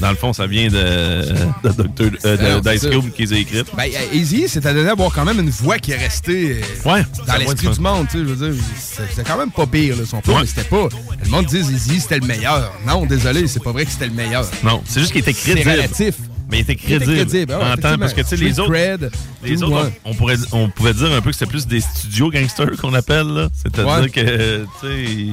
Dans 0.00 0.10
le 0.10 0.16
fond, 0.16 0.32
ça 0.34 0.46
vient 0.46 0.68
de, 0.68 1.22
de 1.64 1.70
Dr. 1.72 2.18
euh, 2.26 2.60
d'Ice. 2.60 2.86
Cube 2.86 3.12
qui 3.12 3.22
les 3.24 3.32
a 3.32 3.38
écrites. 3.38 3.66
Ben, 3.74 3.84
euh, 3.84 4.14
Easy, 4.14 4.44
c'est 4.46 4.64
à 4.66 4.72
donner 4.74 4.84
d'avoir 4.86 5.10
quand 5.12 5.24
même 5.24 5.40
une 5.40 5.48
voix 5.48 5.78
qui 5.78 5.92
est 5.92 5.96
restée 5.96 6.60
euh, 6.84 6.90
Ouais, 6.90 7.02
dans 7.26 7.36
l'esprit 7.36 7.68
du 7.68 7.80
monde, 7.80 8.06
je 8.12 8.18
veux 8.18 8.50
dire. 8.52 8.62
c'est- 8.78 9.24
quand 9.26 9.38
même 9.38 9.50
pas 9.50 9.66
pire, 9.66 9.96
là, 9.96 10.02
son 10.04 10.20
flow, 10.20 10.34
Ouais. 10.34 10.40
mais 10.42 10.46
c'était 10.46 10.64
pas... 10.64 10.88
Le 11.24 11.30
monde 11.30 11.46
dit 11.46 11.56
Easy, 11.58 12.00
c'était 12.00 12.18
le 12.18 12.26
meilleur. 12.26 12.72
Non, 12.86 13.06
désolé, 13.06 13.46
c'est 13.46 13.62
pas 13.62 13.72
vrai 13.72 13.86
que 13.86 13.90
c'était 13.90 14.06
le 14.08 14.12
meilleur. 14.12 14.46
Non, 14.62 14.82
c'est 14.86 15.00
juste 15.00 15.12
qu'il 15.12 15.22
était 15.22 15.32
C'est 15.32 15.52
crédible. 15.52 15.70
relatif. 15.70 16.14
Mais 16.50 16.58
il 16.58 16.60
était 16.60 16.74
Il 16.74 16.92
était 16.92 17.04
crédible. 17.04 17.28
crédible, 17.30 17.54
ouais, 17.54 17.64
en 17.72 17.76
temps, 17.76 17.98
parce 17.98 18.12
que 18.12 18.20
tu 18.20 18.28
sais, 18.28 18.36
les 18.36 18.60
autres. 18.60 18.70
cred, 18.70 19.10
Les 19.42 19.62
autres, 19.64 19.82
ouais. 19.84 19.90
on, 20.04 20.10
on 20.10 20.14
pourrait, 20.14 20.36
on 20.52 20.68
pouvait 20.68 20.94
dire 20.94 21.10
un 21.12 21.20
peu 21.20 21.30
que 21.30 21.36
c'était 21.36 21.50
plus 21.50 21.66
des 21.66 21.80
studios 21.80 22.30
gangsters 22.30 22.76
qu'on 22.80 22.94
appelle. 22.94 23.26
là. 23.26 23.48
C'est-à-dire 23.54 24.00
Ouais. 24.02 24.08
que, 24.10 24.58
tu 24.80 24.86
sais, 24.86 25.26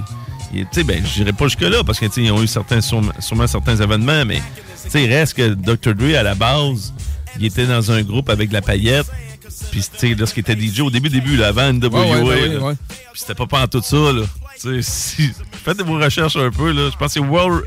tu 0.62 0.68
sais, 0.72 0.84
ben, 0.84 1.04
je 1.06 1.14
dirais 1.14 1.34
pas 1.34 1.46
jusque-là, 1.46 1.84
parce 1.84 2.00
que, 2.00 2.06
tu 2.06 2.24
ils 2.24 2.32
ont 2.32 2.42
eu 2.42 2.48
certains, 2.48 2.82
sûrement, 2.82 3.12
sûrement 3.20 3.48
certains 3.48 3.76
événements, 3.76 4.26
mais, 4.26 4.42
tu 4.84 4.90
sais, 4.90 5.04
il 5.04 5.14
reste 5.14 5.34
que 5.36 5.54
Dr. 5.54 5.96
Dre, 5.96 6.18
à 6.18 6.24
la 6.24 6.36
base, 6.36 6.94
il 7.40 7.46
était 7.46 7.66
dans 7.66 7.92
un 7.92 8.02
groupe 8.04 8.30
avec 8.30 8.52
la 8.52 8.62
paillette. 8.62 9.08
Puis, 9.72 9.82
tu 9.82 9.98
sais, 9.98 10.16
lorsqu'il 10.16 10.42
était 10.42 10.56
DJ, 10.60 10.82
au 10.82 10.90
début, 10.90 11.10
début, 11.10 11.38
là, 11.38 11.48
avant 11.48 11.72
NWA, 11.74 11.90
Ouais, 11.90 12.22
ouais, 12.22 12.58
ouais. 12.58 12.74
Puis 13.12 13.22
c'était 13.22 13.36
pas 13.36 13.64
en 13.64 13.68
tout 13.68 13.82
ça, 13.84 13.98
là. 14.12 14.24
Si, 14.82 15.32
faites 15.66 15.82
vos 15.82 15.98
recherches 16.00 16.38
un 16.38 16.50
peu, 16.52 16.72
là. 16.72 16.90
Je 16.92 16.98
pense 16.98 17.14
que 17.14 17.20
c'est 17.20 17.20
World 17.20 17.64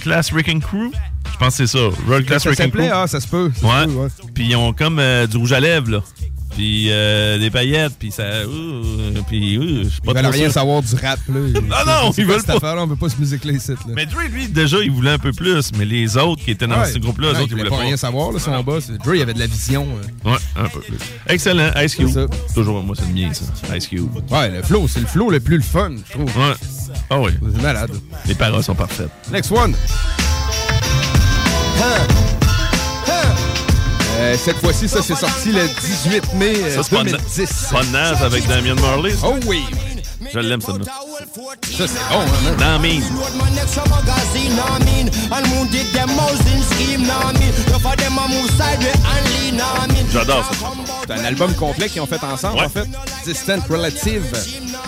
Class 0.00 0.32
Wrecking 0.32 0.60
Crew. 0.60 0.90
Je 1.32 1.38
pense 1.38 1.56
que 1.56 1.66
c'est 1.66 1.78
ça. 1.78 1.88
World 2.06 2.26
Class 2.26 2.46
Wrecking 2.46 2.70
Crew. 2.70 2.88
ah, 2.92 3.06
ça 3.06 3.20
se 3.20 3.26
peut, 3.28 3.50
ouais. 3.62 3.86
Puis 4.34 4.46
ils 4.48 4.56
ont 4.56 4.72
comme 4.72 4.98
euh, 4.98 5.26
du 5.26 5.36
rouge 5.36 5.52
à 5.52 5.60
lèvres, 5.60 5.90
là. 5.90 6.02
Puis 6.56 6.88
euh, 6.90 7.38
des 7.38 7.50
paillettes, 7.50 7.92
puis 7.98 8.10
ça. 8.10 8.44
ouh, 8.46 9.22
puis 9.28 9.56
ouh, 9.56 9.84
je 9.84 9.88
sais 9.88 10.00
pas 10.04 10.12
Ils 10.12 10.16
veulent 10.16 10.26
rien 10.26 10.50
savoir 10.50 10.82
du 10.82 10.94
rap, 10.96 11.18
là. 11.28 11.40
Ah 11.72 11.84
non, 12.04 12.12
C'est 12.12 12.22
ils 12.22 12.26
veulent 12.28 12.38
cette 12.38 12.46
pas. 12.48 12.56
affaire-là? 12.56 12.82
On 12.82 12.86
veut 12.86 12.96
pas 12.96 13.08
se 13.08 13.16
musiquer 13.18 13.50
ici, 13.52 13.70
là. 13.70 13.76
Mais 13.94 14.04
Dre, 14.06 14.18
lui, 14.30 14.48
déjà, 14.48 14.78
il 14.82 14.90
voulait 14.90 15.12
un 15.12 15.18
peu 15.18 15.32
plus. 15.32 15.70
Mais 15.78 15.84
les 15.84 16.16
autres 16.16 16.44
qui 16.44 16.50
étaient 16.50 16.66
dans 16.66 16.80
Ouais. 16.80 16.92
ce 16.92 16.98
groupe-là, 16.98 17.28
eux 17.28 17.30
autres, 17.32 17.40
ils 17.42 17.52
ils 17.52 17.56
voulaient 17.58 17.70
pas 17.70 17.76
rien 17.78 17.96
savoir, 17.96 18.32
là, 18.32 18.38
son 18.38 18.62
boss. 18.62 18.90
Dre, 18.90 19.14
il 19.14 19.22
avait 19.22 19.34
de 19.34 19.38
la 19.38 19.46
vision. 19.46 19.86
euh. 20.26 20.30
Ouais, 20.30 20.38
un 20.56 20.68
peu 20.68 20.80
plus. 20.80 20.96
Excellent. 21.28 21.70
Ice 21.84 21.94
Cube. 21.94 22.08
C'est 22.08 22.14
ça. 22.14 22.26
Toujours, 22.54 22.82
moi, 22.82 22.96
c'est 22.98 23.06
le 23.06 23.14
mien, 23.14 23.30
ça. 23.32 23.76
Ice 23.76 23.86
Cube. 23.86 24.08
Ouais, 24.30 24.50
le 24.50 24.62
flow, 24.62 24.86
c'est 24.88 25.00
le 25.00 25.06
flow 25.06 25.30
le 25.30 25.40
plus 25.40 25.56
le 25.56 25.62
fun, 25.62 25.92
je 26.06 26.12
trouve. 26.12 26.26
Ouais. 26.36 26.54
Ah 27.08 27.20
oui. 27.20 27.30
C'est 27.54 27.62
malade. 27.62 27.90
Les 28.26 28.34
paroles 28.34 28.62
sont 28.64 28.74
parfaites. 28.74 29.10
Next 29.32 29.52
one. 29.52 29.74
Euh, 34.20 34.36
cette 34.36 34.58
fois-ci, 34.58 34.86
ça, 34.86 35.00
c'est 35.02 35.14
sorti 35.14 35.50
le 35.50 35.62
18 35.80 36.34
mai 36.34 36.52
euh, 36.62 36.76
Ça, 36.76 36.82
c'est 36.82 36.94
pas, 36.94 37.04
2010. 37.04 37.68
pas 37.72 37.82
de 37.82 37.88
Nas 37.90 38.22
avec 38.22 38.46
Damien 38.46 38.74
Marley. 38.74 39.12
ça. 39.12 39.28
Oh 39.28 39.36
oui! 39.46 39.64
Je 40.32 40.38
l'aime, 40.38 40.60
ça. 40.60 40.72
Ça, 40.72 41.86
c'est 41.86 42.08
bon, 42.10 42.20
hein, 42.20 42.26
man. 42.44 42.56
Dans 42.58 42.78
Mean. 42.80 43.02
J'adore 50.12 50.44
ça. 50.44 50.68
C'est 51.06 51.12
un 51.14 51.24
album 51.24 51.54
complet 51.54 51.88
qu'ils 51.88 52.00
ont 52.00 52.06
fait 52.06 52.22
ensemble, 52.24 52.58
Ouais. 52.58 52.66
en 52.66 52.68
fait. 52.68 52.88
Distant 53.24 53.58
Relative. 53.68 54.24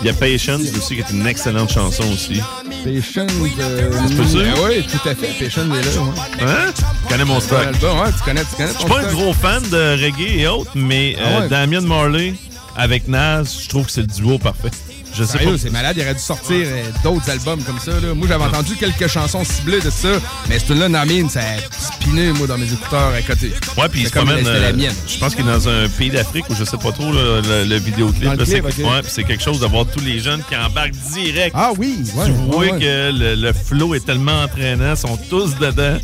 Il 0.01 0.07
y 0.07 0.09
a 0.09 0.13
Patience 0.13 0.61
aussi, 0.77 0.95
qui 0.95 1.01
est 1.01 1.09
une 1.11 1.25
excellente 1.27 1.71
chanson 1.71 2.03
aussi. 2.13 2.41
Patient. 2.83 3.27
Euh, 3.59 4.25
sûr? 4.27 4.43
ah 4.55 4.59
oui, 4.67 4.85
tout 4.85 5.09
à 5.09 5.15
fait. 5.15 5.27
Patient 5.45 5.63
est 5.73 5.81
là. 5.81 6.01
ouais. 6.01 6.51
Hein? 6.51 6.71
Tu 6.75 7.07
connais 7.13 7.25
mon 7.25 7.39
stock. 7.39 7.65
album, 7.65 7.99
ouais, 7.99 8.11
tu 8.17 8.23
connais, 8.23 8.41
tu 8.41 8.55
connais 8.57 8.73
Je 8.73 8.77
suis 8.79 8.87
pas 8.89 8.99
un 8.99 9.13
gros 9.13 9.33
fan 9.33 9.63
de 9.69 10.03
reggae 10.03 10.39
et 10.39 10.47
autres, 10.47 10.71
mais 10.75 11.15
euh, 11.19 11.23
Ah 11.23 11.39
ouais? 11.41 11.49
Damien 11.49 11.81
Marley 11.81 12.33
avec 12.75 13.07
Nas, 13.07 13.43
je 13.63 13.69
trouve 13.69 13.85
que 13.85 13.91
c'est 13.91 14.01
le 14.01 14.07
duo 14.07 14.37
parfait. 14.39 14.71
Je 15.13 15.23
sais 15.23 15.33
Sérieux, 15.33 15.51
pas. 15.51 15.57
c'est 15.57 15.69
malade, 15.69 15.95
il 15.97 16.03
aurait 16.03 16.13
dû 16.15 16.19
sortir 16.19 16.55
euh, 16.67 16.83
d'autres 17.03 17.29
albums 17.29 17.61
comme 17.63 17.79
ça. 17.79 17.91
Là. 17.91 18.13
Moi, 18.15 18.27
j'avais 18.27 18.43
entendu 18.45 18.75
quelques 18.75 19.07
chansons 19.07 19.43
ciblées 19.43 19.79
de 19.79 19.89
ça, 19.89 20.09
mais 20.49 20.57
cette 20.59 20.69
là 20.71 20.89
Namine, 20.89 21.29
ça 21.29 21.41
a 21.41 21.57
spiné, 21.79 22.31
moi, 22.33 22.47
dans 22.47 22.57
mes 22.57 22.71
écouteurs 22.71 23.11
à 23.15 23.21
côté. 23.21 23.51
Ouais, 23.77 23.89
puis 23.89 24.01
il 24.01 24.07
se 24.07 24.11
promène. 24.11 24.37
c'était 24.39 24.59
la 24.59 24.67
euh, 24.67 24.73
mienne. 24.73 24.95
je 25.07 25.17
pense 25.19 25.35
qu'il 25.35 25.45
est 25.47 25.51
dans 25.51 25.69
un 25.69 25.87
pays 25.89 26.09
d'Afrique 26.09 26.45
où 26.49 26.55
je 26.55 26.63
sais 26.63 26.77
pas 26.77 26.91
trop 26.91 27.11
là, 27.11 27.41
le, 27.41 27.65
le 27.65 27.75
vidéoclip. 27.77 28.23
Là, 28.23 28.37
clip, 28.37 28.65
ok. 28.65 28.73
ouais, 28.79 29.01
puis 29.03 29.11
c'est 29.11 29.23
quelque 29.23 29.43
chose 29.43 29.59
d'avoir 29.59 29.85
tous 29.85 30.03
les 30.03 30.19
jeunes 30.19 30.41
qui 30.49 30.55
embarquent 30.55 30.95
direct. 31.13 31.53
Ah 31.57 31.71
oui, 31.77 31.99
ouais. 32.15 32.25
tu 32.25 32.31
ouais, 32.31 32.37
vois 32.51 32.65
ouais. 32.65 32.79
que 32.79 33.11
le, 33.11 33.35
le 33.35 33.53
flow 33.53 33.93
est 33.95 34.05
tellement 34.05 34.43
entraînant, 34.43 34.93
ils 34.93 34.97
sont 34.97 35.17
tous 35.29 35.55
dedans. 35.57 35.97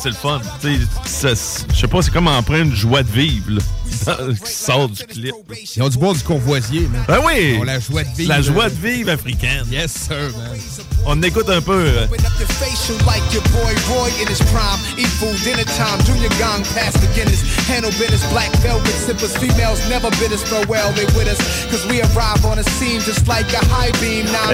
C'est 0.00 0.10
le 0.10 0.14
fun. 0.14 0.40
Tu 0.60 0.76
sais, 1.04 1.34
ça- 1.34 1.64
Je 1.74 1.80
sais 1.80 1.88
pas, 1.88 2.02
c'est 2.02 2.12
comme 2.12 2.28
empreinte 2.28 2.70
de 2.70 2.74
joie 2.76 3.02
de 3.02 3.10
vivre 3.10 3.50
là, 3.50 4.16
qui 4.44 4.52
sort 4.52 4.88
du 4.88 5.02
clip. 5.04 5.34
Ils 5.76 5.82
ont 5.82 5.88
du 5.88 5.98
bois 5.98 6.14
du 6.14 6.20
courvoisier, 6.20 6.82
man. 6.92 7.02
Ben 7.08 7.18
oui! 7.26 7.54
Ils 7.54 7.60
ont 7.60 7.64
la 7.64 7.80
joie 7.80 8.04
de 8.04 8.08
vivre. 8.16 8.28
La 8.28 8.40
joie 8.42 8.68
de 8.70 8.74
vivre 8.76 9.10
africaine. 9.10 9.64
Yes, 9.72 9.92
sir, 9.92 10.16
man. 10.36 10.56
On 11.06 11.20
écoute 11.22 11.48
un 11.48 11.60
peu. 11.60 11.84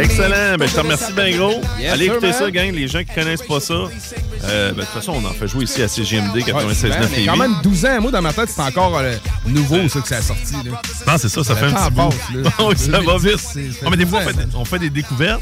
Excellent. 0.03 0.57
Ben, 0.59 0.67
je 0.69 0.75
te 0.75 0.81
remercie 0.81 1.13
bien 1.13 1.37
gros. 1.37 1.61
Yes, 1.79 1.93
Allez 1.93 2.05
sir, 2.07 2.13
écouter 2.15 2.31
man. 2.31 2.39
ça, 2.39 2.51
gang. 2.51 2.71
Les 2.73 2.89
gens 2.89 3.01
qui 3.05 3.15
connaissent 3.15 3.43
pas 3.43 3.61
ça. 3.61 3.75
Euh, 3.75 4.71
ben, 4.73 4.77
de 4.77 4.81
toute 4.83 4.91
façon, 4.91 5.13
on 5.13 5.25
en 5.27 5.34
fait 5.35 5.49
jouer 5.49 5.65
ici 5.65 5.83
à 5.83 5.89
CGMD 5.89 6.37
96.9 6.39 6.91
Ouais, 6.91 6.99
mais 7.17 7.27
quand 7.27 7.37
même 7.37 7.55
12 7.63 7.85
ans, 7.87 8.01
moi, 8.01 8.11
dans 8.11 8.23
ma 8.23 8.33
tête, 8.33 8.49
c'est 8.55 8.61
encore 8.63 8.97
euh, 8.99 9.15
nouveau, 9.47 9.89
ça, 9.89 10.01
que 10.01 10.09
ça 10.09 10.17
a 10.19 10.23
sorti. 10.23 10.55
Là. 10.65 10.81
Non, 11.07 11.15
c'est 11.19 11.29
ça, 11.29 11.45
ça 11.45 11.55
fait 11.57 11.67
un 11.67 11.73
petit 11.73 11.91
bout. 11.91 12.09
passe, 12.57 12.77
ça 12.79 12.91
va 12.93 12.99
2010, 13.19 13.27
vite. 13.29 13.39
c'est- 13.39 13.73
ça 13.73 13.79
fait 13.81 13.91
mais 13.91 13.97
des 13.97 14.07
fois, 14.07 14.21
on 14.21 14.25
12 14.27 14.35
fait, 14.35 14.43
ans, 14.43 14.49
on 14.61 14.65
fait 14.65 14.79
des 14.79 14.91
découvertes. 14.91 15.41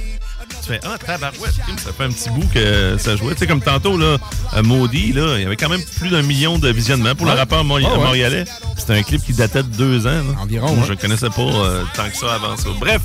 Tu 0.63 0.69
fais, 0.69 0.81
ah, 0.85 0.97
tabarouette, 0.99 1.55
ça 1.85 1.93
fait 1.97 2.05
un 2.05 2.11
petit 2.11 2.29
bout 2.31 2.47
que 2.53 2.97
ça 2.99 3.17
jouait. 3.17 3.33
Tu 3.33 3.41
sais, 3.41 3.47
comme 3.47 3.63
tantôt, 3.63 3.97
là, 3.97 4.19
euh, 4.55 4.63
Maudit, 4.63 5.13
là, 5.13 5.37
il 5.39 5.43
y 5.43 5.47
avait 5.47 5.57
quand 5.57 5.69
même 5.69 5.83
plus 5.99 6.09
d'un 6.11 6.23
million 6.23 6.59
de 6.59 6.69
visionnements 6.69 7.15
pour 7.15 7.27
le 7.27 7.33
rappeur 7.33 7.65
mori- 7.65 7.85
Ah 7.89 7.93
ouais. 7.99 8.05
montréalais. 8.05 8.45
C'était 8.77 8.93
un 8.95 9.03
clip 9.03 9.25
qui 9.25 9.33
datait 9.33 9.63
de 9.63 9.69
deux 9.69 10.07
ans. 10.07 10.11
là. 10.11 10.41
Environ, 10.43 10.69
Moi, 10.75 10.85
ouais. 10.85 10.89
je 10.89 10.95
connaissais 10.95 11.31
pas 11.31 11.43
euh, 11.43 11.83
tant 11.95 12.09
que 12.09 12.17
ça 12.17 12.35
avant 12.35 12.57
ça. 12.57 12.69
Bref, 12.79 13.01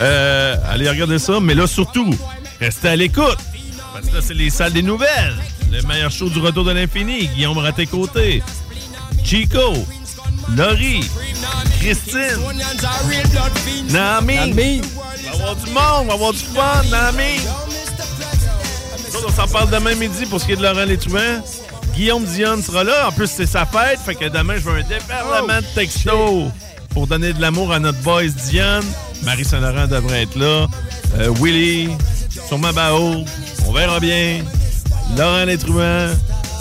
euh, 0.00 0.56
allez 0.68 0.88
regarder 0.88 1.18
ça, 1.18 1.38
mais 1.40 1.54
là, 1.54 1.66
surtout, 1.66 2.14
restez 2.60 2.88
à 2.88 2.96
l'écoute. 2.96 3.38
Parce 3.98 4.10
que 4.10 4.14
là, 4.14 4.22
c'est 4.24 4.34
les 4.34 4.48
salles 4.48 4.72
des 4.72 4.82
nouvelles. 4.82 5.34
Le 5.72 5.82
meilleur 5.82 6.12
show 6.12 6.28
du 6.28 6.38
retour 6.38 6.64
de 6.64 6.70
l'infini. 6.70 7.26
Guillaume 7.26 7.58
Raté-Côté. 7.58 8.44
Chico. 9.24 9.74
Laurie. 10.56 11.00
Christine. 11.80 12.38
Nami. 13.90 14.36
Nami. 14.36 14.80
On 15.34 15.36
va 15.38 15.42
avoir 15.42 15.56
du 15.56 15.70
monde, 15.70 15.82
on 16.02 16.04
va 16.04 16.12
avoir 16.14 16.32
du 16.32 16.38
fun, 16.38 16.82
Nami. 16.92 17.40
Nous 19.12 19.20
on 19.26 19.32
s'en 19.32 19.48
parle 19.48 19.70
demain 19.70 19.96
midi 19.96 20.26
pour 20.26 20.40
ce 20.40 20.46
qui 20.46 20.52
est 20.52 20.56
de 20.56 20.62
Laurent 20.62 20.84
Létrouin. 20.84 21.42
Guillaume 21.96 22.24
Dionne 22.24 22.62
sera 22.62 22.84
là. 22.84 23.08
En 23.08 23.12
plus, 23.12 23.28
c'est 23.28 23.46
sa 23.46 23.66
fête. 23.66 23.98
Fait 23.98 24.14
que 24.14 24.26
demain, 24.26 24.54
je 24.58 24.60
veux 24.60 24.78
un 24.78 24.82
déferlement 24.82 25.60
de 25.60 25.74
textos 25.74 26.52
pour 26.90 27.08
donner 27.08 27.32
de 27.32 27.40
l'amour 27.40 27.72
à 27.72 27.80
notre 27.80 28.00
boys 28.02 28.28
Dionne. 28.28 28.84
Marie 29.24 29.44
Saint-Laurent 29.44 29.88
devrait 29.88 30.22
être 30.22 30.36
là. 30.36 30.68
Euh, 31.18 31.32
Willy, 31.40 31.88
sûrement 32.28 32.72
Bao. 32.72 33.24
On 33.66 33.72
verra 33.72 34.00
bien. 34.00 34.42
Laurent 35.16 35.44
Létrouin. 35.44 36.08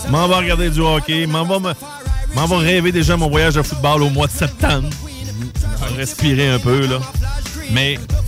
M'en 0.09 0.27
va 0.27 0.37
regarder 0.37 0.69
du 0.69 0.79
hockey. 0.79 1.25
M'en 1.25 1.45
va, 1.45 2.57
rêver 2.57 2.91
déjà 2.91 3.17
mon 3.17 3.29
voyage 3.29 3.55
de 3.55 3.61
football 3.61 4.03
au 4.03 4.09
mois 4.09 4.27
de 4.27 4.31
septembre. 4.31 4.89
Respirer 5.97 6.49
un 6.49 6.59
peu, 6.59 6.85
là. 6.87 6.99
Mais 7.71 7.97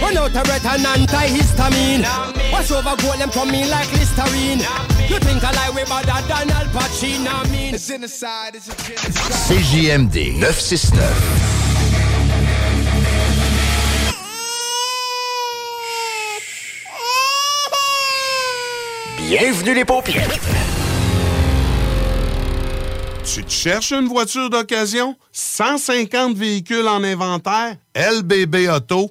Run 0.00 0.16
out 0.16 0.34
a 0.34 0.42
red 0.48 0.64
and 0.64 0.84
antihistamine. 0.84 2.04
Wash 2.52 2.70
over 2.70 2.96
gold, 3.02 3.18
them 3.18 3.30
come 3.30 3.54
in 3.54 3.68
like 3.70 3.90
Listerine. 3.92 4.60
You 5.08 5.18
think 5.18 5.42
I 5.44 5.52
lie 5.52 5.70
way 5.74 5.84
better 5.84 6.26
than 6.28 6.50
Al 6.50 6.66
Pacino, 6.66 7.32
I 7.32 7.50
mean. 7.50 7.74
It's 7.74 7.88
genocide, 7.88 8.54
it's 8.54 8.68
a 8.68 8.74
genocide. 8.76 9.58
CJMD 9.58 10.38
969. 10.38 11.58
Bienvenue 19.16 19.74
les 19.74 19.84
paupières. 19.84 20.28
Tu 23.24 23.44
te 23.44 23.50
cherches 23.52 23.92
une 23.92 24.08
voiture 24.08 24.48
d'occasion? 24.48 25.16
150 25.32 26.34
véhicules 26.34 26.88
en 26.88 27.04
inventaire? 27.04 27.76
lbbauto.com 27.94 29.10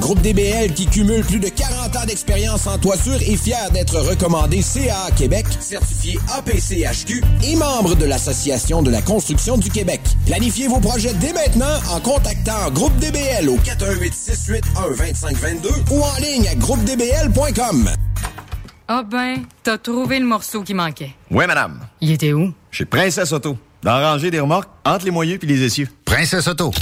Groupe 0.00 0.22
DBL 0.22 0.72
qui 0.72 0.86
cumule 0.86 1.22
plus 1.24 1.38
de 1.38 1.48
40 1.48 1.96
ans 1.96 2.06
d'expérience 2.06 2.66
en 2.66 2.78
toiture 2.78 3.16
est 3.16 3.36
fier 3.36 3.70
d'être 3.70 3.98
recommandé 3.98 4.62
CA 4.62 5.10
Québec, 5.16 5.44
certifié 5.60 6.18
APCHQ 6.34 7.22
et 7.44 7.56
membre 7.56 7.94
de 7.94 8.06
l'Association 8.06 8.82
de 8.82 8.90
la 8.90 9.02
construction 9.02 9.58
du 9.58 9.68
Québec. 9.68 10.00
Planifiez 10.26 10.68
vos 10.68 10.80
projets 10.80 11.12
dès 11.14 11.34
maintenant 11.34 11.74
en 11.90 12.00
contactant 12.00 12.70
Groupe 12.70 12.96
DBL 12.96 13.48
au 13.50 13.56
418 13.56 14.14
681 14.14 14.96
2522 14.96 15.68
ou 15.90 16.02
en 16.02 16.16
ligne 16.20 16.48
à 16.48 16.54
groupedbl.com. 16.54 17.90
Ah 18.88 19.02
ben, 19.02 19.42
t'as 19.62 19.76
trouvé 19.76 20.18
le 20.18 20.26
morceau 20.26 20.62
qui 20.62 20.72
manquait. 20.72 21.10
Oui, 21.30 21.46
madame. 21.46 21.80
Il 22.00 22.10
était 22.10 22.32
où? 22.32 22.54
Chez 22.70 22.86
Princesse 22.86 23.32
Auto. 23.32 23.58
Dans 23.82 23.98
la 23.98 24.12
rangée 24.12 24.30
des 24.30 24.40
remorques, 24.40 24.70
entre 24.86 25.04
les 25.04 25.10
moyeux 25.10 25.36
puis 25.38 25.48
les 25.48 25.62
essieux. 25.62 25.88
Princesse 26.06 26.48
Auto. 26.48 26.72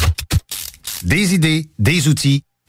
Des 1.02 1.34
idées, 1.34 1.68
des 1.78 2.08
outils, 2.08 2.44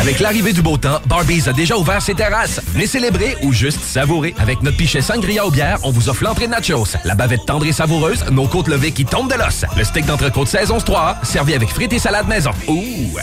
Avec 0.00 0.20
l'arrivée 0.20 0.52
du 0.52 0.62
beau 0.62 0.76
temps, 0.76 1.00
Barbies 1.06 1.48
a 1.48 1.52
déjà 1.52 1.76
ouvert 1.76 2.00
ses 2.00 2.14
terrasses. 2.14 2.60
Venez 2.72 2.86
célébrer 2.86 3.36
ou 3.42 3.52
juste 3.52 3.80
savourer. 3.80 4.34
Avec 4.38 4.62
notre 4.62 4.76
pichet 4.76 5.00
sangria 5.00 5.46
aux 5.46 5.50
bières, 5.50 5.78
on 5.82 5.90
vous 5.90 6.08
offre 6.08 6.24
l'entrée 6.24 6.46
de 6.46 6.52
nachos, 6.52 6.96
la 7.04 7.14
bavette 7.14 7.44
tendre 7.46 7.66
et 7.66 7.72
savoureuse, 7.72 8.24
nos 8.30 8.46
côtes 8.46 8.68
levées 8.68 8.92
qui 8.92 9.04
tombent 9.04 9.30
de 9.30 9.36
l'os, 9.36 9.64
le 9.76 9.84
steak 9.84 10.06
d'entrecôte 10.06 10.48
saison 10.48 10.78
3, 10.78 11.18
servi 11.22 11.54
avec 11.54 11.68
frites 11.68 11.92
et 11.92 11.98
salade 11.98 12.28
maison. 12.28 12.50
Ouh! 12.68 13.18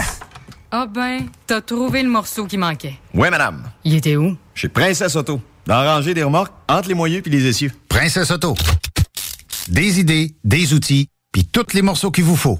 Ah 0.70 0.86
ben, 0.86 1.26
t'as 1.48 1.62
trouvé 1.62 2.04
le 2.04 2.10
morceau 2.10 2.46
qui 2.46 2.58
manquait. 2.58 2.96
Oui, 3.14 3.30
madame. 3.30 3.64
Il 3.84 3.96
était 3.96 4.16
où? 4.16 4.38
Chez 4.54 4.70
Princesse 4.70 5.16
Auto. 5.16 5.42
Dans 5.66 5.82
la 5.82 5.96
rangée 5.96 6.14
des 6.14 6.24
remorques, 6.24 6.54
entre 6.68 6.90
les 6.90 6.96
moyeux 6.96 7.22
puis 7.22 7.32
les 7.32 7.46
essieux. 7.48 7.72
Princesse 7.90 8.32
Auto. 8.32 8.56
Des 9.68 10.00
idées, 10.00 10.36
des 10.44 10.74
outils, 10.74 11.08
puis 11.32 11.46
tous 11.46 11.74
les 11.74 11.82
morceaux 11.82 12.12
qu'il 12.12 12.24
vous 12.24 12.36
faut. 12.36 12.60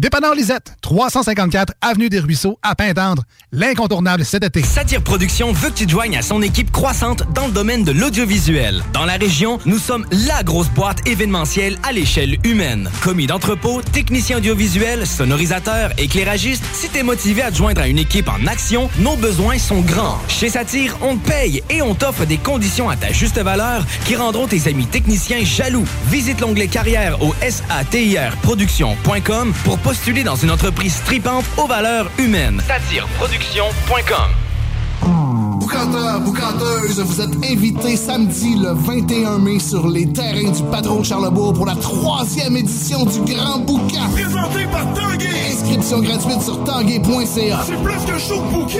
Dépanneur 0.00 0.34
Lisette, 0.34 0.74
354 0.80 1.74
Avenue 1.80 2.08
des 2.08 2.18
Ruisseaux, 2.18 2.58
à 2.62 2.74
Pintendre. 2.74 3.22
L'incontournable 3.52 4.24
cet 4.24 4.42
été. 4.42 4.60
Satire 4.62 5.00
Productions 5.02 5.52
veut 5.52 5.68
que 5.70 5.74
tu 5.74 5.86
te 5.86 5.90
joignes 5.92 6.16
à 6.16 6.22
son 6.22 6.42
équipe 6.42 6.72
croissante 6.72 7.22
dans 7.34 7.46
le 7.46 7.52
domaine 7.52 7.84
de 7.84 7.92
l'audiovisuel. 7.92 8.82
Dans 8.92 9.04
la 9.04 9.12
région, 9.14 9.60
nous 9.64 9.78
sommes 9.78 10.04
la 10.10 10.42
grosse 10.42 10.70
boîte 10.70 11.06
événementielle 11.06 11.78
à 11.84 11.92
l'échelle 11.92 12.36
humaine. 12.44 12.90
Commis 13.02 13.28
d'entrepôt, 13.28 13.80
technicien 13.92 14.38
audiovisuel, 14.38 15.06
sonorisateur, 15.06 15.92
éclairagiste, 15.98 16.64
si 16.72 16.88
t'es 16.88 17.04
motivé 17.04 17.42
à 17.42 17.50
te 17.52 17.56
joindre 17.56 17.82
à 17.82 17.86
une 17.88 17.98
équipe 17.98 18.28
en 18.28 18.44
action, 18.46 18.88
nos 18.98 19.16
besoins 19.16 19.58
sont 19.58 19.82
grands. 19.82 20.18
Chez 20.28 20.48
Satire, 20.48 20.96
on 21.02 21.16
te 21.16 21.28
paye 21.28 21.62
et 21.70 21.80
on 21.82 21.94
t'offre 21.94 22.24
des 22.24 22.38
conditions 22.38 22.88
à 22.90 22.96
ta 22.96 23.12
juste 23.12 23.38
valeur 23.38 23.84
qui 24.04 24.16
rendront 24.16 24.48
tes 24.48 24.66
amis 24.68 24.86
techniciens 24.86 25.44
jaloux. 25.44 25.84
Visite 26.08 26.40
l'onglet 26.40 26.66
carrière 26.68 27.22
au 27.22 27.34
satirproduction.com 27.48 29.52
pour 29.64 29.78
postuler 29.82 30.22
dans 30.22 30.36
une 30.36 30.50
entreprise 30.50 30.94
stripante 30.94 31.44
aux 31.56 31.66
valeurs 31.66 32.10
humaines. 32.18 32.62
Satireproduction.com 32.66 34.30
Boucanteurs, 35.58 36.20
boucanteuses, 36.20 37.00
vous 37.00 37.20
êtes 37.20 37.36
invités 37.50 37.96
samedi 37.96 38.54
le 38.56 38.72
21 38.72 39.38
mai 39.38 39.58
sur 39.58 39.88
les 39.88 40.06
terrains 40.06 40.50
du 40.50 40.62
Patron 40.70 41.02
Charlebourg 41.02 41.54
pour 41.54 41.66
la 41.66 41.74
troisième 41.74 42.56
édition 42.56 43.04
du 43.04 43.20
Grand 43.32 43.58
Boucan. 43.60 44.08
Présenté 44.12 44.66
par 44.70 44.92
Tanguay. 44.92 45.52
Inscription 45.52 46.00
gratuite 46.00 46.42
sur 46.42 46.62
tanguay.ca. 46.64 47.60
C'est 47.66 47.82
plus 47.82 48.12
que 48.12 48.18
chaud 48.18 48.42
bouquet. 48.52 48.78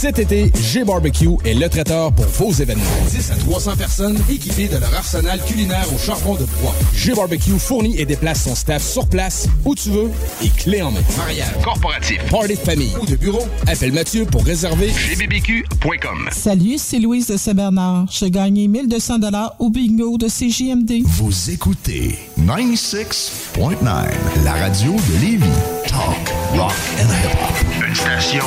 Cet 0.00 0.18
été, 0.18 0.50
G-Barbecue 0.58 1.28
est 1.44 1.52
le 1.52 1.68
traiteur 1.68 2.10
pour 2.14 2.24
vos 2.24 2.52
événements. 2.52 2.84
10 3.10 3.32
à 3.32 3.34
300 3.34 3.76
personnes 3.76 4.18
équipées 4.30 4.66
de 4.66 4.78
leur 4.78 4.94
arsenal 4.94 5.38
culinaire 5.44 5.86
au 5.94 5.98
charbon 5.98 6.36
de 6.36 6.46
bois. 6.62 6.74
G-Barbecue 6.94 7.58
fournit 7.58 8.00
et 8.00 8.06
déplace 8.06 8.44
son 8.44 8.54
staff 8.54 8.82
sur 8.82 9.06
place, 9.06 9.46
où 9.62 9.74
tu 9.74 9.90
veux, 9.90 10.10
et 10.42 10.48
clé 10.48 10.80
en 10.80 10.90
main. 10.90 11.02
Mariage, 11.18 11.52
corporatif, 11.62 12.18
party 12.30 12.54
de 12.54 12.58
famille 12.60 12.94
ou 12.98 13.04
de 13.04 13.14
bureau, 13.14 13.42
appelle 13.66 13.92
Mathieu 13.92 14.24
pour 14.24 14.42
réserver 14.42 14.86
gbbq.com. 14.88 16.30
Salut, 16.32 16.78
c'est 16.78 16.98
Louise 16.98 17.26
de 17.26 17.36
Saint-Bernard. 17.36 18.06
J'ai 18.10 18.30
gagné 18.30 18.68
1200 18.68 19.18
dollars 19.18 19.54
au 19.58 19.68
bingo 19.68 20.16
de 20.16 20.28
CJMD. 20.28 21.04
Vous 21.04 21.50
écoutez 21.50 22.18
96.9, 22.38 23.84
la 24.44 24.52
radio 24.54 24.92
de 24.92 25.20
Lévis. 25.20 25.44
Talk, 25.86 26.32
rock 26.54 26.72
and 26.98 27.10
hip-hop. 27.10 27.86
Une 27.86 27.94
station 27.94 28.46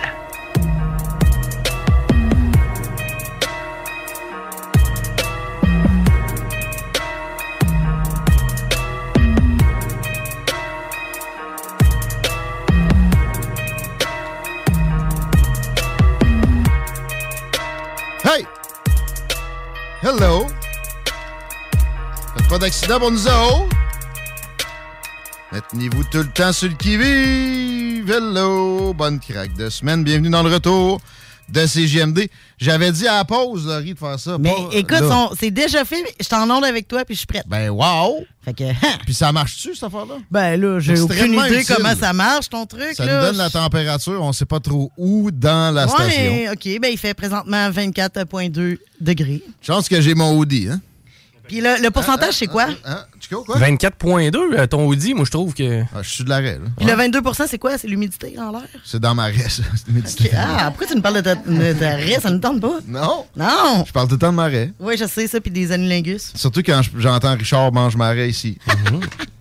Hello! 20.13 20.45
Faites 22.35 22.49
pas 22.49 22.57
d'accident 22.57 22.99
pour 22.99 23.11
nous 23.11 23.27
autres! 23.27 23.69
Maintenez-vous 25.53 26.03
tout 26.03 26.17
le 26.17 26.27
temps 26.27 26.51
sur 26.51 26.67
le 26.67 26.75
qui-vive! 26.75 28.11
Hello! 28.11 28.93
Bonne 28.93 29.21
craque 29.21 29.53
de 29.53 29.69
semaine. 29.69 30.03
Bienvenue 30.03 30.29
dans 30.29 30.43
le 30.43 30.53
retour 30.53 30.99
de 31.51 31.65
CGMD. 31.65 32.29
J'avais 32.57 32.91
dit 32.91 33.07
à 33.07 33.17
la 33.17 33.25
pause, 33.25 33.65
Laurie, 33.67 33.93
de 33.93 33.99
faire 33.99 34.19
ça. 34.19 34.37
Mais 34.39 34.51
pas 34.51 34.69
écoute, 34.71 35.03
c'est 35.39 35.51
déjà 35.51 35.83
fait. 35.85 36.03
Je 36.19 36.27
t'en 36.27 36.49
onde 36.49 36.63
avec 36.63 36.87
toi, 36.87 37.03
puis 37.05 37.15
je 37.15 37.19
suis 37.19 37.27
prête. 37.27 37.45
Ben, 37.47 37.69
wow! 37.69 38.23
Fait 38.43 38.53
que, 38.53 38.63
Puis 39.05 39.13
ça 39.13 39.31
marche-tu, 39.31 39.75
cette 39.75 39.83
affaire-là? 39.83 40.15
ben 40.31 40.59
là, 40.59 40.79
j'ai 40.79 40.99
aucune 40.99 41.33
idée 41.33 41.61
utile. 41.61 41.75
comment 41.75 41.95
ça 41.95 42.11
marche, 42.11 42.49
ton 42.49 42.65
truc. 42.65 42.93
Ça 42.95 43.05
là. 43.05 43.19
nous 43.19 43.27
donne 43.27 43.37
la 43.37 43.49
température, 43.49 44.19
on 44.21 44.33
sait 44.33 44.45
pas 44.45 44.59
trop 44.59 44.91
où 44.97 45.29
dans 45.31 45.73
la 45.73 45.87
station. 45.87 46.33
Ouais, 46.33 46.49
OK. 46.51 46.79
Ben, 46.81 46.89
il 46.91 46.97
fait 46.97 47.13
présentement 47.13 47.69
24,2 47.69 48.77
degrés. 48.99 49.43
Chance 49.61 49.87
que 49.87 50.01
j'ai 50.01 50.15
mon 50.15 50.37
Audi, 50.37 50.69
hein? 50.71 50.81
Puis 51.51 51.59
le, 51.59 51.81
le 51.83 51.91
pourcentage, 51.91 52.35
c'est 52.35 52.47
quoi? 52.47 52.67
Chico, 53.19 53.43
quoi? 53.43 53.57
24.2, 53.59 54.35
euh, 54.57 54.67
ton 54.67 54.85
Audi, 54.87 55.13
moi 55.13 55.25
je 55.25 55.31
trouve 55.31 55.53
que. 55.53 55.83
je 56.01 56.09
suis 56.09 56.23
de 56.23 56.29
l'arrêt, 56.29 56.53
là. 56.63 56.69
Puis 56.77 56.85
le 56.85 56.93
22% 56.93 57.45
c'est 57.49 57.57
quoi? 57.57 57.77
C'est 57.77 57.89
l'humidité 57.89 58.39
en 58.39 58.51
l'air? 58.51 58.61
C'est 58.85 59.01
dans 59.01 59.13
ma 59.13 59.25
raie, 59.25 59.49
ça. 59.49 59.63
C'est 59.75 59.89
médité. 59.89 60.31
Ah, 60.33 60.67
pourquoi 60.69 60.87
tu 60.87 60.95
nous 60.95 61.01
parles 61.01 61.15
de 61.15 61.21
ta, 61.21 61.35
de 61.35 61.73
ta 61.73 61.89
raie? 61.97 62.19
Ça 62.21 62.29
ne 62.29 62.37
tente 62.37 62.61
pas? 62.61 62.79
Non. 62.87 63.25
Non. 63.35 63.83
Je 63.85 63.91
parle 63.91 64.07
tout 64.07 64.13
le 64.13 64.19
temps 64.19 64.31
de 64.31 64.37
ma 64.37 64.45
raie. 64.45 64.71
Oui, 64.79 64.95
je 64.97 65.03
sais 65.05 65.27
ça, 65.27 65.41
puis 65.41 65.51
des 65.51 65.73
anulingus. 65.73 66.31
Surtout 66.35 66.61
quand 66.65 66.81
je- 66.83 66.91
j'entends 66.99 67.35
Richard 67.35 67.73
mange 67.73 67.97
ma 67.97 68.07
raie 68.11 68.29
ici. 68.29 68.57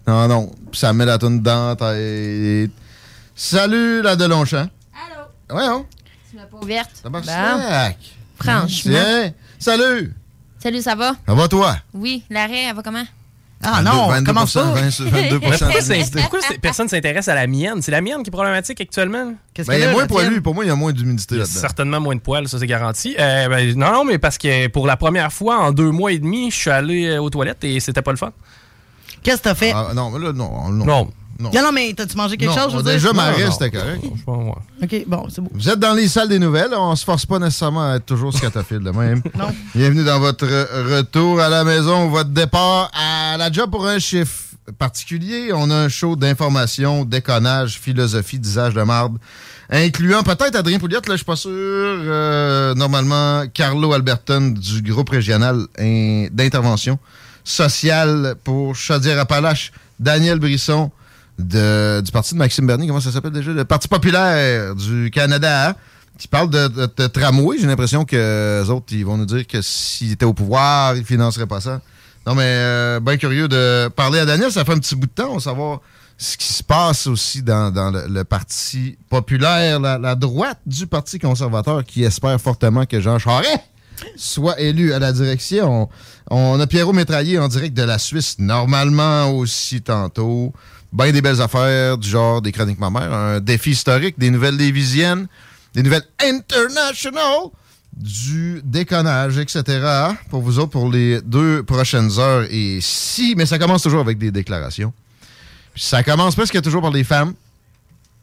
non, 0.09 0.27
non. 0.27 0.51
Puis 0.73 0.81
ça 0.81 0.93
me 0.93 0.99
met 0.99 1.05
la 1.05 1.17
dans 1.17 1.69
la 1.69 1.77
tête. 1.77 2.73
Salut, 3.37 4.03
la 4.03 4.17
de 4.17 4.25
Longchamp. 4.25 4.69
Allô? 4.93 5.27
Voyons. 5.49 5.87
Tu 6.29 6.37
m'as 6.37 6.43
pas 6.43 6.57
ouverte. 6.61 6.91
Tabarnak. 7.05 7.99
Franchement. 8.39 8.93
Tiens. 8.93 9.33
Salut. 9.61 10.13
Salut, 10.63 10.83
ça 10.83 10.95
va? 10.95 11.13
Ça 11.27 11.35
va, 11.35 11.49
toi? 11.49 11.77
Oui, 11.95 12.23
l'arrêt, 12.29 12.65
elle 12.69 12.77
va 12.77 12.83
comment? 12.83 13.05
Ah 13.63 13.83
22, 13.83 14.33
22%, 14.33 14.73
22 15.11 15.39
Mais 15.39 16.05
pourquoi, 16.23 16.41
personne 16.63 16.89
s'intéresse 16.89 17.29
à 17.29 17.35
la 17.35 17.47
mienne? 17.47 17.83
C'est 17.83 17.91
la 17.91 18.01
mienne 18.01 18.23
qui 18.23 18.29
est 18.29 18.31
problématique 18.31 18.81
actuellement? 18.81 19.35
Ben, 19.67 19.75
il 19.75 19.81
y 19.81 19.85
a 19.85 19.93
moins 19.93 20.07
poilu. 20.07 20.41
Pour 20.41 20.55
moi, 20.55 20.65
il 20.65 20.69
y 20.69 20.71
a 20.71 20.77
moins 20.77 20.93
d'humidité 20.93 21.37
là-dedans. 21.37 21.61
certainement 21.61 22.01
moins 22.01 22.15
de 22.15 22.21
poils, 22.21 22.49
ça 22.49 22.59
c'est 22.59 22.67
garanti. 22.67 23.15
Euh, 23.19 23.49
ben, 23.49 23.77
non, 23.77 23.93
non, 23.93 24.05
mais 24.05 24.19
parce 24.19 24.39
que 24.39 24.69
pour 24.69 24.87
la 24.87 24.97
première 24.97 25.31
fois 25.31 25.59
en 25.59 25.73
deux 25.73 25.91
mois 25.91 26.13
et 26.13 26.19
demi, 26.19 26.51
je 26.51 26.57
suis 26.57 26.71
allé 26.71 27.07
euh, 27.07 27.23
aux 27.23 27.29
toilettes 27.29 27.65
et 27.65 27.81
c'était 27.81 28.03
pas 28.03 28.13
le 28.13 28.17
fun. 28.17 28.33
Qu'est-ce 29.23 29.39
que 29.39 29.43
t'as 29.43 29.55
fait? 29.55 29.73
Ah, 29.75 29.93
non, 29.95 30.11
mais 30.11 30.25
là, 30.25 30.33
non. 30.33 30.71
Non. 30.71 30.87
Non. 30.87 31.11
Non. 31.41 31.51
Non, 31.55 31.63
non, 31.63 31.73
mais 31.73 31.93
t'as-tu 31.97 32.17
mangé 32.17 32.37
quelque 32.37 32.51
Non, 32.51 32.57
chose? 32.65 32.73
je 32.73 32.77
veux 32.77 32.83
déjà, 32.83 33.13
dire? 33.13 33.15
ma 33.15 33.31
Non, 33.31 33.37
raie, 33.37 33.45
non. 33.47 33.51
c'était 33.53 33.71
correct. 33.71 34.05
OK, 34.27 35.05
bon, 35.07 35.27
c'est 35.31 35.41
beau. 35.41 35.51
Vous 35.55 35.69
êtes 35.71 35.79
dans 35.79 35.95
les 35.95 36.07
salles 36.07 36.29
des 36.29 36.39
nouvelles. 36.39 36.73
On 36.77 36.95
se 36.95 37.05
force 37.05 37.25
pas 37.25 37.39
nécessairement 37.39 37.93
à 37.93 37.97
être 37.97 38.07
toujours 38.07 38.33
scatophile 38.37 38.81
de 38.81 38.91
même. 38.91 39.23
Non. 39.39 39.47
Bienvenue 39.75 40.05
dans 40.05 40.21
votre 40.21 40.45
retour 40.47 41.41
à 41.41 41.49
la 41.49 41.65
maison 41.65 42.07
ou 42.07 42.11
votre 42.11 42.31
départ 42.31 42.91
à 42.93 43.37
la 43.39 43.51
job 43.51 43.71
pour 43.71 43.87
un 43.87 43.99
chiffre 43.99 44.33
particulier. 44.79 45.51
On 45.55 45.71
a 45.71 45.75
un 45.75 45.89
show 45.89 46.15
d'information, 46.15 47.05
déconnage, 47.07 47.79
philosophie, 47.81 48.39
d'usage 48.39 48.75
de 48.75 48.83
marde, 48.83 49.17
incluant 49.71 50.23
peut-être 50.23 50.57
Adrien 50.57 50.79
Pouliot, 50.79 50.99
là, 51.07 51.13
je 51.13 51.17
suis 51.17 51.25
pas 51.25 51.37
sûr. 51.37 51.51
euh, 51.53 52.75
normalement, 52.75 53.45
Carlo 53.53 53.93
Alberton 53.95 54.55
du 54.57 54.83
groupe 54.93 55.09
régional 55.09 55.65
in- 55.79 56.27
d'intervention 56.31 56.99
sociale 57.45 58.35
pour 58.45 58.77
Chaudière-Appalaches, 58.77 59.73
Daniel 59.99 60.39
Brisson 60.39 60.91
du 61.45 62.13
parti 62.13 62.35
de 62.35 62.39
Maxime 62.39 62.67
Bernier, 62.67 62.87
comment 62.87 63.01
ça 63.01 63.13
s'appelle 63.13 63.33
déjà? 63.33 63.53
Le 63.53 63.65
Parti 63.65 63.89
populaire 63.89 64.75
du 64.75 65.11
Canada, 65.13 65.75
qui 66.19 66.29
parle 66.29 66.51
de, 66.51 66.69
de- 66.69 67.07
tramway. 67.07 67.57
J'ai 67.61 67.67
l'impression 67.67 68.05
que 68.05 68.61
les 68.63 68.71
autres, 68.71 68.87
ils 68.91 69.05
vont 69.05 69.17
nous 69.17 69.27
dire 69.27 69.47
que 69.47 69.63
s'ils 69.63 70.13
étaient 70.13 70.25
au 70.27 70.35
pouvoir, 70.35 70.97
ils 70.97 71.05
financeraient 71.05 71.47
pas 71.47 71.61
ça. 71.61 71.81
Non, 72.27 72.35
mais 72.35 72.43
euh, 72.45 73.01
bien 73.01 73.17
curieux 73.17 73.49
de 73.49 73.89
parler 73.89 74.19
à 74.19 74.27
Daniel. 74.27 74.53
Ça 74.53 74.65
fait 74.65 74.73
un 74.73 74.79
petit 74.79 74.95
bout 74.95 75.07
de 75.07 75.13
temps. 75.13 75.31
On 75.31 75.35
va 75.35 75.41
savoir 75.41 75.81
ce 76.19 76.37
qui 76.37 76.53
se 76.53 76.63
passe 76.63 77.07
aussi 77.07 77.43
dans, 77.43 77.73
le, 78.07 78.23
Parti 78.25 78.99
populaire, 79.09 79.81
la, 79.81 79.97
la 79.97 80.15
droite 80.15 80.59
du 80.67 80.87
Parti 80.87 81.19
conservateur, 81.19 81.83
qui 81.85 82.05
espère 82.05 82.39
fortement 82.39 82.85
que 82.85 83.01
Jean 83.01 83.19
Charest 83.19 83.61
soit 84.17 84.61
élu 84.61 84.93
à 84.93 84.99
la 84.99 85.13
direction. 85.13 85.89
On, 86.31 86.37
on 86.57 86.61
a 86.61 86.67
Pierrot 86.67 86.93
Métraillé 86.93 87.39
en 87.39 87.49
direct 87.49 87.75
de 87.75 87.83
la 87.83 87.99
Suisse, 87.99 88.37
normalement 88.39 89.31
aussi 89.31 89.81
tantôt. 89.81 90.53
Ben 90.93 91.13
des 91.13 91.23
belles 91.23 91.41
affaires, 91.41 91.97
du 91.99 92.09
genre 92.09 92.43
des 92.43 92.53
chroniques 92.53 92.81
mamères, 92.81 93.13
un 93.13 93.41
défi 93.41 93.71
historique, 93.71 94.19
des 94.19 94.31
nouvelles 94.31 94.57
lévisiennes, 94.57 95.29
des 95.75 95.83
nouvelles 95.83 96.07
international, 96.21 97.51
du 97.93 98.61
déconnage, 98.65 99.39
etc. 99.39 99.63
Pour 100.31 100.43
vous 100.43 100.59
autres, 100.59 100.71
pour 100.71 100.91
les 100.91 101.21
deux 101.21 101.63
prochaines 101.63 102.19
heures. 102.19 102.45
Et 102.51 102.79
si, 102.81 103.35
mais 103.37 103.47
ça 103.47 103.59
commence 103.59 103.83
toujours 103.83 104.01
avec 104.01 104.19
des 104.19 104.31
déclarations. 104.31 104.93
Ça 105.77 106.03
commence 106.03 106.35
presque 106.35 106.61
toujours 106.61 106.83
par 106.83 106.91
les 106.91 107.05
femmes. 107.05 107.35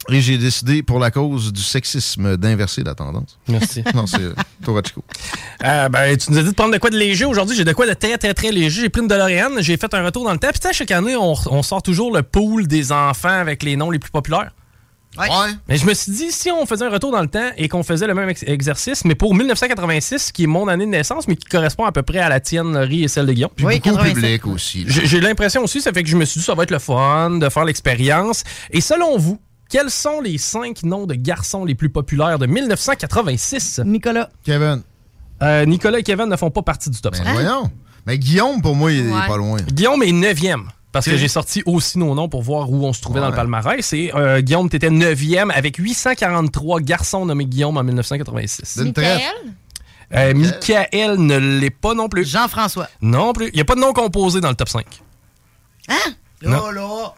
Et 0.10 0.22
j'ai 0.22 0.38
décidé, 0.38 0.84
pour 0.84 1.00
la 1.00 1.12
cause 1.12 1.52
du 1.52 1.62
sexisme, 1.62 2.38
d'inverser 2.38 2.84
la 2.84 2.96
tendance. 2.96 3.38
Merci. 3.48 3.84
non, 3.94 4.08
c'est 4.08 4.22
euh, 4.22 4.34
toi, 4.64 4.82
Chico. 4.86 5.04
Euh, 5.64 5.90
ben, 5.90 6.16
tu 6.18 6.32
nous 6.32 6.38
as 6.38 6.44
dit 6.44 6.50
de 6.50 6.54
prendre 6.56 6.74
de 6.74 6.78
quoi 6.78 6.90
de 6.90 6.98
léger. 6.98 7.26
Aujourd'hui, 7.26 7.56
j'ai 7.58 7.66
de 7.66 7.74
quoi 7.74 7.86
de 7.88 7.94
très, 7.94 8.18
très, 8.18 8.34
très 8.34 8.52
léger. 8.52 8.82
J'ai 8.82 8.90
pris 8.90 9.02
une 9.02 9.08
DeLorean, 9.08 9.60
j'ai 9.60 9.76
fait 9.78 9.94
un 9.94 10.04
retour 10.04 10.24
dans 10.24 10.32
le 10.32 10.40
temps. 10.40 10.50
Puis, 10.50 10.60
tu 10.60 10.68
sais, 10.68 10.74
chaque 10.74 10.92
année, 10.92 11.16
on, 11.18 11.34
on 11.52 11.64
sort 11.64 11.82
toujours 11.82 12.16
le 12.16 12.24
pool 12.24 12.68
des 12.68 12.92
enfants 12.92 13.28
avec 13.28 13.64
les 13.64 13.76
noms 13.76 13.92
les 13.92 14.00
plus 14.00 14.12
populaires. 14.12 14.52
Ouais. 15.18 15.28
Mais 15.68 15.78
je 15.78 15.86
me 15.86 15.94
suis 15.94 16.12
dit, 16.12 16.32
si 16.32 16.52
on 16.52 16.66
faisait 16.66 16.86
un 16.86 16.90
retour 16.90 17.12
dans 17.12 17.22
le 17.22 17.28
temps 17.28 17.50
et 17.58 17.68
qu'on 17.68 17.82
faisait 17.82 18.06
le 18.08 18.14
même 18.14 18.30
ex- 18.30 18.44
exercice, 18.46 19.04
mais 19.04 19.16
pour 19.16 19.34
1986, 19.34 20.32
qui 20.32 20.44
est 20.44 20.48
mon 20.48 20.68
année 20.68 20.86
de 20.86 20.92
naissance, 20.92 21.28
mais 21.28 21.36
qui 21.36 21.48
correspond 21.48 21.86
à 21.86 21.92
peu 21.92 22.04
près 22.04 22.20
à 22.20 22.30
la 22.30 22.40
tienne, 22.40 22.74
Laurie, 22.74 23.04
et 23.04 23.08
celle 23.08 23.26
de 23.26 23.34
Guillaume. 23.34 23.50
Puis 23.56 23.66
beaucoup 23.66 23.98
public 23.98 24.46
aussi. 24.46 24.86
j'ai 24.88 25.20
l'impression 25.20 25.64
aussi, 25.64 25.82
ça 25.82 25.92
fait 25.92 26.04
que 26.04 26.10
je 26.10 26.18
me 26.18 26.26
suis 26.26 26.40
dit, 26.40 26.46
ça 26.46 26.54
va 26.54 26.64
être 26.64 26.72
le 26.72 26.80
fun 26.80 27.32
de 27.32 27.50
faire 27.50 27.66
l'expérience. 27.66 28.44
Et 28.70 28.82
selon 28.82 29.18
vous, 29.18 29.40
quels 29.70 29.90
sont 29.92 30.22
les 30.22 30.38
cinq 30.38 30.84
noms 30.84 31.06
de 31.06 31.14
garçons 31.14 31.66
les 31.66 31.76
plus 31.76 31.90
populaires 31.90 32.40
de 32.40 32.46
1986? 32.46 33.82
Nicolas. 33.86 34.30
Kevin. 34.44 34.82
Euh, 35.42 35.66
Nicolas 35.66 36.00
et 36.00 36.04
Kevin 36.04 36.26
ne 36.28 36.36
font 36.36 36.50
pas 36.52 36.62
partie 36.64 36.90
du 36.90 37.00
top 37.00 37.16
5. 37.16 37.24
Ben 37.26 37.34
voyons. 37.34 37.72
Mais 38.06 38.18
Guillaume, 38.18 38.62
pour 38.62 38.76
moi, 38.76 38.92
il 38.92 39.08
Ouais. 39.12 39.20
est 39.24 39.28
pas 39.28 39.38
loin. 39.38 39.58
Guillaume 39.72 40.02
est 40.04 40.12
9e. 40.12 40.68
Parce 40.94 41.06
que 41.06 41.18
j'ai 41.18 41.28
sorti 41.28 41.62
aussi 41.66 42.00
nos 42.00 42.16
noms 42.16 42.28
pour 42.30 42.42
voir 42.42 42.72
où 42.72 42.84
on 42.86 42.94
se 42.94 43.02
trouvait 43.02 43.20
dans 43.20 43.30
le 43.30 43.36
palmarès. 43.36 43.94
Et 43.94 44.12
euh, 44.16 44.42
Guillaume, 44.42 44.68
t'étais 44.70 44.90
9e 44.90 45.52
avec 45.52 45.76
843 45.78 46.80
garçons 46.82 47.26
nommés 47.26 47.46
Guillaume 47.46 47.78
en 47.78 47.84
1986. 47.84 48.80
D'une 48.80 48.94
traite. 48.94 49.22
Euh, 50.16 50.34
Michael 50.34 51.18
ne 51.18 51.38
l'est 51.38 51.70
pas 51.70 51.94
non 51.94 52.08
plus. 52.10 52.26
Jean-François. 52.26 52.88
Non 53.02 53.34
plus. 53.34 53.50
Il 53.50 53.56
n'y 53.56 53.62
a 53.62 53.66
pas 53.66 53.76
de 53.76 53.82
nom 53.82 53.92
composé 53.94 54.40
dans 54.40 54.50
le 54.50 54.56
top 54.56 54.70
5. 54.70 54.86
Hein? 55.90 55.96
Non. 56.44 56.72
Là. 56.72 57.14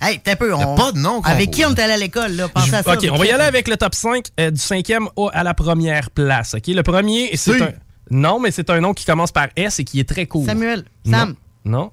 Hey, 0.00 0.20
un 0.26 0.36
peu. 0.36 0.52
On- 0.54 0.74
pas 0.74 0.92
de 0.92 0.98
nom 0.98 1.20
Avec 1.22 1.50
qui 1.50 1.64
on 1.64 1.74
est 1.74 1.80
allé 1.80 1.94
à 1.94 1.96
l'école, 1.96 2.32
là? 2.32 2.48
Pensez 2.48 2.74
à 2.74 2.82
ça. 2.82 2.92
OK, 2.94 3.06
on 3.10 3.16
va 3.16 3.26
y 3.26 3.30
aller 3.30 3.44
avec 3.44 3.68
le 3.68 3.76
top 3.76 3.94
5 3.94 4.26
euh, 4.38 4.50
du 4.50 4.60
5e 4.60 5.08
au- 5.16 5.30
à 5.32 5.42
la 5.42 5.54
première 5.54 6.10
place. 6.10 6.54
OK, 6.54 6.66
le 6.68 6.82
premier, 6.82 7.30
c'est 7.36 7.60
un... 7.62 7.70
Non, 8.10 8.38
mais 8.38 8.50
c'est 8.52 8.70
un 8.70 8.80
nom 8.80 8.94
qui 8.94 9.04
commence 9.04 9.32
par 9.32 9.48
S 9.56 9.80
et 9.80 9.84
qui 9.84 9.98
est 9.98 10.08
très 10.08 10.26
court. 10.26 10.44
Samuel. 10.46 10.84
Non. 11.04 11.18
Sam. 11.18 11.34
Non? 11.64 11.90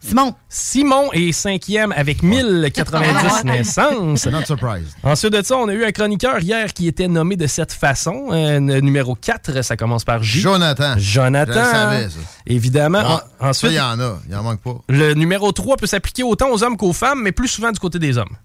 Simon. 0.00 0.34
Simon 0.48 1.12
est 1.12 1.32
cinquième 1.32 1.92
avec 1.92 2.22
1090 2.22 3.44
naissances. 3.44 4.26
Not 4.26 4.44
surprised. 4.46 4.88
Ensuite 5.02 5.32
de 5.32 5.42
ça, 5.42 5.56
on 5.56 5.68
a 5.68 5.72
eu 5.72 5.84
un 5.84 5.92
chroniqueur 5.92 6.40
hier 6.40 6.72
qui 6.72 6.86
était 6.88 7.08
nommé 7.08 7.36
de 7.36 7.46
cette 7.46 7.72
façon. 7.72 8.28
Euh, 8.32 8.58
numéro 8.60 9.14
4, 9.14 9.62
ça 9.62 9.76
commence 9.76 10.04
par 10.04 10.22
J. 10.22 10.40
Jonathan. 10.40 10.94
Jonathan. 10.98 11.52
Je 11.52 11.58
le 11.58 11.64
savais, 11.64 12.08
ça. 12.10 12.18
Évidemment. 12.46 12.98
Ouais, 13.00 13.20
En- 13.40 13.48
ensuite, 13.48 13.70
ça, 13.72 13.74
il 13.74 13.76
y 13.76 13.80
en 13.80 14.00
a. 14.00 14.18
Il 14.28 14.36
en 14.36 14.42
manque 14.42 14.60
pas. 14.60 14.76
le 14.88 15.14
numéro 15.14 15.50
3 15.52 15.76
peut 15.76 15.86
s'appliquer 15.86 16.22
autant 16.22 16.50
aux 16.50 16.62
hommes 16.62 16.76
qu'aux 16.76 16.92
femmes, 16.92 17.20
mais 17.22 17.32
plus 17.32 17.48
souvent 17.48 17.70
du 17.72 17.78
côté 17.78 17.98
des 17.98 18.18
hommes. 18.18 18.36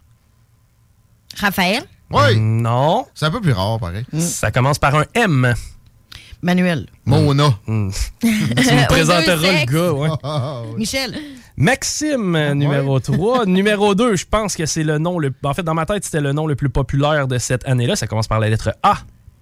Raphaël. 1.40 1.84
Oui. 2.12 2.38
Non. 2.40 3.06
C'est 3.14 3.26
un 3.26 3.32
peu 3.32 3.42
plus 3.42 3.52
rare, 3.52 3.80
pareil. 3.80 4.06
Ça 4.20 4.50
commence 4.52 4.80
par 4.80 4.96
un 4.96 5.04
M. 5.14 5.54
Manuel. 6.48 6.88
Mona. 7.06 7.60
Hmm. 7.68 7.90
tu 8.22 8.26
me 8.28 8.88
présenteras 8.88 9.36
le 9.36 9.66
gars, 9.66 9.92
ouais. 9.92 10.10
Michel. 10.78 11.14
Maxime, 11.58 12.38
euh, 12.38 12.54
numéro 12.54 13.02
3. 13.02 13.46
numéro 13.46 13.94
2, 13.96 14.16
je 14.16 14.24
pense 14.26 14.56
que 14.56 14.66
c'est 14.66 14.84
le 14.84 14.98
nom 14.98 15.20
le. 15.20 15.34
En 15.44 15.54
fait, 15.54 15.64
dans 15.64 15.74
ma 15.74 15.86
tête, 15.86 16.06
c'était 16.06 16.22
le 16.22 16.32
nom 16.32 16.48
le 16.48 16.56
plus 16.56 16.70
populaire 16.70 17.28
de 17.28 17.38
cette 17.38 17.68
année-là. 17.68 17.98
Ça 17.98 18.08
commence 18.08 18.30
par 18.30 18.40
la 18.40 18.48
lettre 18.48 18.74
A. 18.82 19.00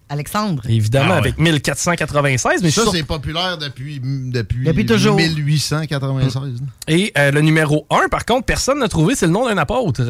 Alexandre. 0.09 0.63
Évidemment, 0.67 1.09
Ah 1.11 1.13
ouais. 1.13 1.19
avec 1.19 1.37
1496. 1.37 2.63
Mais 2.63 2.71
ça, 2.71 2.81
c'est 2.91 3.03
populaire 3.03 3.59
depuis, 3.59 3.99
depuis, 4.01 4.65
Depuis 4.65 4.85
toujours. 4.87 5.15
1896. 5.15 6.63
Et 6.87 7.11
euh, 7.19 7.29
le 7.29 7.41
numéro 7.41 7.85
1, 7.91 8.07
par 8.09 8.25
contre, 8.25 8.45
personne 8.45 8.79
n'a 8.79 8.87
trouvé, 8.87 9.13
c'est 9.13 9.27
le 9.27 9.31
nom 9.31 9.45
d'un 9.45 9.57
apôtre. 9.59 10.01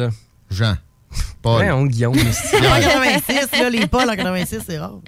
Jean. 0.50 0.76
Paul. 1.42 1.60
Ouais, 1.60 1.70
on 1.70 1.84
Guillaume. 1.84 2.14
En 2.14 2.80
86, 2.80 3.60
là, 3.60 3.68
les 3.68 3.86
Pauls 3.86 4.08
en 4.08 4.16
86, 4.16 4.60
c'est 4.66 4.78
rare. 4.78 5.00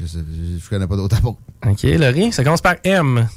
Je, 0.00 0.06
sais- 0.06 0.18
je- 0.18 0.58
je 0.58 0.68
connais 0.68 0.86
pas 0.86 0.96
d'autres 0.96 1.16
apôtres. 1.16 1.38
OK, 1.66 1.82
Laurie, 1.82 2.32
ça 2.32 2.42
commence 2.44 2.60
par 2.60 2.76
M. 2.84 3.28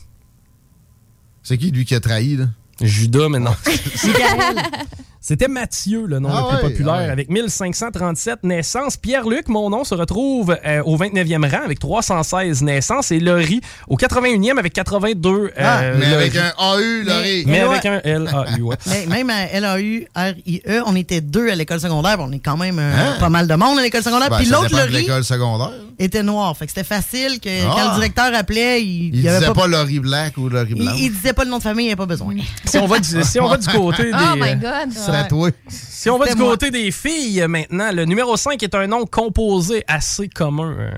C'est 1.43 1.57
qui, 1.57 1.71
lui, 1.71 1.85
qui 1.85 1.93
a 1.95 1.99
trahi, 1.99 2.37
là? 2.37 2.45
Judas, 2.81 3.29
mais 3.29 3.39
non. 3.39 3.55
Michael. 3.65 4.63
C'était 5.27 5.47
Mathieu, 5.47 6.05
le 6.05 6.19
nom 6.19 6.29
Ah 6.31 6.41
le 6.41 6.47
plus 6.59 6.67
ouais, 6.67 6.71
populaire, 6.73 6.93
ah 6.95 7.03
ouais. 7.05 7.09
avec 7.09 7.29
1537 7.31 8.43
naissances. 8.43 8.95
Pierre-Luc, 8.95 9.47
mon 9.47 9.71
nom, 9.71 9.83
se 9.83 9.95
retrouve 9.95 10.55
euh, 10.63 10.83
au 10.83 10.97
29e 10.99 11.49
rang 11.49 11.63
avec 11.65 11.79
316 11.79 12.61
naissances. 12.61 13.09
Et 13.11 13.19
Laurie 13.19 13.59
au 13.87 13.97
81e 13.97 14.59
avec 14.59 14.73
82. 14.73 15.29
euh, 15.31 15.49
Ah, 15.57 15.81
mais 15.97 16.05
avec 16.13 16.35
un 16.35 16.51
AU, 16.59 17.03
Laurie. 17.05 17.43
Mais 17.47 17.53
Mais 17.53 17.59
avec 17.61 17.85
un 17.87 18.01
L-A-U, 18.03 18.61
ouais. 18.61 18.75
Mais 18.85 19.07
même 19.07 19.31
à 19.31 19.59
LAU, 19.59 20.05
RIE, 20.15 20.61
on 20.85 20.95
était 20.95 21.21
deux 21.21 21.49
à 21.49 21.55
l'école 21.55 21.79
secondaire. 21.79 22.17
puis 22.17 22.25
On 22.29 22.31
est 22.31 22.37
quand 22.39 22.57
même 22.57 22.77
euh, 22.77 22.91
Hein? 22.95 23.15
pas 23.19 23.29
mal 23.29 23.47
de 23.47 23.55
monde 23.55 23.79
à 23.79 23.81
l'école 23.81 24.03
secondaire. 24.03 24.29
Ben, 24.29 24.37
puis 24.37 24.45
l'autre, 24.45 24.69
Laurie, 24.77 24.91
l'école 24.93 25.23
secondaire. 25.23 25.71
était 25.97 26.21
noir. 26.21 26.55
Fait 26.55 26.67
que 26.67 26.71
c'était 26.71 26.83
facile 26.87 27.39
que 27.39 27.49
Ah. 27.49 27.73
quand 27.75 27.89
le 27.89 27.95
directeur 27.95 28.31
appelait, 28.35 28.83
il, 28.83 29.07
Il 29.07 29.15
il 29.15 29.21
y 29.21 29.27
avait 29.27 29.39
disait 29.39 29.53
pas, 29.53 29.61
pas 29.61 29.67
Laurie 29.67 29.99
Black 29.99 30.37
ou 30.37 30.49
Laurie 30.49 30.67
il, 30.75 30.83
Blanc. 30.83 30.93
il 30.99 31.11
disait 31.11 31.33
pas 31.33 31.45
le 31.45 31.49
nom 31.49 31.57
de 31.57 31.63
famille, 31.63 31.85
il 31.85 31.87
n'y 31.87 31.93
avait 31.93 31.97
pas 31.97 32.05
besoin. 32.05 32.35
Si 32.65 32.77
on 32.77 32.85
va 32.85 32.99
du, 32.99 33.23
si 33.23 33.39
on 33.39 33.47
va 33.47 33.57
du 33.57 33.67
côté 33.67 34.03
des... 34.11 34.11
Oh 34.13 34.35
my 34.37 34.55
God. 34.55 34.93
Toi. 35.23 35.49
Si 35.67 36.09
on 36.09 36.17
va 36.19 36.27
du 36.27 36.35
moi. 36.35 36.51
côté 36.51 36.69
des 36.71 36.91
filles 36.91 37.41
euh, 37.41 37.47
maintenant, 37.47 37.91
le 37.93 38.05
numéro 38.05 38.35
5 38.37 38.61
est 38.61 38.75
un 38.75 38.85
nom 38.87 39.05
composé 39.05 39.83
assez 39.87 40.27
commun. 40.27 40.75
euh, 40.77 40.91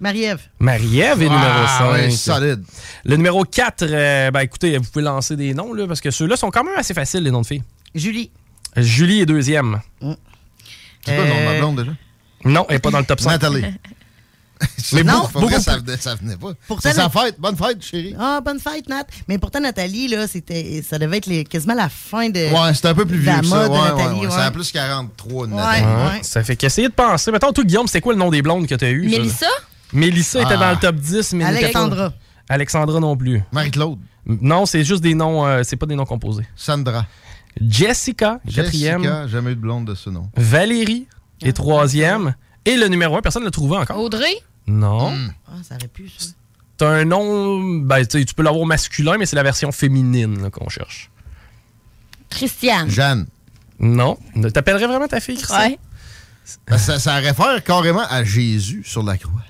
Marie-Ève. 0.00 0.40
Marie-Ève 0.58 1.22
est 1.22 1.28
numéro 1.28 1.42
Ah, 1.44 1.78
5. 1.78 1.92
ouais, 1.92 2.10
solide. 2.10 2.62
Le 3.04 3.16
numéro 3.16 3.44
4, 3.44 3.82
euh, 3.88 4.30
ben 4.30 4.40
écoutez, 4.40 4.76
vous 4.76 4.84
pouvez 4.90 5.04
lancer 5.04 5.34
des 5.36 5.54
noms, 5.54 5.72
là, 5.72 5.86
parce 5.86 6.00
que 6.00 6.10
ceux-là 6.10 6.36
sont 6.36 6.50
quand 6.50 6.62
même 6.64 6.76
assez 6.76 6.92
faciles, 6.94 7.22
les 7.22 7.30
noms 7.30 7.40
de 7.42 7.46
filles. 7.46 7.62
Julie. 7.94 8.30
Julie 8.76 9.20
est 9.22 9.26
deuxième. 9.26 9.80
C'est 11.04 11.14
quoi 11.14 11.24
le 11.24 11.30
nom 11.30 11.38
de 11.40 11.44
ma 11.44 11.58
blonde, 11.58 11.76
déjà? 11.78 11.92
Non, 12.44 12.66
elle 12.68 12.74
n'est 12.76 12.80
pas 12.80 12.90
dans 12.90 12.98
le 12.98 13.04
top 13.06 13.20
5. 13.20 13.30
Nathalie. 13.30 13.64
Mais 14.92 15.02
non, 15.02 15.20
beaucoup- 15.20 15.32
pour 15.32 15.40
vrai, 15.42 15.50
beaucoup 15.52 15.62
ça 15.62 15.72
plus- 15.74 15.82
venait, 15.84 15.96
ça 15.96 16.14
venait 16.14 16.36
pas. 16.36 16.52
Pourtant, 16.66 16.88
C'est 16.88 16.94
sa 16.94 17.08
fête. 17.08 17.36
Bonne 17.38 17.56
fête, 17.56 17.82
chérie. 17.84 18.14
Ah, 18.18 18.40
bonne 18.44 18.58
fête, 18.60 18.88
Nat. 18.88 19.04
Mais 19.28 19.38
pourtant, 19.38 19.60
Nathalie, 19.60 20.08
là, 20.08 20.26
c'était, 20.26 20.82
ça 20.88 20.98
devait 20.98 21.18
être 21.18 21.26
les- 21.26 21.44
quasiment 21.44 21.74
la 21.74 21.88
fin 21.88 22.28
de. 22.28 22.38
Ouais, 22.52 22.74
c'était 22.74 22.88
un 22.88 22.94
peu 22.94 23.04
plus 23.06 23.18
vieux 23.18 23.32
que 23.40 23.46
ça. 23.46 23.68
Ouais, 23.68 23.78
Nathalie. 23.78 24.20
ouais. 24.20 24.26
ouais. 24.26 24.30
C'est 24.32 24.40
à 24.40 24.50
plus 24.50 24.70
43 24.72 25.46
de 25.46 25.52
Ouais. 25.52 25.58
Nathalie. 25.60 25.84
Ouais, 26.16 26.22
Ça 26.22 26.42
fait 26.44 26.56
qu'essayer 26.56 26.88
de 26.88 26.92
penser. 26.94 27.30
Mettons, 27.32 27.52
toi, 27.52 27.64
Guillaume, 27.64 27.86
c'était 27.86 28.00
quoi 28.00 28.12
le 28.12 28.18
nom 28.18 28.30
des 28.30 28.42
blondes 28.42 28.66
que 28.66 28.74
tu 28.74 28.84
as 28.84 28.90
eu? 28.90 29.08
Mélissa? 29.08 29.46
Mélissa 29.92 30.42
était 30.42 30.54
Ah. 30.54 30.56
dans 30.56 30.70
le 30.72 30.76
top 30.76 30.96
10, 30.96 31.32
mais 31.34 31.44
Alexandra. 31.44 32.12
Alexandra 32.48 33.00
non 33.00 33.16
plus. 33.16 33.42
Marie-Claude. 33.52 33.98
Non, 34.26 34.66
c'est 34.66 34.84
juste 34.84 35.02
des 35.02 35.14
noms, 35.14 35.46
euh, 35.46 35.62
c'est 35.64 35.76
pas 35.76 35.86
des 35.86 35.94
noms 35.94 36.04
composés. 36.06 36.46
Sandra. 36.56 37.06
Jessica, 37.60 38.40
quatrième. 38.52 39.02
Jessica, 39.02 39.26
jamais 39.28 39.52
eu 39.52 39.54
de 39.54 39.60
blonde 39.60 39.86
de 39.86 39.94
ce 39.94 40.10
nom. 40.10 40.28
Valérie 40.36 41.06
est 41.42 41.52
troisième. 41.52 42.34
Et 42.64 42.76
le 42.76 42.88
numéro 42.88 43.16
1, 43.16 43.20
personne 43.22 43.42
ne 43.42 43.46
l'a 43.46 43.50
trouvé 43.52 43.76
encore. 43.76 43.98
Audrey? 43.98 44.34
Non. 44.66 45.14
Ah, 45.46 45.52
ça 45.62 45.76
aurait 45.76 45.88
pu, 45.88 46.08
ça. 46.08 46.30
T'as 46.76 46.88
un 46.88 47.04
nom, 47.04 47.60
ben, 47.80 48.04
tu 48.04 48.18
sais, 48.18 48.24
tu 48.24 48.34
peux 48.34 48.42
l'avoir 48.42 48.66
masculin, 48.66 49.16
mais 49.16 49.26
c'est 49.26 49.36
la 49.36 49.44
version 49.44 49.70
féminine 49.70 50.42
là, 50.42 50.50
qu'on 50.50 50.68
cherche. 50.68 51.10
Christiane. 52.30 52.90
Jeanne. 52.90 53.26
Non. 53.78 54.18
T'appellerais 54.52 54.86
vraiment 54.86 55.06
ta 55.06 55.20
fille, 55.20 55.36
Christiane? 55.36 55.72
Ouais. 55.72 55.78
Ben, 56.66 56.78
ça, 56.78 56.98
ça 56.98 57.14
réfère 57.16 57.62
carrément 57.62 58.04
à 58.08 58.24
Jésus 58.24 58.82
sur 58.84 59.02
la 59.02 59.16
croix. 59.16 59.42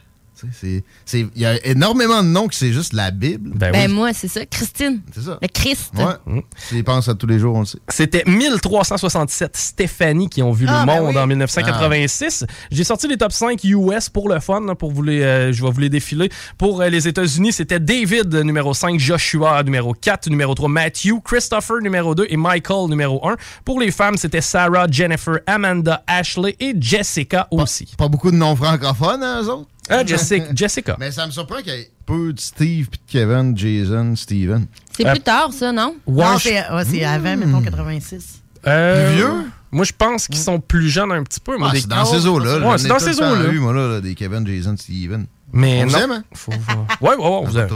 Il 0.62 1.28
y 1.36 1.46
a 1.46 1.64
énormément 1.66 2.22
de 2.22 2.28
noms 2.28 2.48
que 2.48 2.54
c'est 2.54 2.72
juste 2.72 2.92
la 2.92 3.10
Bible. 3.10 3.50
Ben, 3.54 3.90
moi, 3.90 4.12
c'est 4.12 4.28
ça. 4.28 4.44
Christine. 4.46 5.00
C'est 5.14 5.22
ça. 5.22 5.38
Le 5.40 5.48
Christ. 5.48 5.92
Ouais. 5.96 6.42
Tu 6.68 6.76
y 6.78 6.82
penses 6.82 7.08
à 7.08 7.14
tous 7.14 7.26
les 7.26 7.38
jours, 7.38 7.54
on 7.56 7.60
le 7.60 7.66
sait. 7.66 7.78
C'était 7.88 8.22
1367 8.26 9.56
Stéphanie 9.56 10.28
qui 10.28 10.42
ont 10.42 10.52
vu 10.52 10.66
Ah, 10.68 10.80
le 10.82 10.86
ben 10.86 11.00
monde 11.02 11.14
oui. 11.14 11.18
en 11.20 11.26
1986. 11.26 12.44
J'ai 12.70 12.84
sorti 12.84 13.08
les 13.08 13.16
top 13.16 13.32
5 13.32 13.62
US 13.64 14.08
pour 14.08 14.28
le 14.28 14.40
fun, 14.40 14.60
là, 14.66 14.74
pour 14.74 14.90
vous 14.92 15.02
les, 15.02 15.22
euh, 15.22 15.52
je 15.52 15.62
vais 15.64 15.70
vous 15.70 15.80
les 15.80 15.88
défiler. 15.88 16.30
Pour 16.58 16.80
euh, 16.80 16.88
les 16.88 17.06
États-Unis, 17.08 17.52
c'était 17.52 17.80
David 17.80 18.34
numéro 18.34 18.74
5, 18.74 18.98
Joshua 18.98 19.62
numéro 19.62 19.92
4, 19.94 20.28
numéro 20.30 20.54
3 20.54 20.68
Matthew, 20.68 21.20
Christopher 21.24 21.76
numéro 21.82 22.14
2 22.14 22.26
et 22.28 22.36
Michael 22.36 22.88
numéro 22.88 23.26
1. 23.28 23.36
Pour 23.64 23.80
les 23.80 23.90
femmes, 23.90 24.16
c'était 24.16 24.40
Sarah, 24.40 24.86
Jennifer, 24.90 25.38
Amanda, 25.46 26.02
Ashley 26.06 26.56
et 26.60 26.74
Jessica 26.78 27.48
aussi. 27.50 27.88
Pas 27.98 28.08
beaucoup 28.08 28.30
de 28.30 28.36
noms 28.36 28.56
francophones, 28.56 29.22
hein, 29.22 29.42
eux 29.42 29.48
autres? 29.50 29.68
Ah, 29.88 30.04
Jessica. 30.04 30.46
Jessica. 30.54 30.96
Mais 30.98 31.10
ça 31.10 31.26
me 31.26 31.30
surprend 31.32 31.58
qu'il 31.62 31.72
y 31.74 31.76
ait 31.76 31.90
peu 32.06 32.32
de 32.32 32.40
Steve, 32.40 32.88
puis 32.90 33.00
de 33.06 33.12
Kevin, 33.12 33.56
Jason, 33.56 34.16
Steven. 34.16 34.66
C'est 34.96 35.06
Euh, 35.06 35.10
plus 35.12 35.20
tard, 35.20 35.52
ça, 35.52 35.72
non? 35.72 35.94
Non, 36.06 36.36
je- 36.38 36.42
c'est, 36.44 36.70
ouais, 36.70 36.84
c'est 36.84 37.04
avant, 37.04 37.36
mettons, 37.36 37.60
86. 37.62 38.40
Euh, 38.66 39.08
Plus 39.08 39.16
vieux? 39.16 39.32
Moi, 39.72 39.84
je 39.84 39.92
pense 39.96 40.26
qu'ils 40.28 40.38
sont 40.38 40.60
plus 40.60 40.88
jeunes 40.88 41.10
un 41.12 41.22
petit 41.24 41.40
peu. 41.40 41.56
moi, 41.58 41.70
Ah, 41.72 41.76
c'est 41.76 41.86
dans 41.88 42.04
ces 42.04 42.26
eaux-là. 42.26 42.58
Ouais, 42.66 42.78
c'est 42.78 42.88
dans 42.88 42.98
ces 42.98 43.18
eaux-là. 43.20 43.50
eu, 43.52 43.58
moi, 43.58 43.72
là, 43.72 43.88
là, 43.88 44.00
des 44.00 44.14
Kevin, 44.14 44.46
Jason, 44.46 44.76
Steven. 44.76 45.26
Mais 45.52 45.82
On 45.82 45.86
non. 45.86 45.98
s'aime, 45.98 46.10
hein? 46.12 46.24
Faut- 46.32 46.52
faut- 46.52 46.86
Ouais, 47.04 47.14
ouais, 47.16 47.28
ouais. 47.28 47.46
vous 47.46 47.56
avez- 47.56 47.70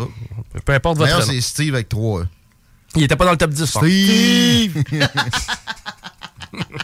Peu 0.64 0.73
importe 0.73 0.99
votre 0.99 1.11
D'ailleurs, 1.11 1.27
nom. 1.27 1.33
c'est 1.33 1.40
Steve 1.40 1.75
avec 1.75 1.88
3 1.88 2.23
E. 2.23 2.27
Il 2.97 3.03
était 3.03 3.16
pas 3.16 3.25
dans 3.25 3.33
le 3.33 3.37
top 3.37 3.51
10. 3.51 3.71
par 3.73 3.83
Steve! 3.85 4.83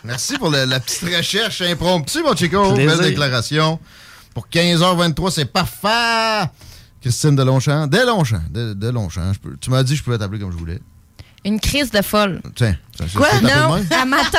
Merci 0.04 0.36
pour 0.38 0.50
le- 0.50 0.64
la 0.66 0.78
petite 0.80 1.02
recherche 1.16 1.62
impromptue, 1.62 2.18
mon 2.22 2.36
Chico. 2.36 2.74
Plaisir. 2.74 2.98
Belle 2.98 3.08
déclaration. 3.08 3.80
Pour 4.34 4.48
15h23, 4.48 5.30
c'est 5.30 5.44
parfait. 5.44 6.50
Christine 7.00 7.36
Delonchamp. 7.36 7.86
Delonchamp. 7.86 8.42
De, 8.50 8.74
Delonchamp. 8.74 9.32
je 9.34 9.38
peux- 9.38 9.56
tu 9.60 9.70
m'as 9.70 9.82
dit 9.82 9.92
que 9.92 9.98
je 9.98 10.02
pouvais 10.02 10.18
t'appeler 10.18 10.40
comme 10.40 10.50
je 10.52 10.56
voulais. 10.56 10.80
Une 11.44 11.60
crise 11.60 11.90
de 11.90 12.00
folle. 12.02 12.40
Tiens. 12.54 12.74
Ça, 12.98 13.04
Quoi? 13.14 13.28
Non, 13.42 13.74
à 13.90 14.04
matin. 14.06 14.38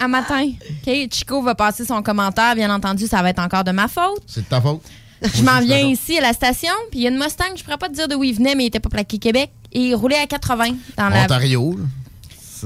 À 0.00 0.08
matin. 0.08 0.44
OK, 0.48 0.92
Chico 1.12 1.40
va 1.42 1.54
passer 1.54 1.84
son 1.84 2.02
commentaire. 2.02 2.56
Bien 2.56 2.74
entendu, 2.74 3.06
ça 3.06 3.22
va 3.22 3.30
être 3.30 3.38
encore 3.38 3.62
de 3.62 3.70
ma 3.70 3.86
faute. 3.86 4.20
C'est 4.26 4.40
de 4.42 4.46
ta 4.46 4.60
faute. 4.60 4.82
Je 5.22 5.42
m'en 5.42 5.60
viens 5.60 5.78
ici 5.78 6.18
à 6.18 6.20
la 6.20 6.32
station, 6.32 6.72
puis 6.90 7.00
il 7.00 7.02
y 7.04 7.06
a 7.06 7.10
une 7.10 7.18
Mustang, 7.18 7.54
je 7.56 7.62
pourrais 7.62 7.78
pas 7.78 7.88
te 7.88 7.94
dire 7.94 8.08
de 8.08 8.14
où 8.16 8.24
il 8.24 8.34
venait, 8.34 8.54
mais 8.56 8.64
il 8.64 8.66
était 8.66 8.80
pas 8.80 8.88
plaqué 8.90 9.18
Québec. 9.18 9.50
Et 9.72 9.80
il 9.88 9.94
roulait 9.94 10.18
à 10.18 10.26
80 10.26 10.74
dans 10.98 11.08
la. 11.08 11.22
Ontario. 11.24 11.78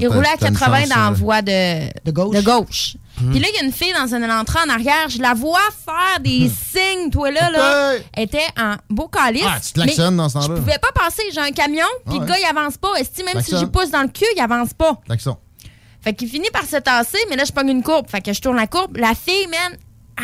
Il 0.00 0.08
roulait 0.08 0.28
à 0.28 0.37
t'as 0.38 0.48
une 0.48 0.56
80 0.56 0.78
chance, 0.80 0.88
dans 0.88 0.96
la 0.96 1.11
voie 1.11 1.42
de, 1.42 1.88
de 2.04 2.11
gauche. 2.42 2.96
Hmm. 3.20 3.30
Puis 3.30 3.40
là, 3.40 3.48
il 3.52 3.56
y 3.56 3.58
a 3.61 3.64
une 3.64 3.72
fille 3.72 3.92
dans 3.92 4.14
une 4.14 4.30
entrée 4.30 4.61
en 4.64 4.70
arrière. 4.70 5.08
Je 5.08 5.20
la 5.20 5.34
vois 5.34 5.58
faire 5.84 6.20
des 6.20 6.48
Hmm. 6.48 6.52
signes, 6.72 7.11
toi 7.11 7.30
là, 7.30 7.50
là. 7.50 7.94
Elle 8.14 8.24
était 8.24 8.46
en 8.58 8.76
beau 8.88 9.08
calice. 9.08 9.42
Ah, 9.46 9.58
tu 9.61 9.72
klaxonnes 9.72 10.14
mais 10.14 10.18
dans 10.18 10.28
ce 10.28 10.34
temps-là. 10.34 10.54
Je 10.56 10.61
pouvais 10.61 10.78
pas 10.78 10.92
passer. 10.94 11.22
J'ai 11.32 11.40
un 11.40 11.50
camion, 11.50 11.84
puis 12.06 12.14
Ah 12.14 12.14
le 12.14 12.20
ouais. 12.20 12.26
gars, 12.26 12.37
il 12.38 12.56
avance 12.56 12.76
pas. 12.76 12.94
Est-ce 12.98 13.22
même 13.24 13.42
si 13.42 13.56
j'y 13.56 13.66
pousse 13.66 13.90
dans 13.90 14.02
le 14.02 14.08
cul, 14.08 14.24
il 14.37 14.40
avance 14.40 14.72
pas? 14.74 15.00
Fait 16.00 16.14
qu'il 16.14 16.28
finit 16.28 16.50
par 16.52 16.64
se 16.64 16.76
tasser, 16.76 17.18
mais 17.28 17.34
là, 17.37 17.44
je 17.44 17.52
pogne 17.52 17.68
une 17.70 17.82
courbe. 17.82 18.08
Fait 18.08 18.20
que 18.20 18.32
je 18.32 18.40
tourne 18.40 18.56
la 18.56 18.68
courbe. 18.68 18.96
La 18.98 19.14
fille, 19.14 19.48
man, 19.48 19.76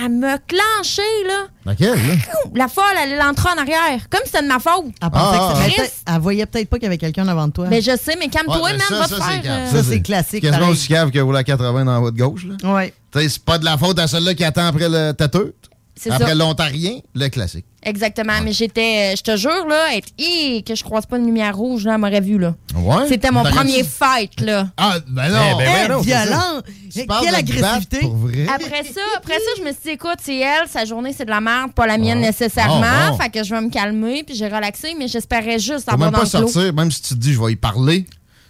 elle 0.03 0.11
me 0.13 0.37
clenché, 0.47 1.03
là. 1.27 1.47
Laquelle, 1.67 1.95
là? 1.95 2.15
La 2.55 2.69
folle, 2.69 2.85
elle 3.03 3.17
l'entrée 3.19 3.49
en 3.57 3.61
arrière. 3.61 4.09
Comme 4.11 4.21
si 4.25 4.31
c'était 4.31 4.43
de 4.43 4.49
ma 4.49 4.59
faute. 4.59 4.87
Elle, 5.03 5.11
pensait 5.11 5.71
que 5.73 5.83
elle 6.15 6.21
voyait 6.21 6.47
peut-être 6.47 6.69
pas 6.69 6.77
qu'il 6.77 6.85
y 6.85 6.87
avait 6.87 6.99
quelqu'un 6.99 7.25
devant 7.25 7.49
toi. 7.51 7.67
Mais 7.71 7.81
je 7.81 7.97
sais, 7.97 8.17
mais 8.19 8.29
calme-toi, 8.29 8.61
Ouais, 8.63 8.73
man, 8.73 8.81
ça, 8.89 8.99
va 8.99 9.07
ça, 9.09 9.17
te 9.17 9.23
c'est 9.23 9.43
faire. 9.43 9.43
euh, 9.47 9.71
Ça, 9.71 9.83
c'est 9.83 10.01
classique, 10.03 10.43
Quasiment 10.43 10.69
aussi 10.69 10.89
cave 10.89 11.11
que 11.11 11.19
rouler 11.19 11.39
à 11.39 11.45
80 11.45 11.85
dans 11.85 11.93
la 11.93 11.99
voie 12.01 12.11
de 12.11 12.19
gauche. 12.19 12.45
Là. 12.45 12.75
Ouais. 12.75 12.93
Tu 13.13 13.21
sais, 13.21 13.29
C'est 13.29 13.45
pas 13.45 13.59
de 13.59 13.65
la 13.65 13.79
faute 13.79 13.99
à 13.99 14.07
celle-là 14.07 14.35
qui 14.35 14.45
attend 14.45 14.67
après 14.67 14.89
le 14.89 15.13
tâteux. 15.13 15.55
C'est 15.97 16.11
Après 16.11 16.35
l'Ontarien, 16.35 16.99
le 17.15 17.29
classique. 17.29 17.65
Exactement, 17.85 18.33
mais 18.43 18.53
j'étais, 18.53 19.15
je 19.17 19.23
te 19.23 19.37
jure, 19.37 19.67
là, 19.69 19.95
être, 19.95 20.09
Hi, 20.19 20.65
que 20.65 20.75
je 20.75 20.83
croise 20.83 21.07
pas 21.07 21.19
une 21.19 21.27
lumière 21.27 21.57
rouge, 21.57 21.85
là, 21.85 21.95
elle 21.95 22.01
m'aurait 22.01 22.21
vu, 22.21 22.39
là. 22.39 22.55
Ouais? 22.75 23.07
C'était 23.09 23.31
mon 23.31 23.43
premier 23.45 23.85
fight, 23.85 24.41
là. 24.41 24.69
Ah, 24.77 24.97
ben 25.07 25.29
non! 25.29 25.59
Eh, 25.61 25.65
ben, 25.65 25.89
non, 25.93 26.01
violent! 26.01 26.63
Quelle 26.93 27.07
de 27.07 27.37
agressivité! 27.37 27.99
Pour 28.01 28.17
vrai? 28.17 28.47
Après 28.53 28.83
ça, 28.85 29.01
après 29.17 29.35
ça, 29.35 29.51
je 29.59 29.63
me 29.63 29.69
suis 29.69 29.81
dit, 29.85 29.91
écoute, 29.91 30.17
c'est 30.23 30.39
elle, 30.39 30.67
sa 30.69 30.85
journée, 30.85 31.15
c'est 31.17 31.27
de 31.27 31.31
la 31.31 31.41
merde, 31.41 31.73
pas 31.73 31.87
la 31.87 31.99
mienne 31.99 32.19
Ah. 32.23 32.27
nécessairement. 32.27 32.81
Ah, 32.85 33.11
bon. 33.11 33.19
Fait 33.19 33.29
que 33.31 33.45
je 33.45 33.55
vais 33.55 33.61
me 33.61 33.71
calmer, 33.71 34.25
puis 34.25 34.35
j'ai 34.35 34.47
relaxé, 34.49 34.95
mais 34.99 35.07
j'espérais 35.07 35.59
juste 35.59 35.89
avoir 35.93 36.11
même 36.11 36.19
pas 36.21 36.27
sortir, 36.27 36.73
même 36.75 36.91
si 36.91 37.03
tu 37.03 37.09
te 37.15 37.21
dis 37.21 37.33
je 37.35 37.41
vais 37.41 37.53
y 37.53 37.57
parler. 37.57 38.07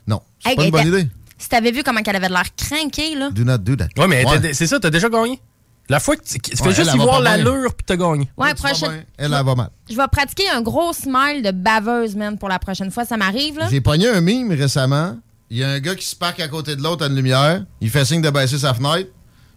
Non, 0.06 0.20
c'est 0.42 0.50
Hey, 0.50 0.56
pas 0.56 0.64
une 0.64 0.70
bonne 0.70 0.86
idée. 0.88 1.08
Si 1.36 1.48
t'avais 1.48 1.72
vu 1.72 1.82
comment 1.82 2.00
elle 2.06 2.16
avait 2.16 2.28
de 2.28 2.32
l'air 2.32 2.54
craquée, 2.56 3.16
là. 3.16 3.28
Do 3.30 3.44
not 3.44 3.58
do 3.58 3.74
that. 3.76 3.88
Ouais, 3.98 4.06
mais 4.06 4.24
Ouais. 4.24 4.54
c'est 4.54 4.66
ça, 4.66 4.78
t'as 4.80 4.90
déjà 4.90 5.08
gagné? 5.10 5.40
La 5.88 6.00
fois 6.00 6.16
que 6.16 6.22
tu, 6.24 6.38
tu 6.38 6.56
fais 6.56 6.62
Ouais, 6.64 6.74
juste 6.74 6.90
elle, 6.94 7.00
y 7.00 7.02
voir 7.04 7.20
l'allure, 7.20 7.74
puis 7.74 7.84
t'as 7.84 7.96
gagné. 7.96 8.28
Ouais, 8.38 8.54
prochaine. 8.54 9.04
Elle, 9.18 9.34
elle 9.34 9.44
va 9.44 9.54
mal. 9.54 9.68
Je 9.90 9.94
vais 9.96 10.08
pratiquer 10.10 10.48
un 10.48 10.62
gros 10.62 10.92
smile 10.92 11.42
de 11.42 11.50
baveuse, 11.50 12.16
man, 12.16 12.38
pour 12.38 12.48
la 12.48 12.58
prochaine 12.58 12.90
fois. 12.90 13.04
Ça 13.04 13.16
m'arrive, 13.16 13.58
là. 13.58 13.68
J'ai 13.70 13.80
pogné 13.82 14.08
un 14.08 14.20
mime 14.22 14.50
récemment. 14.52 15.16
Il 15.50 15.58
y 15.58 15.64
a 15.64 15.68
un 15.68 15.80
gars 15.80 15.94
qui 15.94 16.06
se 16.06 16.16
parque 16.16 16.40
à 16.40 16.48
côté 16.48 16.74
de 16.74 16.82
l'autre 16.82 17.04
à 17.04 17.08
une 17.08 17.14
lumière. 17.16 17.64
Il 17.82 17.90
fait 17.90 18.04
signe 18.04 18.22
de 18.22 18.30
baisser 18.30 18.58
sa 18.58 18.72
fenêtre. 18.72 19.10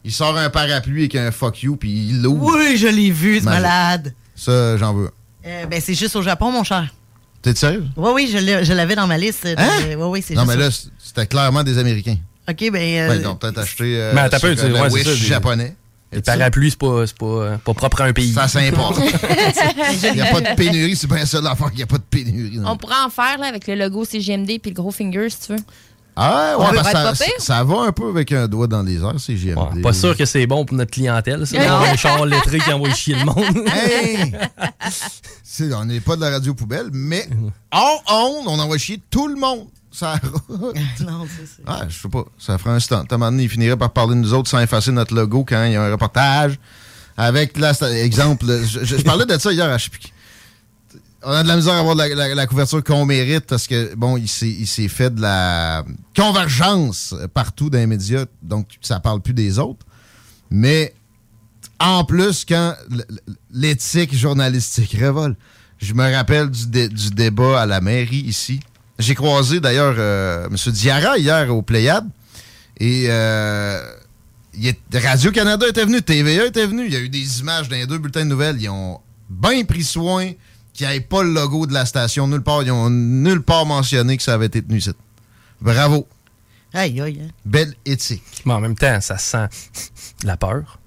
Il 0.04 0.12
sort 0.12 0.38
un 0.38 0.50
parapluie 0.50 1.02
avec 1.04 1.16
un 1.16 1.32
fuck 1.32 1.64
you, 1.64 1.76
puis 1.78 1.90
il 2.10 2.22
l'ouvre. 2.22 2.56
Oui, 2.56 2.78
je 2.78 2.88
l'ai 2.88 3.10
vu, 3.12 3.40
ce 3.40 3.46
malade. 3.46 4.14
Ça, 4.36 4.78
j'en 4.78 4.94
veux. 4.94 5.10
Euh, 5.46 5.66
ben, 5.66 5.82
c'est 5.82 5.94
juste 5.94 6.16
au 6.18 6.22
Japon, 6.22 6.52
mon 6.52 6.64
cher. 6.64 6.94
T'es 7.42 7.56
sérieux? 7.56 7.86
Oui, 7.96 8.12
oui, 8.14 8.28
je 8.64 8.74
l'avais 8.74 8.96
dans 8.96 9.08
ma 9.08 9.18
liste. 9.18 9.46
Hein? 9.58 9.68
Oui, 9.88 9.96
oui, 9.96 10.24
c'est 10.26 10.34
Non, 10.34 10.44
juste 10.44 10.56
mais 10.58 10.64
là, 10.64 10.70
c'était 10.98 11.26
clairement 11.26 11.64
des 11.64 11.78
Américains. 11.78 12.18
OK, 12.50 12.72
ben... 12.72 12.76
euh, 12.76 13.10
Ouais, 13.10 13.18
ils 13.20 13.28
ont 13.28 13.36
peut-être 13.36 13.58
acheté 13.60 13.96
euh, 13.98 14.12
Mais 14.14 14.22
un 14.22 14.30
peu, 14.30 14.50
ouais, 14.54 15.04
c'est 15.04 15.16
japonais. 15.16 15.76
Les 16.12 16.22
parapluies, 16.22 16.70
c'est 16.72 16.80
pas, 16.80 17.04
pas, 17.20 17.26
euh, 17.26 17.58
pas 17.58 17.74
propre 17.74 18.02
à 18.02 18.06
un 18.06 18.14
pays. 18.14 18.32
Ça 18.32 18.48
s'importe. 18.48 18.98
Il 20.04 20.14
n'y 20.14 20.22
a 20.22 20.26
pas 20.32 20.42
de 20.42 20.56
pénurie, 20.56 20.96
c'est 20.96 21.08
bien 21.08 21.26
ça 21.26 21.42
l'affaire 21.42 21.68
qu'il 21.68 21.78
n'y 21.78 21.84
a 21.84 21.88
pas 21.88 21.98
de 21.98 22.04
pénurie. 22.04 22.58
non. 22.60 22.72
On 22.72 22.78
pourrait 22.78 22.96
en 23.06 23.10
faire, 23.10 23.38
là, 23.40 23.48
avec 23.48 23.68
le 23.68 23.76
logo 23.76 24.06
CGMD 24.06 24.60
puis 24.62 24.72
le 24.72 24.76
gros 24.76 24.92
finger, 24.92 25.30
si 25.30 25.38
tu 25.48 25.54
veux. 25.54 25.60
Ah, 26.20 26.56
On 26.58 26.64
ouais, 26.64 26.74
parce 26.74 26.92
ça, 27.20 27.26
pire. 27.26 27.34
ça 27.38 27.64
va 27.64 27.82
un 27.82 27.92
peu 27.92 28.10
avec 28.10 28.32
un 28.32 28.48
doigt 28.48 28.66
dans 28.66 28.82
les 28.82 28.96
airs, 29.04 29.20
c'est 29.20 29.36
GMD. 29.36 29.84
Pas 29.84 29.94
sûr 29.94 30.18
que 30.18 30.26
c'est 30.26 30.48
bon 30.48 30.66
pour 30.66 30.76
notre 30.76 30.90
clientèle, 30.92 31.46
ça. 31.46 31.58
Non. 31.60 31.92
Les 31.92 31.98
chars 31.98 32.26
lettrés 32.26 32.58
qui 32.60 32.74
envoient 32.74 32.92
chier 32.94 33.16
le 33.16 33.26
monde. 33.26 33.68
Hey! 33.72 34.32
C'est- 35.44 35.72
on 35.74 35.86
n'est 35.86 36.00
pas 36.00 36.16
de 36.16 36.22
la 36.22 36.32
radio 36.32 36.54
poubelle, 36.56 36.88
mais 36.92 37.28
hors 37.72 38.04
onde, 38.12 38.48
on 38.48 38.58
envoie 38.60 38.78
chier 38.80 39.00
tout 39.12 39.28
le 39.28 39.36
monde. 39.36 39.68
Ça 40.00 40.20
non, 41.06 41.26
c'est 41.28 41.46
ça. 41.48 41.62
Ah, 41.66 41.86
je 41.90 41.98
sais 42.00 42.08
pas. 42.10 42.26
Ça 42.38 42.58
ferait 42.58 42.72
un 42.76 42.80
stunt. 42.80 43.06
À 43.10 43.16
un 43.16 43.18
moment 43.18 43.32
donné, 43.32 43.44
il 43.44 43.50
finirait 43.50 43.78
par 43.78 43.92
parler 43.92 44.14
de 44.16 44.20
nous 44.20 44.34
autres 44.34 44.50
sans 44.50 44.60
effacer 44.60 44.92
notre 44.92 45.16
logo 45.16 45.44
quand 45.44 45.64
il 45.66 45.72
y 45.74 45.76
a 45.76 45.84
un 45.84 45.92
reportage. 45.92 46.60
Avec, 47.18 47.58
là, 47.58 47.74
exemple, 47.96 48.46
je, 48.46 48.86
je- 48.86 48.98
je 48.98 49.02
parlais 49.04 49.26
de 49.26 49.38
ça 49.40 49.52
hier 49.52 49.66
à. 49.66 49.78
On 51.24 51.32
a 51.32 51.42
de 51.42 51.48
la 51.48 51.56
misère 51.56 51.74
à 51.74 51.80
avoir 51.80 51.96
la, 51.96 52.08
la- 52.10 52.36
la 52.36 52.46
couverture 52.48 52.84
qu'on 52.84 53.06
mérite 53.06 53.46
parce 53.48 53.66
que, 53.66 53.96
bon, 53.96 54.18
il 54.18 54.28
s'est, 54.28 54.48
il 54.50 54.68
s'est 54.68 54.88
fait 54.88 55.14
de 55.14 55.20
la 55.20 55.84
convergence 56.16 57.16
partout 57.34 57.72
dans 57.72 57.80
les 57.80 57.88
médias, 57.88 58.26
donc 58.44 58.68
ça 58.82 59.00
parle 59.00 59.22
plus 59.22 59.34
des 59.34 59.58
autres. 59.58 59.84
Mais 60.52 60.94
en 61.80 62.04
plus, 62.04 62.46
quand 62.48 62.76
l'éthique 63.52 64.16
journalistique 64.16 64.92
révole, 64.98 65.36
je 65.80 65.94
me 65.96 66.14
rappelle 66.14 66.50
du, 66.52 66.68
dé- 66.68 66.88
du 66.90 67.10
débat 67.10 67.62
à 67.62 67.66
la 67.66 67.82
mairie 67.82 68.22
ici. 68.22 68.60
J'ai 69.00 69.16
croisé 69.16 69.60
d'ailleurs 69.60 69.96
euh, 69.98 70.48
M. 70.48 70.72
Diarra 70.74 71.18
hier 71.18 71.56
au 71.56 71.62
Pléiade 71.62 72.08
et 72.80 73.06
euh, 73.10 73.80
Radio-Canada 74.94 75.68
était 75.68 75.86
venu, 75.86 76.02
TVA 76.02 76.46
était 76.46 76.66
venu. 76.66 76.86
Il 76.86 76.94
y 76.94 76.96
a 76.96 77.00
eu 77.00 77.10
des 77.10 77.40
images 77.40 77.70
dans 77.70 77.76
les 77.76 77.86
deux 77.86 78.00
bulletins 78.00 78.24
de 78.24 78.30
nouvelles. 78.30 78.60
Ils 78.60 78.70
ont 78.70 79.00
bien 79.30 79.64
pris 79.66 79.84
soin 79.84 80.32
qu'il 80.74 80.88
n'y 80.88 80.96
ait 80.96 81.00
pas 81.00 81.24
le 81.24 81.32
logo 81.32 81.68
de 81.68 81.74
la 81.74 81.86
station 81.86 82.28
nulle 82.28 82.42
part. 82.42 82.64
Ils 82.64 82.72
ont 82.72 82.90
nulle 82.90 83.42
part 83.42 83.66
mentionné 83.66 84.18
que 84.18 84.24
ça 84.24 84.34
avait 84.34 84.48
été 84.48 84.64
tenu 84.64 84.78
ici. 84.80 84.92
Bravo. 85.62 86.08
Aïe, 86.74 87.00
aïe, 87.02 87.22
hein. 87.24 87.32
Belle 87.46 87.74
éthique. 87.86 88.24
Mais 88.46 88.54
en 88.54 88.60
même 88.60 88.76
temps, 88.76 89.00
ça 89.02 89.18
sent 89.18 89.48
la 90.24 90.38
peur. 90.38 90.80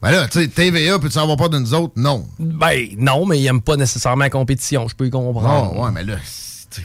Ben 0.00 0.12
là, 0.12 0.28
tu 0.28 0.40
sais, 0.40 0.48
TVA, 0.48 0.98
peux-tu 0.98 1.18
avoir 1.18 1.36
peur 1.36 1.50
de 1.50 1.58
nous 1.58 1.74
autres? 1.74 1.94
Non. 1.96 2.28
Ben, 2.38 2.88
non, 2.96 3.26
mais 3.26 3.40
ils 3.40 3.44
n'aiment 3.44 3.62
pas 3.62 3.76
nécessairement 3.76 4.24
la 4.24 4.30
compétition. 4.30 4.86
Je 4.86 4.94
peux 4.94 5.06
y 5.06 5.10
comprendre. 5.10 5.72
Oh, 5.74 5.84
ouais, 5.84 5.90
mais 5.90 6.04
là, 6.04 6.16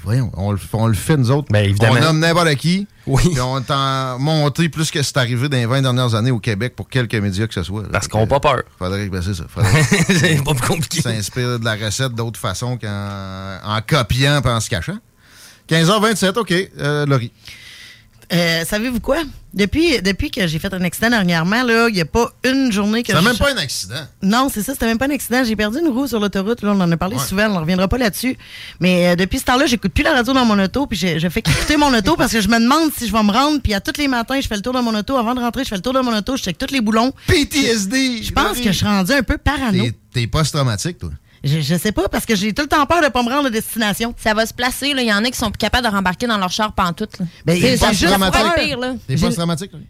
voyons, 0.04 0.32
on 0.36 0.52
le, 0.52 0.60
on 0.74 0.88
le 0.88 0.94
fait 0.94 1.18
nous 1.18 1.32
autres. 1.32 1.48
Ben, 1.52 1.66
évidemment. 1.66 1.96
On 1.98 2.02
nomme 2.02 2.20
n'importe 2.20 2.56
qui. 2.56 2.88
Oui. 3.06 3.24
Puis 3.32 3.42
on 3.42 3.60
est 3.60 3.72
en 3.72 4.18
monté 4.18 4.70
plus 4.70 4.92
que 4.92 5.02
c'est 5.04 5.18
arrivé 5.18 5.50
dans 5.50 5.58
les 5.58 5.66
20 5.66 5.82
dernières 5.82 6.16
années 6.16 6.32
au 6.32 6.40
Québec 6.40 6.74
pour 6.76 6.88
quelques 6.88 7.16
médias 7.16 7.48
que 7.48 7.54
ce 7.54 7.64
soit. 7.64 7.84
Parce 7.92 8.08
qu'on 8.08 8.22
n'a 8.22 8.28
pas 8.28 8.40
peur. 8.40 8.64
Faudrait 8.80 9.08
que, 9.08 9.12
ben, 9.12 9.22
c'est 9.22 9.34
ça. 9.34 9.46
Faudrait 9.48 9.84
c'est 9.84 10.44
pas 10.44 10.54
plus 10.54 10.68
compliqué. 10.68 11.02
s'inspire 11.02 11.60
de 11.60 11.66
la 11.66 11.76
recette 11.76 12.14
d'autre 12.14 12.40
façon 12.40 12.78
qu'en 12.78 13.58
en 13.64 13.82
copiant 13.82 14.42
et 14.42 14.48
en 14.48 14.60
se 14.60 14.70
cachant. 14.70 14.98
15h27, 15.70 16.38
OK, 16.38 16.54
euh, 16.80 17.06
Laurie. 17.06 17.32
Euh, 18.32 18.64
Savez-vous 18.66 19.00
quoi? 19.00 19.18
Depuis, 19.54 20.02
depuis 20.02 20.32
que 20.32 20.48
j'ai 20.48 20.58
fait 20.58 20.74
un 20.74 20.82
accident 20.82 21.10
dernièrement, 21.12 21.62
il 21.88 21.94
n'y 21.94 22.02
a 22.02 22.06
pas 22.06 22.32
une 22.44 22.72
journée 22.72 23.04
que 23.04 23.14
je- 23.16 23.24
même 23.24 23.38
pas 23.38 23.52
un 23.54 23.58
accident. 23.58 24.02
Non, 24.24 24.50
c'est 24.52 24.64
ça, 24.64 24.74
c'était 24.74 24.88
même 24.88 24.98
pas 24.98 25.06
un 25.06 25.12
accident. 25.12 25.44
J'ai 25.44 25.56
perdu 25.56 25.78
une 25.80 25.90
roue 25.90 26.08
sur 26.08 26.20
l'autoroute. 26.20 26.64
Là, 26.64 26.72
on 26.74 26.82
en 26.82 26.92
a 26.92 26.98
parlé 26.98 27.16
Ouais. 27.18 27.22
souvent, 27.24 27.46
on 27.50 27.54
ne 27.56 27.60
reviendra 27.60 27.88
pas 27.88 28.00
là-dessus. 28.00 28.36
Mais 28.80 29.10
euh, 29.10 29.16
depuis 29.16 29.38
ce 29.38 29.44
temps-là, 29.46 29.68
j'écoute 29.68 29.94
plus 29.94 30.04
la 30.04 30.14
radio 30.14 30.34
dans 30.34 30.46
mon 30.46 30.58
auto, 30.58 30.88
puis 30.88 30.98
je, 30.98 31.20
je 31.20 31.30
fais 31.30 31.42
écouter 31.42 31.78
mon 31.78 31.94
auto 31.96 32.16
parce 32.16 32.32
que 32.32 32.42
je 32.42 32.48
me 32.48 32.60
demande 32.60 32.92
si 32.98 33.08
je 33.08 33.12
vais 33.14 33.22
me 33.22 33.32
rendre. 33.32 33.62
Puis 33.62 33.76
à 33.76 33.82
tous 33.82 34.00
les 34.00 34.08
matins, 34.08 34.40
je 34.42 34.48
fais 34.48 34.56
le 34.56 34.62
tour 34.64 34.74
de 34.74 34.80
mon 34.80 34.96
auto. 34.98 35.18
Avant 35.18 35.36
de 35.36 35.40
rentrer, 35.40 35.64
je 35.64 35.70
fais 35.70 35.76
le 35.76 35.82
tour 35.84 35.94
de 35.94 36.00
mon 36.00 36.16
auto, 36.18 36.36
je 36.36 36.42
check 36.42 36.58
tous 36.58 36.72
les 36.74 36.82
boulons. 36.82 37.12
PTSD! 37.28 38.24
Je 38.24 38.32
pense 38.32 38.58
que 38.58 38.72
je 38.72 38.78
suis 38.78 38.86
rendu 38.86 39.12
un 39.12 39.24
peu 39.24 39.38
parano. 39.38 39.84
T'es 40.12 40.26
post-traumatique, 40.28 40.98
toi. 40.98 41.10
Je, 41.44 41.60
je 41.60 41.76
sais 41.76 41.92
pas, 41.92 42.08
parce 42.08 42.26
que 42.26 42.36
j'ai 42.36 42.54
tout 42.54 42.62
le 42.62 42.70
temps 42.70 42.86
peur 42.86 43.02
de 43.02 43.08
pas 43.10 43.22
me 43.22 43.30
rendre 43.30 43.48
à 43.48 43.50
destination. 43.50 44.16
Ça 44.18 44.34
va 44.34 44.46
se 44.46 44.54
placer, 44.54 44.94
là. 44.94 45.02
Il 45.02 45.08
y 45.10 45.14
en 45.14 45.24
a 45.26 45.30
qui 45.30 45.38
sont 45.38 45.52
plus 45.52 45.58
capables 45.58 45.86
de 45.86 45.92
rembarquer 45.92 46.26
dans 46.26 46.38
leur 46.38 46.52
char 46.52 46.72
pantoute, 46.74 47.20
là. 47.20 47.26
Ben, 47.46 47.60
C'est- 47.60 47.78
juste 47.94 48.16
pire, 48.58 48.80
là. 48.80 48.96
T'es 49.08 49.18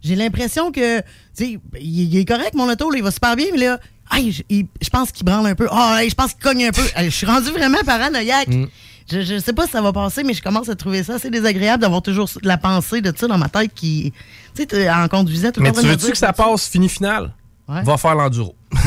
J'ai- 0.01 0.15
l'impression 0.15 0.71
que, 0.71 0.99
tu 0.99 1.05
sais, 1.33 1.59
il, 1.79 2.13
il 2.13 2.17
est 2.17 2.25
correct, 2.25 2.55
mon 2.55 2.67
auto, 2.71 2.89
là, 2.89 2.97
il 2.97 3.03
va 3.03 3.11
super 3.11 3.35
bien, 3.35 3.45
mais 3.51 3.59
là, 3.59 3.79
aïe, 4.09 4.31
je, 4.31 4.41
il- 4.49 4.65
je 4.81 4.89
pense 4.89 5.11
qu'il 5.11 5.25
branle 5.25 5.45
un 5.45 5.53
peu. 5.55 5.67
Ah, 5.69 5.99
hey, 6.03 6.09
je 6.09 6.15
pense 6.15 6.33
qu'il 6.33 6.41
cogne 6.41 6.65
un 6.65 6.71
peu. 6.71 6.81
Je 6.97 7.09
suis 7.09 7.27
rendu 7.27 7.51
vraiment 7.51 7.77
paranoïaque. 7.85 8.47
Mm. 8.47 8.65
Je, 9.11 9.21
je 9.21 9.37
sais 9.37 9.53
pas 9.53 9.65
si 9.65 9.73
ça 9.73 9.81
va 9.81 9.91
passer, 9.93 10.23
mais 10.23 10.33
je 10.33 10.41
commence 10.41 10.69
à 10.69 10.75
trouver 10.75 11.03
ça 11.03 11.15
assez 11.15 11.29
désagréable 11.29 11.81
d'avoir 11.81 12.01
toujours 12.01 12.29
la 12.41 12.57
pensée 12.57 13.01
de 13.01 13.13
ça 13.15 13.27
dans 13.27 13.37
ma 13.37 13.49
tête 13.49 13.71
qui, 13.75 14.11
tu 14.55 14.65
sais, 14.67 14.89
en 14.89 15.07
conduisant 15.07 15.51
tout 15.51 15.59
le 15.59 15.65
Mais 15.65 15.71
temps. 15.71 15.81
tu 15.81 15.85
train 15.85 15.95
de 15.95 15.99
veux-tu 16.01 16.11
que 16.13 16.17
ça 16.17 16.33
passe 16.33 16.67
fini 16.67 16.89
final? 16.89 17.31
Ouais. 17.67 17.81
Va 17.83 17.97
faire 17.97 18.15
l'enduro. 18.15 18.55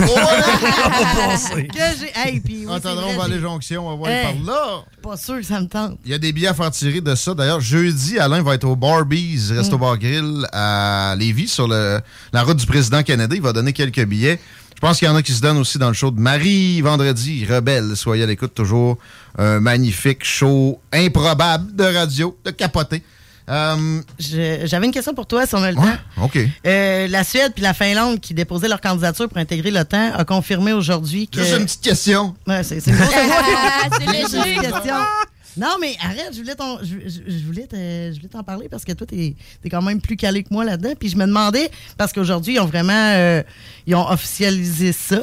Que 1.73 1.79
j'ai- 2.01 2.13
hey, 2.15 2.41
puis 2.41 2.55
oui, 2.61 2.65
c'est 2.67 2.73
Entendrons 2.89 3.09
vrai, 3.09 3.17
Vallée 3.17 3.35
j'ai- 3.37 3.41
Jonction, 3.41 3.87
on 3.87 3.91
va 3.91 3.97
voir 3.97 4.11
Hey. 4.11 4.25
par 4.25 4.55
là. 4.55 4.85
Pas 5.03 5.17
sûr 5.17 5.37
que 5.37 5.43
ça 5.45 5.61
me 5.61 5.67
tente. 5.69 5.99
Il 6.05 6.11
y 6.11 6.15
a 6.15 6.19
des 6.19 6.33
billets 6.33 6.49
à 6.49 6.55
faire 6.55 6.71
tirer 6.71 7.01
de 7.01 7.15
ça. 7.15 7.35
D'ailleurs, 7.35 7.61
jeudi, 7.61 8.19
Alain 8.19 8.43
va 8.43 8.55
être 8.55 8.65
au 8.65 8.77
Barbies 8.77 9.53
Resto 9.53 9.79
Bar 9.79 9.99
Grill 9.99 10.47
à 10.53 11.15
Lévis 11.19 11.49
sur 11.49 11.69
le- 11.69 12.01
la 12.33 12.43
route 12.43 12.57
du 12.57 12.67
président 12.67 13.03
Kennedy. 13.03 13.37
Il 13.37 13.43
va 13.43 13.53
donner 13.53 13.73
quelques 13.73 14.05
billets. 14.05 14.39
Je 14.75 14.81
pense 14.81 14.99
qu'il 14.99 15.09
y 15.09 15.11
en 15.11 15.17
a 15.17 15.23
qui 15.23 15.33
se 15.33 15.41
donnent 15.41 15.57
aussi 15.59 15.79
dans 15.79 15.89
le 15.89 15.95
show 15.95 16.11
de 16.11 16.21
Marie 16.21 16.83
vendredi. 16.83 17.47
Rebelle, 17.47 17.97
soyez 17.97 18.25
à 18.25 18.27
l'écoute. 18.27 18.53
Toujours 18.55 18.99
un 19.39 19.59
magnifique 19.61 20.23
show 20.25 20.81
improbable 20.93 21.75
de 21.75 21.85
radio, 21.85 22.37
de 22.45 22.51
capoter. 22.51 23.03
Euh, 23.49 24.03
J'avais 24.19 24.87
une 24.87 24.93
question 24.93 25.15
pour 25.15 25.27
toi, 25.27 25.47
si 25.47 25.55
on 25.55 25.63
a 25.63 25.71
le 25.71 25.79
ouais, 25.79 25.85
temps. 25.85 26.25
OK. 26.25 26.39
Euh, 26.67 27.07
la 27.09 27.23
Suède 27.25 27.53
puis 27.55 27.63
la 27.63 27.75
Finlande 27.75 28.21
qui 28.21 28.35
déposaient 28.35 28.69
leur 28.69 28.81
candidature 28.81 29.29
pour 29.29 29.39
intégrer 29.39 29.71
l'OTAN 29.71 30.13
a 30.15 30.25
confirmé 30.25 30.73
aujourd'hui 30.73 31.29
que. 31.29 31.41
Juste 31.41 31.57
une 31.59 31.65
petite 31.65 31.81
question. 31.83 32.35
Ouais, 32.47 32.63
c'est 32.65 32.81
c'est 32.81 32.91
une 32.91 32.97
grosse 32.97 33.11
Ah, 33.17 33.89
c'est 33.99 34.05
Juste 34.21 34.35
une 34.35 34.43
léger. 34.43 34.57
petite 34.59 34.73
question. 34.73 34.95
Non, 35.59 35.77
mais 35.81 35.97
arrête, 36.05 36.31
je 36.33 36.39
voulais 36.39 36.55
t'en, 36.55 36.79
je, 36.81 37.09
je- 37.09 37.31
je 37.39 37.45
voulais 37.47 37.67
te- 37.67 37.77
je 37.77 38.17
voulais 38.17 38.29
t'en 38.29 38.43
parler 38.43 38.69
parce 38.69 38.85
que 38.85 38.93
toi, 38.93 39.07
t'es 39.07 39.35
es 39.65 39.69
quand 39.71 39.81
même 39.81 40.03
plus 40.03 40.17
calé 40.17 40.43
que 40.43 40.49
moi 40.53 40.65
là-dedans. 40.65 40.93
Puis 40.99 41.09
je 41.09 41.17
me 41.17 41.25
demandais, 41.25 41.71
parce 41.97 42.13
qu'aujourd'hui, 42.13 42.55
ils 42.57 42.61
ont 42.61 42.67
vraiment 42.67 42.93
euh, 43.15 43.43
ils 43.87 43.95
ont 43.95 44.07
officialisé 44.11 44.93
ça. 44.93 45.21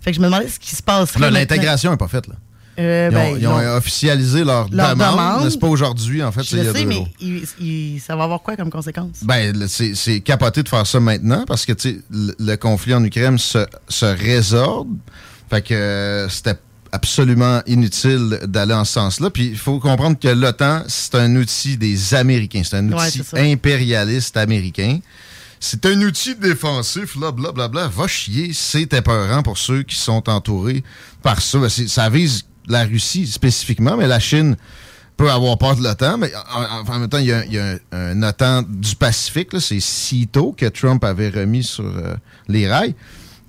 Fait 0.00 0.10
que 0.10 0.16
je 0.16 0.20
me 0.20 0.26
demandais 0.26 0.48
ce 0.48 0.58
qui 0.58 0.74
se 0.74 0.82
passerait. 0.82 1.20
Là, 1.20 1.30
l'intégration 1.30 1.90
n'est 1.92 1.96
pas 1.96 2.08
faite. 2.08 2.26
Là. 2.26 2.34
Euh, 2.78 3.08
Ils 3.10 3.16
ont, 3.16 3.20
ben, 3.20 3.32
ont 3.56 3.60
ils 3.62 3.66
ont- 3.68 3.76
officialisé 3.76 4.44
leur, 4.44 4.68
Leur 4.70 4.94
demande, 4.94 5.50
c'est 5.50 5.58
pas 5.58 5.66
aujourd'hui, 5.66 6.22
en 6.22 6.30
fait, 6.30 6.42
c'est 6.44 6.56
Je 6.56 6.62
il 6.62 6.64
y 6.64 6.68
a 6.68 6.72
sais, 6.72 6.80
deux 6.82 6.86
mais 6.86 6.94
jours. 6.94 7.08
il- 7.20 7.44
il- 7.60 8.00
ça 8.00 8.14
va 8.14 8.24
avoir 8.24 8.40
quoi 8.42 8.56
comme 8.56 8.70
conséquence? 8.70 9.16
Ben, 9.22 9.66
c'est 9.68 10.20
capoté 10.20 10.62
de 10.62 10.68
faire 10.68 10.86
ça 10.86 11.00
maintenant 11.00 11.44
parce 11.46 11.66
que 11.66 11.72
le, 12.10 12.34
le 12.38 12.56
conflit 12.56 12.94
en 12.94 13.02
Ukraine 13.04 13.36
se, 13.38 13.66
se 13.88 14.04
résorbe. 14.06 14.88
Fait 15.50 15.62
que 15.62 15.74
euh, 15.74 16.28
c'était 16.28 16.54
absolument 16.92 17.60
inutile 17.66 18.40
d'aller 18.44 18.74
en 18.74 18.84
ce 18.84 18.92
sens-là. 18.92 19.30
Puis 19.30 19.46
il 19.48 19.58
faut 19.58 19.78
comprendre 19.78 20.18
que 20.18 20.28
l'OTAN, 20.28 20.82
c'est 20.86 21.14
un 21.16 21.34
outil 21.36 21.76
des 21.76 22.14
Américains. 22.14 22.62
C'est 22.64 22.76
un 22.76 22.92
outil 22.92 23.22
impérialiste 23.34 24.36
américain. 24.36 25.00
C'est 25.60 25.84
un 25.86 26.00
outil 26.02 26.36
défensif, 26.36 27.16
là, 27.20 27.32
blablabla. 27.32 27.88
Va 27.88 28.06
chier, 28.06 28.52
c'est 28.54 28.92
épeurant 28.94 29.42
pour 29.42 29.58
ceux 29.58 29.82
qui 29.82 29.96
sont 29.96 30.28
entourés 30.30 30.84
par 31.22 31.42
ça. 31.42 31.58
Ça 31.68 32.08
vise 32.08 32.44
la 32.68 32.84
Russie 32.84 33.26
spécifiquement, 33.26 33.96
mais 33.96 34.06
la 34.06 34.20
Chine 34.20 34.56
peut 35.18 35.30
avoir 35.30 35.58
peur 35.58 35.76
de 35.76 35.82
l'OTAN, 35.82 36.16
mais 36.16 36.32
en, 36.54 36.98
même 36.98 37.08
temps, 37.08 37.18
il 37.18 37.26
y 37.26 37.32
a, 37.32 37.78
un, 37.92 38.22
OTAN 38.22 38.62
du 38.62 38.94
Pacifique, 38.94 39.50
c'est 39.60 39.80
CITO 39.80 40.54
que 40.56 40.66
Trump 40.66 41.02
avait 41.02 41.28
remis 41.28 41.64
sur 41.64 41.84
euh, 41.84 42.14
les 42.46 42.68
rails. 42.68 42.94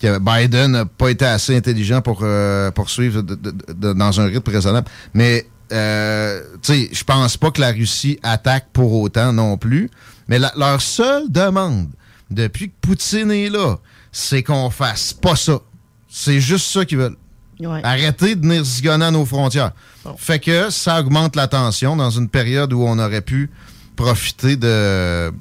Que 0.02 0.18
Biden 0.18 0.72
n'a 0.72 0.86
pas 0.86 1.12
été 1.12 1.26
assez 1.26 1.56
intelligent 1.56 2.02
pour 2.02 2.20
euh, 2.24 2.72
poursuivre 2.72 3.22
dans 3.22 4.22
un 4.22 4.26
rythme 4.26 4.50
raisonnable. 4.50 4.88
Mais, 5.14 5.46
euh, 5.74 6.42
tu 6.64 6.74
sais, 6.74 6.90
je 6.92 7.04
pense 7.04 7.36
pas 7.38 7.52
que 7.52 7.60
la 7.62 7.72
Russie 7.72 8.18
attaque 8.24 8.70
pour 8.72 8.94
autant 8.94 9.34
non 9.34 9.58
plus. 9.58 9.90
Mais 10.30 10.40
leur 10.40 10.82
seule 10.82 11.30
demande, 11.30 11.90
depuis 12.32 12.70
que 12.70 12.76
Poutine 12.82 13.30
est 13.32 13.50
là, 13.50 13.78
c'est 14.12 14.42
qu'on 14.42 14.70
fasse 14.70 15.14
pas 15.14 15.36
ça. 15.36 15.60
C'est 16.08 16.40
juste 16.40 16.66
ça 16.72 16.86
qu'ils 16.86 16.98
veulent. 16.98 17.18
Ouais. 17.60 17.82
Arrêtez 17.84 18.36
de 18.36 18.42
venir 18.42 18.64
zigonner 18.64 19.06
à 19.06 19.12
nos 19.12 19.26
frontières. 19.26 19.72
Fait 20.18 20.40
que 20.40 20.70
ça 20.70 21.00
augmente 21.00 21.36
la 21.36 21.48
tension 21.48 21.96
dans 21.96 22.10
une 22.10 22.30
période 22.30 22.72
où 22.72 22.84
on 22.84 22.98
aurait 22.98 23.22
pu 23.22 23.50
profiter 23.98 24.56
de, 24.56 25.32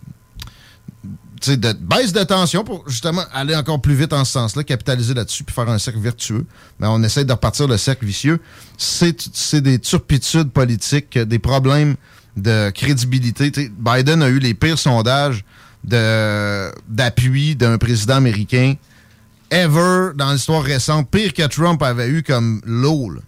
de 1.47 1.73
baisse 1.75 2.13
de 2.13 2.25
tension 2.25 2.65
pour 2.65 2.89
justement 2.89 3.23
aller 3.33 3.55
encore 3.55 3.81
plus 3.81 3.95
vite 3.95 4.13
en 4.13 4.25
ce 4.25 4.33
sens-là, 4.33 4.65
capitaliser 4.65 5.15
là-dessus 5.15 5.45
puis 5.45 5.55
faire 5.55 5.69
un 5.69 5.79
cercle 5.79 6.01
vertueux. 6.01 6.45
Mais 6.81 6.89
on 6.89 7.03
essaie 7.05 7.25
de 7.25 7.33
repartir 7.33 7.69
le 7.69 7.77
cercle 7.77 8.05
vicieux. 8.05 8.41
C'est 8.77 9.55
des 9.61 9.79
turpitudes 9.79 10.51
politiques, 10.51 11.17
des 11.17 11.39
problèmes 11.39 11.95
de 12.37 12.71
crédibilité. 12.71 13.53
Biden 13.79 14.23
a 14.23 14.29
eu 14.29 14.41
les 14.41 14.55
pires 14.55 14.79
sondages 14.79 15.45
d'appui 15.85 17.55
d'un 17.55 17.79
président 17.79 18.17
américain 18.17 18.75
ever 19.51 20.11
dans 20.15 20.33
l'histoire 20.33 20.63
récente, 20.63 21.11
pire 21.11 21.33
que 21.33 21.47
Trump 21.47 21.83
avait 21.83 22.09
eu 22.09 22.23
comme 22.23 22.61
low. 22.65 23.11
là. 23.11 23.21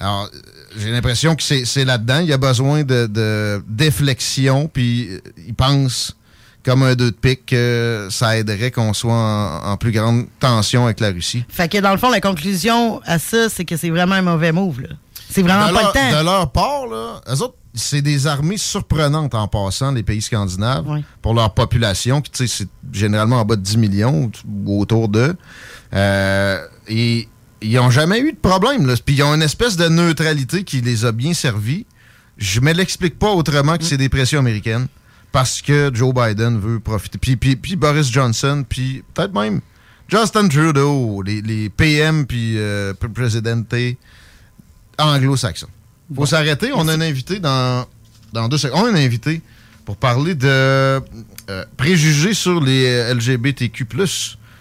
Alors, 0.00 0.30
j'ai 0.78 0.90
l'impression 0.90 1.36
que 1.36 1.42
c'est 1.42 1.84
là-dedans. 1.84 2.20
Il 2.20 2.28
y 2.28 2.32
a 2.32 2.38
besoin 2.38 2.84
de, 2.84 3.06
de 3.06 3.62
déflexion, 3.68 4.68
puis 4.72 5.08
euh, 5.10 5.18
il 5.46 5.54
pense 5.54 6.16
comme 6.64 6.82
un 6.82 6.94
deux 6.94 7.10
de 7.10 7.16
pique 7.16 7.46
que 7.46 8.08
ça 8.10 8.36
aiderait 8.38 8.70
qu'on 8.70 8.92
soit 8.94 9.12
en, 9.12 9.72
en 9.72 9.76
plus 9.76 9.92
grande 9.92 10.26
tension 10.38 10.84
avec 10.84 11.00
la 11.00 11.08
Russie. 11.10 11.44
Fait 11.48 11.68
que 11.68 11.78
dans 11.78 11.90
le 11.92 11.98
fond, 11.98 12.10
la 12.10 12.20
conclusion 12.20 13.00
à 13.04 13.18
ça, 13.18 13.48
c'est 13.48 13.64
que 13.64 13.76
c'est 13.76 13.90
vraiment 13.90 14.14
un 14.14 14.22
mauvais 14.22 14.52
move. 14.52 14.82
C'est 15.30 15.42
vraiment 15.42 15.68
de 15.68 15.72
pas 15.74 15.82
leur, 15.82 15.92
le 15.94 16.00
temps. 16.12 16.18
De 16.18 16.24
leur 16.24 16.50
part, 16.52 16.86
là, 16.86 17.20
eux 17.28 17.42
autres, 17.42 17.54
c'est 17.74 18.02
des 18.02 18.26
armées 18.26 18.56
surprenantes 18.56 19.34
en 19.34 19.46
passant, 19.46 19.92
les 19.92 20.02
pays 20.02 20.22
scandinaves, 20.22 21.02
pour 21.22 21.34
leur 21.34 21.54
population, 21.54 22.20
qui, 22.20 22.30
tu 22.30 22.46
sais, 22.48 22.64
c'est 22.64 22.68
généralement 22.92 23.40
en 23.40 23.44
bas 23.44 23.56
de 23.56 23.62
10 23.62 23.76
millions 23.78 24.30
ou 24.66 24.80
autour 24.80 25.08
d'eux. 25.08 25.36
Euh, 25.92 26.66
et 26.88 27.28
ils 27.62 27.74
n'ont 27.74 27.90
jamais 27.90 28.20
eu 28.20 28.32
de 28.32 28.38
problème. 28.38 28.86
Là. 28.86 28.94
Puis 29.04 29.16
ils 29.16 29.22
ont 29.22 29.34
une 29.34 29.42
espèce 29.42 29.76
de 29.76 29.88
neutralité 29.88 30.64
qui 30.64 30.80
les 30.80 31.04
a 31.04 31.12
bien 31.12 31.34
servis. 31.34 31.86
Je 32.38 32.60
me 32.60 32.72
l'explique 32.72 33.18
pas 33.18 33.30
autrement 33.30 33.76
que 33.76 33.84
c'est 33.84 33.98
des 33.98 34.08
pressions 34.08 34.40
américaines. 34.40 34.88
Parce 35.32 35.62
que 35.62 35.92
Joe 35.94 36.12
Biden 36.12 36.58
veut 36.58 36.80
profiter. 36.80 37.16
Puis, 37.18 37.36
puis, 37.36 37.54
puis 37.54 37.76
Boris 37.76 38.10
Johnson, 38.10 38.64
puis 38.68 39.04
peut-être 39.14 39.32
même 39.32 39.60
Justin 40.08 40.48
Trudeau, 40.48 41.22
les, 41.22 41.40
les 41.40 41.68
PM, 41.68 42.26
puis 42.26 42.54
euh, 42.58 42.92
Presidente 43.14 43.72
anglo-saxon. 44.98 45.68
Faut 46.14 46.26
s'arrêter. 46.26 46.70
On 46.74 46.88
a 46.88 46.92
un 46.92 47.00
invité 47.00 47.38
dans, 47.38 47.86
dans 48.32 48.48
deux 48.48 48.58
secondes. 48.58 48.80
On 48.82 48.86
a 48.86 48.90
un 48.90 48.94
invité 48.94 49.42
pour 49.84 49.96
parler 49.96 50.34
de 50.34 50.46
euh, 50.48 51.00
préjugés 51.76 52.34
sur 52.34 52.60
les 52.60 52.86
euh, 52.86 53.14
LGBTQ+. 53.14 53.86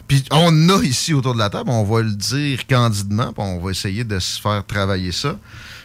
Puis 0.08 0.24
on 0.32 0.70
a 0.70 0.84
ici 0.84 1.14
autour 1.14 1.36
de 1.36 1.40
la 1.40 1.52
table, 1.52 1.70
on 1.70 1.84
va 1.84 2.02
le 2.02 2.12
dire 2.12 2.66
candidement, 2.68 3.32
puis 3.32 3.44
on 3.44 3.60
va 3.60 3.70
essayer 3.72 4.04
de 4.04 4.18
se 4.18 4.42
faire 4.42 4.66
travailler 4.66 5.12
ça. 5.12 5.38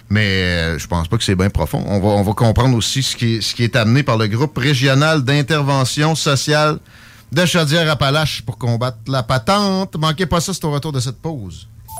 Mais 0.08 0.24
euh, 0.24 0.78
je 0.78 0.86
pense 0.86 1.08
pas 1.08 1.18
que 1.18 1.24
c'est 1.24 1.34
bien 1.34 1.50
profond. 1.50 1.84
On 1.86 2.00
va, 2.00 2.08
on 2.08 2.22
va 2.22 2.32
comprendre 2.32 2.76
aussi 2.76 3.02
ce 3.02 3.16
qui, 3.16 3.34
est, 3.34 3.40
ce 3.40 3.54
qui 3.54 3.64
est 3.64 3.76
amené 3.76 4.02
par 4.02 4.16
le 4.16 4.26
groupe 4.28 4.56
régional 4.56 5.22
d'intervention 5.22 6.14
sociale 6.14 6.78
de 7.32 7.44
Chaudière-Appalaches 7.44 8.42
pour 8.42 8.56
combattre 8.56 8.98
la 9.08 9.22
patente. 9.22 9.96
Manquez 9.96 10.26
pas 10.26 10.40
ça, 10.40 10.54
c'est 10.54 10.64
au 10.64 10.70
retour 10.70 10.92
de 10.92 11.00
cette 11.00 11.20
pause. 11.20 11.68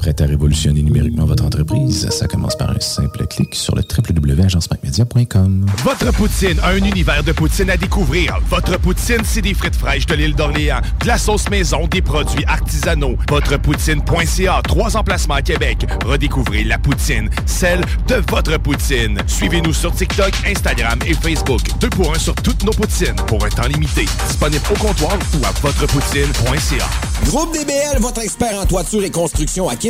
Prêt 0.00 0.16
à 0.18 0.24
révolutionner 0.24 0.82
numériquement 0.82 1.26
votre 1.26 1.44
entreprise? 1.44 2.08
Ça 2.08 2.26
commence 2.26 2.56
par 2.56 2.70
un 2.70 2.80
simple 2.80 3.26
clic 3.26 3.54
sur 3.54 3.74
le 3.74 3.82
www.agencemacmedia.com. 3.82 5.66
Votre 5.84 6.10
poutine, 6.14 6.58
un 6.64 6.78
univers 6.78 7.22
de 7.22 7.32
poutine 7.32 7.68
à 7.68 7.76
découvrir. 7.76 8.38
Votre 8.48 8.78
poutine, 8.78 9.20
c'est 9.24 9.42
des 9.42 9.52
frites 9.52 9.76
fraîches 9.76 10.06
de 10.06 10.14
l'île 10.14 10.34
d'Orléans, 10.34 10.80
de 11.02 11.06
la 11.06 11.18
sauce 11.18 11.50
maison, 11.50 11.86
des 11.86 12.00
produits 12.00 12.46
artisanaux. 12.46 13.16
Votrepoutine.ca, 13.28 14.62
trois 14.66 14.96
emplacements 14.96 15.34
à 15.34 15.42
Québec. 15.42 15.86
Redécouvrez 16.06 16.64
la 16.64 16.78
poutine, 16.78 17.28
celle 17.44 17.82
de 18.08 18.22
votre 18.30 18.56
poutine. 18.58 19.18
Suivez-nous 19.26 19.74
sur 19.74 19.92
TikTok, 19.92 20.32
Instagram 20.46 20.98
et 21.06 21.12
Facebook. 21.12 21.60
Deux 21.78 21.90
pour 21.90 22.14
un 22.14 22.18
sur 22.18 22.34
toutes 22.36 22.64
nos 22.64 22.72
poutines, 22.72 23.16
pour 23.26 23.44
un 23.44 23.50
temps 23.50 23.68
limité. 23.68 24.06
Disponible 24.26 24.64
au 24.70 24.78
comptoir 24.78 25.18
ou 25.34 25.44
à 25.44 25.50
votrepoutine.ca. 25.60 26.88
Groupe 27.26 27.52
DBL, 27.52 28.00
votre 28.00 28.22
expert 28.22 28.58
en 28.58 28.64
toiture 28.64 29.04
et 29.04 29.10
construction 29.10 29.68
à 29.68 29.76
Québec 29.76 29.89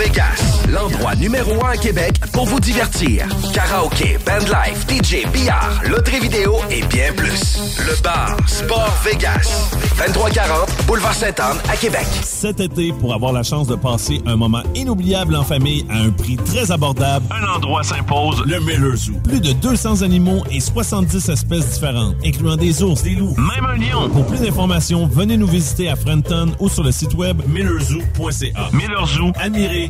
Vegas, 0.00 0.62
l'endroit 0.72 1.14
numéro 1.14 1.62
un 1.62 1.72
à 1.72 1.76
Québec 1.76 2.14
pour 2.32 2.46
vous 2.46 2.58
divertir. 2.58 3.26
Karaoke, 3.52 4.18
bandlife, 4.24 4.86
DJ, 4.88 5.30
billard, 5.30 5.82
loterie 5.86 6.20
vidéo 6.20 6.56
et 6.70 6.80
bien 6.84 7.12
plus. 7.14 7.76
Le 7.78 8.02
bar 8.02 8.34
Sport 8.46 8.96
Vegas, 9.04 9.76
2340 9.98 10.86
Boulevard 10.86 11.12
Sainte-Anne 11.12 11.58
à 11.68 11.76
Québec. 11.76 12.06
Cet 12.22 12.60
été, 12.60 12.94
pour 12.94 13.12
avoir 13.12 13.34
la 13.34 13.42
chance 13.42 13.66
de 13.66 13.74
passer 13.74 14.22
un 14.24 14.36
moment 14.36 14.62
inoubliable 14.74 15.36
en 15.36 15.44
famille 15.44 15.84
à 15.90 15.98
un 15.98 16.10
prix 16.10 16.36
très 16.36 16.70
abordable, 16.72 17.26
un 17.30 17.56
endroit 17.56 17.82
s'impose, 17.82 18.42
le 18.46 18.58
Miller 18.60 18.96
Zoo. 18.96 19.12
Plus 19.22 19.40
de 19.40 19.52
200 19.52 20.00
animaux 20.00 20.42
et 20.50 20.60
70 20.60 21.28
espèces 21.28 21.74
différentes, 21.74 22.14
incluant 22.24 22.56
des 22.56 22.82
ours, 22.82 23.02
des 23.02 23.16
loups, 23.16 23.36
même 23.36 23.66
un 23.66 23.76
lion. 23.76 24.08
Pour 24.08 24.24
plus 24.24 24.40
d'informations, 24.40 25.06
venez 25.06 25.36
nous 25.36 25.46
visiter 25.46 25.90
à 25.90 25.96
Frenton 25.96 26.54
ou 26.58 26.70
sur 26.70 26.84
le 26.84 26.90
site 26.90 27.12
web 27.12 27.42
millerzoo.ca. 27.46 28.70
Miller 28.72 29.06
Zoo, 29.06 29.32
admirer, 29.38 29.89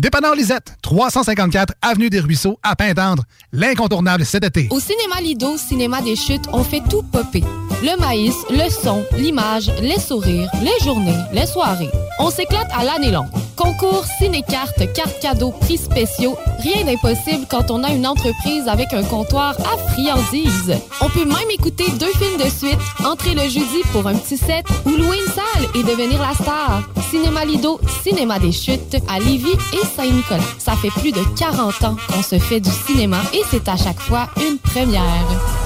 Dépanneur 0.00 0.34
Lisette, 0.34 0.76
354 0.82 1.74
Avenue 1.80 2.10
des 2.10 2.20
Ruisseaux, 2.20 2.58
à 2.62 2.76
Pintendre. 2.76 3.24
L'incontournable 3.52 4.24
cet 4.24 4.44
été. 4.44 4.68
Au 4.70 4.78
cinéma 4.78 5.20
Lido, 5.22 5.56
cinéma 5.56 6.02
des 6.02 6.16
chutes, 6.16 6.46
on 6.52 6.62
fait 6.62 6.82
tout 6.88 7.02
popper. 7.02 7.42
Le 7.82 7.98
maïs, 8.00 8.34
le 8.50 8.70
son, 8.70 9.04
l'image, 9.16 9.70
les 9.82 10.00
sourires, 10.00 10.50
les 10.62 10.84
journées, 10.84 11.16
les 11.32 11.46
soirées. 11.46 11.90
On 12.18 12.30
s'éclate 12.30 12.70
à 12.74 12.84
l'année 12.84 13.10
longue. 13.10 13.28
Concours, 13.54 14.04
ciné-cartes, 14.18 14.92
cartes 14.94 15.20
cadeaux, 15.20 15.50
prix 15.50 15.76
spéciaux, 15.76 16.36
rien 16.60 16.84
d'impossible 16.84 17.46
quand 17.50 17.70
on 17.70 17.84
a 17.84 17.90
une 17.90 18.06
entreprise 18.06 18.66
avec 18.68 18.92
un 18.92 19.02
comptoir 19.02 19.56
à 19.60 19.92
friandises. 19.92 20.74
On 21.00 21.08
peut 21.08 21.24
même 21.24 21.50
écouter 21.50 21.84
deux 21.98 22.12
films 22.12 22.38
de 22.38 22.50
suite, 22.50 22.78
entrer 23.04 23.34
le 23.34 23.42
jeudi 23.42 23.82
pour 23.92 24.06
un 24.06 24.14
petit 24.14 24.38
set 24.38 24.64
ou 24.84 24.90
louer 24.90 25.18
une 25.18 25.32
salle 25.32 25.68
et 25.74 25.82
devenir 25.82 26.20
la 26.20 26.34
star. 26.34 26.82
Cinéma 27.10 27.44
Lido, 27.44 27.80
cinéma 28.02 28.38
des 28.38 28.52
chutes 28.52 28.96
à 29.08 29.18
Lévis 29.18 29.58
et 29.72 29.86
Saint-Nicolas. 29.96 30.42
Ça 30.58 30.72
fait 30.76 30.90
plus 31.00 31.12
de 31.12 31.22
40 31.38 31.84
ans 31.84 31.96
qu'on 32.08 32.22
se 32.22 32.38
fait 32.38 32.60
du 32.60 32.70
cinéma 32.70 33.18
et 33.32 33.42
c'est 33.50 33.68
à 33.68 33.76
chaque 33.76 34.00
fois 34.00 34.28
une 34.36 34.58
première. 34.58 35.65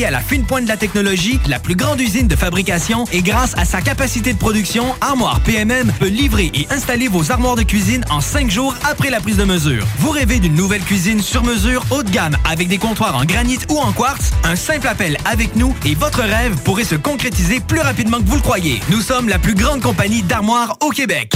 à 0.05 0.11
la 0.11 0.19
fine 0.19 0.45
pointe 0.45 0.63
de 0.63 0.69
la 0.69 0.77
technologie, 0.77 1.39
la 1.47 1.59
plus 1.59 1.75
grande 1.75 1.99
usine 1.99 2.27
de 2.27 2.35
fabrication 2.35 3.05
et 3.11 3.21
grâce 3.21 3.53
à 3.57 3.65
sa 3.65 3.81
capacité 3.81 4.33
de 4.33 4.37
production, 4.37 4.85
Armoire 5.01 5.39
PMM 5.41 5.91
peut 5.99 6.07
livrer 6.07 6.51
et 6.53 6.67
installer 6.71 7.07
vos 7.07 7.31
armoires 7.31 7.55
de 7.55 7.63
cuisine 7.63 8.03
en 8.09 8.21
cinq 8.21 8.49
jours 8.49 8.75
après 8.89 9.09
la 9.09 9.19
prise 9.19 9.37
de 9.37 9.43
mesure. 9.43 9.85
Vous 9.99 10.09
rêvez 10.09 10.39
d'une 10.39 10.55
nouvelle 10.55 10.81
cuisine 10.81 11.21
sur 11.21 11.43
mesure 11.43 11.85
haut 11.91 12.03
de 12.03 12.09
gamme 12.09 12.35
avec 12.49 12.67
des 12.67 12.77
comptoirs 12.77 13.15
en 13.15 13.25
granit 13.25 13.59
ou 13.69 13.77
en 13.77 13.91
quartz? 13.91 14.31
Un 14.43 14.55
simple 14.55 14.87
appel 14.87 15.17
avec 15.25 15.55
nous 15.55 15.75
et 15.85 15.95
votre 15.95 16.21
rêve 16.21 16.55
pourrait 16.63 16.83
se 16.83 16.95
concrétiser 16.95 17.59
plus 17.59 17.81
rapidement 17.81 18.17
que 18.17 18.27
vous 18.27 18.35
le 18.35 18.41
croyez. 18.41 18.81
Nous 18.89 19.01
sommes 19.01 19.29
la 19.29 19.39
plus 19.39 19.55
grande 19.55 19.81
compagnie 19.81 20.23
d'armoires 20.23 20.77
au 20.81 20.89
Québec. 20.89 21.33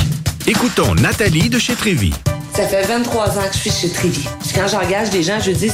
Écoutons 0.48 0.96
Nathalie 0.96 1.50
de 1.50 1.60
chez 1.60 1.76
Trévy. 1.76 2.14
Ça 2.56 2.68
fait 2.68 2.84
23 2.84 3.38
ans 3.38 3.48
que 3.50 3.54
je 3.54 3.60
suis 3.60 3.72
chez 3.72 3.90
Trévy. 3.90 4.26
Puis 4.40 4.52
quand 4.56 4.68
j'engage 4.68 5.10
des 5.10 5.24
gens, 5.24 5.40
je 5.40 5.52
dis, 5.52 5.72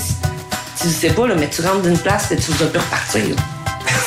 tu 0.82 0.90
sais 0.90 1.10
pas, 1.14 1.28
là, 1.28 1.36
mais 1.38 1.50
tu 1.50 1.62
rentres 1.62 1.82
d'une 1.84 1.98
place 1.98 2.32
et 2.32 2.38
tu 2.38 2.52
vas 2.54 2.66
plus 2.68 2.80
repartir. 2.80 3.24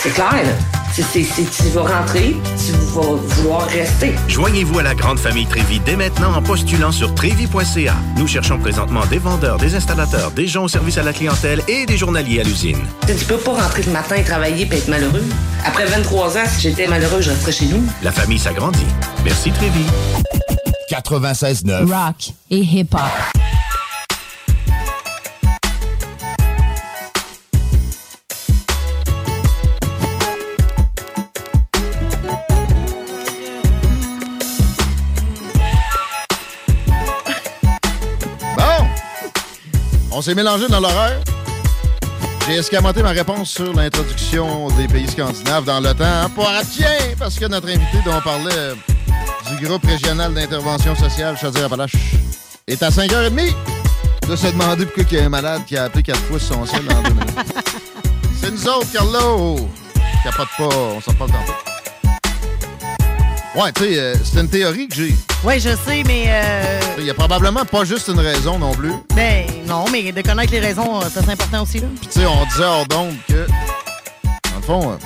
C'est 0.02 0.10
clair, 0.12 0.32
là. 0.32 0.52
C'est- 0.92 1.02
tu 1.02 1.68
vas 1.74 1.82
rentrer, 1.82 2.36
tu 2.64 2.70
vas 2.72 3.00
vouloir 3.16 3.66
rester. 3.66 4.14
Joignez-vous 4.28 4.78
à 4.78 4.82
la 4.84 4.94
grande 4.94 5.18
famille 5.18 5.44
Trévi 5.46 5.80
dès 5.80 5.96
maintenant 5.96 6.32
en 6.36 6.40
postulant 6.40 6.92
sur 6.92 7.12
trévi.ca. 7.16 7.94
Nous 8.16 8.28
cherchons 8.28 8.58
présentement 8.58 9.04
des 9.06 9.18
vendeurs, 9.18 9.56
des 9.56 9.74
installateurs, 9.74 10.30
des 10.30 10.46
gens 10.46 10.64
au 10.64 10.68
service 10.68 10.96
à 10.96 11.02
la 11.02 11.12
clientèle 11.12 11.62
et 11.66 11.84
des 11.86 11.96
journaliers 11.96 12.40
à 12.40 12.44
l'usine. 12.44 12.78
Tu 13.08 13.24
peux 13.24 13.38
pas 13.38 13.54
rentrer 13.54 13.82
le 13.82 13.90
matin 13.90 14.14
et 14.14 14.22
travailler 14.22 14.68
et 14.70 14.76
être 14.76 14.86
malheureux. 14.86 15.24
Après 15.64 15.84
23 15.86 16.38
ans, 16.38 16.44
si 16.48 16.60
j'étais 16.60 16.86
malheureux, 16.86 17.20
je 17.22 17.30
resterais 17.30 17.52
chez 17.52 17.66
nous. 17.66 17.82
La 18.04 18.12
famille 18.12 18.38
s'agrandit. 18.38 18.86
Merci 19.24 19.50
Trévi. 19.50 19.84
96.9. 20.90 21.90
Rock 21.90 22.34
et 22.52 22.58
hip-hop. 22.60 23.00
On 40.16 40.22
s'est 40.22 40.36
mélangé 40.36 40.68
dans 40.68 40.78
l'horaire. 40.78 41.20
J'ai 42.46 42.54
escamoté 42.54 43.02
ma 43.02 43.10
réponse 43.10 43.50
sur 43.50 43.72
l'introduction 43.74 44.68
des 44.76 44.86
pays 44.86 45.08
scandinaves 45.08 45.64
dans 45.64 45.80
le 45.80 45.92
temps. 45.92 46.30
Pour 46.36 46.48
tiens, 46.70 46.86
parce 47.18 47.36
que 47.36 47.46
notre 47.46 47.66
invité 47.68 47.98
dont 48.04 48.12
on 48.16 48.20
parlait 48.20 48.54
euh, 48.54 48.74
du 49.50 49.66
groupe 49.66 49.84
régional 49.84 50.32
d'intervention 50.32 50.94
sociale 50.94 51.36
Chaudière-Appalaches 51.36 52.14
est 52.68 52.80
à 52.84 52.90
5h30 52.90 53.52
de 54.28 54.36
se 54.36 54.46
demander 54.46 54.86
pourquoi 54.86 55.04
il 55.10 55.18
y 55.18 55.20
a 55.20 55.24
un 55.24 55.28
malade 55.30 55.62
qui 55.66 55.76
a 55.76 55.84
appelé 55.84 56.04
quatre 56.04 56.20
fois 56.20 56.38
son 56.38 56.64
ciel 56.64 56.82
en 56.92 57.02
deux 57.02 57.10
minutes. 57.10 57.34
C'est 58.40 58.52
nous 58.52 58.68
autres, 58.68 58.92
Carlo! 58.92 59.68
Capote 60.22 60.48
pas, 60.56 60.76
on 60.96 61.00
s'en 61.00 61.12
parle 61.14 61.30
tantôt. 61.32 61.73
Ouais, 63.54 63.70
tu 63.72 63.84
sais, 63.84 63.98
euh, 63.98 64.14
c'est 64.24 64.40
une 64.40 64.48
théorie 64.48 64.88
que 64.88 64.94
j'ai. 64.96 65.14
Oui, 65.44 65.60
je 65.60 65.70
sais, 65.86 66.02
mais. 66.04 66.24
euh, 66.28 66.80
Il 66.98 67.04
y 67.04 67.10
a 67.10 67.14
probablement 67.14 67.64
pas 67.64 67.84
juste 67.84 68.08
une 68.08 68.18
raison 68.18 68.58
non 68.58 68.72
plus. 68.72 68.92
ben, 69.14 69.46
non, 69.68 69.84
mais 69.92 70.10
de 70.10 70.22
connaître 70.22 70.50
les 70.52 70.58
raisons, 70.60 71.00
euh, 71.00 71.04
ça, 71.04 71.20
c'est 71.24 71.30
important 71.30 71.62
aussi, 71.62 71.78
là. 71.78 71.86
Puis 72.00 72.08
tu 72.08 72.20
sais, 72.20 72.26
on 72.26 72.44
disait 72.46 72.64
hors 72.64 72.86
d'onde 72.86 73.14
que, 73.28 73.46
dans 74.50 74.56
le 74.56 74.62
fond, 74.62 74.90
euh, 74.90 74.96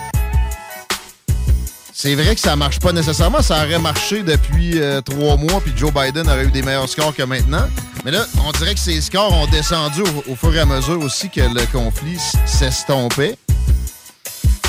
c'est 1.93 2.15
vrai 2.15 2.35
que 2.35 2.41
ça 2.41 2.57
marche 2.57 2.79
pas 2.79 2.93
nécessairement. 2.93 3.43
Ça 3.43 3.57
aurait 3.65 3.79
marché 3.79 4.23
depuis 4.23 4.81
trois 5.05 5.37
mois, 5.37 5.61
puis 5.61 5.73
Joe 5.77 5.93
Biden 5.93 6.27
aurait 6.29 6.45
eu 6.45 6.51
des 6.51 6.63
meilleurs 6.63 6.89
scores 6.89 7.15
que 7.15 7.25
maintenant. 7.25 7.69
Mais 8.05 8.13
là, 8.13 8.25
on 8.47 8.53
dirait 8.53 8.75
que 8.75 8.81
ces 8.81 9.01
scores 9.03 9.33
ont 9.33 9.47
descendu 9.49 10.03
au, 10.03 10.33
au 10.33 10.37
fur 10.37 10.55
et 10.55 10.61
à 10.61 10.65
mesure 10.65 11.01
aussi 11.01 11.29
que 11.29 11.41
le 11.41 11.67
conflit 11.73 12.17
s'estompait. 12.47 13.37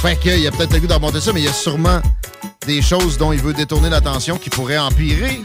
Fait 0.02 0.16
qu'il 0.16 0.40
y 0.40 0.48
a 0.48 0.52
peut-être 0.52 0.74
le 0.74 0.80
goût 0.80 0.88
de 0.88 0.94
remonter 0.94 1.20
ça, 1.20 1.34
mais 1.34 1.42
il 1.42 1.46
y 1.46 1.50
a 1.50 1.54
sûrement 1.54 2.02
des 2.66 2.82
choses 2.82 3.18
dont 3.18 3.34
il 3.34 3.40
veut 3.42 3.54
détourner 3.54 3.90
l'attention 3.90 4.38
qui 4.38 4.50
pourraient 4.50 4.78
empirer 4.78 5.42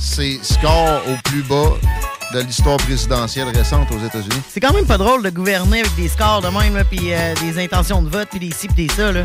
ces 0.00 0.40
scores 0.42 1.02
au 1.06 1.16
plus 1.24 1.42
bas 1.42 1.72
de 2.32 2.40
l'histoire 2.40 2.78
présidentielle 2.78 3.48
récente 3.48 3.88
aux 3.90 4.06
États-Unis. 4.06 4.40
C'est 4.50 4.60
quand 4.60 4.72
même 4.72 4.86
pas 4.86 4.96
drôle 4.96 5.22
de 5.22 5.30
gouverner 5.30 5.80
avec 5.80 5.94
des 5.96 6.08
scores 6.08 6.40
de 6.40 6.48
même, 6.48 6.82
puis 6.90 7.12
euh, 7.12 7.34
des 7.42 7.62
intentions 7.62 8.02
de 8.02 8.08
vote, 8.08 8.28
puis 8.30 8.40
des 8.40 8.52
ci, 8.52 8.68
puis 8.68 8.86
des 8.86 8.94
ça. 8.94 9.12
Là. 9.12 9.24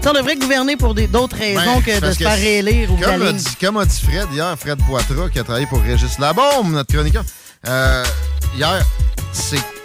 Sais, 0.00 0.08
on 0.08 0.12
devrait 0.12 0.36
gouverner 0.36 0.76
pour 0.76 0.94
d'autres 0.94 1.36
raisons 1.36 1.76
Ben, 1.76 1.82
que 1.82 1.92
c'est 1.92 2.00
de 2.00 2.12
se 2.12 2.18
que 2.18 2.24
faire 2.24 2.36
réélire 2.38 2.90
ou 2.92 2.96
comme 2.96 3.22
a, 3.22 3.32
dit, 3.32 3.56
comme 3.60 3.76
a 3.76 3.84
dit 3.84 4.00
Fred 4.00 4.28
hier, 4.32 4.56
Fred 4.58 4.78
Poitras, 4.86 5.28
qui 5.30 5.38
a 5.40 5.44
travaillé 5.44 5.66
pour 5.66 5.80
Régis 5.80 6.18
Labombe, 6.18 6.70
notre 6.72 6.92
chroniqueur, 6.92 7.24
euh, 7.66 8.04
hier, 8.56 8.84
c'est. 9.32 9.77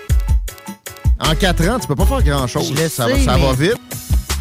En 1.19 1.35
quatre 1.35 1.67
ans, 1.69 1.79
tu 1.79 1.87
peux 1.87 1.95
pas 1.95 2.05
faire 2.05 2.23
grand-chose. 2.23 2.73
Ça, 2.89 3.07
va, 3.07 3.17
ça 3.19 3.37
mais- 3.37 3.45
va 3.45 3.53
vite. 3.53 3.77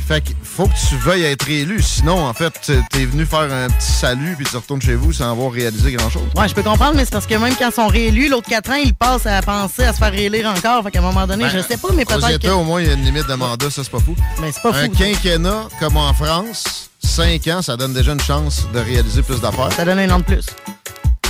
Fait 0.08 0.20
qu'il 0.20 0.34
faut 0.42 0.66
que 0.66 0.72
tu 0.88 0.96
veuilles 0.96 1.22
être 1.24 1.48
élu. 1.48 1.80
Sinon, 1.80 2.26
en 2.26 2.34
fait, 2.34 2.52
tu- 2.60 2.82
t'es 2.90 3.04
venu 3.04 3.24
faire 3.24 3.42
un 3.52 3.68
petit 3.68 3.92
salut 3.92 4.34
puis 4.36 4.44
tu 4.44 4.56
retournes 4.56 4.82
chez 4.82 4.96
vous 4.96 5.12
sans 5.12 5.30
avoir 5.30 5.52
réalisé 5.52 5.92
grand-chose. 5.92 6.24
Ouais, 6.36 6.48
je 6.48 6.54
peux 6.54 6.62
comprendre, 6.62 6.94
mais 6.96 7.04
c'est 7.04 7.12
parce 7.12 7.26
que 7.26 7.34
même 7.36 7.54
quand 7.56 7.68
ils 7.70 7.72
sont 7.74 7.86
réélus, 7.86 8.28
l'autre 8.28 8.48
4 8.48 8.70
ans, 8.72 8.80
ils 8.84 8.94
passent 8.94 9.26
à 9.26 9.40
penser 9.42 9.84
à 9.84 9.92
se 9.92 9.98
faire 9.98 10.10
réélire 10.10 10.48
encore. 10.48 10.82
Fait 10.82 10.90
qu'à 10.90 10.98
un 10.98 11.02
moment 11.02 11.26
donné, 11.26 11.44
je 11.48 11.60
sais 11.60 11.76
pas, 11.76 11.88
mais 11.94 12.04
Ben, 12.04 12.18
peut-être 12.18 12.42
que... 12.42 12.48
au 12.48 12.64
moins, 12.64 12.80
il 12.82 12.88
y 12.88 12.90
a 12.90 12.94
une 12.94 13.04
limite 13.04 13.28
de 13.28 13.34
mandat, 13.34 13.70
ça, 13.70 13.84
c'est 13.84 13.90
pas 13.92 14.00
fou. 14.00 14.16
Mais 14.40 14.50
c'est 14.50 14.60
pas 14.60 14.70
un 14.70 14.86
fou, 14.86 14.92
ça. 14.92 15.04
quinquennat, 15.04 15.68
comme 15.78 15.96
en 15.96 16.12
France, 16.12 16.90
5 17.02 17.46
ans, 17.48 17.62
ça 17.62 17.76
donne 17.76 17.94
déjà 17.94 18.12
une 18.12 18.20
chance 18.20 18.66
de 18.74 18.80
réaliser 18.80 19.22
plus 19.22 19.40
d'affaires. 19.40 19.72
Ça 19.72 19.84
donne 19.84 20.00
un 20.00 20.10
an 20.10 20.18
de 20.18 20.24
plus. 20.24 20.46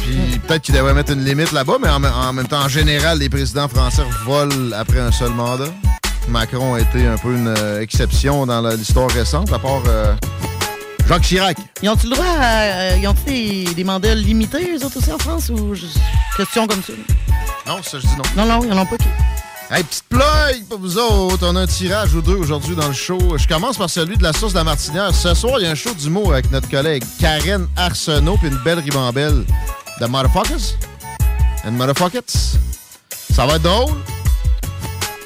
Puis 0.05 0.39
peut-être 0.47 0.63
qu'il 0.63 0.75
devrait 0.75 0.95
mettre 0.95 1.13
une 1.13 1.25
limite 1.25 1.53
là-bas, 1.53 1.75
mais 1.81 1.89
en, 1.89 2.01
me- 2.01 2.09
en 2.09 2.33
même 2.33 2.47
temps, 2.49 2.63
en 2.63 2.69
général, 2.69 3.19
les 3.19 3.29
présidents 3.29 3.69
français 3.69 4.03
volent 4.25 4.73
après 4.77 5.01
un 5.01 5.13
seul 5.13 5.31
mandat. 5.31 5.69
Macron 6.29 6.75
a 6.75 6.81
été 6.81 7.07
un 7.07 7.17
peu 7.17 7.35
une 7.35 7.49
euh, 7.49 7.81
exception 7.81 8.47
dans 8.47 8.61
l'histoire 8.75 9.11
récente, 9.11 9.53
à 9.53 9.59
part 9.59 9.83
euh, 9.89 10.15
Jacques 11.09 11.23
Chirac. 11.23 11.57
Ils 11.83 11.89
ont-tu 11.89 12.09
le 12.09 12.15
droit 12.15 12.25
à... 12.25 12.63
euh, 12.63 12.97
ils 13.01 13.09
ont-tu 13.09 13.25
des, 13.25 13.65
des 13.75 13.85
mandats 13.85 14.15
limités, 14.15 14.73
eux 14.77 14.85
autres 14.85 14.99
aussi, 14.99 15.13
en 15.13 15.19
France, 15.19 15.49
ou... 15.51 15.75
Question 16.37 16.67
comme 16.67 16.83
ça? 16.83 16.93
Non, 17.67 17.83
ça, 17.83 17.99
je 17.99 18.07
dis 18.07 18.15
non. 18.17 18.45
Non, 18.45 18.59
non, 18.61 18.65
ils 18.65 18.73
en 18.73 18.79
ont 18.83 18.87
pas. 18.87 18.97
Hey, 19.71 19.85
petite 19.85 20.05
plug 20.09 20.65
pour 20.69 20.79
vous 20.81 20.99
autres. 20.99 21.47
On 21.49 21.57
a 21.57 21.61
un 21.63 21.67
tirage 21.67 22.15
ou 22.15 22.21
deux 22.21 22.35
aujourd'hui 22.37 22.77
dans 22.77 22.89
le 22.89 22.93
show. 22.93 23.19
Je 23.39 23.49
commence 23.49 23.79
par 23.79 23.89
celui 23.89 24.17
de 24.19 24.23
la 24.23 24.33
source 24.35 24.53
de 24.53 24.59
la 24.59 24.65
Martinière. 24.65 25.15
Ce 25.15 25.33
soir, 25.33 25.55
il 25.59 25.65
y 25.65 25.67
a 25.67 25.71
un 25.71 25.75
show 25.75 25.95
d'humour 25.95 26.33
avec 26.35 26.51
notre 26.51 26.69
collègue 26.69 27.03
Karen 27.19 27.67
Arsenault 27.77 28.37
puis 28.37 28.49
une 28.49 28.59
belle 28.59 28.81
ribambelle 28.81 29.45
de 30.01 30.07
Motherfuckers 30.07 30.77
and 31.67 31.73
Motherfuckers. 31.73 32.23
Ça 33.33 33.47
va 33.47 33.57
être 33.57 33.63
drôle. 33.63 33.95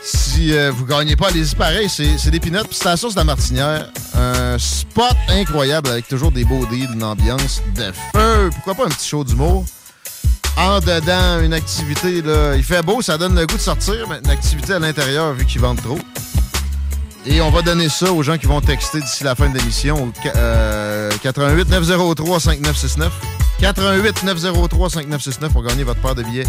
Si 0.03 0.53
euh, 0.53 0.71
vous 0.71 0.85
gagnez 0.85 1.17
pas, 1.17 1.29
allez-y 1.29 1.55
pareil. 1.57 1.89
C'est 1.89 2.31
des 2.31 2.41
pinottes. 2.41 2.69
Puis 2.69 2.79
c'est 2.81 2.85
la 2.89 2.97
source 2.97 3.15
de 3.15 3.21
la 3.21 3.25
Martinière. 3.25 3.89
Un 4.15 4.57
spot 4.59 5.17
incroyable 5.29 5.89
avec 5.91 6.07
toujours 6.09 6.31
des 6.31 6.45
beaux 6.45 6.65
deals, 6.67 6.91
une 6.93 7.03
ambiance 7.03 7.63
de 7.75 7.91
feu. 8.15 8.51
Pourquoi 8.55 8.75
pas 8.75 8.85
un 8.85 8.95
petit 8.95 9.09
show 9.09 9.25
d'humour? 9.25 9.65
en 10.59 10.81
dedans, 10.81 11.41
une 11.43 11.53
activité, 11.53 12.23
là. 12.23 12.55
Il 12.57 12.65
fait 12.65 12.81
beau, 12.81 13.03
ça 13.03 13.19
donne 13.19 13.35
le 13.39 13.45
goût 13.47 13.57
de 13.57 13.61
sortir, 13.61 14.07
mais 14.09 14.21
une 14.25 14.31
activité 14.31 14.73
à 14.73 14.79
l'intérieur 14.79 15.35
vu 15.35 15.45
qu'ils 15.45 15.61
vendent 15.61 15.83
trop. 15.83 15.99
Et 17.27 17.43
on 17.43 17.51
va 17.51 17.61
donner 17.61 17.91
ça 17.91 18.11
aux 18.11 18.23
gens 18.23 18.39
qui 18.39 18.47
vont 18.47 18.63
texter 18.63 19.01
d'ici 19.03 19.23
la 19.23 19.35
fin 19.35 19.51
de 19.51 19.59
l'émission 19.59 20.03
au 20.05 20.13
ca- 20.23 20.33
euh, 20.35 21.11
88 21.23 21.69
903 21.69 22.41
5969. 22.41 23.13
88 23.61 24.23
903 24.25 24.91
5969 24.91 25.53
pour 25.53 25.63
gagner 25.63 25.85
votre 25.85 26.01
paire 26.01 26.15
de 26.15 26.23
billets. 26.23 26.47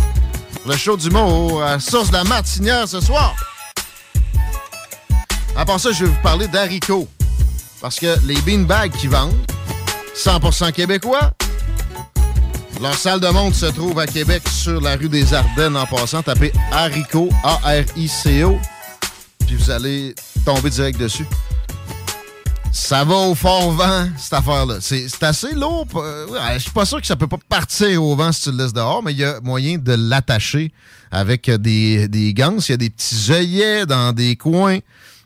Le 0.65 0.75
show 0.75 0.97
du 0.97 1.09
mot 1.09 1.61
à 1.61 1.79
Source 1.79 2.09
de 2.09 2.13
la 2.13 2.23
Martinière 2.25 2.87
ce 2.87 2.99
soir. 2.99 3.35
À 5.55 5.65
part 5.65 5.79
ça, 5.79 5.91
je 5.91 6.03
vais 6.03 6.11
vous 6.11 6.21
parler 6.21 6.47
d'haricots. 6.47 7.07
Parce 7.81 7.99
que 7.99 8.17
les 8.25 8.39
beanbags 8.41 8.91
qui 8.91 9.07
vendent, 9.07 9.33
100% 10.15 10.71
québécois, 10.71 11.31
leur 12.81 12.93
salle 12.93 13.19
de 13.19 13.27
monde 13.27 13.55
se 13.55 13.67
trouve 13.67 13.97
à 13.99 14.05
Québec 14.05 14.43
sur 14.49 14.81
la 14.81 14.95
rue 14.95 15.09
des 15.09 15.33
Ardennes 15.33 15.77
en 15.77 15.85
passant. 15.85 16.21
Tapez 16.21 16.51
Haricot, 16.71 17.29
A-R-I-C-O, 17.43 18.59
puis 19.45 19.55
vous 19.55 19.71
allez 19.71 20.13
tomber 20.45 20.69
direct 20.69 20.99
dessus. 20.99 21.25
Ça 22.71 23.03
va 23.03 23.15
au 23.15 23.35
fort 23.35 23.71
vent, 23.71 24.07
cette 24.17 24.33
affaire-là. 24.33 24.77
C'est 24.81 25.23
assez 25.23 25.53
lourd. 25.53 25.87
euh, 25.95 26.25
Je 26.53 26.59
suis 26.59 26.71
pas 26.71 26.85
sûr 26.85 27.01
que 27.01 27.07
ça 27.07 27.15
peut 27.15 27.27
pas 27.27 27.39
partir 27.49 28.01
au 28.03 28.15
vent 28.15 28.31
si 28.31 28.43
tu 28.43 28.51
le 28.51 28.57
laisses 28.63 28.73
dehors, 28.73 29.01
mais 29.03 29.11
il 29.13 29.17
y 29.19 29.23
a 29.25 29.39
moyen 29.41 29.77
de 29.77 29.93
l'attacher 29.93 30.71
avec 31.11 31.49
euh, 31.49 31.57
des, 31.57 32.07
des 32.07 32.33
ganses. 32.33 32.69
Il 32.69 32.73
y 32.73 32.75
a 32.75 32.77
des 32.77 32.89
petits 32.89 33.31
œillets 33.31 33.85
dans 33.85 34.13
des 34.13 34.35
coins 34.35 34.79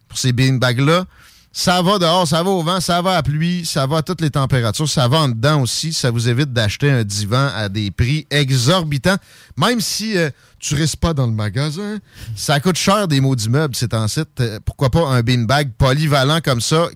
pour 0.07 0.17
ces 0.17 0.31
beanbags-là. 0.31 1.05
Ça 1.53 1.81
va 1.81 1.99
dehors, 1.99 2.25
ça 2.25 2.43
va 2.43 2.49
au 2.49 2.63
vent, 2.63 2.79
ça 2.79 3.01
va 3.01 3.17
à 3.17 3.23
pluie, 3.23 3.65
ça 3.65 3.85
va 3.85 3.97
à 3.97 4.01
toutes 4.01 4.21
les 4.21 4.29
températures, 4.29 4.87
ça 4.87 5.09
va 5.09 5.17
en 5.17 5.29
dedans 5.29 5.61
aussi. 5.61 5.91
Ça 5.91 6.09
vous 6.09 6.29
évite 6.29 6.53
d'acheter 6.53 6.89
un 6.89 7.03
divan 7.03 7.49
à 7.53 7.67
des 7.67 7.91
prix 7.91 8.25
exorbitants. 8.31 9.17
Même 9.57 9.81
si 9.81 10.17
euh, 10.17 10.29
tu 10.59 10.75
restes 10.75 10.95
pas 10.95 11.13
dans 11.13 11.25
le 11.27 11.33
magasin, 11.33 11.97
ça 12.37 12.61
coûte 12.61 12.77
cher 12.77 13.09
des 13.09 13.19
mots 13.19 13.35
d'immeubles, 13.35 13.75
c'est 13.75 13.93
en 13.93 14.07
site. 14.07 14.39
Euh, 14.39 14.59
pourquoi 14.63 14.89
pas 14.89 15.05
un 15.05 15.21
beanbag 15.23 15.71
polyvalent 15.77 16.39
comme 16.39 16.61
ça, 16.61 16.87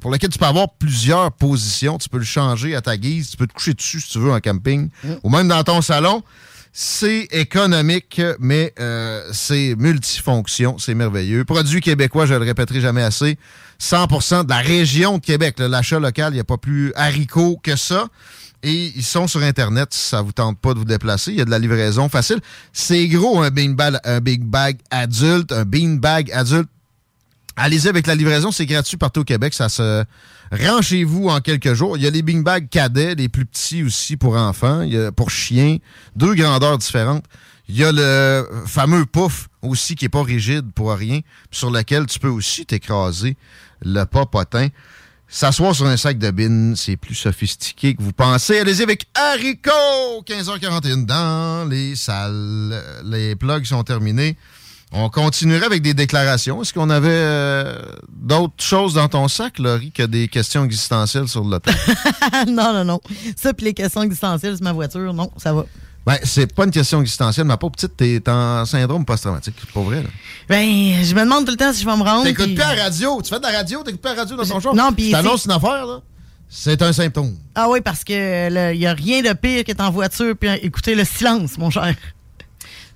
pour 0.00 0.12
lequel 0.12 0.30
tu 0.30 0.38
peux 0.38 0.46
avoir 0.46 0.68
plusieurs 0.78 1.32
positions. 1.32 1.98
Tu 1.98 2.08
peux 2.08 2.18
le 2.18 2.24
changer 2.24 2.76
à 2.76 2.82
ta 2.82 2.96
guise, 2.96 3.30
tu 3.30 3.36
peux 3.36 3.48
te 3.48 3.52
coucher 3.52 3.74
dessus 3.74 4.00
si 4.00 4.10
tu 4.10 4.20
veux 4.20 4.30
en 4.30 4.38
camping, 4.38 4.90
ou 5.24 5.28
même 5.28 5.48
dans 5.48 5.64
ton 5.64 5.82
salon. 5.82 6.22
C'est 6.76 7.28
économique, 7.30 8.20
mais 8.40 8.74
euh, 8.80 9.22
c'est 9.32 9.76
multifonction, 9.78 10.76
c'est 10.78 10.94
merveilleux. 10.94 11.44
Produit 11.44 11.80
québécois, 11.80 12.26
je 12.26 12.34
le 12.34 12.44
répéterai 12.44 12.80
jamais 12.80 13.02
assez. 13.02 13.38
100% 13.84 14.44
de 14.44 14.48
la 14.48 14.58
région 14.58 15.18
de 15.18 15.22
Québec. 15.22 15.56
L'achat 15.58 15.98
local, 15.98 16.32
il 16.32 16.36
n'y 16.36 16.40
a 16.40 16.44
pas 16.44 16.56
plus 16.56 16.92
haricot 16.94 17.60
que 17.62 17.76
ça. 17.76 18.08
Et 18.62 18.92
ils 18.96 19.04
sont 19.04 19.28
sur 19.28 19.42
Internet 19.42 19.92
si 19.92 20.08
ça 20.08 20.22
vous 20.22 20.32
tente 20.32 20.58
pas 20.58 20.72
de 20.72 20.78
vous 20.78 20.86
déplacer. 20.86 21.32
Il 21.32 21.36
y 21.36 21.42
a 21.42 21.44
de 21.44 21.50
la 21.50 21.58
livraison 21.58 22.08
facile. 22.08 22.40
C'est 22.72 23.06
gros, 23.08 23.42
un 23.42 23.50
beanbag, 23.50 23.98
big 24.22 24.42
bag 24.42 24.78
adulte, 24.90 25.52
un 25.52 25.66
beanbag 25.66 26.32
adulte. 26.32 26.70
Allez-y 27.56 27.88
avec 27.88 28.06
la 28.06 28.14
livraison, 28.14 28.50
c'est 28.50 28.64
gratuit 28.64 28.96
partout 28.96 29.20
au 29.20 29.24
Québec. 29.24 29.52
Ça 29.52 29.68
se 29.68 30.02
rend 30.50 30.80
chez 30.80 31.04
vous 31.04 31.28
en 31.28 31.40
quelques 31.40 31.74
jours. 31.74 31.98
Il 31.98 32.04
y 32.04 32.06
a 32.06 32.10
les 32.10 32.22
beanbags 32.22 32.70
cadets, 32.70 33.14
les 33.14 33.28
plus 33.28 33.44
petits 33.44 33.84
aussi 33.84 34.16
pour 34.16 34.34
enfants, 34.34 34.88
pour 35.14 35.30
chiens, 35.30 35.76
deux 36.16 36.34
grandeurs 36.34 36.78
différentes. 36.78 37.24
Il 37.68 37.76
y 37.76 37.84
a 37.84 37.92
le 37.92 38.46
fameux 38.66 39.04
pouf 39.04 39.48
aussi 39.62 39.94
qui 39.94 40.06
est 40.06 40.10
pas 40.10 40.22
rigide 40.22 40.72
pour 40.74 40.92
rien, 40.92 41.20
sur 41.50 41.70
lequel 41.70 42.06
tu 42.06 42.18
peux 42.18 42.28
aussi 42.28 42.64
t'écraser 42.66 43.36
le 43.84 44.04
popotin. 44.04 44.68
S'asseoir 45.26 45.74
sur 45.74 45.86
un 45.86 45.96
sac 45.96 46.18
de 46.18 46.30
bine, 46.30 46.74
c'est 46.76 46.96
plus 46.96 47.14
sophistiqué 47.14 47.94
que 47.94 48.02
vous 48.02 48.12
pensez. 48.12 48.58
Allez-y 48.58 48.82
avec 48.82 49.06
Haricot! 49.14 50.22
15h41 50.26 51.06
dans 51.06 51.68
les 51.68 51.96
salles. 51.96 52.80
Les 53.04 53.34
plugs 53.34 53.64
sont 53.64 53.82
terminés. 53.82 54.36
On 54.92 55.08
continuerait 55.08 55.66
avec 55.66 55.82
des 55.82 55.92
déclarations. 55.92 56.62
Est-ce 56.62 56.72
qu'on 56.72 56.88
avait 56.88 57.08
euh, 57.10 57.82
d'autres 58.12 58.62
choses 58.62 58.94
dans 58.94 59.08
ton 59.08 59.26
sac, 59.26 59.58
Laurie, 59.58 59.90
que 59.90 60.04
des 60.04 60.28
questions 60.28 60.64
existentielles 60.64 61.26
sur 61.26 61.42
le 61.42 61.58
temps? 61.58 61.72
non, 62.46 62.72
non, 62.72 62.84
non. 62.84 63.00
Ça, 63.34 63.52
puis 63.52 63.64
les 63.64 63.74
questions 63.74 64.02
existentielles 64.02 64.56
sur 64.56 64.62
ma 64.62 64.72
voiture, 64.72 65.12
non, 65.12 65.32
ça 65.36 65.52
va. 65.52 65.66
Ben, 66.06 66.16
c'est 66.22 66.52
pas 66.54 66.64
une 66.64 66.70
question 66.70 67.00
existentielle. 67.00 67.46
Ma 67.46 67.56
pauvre 67.56 67.72
petite, 67.72 67.96
t'es 67.96 68.22
en 68.28 68.64
syndrome 68.66 69.04
post-traumatique. 69.04 69.54
C'est 69.58 69.70
pas 69.72 69.80
vrai, 69.80 70.02
là. 70.02 70.08
Ben, 70.48 71.02
je 71.02 71.14
me 71.14 71.20
demande 71.22 71.44
tout 71.46 71.52
le 71.52 71.56
temps 71.56 71.72
si 71.72 71.80
je 71.82 71.86
vais 71.86 71.96
me 71.96 72.02
rendre. 72.02 72.24
T'écoutes 72.24 72.54
plus 72.54 72.62
à 72.62 72.74
la 72.74 72.82
radio. 72.84 73.20
Tu 73.22 73.30
fais 73.30 73.38
de 73.38 73.42
la 73.44 73.52
radio, 73.52 73.82
t'écoutes 73.82 74.00
plus 74.02 74.10
à 74.10 74.14
la 74.14 74.20
radio 74.22 74.36
dans 74.36 74.44
ton 74.44 74.60
char? 74.60 74.74
Non, 74.74 74.92
puis 74.92 75.06
Je 75.06 75.12
t'annonce 75.12 75.42
c'est- 75.42 75.48
une 75.50 75.56
affaire, 75.56 75.86
là. 75.86 76.00
C'est 76.48 76.82
un 76.82 76.92
symptôme. 76.92 77.34
Ah 77.54 77.68
oui, 77.70 77.80
parce 77.80 78.04
que 78.04 78.72
il 78.72 78.78
n'y 78.78 78.86
a 78.86 78.92
rien 78.92 79.22
de 79.22 79.32
pire 79.32 79.64
qu'être 79.64 79.80
en 79.80 79.90
voiture 79.90 80.34
puis 80.38 80.50
écouter 80.62 80.94
le 80.94 81.04
silence, 81.04 81.56
mon 81.58 81.70
cher. 81.70 81.94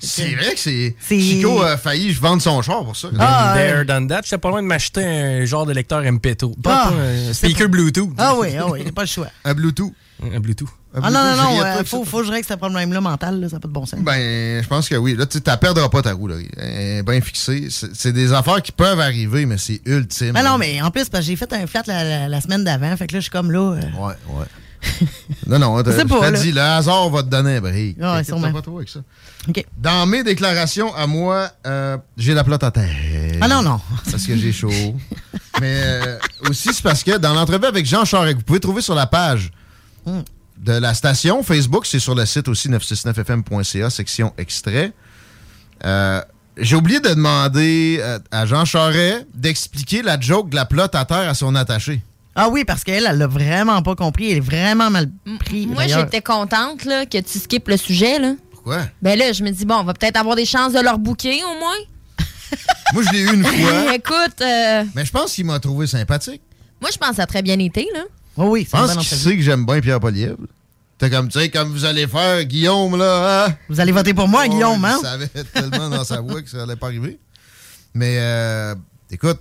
C'est 0.01 0.33
vrai 0.37 0.55
que 0.55 0.61
c'est. 0.61 0.95
Chico 1.09 1.61
a 1.63 1.77
failli 1.77 2.13
vendre 2.13 2.41
son 2.41 2.63
char 2.63 2.85
pour 2.85 2.95
ça. 2.95 3.09
Ah, 3.19 3.55
There, 3.57 3.85
done 3.85 4.07
that. 4.07 4.21
J'étais 4.23 4.39
pas 4.39 4.51
loin 4.51 4.63
de 4.63 4.67
m'acheter 4.69 5.05
un 5.05 5.45
genre 5.45 5.67
de 5.67 5.73
lecteur 5.73 6.03
MP2. 6.05 6.55
Pas, 6.63 6.85
Ah, 6.87 6.89
pas 6.91 6.95
un 6.95 7.33
c'est 7.33 7.35
speaker 7.49 7.67
pas- 7.67 7.73
Bluetooth. 7.73 8.11
Ah 8.17 8.35
oui, 8.39 8.49
ah 8.57 8.67
oui, 8.69 8.93
pas 8.93 9.03
le 9.03 9.09
choix. 9.09 9.27
Un 9.45 9.55
Bluetooth. 9.55 9.93
Un 10.23 10.39
Bluetooth. 10.39 10.69
Ah 10.95 11.11
non, 11.11 11.23
non, 11.23 11.37
non, 11.37 11.63
euh, 11.63 11.85
faut, 11.85 12.05
faut 12.05 12.21
que 12.21 12.25
je 12.27 12.33
règle 12.33 12.47
ce 12.49 12.55
problème-là 12.55 13.01
mental, 13.01 13.41
là, 13.41 13.49
ça 13.49 13.57
n'a 13.57 13.61
pas 13.61 13.69
de 13.69 13.73
bon 13.73 13.85
sens. 13.87 14.01
Ben, 14.01 14.63
je 14.63 14.67
pense 14.69 14.89
que 14.89 14.95
oui. 14.95 15.15
Là, 15.15 15.27
tu 15.27 15.37
ne 15.39 15.57
perdras 15.57 15.89
pas 15.91 16.03
ta 16.03 16.13
roue, 16.15 16.29
là. 16.29 16.37
Elle 16.57 16.99
est 16.99 17.03
bien 17.03 17.21
fixée. 17.21 17.69
C'est 17.71 18.13
des 18.13 18.33
affaires 18.33 18.63
qui 18.63 18.73
peuvent 18.73 18.99
arriver, 19.01 19.45
mais 19.47 19.59
c'est 19.59 19.81
ultime. 19.85 20.33
Ah 20.35 20.43
non, 20.43 20.57
mais 20.59 20.81
en 20.81 20.91
plus, 20.91 21.09
parce 21.09 21.25
que 21.25 21.31
j'ai 21.31 21.37
fait 21.37 21.53
un 21.53 21.67
flat 21.67 21.83
la, 21.87 22.05
la- 22.05 22.29
la 22.29 22.41
semaine 22.41 22.65
d'avant, 22.65 22.97
fait 22.97 23.07
que 23.07 23.13
là, 23.15 23.19
je 23.21 23.25
suis 23.25 23.31
comme 23.31 23.51
là. 23.53 23.75
euh, 23.75 23.81
Ouais, 23.99 24.15
ouais. 24.31 24.47
Non, 25.47 25.59
non, 25.59 25.77
Je 25.85 25.91
là. 26.23 26.31
dit, 26.33 26.53
le 26.53 26.61
hasard 26.61 27.11
va 27.11 27.23
te 27.23 27.29
donner 27.29 27.57
un 27.57 27.61
break. 27.61 27.97
Ouais, 28.01 28.25
sûrement. 28.25 28.53
pas 28.53 28.63
trop 28.63 28.77
avec 28.79 28.89
ça. 28.89 29.01
Dans 29.77 30.07
mes 30.07 30.23
déclarations 30.23 30.95
à 30.95 31.07
moi, 31.07 31.51
euh, 31.67 31.97
j'ai 32.17 32.33
la 32.33 32.45
plate 32.45 32.63
à 32.65 32.71
terre. 32.71 33.37
Ah 33.41 33.49
non, 33.49 33.63
non. 33.63 33.81
Parce 34.11 34.25
que 34.27 34.37
j'ai 34.37 34.53
chaud. 34.53 34.71
Mais 35.61 35.81
euh, 35.83 36.19
aussi, 36.49 36.73
c'est 36.73 36.83
parce 36.83 37.03
que 37.03 37.17
dans 37.19 37.35
l'entrevue 37.35 37.67
avec 37.67 37.85
Jean 37.87 38.05
Charest, 38.05 38.37
vous 38.39 38.43
pouvez 38.45 38.61
trouver 38.61 38.81
sur 38.83 38.95
la 38.95 39.07
page 39.07 39.51
Hmm. 40.07 40.21
De 40.59 40.73
la 40.73 40.95
station 40.95 41.43
Facebook, 41.43 41.87
c'est 41.87 41.99
sur 42.01 42.15
le 42.15 42.27
site 42.27 42.49
aussi 42.49 42.69
969fm.ca, 42.69 43.91
section 43.91 44.33
extrait. 44.39 44.93
Euh, 45.85 46.21
j'ai 46.57 46.75
oublié 46.77 47.01
de 47.01 47.11
demander 47.11 47.99
euh, 48.01 48.19
à 48.31 48.45
Jean 48.47 48.65
Charest 48.65 49.27
d'expliquer 49.35 50.03
la 50.03 50.19
joke 50.19 50.51
de 50.51 50.57
la 50.57 50.65
plotte 50.65 50.95
à 50.95 51.05
terre 51.05 51.29
à 51.29 51.35
son 51.35 51.55
attaché. 51.55 52.03
Ah 52.35 52.49
oui, 52.51 52.65
parce 52.65 52.85
qu'elle, 52.85 53.07
elle 53.09 53.19
l'a 53.19 53.27
vraiment 53.27 53.83
pas 53.83 53.95
compris. 53.97 54.31
Elle 54.31 54.39
est 54.39 54.41
vraiment 54.41 54.91
mal 54.91 55.09
pris. 55.41 55.67
Moi, 55.67 55.87
j'étais 55.87 56.21
contente 56.21 56.85
là, 56.85 57.05
que 57.07 57.19
tu 57.19 57.39
skippes 57.39 57.69
le 57.69 57.77
sujet. 57.77 58.19
Là. 58.19 58.35
Pourquoi? 58.53 58.83
Ben 59.03 59.19
là, 59.19 59.33
je 59.33 59.43
me 59.43 59.51
dis, 59.51 59.65
bon, 59.65 59.77
on 59.77 59.85
va 59.85 59.95
peut-être 59.95 60.17
avoir 60.17 60.37
des 60.37 60.45
chances 60.45 60.73
de 60.73 60.81
leur 60.81 60.99
bouquer 60.99 61.43
au 61.45 61.59
moins. 61.59 61.77
Moi, 62.95 63.03
je 63.05 63.13
l'ai 63.13 63.21
eu 63.21 63.35
une 63.35 63.45
fois. 63.45 63.95
Écoute, 63.95 64.41
euh, 64.41 64.85
Mais 64.95 65.05
je 65.05 65.11
pense 65.11 65.33
qu'il 65.33 65.47
m'a 65.47 65.59
trouvé 65.59 65.87
sympathique. 65.87 66.41
moi, 66.81 66.91
je 66.93 66.99
pense 66.99 67.11
que 67.11 67.17
ça 67.17 67.23
a 67.25 67.27
très 67.27 67.43
bien 67.43 67.59
été. 67.59 67.87
Là. 67.93 68.05
Oui, 68.47 68.65
Je 68.65 68.71
pense 68.71 68.97
qu'il 68.97 69.05
sait 69.19 69.37
que 69.37 69.43
j'aime 69.43 69.65
bien 69.67 69.81
Pierre 69.81 70.01
Poliev. 70.01 70.37
T'es 70.99 71.11
comme, 71.11 71.29
tu 71.29 71.39
sais, 71.39 71.49
comme 71.49 71.71
vous 71.71 71.85
allez 71.85 72.07
faire, 72.09 72.45
Guillaume, 72.45 72.97
là. 72.97 73.47
hein? 73.47 73.55
Vous 73.69 73.79
allez 73.81 73.93
voter 73.93 74.15
pour 74.15 74.27
moi, 74.27 74.45
Oh, 74.47 74.51
Guillaume, 74.51 74.85
hein? 74.85 74.97
Il 74.99 75.05
savait 75.07 75.29
tellement 75.55 75.89
dans 75.91 76.03
sa 76.05 76.21
voix 76.21 76.43
que 76.43 76.51
ça 76.51 76.63
allait 76.65 76.75
pas 76.77 76.87
arriver. 76.89 77.19
Mais, 77.95 78.17
euh, 78.19 78.75
écoute, 79.11 79.39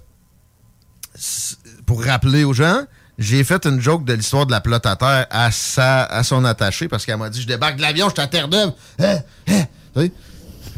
pour 1.85 2.03
rappeler 2.03 2.43
aux 2.43 2.53
gens, 2.53 2.81
j'ai 3.17 3.43
fait 3.43 3.65
une 3.65 3.81
joke 3.81 4.05
de 4.05 4.13
l'histoire 4.13 4.45
de 4.45 4.51
la 4.51 4.61
plotte 4.61 4.85
à 4.85 4.95
terre 4.95 5.25
à, 5.31 5.51
sa, 5.51 6.03
à 6.03 6.23
son 6.23 6.45
attaché 6.45 6.87
parce 6.87 7.05
qu'elle 7.05 7.17
m'a 7.17 7.29
dit 7.29 7.41
Je 7.41 7.47
débarque 7.47 7.77
de 7.77 7.81
l'avion, 7.81 8.07
je 8.09 8.13
suis 8.13 8.21
à 8.21 8.27
Terre-Neuve. 8.27 8.73
Hein? 8.99 9.17
Hein? 9.95 10.07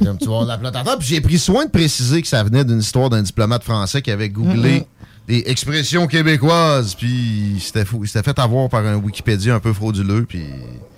Comme 0.01 0.17
tu 0.17 0.28
vois 0.28 0.43
de 0.43 0.47
la 0.47 0.57
plotte 0.57 0.76
à 0.78 0.84
terre. 0.84 0.97
Puis 0.97 1.09
j'ai 1.09 1.20
pris 1.22 1.38
soin 1.38 1.65
de 1.65 1.72
préciser 1.72 2.22
que 2.22 2.28
ça 2.30 2.41
venait 2.43 2.63
d'une 2.63 2.80
histoire 2.80 3.09
d'un 3.09 3.22
diplomate 3.22 3.63
français 3.65 4.01
qui 4.01 4.11
avait 4.11 4.30
googlé 4.30 4.80
Mhm. 4.80 4.86
Des 5.30 5.44
expressions 5.46 6.08
québécoises. 6.08 6.96
Puis 6.96 7.64
fou- 7.86 8.06
s'était 8.06 8.24
fait 8.24 8.38
avoir 8.40 8.68
par 8.68 8.86
un 8.86 8.96
Wikipédia 8.96 9.56
un 9.56 9.60
peu 9.62 9.72
frauduleux. 9.72 10.26
Puis. 10.28 10.44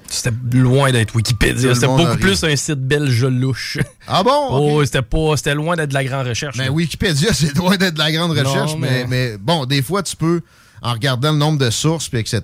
C'était 0.08 0.34
loin 0.54 0.92
d'être 0.92 1.16
Wikipédia. 1.16 1.74
C'était 1.74 1.88
beaucoup 1.88 2.18
plus 2.18 2.44
un 2.44 2.56
site 2.56 2.86
belge 2.86 3.24
louche. 3.26 3.78
Ah 4.08 4.24
bon? 4.24 4.32
Oh, 4.52 4.84
c'était 4.86 5.02
pas. 5.04 5.38
C'était 5.38 5.56
loin 5.56 5.76
d'être 5.76 5.90
de 5.90 5.94
la 5.94 6.04
grande 6.04 6.28
recherche. 6.28 6.58
Mais 6.58 6.66
là. 6.66 6.72
Wikipédia, 6.72 7.30
c'est 7.34 7.56
loin 7.56 7.78
d'être 7.78 7.94
de 7.94 8.00
la 8.00 8.12
grande 8.12 8.36
Non, 8.36 8.44
recherche, 8.44 8.76
mais... 8.78 9.06
mais- 9.06 9.08
Mais, 9.08 9.38
bon, 9.38 9.66
des 9.66 9.82
fois, 9.82 10.02
tu 10.04 10.16
peux, 10.16 10.42
en 10.82 10.94
regardant 10.94 11.32
le 11.32 11.38
nombre 11.38 11.60
de 11.60 11.70
sources, 11.70 12.10
puis 12.10 12.20
etc., 12.20 12.42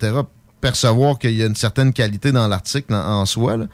percevoir 0.62 1.20
qu'il 1.20 1.34
y 1.34 1.44
a 1.44 1.46
une 1.46 1.56
certaine 1.56 1.92
qualité 1.94 2.32
dans 2.32 2.48
l'article 2.48 2.94
en, 2.94 3.22
en 3.22 3.26
soi. 3.26 3.58
là. 3.58 3.66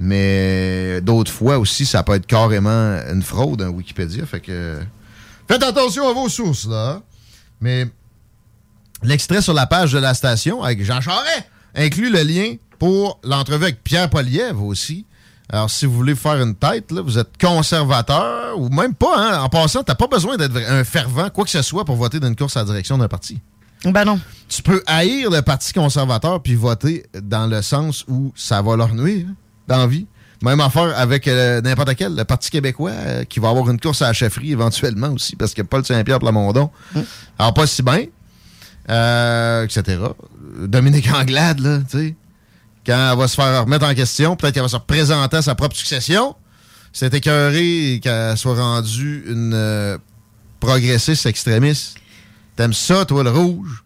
Mais 0.00 1.00
d'autres 1.02 1.30
fois 1.32 1.58
aussi, 1.58 1.86
ça 1.86 2.02
peut 2.02 2.14
être 2.14 2.26
carrément 2.26 2.98
une 3.12 3.22
fraude, 3.22 3.62
un 3.62 3.68
Wikipédia. 3.68 4.26
Fait 4.26 4.40
que. 4.40 4.78
Faites 5.48 5.62
attention 5.62 6.08
à 6.08 6.12
vos 6.12 6.28
sources, 6.28 6.66
là. 6.66 7.00
Mais 7.60 7.86
l'extrait 9.02 9.42
sur 9.42 9.54
la 9.54 9.66
page 9.66 9.92
de 9.92 9.98
la 9.98 10.14
station 10.14 10.62
avec 10.62 10.82
Jean 10.84 11.00
Charest 11.00 11.44
inclut 11.74 12.10
le 12.10 12.22
lien 12.22 12.56
pour 12.78 13.18
l'entrevue 13.24 13.64
avec 13.64 13.82
Pierre 13.82 14.10
Poliev 14.10 14.60
aussi. 14.60 15.06
Alors, 15.50 15.70
si 15.70 15.84
vous 15.86 15.92
voulez 15.92 16.14
faire 16.14 16.40
une 16.40 16.54
tête, 16.54 16.90
là, 16.90 17.02
vous 17.02 17.18
êtes 17.18 17.38
conservateur 17.38 18.58
ou 18.58 18.70
même 18.70 18.94
pas. 18.94 19.14
Hein, 19.16 19.42
en 19.42 19.48
passant, 19.48 19.82
t'as 19.82 19.94
pas 19.94 20.06
besoin 20.06 20.36
d'être 20.36 20.56
un 20.56 20.84
fervent, 20.84 21.28
quoi 21.28 21.44
que 21.44 21.50
ce 21.50 21.62
soit, 21.62 21.84
pour 21.84 21.96
voter 21.96 22.18
dans 22.18 22.28
une 22.28 22.36
course 22.36 22.56
à 22.56 22.60
la 22.60 22.66
direction 22.66 22.96
d'un 22.96 23.08
parti. 23.08 23.40
Ben 23.84 24.04
non. 24.04 24.18
Tu 24.48 24.62
peux 24.62 24.82
haïr 24.86 25.30
le 25.30 25.42
Parti 25.42 25.72
conservateur 25.72 26.42
puis 26.42 26.54
voter 26.54 27.04
dans 27.22 27.46
le 27.46 27.60
sens 27.60 28.04
où 28.08 28.32
ça 28.34 28.62
va 28.62 28.76
leur 28.76 28.94
nuire 28.94 29.26
dans 29.68 29.78
la 29.78 29.86
vie. 29.86 30.06
Même 30.44 30.60
affaire 30.60 30.96
avec 30.98 31.26
euh, 31.26 31.62
n'importe 31.62 31.94
quel, 31.94 32.14
le 32.14 32.24
Parti 32.24 32.50
québécois, 32.50 32.90
euh, 32.90 33.24
qui 33.24 33.40
va 33.40 33.48
avoir 33.48 33.70
une 33.70 33.80
course 33.80 34.02
à 34.02 34.08
la 34.08 34.12
chefferie 34.12 34.52
éventuellement 34.52 35.08
aussi, 35.08 35.36
parce 35.36 35.54
que 35.54 35.62
Paul 35.62 35.84
Saint-Pierre 35.84 36.18
Plamondon, 36.18 36.70
alors 37.38 37.54
pas 37.54 37.66
si 37.66 37.82
bien, 37.82 38.04
euh, 38.90 39.64
etc. 39.64 39.98
Dominique 40.58 41.08
Anglade, 41.14 41.60
là, 41.60 41.78
tu 41.90 41.98
sais, 41.98 42.14
quand 42.86 43.12
elle 43.12 43.18
va 43.18 43.26
se 43.26 43.36
faire 43.36 43.64
remettre 43.64 43.86
en 43.86 43.94
question, 43.94 44.36
peut-être 44.36 44.52
qu'elle 44.54 44.62
va 44.62 44.68
se 44.68 44.76
représenter 44.76 45.38
à 45.38 45.42
sa 45.42 45.54
propre 45.54 45.74
succession, 45.76 46.36
c'est 46.92 47.14
écœuré 47.14 48.00
qu'elle 48.02 48.36
soit 48.36 48.54
rendue 48.54 49.24
une 49.26 49.98
progressiste 50.60 51.24
extrémiste. 51.24 51.96
T'aimes 52.54 52.74
ça, 52.74 53.06
toi, 53.06 53.24
le 53.24 53.30
rouge? 53.30 53.82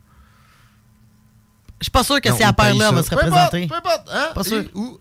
Je 1.81 1.85
suis 1.85 1.91
pas 1.93 2.03
sûr 2.03 2.21
que 2.21 2.35
c'est 2.37 2.43
à 2.43 2.53
paire-là 2.53 2.89
ça. 2.89 2.95
va 2.97 3.03
se 3.05 3.11
représenter. 3.11 3.67
peu 3.69 3.75
importe, 3.77 4.09
hein? 4.13 4.27
Pas 4.35 4.43
sûr. 4.43 4.59
Et- 4.59 4.71
ou, 4.75 4.99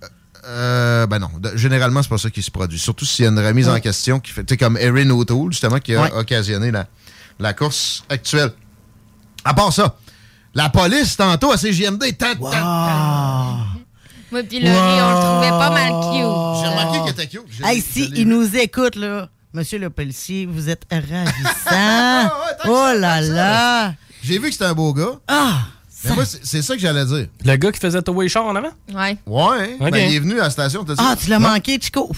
euh, 0.47 1.05
ben 1.07 1.19
non, 1.19 1.29
généralement, 1.55 2.01
c'est 2.01 2.09
pas 2.09 2.17
ça 2.17 2.29
qui 2.29 2.41
se 2.41 2.51
produit. 2.51 2.79
Surtout 2.79 3.05
s'il 3.05 3.25
y 3.25 3.27
a 3.27 3.31
une 3.31 3.39
remise 3.39 3.67
en 3.69 3.79
question 3.79 4.19
qui 4.19 4.31
fait, 4.31 4.43
tu 4.43 4.53
sais, 4.53 4.57
comme 4.57 4.77
Erin 4.77 5.09
O'Toole, 5.09 5.51
justement, 5.51 5.79
qui 5.79 5.93
a 5.95 6.01
Ouais. 6.03 6.11
occasionné 6.13 6.71
la, 6.71 6.87
la 7.39 7.53
course 7.53 8.03
actuelle. 8.09 8.51
À 9.43 9.53
part 9.53 9.71
ça, 9.73 9.97
la 10.53 10.69
police, 10.69 11.15
tantôt, 11.17 11.51
à 11.51 11.57
CGMD, 11.57 12.17
tant, 12.17 12.33
tant, 12.35 12.49
tant. 12.51 13.57
Moi, 14.31 14.43
puis 14.43 14.59
Laurie, 14.59 14.75
on 14.75 15.09
le 15.09 15.21
trouvait 15.25 15.49
pas 15.49 15.69
mal 15.69 15.91
cute. 16.11 16.61
J'ai 16.61 16.67
remarqué 16.69 16.99
qu'il 16.99 17.11
était 17.11 17.27
cute. 17.27 17.65
Hey, 17.65 17.79
je 17.79 17.85
si 17.93 18.11
il 18.15 18.27
nous 18.27 18.55
écoute, 18.57 18.95
là, 18.95 19.29
monsieur 19.53 19.79
le 19.79 19.89
policier, 19.89 20.45
vous 20.45 20.69
êtes 20.69 20.83
ravissant. 20.91 22.29
oh 22.65 22.91
là 22.97 23.21
là. 23.21 23.93
J'ai 24.23 24.37
vu 24.39 24.47
que 24.47 24.51
c'était 24.53 24.65
un 24.65 24.73
beau 24.73 24.93
gars. 24.93 25.19
Ah! 25.27 25.59
Mais 26.09 26.15
moi, 26.15 26.23
c'est 26.25 26.61
ça 26.61 26.73
que 26.75 26.79
j'allais 26.81 27.05
dire. 27.05 27.27
Le 27.45 27.55
gars 27.55 27.71
qui 27.71 27.79
faisait 27.79 28.01
Tower 28.01 28.27
Char 28.29 28.45
en 28.45 28.55
avant? 28.55 28.69
Ouais. 28.93 29.17
Ouais, 29.25 29.77
ben, 29.79 29.95
il 30.09 30.15
est 30.15 30.19
venu 30.19 30.39
à 30.39 30.43
la 30.45 30.49
station. 30.49 30.83
dit- 30.83 30.93
Ah, 30.97 31.15
tu 31.21 31.29
l'as 31.29 31.39
manqué, 31.39 31.79
Chico. 31.81 32.11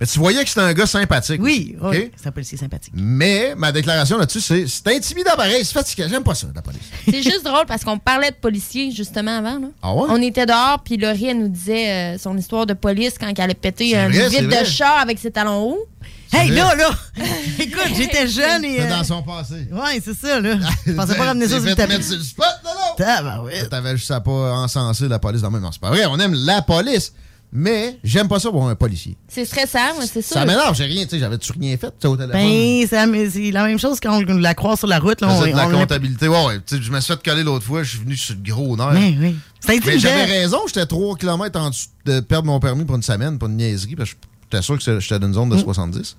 Mais 0.00 0.06
tu 0.06 0.20
voyais 0.20 0.40
que 0.44 0.48
c'était 0.48 0.60
un 0.60 0.72
gars 0.74 0.86
sympathique. 0.86 1.40
Oui, 1.42 1.74
oui. 1.82 1.88
ok? 1.98 2.10
C'est 2.16 2.28
un 2.28 2.30
policier 2.30 2.56
sympathique. 2.56 2.92
Mais 2.96 3.54
ma 3.56 3.72
déclaration 3.72 4.16
là-dessus, 4.16 4.40
c'est 4.40 4.68
c'est 4.68 4.86
intimidant 4.94 5.32
pareil, 5.36 5.64
c'est 5.64 5.72
fatigant. 5.72 6.06
J'aime 6.08 6.22
pas 6.22 6.36
ça, 6.36 6.46
la 6.54 6.62
police. 6.62 6.82
C'est 7.04 7.20
juste 7.20 7.44
drôle 7.44 7.66
parce 7.66 7.82
qu'on 7.82 7.98
parlait 7.98 8.30
de 8.30 8.36
policiers 8.36 8.92
justement 8.92 9.38
avant. 9.38 9.58
Là. 9.58 9.66
Ah 9.82 9.92
ouais? 9.92 10.06
On 10.10 10.22
était 10.22 10.46
dehors, 10.46 10.80
puis 10.84 10.98
Laurie, 10.98 11.26
elle 11.30 11.40
nous 11.40 11.48
disait 11.48 12.14
euh, 12.14 12.18
son 12.18 12.36
histoire 12.38 12.64
de 12.64 12.74
police 12.74 13.14
quand 13.18 13.26
elle 13.36 13.50
a 13.50 13.54
pété 13.54 13.88
C'est 13.90 13.96
un 13.96 14.08
vrai, 14.08 14.28
vide 14.28 14.44
vrai. 14.44 14.60
de 14.60 14.66
char 14.68 14.98
avec 15.00 15.18
ses 15.18 15.32
talons 15.32 15.62
hauts. 15.72 15.88
Hey, 16.32 16.50
là, 16.50 16.74
là! 16.74 16.90
Écoute, 17.58 17.88
j'étais 17.96 18.28
jeune 18.28 18.64
et. 18.64 18.80
Euh, 18.82 18.88
dans 18.88 19.04
son 19.04 19.22
passé. 19.22 19.66
Ouais, 19.72 20.00
c'est 20.04 20.14
ça, 20.16 20.40
là. 20.40 20.56
Je 20.86 20.92
pensais 20.92 21.14
pas 21.14 21.24
ramener 21.24 21.48
ça 21.48 21.58
sur 21.58 21.68
le 21.68 21.74
tapis. 21.74 21.92
mettre 21.94 22.04
sur 22.04 22.16
le 22.18 22.22
spot, 22.22 22.46
là, 22.64 22.70
là. 22.74 22.94
Tabarouette. 22.96 23.70
T'avais 23.70 23.96
juste 23.96 24.10
à 24.10 24.20
pas 24.20 24.52
encenser 24.52 25.08
la 25.08 25.18
police 25.18 25.40
dans 25.42 25.50
le 25.50 25.58
même. 25.60 25.70
C'est 25.72 25.80
pas 25.80 25.90
vrai, 25.90 26.04
on 26.06 26.18
aime 26.18 26.34
la 26.34 26.62
police. 26.62 27.12
Mais 27.50 27.98
j'aime 28.04 28.28
pas 28.28 28.38
ça 28.38 28.50
pour 28.50 28.68
un 28.68 28.74
policier. 28.74 29.16
C'est 29.26 29.46
stressant, 29.46 29.98
mais 29.98 30.06
c'est 30.06 30.20
sûr. 30.20 30.34
Ça 30.34 30.44
m'énerve, 30.44 30.74
j'ai 30.76 30.84
rien, 30.84 31.04
tu 31.04 31.12
sais, 31.12 31.18
j'avais-tu 31.18 31.50
rien 31.58 31.78
fait, 31.78 31.86
tu 31.86 31.92
sais, 32.02 32.06
au 32.08 32.14
téléphone? 32.14 32.42
Ben, 32.42 32.86
c'est 32.86 32.96
la- 32.96 33.06
mais 33.06 33.30
c'est 33.30 33.50
la 33.50 33.64
même 33.64 33.78
chose 33.78 34.00
quand 34.02 34.22
on 34.22 34.34
la 34.36 34.54
croise 34.54 34.80
sur 34.80 34.86
la 34.86 34.98
route. 34.98 35.22
Là, 35.22 35.28
Je 35.30 35.32
on, 35.32 35.40
de 35.52 35.56
la 35.56 35.66
on 35.66 35.70
l'a- 35.70 35.78
comptabilité. 35.78 36.28
Ouais, 36.28 36.44
ouais, 36.44 36.58
tu 36.58 36.76
sais, 36.76 36.82
je 36.82 36.92
me 36.92 37.00
suis 37.00 37.10
fait 37.14 37.22
coller 37.22 37.44
l'autre 37.44 37.64
fois, 37.64 37.82
je 37.82 37.88
suis 37.88 38.00
venu 38.00 38.18
sur 38.18 38.34
le 38.34 38.42
gros 38.52 38.76
nerf. 38.76 38.90
Oui, 38.92 39.16
oui. 39.18 39.36
C'est 39.60 39.82
Mais 39.82 39.98
j'avais 39.98 40.24
raison, 40.26 40.58
j'étais 40.66 40.84
3 40.84 41.16
km 41.16 41.58
en 41.58 41.70
dessous 41.70 41.86
de 42.04 42.20
perdre 42.20 42.48
mon 42.48 42.60
permis 42.60 42.84
pour 42.84 42.96
une 42.96 43.02
semaine, 43.02 43.38
pas 43.38 43.46
une 43.46 43.56
niaiserie, 43.56 43.96
parce 43.96 44.10
que 44.10 44.16
j'étais 44.50 44.62
sûr 44.62 44.78
que 44.78 45.00
j'étais 45.00 45.18
dans 45.18 45.26
une 45.28 45.34
zone 45.34 45.48
de 45.50 45.56
Mm. 45.56 45.60
70. 45.64 46.16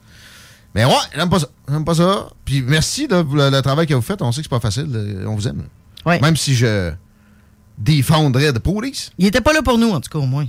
Mais 0.76 0.86
ouais, 0.86 0.94
j'aime 1.16 1.30
pas 1.30 1.40
ça. 1.40 1.48
J'aime 1.68 1.84
pas 1.86 1.96
ça. 1.96 2.30
Puis 2.46 2.62
merci 2.62 3.08
là, 3.08 3.24
pour 3.24 3.36
le, 3.36 3.50
le 3.50 3.62
travail 3.62 3.88
que 3.88 3.94
vous 3.94 4.02
faites. 4.02 4.22
On 4.22 4.32
sait 4.32 4.42
que 4.42 4.46
c'est 4.46 4.50
pas 4.50 4.60
facile. 4.60 4.88
euh, 4.94 5.26
On 5.28 5.36
vous 5.36 5.48
aime. 5.48 5.64
Ouais. 6.06 6.20
Même 6.20 6.36
si 6.38 6.54
je 6.56 6.92
défendrais 7.78 8.52
de 8.54 8.60
police. 8.60 9.12
Il 9.18 9.26
était 9.26 9.42
pas 9.42 9.54
là 9.54 9.62
pour 9.62 9.78
nous, 9.78 9.90
en 9.92 10.00
tout 10.02 10.10
cas, 10.10 10.20
au 10.20 10.26
moins. 10.28 10.48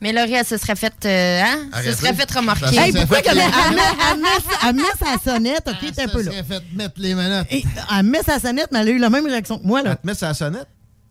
Mais 0.00 0.12
Laurie, 0.12 0.34
elle 0.34 0.44
se 0.46 0.56
serait 0.56 0.76
fait, 0.76 0.94
euh, 1.06 1.42
hein? 1.42 1.82
Se 1.82 1.92
serait 1.92 2.14
fait 2.14 2.30
remarquer. 2.30 2.66
Ça 2.72 2.86
Hey, 2.86 2.92
pourquoi 2.92 3.16
fait- 3.16 3.22
qu'elle 3.24 3.38
elle 3.38 3.74
met, 3.74 3.82
elle 4.12 4.20
met- 4.20 4.28
elle 4.68 4.76
met 4.76 4.82
sa 5.24 5.32
sonnette, 5.32 5.66
OK, 5.68 5.92
t'es 5.92 6.02
un 6.02 6.08
peu 6.08 6.22
là. 6.22 6.30
serait 6.30 6.44
fait 6.44 6.62
mettre 6.74 6.94
les 6.98 7.14
manettes. 7.16 7.48
Et, 7.50 7.64
elle 7.96 8.04
met 8.06 8.22
sa 8.22 8.38
sonnette, 8.38 8.68
mais 8.70 8.78
elle 8.80 8.88
a 8.88 8.90
eu 8.92 8.98
la 8.98 9.10
même 9.10 9.26
réaction 9.26 9.58
que 9.58 9.66
moi, 9.66 9.82
là. 9.82 9.90
Elle 9.92 9.96
te 9.96 10.06
met 10.06 10.14
sa 10.14 10.34
sonnette? 10.34 10.68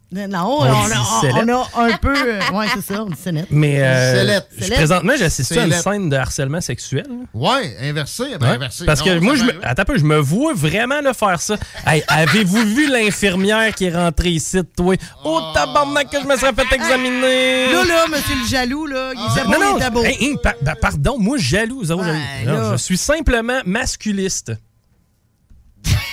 Non, 0.10 0.26
on, 0.62 0.62
On 0.62 0.68
on- 0.68 1.50
a 1.50 1.84
un 1.92 1.98
peu... 1.98 2.16
euh, 2.16 2.40
ouais, 2.54 2.68
c'est 2.74 2.94
ça, 2.94 3.04
on 3.04 3.08
dit 3.10 3.18
sonnette. 3.22 3.48
Mais 3.50 3.82
euh, 3.82 4.14
je- 4.14 4.20
Sellette. 4.20 4.76
présentement, 4.76 5.14
j'assiste 5.20 5.52
à 5.58 5.66
une 5.66 5.74
scène 5.74 6.10
de 6.10 6.16
harcèlement 6.16 6.62
sexuel? 6.62 7.06
Ouais, 7.34 7.76
inversé. 7.82 8.24
Ben, 8.40 8.48
Ouais. 8.48 8.56
inversé. 8.56 8.86
Parce 8.86 9.02
que 9.02 9.10
Non, 9.10 9.22
moi, 9.22 9.36
je 9.36 9.44
me, 9.44 9.52
attends 9.68 9.82
un 9.82 9.86
peu, 9.86 9.98
je 9.98 10.06
me 10.06 10.18
vois 10.18 10.54
vraiment 10.54 11.02
le 11.04 11.12
faire 11.12 11.42
ça. 11.42 11.58
Hey, 11.86 12.04
avez-vous 12.08 12.64
vu 12.74 12.90
l'infirmière 12.90 13.76
qui 13.76 13.86
est 13.86 13.94
rentrée 13.96 14.30
ici, 14.30 14.60
toi? 14.78 14.96
Oh, 15.26 15.42
tabarnak, 15.54 16.10
que 16.10 16.22
je 16.22 16.26
me 16.26 16.38
serais 16.38 16.54
fait 16.54 16.74
examiner! 16.74 17.74
Là, 17.74 17.84
là, 17.84 18.06
monsieur 18.08 18.36
le 18.42 18.48
jaloux, 18.48 18.86
là, 18.86 19.12
il 19.14 19.44
beau, 19.44 19.52
non, 19.52 19.60
non, 19.60 19.78
il 19.78 19.82
était 19.82 19.92
beau. 19.92 20.04
hey, 20.06 20.18
hey, 20.22 20.38
pa- 20.42 20.56
ben, 20.62 20.76
pardon, 20.80 21.18
moi, 21.20 21.38
jaloux. 21.38 21.84
zéro 21.84 22.02
jaloux. 22.02 22.18
Non, 22.46 22.54
là. 22.54 22.72
je 22.72 22.78
suis 22.78 22.98
simplement 22.98 23.60
masculiste. 23.66 24.54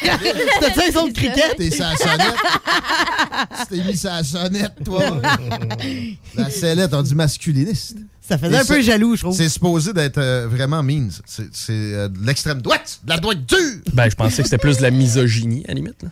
T'as-tu 0.60 0.80
un 0.88 0.92
son 0.92 1.06
de 1.08 1.12
cricket? 1.12 1.56
T'es 1.56 1.70
sa 1.70 1.96
sonnette. 1.96 2.34
tu 3.60 3.76
t'es 3.76 3.84
mis 3.84 3.96
sa 3.96 4.22
sonnette, 4.24 4.74
toi. 4.84 5.02
La 6.34 6.50
sellette, 6.50 6.92
on 6.94 7.02
dit 7.02 7.14
masculiniste. 7.14 7.96
Ça 8.26 8.38
faisait 8.38 8.54
Et 8.54 8.58
un 8.58 8.64
peu 8.64 8.76
ça- 8.76 8.80
jaloux, 8.80 9.16
je 9.16 9.20
trouve. 9.22 9.36
C'est 9.36 9.48
supposé 9.48 9.92
d'être 9.92 10.18
euh, 10.18 10.48
vraiment 10.48 10.82
mean. 10.82 11.10
C'est 11.26 11.54
c'est, 11.54 11.72
euh, 11.72 12.08
de 12.08 12.26
l'extrême 12.26 12.62
droite, 12.62 13.00
de 13.04 13.10
la 13.10 13.18
droite 13.18 13.44
dure. 13.46 13.58
Ben, 13.92 14.08
je 14.08 14.14
pensais 14.16 14.42
que 14.42 14.48
c'était 14.48 14.58
plus 14.58 14.78
de 14.78 14.82
la 14.82 14.90
misogynie, 14.90 15.62
à 15.66 15.68
la 15.68 15.74
limite. 15.74 16.02
là. 16.02 16.08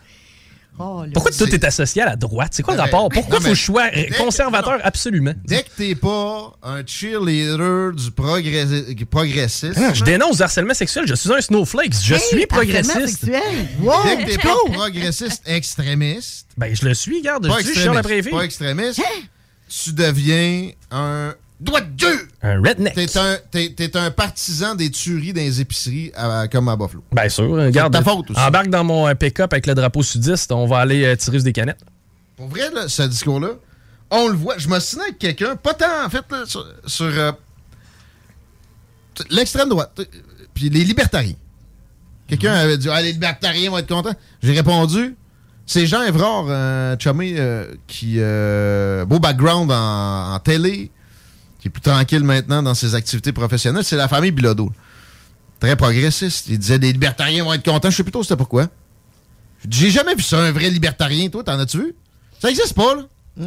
Oh, 0.79 1.05
Pourquoi 1.13 1.31
tout 1.33 1.55
est 1.55 1.65
associé 1.65 2.01
à 2.03 2.07
la 2.07 2.17
droite? 2.17 2.53
C'est 2.55 2.63
quoi 2.63 2.75
le 2.75 2.81
rapport? 2.81 3.09
Pourquoi 3.11 3.39
Non, 3.41 3.55
faut 3.55 3.73
que- 3.73 4.19
conservateur 4.19 4.79
absolument? 4.83 5.35
Dès 5.45 5.63
que 5.63 5.69
t'es 5.77 5.95
pas 5.95 6.55
un 6.63 6.83
cheerleader 6.87 7.93
du 7.93 8.11
progressi- 8.11 9.05
progressiste. 9.05 9.77
Ah, 9.77 9.93
je 9.93 10.03
dénonce 10.03 10.39
le 10.39 10.45
harcèlement 10.45 10.73
sexuel, 10.75 11.05
je 11.07 11.15
suis 11.15 11.33
un 11.33 11.41
snowflake, 11.41 11.93
je 12.03 12.15
suis 12.15 12.47
progressiste. 12.47 13.25
Dès 13.27 13.41
que 13.41 14.25
t'es 14.31 14.39
pas 14.39 14.57
progressiste 14.73 15.43
extrémiste. 15.47 16.47
Ben, 16.57 16.75
je 16.75 16.87
le 16.87 16.95
suis, 16.95 17.19
regarde, 17.19 17.47
Pas 17.49 17.61
je 17.61 17.69
extrémiste. 17.69 18.09
filles. 18.23 18.33
Pas 18.33 18.45
extrémiste. 18.45 19.03
Tu 19.69 19.93
deviens 19.93 20.71
un 20.91 21.35
doigt 21.63 21.81
de 21.81 21.91
Dieu. 21.91 22.29
Un 22.43 22.61
redneck. 22.61 22.95
T'es 22.95 23.19
un, 23.19 23.37
t'es- 23.51 23.73
t'es 23.77 23.97
un 23.97 24.11
partisan 24.11 24.75
des 24.75 24.91
tueries 24.91 25.33
dans 25.33 25.41
les 25.41 25.61
épiceries 25.61 26.13
à- 26.15 26.49
comme 26.49 26.69
à 26.69 26.77
Buffalo. 26.77 27.03
Bien 27.13 27.29
sûr, 27.29 27.51
regarde. 27.51 27.93
ta 27.93 28.03
faute 28.03 28.31
aussi. 28.31 28.41
Embarque 28.41 28.69
dans 28.69 28.85
mon 28.85 29.07
euh, 29.09 29.15
pick-up 29.15 29.53
avec 29.53 29.67
le 29.67 29.75
drapeau 29.75 30.03
sudiste, 30.03 30.51
on 30.53 30.67
va 30.67 30.79
aller 30.79 31.05
euh, 31.05 31.17
tirer 31.17 31.39
sur 31.39 31.45
des 31.45 31.53
canettes. 31.53 31.81
Pour 32.37 32.49
vrai, 32.49 32.71
là, 32.75 32.89
ce 32.89 33.03
discours-là, 33.03 33.51
on 34.11 34.29
le 34.29 34.35
voit. 34.35 34.59
Je 34.59 34.69
me 34.69 34.79
souviens 34.81 35.05
avec 35.05 35.19
quelqu'un, 35.19 35.57
pas 35.57 35.75
tant 35.75 36.05
en 36.05 36.11
fait, 36.11 36.25
là, 36.31 36.45
sur, 36.47 36.67
sur, 36.87 37.07
euh, 37.07 37.33
l'extrême 39.31 39.69
droite, 39.69 40.01
puis 40.55 40.69
les 40.69 40.85
libertariens. 40.85 41.35
Quelqu'un 42.29 42.53
avait 42.55 42.79
dit 42.79 42.89
ah, 42.91 43.03
les 43.03 43.13
libertariens 43.13 43.71
vont 43.71 43.79
être 43.79 43.89
contents. 43.89 44.15
J'ai 44.43 44.53
répondu 44.53 45.17
c'est 45.65 45.87
Jean 45.87 46.03
Evrard, 46.03 46.51
un 46.51 46.99
chumé 46.99 47.35
euh, 47.39 47.67
qui. 47.87 48.17
beau 49.07 49.21
background 49.21 49.71
en, 49.71 50.35
en 50.35 50.39
télé, 50.41 50.91
qui 51.63 51.69
est 51.69 51.71
plus 51.71 51.81
tranquille 51.81 52.25
maintenant 52.25 52.61
dans 52.61 52.75
ses 52.75 52.97
activités 52.97 53.33
professionnelles. 53.33 53.85
C'est 53.85 53.97
la 53.97 54.09
famille 54.09 54.33
Bilodeau. 54.33 54.73
Très 55.61 55.77
progressiste. 55.77 56.49
Il 56.49 56.59
disait 56.59 56.77
les 56.77 56.93
libertariens 56.93 57.45
vont 57.45 57.53
être 57.53 57.65
contents. 57.65 57.89
Je 57.89 57.97
sais 57.97 58.03
plutôt 58.03 58.25
c'était 58.25 58.37
pourquoi. 58.37 58.67
J'ai 59.71 59.91
jamais 59.91 60.17
vu 60.17 60.23
ça, 60.23 60.39
un 60.41 60.51
vrai 60.51 60.71
libertarien. 60.71 61.29
Toi, 61.29 61.45
t'en 61.45 61.59
as-tu 61.61 61.79
vu? 61.79 61.95
Ça 62.41 62.51
existe 62.51 62.75
pas, 62.75 62.97
là. 62.97 63.03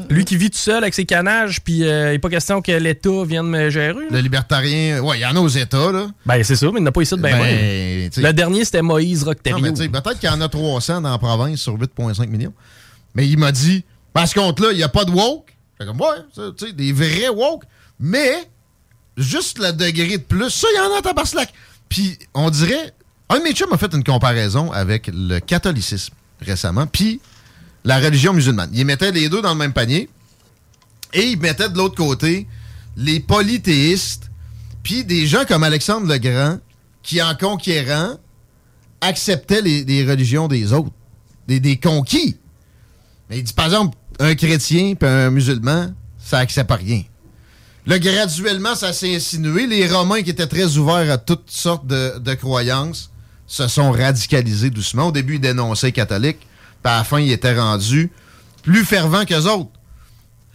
Lui 0.10 0.26
qui 0.26 0.36
vit 0.36 0.50
tout 0.50 0.58
seul 0.58 0.78
avec 0.78 0.96
ses 0.96 1.06
canages, 1.06 1.62
puis 1.62 1.84
euh, 1.84 2.10
il 2.10 2.12
n'est 2.14 2.20
pas 2.20 2.30
question 2.30 2.60
que 2.60 2.72
l'État 2.72 3.24
vienne 3.24 3.46
me 3.46 3.70
gérer. 3.70 4.08
Le 4.10 4.20
libertarien, 4.20 5.00
ouais, 5.02 5.20
il 5.20 5.22
y 5.22 5.26
en 5.26 5.36
a 5.36 5.40
aux 5.40 5.48
États, 5.48 5.92
là. 5.92 6.08
Ben, 6.26 6.42
c'est 6.42 6.56
ça, 6.56 6.66
mais 6.68 6.80
il 6.80 6.82
n'y 6.82 6.88
en 6.88 6.88
a 6.88 6.92
pas 6.92 7.04
ici 7.04 7.16
de 7.16 7.22
ben, 7.22 7.38
Ben, 7.38 8.10
Le 8.18 8.34
dernier, 8.34 8.66
c'était 8.66 8.82
Moïse 8.82 9.24
sais, 9.26 9.90
peut-être 9.90 10.20
qu'il 10.20 10.30
y 10.30 10.32
en 10.32 10.42
a 10.42 10.50
300 10.50 11.02
dans 11.02 11.12
la 11.12 11.18
province 11.20 11.60
sur 11.60 11.78
8,5 11.78 12.28
millions. 12.30 12.54
Mais 13.14 13.28
il 13.28 13.38
m'a 13.38 13.52
dit, 13.52 13.84
parce 14.12 14.32
ce 14.32 14.40
compte-là, 14.40 14.70
il 14.72 14.78
n'y 14.78 14.84
a 14.84 14.90
pas 14.90 15.06
de 15.06 15.12
woke. 15.12 15.56
Fait 15.78 15.86
comme, 15.86 16.02
ouais, 16.02 16.18
tu 16.34 16.66
sais, 16.66 16.74
des 16.74 16.92
vrais 16.92 17.30
woke. 17.30 17.66
Mais, 18.00 18.50
juste 19.18 19.60
le 19.60 19.72
degré 19.72 20.18
de 20.18 20.24
plus, 20.24 20.50
ça, 20.50 20.68
il 20.74 20.78
y 20.78 20.80
en 20.80 20.96
a 20.96 21.00
à 21.00 21.02
Tabarslac. 21.02 21.54
Puis, 21.90 22.18
on 22.34 22.50
dirait, 22.50 22.94
un 23.30 23.40
de 23.40 23.44
mes 23.44 23.54
a 23.72 23.78
fait 23.78 23.94
une 23.94 24.04
comparaison 24.04 24.72
avec 24.72 25.10
le 25.14 25.40
catholicisme 25.40 26.14
récemment, 26.42 26.88
puis 26.88 27.22
la 27.84 28.00
religion 28.00 28.34
musulmane. 28.34 28.70
Il 28.74 28.86
mettait 28.86 29.12
les 29.12 29.30
deux 29.30 29.42
dans 29.42 29.54
le 29.54 29.60
même 29.60 29.74
panier, 29.74 30.10
et 31.14 31.24
il 31.28 31.40
mettait 31.40 31.70
de 31.70 31.78
l'autre 31.78 31.96
côté 31.96 32.48
les 32.98 33.20
polythéistes, 33.20 34.30
puis 34.84 35.04
des 35.04 35.28
gens 35.28 35.46
comme 35.46 35.64
Alexandre 35.64 36.08
le 36.08 36.18
Grand, 36.18 36.60
qui 37.04 37.22
en 37.22 37.36
conquérant, 37.36 38.18
acceptaient 39.02 39.62
les, 39.62 39.84
les 39.84 40.06
religions 40.06 40.48
des 40.48 40.74
autres, 40.74 40.92
des, 41.48 41.60
des 41.60 41.78
conquis. 41.78 42.38
Mais 43.30 43.40
il 43.40 43.44
dit, 43.44 43.54
par 43.54 43.66
exemple, 43.66 43.98
un 44.20 44.36
chrétien 44.36 44.96
puis 44.96 45.08
un 45.08 45.30
musulman, 45.30 45.94
ça 46.18 46.40
accepte 46.40 46.72
rien. 46.72 47.04
Là, 47.88 48.00
graduellement, 48.00 48.76
ça 48.76 48.94
s'est 48.94 49.16
insinué. 49.16 49.68
Les 49.68 49.88
Romains, 49.88 50.24
qui 50.24 50.32
étaient 50.32 50.48
très 50.48 50.78
ouverts 50.78 51.12
à 51.12 51.18
toutes 51.18 51.50
sortes 51.52 51.86
de, 51.86 52.34
croyances, 52.34 53.12
se 53.46 53.68
sont 53.68 53.92
radicalisés 53.92 54.72
doucement. 54.72 55.08
Au 55.08 55.12
début, 55.12 55.36
ils 55.36 55.42
dénonçaient 55.42 55.92
catholiques. 55.92 56.48
Puis 56.84 56.92
à 56.92 56.98
la 56.98 57.04
fin, 57.04 57.20
ils 57.20 57.32
étaient 57.32 57.58
rendus 57.58 58.12
plus 58.64 58.86
fervents 58.86 59.26
qu'eux 59.26 59.46
autres. 59.46 59.70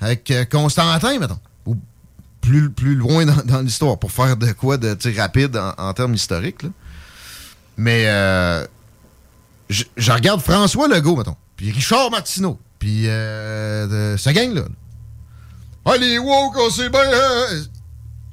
Avec 0.01 0.31
euh, 0.31 0.45
Constantin, 0.45 1.19
mettons. 1.19 1.39
Ou 1.67 1.77
plus, 2.41 2.95
loin 2.97 3.25
dans, 3.27 3.61
l'histoire, 3.61 3.99
pour 3.99 4.11
faire 4.11 4.37
de 4.37 4.51
quoi 4.53 4.77
de 4.77 4.97
rapide 5.17 5.57
en, 5.79 5.93
termes 5.93 6.15
historiques. 6.15 6.65
Mais 7.77 8.05
euh, 8.07 8.67
je, 9.69 9.85
regarde 10.11 10.41
François 10.41 10.89
Legault, 10.89 11.17
mettons. 11.17 11.37
Puis 11.57 11.71
Richard 11.71 12.11
Martineau. 12.11 12.59
Puis 12.79 13.05
euh, 13.07 14.15
de- 14.15 14.17
ce 14.17 14.31
gang-là. 14.31 14.63
là. 14.63 14.69
Ah, 15.85 15.97
les 15.97 16.19
woke, 16.19 16.57
on 16.59 16.71
sait 16.71 16.89
bien. 16.91 17.01
hein? 17.01 17.63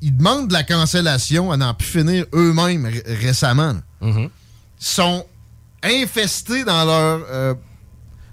Ils 0.02 0.16
demandent 0.16 0.48
de 0.50 0.54
la 0.54 0.64
cancellation 0.64 1.52
à 1.52 1.58
n'en 1.58 1.74
plus 1.74 1.88
finir 1.88 2.26
eux-mêmes 2.34 2.86
ré- 2.86 3.04
récemment. 3.08 3.74
là. 3.74 3.82
Mm-hmm. 4.08 4.30
Ils 4.80 4.86
sont 4.86 5.26
infestés 5.84 6.64
dans 6.64 6.86
leur 6.86 7.26
euh, 7.32 7.54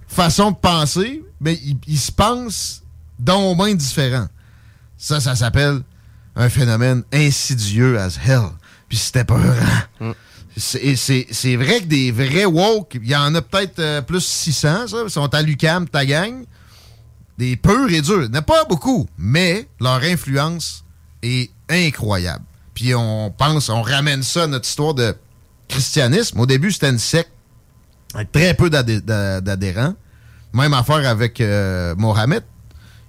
façon 0.09 0.51
de 0.51 0.57
penser, 0.57 1.23
mais 1.41 1.55
ils, 1.65 1.79
ils 1.87 1.99
se 1.99 2.13
pensent 2.13 2.83
d'un 3.19 3.55
moins 3.55 3.75
différent. 3.75 4.27
Ça, 4.99 5.21
ça 5.21 5.35
s'appelle 5.35 5.81
un 6.37 6.49
phénomène 6.49 7.03
insidieux 7.13 7.99
as 7.99 8.19
hell. 8.27 8.49
Puis 8.89 8.99
c'était 8.99 9.25
et 10.87 10.97
C'est 10.97 11.27
c'est 11.31 11.57
vrai 11.57 11.81
que 11.81 11.87
des 11.87 12.11
vrais 12.13 12.45
woke, 12.45 12.99
il 13.03 13.09
y 13.09 13.17
en 13.17 13.35
a 13.35 13.43
peut-être 13.43 13.79
euh, 13.79 14.03
plus 14.03 14.25
600, 14.25 14.89
ça. 14.89 14.97
Ils 15.05 15.11
sont 15.11 15.33
à 15.35 15.43
l'UCAM, 15.43 15.89
ta 15.89 16.05
gang. 16.05 16.45
Des 17.39 17.57
purs 17.57 17.91
et 17.91 18.01
durs. 18.01 18.23
Il 18.25 18.31
n'y 18.31 18.37
en 18.37 18.41
a 18.41 18.43
pas 18.43 18.65
beaucoup, 18.65 19.09
mais 19.19 19.69
leur 19.81 20.03
influence 20.03 20.85
est 21.23 21.51
incroyable. 21.69 22.45
Puis 22.75 22.95
on 22.95 23.31
pense, 23.37 23.69
on 23.69 23.83
ramène 23.83 24.23
ça 24.23 24.45
à 24.45 24.47
notre 24.47 24.69
histoire 24.69 24.95
de 24.95 25.15
christianisme. 25.69 26.39
Au 26.41 26.47
début, 26.47 26.71
c'était 26.73 26.91
une 26.91 26.99
secte 26.99 27.31
avec 28.15 28.31
très 28.33 28.55
peu 28.55 28.71
d'adhé- 28.71 29.01
d'a- 29.01 29.41
d'adhérents. 29.41 29.95
Même 30.53 30.75
affaire 30.75 31.09
avec 31.09 31.41
euh, 31.41 31.95
Mohamed, 31.97 32.45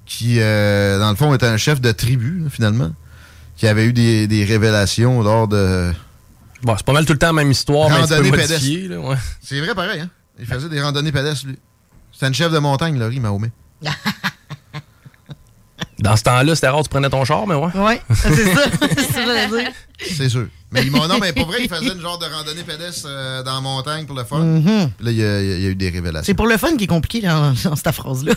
qui, 0.05 0.39
euh, 0.39 0.97
dans 0.99 1.09
le 1.11 1.15
fond, 1.15 1.33
était 1.35 1.45
un 1.45 1.57
chef 1.57 1.79
de 1.81 1.91
tribu, 1.91 2.43
finalement, 2.49 2.91
qui 3.55 3.67
avait 3.67 3.85
eu 3.85 3.93
des, 3.93 4.25
des 4.27 4.43
révélations 4.45 5.21
lors 5.21 5.47
de... 5.47 5.91
Bon, 6.63 6.73
c'est 6.77 6.85
pas 6.85 6.93
mal 6.93 7.05
tout 7.05 7.13
le 7.13 7.19
temps 7.19 7.27
la 7.27 7.33
même 7.33 7.51
histoire, 7.51 7.89
mais 7.89 7.95
un 7.97 7.99
Randonnée 8.01 8.31
ouais. 8.97 9.15
C'est 9.41 9.59
vrai, 9.61 9.75
pareil, 9.75 9.99
hein? 10.01 10.09
Il 10.39 10.45
faisait 10.47 10.69
des 10.69 10.81
randonnées 10.81 11.11
pédestres, 11.11 11.45
lui. 11.45 11.57
C'était 12.11 12.27
une 12.27 12.33
chef 12.33 12.51
de 12.51 12.57
montagne, 12.59 12.97
Laurie 12.97 13.19
Mahomet. 13.19 13.51
Dans 15.99 16.15
ce 16.17 16.23
temps-là, 16.23 16.55
c'était 16.55 16.67
rare, 16.67 16.83
tu 16.83 16.89
prenais 16.89 17.09
ton 17.09 17.23
char, 17.23 17.47
mais 17.47 17.55
ouais. 17.55 17.71
Ouais, 17.73 18.01
c'est 18.13 18.53
ça. 18.53 18.61
c'est 20.17 20.29
sûr. 20.29 20.47
Mais 20.71 20.83
il 20.83 20.91
m'a- 20.91 21.07
non, 21.07 21.19
mais 21.19 21.31
pour 21.31 21.45
vrai, 21.47 21.59
il 21.63 21.69
faisait 21.69 21.93
une 21.93 22.01
genre 22.01 22.19
de 22.19 22.25
randonnée 22.25 22.63
pédestre 22.63 23.07
euh, 23.09 23.41
dans 23.43 23.55
la 23.55 23.61
montagne 23.61 24.05
pour 24.05 24.15
le 24.15 24.25
fun. 24.25 24.39
Mhm. 24.43 24.91
Puis 24.97 25.05
là, 25.05 25.11
il 25.11 25.17
y, 25.17 25.23
a, 25.23 25.41
il 25.41 25.61
y 25.61 25.65
a 25.65 25.69
eu 25.69 25.75
des 25.75 25.89
révélations. 25.89 26.25
C'est 26.25 26.33
pour 26.33 26.47
le 26.47 26.57
fun 26.57 26.75
qui 26.75 26.83
est 26.83 26.87
compliqué 26.87 27.21
dans, 27.25 27.53
dans 27.63 27.75
cette 27.77 27.91
phrase-là. 27.91 28.33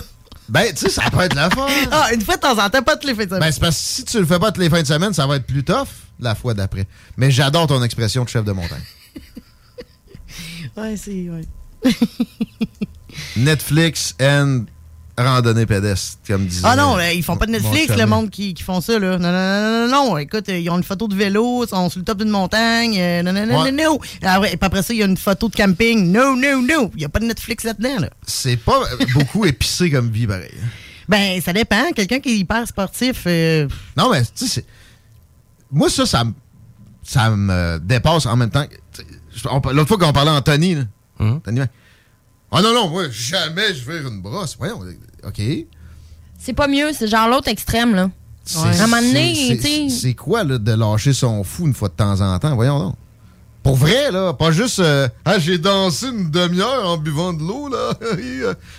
Ben, 0.48 0.68
tu 0.72 0.76
sais, 0.76 0.88
ça 0.88 1.10
peut 1.10 1.20
être 1.20 1.34
la 1.34 1.50
fun. 1.54 1.66
Ah, 1.90 2.14
une 2.14 2.20
fois 2.22 2.36
de 2.36 2.40
temps 2.42 2.56
en 2.64 2.70
temps, 2.70 2.82
pas 2.82 2.96
toutes 2.96 3.10
les 3.10 3.14
fins 3.14 3.24
de 3.24 3.28
semaine. 3.30 3.40
Ben, 3.40 3.50
c'est 3.52 3.60
parce 3.60 3.76
que 3.76 3.82
si 3.82 4.04
tu 4.04 4.20
le 4.20 4.24
fais 4.26 4.38
pas 4.38 4.52
toutes 4.52 4.62
les 4.62 4.70
fins 4.70 4.80
de 4.82 4.86
semaine, 4.86 5.12
ça 5.12 5.26
va 5.26 5.36
être 5.36 5.46
plus 5.46 5.64
tough 5.64 5.88
la 6.20 6.34
fois 6.36 6.54
d'après. 6.54 6.86
Mais 7.16 7.30
j'adore 7.32 7.66
ton 7.66 7.82
expression 7.82 8.22
de 8.22 8.28
chef 8.28 8.44
de 8.44 8.52
montagne. 8.52 8.82
Ouais, 10.76 10.96
c'est. 10.96 11.28
Ouais. 11.28 11.92
Netflix 13.36 14.14
and 14.20 14.64
randonnée 15.22 15.66
pédestre, 15.66 16.18
comme 16.26 16.46
disait. 16.46 16.62
Ah 16.64 16.76
non, 16.76 16.96
ils 17.00 17.22
font 17.22 17.36
pas 17.36 17.46
de 17.46 17.52
Netflix, 17.52 17.94
le 17.96 18.06
monde 18.06 18.30
qui, 18.30 18.54
qui 18.54 18.62
font 18.62 18.80
ça, 18.80 18.98
là. 18.98 19.18
Non, 19.18 19.30
non, 19.30 19.32
non, 19.32 19.88
non, 19.88 20.10
non. 20.10 20.18
Écoute, 20.18 20.48
euh, 20.48 20.58
ils 20.58 20.70
ont 20.70 20.76
une 20.78 20.84
photo 20.84 21.08
de 21.08 21.14
vélo, 21.14 21.64
ils 21.64 21.68
sont 21.68 21.90
sur 21.90 21.98
le 21.98 22.04
top 22.04 22.18
d'une 22.18 22.28
montagne. 22.30 22.96
euh, 22.98 23.22
non, 23.22 23.32
non, 23.32 23.46
non, 23.46 23.62
Ouais. 23.62 23.72
non, 23.72 23.84
non. 23.94 23.98
Ah 24.22 24.40
ouais, 24.40 24.50
puis 24.50 24.58
après 24.62 24.82
ça, 24.82 24.94
il 24.94 25.00
y 25.00 25.02
a 25.02 25.06
une 25.06 25.16
photo 25.16 25.48
de 25.48 25.56
camping. 25.56 26.10
Non, 26.12 26.36
non, 26.36 26.62
non. 26.62 26.90
Il 26.94 26.98
n'y 26.98 27.04
a 27.04 27.08
pas 27.08 27.18
de 27.20 27.26
Netflix 27.26 27.64
là-dedans, 27.64 27.98
là. 28.00 28.10
C'est 28.26 28.56
pas 28.56 28.80
euh, 28.92 29.04
beaucoup 29.14 29.44
épicé 29.44 29.90
comme 29.90 30.10
vie, 30.10 30.26
pareil. 30.26 30.50
Ben, 31.08 31.40
ça 31.40 31.52
dépend. 31.52 31.90
Quelqu'un 31.94 32.20
qui 32.20 32.30
est 32.30 32.36
hyper 32.38 32.66
sportif. 32.68 33.22
euh, 33.26 33.66
Non, 33.96 34.10
mais 34.10 34.22
tu 34.36 34.46
sais, 34.46 34.64
moi, 35.70 35.88
ça, 35.90 36.06
ça 36.06 36.24
me 36.24 36.32
ça 37.02 37.30
me 37.30 37.78
dépasse 37.82 38.26
en 38.26 38.36
même 38.36 38.50
temps. 38.50 38.66
L'autre 39.72 39.88
fois 39.88 39.96
qu'on 39.98 40.12
parlait 40.12 40.30
en 40.30 40.42
Tony, 40.42 40.74
là. 40.74 40.82
Hum. 41.20 41.40
Tony, 41.40 41.60
ouais. 41.60 41.66
Ah 42.52 42.62
non, 42.62 42.72
non, 42.74 42.88
moi, 42.88 43.04
jamais 43.10 43.74
je 43.74 43.84
vais 43.90 44.00
une 44.08 44.20
brosse. 44.22 44.56
Voyons, 44.58 44.80
OK. 45.26 45.40
C'est 46.38 46.52
pas 46.52 46.68
mieux, 46.68 46.92
c'est 46.92 47.08
genre 47.08 47.28
l'autre 47.28 47.48
extrême, 47.48 47.94
là. 47.94 48.10
C'est- 48.44 48.58
À 48.58 48.62
un 48.84 48.86
moment 48.86 49.02
donné, 49.02 49.34
c'est- 49.34 49.56
tu 49.56 49.62
sais. 49.62 49.88
c'est- 49.90 50.00
C'est 50.00 50.14
quoi, 50.14 50.42
là, 50.44 50.56
de 50.58 50.72
lâcher 50.72 51.12
son 51.12 51.44
fou 51.44 51.66
une 51.66 51.74
fois 51.74 51.88
de 51.88 51.94
temps 51.94 52.20
en 52.20 52.38
temps? 52.38 52.54
Voyons 52.54 52.78
donc. 52.78 52.94
Pour 53.62 53.74
vrai, 53.76 54.10
là, 54.10 54.32
pas 54.32 54.50
juste 54.50 54.78
euh, 54.78 55.08
Ah, 55.26 55.38
j'ai 55.38 55.58
dansé 55.58 56.06
une 56.06 56.30
demi-heure 56.30 56.88
en 56.88 56.96
buvant 56.96 57.34
de 57.34 57.40
l'eau, 57.40 57.68
là. 57.68 57.92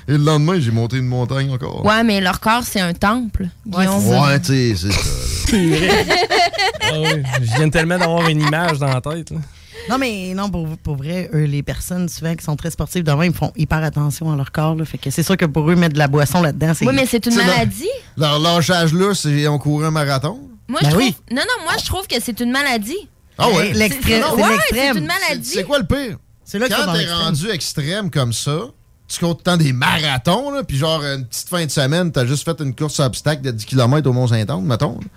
Et 0.08 0.12
le 0.14 0.18
lendemain, 0.18 0.60
j'ai 0.60 0.72
monté 0.72 0.98
une 0.98 1.06
montagne 1.06 1.52
encore. 1.52 1.86
Ouais, 1.86 2.04
mais 2.04 2.20
leur 2.22 2.40
corps, 2.40 2.64
c'est 2.64 2.80
un 2.80 2.94
temple. 2.94 3.50
Guillaume. 3.68 4.08
Ouais, 4.08 4.40
tu 4.40 4.48
sais, 4.48 4.76
c'est 4.76 4.92
ça. 4.92 5.56
là. 5.56 5.56
Ah 6.92 7.00
ouais, 7.02 7.24
Je 7.42 7.56
viens 7.58 7.70
tellement 7.70 8.00
d'avoir 8.00 8.28
une 8.30 8.42
image 8.42 8.80
dans 8.80 8.88
la 8.88 9.02
tête. 9.02 9.30
là. 9.32 9.38
Non, 9.90 9.98
mais 9.98 10.34
non, 10.36 10.50
pour, 10.50 10.68
pour 10.78 10.96
vrai, 10.96 11.30
eux, 11.34 11.46
les 11.46 11.64
personnes 11.64 12.10
souvent 12.10 12.36
qui 12.36 12.44
sont 12.44 12.56
très 12.56 12.72
sportives 12.72 13.04
de 13.04 13.12
même, 13.12 13.32
ils 13.32 13.38
font 13.38 13.52
hyper 13.56 13.84
attention 13.84 14.32
à 14.32 14.36
leur 14.36 14.52
corps. 14.52 14.76
Là, 14.76 14.86
fait 14.86 14.98
que 14.98 15.10
c'est 15.10 15.24
sûr 15.24 15.38
que 15.38 15.46
pour 15.46 15.70
eux, 15.70 15.76
mettre 15.76 15.94
de 15.94 16.00
la 16.00 16.08
boisson 16.08 16.42
là-dedans, 16.42 16.74
c'est. 16.76 16.86
Oui, 16.88 16.94
mais 16.96 17.06
c'est 17.06 17.26
une 17.26 17.36
maladie. 17.36 17.88
Leur 18.18 18.40
lâchage 18.40 18.94
là, 18.94 19.14
c'est 19.14 19.48
on 19.48 19.58
courait 19.60 19.88
un 19.88 19.92
marathon. 19.92 20.40
Moi, 20.68 20.80
Ben 20.82 20.90
je 20.90 20.96
trouve. 20.96 21.04
oui. 21.08 21.16
Non, 21.32 21.42
non, 21.42 21.64
moi, 21.64 21.74
je 21.80 21.86
trouve 21.86 22.06
que 22.08 22.16
c'est 22.22 22.40
une 22.40 22.52
maladie. 22.52 23.10
Ah 23.38 23.50
ouais? 23.50 23.74
L'extrême. 23.74 24.24
C'est- 24.36 24.42
ouais, 24.76 24.92
une 24.98 25.06
maladie. 25.08 25.50
C'est 25.50 25.64
quoi 25.64 25.80
le 25.80 25.86
pire? 25.86 26.18
C'est 26.44 26.60
là 26.60 26.68
Quand 26.70 26.92
t'es 26.92 26.98
l'extrême. 27.00 27.18
rendu 27.22 27.50
extrême 27.50 28.12
comme 28.12 28.34
ça, 28.34 28.58
tu 29.08 29.26
le 29.26 29.34
temps 29.34 29.58
des 29.58 29.74
marathons, 29.74 30.52
là, 30.52 30.64
puis 30.64 30.78
genre, 30.78 31.02
une 31.04 31.26
petite 31.26 31.48
fin 31.50 31.66
de 31.66 31.72
semaine, 31.72 32.12
t'as 32.12 32.26
juste 32.26 32.44
fait 32.44 32.60
une 32.62 32.76
course 32.76 33.00
à 33.00 33.06
obstacle 33.08 33.42
de 33.42 33.52
10 33.52 33.66
km 33.66 34.08
au 34.10 34.14
Mont-Saint-Anne, 34.14 34.64
mettons. 34.66 35.00
là. 35.00 35.08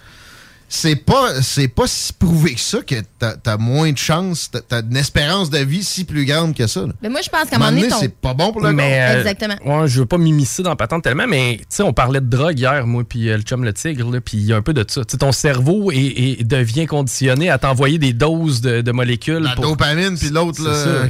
C'est 0.75 0.97
pas, 0.97 1.43
c'est 1.43 1.69
pas 1.69 1.87
si 1.87 2.15
prouvé 2.15 2.55
que 2.55 2.61
ça 2.61 2.79
que 2.81 2.95
t'as 3.19 3.35
as 3.45 3.57
moins 3.59 3.93
de 3.93 3.99
chance, 3.99 4.51
t'as- 4.51 4.81
une 4.81 4.97
espérance 4.97 5.51
de 5.51 5.59
vie 5.59 5.85
si 5.85 6.05
plus 6.05 6.25
grande 6.25 6.55
que 6.57 6.67
ça. 6.67 6.87
là. 6.87 6.95
Mais 7.03 7.11
moi, 7.11 7.21
je 7.23 7.29
pense 7.29 7.51
qu'à 7.51 7.57
un 7.57 7.59
moment 7.59 7.73
donné, 7.73 7.89
ton- 7.89 7.99
c'est 8.01 8.15
pas 8.17 8.33
bon 8.33 8.53
pour 8.53 8.63
le 8.63 8.73
Mais, 8.73 8.83
corps. 8.83 9.17
euh, 9.17 9.21
Exactement. 9.21 9.81
Ouais, 9.81 9.87
je 9.89 10.01
veux 10.01 10.07
pas 10.07 10.17
m'immiscer 10.17 10.63
dans 10.63 10.71
la 10.71 10.77
patente 10.77 11.05
tellement, 11.05 11.27
mais 11.29 11.59
tu 11.59 11.65
sais, 11.69 11.83
on 11.83 11.93
parlait 11.93 12.23
de 12.23 12.27
drogue 12.27 12.59
hier, 12.59 12.87
moi, 12.87 13.05
puis 13.07 13.29
euh, 13.29 13.37
le 13.37 13.43
chum 13.43 13.65
le 13.65 13.75
tigre, 13.75 14.11
là, 14.11 14.23
puis 14.23 14.39
il 14.39 14.45
y 14.47 14.55
a 14.55 14.57
un 14.57 14.63
peu 14.63 14.73
de 14.73 14.83
ça. 14.89 15.05
Tu 15.05 15.11
sais, 15.13 15.19
ton 15.19 15.31
cerveau 15.33 15.93
est, 15.93 15.99
est- 15.99 16.45
devient 16.45 16.87
conditionné 16.87 17.51
à 17.51 17.59
t'envoyer 17.59 17.99
des 17.99 18.15
doses 18.15 18.63
de, 18.63 18.81
de 18.81 18.93
molécules. 18.93 19.41
La 19.43 19.55
pour- 19.55 19.65
dopamine, 19.67 20.17
puis 20.17 20.31
l'autre 20.31 20.59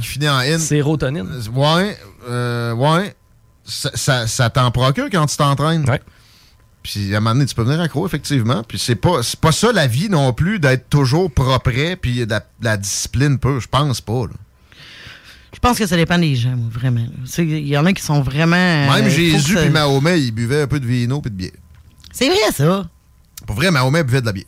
qui 0.00 0.06
finit 0.08 0.28
en 0.28 0.38
in. 0.38 0.58
Sérotonine. 0.58 1.28
Ouais, 1.54 1.96
euh, 2.28 2.72
ouais. 2.74 3.14
Ça, 3.64 3.90
ça, 3.94 4.26
ça 4.26 4.50
t'en 4.50 4.72
procure 4.72 5.08
quand 5.08 5.26
tu 5.26 5.36
t'entraînes. 5.36 5.88
Ouais. 5.88 6.00
Puis 6.82 7.14
à 7.14 7.18
un 7.18 7.20
moment 7.20 7.34
donné, 7.34 7.46
tu 7.46 7.54
peux 7.54 7.62
venir 7.62 7.80
accro, 7.80 8.06
effectivement. 8.06 8.62
Puis 8.66 8.78
c'est 8.78 8.96
pas, 8.96 9.22
c'est 9.22 9.38
pas 9.38 9.52
ça 9.52 9.70
la 9.72 9.86
vie 9.86 10.08
non 10.08 10.32
plus, 10.32 10.58
d'être 10.58 10.88
toujours 10.90 11.30
propre, 11.30 11.70
puis 12.00 12.26
de 12.26 12.30
la, 12.30 12.44
la 12.60 12.76
discipline 12.76 13.38
peu. 13.38 13.60
Je 13.60 13.68
pense 13.68 14.00
pas. 14.00 14.24
là. 14.26 14.32
Je 15.54 15.58
pense 15.60 15.78
que 15.78 15.86
ça 15.86 15.96
dépend 15.96 16.18
des 16.18 16.34
gens, 16.34 16.56
moi, 16.56 16.68
vraiment. 16.72 17.06
Il 17.38 17.68
y 17.68 17.76
en 17.76 17.86
a 17.86 17.92
qui 17.92 18.02
sont 18.02 18.22
vraiment. 18.22 18.56
Même 18.56 19.04
euh, 19.04 19.08
Jésus 19.10 19.52
faut 19.52 19.58
que 19.58 19.64
puis 19.64 19.70
Mahomet, 19.70 20.20
ils 20.22 20.32
buvaient 20.32 20.62
un 20.62 20.66
peu 20.66 20.80
de 20.80 20.86
vino 20.86 21.20
puis 21.20 21.30
de 21.30 21.36
bière. 21.36 21.50
C'est 22.12 22.26
vrai, 22.28 22.52
ça. 22.52 22.88
Pour 23.46 23.54
vrai, 23.56 23.70
Mahomet 23.70 24.02
buvait 24.02 24.20
de 24.22 24.26
la 24.26 24.32
bière. 24.32 24.46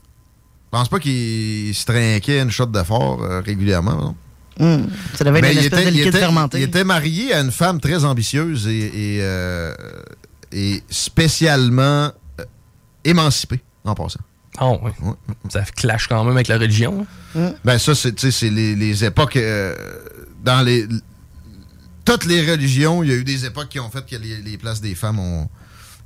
Je 0.67 0.79
pense 0.79 0.89
pas 0.89 0.99
qu'il 0.99 1.73
se 1.73 1.85
trinquait 1.85 2.41
une 2.41 2.51
shot 2.51 2.67
de 2.67 2.83
fort 2.83 3.23
euh, 3.23 3.41
régulièrement. 3.43 3.95
non. 3.95 4.17
Hum, 4.61 4.89
Ça 5.17 5.25
devait 5.25 5.39
être 5.39 5.43
Mais 5.45 5.53
une 5.53 5.59
il 5.61 5.65
espèce 5.67 5.81
était, 5.83 5.91
de 5.91 5.97
il 5.97 6.07
était- 6.09 6.19
fermenté. 6.19 6.59
il 6.59 6.63
était 6.65 6.85
marié 6.85 7.33
à 7.35 7.41
une 7.41 7.51
femme 7.53 7.81
très 7.81 8.05
ambitieuse 8.05 8.67
et, 8.69 9.17
et, 9.17 9.19
euh, 9.23 9.75
et 10.53 10.83
spécialement 10.91 12.11
émancipée, 13.05 13.63
en 13.85 13.95
passant. 13.95 14.21
Oh, 14.61 14.79
oui. 14.83 14.91
Ça 15.49 15.63
clash 15.63 16.07
quand 16.07 16.23
même 16.25 16.35
avec 16.35 16.49
la 16.49 16.59
religion. 16.59 17.07
Ben 17.65 17.79
ça, 17.79 17.95
c'est 17.95 18.13
tu 18.13 18.31
sais, 18.31 18.31
c'est 18.31 18.51
les, 18.51 18.77
les 18.77 19.05
époques... 19.05 19.37
euh, 19.37 19.75
dans 20.45 20.63
les... 20.65 20.87
Toutes 22.05 22.25
les 22.27 22.49
religions, 22.51 23.03
il 23.03 23.11
y 23.11 23.13
a 23.13 23.17
eu 23.17 23.25
des 23.25 23.47
époques 23.47 23.71
qui 23.71 23.81
ont 23.81 23.91
fait 23.91 24.05
que 24.07 24.17
les, 24.17 24.43
les 24.43 24.59
places 24.59 24.81
des 24.81 24.95
femmes 24.95 25.19
ont 25.19 25.49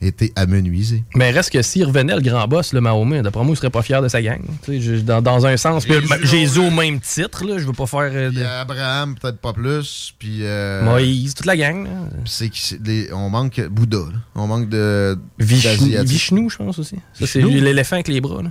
été 0.00 0.32
amenuisées. 0.36 1.02
Mais 1.16 1.30
reste 1.30 1.50
que 1.50 1.60
s'il 1.62 1.84
revenait 1.84 2.14
le 2.14 2.20
grand 2.20 2.46
boss, 2.46 2.72
le 2.72 2.80
Mahomet, 2.80 3.22
d'après 3.22 3.42
moi, 3.42 3.54
il 3.54 3.56
serait 3.56 3.70
pas 3.70 3.82
fier 3.82 4.00
de 4.00 4.08
sa 4.08 4.22
gang. 4.22 4.40
Tu 4.64 4.72
sais, 4.74 4.80
je- 4.80 5.00
dans, 5.02 5.20
dans 5.22 5.44
un 5.46 5.56
sens. 5.56 5.84
Puis, 5.84 5.94
Jésus, 6.22 6.60
au 6.60 6.70
même 6.70 7.00
titre, 7.00 7.44
là, 7.44 7.58
je 7.58 7.64
veux 7.64 7.72
pas 7.72 7.86
faire. 7.86 8.10
euh, 8.12 8.30
de- 8.30 8.42
Abraham, 8.42 9.16
peut-être 9.20 9.38
pas 9.38 9.52
plus. 9.52 10.14
Puis... 10.18 10.38
euh, 10.42 10.84
Moïse, 10.84 11.34
toute 11.34 11.46
la 11.46 11.56
gang. 11.56 11.88
c'est 12.24 12.48
que 12.48 12.56
c'est 12.56 12.82
des- 12.82 13.12
on 13.12 13.28
manque 13.30 13.60
Bouddha, 13.68 13.98
là. 13.98 14.18
on 14.36 14.46
manque 14.46 14.68
de 14.68 15.18
Vishnu. 15.38 15.96
Vishnu, 16.04 16.48
je 16.50 16.56
pense 16.56 16.78
aussi. 16.78 16.96
Ça, 17.14 17.26
c'est 17.26 17.42
l'éléphant 17.42 17.96
avec 17.96 18.08
les 18.08 18.20
bras. 18.20 18.42
Là. 18.42 18.50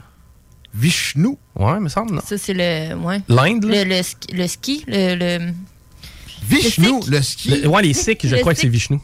Vishnu? 0.75 1.37
Ouais, 1.55 1.79
me 1.79 1.89
semble, 1.89 2.13
non. 2.13 2.21
Ça, 2.25 2.37
c'est 2.37 2.53
le. 2.53 2.93
Ouais. 2.95 3.21
L'Inde, 3.29 3.63
là? 3.65 3.83
Le, 3.83 3.89
le 3.97 4.03
ski. 4.03 4.27
Le 4.33 4.47
ski. 4.47 4.83
Le, 4.87 5.15
le- 5.39 5.51
Vishnu, 6.47 6.91
le 7.09 7.21
ski? 7.21 7.61
Le- 7.61 7.67
ouais, 7.67 7.81
les 7.81 7.93
Sikhs, 7.93 8.25
je 8.27 8.35
Le 8.35 8.41
crois 8.41 8.53
que 8.53 8.59
c'est. 8.59 8.67
Vishnu. 8.67 8.99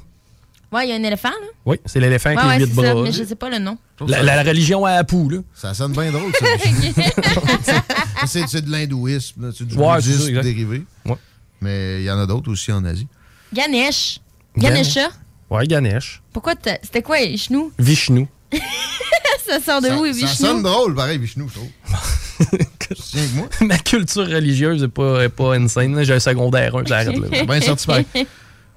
Ouais, 0.74 0.88
il 0.88 0.90
y 0.90 0.94
a 0.94 0.96
un 0.96 1.04
éléphant, 1.04 1.30
là. 1.30 1.48
Oui, 1.66 1.78
c'est 1.86 2.00
l'éléphant 2.00 2.30
avec 2.30 2.40
Ouais, 2.42 2.46
ouais, 2.48 2.58
les 2.60 2.66
huit 2.66 2.72
c'est 2.76 2.82
ça, 2.82 2.94
bras. 2.94 3.04
mais 3.04 3.12
je 3.12 3.24
sais 3.24 3.36
pas 3.36 3.50
le 3.50 3.60
nom. 3.60 3.78
La, 4.08 4.24
la- 4.24 4.44
la 4.44 4.50
religion 4.50 4.86
à 4.86 4.92
Apu, 4.94 5.30
là. 5.30 5.38
Ça 5.54 5.74
sonne 5.74 5.92
bien 5.94 6.12
drôle, 6.12 6.32
ça. 6.40 6.46
C'est 8.26 8.62
de 8.66 8.72
l'hindouisme, 8.72 9.52
c'est 9.56 9.66
du 9.68 9.76
Ouais, 9.76 9.86
ça, 10.02 10.10
bouddhisme 10.12 10.42
dérivé. 10.42 10.84
Ouais. 11.06 11.16
Mais 11.62 12.02
il 12.02 12.06
y 12.06 12.12
en 12.12 12.18
a 12.20 12.26
d'autres 12.26 12.52
aussi 12.52 12.72
en 12.72 12.84
Asie. 12.86 13.08
Ganesh. 13.54 14.20
Ganesh. 14.58 14.96
Ganesha. 14.96 15.10
Ouais, 15.50 15.68
Ganesh. 15.68 16.22
Pourquoi 16.32 16.56
t'as- 16.56 16.78
C'était 16.82 17.02
quoi, 17.02 17.18
Vishnu? 17.26 17.70
Vishnu. 17.78 18.28
ça 19.48 19.60
sort 19.60 19.82
de 19.82 19.90
où, 19.90 20.06
Ça 20.06 20.12
Vishnu? 20.12 20.28
sonne 20.48 20.64
drôle, 20.64 20.96
pareil, 20.96 21.18
Vishnu, 21.20 21.44
je 21.50 21.54
trouve. 21.54 21.70
Que 22.84 23.36
moi? 23.36 23.48
Ma 23.62 23.78
culture 23.78 24.28
religieuse 24.28 24.82
n'est 24.82 24.88
pas, 24.88 25.24
est 25.24 25.30
pas 25.30 25.54
insane. 25.56 26.04
J'ai 26.04 26.14
un 26.16 26.20
secondaire 26.20 26.76
1, 26.76 26.84
j'arrête 26.86 27.18
là. 27.18 27.28
C'est 27.32 27.46
bien 27.46 27.62
sorti 27.62 27.86
pareil. 27.88 28.06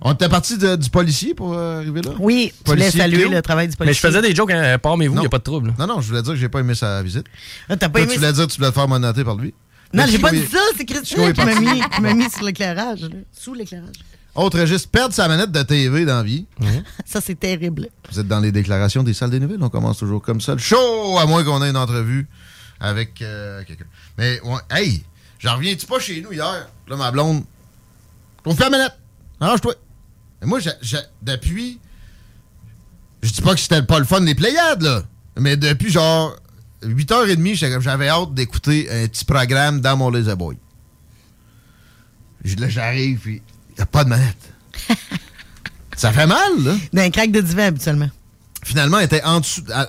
On 0.02 0.12
était 0.12 0.28
parti 0.28 0.58
de- 0.58 0.76
du 0.76 0.90
policier 0.90 1.34
pour 1.34 1.54
euh, 1.54 1.78
arriver 1.78 2.02
là? 2.02 2.10
Oui, 2.18 2.52
tu 2.64 2.70
voulais 2.70 2.82
Policier 2.82 3.00
saluer 3.00 3.16
Cléo? 3.22 3.30
le 3.30 3.42
travail 3.42 3.66
du 3.66 3.70
Mais 3.70 3.92
je 3.94 4.00
policier. 4.00 4.08
faisais 4.10 4.22
des 4.22 4.34
jokes, 4.34 4.50
hein, 4.52 4.78
parmez-vous, 4.78 5.14
il 5.14 5.16
Non. 5.16 5.22
n'y 5.22 5.26
a 5.26 5.30
pas 5.30 5.38
de 5.38 5.42
trouble. 5.44 5.74
Non, 5.78 5.86
non, 5.86 6.00
je 6.02 6.08
voulais 6.08 6.22
dire 6.22 6.32
que 6.34 6.38
j'ai 6.38 6.48
pas 6.50 6.60
aimé 6.60 6.74
sa 6.74 7.02
visite. 7.02 7.26
Ah, 7.68 7.76
T'as 7.76 7.88
pas 7.88 7.98
Toi, 7.98 8.00
aimé 8.02 8.12
tu 8.12 8.18
voulais 8.18 8.28
ça? 8.28 8.32
dire 8.34 8.46
que 8.46 8.52
tu 8.52 8.58
voulais 8.58 8.70
te 8.70 8.74
faire 8.74 8.88
monoter 8.88 9.24
par 9.24 9.36
lui. 9.36 9.54
Non, 9.94 10.04
Mais 10.04 10.10
j'ai 10.10 10.18
pas 10.18 10.30
dit 10.32 10.38
il- 10.38 10.48
ça, 10.48 10.58
c'est 10.76 10.82
est 10.82 11.32
qui 11.32 11.40
m'a 11.44 11.54
mis, 11.60 11.80
qui 11.94 12.00
m'a 12.02 12.12
mis 12.12 12.28
sur 12.30 12.44
l'éclairage, 12.44 13.02
là. 13.02 13.08
sous 13.32 13.54
l'éclairage. 13.54 13.94
Autre 14.34 14.60
registre, 14.60 14.90
perdre 14.90 15.14
sa 15.14 15.28
manette 15.28 15.50
de 15.50 15.62
TV 15.62 16.04
dans 16.04 16.16
la 16.16 16.22
vie. 16.22 16.44
Ça, 17.06 17.22
c'est 17.22 17.40
terrible. 17.40 17.88
Vous 18.12 18.20
êtes 18.20 18.28
dans 18.28 18.40
les 18.40 18.52
déclarations 18.52 19.02
des 19.02 19.14
salles 19.14 19.30
des 19.30 19.40
nouvelles. 19.40 19.62
On 19.62 19.70
commence 19.70 19.96
toujours 19.96 20.20
comme 20.20 20.42
ça. 20.42 20.52
Le 20.52 20.58
show, 20.58 21.16
à 21.18 21.24
moins 21.24 21.42
qu'on 21.42 21.62
ait 21.64 21.70
une 21.70 21.76
entrevue 21.78 22.28
avec 22.78 23.22
euh, 23.22 23.64
quelqu'un. 23.66 23.86
Mais, 24.18 24.38
ouais, 24.42 24.58
hey, 24.70 25.02
j'en 25.38 25.54
reviens-tu 25.56 25.86
pas 25.86 25.98
chez 26.00 26.20
nous 26.20 26.34
hier? 26.34 26.68
Là, 26.86 26.96
ma 26.96 27.10
blonde, 27.10 27.44
on 28.44 28.54
fait 28.54 28.64
la 28.64 28.70
manette. 28.70 28.92
Arrange-toi. 29.40 29.74
Mais 30.40 30.46
moi, 30.46 30.58
depuis, 31.22 31.78
je 33.22 33.30
dis 33.30 33.42
pas 33.42 33.54
que 33.54 33.60
c'était 33.60 33.82
pas 33.82 33.98
le 33.98 34.04
fun 34.04 34.20
des 34.20 34.34
Pléiades, 34.34 34.82
là. 34.82 35.02
Mais 35.38 35.56
depuis 35.56 35.90
genre 35.90 36.36
8h30, 36.82 37.54
j'étais 37.54 37.72
comme- 37.72 37.82
j'avais 37.82 38.08
hâte 38.08 38.34
d'écouter 38.34 38.88
un 38.90 39.06
petit 39.08 39.24
programme 39.24 39.80
dans 39.80 39.96
mon 39.96 40.10
Laser 40.10 40.36
Boy. 40.36 40.56
Là, 42.58 42.68
j'arrive, 42.68 43.18
puis 43.18 43.42
il 43.76 43.82
a 43.82 43.86
pas 43.86 44.04
de 44.04 44.08
manette. 44.10 44.52
Ça 45.96 46.12
fait 46.12 46.26
mal, 46.26 46.52
là. 46.62 46.74
D'un 46.92 47.10
crack 47.10 47.32
de 47.32 47.40
divan, 47.40 47.64
habituellement. 47.64 48.10
Finalement, 48.62 48.98
elle 48.98 49.06
était 49.06 49.22
en 49.24 49.40
dessous, 49.40 49.62
à- 49.72 49.86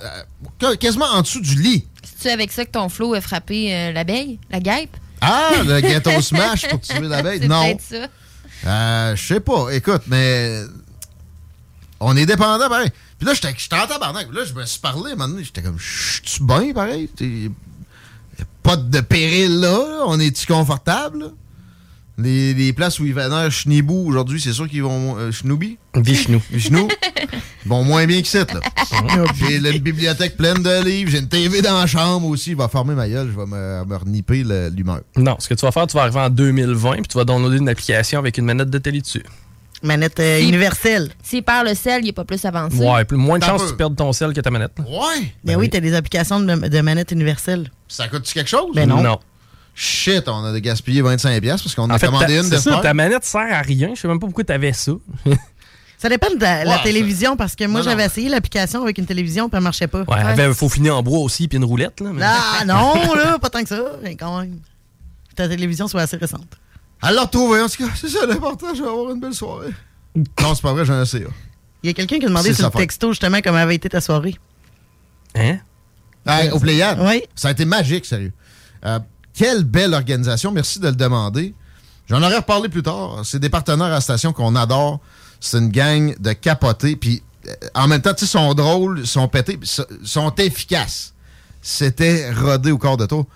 à- 0.64 0.76
quasiment 0.76 1.04
en 1.06 1.22
dessous 1.22 1.40
du 1.40 1.54
lit. 1.60 1.86
C'est-tu 2.02 2.28
avec 2.32 2.50
ça 2.50 2.64
que 2.64 2.70
ton 2.72 2.88
flot 2.88 3.14
a 3.14 3.20
frappé 3.20 3.74
euh, 3.74 3.92
l'abeille? 3.92 4.40
La 4.50 4.60
guêpe? 4.60 4.96
Ah, 5.20 5.52
le 5.64 5.80
ghetto 5.80 6.20
smash 6.20 6.66
pour 6.68 6.80
tuer 6.80 7.00
l'abeille? 7.00 7.40
C'est 7.42 7.48
Non. 7.48 7.62
peut-être 7.64 7.82
ça. 7.82 8.08
Euh, 8.66 9.16
je 9.16 9.26
sais 9.26 9.40
pas. 9.40 9.70
Écoute, 9.70 10.02
mais 10.06 10.62
on 12.00 12.16
est 12.16 12.26
dépendant, 12.26 12.68
pareil. 12.68 12.90
Puis 13.18 13.26
là, 13.26 13.34
j'étais 13.34 13.74
en 13.74 13.86
tabarnak. 13.86 14.32
Là, 14.32 14.44
je 14.44 14.52
me 14.54 14.64
suis 14.64 14.80
parlé, 14.80 15.16
donné, 15.16 15.42
j'étais 15.42 15.62
comme, 15.62 15.78
je 15.78 16.20
suis 16.24 16.44
bien, 16.44 16.72
pareil? 16.72 17.10
Il 17.20 17.44
y 17.46 17.48
a 18.40 18.44
pas 18.62 18.76
de 18.76 19.00
péril 19.00 19.60
là. 19.60 20.04
On 20.06 20.20
est-tu 20.20 20.46
confortable? 20.46 21.32
Les, 22.18 22.72
places 22.72 22.98
où 22.98 23.06
ils 23.06 23.14
vénèrent 23.14 23.50
Schnibou 23.50 24.04
aujourd'hui, 24.08 24.40
c'est 24.40 24.52
sûr 24.52 24.68
qu'ils 24.68 24.82
vont. 24.82 25.16
Euh, 25.18 25.30
Schnoubi? 25.30 25.78
Vishnu. 25.94 26.40
Vishnu? 26.50 26.88
Ils 27.64 27.68
vont 27.68 27.84
moins 27.84 28.06
bien 28.06 28.20
que 28.22 28.26
ça, 28.28 28.40
là. 28.40 28.60
J'ai 29.34 29.56
une 29.56 29.78
bibliothèque 29.78 30.36
pleine 30.36 30.62
de 30.62 30.84
livres, 30.84 31.10
j'ai 31.10 31.18
une 31.18 31.28
TV 31.28 31.62
dans 31.62 31.78
la 31.78 31.86
chambre 31.86 32.26
aussi. 32.26 32.50
Il 32.50 32.56
va 32.56 32.68
former 32.68 32.94
ma 32.94 33.08
gueule, 33.08 33.30
je 33.32 33.38
vais 33.38 33.46
me, 33.46 33.84
me 33.84 33.96
reniper 33.96 34.42
le- 34.42 34.68
l'humeur. 34.70 35.00
Non, 35.16 35.36
ce 35.38 35.48
que 35.48 35.54
tu 35.54 35.64
vas 35.64 35.70
faire, 35.72 35.86
tu 35.86 35.96
vas 35.96 36.02
arriver 36.02 36.20
en 36.20 36.30
2020 36.30 36.92
puis 36.94 37.02
tu 37.08 37.16
vas 37.18 37.24
downloader 37.24 37.58
une 37.58 37.68
application 37.68 38.18
avec 38.18 38.36
une 38.38 38.46
manette 38.46 38.70
de 38.70 38.78
télé 38.78 39.00
dessus. 39.00 39.22
Manette 39.82 40.18
euh, 40.18 40.40
Si- 40.40 40.48
universelle. 40.48 41.10
S'il 41.22 41.44
perd 41.44 41.68
le 41.68 41.74
sel, 41.74 42.00
il 42.02 42.06
n'est 42.06 42.12
pas 42.12 42.24
plus 42.24 42.44
avancé. 42.44 42.78
Ouais, 42.78 43.04
plus, 43.04 43.16
moins 43.16 43.38
de 43.38 43.44
chances 43.44 43.62
que 43.62 43.70
tu 43.70 43.76
perdes 43.76 43.94
ton 43.94 44.12
sel 44.12 44.32
que 44.32 44.40
ta 44.40 44.50
manette. 44.50 44.72
là. 44.78 44.84
Ouais! 44.88 45.32
Ben 45.44 45.56
oui, 45.56 45.68
t'as 45.70 45.78
des 45.80 45.94
applications 45.94 46.40
de, 46.40 46.68
de 46.68 46.80
manette 46.80 47.12
universelle. 47.12 47.70
Ça 47.86 48.08
coûte-tu 48.08 48.34
quelque 48.34 48.50
chose? 48.50 48.74
Ben 48.74 48.88
non. 48.88 49.02
Non. 49.02 49.20
Shit, 49.80 50.28
on 50.28 50.44
a 50.44 50.58
gaspillé 50.58 51.02
25$ 51.02 51.40
piastres 51.40 51.62
parce 51.62 51.76
qu'on 51.76 51.84
En 51.84 51.90
a 51.90 52.00
fait, 52.00 52.06
commandé 52.06 52.36
une 52.36 52.42
c'est 52.42 52.56
de 52.56 52.56
ça, 52.56 52.80
ta 52.82 52.94
manette 52.94 53.24
sert 53.24 53.46
à 53.48 53.60
rien. 53.60 53.92
Je 53.94 54.00
sais 54.00 54.08
même 54.08 54.18
pas 54.18 54.26
pourquoi 54.26 54.42
tu 54.42 54.52
avais 54.52 54.72
ça. 54.72 54.90
Ça 55.98 56.08
dépend 56.08 56.30
de 56.34 56.40
la, 56.40 56.78
télévision 56.80 57.36
parce 57.36 57.54
que 57.54 57.64
moi, 57.64 57.82
j'avais 57.82 58.04
essayé 58.04 58.28
l'application 58.28 58.82
avec 58.82 58.98
une 58.98 59.06
télévision 59.06 59.48
puis 59.48 59.56
elle 59.56 59.62
marchait 59.62 59.86
pas. 59.86 60.00
Ouais, 60.00 60.16
elle 60.18 60.40
avait 60.40 60.52
faut 60.54 60.68
finir 60.68 60.96
en 60.96 61.02
bois 61.04 61.20
aussi 61.20 61.46
puis 61.46 61.58
une 61.58 61.64
roulette. 61.64 62.00
Là, 62.00 62.10
mais- 62.12 62.22
Ah 62.24 62.64
non, 62.66 63.14
là, 63.14 63.38
pas 63.38 63.50
tant 63.50 63.62
que 63.62 63.68
ça, 63.68 63.84
mais 64.02 64.16
quand 64.16 64.40
même. 64.40 64.58
Ta 65.36 65.48
télévision 65.48 65.86
soit 65.86 66.02
assez 66.02 66.16
récente. 66.16 66.58
Alors, 67.00 67.30
tout 67.30 67.52
cas, 67.52 67.66
c'est 67.94 68.08
ça 68.08 68.26
l'important, 68.26 68.74
je 68.74 68.82
vais 68.82 68.88
avoir 68.88 69.12
une 69.12 69.20
belle 69.20 69.34
soirée. 69.34 69.70
non, 70.16 70.54
c'est 70.56 70.62
pas 70.62 70.72
vrai, 70.72 70.84
j'ai 70.84 70.92
un 70.92 71.04
CA. 71.04 71.18
Il 71.84 71.86
y 71.86 71.90
a 71.90 71.92
quelqu'un 71.94 72.18
qui 72.18 72.24
a 72.24 72.28
demandé 72.28 72.52
sur 72.52 72.66
le 72.66 72.76
texto 72.76 73.10
justement 73.10 73.38
comment 73.42 73.58
avait 73.58 73.76
été 73.76 73.88
ta 73.88 74.00
soirée. 74.00 74.36
Hein? 75.36 75.58
Hey, 76.26 76.50
au 76.50 76.58
Pléiade? 76.58 76.98
Oui. 77.00 77.22
Ça 77.36 77.48
a 77.48 77.50
été 77.52 77.64
magique, 77.64 78.06
sérieux. 78.06 78.32
Euh, 78.84 78.98
quelle 79.38 79.62
belle 79.62 79.94
organisation. 79.94 80.50
Merci 80.50 80.80
de 80.80 80.88
le 80.88 80.96
demander. 80.96 81.54
J'en 82.10 82.20
aurais 82.22 82.38
reparlé 82.38 82.68
plus 82.68 82.82
tard. 82.82 83.20
C'est 83.24 83.38
des 83.38 83.48
partenaires 83.48 83.92
à 83.92 84.00
station 84.00 84.32
qu'on 84.32 84.56
adore. 84.56 84.98
C'est 85.40 85.58
une 85.58 85.68
gang 85.70 86.14
de 86.18 86.32
capotés. 86.32 86.96
Puis 86.96 87.22
euh, 87.46 87.52
en 87.74 87.86
même 87.86 88.02
temps, 88.02 88.14
tu 88.14 88.26
sais, 88.26 88.32
sont 88.32 88.52
drôles, 88.54 89.06
sont 89.06 89.28
pétés, 89.28 89.58
so- 89.62 89.84
sont 90.04 90.34
efficaces. 90.34 91.14
C'était 91.62 92.32
rodé 92.32 92.72
au 92.72 92.78
corps 92.78 92.96
de 92.96 93.06
tour. 93.06 93.26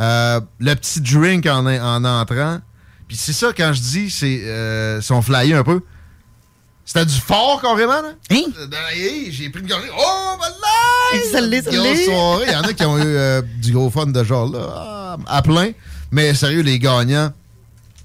Euh, 0.00 0.40
le 0.58 0.74
petit 0.74 1.00
drink 1.00 1.46
en, 1.46 1.64
en 1.66 2.04
entrant. 2.04 2.58
Puis 3.06 3.16
c'est 3.16 3.32
ça, 3.34 3.52
quand 3.56 3.72
je 3.72 3.80
dis, 3.80 4.10
c'est 4.10 4.40
euh, 4.44 5.00
sont 5.00 5.22
flyés 5.22 5.54
un 5.54 5.62
peu. 5.62 5.80
C'était 6.84 7.06
du 7.06 7.14
fort 7.20 7.60
carrément, 7.62 8.02
là? 8.02 8.12
Hein? 8.30 8.42
Euh, 8.58 8.66
hey, 8.92 9.30
J'ai 9.32 9.48
pris 9.50 9.60
une 9.62 9.68
gorgée. 9.68 9.88
Oh, 9.96 10.36
ben 10.40 10.48
Grosse 11.70 11.84
l'est. 11.84 12.04
soirée. 12.04 12.44
Il 12.48 12.52
y 12.52 12.56
en 12.56 12.62
a 12.62 12.72
qui 12.72 12.84
ont 12.84 12.98
eu 12.98 13.02
euh, 13.04 13.42
du 13.60 13.72
gros 13.72 13.90
fun 13.90 14.06
de 14.06 14.24
genre 14.24 14.50
là, 14.50 15.16
à 15.26 15.42
plein. 15.42 15.70
Mais 16.10 16.34
sérieux, 16.34 16.62
les 16.62 16.78
gagnants 16.78 17.32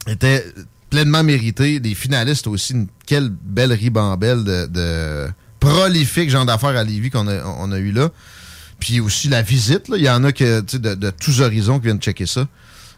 étaient 0.07 0.45
pleinement 0.89 1.23
mérité. 1.23 1.79
Des 1.79 1.95
finalistes 1.95 2.47
aussi, 2.47 2.73
une, 2.73 2.87
quelle 3.05 3.29
belle 3.29 3.73
ribambelle 3.73 4.43
de, 4.43 4.65
de 4.67 5.27
prolifiques 5.59 6.29
gens 6.29 6.45
d'affaires 6.45 6.77
à 6.77 6.83
Lévis 6.83 7.09
qu'on 7.09 7.27
a, 7.27 7.43
on 7.45 7.71
a 7.71 7.77
eu 7.77 7.91
là. 7.91 8.09
Puis 8.79 8.99
aussi 8.99 9.27
la 9.27 9.41
visite, 9.41 9.87
là. 9.89 9.97
il 9.97 10.03
y 10.03 10.09
en 10.09 10.23
a 10.23 10.31
que, 10.31 10.61
de, 10.77 10.93
de 10.95 11.09
tous 11.09 11.41
horizons 11.41 11.79
qui 11.79 11.85
viennent 11.85 11.99
checker 11.99 12.27
ça. 12.27 12.47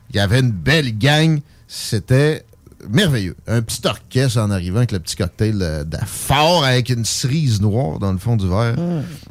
Il 0.09 0.17
y 0.17 0.19
avait 0.19 0.39
une 0.41 0.51
belle 0.51 0.97
gang. 0.97 1.39
C'était 1.67 2.43
merveilleux. 2.89 3.35
Un 3.47 3.61
petit 3.61 3.81
orchestre 3.85 4.39
en 4.39 4.51
arrivant 4.51 4.77
avec 4.77 4.91
le 4.91 4.99
petit 4.99 5.15
cocktail 5.15 5.85
fort 6.05 6.63
avec 6.63 6.89
une 6.89 7.05
cerise 7.05 7.61
noire 7.61 7.99
dans 7.99 8.11
le 8.11 8.17
fond 8.17 8.35
du 8.35 8.47
verre, 8.47 8.75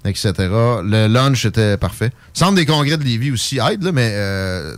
etc. 0.05 0.33
Le 0.39 1.07
lunch 1.07 1.47
était 1.47 1.77
parfait. 1.77 2.13
Centre 2.35 2.55
des 2.55 2.67
congrès 2.67 2.97
de 2.97 3.05
Lévis 3.05 3.31
aussi 3.31 3.59
aide, 3.59 3.83
là, 3.83 3.93
mais 3.93 4.11
euh, 4.13 4.77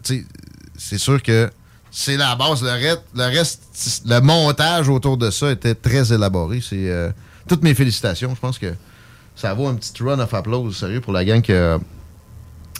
c'est 0.76 0.98
sûr 0.98 1.22
que 1.22 1.50
c'est 1.90 2.16
la 2.16 2.36
base. 2.36 2.62
Le 2.62 2.70
reste, 2.70 3.02
le 3.14 3.24
reste, 3.24 4.02
le 4.06 4.20
montage 4.20 4.88
autour 4.88 5.16
de 5.16 5.30
ça 5.30 5.50
était 5.50 5.74
très 5.74 6.12
élaboré. 6.12 6.60
C'est 6.60 6.88
euh, 6.90 7.10
toutes 7.48 7.62
mes 7.62 7.74
félicitations. 7.74 8.34
Je 8.34 8.40
pense 8.40 8.58
que 8.58 8.72
ça 9.34 9.54
vaut 9.54 9.66
un 9.68 9.74
petit 9.74 10.02
run 10.02 10.18
of 10.18 10.32
applause, 10.34 10.76
sérieux, 10.76 11.00
pour 11.00 11.12
la 11.12 11.24
gang 11.24 11.40
qui 11.40 11.52
a 11.52 11.78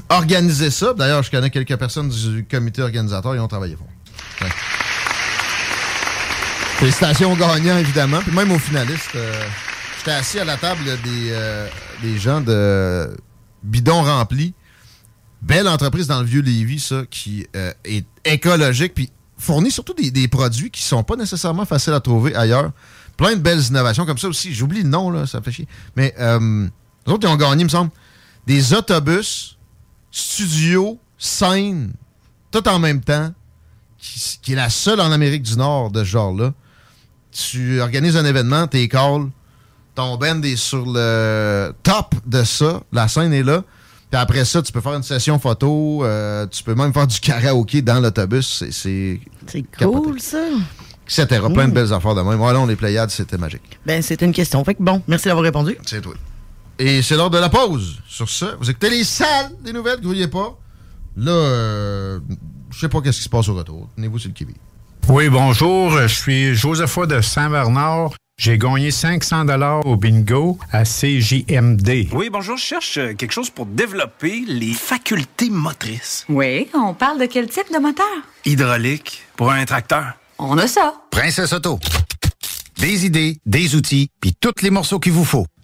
organisé 0.08 0.70
ça. 0.70 0.94
D'ailleurs, 0.94 1.22
je 1.22 1.30
connais 1.30 1.50
quelques 1.50 1.76
personnes 1.76 2.08
du 2.08 2.46
comité 2.50 2.82
organisateur, 2.82 3.34
ils 3.34 3.40
ont 3.40 3.48
travaillé 3.48 3.76
fort. 3.76 3.88
Ouais. 4.42 4.48
Félicitations 6.80 7.30
aux 7.30 7.36
gagnants, 7.36 7.76
évidemment. 7.76 8.20
Puis 8.20 8.34
même 8.34 8.50
aux 8.52 8.58
finalistes. 8.58 9.14
euh, 9.14 9.44
J'étais 9.98 10.12
assis 10.12 10.38
à 10.38 10.46
la 10.46 10.56
table 10.56 10.82
des, 11.04 11.28
euh, 11.30 11.68
des 12.00 12.16
gens 12.16 12.40
de 12.40 13.14
bidon 13.62 14.02
rempli. 14.02 14.54
Belle 15.42 15.68
entreprise 15.68 16.06
dans 16.06 16.20
le 16.20 16.24
vieux 16.24 16.40
Lévis, 16.40 16.80
ça, 16.80 17.02
qui 17.10 17.46
euh, 17.54 17.70
est 17.84 18.06
écologique, 18.24 18.94
puis 18.94 19.10
fournit 19.36 19.70
surtout 19.70 19.92
des, 19.92 20.28
produits 20.28 20.70
qui 20.70 20.80
sont 20.80 21.02
pas 21.02 21.16
nécessairement 21.16 21.66
faciles 21.66 21.92
à 21.92 22.00
trouver 22.00 22.34
ailleurs. 22.34 22.72
Plein 23.18 23.36
de 23.36 23.42
belles 23.42 23.60
innovations 23.60 24.06
comme 24.06 24.16
ça 24.16 24.28
aussi. 24.28 24.54
J'oublie 24.54 24.82
le 24.82 24.88
nom, 24.88 25.10
là, 25.10 25.26
ça 25.26 25.42
fait 25.42 25.52
chier. 25.52 25.68
Mais 25.96 26.14
les 26.18 27.12
autres, 27.12 27.28
ils 27.28 27.30
ont 27.30 27.36
gagné, 27.36 27.60
il 27.60 27.64
me 27.64 27.68
semble, 27.68 27.90
des 28.46 28.72
autobus, 28.72 29.58
studio, 30.10 30.98
scène, 31.18 31.92
tout 32.50 32.66
en 32.66 32.78
même 32.78 33.02
temps, 33.02 33.34
qui, 33.98 34.38
qui 34.40 34.52
est 34.54 34.56
la 34.56 34.70
seule 34.70 35.02
en 35.02 35.12
Amérique 35.12 35.42
du 35.42 35.58
Nord 35.58 35.90
de 35.90 36.04
ce 36.04 36.08
genre-là. 36.08 36.54
Tu 37.32 37.80
organises 37.80 38.16
un 38.16 38.24
événement, 38.24 38.66
t'es 38.66 38.88
call, 38.88 39.28
ton 39.94 40.16
band 40.16 40.42
est 40.42 40.56
sur 40.56 40.84
le 40.86 41.72
top 41.82 42.14
de 42.26 42.42
ça, 42.44 42.82
la 42.92 43.06
scène 43.08 43.32
est 43.32 43.42
là. 43.42 43.62
Puis 44.10 44.20
après 44.20 44.44
ça, 44.44 44.60
tu 44.60 44.72
peux 44.72 44.80
faire 44.80 44.94
une 44.94 45.04
session 45.04 45.38
photo, 45.38 46.04
euh, 46.04 46.44
tu 46.48 46.64
peux 46.64 46.74
même 46.74 46.92
faire 46.92 47.06
du 47.06 47.20
karaoké 47.20 47.80
dans 47.82 48.00
l'autobus. 48.00 48.64
C'est- 48.72 49.20
cool, 49.78 50.20
ça. 50.20 50.38
etc. 51.06 51.26
Plein 51.52 51.66
de 51.66 51.70
Mm. 51.70 51.74
belles 51.74 51.92
affaires 51.92 52.14
de 52.16 52.20
même. 52.22 52.36
Voilà, 52.38 52.60
on 52.60 52.66
les 52.66 52.76
Pléiades, 52.76 53.10
c'était 53.10 53.38
magique. 53.38 53.78
Ben, 53.86 54.00
c'était 54.02 54.26
une 54.26 54.32
question. 54.32 54.64
Fait 54.64 54.74
que 54.74 54.82
bon, 54.82 55.02
merci 55.08 55.26
d'avoir 55.26 55.44
répondu. 55.44 55.76
C'est 55.86 56.00
tout. 56.00 56.14
Et 56.78 57.02
c'est 57.02 57.16
l'heure 57.16 57.30
de 57.30 57.38
la 57.38 57.48
pause. 57.48 57.98
Sur 58.08 58.28
ce, 58.28 58.56
vous 58.58 58.70
écoutez 58.70 58.90
les 58.90 59.04
salles 59.04 59.52
des 59.62 59.72
nouvelles, 59.72 60.00
grouillez 60.00 60.28
pas. 60.28 60.56
Là, 61.16 61.32
euh, 61.32 62.20
je 62.70 62.78
sais 62.80 62.88
pas 62.88 63.00
qu'est-ce 63.00 63.18
qui 63.18 63.24
se 63.24 63.28
passe 63.28 63.48
au 63.48 63.54
retour. 63.54 63.88
Tenez-vous 63.96 64.18
sur 64.18 64.28
le 64.28 64.34
kiwi. 64.34 64.54
Oui, 65.08 65.28
bonjour. 65.28 65.98
Je 65.98 66.06
suis 66.06 66.54
Josepha 66.54 67.06
de 67.06 67.20
Saint-Bernard. 67.20 68.10
J'ai 68.38 68.56
gagné 68.56 68.90
500 68.90 69.44
dollars 69.44 69.84
au 69.86 69.96
bingo 69.96 70.58
à 70.72 70.84
CJMD. 70.84 72.08
Oui, 72.12 72.30
bonjour, 72.32 72.56
je 72.56 72.62
cherche 72.64 72.96
euh, 72.96 73.12
quelque 73.12 73.32
chose 73.32 73.50
pour 73.50 73.66
développer 73.66 74.44
les 74.46 74.72
facultés 74.72 75.50
motrices. 75.50 76.24
Oui, 76.30 76.68
on 76.72 76.94
parle 76.94 77.20
de 77.20 77.26
quel 77.26 77.48
type 77.50 77.70
de 77.72 77.78
moteur? 77.78 78.06
Hydraulique 78.46 79.22
pour 79.36 79.50
un 79.50 79.62
tracteur. 79.66 80.14
On 80.38 80.56
a 80.56 80.66
ça. 80.66 80.94
Princesse 81.10 81.52
Auto. 81.52 81.78
Des 82.78 83.04
idées, 83.04 83.36
des 83.44 83.74
outils, 83.74 84.08
puis 84.22 84.34
tous 84.40 84.62
les 84.62 84.70
morceaux 84.70 84.98
qu'il 84.98 85.12
vous 85.12 85.26
faut. 85.26 85.44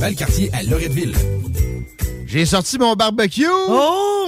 Valcartier 0.00 0.50
à 0.54 0.62
Loretteville. 0.62 1.14
J'ai 2.26 2.46
sorti 2.46 2.78
mon 2.78 2.94
barbecue. 2.94 3.46
Oh! 3.68 4.26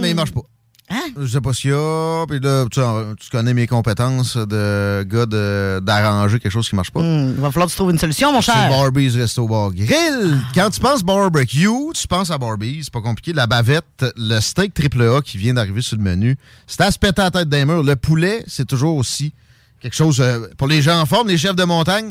Mais 0.00 0.10
il 0.10 0.14
marche 0.16 0.32
pas. 0.32 0.42
Hein? 0.90 1.02
Je 1.20 1.26
sais 1.26 1.40
pas 1.42 1.52
s'il 1.52 1.70
y 1.70 1.74
a. 1.74 2.24
Puis 2.26 2.40
là, 2.40 2.64
tu, 2.70 2.80
tu 3.20 3.30
connais 3.30 3.52
mes 3.52 3.66
compétences 3.66 4.36
de 4.38 5.02
gars 5.02 5.26
de- 5.26 5.80
d'arranger 5.80 6.38
quelque 6.38 6.52
chose 6.52 6.66
qui 6.68 6.76
marche 6.76 6.90
pas. 6.90 7.00
Hmm, 7.00 7.34
il 7.36 7.40
va 7.40 7.50
falloir 7.50 7.66
que 7.66 7.72
tu 7.72 7.76
trouves 7.76 7.90
une 7.90 7.98
solution, 7.98 8.32
mon 8.32 8.40
C'est 8.40 8.52
cher. 8.52 8.70
Barbies 8.70 9.10
Resto 9.10 9.46
Bar 9.46 9.72
Grill. 9.74 10.38
Quand 10.54 10.70
tu 10.70 10.80
penses 10.80 11.02
barbecue, 11.02 11.68
tu 11.94 12.08
penses 12.08 12.30
à 12.30 12.38
Barbies. 12.38 12.80
C'est 12.84 12.92
pas 12.92 13.02
compliqué. 13.02 13.34
La 13.34 13.46
bavette, 13.46 14.06
le 14.16 14.40
steak 14.40 14.72
triple 14.72 15.02
A 15.02 15.20
qui 15.20 15.36
vient 15.36 15.52
d'arriver 15.54 15.82
sur 15.82 15.98
le 15.98 16.02
menu, 16.02 16.38
c'est 16.66 16.80
à 16.80 16.90
se 16.90 16.98
péter 16.98 17.20
la 17.20 17.30
tête 17.30 17.48
d'un 17.50 17.66
mur. 17.66 17.82
Le 17.82 17.96
poulet, 17.96 18.42
c'est 18.46 18.66
toujours 18.66 18.96
aussi 18.96 19.34
quelque 19.80 19.94
chose 19.96 20.20
euh, 20.20 20.46
pour 20.56 20.66
les 20.68 20.82
gens 20.82 21.00
en 21.00 21.06
forme, 21.06 21.28
les 21.28 21.38
chefs 21.38 21.56
de 21.56 21.64
montagne. 21.64 22.10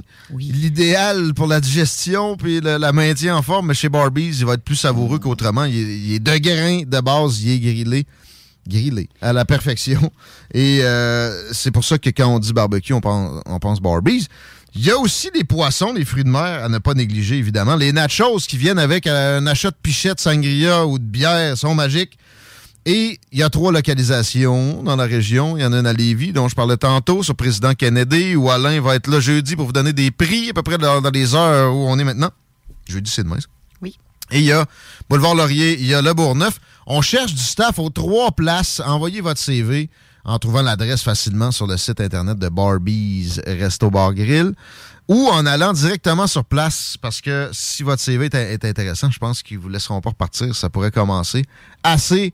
L'idéal 0.53 1.33
pour 1.33 1.47
la 1.47 1.59
digestion 1.59 2.37
puis 2.37 2.59
le- 2.61 2.77
la 2.77 2.91
maintien 2.91 3.35
en 3.35 3.41
forme, 3.41 3.67
mais 3.67 3.73
chez 3.73 3.89
Barbies, 3.89 4.37
il 4.39 4.45
va 4.45 4.53
être 4.53 4.63
plus 4.63 4.75
savoureux 4.75 5.19
qu'autrement. 5.19 5.65
Il, 5.65 5.75
est- 5.77 5.97
il 5.99 6.13
est 6.15 6.19
de 6.19 6.37
grain 6.37 6.81
de 6.85 6.99
base, 7.01 7.41
il 7.41 7.51
est 7.51 7.59
grillé. 7.59 8.05
Grillé 8.67 9.07
à 9.21 9.31
la 9.31 9.45
perfection. 9.45 10.11
Et 10.53 10.79
euh, 10.81 11.53
c'est 11.53 11.71
pour 11.71 11.85
ça 11.85 11.97
que 11.97 12.09
quand 12.09 12.27
on 12.27 12.39
dit 12.39 12.51
barbecue, 12.51 12.91
on 12.93 12.99
pense, 13.01 13.41
on 13.45 13.59
pense 13.59 13.79
Barbies. 13.79 14.27
Il 14.75 14.85
y 14.85 14.91
a 14.91 14.97
aussi 14.97 15.29
les 15.33 15.45
poissons, 15.45 15.93
les 15.93 16.03
fruits 16.05 16.25
de 16.25 16.29
mer 16.29 16.63
à 16.65 16.67
ne 16.69 16.77
pas 16.77 16.93
négliger, 16.93 17.37
évidemment. 17.37 17.75
Les 17.77 17.93
nachos 17.93 18.37
qui 18.47 18.57
viennent 18.57 18.77
avec 18.77 19.07
un 19.07 19.47
achat 19.47 19.71
de 19.71 19.77
pichette 19.81 20.19
sangria 20.19 20.85
ou 20.85 20.99
de 20.99 21.03
bière 21.05 21.57
sont 21.57 21.73
magiques. 21.73 22.17
Et 22.89 23.19
il 23.33 23.39
y 23.39 23.43
a 23.43 23.49
trois 23.49 23.73
localisations 23.73 24.81
dans 24.81 24.95
la 24.95 25.03
région. 25.03 25.57
Il 25.57 25.61
y 25.61 25.65
en 25.65 25.73
a 25.73 25.79
une 25.79 25.85
à 25.85 25.91
Lévis, 25.91 26.31
dont 26.31 26.47
je 26.47 26.55
parlais 26.55 26.77
tantôt, 26.77 27.21
sur 27.21 27.35
Président 27.35 27.73
Kennedy, 27.73 28.37
où 28.37 28.49
Alain 28.49 28.79
va 28.79 28.95
être 28.95 29.07
là 29.07 29.19
jeudi 29.19 29.57
pour 29.57 29.65
vous 29.65 29.73
donner 29.73 29.91
des 29.91 30.09
prix, 30.09 30.51
à 30.51 30.53
peu 30.53 30.63
près 30.63 30.77
dans, 30.77 31.01
dans 31.01 31.09
les 31.09 31.35
heures 31.35 31.75
où 31.75 31.79
on 31.79 31.99
est 31.99 32.05
maintenant. 32.05 32.31
Jeudi, 32.87 33.11
c'est 33.11 33.23
demain, 33.23 33.41
ça? 33.41 33.47
Oui. 33.81 33.97
Et 34.31 34.39
il 34.39 34.45
y 34.45 34.53
a 34.53 34.65
Boulevard 35.09 35.35
Laurier, 35.35 35.77
il 35.77 35.85
y 35.85 35.93
a 35.93 36.01
Le 36.01 36.13
Bourgneuf. 36.13 36.61
On 36.85 37.01
cherche 37.01 37.33
du 37.33 37.41
staff 37.41 37.77
aux 37.77 37.89
trois 37.89 38.31
places. 38.31 38.79
Envoyez 38.79 39.19
votre 39.19 39.41
CV 39.41 39.89
en 40.23 40.39
trouvant 40.39 40.61
l'adresse 40.61 41.01
facilement 41.01 41.51
sur 41.51 41.67
le 41.67 41.75
site 41.75 41.99
internet 41.99 42.39
de 42.39 42.47
Barbies 42.47 43.41
Resto 43.45 43.91
Bar 43.91 44.13
Grill 44.13 44.53
ou 45.09 45.27
en 45.27 45.45
allant 45.45 45.73
directement 45.73 46.27
sur 46.27 46.45
place 46.45 46.95
parce 47.01 47.19
que 47.19 47.49
si 47.51 47.83
votre 47.83 48.01
CV 48.01 48.27
est, 48.27 48.33
est 48.35 48.65
intéressant, 48.65 49.11
je 49.11 49.19
pense 49.19 49.43
qu'ils 49.43 49.59
vous 49.59 49.69
laisseront 49.69 49.99
pas 49.99 50.11
repartir. 50.11 50.55
Ça 50.55 50.69
pourrait 50.69 50.91
commencer 50.91 51.43
assez 51.83 52.33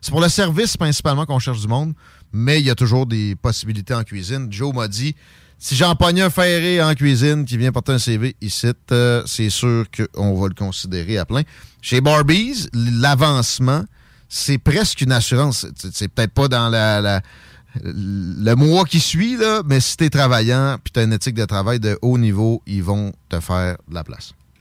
C'est 0.00 0.10
pour 0.10 0.20
le 0.20 0.28
service 0.28 0.76
principalement 0.76 1.26
qu'on 1.26 1.38
cherche 1.38 1.60
du 1.60 1.68
monde, 1.68 1.94
mais 2.32 2.60
il 2.60 2.66
y 2.66 2.70
a 2.70 2.74
toujours 2.74 3.06
des 3.06 3.34
possibilités 3.36 3.94
en 3.94 4.04
cuisine. 4.04 4.48
Joe 4.50 4.74
m'a 4.74 4.88
dit 4.88 5.14
si 5.58 5.74
j'en 5.74 5.94
un 6.00 6.30
ferré 6.30 6.82
en 6.82 6.94
cuisine 6.94 7.44
qui 7.44 7.56
vient 7.56 7.72
porter 7.72 7.92
un 7.92 7.98
CV 7.98 8.36
ici, 8.40 8.66
euh, 8.92 9.22
c'est 9.26 9.48
sûr 9.50 9.86
qu'on 9.90 10.38
va 10.38 10.48
le 10.48 10.54
considérer 10.54 11.18
à 11.18 11.24
plein. 11.24 11.42
Chez 11.80 12.00
Barbies, 12.00 12.68
l'avancement, 12.74 13.84
c'est 14.28 14.58
presque 14.58 15.00
une 15.00 15.12
assurance. 15.12 15.66
C'est- 15.92 16.08
peut-être 16.08 16.32
pas 16.34 16.48
dans 16.48 16.68
le 17.74 18.54
mois 18.54 18.84
qui 18.84 19.00
suit, 19.00 19.38
mais 19.66 19.80
si 19.80 19.96
t'es 19.96 20.10
travaillant 20.10 20.76
puis 20.82 20.92
t'as 20.92 21.04
une 21.04 21.12
éthique 21.12 21.34
de 21.34 21.44
travail 21.44 21.80
de 21.80 21.98
haut 22.02 22.18
niveau, 22.18 22.62
ils 22.66 22.82
vont 22.82 23.12
te 23.28 23.40
faire 23.40 23.76
de 23.88 23.94
la 23.94 24.04
place. 24.04 24.32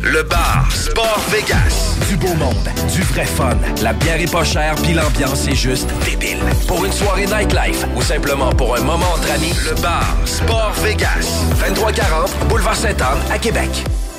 Le 0.00 0.22
bar 0.22 0.66
Sport 0.70 1.24
Vegas. 1.30 1.96
Du 2.08 2.16
beau 2.16 2.34
monde, 2.34 2.68
du 2.92 3.02
vrai 3.02 3.24
fun. 3.24 3.56
La 3.82 3.92
bière 3.92 4.20
est 4.20 4.30
pas 4.30 4.44
chère, 4.44 4.74
puis 4.76 4.94
l'ambiance 4.94 5.46
est 5.48 5.54
juste 5.54 5.88
débile. 6.04 6.38
Pour 6.66 6.84
une 6.84 6.92
soirée 6.92 7.26
nightlife 7.26 7.84
ou 7.96 8.02
simplement 8.02 8.50
pour 8.50 8.76
un 8.76 8.80
moment 8.80 9.06
entre 9.14 9.30
amis, 9.32 9.52
le 9.68 9.80
bar 9.80 10.16
Sport 10.24 10.72
Vegas. 10.82 11.44
2340 11.66 12.30
Boulevard 12.48 12.76
Sainte-Anne 12.76 13.18
à 13.30 13.38
Québec. 13.38 13.70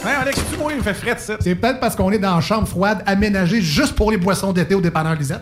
Hey 0.06 0.16
Alex, 0.22 0.40
tu 0.52 0.58
moi, 0.58 0.72
il 0.72 0.78
me 0.78 0.84
fait 0.84 0.94
fret, 0.94 1.16
ça. 1.18 1.38
C'est 1.40 1.56
peut-être 1.56 1.80
parce 1.80 1.96
qu'on 1.96 2.12
est 2.12 2.20
dans 2.20 2.36
une 2.36 2.42
chambre 2.42 2.68
froide 2.68 3.04
aménagée 3.06 3.62
juste 3.62 3.96
pour 3.96 4.12
les 4.12 4.18
boissons 4.18 4.54
d'été 4.54 4.76
au 4.76 4.82
dépanneur 4.82 5.16
Lisette. 5.16 5.42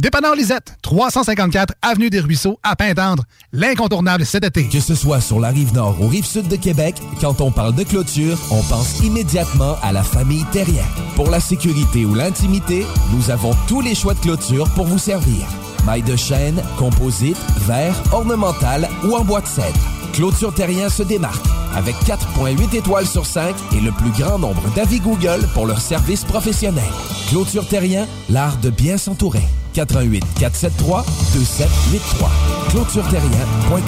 Dépanneur 0.00 0.36
Lisette, 0.36 0.76
354 0.82 1.74
Avenue 1.82 2.08
des 2.08 2.20
Ruisseaux, 2.20 2.60
à 2.62 2.76
Pintendre. 2.76 3.24
L'incontournable 3.52 4.24
cet 4.24 4.44
été. 4.44 4.68
Que 4.68 4.78
ce 4.78 4.94
soit 4.94 5.20
sur 5.20 5.40
la 5.40 5.48
rive 5.48 5.74
nord 5.74 6.00
ou 6.00 6.06
rive 6.06 6.24
sud 6.24 6.46
de 6.46 6.54
Québec, 6.54 6.94
quand 7.20 7.40
on 7.40 7.50
parle 7.50 7.74
de 7.74 7.82
clôture, 7.82 8.38
on 8.52 8.62
pense 8.62 9.00
immédiatement 9.00 9.76
à 9.82 9.90
la 9.90 10.04
famille 10.04 10.44
Terrien. 10.52 10.84
Pour 11.16 11.30
la 11.30 11.40
sécurité 11.40 12.04
ou 12.04 12.14
l'intimité, 12.14 12.86
nous 13.12 13.30
avons 13.30 13.56
tous 13.66 13.80
les 13.80 13.96
choix 13.96 14.14
de 14.14 14.20
clôture 14.20 14.70
pour 14.74 14.86
vous 14.86 14.98
servir. 14.98 15.48
Maille 15.84 16.02
de 16.02 16.14
chêne, 16.14 16.62
composite, 16.76 17.38
verre, 17.66 18.00
ornemental 18.12 18.88
ou 19.04 19.16
en 19.16 19.24
bois 19.24 19.40
de 19.40 19.48
cèdre. 19.48 19.80
Clôture 20.12 20.54
Terrien 20.54 20.90
se 20.90 21.02
démarque 21.02 21.44
avec 21.74 21.96
4.8 22.04 22.76
étoiles 22.76 23.06
sur 23.06 23.26
5 23.26 23.54
et 23.72 23.80
le 23.80 23.90
plus 23.90 24.10
grand 24.10 24.38
nombre 24.38 24.62
d'avis 24.76 25.00
Google 25.00 25.46
pour 25.54 25.66
leur 25.66 25.80
service 25.80 26.24
professionnel. 26.24 26.84
Clôture 27.30 27.66
Terrien, 27.66 28.06
l'art 28.28 28.56
de 28.58 28.70
bien 28.70 28.96
s'entourer. 28.96 29.44
88 29.78 30.24
473 30.40 31.04
2783. 31.34 32.30
ClôtureTerrien.com 32.70 33.82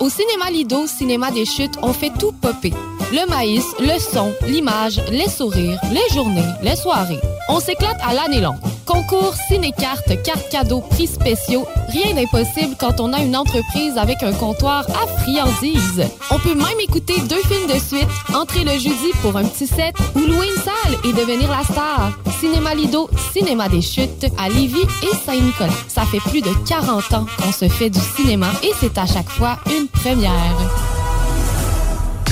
Au 0.00 0.10
cinéma 0.10 0.50
Lido, 0.50 0.88
cinéma 0.88 1.30
des 1.30 1.44
chutes, 1.44 1.78
on 1.82 1.92
fait 1.92 2.10
tout 2.18 2.32
popper. 2.32 2.72
Le 3.12 3.28
maïs, 3.30 3.64
le 3.78 3.96
son, 4.00 4.32
l'image, 4.48 5.00
les 5.12 5.28
sourires, 5.28 5.78
les 5.92 6.14
journées, 6.14 6.42
les 6.62 6.74
soirées. 6.74 7.20
On 7.48 7.60
s'éclate 7.60 7.98
à 8.04 8.12
l'année 8.12 8.40
longue. 8.40 8.56
Concours, 8.84 9.34
ciné-cartes, 9.48 10.22
cartes 10.22 10.48
cadeaux, 10.48 10.80
prix 10.80 11.06
spéciaux, 11.06 11.66
rien 11.88 12.14
d'impossible 12.14 12.76
quand 12.78 13.00
on 13.00 13.12
a 13.12 13.20
une 13.20 13.36
entreprise 13.36 13.96
avec 13.96 14.22
un 14.22 14.32
comptoir 14.32 14.84
à 14.90 15.06
friandises. 15.22 16.04
On 16.30 16.38
peut 16.38 16.54
même 16.54 16.80
écouter 16.80 17.14
deux 17.28 17.42
films 17.42 17.68
de 17.68 17.78
suite, 17.80 18.08
entrer 18.34 18.64
le 18.64 18.72
jeudi 18.72 19.10
pour 19.22 19.36
un 19.36 19.44
petit 19.44 19.66
set 19.66 19.94
ou 20.14 20.20
louer 20.20 20.48
une 20.48 20.62
salle 20.62 20.98
et 21.04 21.12
devenir 21.12 21.50
la 21.50 21.62
star. 21.64 22.12
Cinéma 22.40 22.74
Lido, 22.74 23.08
cinéma 23.32 23.68
des 23.68 23.82
chutes 23.82 24.26
à 24.38 24.48
Lévis 24.48 24.86
et 25.02 25.16
Ça 25.88 26.02
fait 26.04 26.20
plus 26.20 26.40
de 26.40 26.50
40 26.66 27.12
ans 27.14 27.26
qu'on 27.38 27.52
se 27.52 27.68
fait 27.68 27.90
du 27.90 28.00
cinéma 28.00 28.48
et 28.62 28.72
c'est 28.80 28.96
à 28.98 29.06
chaque 29.06 29.28
fois 29.28 29.58
une 29.66 29.88
première. 29.88 30.95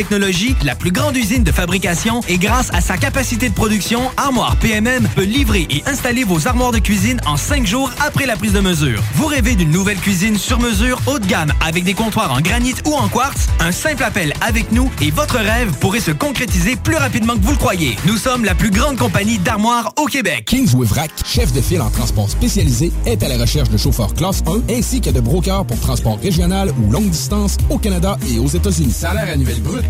technologie, 0.00 0.56
la 0.64 0.74
plus 0.74 0.92
grande 0.92 1.14
usine 1.14 1.44
de 1.44 1.52
fabrication 1.52 2.22
et 2.26 2.38
grâce 2.38 2.70
à 2.72 2.80
sa 2.80 2.96
capacité 2.96 3.50
de 3.50 3.54
production, 3.54 4.00
Armoire 4.16 4.56
PMM 4.56 5.06
peut 5.14 5.24
livrer 5.24 5.66
et 5.68 5.82
installer 5.84 6.24
vos 6.24 6.48
armoires 6.48 6.72
de 6.72 6.78
cuisine 6.78 7.20
en 7.26 7.36
cinq 7.36 7.66
jours 7.66 7.90
après 8.00 8.24
la 8.24 8.34
prise 8.34 8.54
de 8.54 8.60
mesure. 8.60 9.02
Vous 9.16 9.26
rêvez 9.26 9.56
d'une 9.56 9.70
nouvelle 9.70 9.98
cuisine 9.98 10.38
sur 10.38 10.58
mesure 10.58 11.02
haut 11.06 11.18
de 11.18 11.26
gamme 11.26 11.52
avec 11.62 11.84
des 11.84 11.92
comptoirs 11.92 12.32
en 12.32 12.40
granit 12.40 12.76
ou 12.86 12.94
en 12.94 13.08
quartz? 13.08 13.48
Un 13.58 13.72
simple 13.72 14.02
appel 14.02 14.32
avec 14.40 14.72
nous 14.72 14.90
et 15.02 15.10
votre 15.10 15.36
rêve 15.36 15.70
pourrait 15.80 16.00
se 16.00 16.12
concrétiser 16.12 16.76
plus 16.76 16.96
rapidement 16.96 17.34
que 17.34 17.42
vous 17.42 17.52
le 17.52 17.58
croyez. 17.58 17.98
Nous 18.06 18.16
sommes 18.16 18.46
la 18.46 18.54
plus 18.54 18.70
grande 18.70 18.96
compagnie 18.96 19.38
d'armoires 19.38 19.92
au 19.98 20.06
Québec. 20.06 20.46
Kingsway 20.46 20.86
Vrac, 20.86 21.10
chef 21.26 21.52
de 21.52 21.60
file 21.60 21.82
en 21.82 21.90
transport 21.90 22.30
spécialisé, 22.30 22.90
est 23.04 23.22
à 23.22 23.28
la 23.28 23.36
recherche 23.36 23.68
de 23.68 23.76
chauffeurs 23.76 24.14
classe 24.14 24.42
1 24.46 24.72
ainsi 24.72 25.02
que 25.02 25.10
de 25.10 25.20
brokers 25.20 25.66
pour 25.66 25.78
transport 25.78 26.18
régional 26.22 26.72
ou 26.82 26.90
longue 26.90 27.10
distance 27.10 27.58
au 27.68 27.76
Canada 27.76 28.16
et 28.32 28.38
aux 28.38 28.48
États-Unis. 28.48 28.92
Salaire 28.92 29.28
annuel 29.30 29.60
brut 29.60 29.89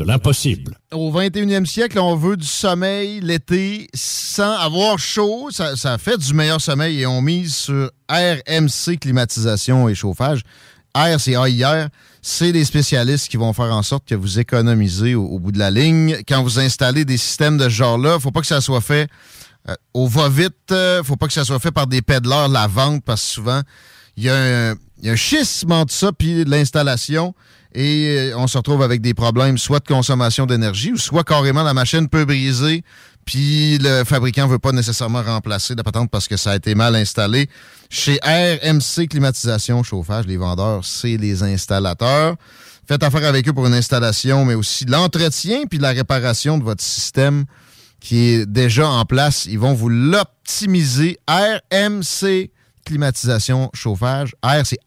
de 0.00 0.06
l'impossible. 0.06 0.76
Au 0.92 1.12
21e 1.12 1.66
siècle, 1.66 1.98
on 1.98 2.16
veut 2.16 2.36
du 2.36 2.46
sommeil 2.46 3.20
l'été 3.20 3.88
sans 3.92 4.56
avoir 4.56 4.98
chaud. 4.98 5.50
Ça, 5.50 5.98
fait 5.98 6.16
du 6.16 6.32
meilleur 6.32 6.60
sommeil 6.60 7.02
et 7.02 7.06
on 7.06 7.20
mise 7.20 7.54
sur 7.54 7.90
RMC 8.08 8.98
climatisation 8.98 9.88
et 9.88 9.94
chauffage. 9.94 10.40
AIR, 10.94 11.20
c'est 11.20 11.32
AIR. 11.32 11.88
C'est 12.22 12.52
des 12.52 12.64
spécialistes 12.64 13.28
qui 13.28 13.36
vont 13.36 13.52
faire 13.52 13.72
en 13.74 13.82
sorte 13.82 14.08
que 14.08 14.14
vous 14.14 14.38
économisez 14.38 15.14
au, 15.14 15.38
bout 15.38 15.52
de 15.52 15.58
la 15.58 15.70
ligne. 15.70 16.16
Quand 16.26 16.42
vous 16.42 16.58
installez 16.58 17.04
des 17.04 17.18
systèmes 17.18 17.58
de 17.58 17.64
ce 17.64 17.68
genre-là, 17.68 18.18
faut 18.18 18.30
pas 18.30 18.40
que 18.40 18.46
ça 18.46 18.60
soit 18.60 18.80
fait 18.80 19.08
euh, 19.68 19.74
au 19.92 20.08
va-vite. 20.08 20.54
euh, 20.72 21.02
faut 21.02 21.16
pas 21.16 21.26
que 21.26 21.32
ça 21.34 21.44
soit 21.44 21.58
fait 21.58 21.72
par 21.72 21.86
des 21.86 22.00
pédaleurs 22.00 22.48
la 22.48 22.66
vente 22.66 23.04
parce 23.04 23.22
que 23.22 23.28
souvent, 23.28 23.60
il 24.16 24.24
y, 24.24 24.30
a 24.30 24.70
un- 24.70 25.16
schisme 25.16 25.72
entre 25.72 25.92
ça 25.92 26.10
puis 26.12 26.44
l'installation 26.44 27.34
et 27.74 28.30
euh, 28.32 28.38
on 28.38 28.46
se 28.46 28.58
retrouve 28.58 28.82
avec 28.82 29.00
des 29.00 29.14
problèmes 29.14 29.58
soit 29.58 29.80
de 29.80 29.86
consommation 29.86 30.46
d'énergie 30.46 30.92
ou 30.92 30.96
soit 30.98 31.24
carrément 31.24 31.62
la 31.62 31.74
machine 31.74 32.08
peut 32.08 32.24
briser 32.24 32.82
puis 33.24 33.78
le 33.78 34.04
fabricant 34.04 34.48
veut 34.48 34.58
pas 34.58 34.72
nécessairement 34.72 35.22
remplacer 35.22 35.74
la 35.74 35.84
patente 35.84 36.10
parce 36.10 36.26
que 36.26 36.36
ça 36.36 36.52
a 36.52 36.56
été 36.56 36.74
mal 36.74 36.96
installé. 36.96 37.48
Chez 37.88 38.18
RMC 38.24 39.06
Climatisation 39.08 39.82
Chauffage, 39.82 40.26
les 40.26 40.36
vendeurs, 40.36 40.84
c'est 40.84 41.16
les 41.16 41.42
installateurs. 41.42 42.34
Faites 42.88 43.02
affaire 43.02 43.28
avec 43.28 43.48
eux 43.48 43.52
pour 43.52 43.66
une 43.66 43.74
installation, 43.74 44.44
mais 44.44 44.54
aussi 44.54 44.84
l'entretien 44.84 45.62
puis 45.68 45.78
la 45.78 45.90
réparation 45.90 46.58
de 46.58 46.64
votre 46.64 46.82
système 46.82 47.44
qui 48.00 48.30
est 48.30 48.46
déjà 48.46 48.88
en 48.88 49.04
place. 49.04 49.44
Ils 49.44 49.58
vont 49.58 49.74
vous 49.74 49.90
l'optimiser. 49.90 51.18
RMC 51.28 52.50
Climatisation 52.84 53.70
Chauffage. 53.74 54.34
R, 54.42 54.64
c'est. 54.64 54.80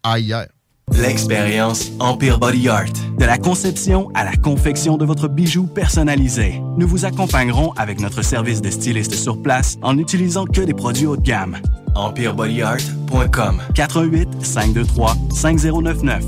L'expérience 0.91 1.91
Empire 1.99 2.39
Body 2.39 2.67
Art. 2.69 2.91
De 3.17 3.25
la 3.25 3.38
conception 3.38 4.09
à 4.13 4.23
la 4.23 4.36
confection 4.36 4.97
de 4.97 5.05
votre 5.05 5.27
bijou 5.27 5.65
personnalisé. 5.65 6.61
Nous 6.77 6.88
vous 6.88 7.05
accompagnerons 7.05 7.71
avec 7.77 7.99
notre 7.99 8.21
service 8.21 8.61
de 8.61 8.69
styliste 8.69 9.15
sur 9.15 9.41
place 9.41 9.77
en 9.81 9.93
n'utilisant 9.93 10.45
que 10.45 10.61
des 10.61 10.73
produits 10.73 11.07
haut 11.07 11.17
de 11.17 11.21
gamme. 11.21 11.57
EmpireBodyArt.com 11.95 13.61
88 13.73 14.29
523 14.41 15.15
5099 15.34 16.23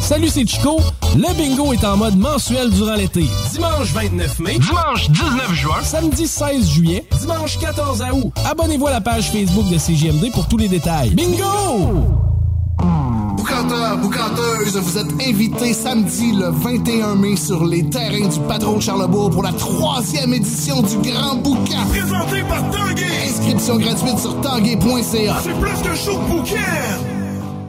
Salut, 0.00 0.28
c'est 0.28 0.46
Chico. 0.46 0.80
Le 1.16 1.34
bingo 1.36 1.72
est 1.72 1.84
en 1.84 1.96
mode 1.96 2.16
mensuel 2.16 2.70
durant 2.70 2.94
l'été. 2.94 3.24
Dimanche 3.52 3.92
29 3.92 4.38
mai. 4.40 4.58
Dimanche 4.58 5.10
19 5.10 5.52
juin. 5.54 5.82
Samedi 5.82 6.26
16 6.26 6.70
juillet. 6.70 7.04
Dimanche 7.20 7.58
14 7.58 8.02
août. 8.12 8.32
Abonnez-vous 8.48 8.86
à 8.86 8.92
la 8.92 9.00
page 9.00 9.30
Facebook 9.30 9.68
de 9.70 9.78
CGMD 9.78 10.30
pour 10.32 10.48
tous 10.48 10.56
les 10.56 10.68
détails. 10.68 11.10
Bingo! 11.14 12.04
Boucanteurs, 13.48 13.96
boucanteuses, 13.96 14.76
vous 14.76 14.98
êtes 14.98 15.26
invités 15.26 15.72
samedi 15.72 16.32
le 16.32 16.50
21 16.50 17.14
mai 17.14 17.34
sur 17.34 17.64
les 17.64 17.82
terrains 17.88 18.28
du 18.28 18.40
patron 18.40 18.76
de 18.76 18.82
Charlebourg 18.82 19.30
pour 19.30 19.42
la 19.42 19.52
troisième 19.52 20.34
édition 20.34 20.82
du 20.82 21.10
Grand 21.10 21.36
Boucan. 21.36 21.86
Présenté 21.88 22.42
par 22.42 22.70
Tanguay. 22.70 23.06
Inscription 23.26 23.76
gratuite 23.78 24.18
sur 24.18 24.38
tanguay.ca. 24.42 25.36
C'est 25.42 25.60
plus 25.60 25.82
qu'un 25.82 25.94
show 25.94 26.18
de 26.18 26.28
bouquin. 26.28 27.17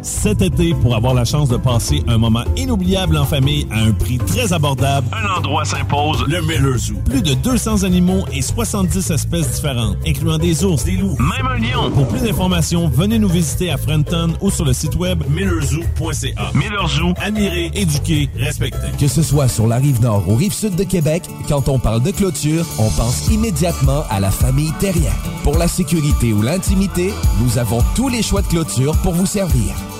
Cet 0.02 0.42
été, 0.42 0.74
pour 0.76 0.96
avoir 0.96 1.14
la 1.14 1.26
chance 1.26 1.50
de 1.50 1.58
passer 1.58 2.04
un 2.08 2.18
moment 2.18 2.44
inoubliable 2.56 3.18
en 3.18 3.26
famille 3.26 3.68
à 3.70 3.80
un 3.80 3.92
prix 3.92 4.18
très 4.18 4.54
abordable, 4.54 5.08
un 5.12 5.38
endroit 5.38 5.66
s'impose, 5.66 6.24
le 6.28 6.42
Miller 6.42 6.78
Zoo. 6.78 6.96
Plus 7.06 7.22
de 7.22 7.34
200 7.34 7.84
animaux 7.84 8.24
et 8.32 8.42
70 8.42 9.12
espèces 9.12 9.52
différentes, 9.52 9.98
incluant 10.08 10.38
des 10.38 10.64
ours, 10.64 10.86
des 10.86 10.96
loups, 10.96 11.18
même 11.20 11.48
un 11.48 11.58
lion. 11.58 11.92
Pour 11.92 12.08
plus 12.08 12.22
d'informations, 12.22 12.88
venez 12.88 13.20
nous 13.20 13.28
visiter 13.28 13.72
à 13.72 13.78
Frenton 13.78 14.34
ou 14.42 14.50
sur 14.50 14.64
le 14.64 14.72
site 14.72 14.96
web 14.96 15.22
millerzoo.ca. 15.30 16.52
Miller 16.54 16.88
Zoo, 16.88 17.14
admirer, 17.22 17.72
éduquer, 17.74 18.30
respecter. 18.38 18.78
Que 18.98 19.08
ce 19.08 19.22
soit 19.22 19.50
sur 19.50 19.68
la 19.68 19.78
rive 19.78 20.02
nord 20.02 20.24
ou 20.30 20.36
rive 20.36 20.54
sud 20.54 20.76
de 20.76 20.84
Québec, 20.84 21.24
quand 21.50 21.68
on 21.68 21.78
parle 21.78 22.02
de 22.04 22.12
clôture, 22.12 22.66
on 22.78 22.90
pense 22.92 23.28
immédiatement 23.30 24.04
à 24.10 24.22
la 24.22 24.32
famille 24.32 24.72
Terrien. 24.80 25.12
Pour 25.44 25.58
la 25.58 25.68
sécurité 25.68 26.32
ou 26.32 26.42
l'intimité, 26.42 27.14
nous 27.42 27.58
avons 27.58 27.84
tous 27.96 28.08
les 28.08 28.22
choix 28.22 28.42
de 28.42 28.48
clôture 28.48 28.96
pour 29.02 29.14
vous 29.14 29.26
servir. 29.26 29.76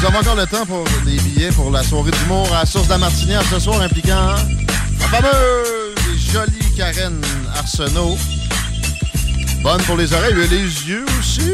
Vous 0.00 0.06
avez 0.06 0.16
encore 0.16 0.34
le 0.34 0.46
temps 0.46 0.64
pour 0.64 0.82
des 1.04 1.18
billets 1.18 1.50
pour 1.50 1.70
la 1.70 1.82
soirée 1.82 2.10
d'humour 2.10 2.48
à 2.54 2.60
la 2.60 2.66
Source 2.66 2.86
de 2.86 2.92
la 2.92 2.96
Martinière 2.96 3.42
ce 3.50 3.60
soir 3.60 3.82
impliquant 3.82 4.34
la 4.98 5.06
fameuse 5.08 6.32
jolie 6.32 6.74
Karen 6.74 7.20
Arsenault. 7.54 8.16
Bonne 9.62 9.82
pour 9.82 9.98
les 9.98 10.10
oreilles 10.14 10.40
et 10.42 10.46
les 10.48 10.88
yeux 10.88 11.04
aussi. 11.18 11.52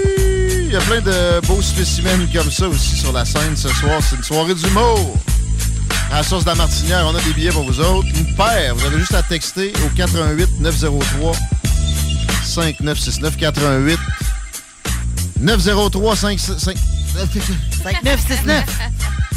Il 0.60 0.70
y 0.70 0.76
a 0.76 0.80
plein 0.80 1.00
de 1.00 1.44
beaux 1.48 1.60
spécimens 1.60 2.28
comme 2.32 2.48
ça 2.52 2.68
aussi 2.68 2.96
sur 2.96 3.12
la 3.12 3.24
scène 3.24 3.56
ce 3.56 3.68
soir. 3.68 4.00
C'est 4.08 4.14
une 4.14 4.22
soirée 4.22 4.54
d'humour. 4.54 5.16
À 6.12 6.22
Source 6.22 6.44
de 6.44 6.50
la 6.50 6.54
Martinière, 6.54 7.04
on 7.04 7.16
a 7.16 7.20
des 7.22 7.32
billets 7.32 7.50
pour 7.50 7.64
vous 7.64 7.80
autres. 7.80 8.06
Une 8.14 8.32
paire, 8.36 8.76
vous 8.76 8.86
avez 8.86 9.00
juste 9.00 9.14
à 9.14 9.24
texter 9.24 9.72
au 9.84 9.88
88 9.96 10.60
903 10.60 11.32
5969 12.44 13.36
88 13.38 13.98
903 15.40 16.14
55 16.14 16.76
5969. 17.16 18.64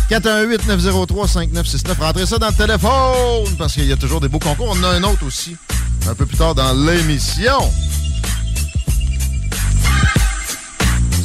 418-903-5969. 0.09 1.99
Rentrez 1.99 2.25
ça 2.25 2.37
dans 2.37 2.47
le 2.47 2.53
téléphone 2.53 3.55
parce 3.57 3.73
qu'il 3.73 3.85
y 3.85 3.93
a 3.93 3.97
toujours 3.97 4.19
des 4.19 4.27
beaux 4.27 4.39
concours. 4.39 4.67
On 4.69 4.79
en 4.79 4.83
a 4.83 4.89
un 4.89 5.03
autre 5.03 5.25
aussi 5.25 5.55
un 6.09 6.15
peu 6.15 6.25
plus 6.25 6.37
tard 6.37 6.55
dans 6.55 6.73
l'émission. 6.73 7.71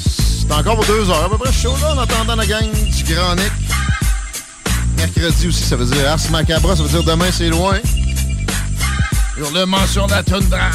C'est 0.06 0.52
encore 0.52 0.76
pour 0.76 0.84
deux 0.84 1.08
heures 1.08 1.24
à 1.24 1.30
peu 1.30 1.38
près 1.38 1.52
chaud 1.52 1.74
là 1.80 1.94
en 1.94 1.98
attendant 1.98 2.36
la 2.36 2.46
gang 2.46 2.70
du 2.70 3.14
Grand 3.14 3.34
Nick. 3.36 3.52
Mercredi 4.98 5.48
aussi, 5.48 5.62
ça 5.62 5.76
veut 5.76 5.86
dire 5.86 6.06
Ars 6.08 6.30
Macabra, 6.30 6.76
ça 6.76 6.82
veut 6.82 6.88
dire 6.88 7.04
demain 7.04 7.30
c'est 7.32 7.48
loin. 7.48 7.78
Hurlement 9.38 9.86
sur 9.86 10.06
la 10.06 10.22
toundra. 10.22 10.70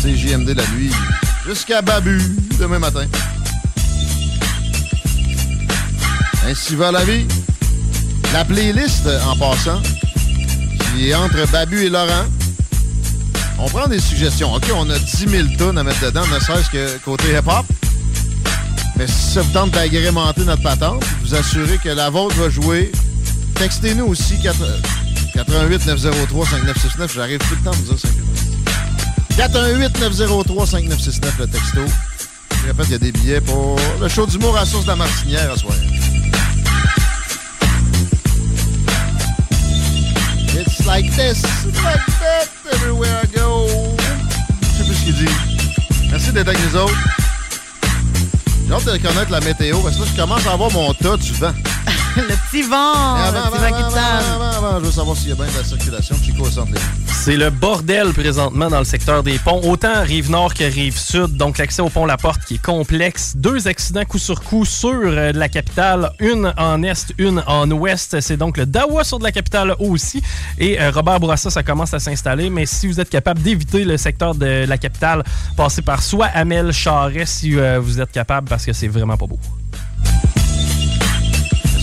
C'est 0.00 0.16
JMD 0.16 0.48
la 0.56 0.66
nuit. 0.68 0.90
Jusqu'à 1.46 1.82
Babu 1.82 2.18
demain 2.58 2.78
matin. 2.78 3.06
Ainsi 6.46 6.76
va 6.76 6.92
la 6.92 7.04
vie. 7.04 7.26
La 8.32 8.44
playlist, 8.44 9.08
en 9.26 9.36
passant, 9.36 9.80
qui 10.94 11.10
est 11.10 11.14
entre 11.14 11.50
Babu 11.50 11.84
et 11.84 11.88
Laurent. 11.88 12.26
On 13.58 13.68
prend 13.68 13.86
des 13.86 14.00
suggestions. 14.00 14.52
OK, 14.52 14.64
on 14.74 14.90
a 14.90 14.98
10 14.98 15.28
000 15.28 15.48
tonnes 15.56 15.78
à 15.78 15.82
mettre 15.82 16.04
dedans, 16.04 16.26
ne 16.26 16.38
serait-ce 16.40 16.70
que 16.70 16.98
côté 17.04 17.32
hip-hop. 17.32 17.64
Mais 18.96 19.06
si 19.06 19.32
ça 19.34 19.42
vous 19.42 19.52
tente 19.52 19.70
d'agrémenter 19.70 20.44
notre 20.44 20.62
patente, 20.62 21.02
vous 21.22 21.34
assurez 21.34 21.78
que 21.78 21.88
la 21.88 22.10
vôtre 22.10 22.36
va 22.36 22.48
jouer. 22.48 22.92
Textez-nous 23.54 24.06
aussi 24.06 24.40
4 24.40 24.56
88 25.34 25.86
903 25.86 26.46
5969. 26.46 27.14
J'arrive 27.14 27.38
tout 27.38 27.54
le 27.56 27.64
temps 27.64 27.70
à 27.70 27.74
vous 27.74 27.82
dire 27.82 27.98
5969. 27.98 29.36
418 29.36 30.00
903 30.00 30.66
5969 30.66 31.38
le 31.38 31.46
texto. 31.46 31.80
Je 32.62 32.68
répète, 32.68 32.86
il 32.88 32.92
y 32.92 32.94
a 32.94 32.98
des 32.98 33.12
billets 33.12 33.40
pour 33.40 33.76
le 34.00 34.08
show 34.08 34.26
d'humour 34.26 34.56
à 34.56 34.64
source 34.64 34.84
de 34.84 34.90
la 34.90 34.96
Martinière 34.96 35.52
à 35.52 35.56
soir. 35.56 35.74
Like 40.86 41.10
this, 41.16 41.42
like 41.82 42.04
that, 42.20 42.48
everywhere 42.72 43.20
I 43.22 43.26
go. 43.34 43.66
Je 44.60 44.66
sais 44.66 44.84
plus 44.84 44.94
ce 44.94 45.04
qu'il 45.04 45.14
dit. 45.14 45.32
Merci 46.10 46.30
d'être 46.32 46.48
avec 46.48 46.60
nous 46.60 46.78
autres. 46.78 46.94
J'ai 48.66 48.72
hâte 48.72 48.84
de 48.84 48.98
connaître 48.98 49.30
la 49.30 49.40
météo 49.40 49.80
parce 49.80 49.96
que 49.96 50.02
là, 50.02 50.08
je 50.12 50.20
commence 50.20 50.46
à 50.46 50.52
avoir 50.52 50.70
mon 50.72 50.92
tas 50.92 51.16
du 51.16 51.32
vent. 51.32 51.52
le 52.16 52.50
petit 52.50 52.62
vent. 52.62 53.16
Le 53.16 53.32
petit 53.32 53.64
avant, 53.64 54.50
qui 54.50 54.56
avant, 54.56 54.80
je 54.80 54.84
veux 54.84 54.92
savoir 54.92 55.16
s'il 55.16 55.28
y 55.30 55.32
a 55.32 55.34
bien 55.34 55.46
de 55.46 55.58
la 55.58 55.64
circulation. 55.64 56.16
Chico 56.22 56.44
au 56.44 56.50
centre 56.50 56.72
des 56.72 56.78
C'est 57.12 57.36
le 57.36 57.50
bordel 57.50 58.12
présentement 58.12 58.68
dans 58.68 58.78
le 58.78 58.84
secteur 58.84 59.22
des 59.22 59.38
ponts, 59.38 59.60
autant 59.64 60.02
rive 60.02 60.30
nord 60.30 60.54
que 60.54 60.64
rive 60.64 60.98
sud. 60.98 61.36
Donc 61.36 61.58
l'accès 61.58 61.82
au 61.82 61.88
pont 61.88 62.06
La 62.06 62.16
Porte 62.16 62.44
qui 62.44 62.54
est 62.54 62.62
complexe. 62.62 63.34
Deux 63.36 63.68
accidents 63.68 64.04
coup 64.04 64.18
sur 64.18 64.42
coup 64.42 64.64
sur 64.64 64.92
euh, 64.92 65.32
la 65.32 65.48
capitale, 65.48 66.12
une 66.20 66.52
en 66.56 66.82
est, 66.82 67.12
une 67.18 67.42
en 67.46 67.70
ouest. 67.70 68.20
C'est 68.20 68.36
donc 68.36 68.56
le 68.56 68.66
Dawa 68.66 69.04
sur 69.04 69.18
de 69.18 69.24
la 69.24 69.32
capitale 69.32 69.74
aussi. 69.78 70.22
Et 70.58 70.80
euh, 70.80 70.90
Robert 70.90 71.20
Bourassa, 71.20 71.50
ça 71.50 71.62
commence 71.62 71.94
à 71.94 71.98
s'installer. 71.98 72.50
Mais 72.50 72.66
si 72.66 72.86
vous 72.86 73.00
êtes 73.00 73.10
capable 73.10 73.42
d'éviter 73.42 73.84
le 73.84 73.96
secteur 73.96 74.34
de 74.34 74.64
la 74.66 74.78
capitale, 74.78 75.24
passez 75.56 75.82
par 75.82 76.02
soit 76.02 76.26
Amel 76.26 76.72
Charret 76.72 77.26
si 77.26 77.56
euh, 77.56 77.78
vous 77.80 78.00
êtes 78.00 78.12
capable 78.12 78.48
parce 78.48 78.64
que 78.64 78.72
c'est 78.72 78.88
vraiment 78.88 79.16
pas 79.16 79.26
beau. 79.26 79.38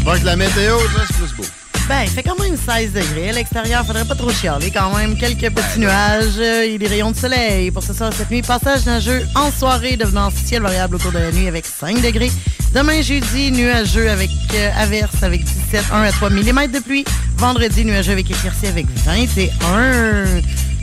J'espère 0.03 0.19
que 0.19 0.25
la 0.25 0.35
météo, 0.35 0.79
ça, 0.79 1.03
c'est 1.05 1.13
plus 1.13 1.35
beau. 1.35 1.43
Ben, 1.87 2.01
il 2.05 2.09
fait 2.09 2.23
quand 2.23 2.39
même 2.39 2.57
16 2.57 2.93
degrés. 2.93 3.29
À 3.29 3.33
l'extérieur, 3.33 3.85
faudrait 3.85 4.03
pas 4.03 4.15
trop 4.15 4.31
chialer 4.31 4.71
quand 4.71 4.97
même. 4.97 5.15
Quelques 5.15 5.53
petits 5.53 5.79
nuages 5.79 6.39
euh, 6.39 6.63
et 6.63 6.79
des 6.79 6.87
rayons 6.87 7.11
de 7.11 7.15
soleil. 7.15 7.69
Pour 7.69 7.83
ce 7.83 7.93
soir, 7.93 8.11
cette 8.11 8.31
nuit, 8.31 8.41
passage 8.41 8.83
nageux 8.87 9.23
en 9.35 9.51
soirée, 9.51 9.97
devenant 9.97 10.31
ciel 10.31 10.63
variable 10.63 10.95
au 10.95 10.97
cours 10.99 11.11
de 11.11 11.19
la 11.19 11.31
nuit 11.31 11.47
avec 11.47 11.67
5 11.67 12.01
degrés. 12.01 12.31
Demain, 12.73 13.03
jeudi, 13.03 13.51
nuageux 13.51 14.09
avec 14.09 14.31
euh, 14.55 14.71
averse 14.75 15.21
avec 15.21 15.43
17, 15.43 15.85
1 15.93 16.01
à 16.01 16.11
3 16.11 16.31
mm 16.31 16.71
de 16.71 16.79
pluie. 16.79 17.05
Vendredi, 17.37 17.85
nuageux 17.85 18.13
avec 18.13 18.31
éclaircie 18.31 18.65
avec 18.65 18.87
21. 19.05 20.25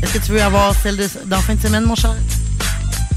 Est-ce 0.00 0.12
que 0.12 0.24
tu 0.24 0.30
veux 0.30 0.42
avoir 0.42 0.76
celle 0.80 0.96
de, 0.96 1.08
dans 1.26 1.40
fin 1.40 1.56
de 1.56 1.60
semaine, 1.60 1.82
mon 1.82 1.96
cher? 1.96 2.14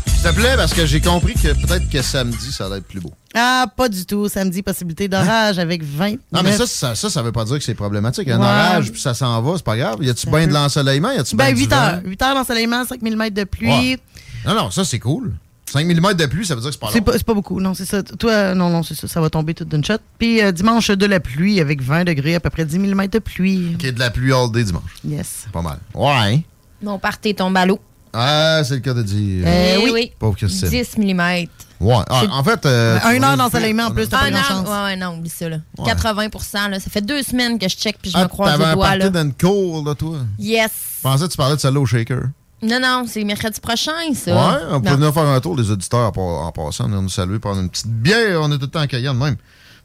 S'il 0.07 0.23
te 0.23 0.33
plaît, 0.33 0.55
parce 0.55 0.73
que 0.73 0.83
j'ai 0.87 0.99
compris 0.99 1.35
que 1.35 1.49
peut-être 1.49 1.87
que 1.91 2.01
samedi, 2.01 2.51
ça 2.51 2.67
va 2.69 2.77
être 2.77 2.87
plus 2.87 3.01
beau. 3.01 3.13
Ah, 3.33 3.65
pas 3.75 3.87
du 3.89 4.05
tout. 4.05 4.27
Samedi, 4.27 4.61
possibilité 4.61 5.07
d'orage 5.07 5.57
avec 5.59 5.83
20. 5.83 6.11
Non, 6.31 6.41
mais 6.43 6.51
ça, 6.51 6.67
ça, 6.67 6.95
ça, 6.95 7.09
ça 7.09 7.21
veut 7.21 7.31
pas 7.31 7.45
dire 7.45 7.57
que 7.57 7.63
c'est 7.63 7.75
problématique. 7.75 8.27
Un 8.29 8.39
Ouais. 8.39 8.45
orage, 8.45 8.91
puis 8.91 8.99
ça 9.01 9.13
s'en 9.13 9.41
va, 9.41 9.53
c'est 9.55 9.63
pas 9.65 9.77
grave. 9.77 9.97
Y 10.01 10.09
a-tu 10.09 10.29
bien 10.29 10.47
de 10.47 10.53
l'ensoleillement? 10.53 11.11
Y 11.11 11.17
a-tu 11.19 11.35
Ben, 11.35 11.45
bien 11.45 11.53
du 11.53 11.61
8 11.61 11.67
vent? 11.69 11.75
heures. 11.77 12.01
8 12.05 12.21
heures 12.21 12.35
d'ensoleillement, 12.35 12.83
5 12.85 13.01
mm 13.01 13.29
de 13.29 13.43
pluie. 13.45 13.67
Ouais. 13.69 13.99
Non, 14.45 14.53
non, 14.55 14.71
ça, 14.71 14.83
c'est 14.83 14.99
cool. 14.99 15.33
5 15.71 15.85
mm 15.87 16.13
de 16.15 16.25
pluie, 16.25 16.45
ça 16.45 16.55
veut 16.55 16.59
dire 16.61 16.69
que 16.71 16.73
c'est 16.73 16.79
pas 16.81 16.89
C'est 16.91 16.97
long. 16.99 17.05
pas, 17.05 17.13
c'est 17.13 17.23
pas 17.25 17.33
beaucoup, 17.33 17.61
non, 17.61 17.73
c'est 17.73 17.85
ça. 17.85 18.03
Toi, 18.03 18.53
non, 18.53 18.69
non, 18.69 18.83
c'est 18.83 18.95
ça. 18.95 19.07
Ça 19.07 19.21
va 19.21 19.29
tomber 19.29 19.53
tout 19.53 19.63
d'une 19.63 19.85
shot. 19.85 19.93
Puis 20.19 20.41
euh, 20.41 20.51
dimanche, 20.51 20.89
de 20.91 21.05
la 21.05 21.21
pluie 21.21 21.61
avec 21.61 21.81
20 21.81 22.03
degrés, 22.03 22.35
à 22.35 22.41
peu 22.41 22.49
près 22.49 22.65
10 22.65 22.79
mm 22.79 23.07
de 23.07 23.19
pluie. 23.19 23.71
OK, 23.75 23.85
de 23.93 23.99
la 23.99 24.09
pluie 24.09 24.33
all 24.33 24.51
day 24.51 24.65
dimanche. 24.65 24.91
Yes. 25.07 25.45
Pas 25.53 25.61
mal. 25.61 25.77
Ouais. 25.95 26.43
Mon 26.83 26.99
party 26.99 27.33
tombe 27.35 27.55
à 27.55 27.65
l'eau. 27.65 27.79
Ah, 28.13 28.61
c'est 28.63 28.75
le 28.75 28.79
cas 28.81 28.93
de 28.93 29.03
dire. 29.03 29.45
Eh 29.47 29.89
oui. 29.91 30.11
Pauvre 30.19 30.35
Christine. 30.35 30.69
10 30.69 30.97
mm. 30.97 31.47
Ouais. 31.79 31.95
Ah, 32.09 32.23
en 32.31 32.43
fait. 32.43 32.65
euh, 32.65 32.99
tu 32.99 33.07
Un 33.07 33.23
heure 33.23 33.37
d'ensoleillement 33.37 33.85
en 33.85 33.91
plus, 33.91 34.07
t'as 34.07 34.19
pas 34.19 34.25
Un 34.25 34.31
grand 34.31 34.39
an, 34.39 34.43
chance. 34.43 34.67
ouais, 34.67 34.83
ouais, 34.83 34.95
non, 34.97 35.17
oublie 35.17 35.29
ça, 35.29 35.49
là. 35.49 35.57
80 35.83 36.69
là. 36.69 36.79
Ça 36.79 36.89
fait 36.89 37.01
deux 37.01 37.23
semaines 37.23 37.57
que 37.57 37.67
je 37.67 37.75
check 37.75 37.97
puis 38.01 38.11
je 38.11 38.17
Ah, 38.17 38.23
me 38.23 38.27
croise 38.27 38.51
T'avais 38.51 38.65
les 38.65 38.69
un 38.71 38.73
doigts, 38.75 38.95
là. 38.97 39.09
dans 39.09 39.21
une 39.21 39.33
cour, 39.33 39.83
là, 39.85 39.95
toi? 39.95 40.17
Yes. 40.37 40.69
Je 40.97 41.01
pensais 41.01 41.25
que 41.25 41.31
tu 41.31 41.37
parlais 41.37 41.55
de 41.55 41.61
celle-là 41.61 41.79
au 41.79 41.85
shaker. 41.85 42.21
Non, 42.61 42.79
non, 42.79 43.05
c'est 43.07 43.23
mercredi 43.23 43.59
prochain, 43.59 43.91
ça. 44.13 44.31
Ouais, 44.35 44.59
on 44.71 44.81
peut 44.81 44.91
venir 44.91 45.11
faire 45.11 45.23
un 45.25 45.39
tour, 45.39 45.55
les 45.57 45.71
auditeurs, 45.71 46.01
en, 46.07 46.11
pa- 46.11 46.21
en 46.21 46.51
passant, 46.51 46.83
venir 46.85 47.01
nous 47.01 47.09
saluer, 47.09 47.39
prendre 47.39 47.59
une 47.61 47.69
petite 47.69 47.87
bière. 47.87 48.39
On 48.43 48.51
est 48.51 48.55
tout 48.57 48.65
le 48.65 48.67
temps 48.67 48.81
accueillants 48.81 49.15
de 49.15 49.19
même. 49.19 49.37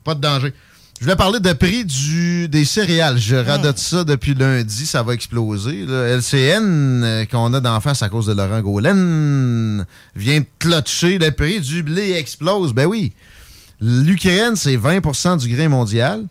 Pas 0.04 0.14
de 0.14 0.20
danger. 0.20 0.52
Je 0.98 1.04
voulais 1.04 1.16
parler 1.16 1.40
de 1.40 1.52
prix 1.52 1.84
du, 1.84 2.48
des 2.48 2.64
céréales. 2.64 3.18
Je 3.18 3.36
radote 3.36 3.76
ça 3.76 4.02
depuis 4.02 4.32
lundi, 4.34 4.86
ça 4.86 5.02
va 5.02 5.12
exploser. 5.12 5.84
là. 5.84 6.16
LCN, 6.16 7.04
euh, 7.04 7.24
qu'on 7.26 7.52
a 7.52 7.60
d'en 7.60 7.80
face 7.80 8.02
à 8.02 8.08
cause 8.08 8.26
de 8.26 8.32
Laurent 8.32 8.62
Gaulin, 8.62 9.84
vient 10.14 10.40
de 10.40 10.46
clutcher. 10.58 11.18
Le 11.18 11.30
prix 11.32 11.60
du 11.60 11.82
blé 11.82 12.12
explose. 12.12 12.72
Ben 12.72 12.86
oui. 12.86 13.12
L'Ukraine, 13.78 14.56
c'est 14.56 14.78
20% 14.78 15.38
du 15.38 15.54
grain 15.54 15.68
mondial. 15.68 16.24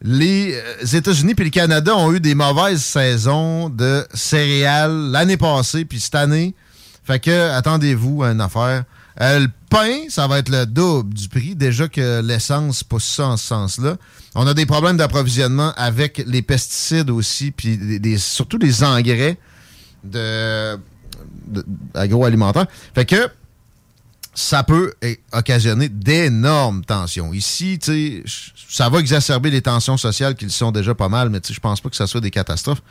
Les 0.00 0.54
euh, 0.54 0.96
États-Unis 0.96 1.34
et 1.36 1.44
le 1.44 1.50
Canada 1.50 1.94
ont 1.94 2.10
eu 2.10 2.20
des 2.20 2.34
mauvaises 2.34 2.82
saisons 2.82 3.68
de 3.68 4.02
céréales 4.14 5.10
l'année 5.10 5.36
passée 5.36 5.84
puis 5.84 6.00
cette 6.00 6.14
année. 6.14 6.54
Fait 7.04 7.20
que, 7.20 7.50
attendez-vous 7.50 8.22
à 8.22 8.30
une 8.30 8.40
affaire. 8.40 8.84
Euh, 9.20 9.40
le 9.40 9.48
pain, 9.68 10.08
ça 10.08 10.26
va 10.26 10.38
être 10.38 10.48
le 10.48 10.64
double 10.66 11.12
du 11.14 11.28
prix. 11.28 11.54
Déjà 11.54 11.88
que 11.88 12.20
l'essence 12.22 12.82
pousse 12.84 13.04
ça 13.04 13.28
en 13.28 13.36
ce 13.36 13.46
sens-là. 13.46 13.96
On 14.34 14.46
a 14.46 14.54
des 14.54 14.66
problèmes 14.66 14.96
d'approvisionnement 14.96 15.72
avec 15.76 16.22
les 16.26 16.42
pesticides 16.42 17.10
aussi, 17.10 17.50
puis 17.50 17.76
des- 17.76 17.98
des- 17.98 18.18
engrais 18.82 19.38
de, 20.04 20.78
de-. 21.48 21.64
Fait 22.94 23.04
que 23.04 23.28
ça 24.34 24.62
peut 24.62 24.92
occasionner 25.32 25.88
d'énormes 25.88 26.84
tensions. 26.84 27.32
Ici, 27.32 27.78
ça 28.68 28.88
va 28.90 28.98
exacerber 28.98 29.50
les 29.50 29.62
tensions 29.62 29.96
sociales 29.96 30.34
qui 30.34 30.50
sont 30.50 30.72
déjà 30.72 30.94
pas 30.94 31.08
mal, 31.08 31.30
mais 31.30 31.40
je 31.48 31.58
pense 31.58 31.80
pas 31.80 31.88
que 31.88 31.96
ça 31.96 32.06
soit 32.06 32.20
des 32.20 32.30
catastrophes. 32.30 32.82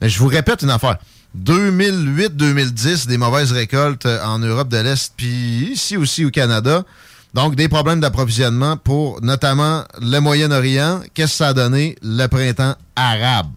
Mais 0.00 0.08
je 0.08 0.18
vous 0.20 0.28
répète 0.28 0.62
une 0.62 0.70
affaire. 0.70 0.98
2008-2010, 1.42 3.06
des 3.06 3.18
mauvaises 3.18 3.52
récoltes 3.52 4.06
euh, 4.06 4.24
en 4.24 4.38
Europe 4.38 4.68
de 4.68 4.78
l'Est, 4.78 5.12
puis 5.16 5.70
ici 5.72 5.96
aussi 5.96 6.24
au 6.24 6.30
Canada. 6.30 6.84
Donc, 7.34 7.56
des 7.56 7.68
problèmes 7.68 8.00
d'approvisionnement 8.00 8.76
pour 8.76 9.20
notamment 9.20 9.84
le 10.00 10.20
Moyen-Orient. 10.20 11.00
Qu'est-ce 11.14 11.32
que 11.32 11.36
ça 11.38 11.48
a 11.48 11.52
donné? 11.52 11.96
Le 12.02 12.26
printemps 12.28 12.76
arabe 12.94 13.48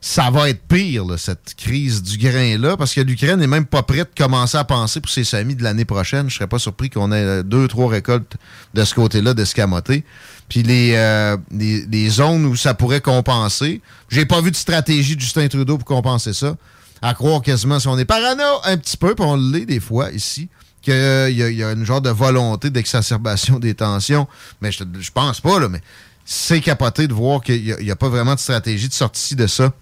ça 0.00 0.30
va 0.30 0.48
être 0.48 0.62
pire, 0.68 1.04
cette 1.16 1.54
crise 1.56 2.02
du 2.02 2.18
grain-là, 2.18 2.76
parce 2.76 2.94
que 2.94 3.00
l'Ukraine 3.00 3.40
n'est 3.40 3.48
même 3.48 3.66
pas 3.66 3.82
prête 3.82 4.10
de 4.16 4.22
commencer 4.22 4.56
à 4.56 4.64
penser 4.64 5.00
pour 5.00 5.10
ses 5.10 5.24
semis 5.24 5.56
de 5.56 5.62
l'année 5.62 5.84
prochaine. 5.84 6.30
Je 6.30 6.36
serais 6.36 6.46
pas 6.46 6.58
surpris 6.58 6.88
qu'on 6.88 7.10
ait 7.10 7.16
euh, 7.16 7.42
deux, 7.42 7.66
trois 7.68 7.88
récoltes 7.88 8.36
de 8.74 8.84
ce 8.84 8.94
côté-là 8.94 9.34
d'escamoter. 9.34 10.04
Puis 10.48 10.62
les, 10.62 10.92
euh, 10.94 11.36
les, 11.50 11.84
les 11.86 12.08
zones 12.08 12.46
où 12.46 12.54
ça 12.56 12.74
pourrait 12.74 13.00
compenser, 13.00 13.80
j'ai 14.08 14.24
pas 14.24 14.40
vu 14.40 14.50
de 14.50 14.56
stratégie 14.56 15.16
de 15.16 15.20
Justin 15.20 15.48
Trudeau 15.48 15.78
pour 15.78 15.86
compenser 15.86 16.32
ça. 16.32 16.54
À 17.02 17.14
croire 17.14 17.42
quasiment 17.42 17.78
si 17.78 17.88
on 17.88 17.96
est 17.98 18.04
parano 18.04 18.42
un 18.64 18.76
petit 18.76 18.96
peu, 18.96 19.14
puis 19.14 19.24
on 19.24 19.36
l'est 19.36 19.66
des 19.66 19.80
fois 19.80 20.10
ici, 20.10 20.48
qu'il 20.82 20.94
y, 20.94 20.96
a- 20.96 21.28
il 21.50 21.56
y 21.56 21.62
a 21.64 21.72
une 21.72 21.84
genre 21.84 22.00
de 22.00 22.10
volonté 22.10 22.70
d'exacerbation 22.70 23.58
des 23.58 23.74
tensions. 23.74 24.26
Mais 24.60 24.72
je, 24.72 24.84
je 25.00 25.10
pense 25.10 25.40
pas, 25.40 25.58
là, 25.60 25.68
mais 25.68 25.80
c'est 26.24 26.60
capoté 26.60 27.06
de 27.08 27.14
voir 27.14 27.40
qu'il 27.40 27.76
n'y 27.80 27.90
a, 27.90 27.96
pas 27.96 28.08
vraiment 28.08 28.34
de 28.34 28.40
stratégie 28.40 28.88
de 28.88 28.92
sortie 28.94 29.34
de 29.36 29.46
ça 29.46 29.72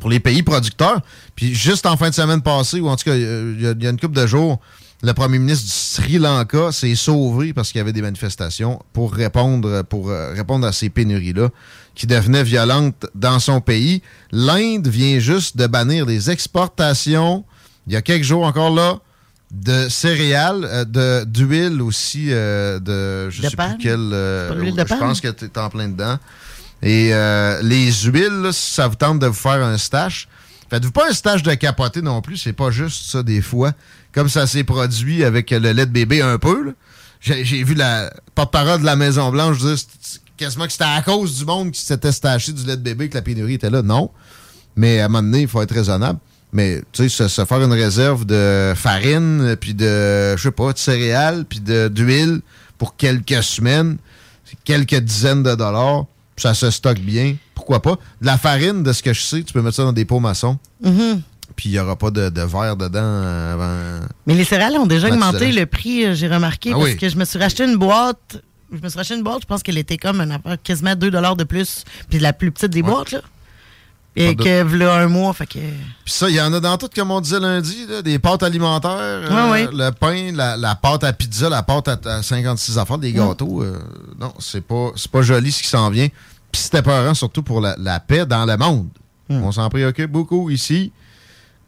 pour 0.00 0.08
les 0.10 0.20
pays 0.20 0.42
producteurs. 0.42 1.00
Puis 1.36 1.54
juste 1.54 1.86
en 1.86 1.96
fin 1.96 2.10
de 2.10 2.14
semaine 2.14 2.42
passée, 2.42 2.80
ou 2.80 2.88
en 2.88 2.96
tout 2.96 3.04
cas, 3.04 3.12
euh, 3.12 3.54
il 3.56 3.62
y, 3.62 3.66
a- 3.66 3.72
il 3.72 3.82
y 3.82 3.86
a 3.86 3.90
une 3.90 4.00
couple 4.00 4.16
de 4.16 4.26
jours, 4.26 4.60
le 5.02 5.12
premier 5.14 5.38
ministre 5.38 5.64
du 5.64 5.70
Sri 5.72 6.18
Lanka 6.18 6.72
s'est 6.72 6.94
sauvé 6.94 7.54
parce 7.54 7.70
qu'il 7.72 7.78
y 7.78 7.80
avait 7.82 7.92
des 7.92 8.02
manifestations 8.02 8.82
pour 8.92 9.12
répondre, 9.14 9.82
pour 9.82 10.10
euh, 10.10 10.32
répondre 10.34 10.66
à 10.66 10.72
ces 10.72 10.90
pénuries-là 10.90 11.48
qui 12.00 12.06
devenaient 12.06 12.44
violentes 12.44 13.04
dans 13.14 13.38
son 13.40 13.60
pays. 13.60 14.00
L'Inde 14.32 14.88
vient 14.88 15.18
juste 15.18 15.58
de 15.58 15.66
bannir 15.66 16.06
les 16.06 16.30
exportations, 16.30 17.44
il 17.86 17.92
y 17.92 17.96
a 17.96 18.00
quelques 18.00 18.24
jours 18.24 18.44
encore 18.44 18.74
là, 18.74 19.00
de 19.50 19.86
céréales, 19.90 20.64
euh, 20.64 20.84
de 20.86 21.24
d'huile 21.24 21.82
aussi, 21.82 22.28
euh, 22.30 22.78
de 22.80 23.28
je 23.28 23.42
De 23.42 23.48
sais 23.50 23.56
palme? 23.56 23.74
plus 23.74 23.82
quelle. 23.82 24.10
euh, 24.14 24.48
je 24.88 24.94
pense 24.94 25.20
que 25.20 25.28
tu 25.28 25.44
es 25.44 25.58
en 25.58 25.68
plein 25.68 25.88
dedans. 25.88 26.18
Et 26.82 27.10
les 27.62 27.92
huiles, 27.92 28.40
là, 28.44 28.52
ça 28.52 28.88
vous 28.88 28.94
tente 28.94 29.18
de 29.18 29.26
vous 29.26 29.34
faire 29.34 29.62
un 29.62 29.76
stash, 29.76 30.26
faites-vous 30.70 30.92
pas 30.92 31.10
un 31.10 31.12
stash 31.12 31.42
de 31.42 31.52
capoter 31.52 32.00
non 32.00 32.22
plus. 32.22 32.38
C'est 32.38 32.54
pas 32.54 32.70
juste 32.70 33.10
ça 33.10 33.22
des 33.22 33.42
fois. 33.42 33.72
Comme 34.14 34.30
ça 34.30 34.46
s'est 34.46 34.64
produit 34.64 35.22
avec 35.22 35.50
le 35.50 35.72
lait 35.72 35.84
de 35.84 35.92
bébé 35.92 36.22
un 36.22 36.38
peu. 36.38 36.72
J'ai 37.20 37.62
vu 37.62 37.74
la 37.74 38.10
porte-parole 38.34 38.80
de 38.80 38.86
la 38.86 38.96
Maison-Blanche 38.96 39.58
dire 39.58 39.76
quasiment 40.40 40.66
que 40.66 40.72
c'était 40.72 40.84
à 40.84 41.02
cause 41.02 41.38
du 41.38 41.44
monde 41.44 41.70
qui 41.70 41.80
s'était 41.80 42.12
staché 42.12 42.52
du 42.52 42.64
lait 42.64 42.76
de 42.76 42.82
bébé 42.82 43.08
que 43.08 43.14
la 43.14 43.22
pénurie 43.22 43.54
était 43.54 43.70
là. 43.70 43.82
Non. 43.82 44.10
Mais 44.76 45.00
à 45.00 45.04
un 45.04 45.08
moment 45.08 45.22
donné, 45.22 45.42
il 45.42 45.48
faut 45.48 45.60
être 45.62 45.74
raisonnable. 45.74 46.18
Mais, 46.52 46.82
tu 46.92 47.04
sais, 47.04 47.08
se, 47.08 47.28
se 47.28 47.44
faire 47.44 47.62
une 47.62 47.72
réserve 47.72 48.24
de 48.24 48.72
farine, 48.74 49.56
puis 49.60 49.72
de, 49.74 50.36
je 50.36 50.42
sais 50.42 50.50
pas, 50.50 50.72
de 50.72 50.78
céréales, 50.78 51.44
puis 51.44 51.60
d'huile 51.60 52.40
pour 52.78 52.96
quelques 52.96 53.42
semaines, 53.42 53.98
quelques 54.64 54.96
dizaines 54.96 55.42
de 55.44 55.54
dollars, 55.54 56.06
puis 56.34 56.42
ça 56.42 56.54
se 56.54 56.70
stocke 56.70 56.98
bien. 57.00 57.36
Pourquoi 57.54 57.80
pas? 57.82 57.96
De 58.20 58.26
la 58.26 58.36
farine, 58.38 58.82
de 58.82 58.92
ce 58.92 59.02
que 59.02 59.12
je 59.12 59.20
sais, 59.20 59.42
tu 59.42 59.52
peux 59.52 59.62
mettre 59.62 59.76
ça 59.76 59.84
dans 59.84 59.92
des 59.92 60.04
pots 60.04 60.18
maçons, 60.18 60.58
Mhm. 60.82 61.20
puis 61.54 61.68
il 61.68 61.72
n'y 61.72 61.78
aura 61.78 61.94
pas 61.94 62.10
de, 62.10 62.30
de 62.30 62.42
verre 62.42 62.76
dedans 62.76 63.22
avant. 63.52 64.00
Mais 64.26 64.34
les 64.34 64.44
céréales 64.44 64.76
ont 64.78 64.86
déjà 64.86 65.08
augmenté 65.08 65.52
le 65.52 65.66
prix, 65.66 66.04
euh, 66.06 66.14
j'ai 66.14 66.26
remarqué, 66.26 66.70
Ah 66.72 66.78
parce 66.78 66.84
oui. 66.92 66.96
que 66.96 67.08
je 67.08 67.16
me 67.16 67.24
suis 67.24 67.38
racheté 67.38 67.64
une 67.64 67.76
boîte. 67.76 68.42
Je 68.72 68.78
me 68.82 68.88
suis 68.88 68.96
racheté 68.98 69.14
une 69.16 69.22
boîte, 69.22 69.40
je 69.42 69.46
pense 69.46 69.62
qu'elle 69.62 69.78
était 69.78 69.96
comme 69.96 70.20
affaire 70.20 70.56
quasiment 70.62 70.94
2 70.94 71.10
de 71.10 71.44
plus. 71.44 71.84
Puis 72.08 72.18
la 72.18 72.32
plus 72.32 72.50
petite 72.52 72.70
des 72.70 72.82
boîtes, 72.82 73.10
là. 73.12 73.20
Et 74.16 74.34
que 74.34 74.62
voilà 74.64 74.96
un 74.96 75.06
mois, 75.06 75.32
fait 75.32 75.46
que. 75.46 75.58
Puis 75.58 76.12
ça, 76.12 76.28
il 76.28 76.34
y 76.34 76.40
en 76.40 76.52
a 76.52 76.58
dans 76.58 76.76
tout, 76.76 76.88
comme 76.94 77.12
on 77.12 77.20
disait 77.20 77.38
lundi, 77.38 77.86
là, 77.88 78.02
des 78.02 78.18
pâtes 78.18 78.42
alimentaires, 78.42 78.90
euh, 78.98 79.50
Ouais, 79.52 79.68
le 79.72 79.90
pain, 79.90 80.32
la, 80.34 80.56
la 80.56 80.74
pâte 80.74 81.04
à 81.04 81.12
pizza, 81.12 81.48
la 81.48 81.62
pâte 81.62 81.86
à, 81.88 81.98
à 82.16 82.22
56 82.22 82.76
affaires, 82.78 82.98
des 82.98 83.12
gâteaux. 83.12 83.62
euh, 83.62 83.78
non, 84.18 84.32
c'est 84.40 84.62
pas, 84.62 84.90
pas 85.12 85.22
joli 85.22 85.52
ce 85.52 85.62
qui 85.62 85.68
s'en 85.68 85.88
vient. 85.90 86.08
Puis 86.50 86.60
c'était 86.62 86.82
peurant, 86.82 87.14
surtout 87.14 87.44
pour 87.44 87.60
la, 87.60 87.76
la 87.78 88.00
paix 88.00 88.26
dans 88.26 88.44
le 88.44 88.56
monde. 88.56 88.88
On 89.28 89.52
s'en 89.52 89.68
préoccupe 89.70 90.10
beaucoup 90.10 90.50
ici, 90.50 90.90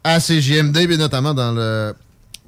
à 0.03 0.19
CGMD, 0.19 0.85
mais 0.89 0.97
notamment 0.97 1.33
dans 1.33 1.53
le- 1.53 1.95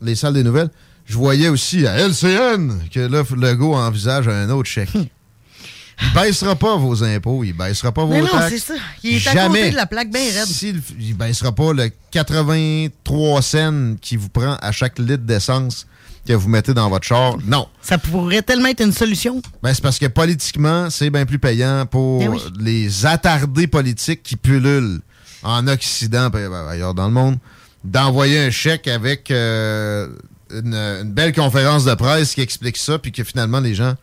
les 0.02 0.15
salles 0.15 0.34
des 0.34 0.44
nouvelles. 0.44 0.69
Je 1.06 1.15
voyais 1.15 1.49
aussi 1.49 1.86
à 1.86 1.98
LCN 1.98 2.80
que 2.91 2.99
là, 2.99 3.23
Legault 3.36 3.76
envisage 3.76 4.27
un 4.27 4.49
autre 4.49 4.69
chèque. 4.69 4.90
Il 4.94 6.14
baissera 6.14 6.56
pas 6.56 6.76
vos 6.76 7.03
impôts, 7.03 7.44
il 7.44 7.53
baissera 7.53 7.91
pas 7.91 8.03
vos 8.03 8.11
Mais 8.11 8.22
non, 8.22 8.27
taxes. 8.27 8.49
c'est 8.49 8.60
ça. 8.60 8.73
Il 9.03 9.15
est 9.15 9.27
à 9.30 9.34
Jamais. 9.34 9.60
côté 9.60 9.72
de 9.72 9.76
la 9.77 9.86
plaque 9.86 10.10
bien 10.11 10.19
raide. 10.23 10.45
S'il 10.48 10.82
il 10.99 11.15
baissera 11.15 11.53
pas 11.53 11.72
le 11.72 11.90
83 12.11 13.41
cents 13.41 13.95
qui 14.02 14.18
vous 14.18 14.27
prend 14.30 14.56
à 14.61 14.72
chaque 14.72 14.99
litre 14.99 15.23
d'essence 15.23 15.88
que 16.27 16.34
vous 16.34 16.49
mettez 16.49 16.73
dans 16.73 16.90
votre 16.90 17.06
char, 17.06 17.38
non. 17.45 17.68
Ça 17.82 17.98
pourrait 17.98 18.41
tellement 18.41 18.68
être 18.69 18.84
une 18.84 18.91
solution. 18.91 19.41
Ben, 19.64 19.73
c'est 19.73 19.82
parce 19.84 19.99
que 19.99 20.07
politiquement, 20.07 20.90
c'est 20.90 21.10
bien 21.11 21.26
plus 21.26 21.40
payant 21.40 21.86
pour 21.86 22.19
Ben 22.19 22.30
oui. 22.30 22.40
les 22.60 23.06
attardés 23.06 23.68
politiques 23.68 24.23
qui 24.23 24.36
pullulent 24.36 24.99
en 25.44 25.68
Occident 25.68 26.30
et 26.32 26.72
ailleurs 26.72 26.94
dans 26.95 27.06
le 27.06 27.14
monde 27.14 27.38
d'envoyer 27.84 28.40
un 28.40 28.49
chèque 28.49 28.88
avec 28.88 29.30
euh, 29.30 30.10
une, 30.52 30.74
une 30.74 31.12
belle 31.12 31.34
conférence 31.34 31.86
de 31.86 31.94
presse 31.96 32.34
qui 32.36 32.42
explique 32.42 32.78
ça, 32.78 33.00
puis 33.00 33.12
que 33.12 33.24
finalement 33.24 33.60
les 33.60 33.74
gens 33.76 33.96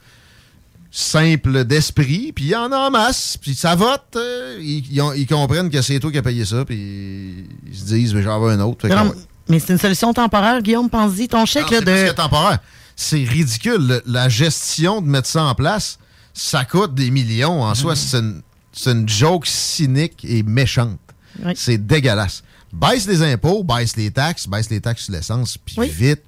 simples 0.90 1.64
d'esprit, 1.64 2.32
puis 2.34 2.44
il 2.44 2.50
y 2.50 2.56
en 2.56 2.70
a 2.70 2.76
en 2.76 2.90
masse, 2.90 3.38
puis 3.40 3.54
ça 3.54 3.74
vote. 3.74 4.02
euh, 4.16 4.58
ils, 4.60 4.84
ils 4.92 5.00
ont- 5.00 5.12
ils 5.14 5.26
comprennent 5.26 5.70
que 5.70 5.80
c'est 5.80 5.98
toi 6.00 6.12
qui 6.12 6.18
as 6.18 6.22
payé 6.22 6.44
ça, 6.44 6.64
puis 6.64 7.46
ils 7.70 7.76
se 7.78 7.84
disent, 7.84 8.14
mais 8.14 8.22
j'en 8.22 8.38
veux 8.40 8.50
un 8.50 8.60
autre. 8.60 8.86
Mais, 8.88 8.94
non, 8.94 9.08
ouais. 9.08 9.16
mais 9.48 9.58
c'est 9.58 9.72
une 9.72 9.78
solution 9.78 10.12
temporaire, 10.12 10.60
Guillaume, 10.60 10.90
pense-y. 10.90 11.28
Ton 11.28 11.46
chèque, 11.46 11.64
Non, 11.64 11.70
là, 11.70 11.78
c'est 11.78 11.84
parce 11.86 12.00
de. 12.02 12.08
que 12.08 12.14
temporaire. 12.16 12.58
C'est 12.94 13.24
ridicule. 13.24 13.86
Le- 13.86 14.02
La 14.04 14.28
gestion 14.28 15.00
de 15.00 15.06
mettre 15.06 15.28
ça 15.28 15.44
en 15.44 15.54
place, 15.54 15.98
ça 16.34 16.64
coûte 16.66 16.94
des 16.94 17.10
millions. 17.10 17.62
En 17.62 17.74
soi, 17.74 17.96
c'est 17.96 18.18
une, 18.18 18.42
c'est 18.72 18.92
une 18.92 19.08
joke 19.08 19.46
cynique 19.46 20.24
et 20.28 20.42
méchante. 20.42 20.98
Oui. 21.42 21.52
C'est 21.56 21.78
dégueulasse. 21.78 22.42
Baisse 22.72 23.06
les 23.06 23.22
impôts, 23.22 23.62
baisse 23.64 23.96
les 23.96 24.10
taxes, 24.10 24.48
baisse 24.48 24.70
les 24.70 24.80
taxes 24.80 25.04
sur 25.04 25.12
l'essence, 25.12 25.58
puis 25.58 25.76
vite. 25.88 26.22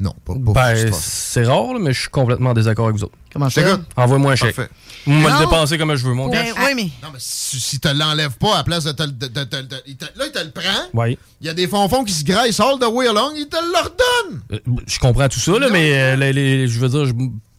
Non, 0.00 0.14
pas, 0.24 0.34
pas 0.34 0.74
Ben, 0.74 0.92
c'est 0.92 1.44
rare, 1.44 1.72
là, 1.74 1.78
mais 1.80 1.92
je 1.92 2.02
suis 2.02 2.08
complètement 2.08 2.50
en 2.50 2.54
désaccord 2.54 2.86
avec 2.86 2.96
vous 2.98 3.04
autres. 3.04 3.16
Comment 3.32 3.50
ça? 3.50 3.80
Envoie-moi 3.96 4.32
un 4.32 4.36
chèque. 4.36 4.54
Parfait. 4.54 4.70
Moi, 5.06 5.28
le 5.28 5.36
Non. 5.36 5.40
dépenser 5.44 5.76
comme 5.76 5.92
je 5.96 6.04
veux, 6.06 6.14
mon 6.14 6.28
gars. 6.28 6.40
Ben, 6.42 6.52
oui, 6.56 6.72
mais. 6.76 6.82
Non, 7.02 7.08
mais 7.12 7.18
si, 7.18 7.58
si 7.58 7.80
te 7.80 7.88
l'enlèves 7.88 8.36
pas 8.38 8.54
à 8.54 8.58
la 8.58 8.64
place 8.64 8.84
de 8.84 8.92
te 8.92 9.02
le. 9.02 9.10
de- 9.10 9.26
de- 9.26 9.44
de- 9.44 9.62
de- 9.62 9.82
il 9.88 9.96
te- 9.96 10.04
là, 10.16 10.26
il 10.26 10.30
te 10.32 10.38
le 10.38 10.50
prend. 10.52 10.84
Oui. 10.94 11.18
Il 11.40 11.48
y 11.48 11.50
a 11.50 11.54
des 11.54 11.66
fonds 11.66 12.04
qui 12.04 12.12
se 12.12 12.22
graissent 12.24 12.60
all 12.60 12.78
the 12.80 12.86
way 12.92 13.08
along, 13.08 13.32
il 13.36 13.48
te 13.48 13.56
le 13.56 13.78
redonne. 13.82 14.40
Euh, 14.52 14.82
Je 14.86 14.98
comprends 15.00 15.28
tout 15.28 15.40
ça, 15.40 15.58
là, 15.58 15.68
mais 15.68 15.92
euh, 15.92 16.14
les- 16.16 16.32
les- 16.32 16.68
je 16.68 16.78
veux 16.78 16.88
dire, 16.88 17.04
je, 17.06 17.12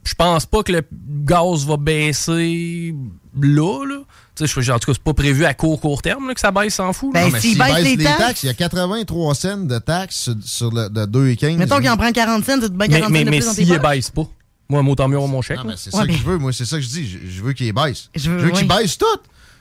je 0.06 0.14
pense 0.14 0.46
pas 0.46 0.64
que 0.64 0.72
le 0.72 0.82
gaz 1.26 1.66
va 1.66 1.76
baisser 1.76 2.96
là. 3.38 3.86
là. 3.86 4.00
Tu 4.40 4.48
sais, 4.48 4.62
je- 4.62 4.72
en 4.72 4.80
tout 4.80 4.88
cas, 4.92 4.94
c'est 4.96 5.04
pas 5.04 5.14
prévu 5.14 5.46
à 5.46 5.54
court, 5.54 5.80
court 5.80 6.02
terme 6.02 6.28
là, 6.28 6.34
que 6.34 6.40
ça 6.40 6.52
baisse, 6.52 6.76
s'en 6.76 6.94
fout. 6.94 7.14
Ben, 7.14 7.26
Non, 7.26 7.32
mais 7.34 7.40
s'il 7.42 7.58
baisse 7.58 7.84
les 7.84 7.96
les 7.96 8.04
taxes- 8.04 8.18
taxes, 8.18 8.44
il 8.44 8.48
y 8.48 8.50
a 8.50 8.54
83 8.54 9.36
cents 9.36 9.58
de 9.58 9.78
taxes 9.80 10.16
sur, 10.16 10.36
sur 10.44 10.72
le, 10.72 10.90
de 10.90 11.06
2,15. 11.06 11.58
Mettons 11.58 11.78
qu'il 11.80 11.90
en 11.90 11.98
prend 11.98 12.12
40 12.12 12.44
cents, 12.46 12.60
tu 12.60 12.68
te 12.68 12.72
mais 12.72 12.88
mets 12.88 13.00
40 13.00 13.12
mais, 13.12 13.20
cents 13.20 13.26
de 13.26 13.30
mais 13.32 13.40
tes 13.42 13.66
s'il 13.66 13.80
baisse 13.80 14.10
pas, 14.12 14.28
moi, 14.70 14.82
mot 14.84 14.96
tant 14.96 15.08
mieux 15.08 15.18
mon 15.20 15.42
chèque. 15.42 15.58
Non, 15.58 15.66
mais 15.66 15.74
c'est 15.78 15.92
ça 15.92 16.06
que 16.06 16.14
je 16.14 16.24
veux, 16.24 16.38
moi, 16.38 16.54
c'est 16.54 16.66
ça 16.66 16.78
que 16.78 16.82
je 16.84 16.88
dis. 16.90 17.08
Je, 17.10 17.18
je 17.30 17.42
veux 17.44 17.54
qu'il 17.54 17.74
baisse. 17.74 18.10
Je 18.16 18.30
veux- 18.32 18.38
veux, 18.38 18.52
qu'il 18.52 18.70
oui. 18.72 18.78
baisse 18.78 18.98
tout. 18.98 19.06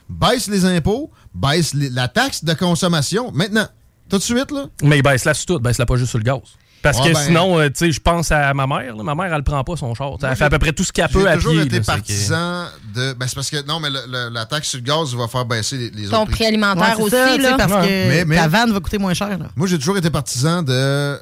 Baisse 0.09 0.47
les 0.47 0.65
impôts, 0.65 1.11
baisse 1.35 1.73
les- 1.73 1.89
la 1.89 2.07
taxe 2.07 2.43
de 2.43 2.53
consommation. 2.53 3.31
Maintenant, 3.31 3.67
tout 4.09 4.17
de 4.17 4.23
suite, 4.23 4.51
là. 4.51 4.65
Mais 4.81 4.97
il 4.99 5.03
baisse 5.03 5.25
là 5.25 5.33
sur 5.33 5.45
tout, 5.45 5.59
baisse 5.59 5.77
là 5.77 5.85
pas 5.85 5.97
juste 5.97 6.09
sur 6.09 6.17
le 6.19 6.23
gaz. 6.23 6.39
Parce 6.81 6.97
Ouais, 6.99 7.09
que 7.09 7.13
ben- 7.13 7.19
sinon, 7.25 7.59
euh, 7.59 7.67
tu 7.67 7.73
sais, 7.75 7.91
je 7.91 7.99
pense 7.99 8.31
à 8.31 8.53
ma 8.53 8.65
mère. 8.65 8.95
là. 8.95 9.03
Ma 9.03 9.13
mère, 9.13 9.33
elle 9.33 9.43
prend 9.43 9.61
pas 9.65 9.75
son 9.75 9.93
char. 9.95 10.11
Elle 10.13 10.19
fait 10.35 10.43
à 10.43 10.45
j'ai- 10.45 10.49
peu 10.49 10.59
près 10.59 10.71
tout 10.71 10.83
ce 10.85 10.93
qu'elle 10.93 11.09
peut 11.09 11.21
J'ai 11.23 11.27
à 11.27 11.35
toujours 11.35 11.51
pied. 11.53 11.61
été 11.63 11.77
là, 11.77 11.83
c'est 11.83 11.91
que- 11.91 11.97
partisan 11.97 12.65
de. 12.95 13.13
Ben, 13.13 13.27
c'est 13.27 13.35
parce 13.35 13.49
que. 13.49 13.65
Non, 13.65 13.79
mais 13.81 13.89
le- 13.89 14.03
le- 14.09 14.29
la 14.33 14.45
taxe 14.45 14.69
sur 14.69 14.77
le 14.79 14.83
gaz 14.85 15.13
va 15.13 15.27
faire 15.27 15.45
baisser 15.45 15.77
les, 15.77 15.89
les 15.89 16.07
Ton 16.07 16.21
autres 16.21 16.31
prix 16.31 16.45
alimentaire 16.45 16.97
Ouais, 16.97 17.03
aussi, 17.03 17.11
ça, 17.15 17.37
là. 17.37 17.55
parce 17.57 17.71
que 17.73 17.89
Mais- 17.89 18.23
mais- 18.25 18.35
ta 18.37 18.47
vanne 18.47 18.71
va 18.71 18.79
coûter 18.79 18.97
moins 18.97 19.13
cher. 19.13 19.29
Là. 19.37 19.47
Moi, 19.55 19.67
j'ai 19.67 19.77
toujours 19.77 19.97
été 19.97 20.09
partisan 20.09 20.63
de 20.63 21.19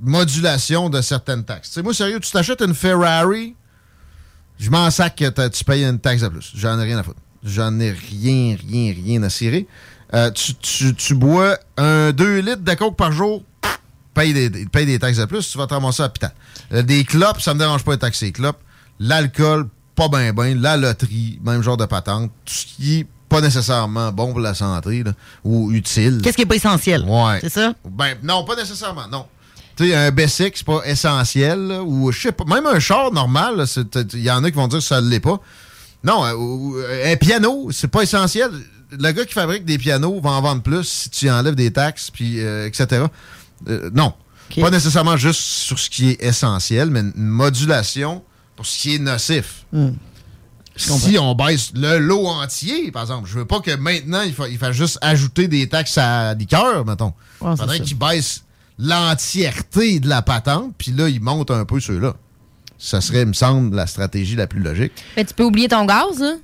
modulation 0.00 0.88
de 0.90 1.00
certaines 1.00 1.44
taxes. 1.44 1.68
Tu 1.68 1.74
sais, 1.74 1.82
moi, 1.82 1.92
sérieux, 1.94 2.20
tu 2.20 2.30
t'achètes 2.30 2.62
une 2.62 2.74
Ferrari, 2.74 3.54
je 4.58 4.70
m'en 4.70 4.90
sac 4.90 5.16
que 5.16 5.28
t'as- 5.28 5.50
tu 5.50 5.64
payes 5.64 5.84
une 5.84 5.98
taxe 5.98 6.22
de 6.22 6.28
plus. 6.28 6.52
J'en 6.54 6.78
ai 6.78 6.84
rien 6.84 6.98
à 6.98 7.02
foutre. 7.02 7.20
J'en 7.44 7.78
ai 7.80 7.90
rien, 7.90 8.56
rien, 8.68 8.92
rien 8.94 9.22
à 9.22 9.28
cirer. 9.30 9.66
Euh, 10.14 10.30
tu, 10.30 10.54
tu- 10.54 10.94
tu 10.94 11.14
bois 11.14 11.58
un 11.76 12.12
2 12.12 12.38
litres 12.38 12.62
de 12.62 12.74
coke 12.74 12.96
par 12.96 13.12
jour, 13.12 13.42
paye 14.18 14.86
des, 14.86 14.98
taxes 14.98 15.18
de 15.18 15.24
plus, 15.24 15.50
tu 15.50 15.58
vas 15.58 15.66
te 15.66 15.74
ramasser 15.74 16.02
à 16.02 16.06
l'hôpital. 16.06 16.32
Euh, 16.72 16.82
des 16.82 17.04
clopes, 17.04 17.40
ça 17.40 17.54
me 17.54 17.58
dérange 17.58 17.84
pas 17.84 17.96
de 17.96 18.00
taxer 18.00 18.26
les 18.26 18.32
clopes. 18.32 18.58
L'alcool, 18.98 19.68
pas 19.94 20.08
ben 20.08 20.32
ben. 20.32 20.60
La 20.60 20.76
loterie, 20.76 21.38
même 21.44 21.62
genre 21.62 21.76
de 21.76 21.86
patente. 21.86 22.30
Tout 22.44 22.54
ce 22.54 22.66
qui 22.66 23.00
est 23.00 23.06
pas 23.28 23.40
nécessairement 23.40 24.10
bon 24.10 24.32
pour 24.32 24.40
la 24.40 24.54
santé 24.54 25.02
là, 25.04 25.12
ou 25.44 25.70
utile. 25.72 26.20
Qu'est-ce 26.22 26.36
qui 26.36 26.42
est 26.42 26.46
pas 26.46 26.56
essentiel? 26.56 27.04
Ouais. 27.06 27.38
C'est 27.40 27.50
ça? 27.50 27.74
Ben, 27.88 28.16
non, 28.22 28.44
pas 28.44 28.56
nécessairement, 28.56 29.06
non. 29.08 29.26
Tu 29.76 29.88
sais, 29.88 29.94
un 29.94 30.10
basic, 30.10 30.56
c'est 30.56 30.66
pas 30.66 30.80
essentiel, 30.84 31.68
là, 31.68 31.82
ou 31.82 32.10
je 32.10 32.20
sais 32.20 32.32
pas, 32.32 32.44
même 32.44 32.66
un 32.66 32.80
char 32.80 33.12
normal, 33.12 33.64
il 34.14 34.22
y 34.22 34.30
en 34.30 34.42
a 34.42 34.50
qui 34.50 34.56
vont 34.56 34.66
dire 34.66 34.78
que 34.78 34.84
ça 34.84 35.00
ne 35.00 35.08
l'est 35.08 35.20
pas. 35.20 35.40
Non, 36.02 36.24
euh, 36.24 36.32
ou- 36.34 36.76
un 37.04 37.16
piano, 37.16 37.68
c'est 37.70 37.88
pas 37.88 38.02
essentiel. 38.02 38.50
Le 38.90 39.12
gars 39.12 39.24
qui 39.24 39.34
fabrique 39.34 39.64
des 39.64 39.78
pianos 39.78 40.20
va 40.20 40.30
en 40.30 40.40
vendre 40.40 40.62
plus 40.62 40.84
si 40.84 41.10
tu 41.10 41.30
enlèves 41.30 41.54
des 41.54 41.70
taxes, 41.70 42.10
puis 42.10 42.40
euh, 42.40 42.66
etc. 42.66 43.04
Euh, 43.68 43.90
non. 43.94 44.12
Pas 44.62 44.70
nécessairement 44.70 45.16
juste 45.16 45.40
sur 45.40 45.78
ce 45.78 45.90
qui 45.90 46.10
est 46.10 46.22
essentiel, 46.22 46.90
mais 46.90 47.00
une 47.00 47.12
modulation 47.16 48.22
pour 48.56 48.64
ce 48.66 48.78
qui 48.80 48.94
est 48.94 48.98
nocif. 48.98 49.64
Si 50.76 51.18
on 51.18 51.34
baisse 51.34 51.72
le 51.74 51.98
lot 51.98 52.26
entier, 52.26 52.92
par 52.92 53.02
exemple, 53.02 53.28
je 53.28 53.38
veux 53.38 53.44
pas 53.44 53.60
que 53.60 53.74
maintenant, 53.74 54.22
il 54.22 54.32
fa- 54.32 54.48
il 54.48 54.58
fasse 54.58 54.76
juste 54.76 54.98
ajouter 55.02 55.48
des 55.48 55.68
taxes 55.68 55.98
à 55.98 56.34
liqueur, 56.34 56.86
mettons. 56.86 57.12
Ouais, 57.40 57.56
faudrait 57.56 57.78
qu'il 57.80 57.98
baisse 57.98 58.44
l'entièreté 58.78 60.00
de 60.00 60.08
la 60.08 60.22
patente, 60.22 60.72
puis 60.78 60.92
là, 60.92 61.08
il 61.08 61.20
monte 61.20 61.50
un 61.50 61.64
peu 61.64 61.80
ceux-là. 61.80 62.14
Ça 62.78 63.00
serait, 63.00 63.22
il 63.22 63.26
me 63.28 63.32
semble, 63.32 63.74
la 63.74 63.86
stratégie 63.88 64.36
la 64.36 64.46
plus 64.46 64.60
logique. 64.60 64.92
Mais 65.16 65.24
tu 65.24 65.34
peux 65.34 65.42
oublier 65.42 65.66
ton 65.68 65.84
gaz, 65.84 66.20
là. 66.20 66.34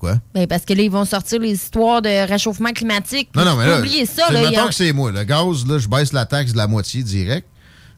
Pourquoi? 0.00 0.18
Ben, 0.34 0.46
parce 0.46 0.64
que 0.64 0.72
là, 0.72 0.82
ils 0.82 0.90
vont 0.90 1.04
sortir 1.04 1.40
les 1.40 1.52
histoires 1.52 2.00
de 2.00 2.26
réchauffement 2.26 2.72
climatique. 2.72 3.28
Non, 3.36 3.44
non, 3.44 3.56
mais 3.56 3.66
là, 3.66 3.80
oublier 3.80 4.06
ça, 4.06 4.24
c'est- 4.28 4.32
là. 4.32 4.48
mettons 4.50 4.64
a- 4.64 4.68
que 4.68 4.74
c'est 4.74 4.92
moi. 4.94 5.12
Le 5.12 5.24
gaz, 5.24 5.66
là, 5.66 5.78
je 5.78 5.88
baisse 5.88 6.14
la 6.14 6.24
taxe 6.24 6.52
de 6.52 6.56
la 6.56 6.66
moitié 6.66 7.02
direct. 7.02 7.46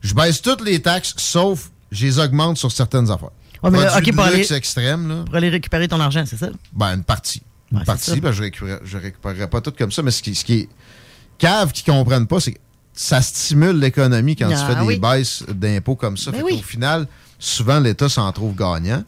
Je 0.01 0.13
baisse 0.13 0.43
toutes 0.43 0.63
les 0.63 0.83
taxes, 0.83 1.15
sauf 1.17 1.71
je 1.93 2.05
les 2.07 2.19
augmente 2.19 2.59
sur 2.59 2.73
certaines 2.73 3.09
affaires. 3.09 3.31
Ouais, 3.63 3.71
mais 3.71 3.79
là, 3.81 3.93
Produits 3.93 4.11
OK, 4.11 4.17
pour 4.17 4.25
aller- 4.25 4.37
luxe 4.39 4.51
extrême, 4.51 5.09
là. 5.09 5.23
Pour 5.25 5.37
aller 5.37 5.49
récupérer 5.49 5.87
ton 5.87 6.01
argent, 6.01 6.25
c'est 6.27 6.37
ça? 6.39 6.49
Ben, 6.73 6.95
une 6.97 7.05
partie. 7.05 7.41
Une 7.71 7.79
Ouais, 7.79 7.85
partie, 7.85 8.21
ben, 8.21 8.33
je 8.33 8.43
récupérerai, 8.43 8.81
je 8.85 8.99
récupérerai 8.99 9.49
pas 9.49 9.61
tout 9.61 9.73
comme 9.79 9.93
ça, 9.93 10.03
mais 10.03 10.11
ce 10.11 10.23
qui, 10.23 10.35
ce 10.35 10.45
qui 10.45 10.55
est 10.55 10.69
cave 11.39 11.71
qui 11.71 11.85
comprennent 11.85 12.27
pas, 12.27 12.41
c'est 12.41 12.53
que 12.53 12.59
ça 12.93 13.23
stimule 13.23 13.79
l'économie 13.79 14.35
quand 14.35 14.49
Ah, 14.53 14.59
tu 14.59 14.67
fais 14.75 14.81
des 14.81 14.87
oui. 14.87 14.99
baisses 14.99 15.45
d'impôts 15.49 15.95
comme 15.95 16.17
ça. 16.17 16.33
Ben 16.33 16.39
Fait 16.39 16.43
oui. 16.45 16.57
qu'au 16.57 16.63
final, 16.65 17.07
souvent, 17.39 17.79
l'État 17.79 18.09
s'en 18.09 18.31
trouve 18.33 18.57
gagnant. 18.57 19.05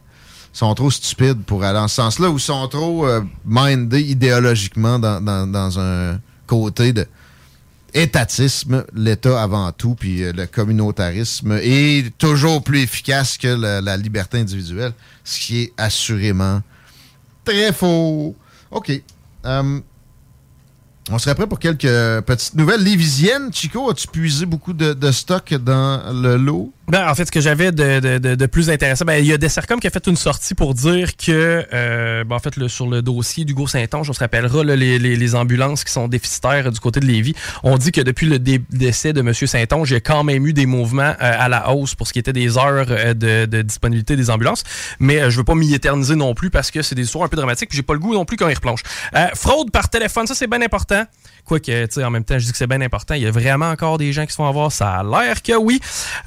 Sont 0.55 0.73
trop 0.73 0.89
stupides 0.89 1.43
pour 1.43 1.65
aller 1.65 1.79
en 1.79 1.89
ce 1.89 1.95
sens-là 1.95 2.29
ou 2.29 2.39
sont 2.39 2.65
trop 2.69 3.05
euh, 3.05 3.19
mindés 3.45 3.99
idéologiquement 3.99 4.97
dans, 4.99 5.19
dans- 5.21 5.79
un 5.79 6.17
côté 6.47 6.93
de 6.93 7.05
étatisme, 7.93 8.85
l'État 8.93 9.41
avant 9.43 9.69
tout, 9.73 9.95
puis 9.95 10.23
euh, 10.23 10.31
le 10.31 10.45
communautarisme 10.45 11.59
est 11.61 12.17
toujours 12.17 12.63
plus 12.63 12.79
efficace 12.83 13.37
que 13.37 13.49
la, 13.49 13.97
liberté 13.97 14.39
individuelle, 14.39 14.93
ce 15.25 15.39
qui 15.41 15.61
est 15.63 15.73
assurément 15.77 16.61
très 17.43 17.73
faux. 17.73 18.33
OK. 18.71 19.01
Euh, 19.45 19.79
on 21.11 21.19
serait 21.19 21.35
prêt 21.35 21.47
pour 21.47 21.59
quelques 21.59 21.81
petites 22.25 22.55
nouvelles 22.55 22.81
lévisiennes. 22.81 23.53
Chico, 23.53 23.91
as-tu 23.91 24.07
puisé 24.07 24.45
beaucoup 24.45 24.71
de, 24.71 24.93
de 24.93 25.11
stock 25.11 25.53
dans 25.53 26.01
le 26.13 26.37
lot? 26.37 26.73
Ben, 26.87 27.09
en 27.09 27.15
fait, 27.15 27.25
ce 27.25 27.31
que 27.31 27.41
j'avais 27.41 27.71
de, 27.71 27.99
de- 28.19 28.35
de- 28.35 28.45
plus 28.45 28.69
intéressant, 28.69 29.05
ben, 29.05 29.15
il 29.15 29.25
y 29.25 29.33
a 29.33 29.37
Dessercom 29.39 29.79
qui 29.79 29.87
a 29.87 29.89
fait 29.89 30.05
une 30.05 30.15
sortie 30.15 30.53
pour 30.53 30.75
dire 30.75 31.17
que, 31.17 31.65
euh, 31.73 32.23
ben, 32.23 32.35
en 32.35 32.39
fait, 32.39 32.55
le- 32.57 32.67
sur 32.67 32.87
le 32.87 33.01
dossier 33.01 33.43
d'Hugo 33.43 33.65
Saint-Onge, 33.65 34.07
on 34.09 34.13
se 34.13 34.19
rappellera, 34.19 34.63
là, 34.63 34.75
les, 34.75 34.99
les- 34.99 35.35
ambulances 35.35 35.83
qui 35.83 35.91
sont 35.91 36.07
déficitaires 36.07 36.71
du 36.71 36.79
côté 36.79 36.99
de 36.99 37.05
Lévis, 37.05 37.33
on 37.63 37.77
dit 37.79 37.91
que 37.91 38.01
depuis 38.01 38.27
le 38.27 38.37
dé- 38.37 38.61
décès 38.69 39.11
de 39.13 39.21
M. 39.21 39.33
Saint-Onge, 39.33 39.89
il 39.91 40.01
quand 40.01 40.23
même 40.23 40.45
eu 40.45 40.53
des 40.53 40.67
mouvements 40.67 41.01
euh, 41.01 41.15
à 41.19 41.49
la 41.49 41.71
hausse 41.71 41.95
pour 41.95 42.07
ce 42.07 42.13
qui 42.13 42.19
était 42.19 42.33
des 42.33 42.57
heures 42.59 42.85
euh, 42.91 43.13
de, 43.15 43.61
disponibilité 43.63 44.15
des 44.15 44.29
ambulances. 44.29 44.63
Mais 44.99 45.21
euh, 45.21 45.29
je 45.31 45.37
veux 45.37 45.43
pas 45.43 45.55
m'y 45.55 45.73
éterniser 45.73 46.15
non 46.15 46.35
plus 46.35 46.51
parce 46.51 46.69
que 46.69 46.83
c'est 46.83 46.93
des 46.95 47.01
histoires 47.03 47.25
un 47.25 47.29
peu 47.29 47.35
dramatiques, 47.37 47.69
j'ai 47.73 47.81
pas 47.81 47.93
le 47.93 47.99
goût 47.99 48.13
non 48.13 48.25
plus 48.25 48.37
qu'on 48.37 48.47
y 48.47 48.53
replonge. 48.53 48.83
Euh, 49.15 49.25
fraude 49.33 49.71
par 49.71 49.89
téléphone, 49.89 50.27
ça 50.27 50.35
c'est 50.35 50.47
bien 50.47 50.61
important. 50.61 51.03
Quoique, 51.45 51.85
tu 51.85 51.91
sais, 51.91 52.03
en 52.03 52.09
même 52.09 52.23
temps, 52.23 52.39
je 52.39 52.45
dis 52.45 52.51
que 52.51 52.57
c'est 52.57 52.67
bien 52.67 52.81
important. 52.81 53.13
Il 53.13 53.21
y 53.21 53.27
a 53.27 53.31
vraiment 53.31 53.69
encore 53.69 53.97
des 53.97 54.11
gens 54.13 54.25
qui 54.25 54.31
se 54.31 54.37
font 54.37 54.47
avoir. 54.47 54.71
Ça 54.71 54.95
a 54.95 55.03
l'air 55.03 55.41
que 55.41 55.55
oui. 55.55 55.79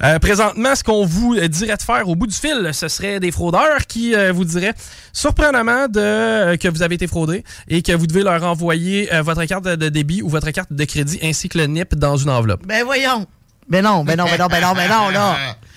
Euh, 0.03 0.17
présentement, 0.19 0.75
ce 0.75 0.83
qu'on 0.83 1.05
vous 1.05 1.35
dirait 1.47 1.77
de 1.77 1.81
faire 1.81 2.07
au 2.07 2.15
bout 2.15 2.27
du 2.27 2.35
fil, 2.35 2.69
ce 2.73 2.87
serait 2.87 3.19
des 3.19 3.31
fraudeurs 3.31 3.85
qui 3.87 4.15
euh, 4.15 4.31
vous 4.31 4.45
diraient 4.45 4.73
surprenamment 5.13 5.87
de, 5.87 5.99
euh, 5.99 6.57
que 6.57 6.67
vous 6.67 6.81
avez 6.81 6.95
été 6.95 7.07
fraudé 7.07 7.43
et 7.67 7.81
que 7.81 7.91
vous 7.91 8.07
devez 8.07 8.23
leur 8.23 8.43
envoyer 8.43 9.13
euh, 9.13 9.21
votre 9.21 9.43
carte 9.45 9.65
de, 9.65 9.75
de 9.75 9.89
débit 9.89 10.21
ou 10.21 10.29
votre 10.29 10.51
carte 10.51 10.71
de 10.71 10.83
crédit 10.85 11.19
ainsi 11.23 11.49
que 11.49 11.57
le 11.57 11.67
NIP 11.67 11.95
dans 11.95 12.17
une 12.17 12.29
enveloppe. 12.29 12.65
Ben 12.65 12.83
voyons. 12.83 13.25
Ben 13.67 13.83
non, 13.83 14.03
ben 14.03 14.17
non, 14.17 14.25
ben 14.25 14.37
non, 14.39 14.47
ben 14.47 14.61
non, 14.61 14.73
ben 14.73 14.89
non, 14.89 15.09
là. 15.09 15.37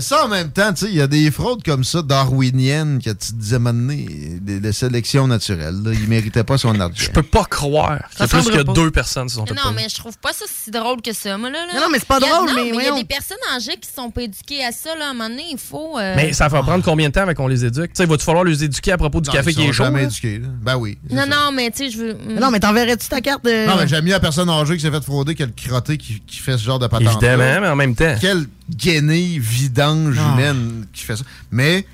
Ça, 0.00 0.24
en 0.24 0.28
même 0.28 0.50
temps, 0.50 0.72
tu 0.72 0.84
sais, 0.86 0.90
il 0.90 0.96
y 0.96 1.00
a 1.00 1.06
des 1.06 1.30
fraudes 1.30 1.62
comme 1.62 1.84
ça, 1.84 2.02
darwiniennes, 2.02 3.00
que 3.02 3.10
tu 3.10 3.16
te 3.16 3.32
disais 3.34 3.58
maintenant, 3.58 3.94
des, 3.94 4.60
des 4.60 4.72
sélections 4.72 5.26
naturelles. 5.26 5.76
Là, 5.84 5.92
il 5.92 6.08
méritait 6.08 6.44
pas 6.44 6.58
son 6.58 6.78
argent. 6.80 6.94
Je 6.94 7.10
peux 7.10 7.22
pas 7.22 7.44
croire 7.44 7.98
qu'il 8.10 8.20
y 8.20 8.22
a 8.22 8.26
Ça 8.26 8.38
plus 8.40 8.50
que 8.50 8.62
pas. 8.62 8.72
deux 8.72 8.90
personnes 8.90 9.24
qui 9.26 9.30
se 9.30 9.36
sont 9.36 9.46
fait 9.46 9.54
Non, 9.54 9.72
mais 9.74 9.88
je 9.88 9.96
trouve 9.96 10.16
pas 10.18 10.32
ça 10.32 10.44
si 10.48 10.70
drôle 10.70 11.00
que 11.02 11.12
ça, 11.12 11.36
moi, 11.38 11.50
là. 11.50 11.58
là. 11.66 11.74
Non, 11.74 11.80
non, 11.82 11.86
mais 11.90 11.98
c'est 11.98 12.08
pas 12.08 12.18
y 12.20 12.24
a- 12.24 12.28
drôle, 12.28 12.48
non, 12.48 12.54
mais 12.54 12.68
il 12.68 12.74
y 12.84 12.86
a 12.88 12.94
des 12.94 13.04
personnes 13.04 13.36
âgées 13.54 13.76
qui 13.80 13.88
sont 13.94 14.10
pas 14.10 14.22
éduquées 14.22 14.64
à 14.64 14.72
ça, 14.72 14.90
là. 14.98 15.06
À 15.06 15.10
un 15.10 15.12
moment 15.14 15.28
donné, 15.28 15.44
il 15.50 15.58
faut. 15.58 15.98
euh, 15.98 16.14
Mais 16.16 16.32
ça 16.32 16.48
va 16.48 16.62
prendre 16.62 16.84
combien 16.84 17.08
de 17.08 17.14
temps 17.14 17.22
avant 17.22 17.34
qu'on 17.34 17.48
les 17.48 17.64
éduque? 17.64 17.92
Tu 17.92 18.02
sais, 18.02 18.06
va-tu 18.06 18.24
falloir 18.24 18.44
les 18.44 18.64
éduquer 18.64 18.92
à 18.92 18.98
propos 18.98 19.20
du 19.20 19.28
Non, 19.28 19.34
café 19.34 19.52
qui 19.54 19.62
est 19.62 19.66
chaud? 19.72 19.84
jamais 19.84 20.04
éduqués, 20.04 20.38
là. 20.38 20.48
Ben 20.62 20.76
oui. 20.76 20.98
Non, 21.10 21.22
ça. 21.22 21.26
non, 21.26 21.52
mais 21.52 21.70
tu 21.70 21.78
sais, 21.78 21.90
je 21.90 21.98
veux. 21.98 22.16
Mais 22.26 22.40
non, 22.40 22.50
mais 22.50 22.60
t'enverrais-tu 22.60 23.08
ta 23.08 23.20
carte 23.20 23.44
de. 23.44 23.66
Non, 23.66 23.76
mais 23.78 23.86
j'aime 23.88 24.04
mieux 24.04 24.10
la 24.12 24.20
personne 24.20 24.48
âgée 24.50 24.76
qui 24.76 24.82
s'est 24.82 24.90
fait 24.90 25.02
frauder 25.04 25.34
que 25.34 25.44
le 25.44 25.52
crotté 25.56 25.96
qui, 25.98 26.20
qui 26.26 26.38
fait 26.38 26.58
ce 26.58 26.64
genre 26.64 26.78
de 26.78 26.86
patente. 26.86 27.06
Évidemment, 27.22 27.60
mais 27.60 27.68
en 27.68 27.76
même 27.76 27.94
temps. 27.94 28.14
Quelle 28.20 28.46
guenille 28.70 29.38
vidange 29.38 30.16
Ah. 30.18 30.32
humaine 30.34 30.86
qui 30.92 31.02
fait 31.04 31.16
ça. 31.16 31.24
Mais, 31.50 31.86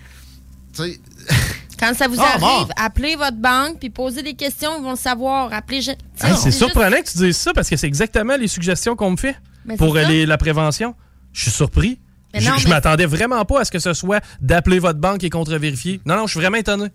tu 0.74 0.82
sais, 0.84 1.00
Quand 1.80 1.94
ça 1.96 2.06
vous 2.06 2.14
Ah, 2.20 2.34
arrive, 2.34 2.68
bon. 2.68 2.68
appelez 2.76 3.16
votre 3.16 3.38
banque 3.38 3.78
puis 3.80 3.90
posez 3.90 4.22
des 4.22 4.34
questions, 4.34 4.70
ils 4.78 4.84
vont 4.84 4.92
le 4.92 4.96
savoir. 4.96 5.52
Appelez. 5.52 5.78
Hey, 5.90 5.96
c'est 6.14 6.28
juste- 6.44 6.58
surprenant 6.58 6.96
que 7.02 7.10
tu 7.10 7.18
dises 7.18 7.36
ça 7.36 7.52
parce 7.52 7.68
que 7.68 7.76
c'est 7.76 7.88
exactement 7.88 8.36
les 8.36 8.46
suggestions 8.46 8.94
qu'on 8.94 9.10
me 9.10 9.16
fait 9.16 9.34
Mais 9.64 9.76
pour 9.76 9.92
les- 9.94 10.24
la 10.24 10.38
prévention. 10.38 10.94
Je 11.32 11.42
suis 11.42 11.50
surpris. 11.50 11.98
Mais 12.32 12.40
Je 12.40 12.48
non, 12.50 12.56
je 12.56 12.64
mais- 12.64 12.70
m'attendais 12.74 13.06
vraiment 13.06 13.44
pas 13.44 13.62
à 13.62 13.64
ce 13.64 13.72
que 13.72 13.80
ce 13.80 13.94
soit 13.94 14.22
d'appeler 14.40 14.78
votre 14.78 15.00
banque 15.00 15.24
et 15.24 15.30
contre-vérifier. 15.30 16.00
Non, 16.06 16.14
non, 16.16 16.26
je 16.28 16.30
suis 16.32 16.40
vraiment 16.40 16.56
étonné. 16.58 16.86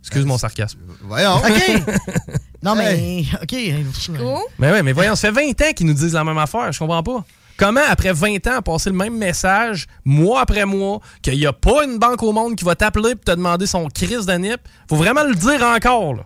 Excuse 0.00 0.26
mon 0.26 0.36
sarcasme. 0.36 0.78
Voyons. 1.02 1.36
OK. 1.38 1.82
Non, 2.62 2.74
mais. 2.74 3.24
OK. 3.42 3.54
Mais 4.58 4.70
ouais, 4.70 4.82
mais 4.82 4.92
voyons, 4.92 5.14
ça 5.16 5.32
fait 5.32 5.46
20 5.46 5.60
ans 5.62 5.72
qu'ils 5.74 5.86
nous 5.86 5.94
disent 5.94 6.12
la 6.12 6.24
même 6.24 6.36
affaire. 6.38 6.70
Je 6.72 6.78
comprends 6.78 7.02
pas. 7.02 7.24
Comment, 7.60 7.82
après 7.90 8.12
20 8.14 8.46
ans, 8.46 8.62
passer 8.62 8.88
le 8.88 8.96
même 8.96 9.18
message, 9.18 9.86
mois 10.04 10.40
après 10.40 10.64
mois, 10.64 11.00
qu'il 11.20 11.34
n'y 11.38 11.44
a 11.44 11.52
pas 11.52 11.84
une 11.84 11.98
banque 11.98 12.22
au 12.22 12.32
monde 12.32 12.56
qui 12.56 12.64
va 12.64 12.74
t'appeler 12.74 13.14
pour 13.14 13.24
te 13.26 13.32
demander 13.32 13.66
son 13.66 13.86
crise 13.88 14.24
de 14.24 14.32
nip? 14.32 14.60
Faut 14.88 14.96
vraiment 14.96 15.24
le 15.24 15.34
dire 15.34 15.62
encore, 15.62 16.14
là. 16.14 16.22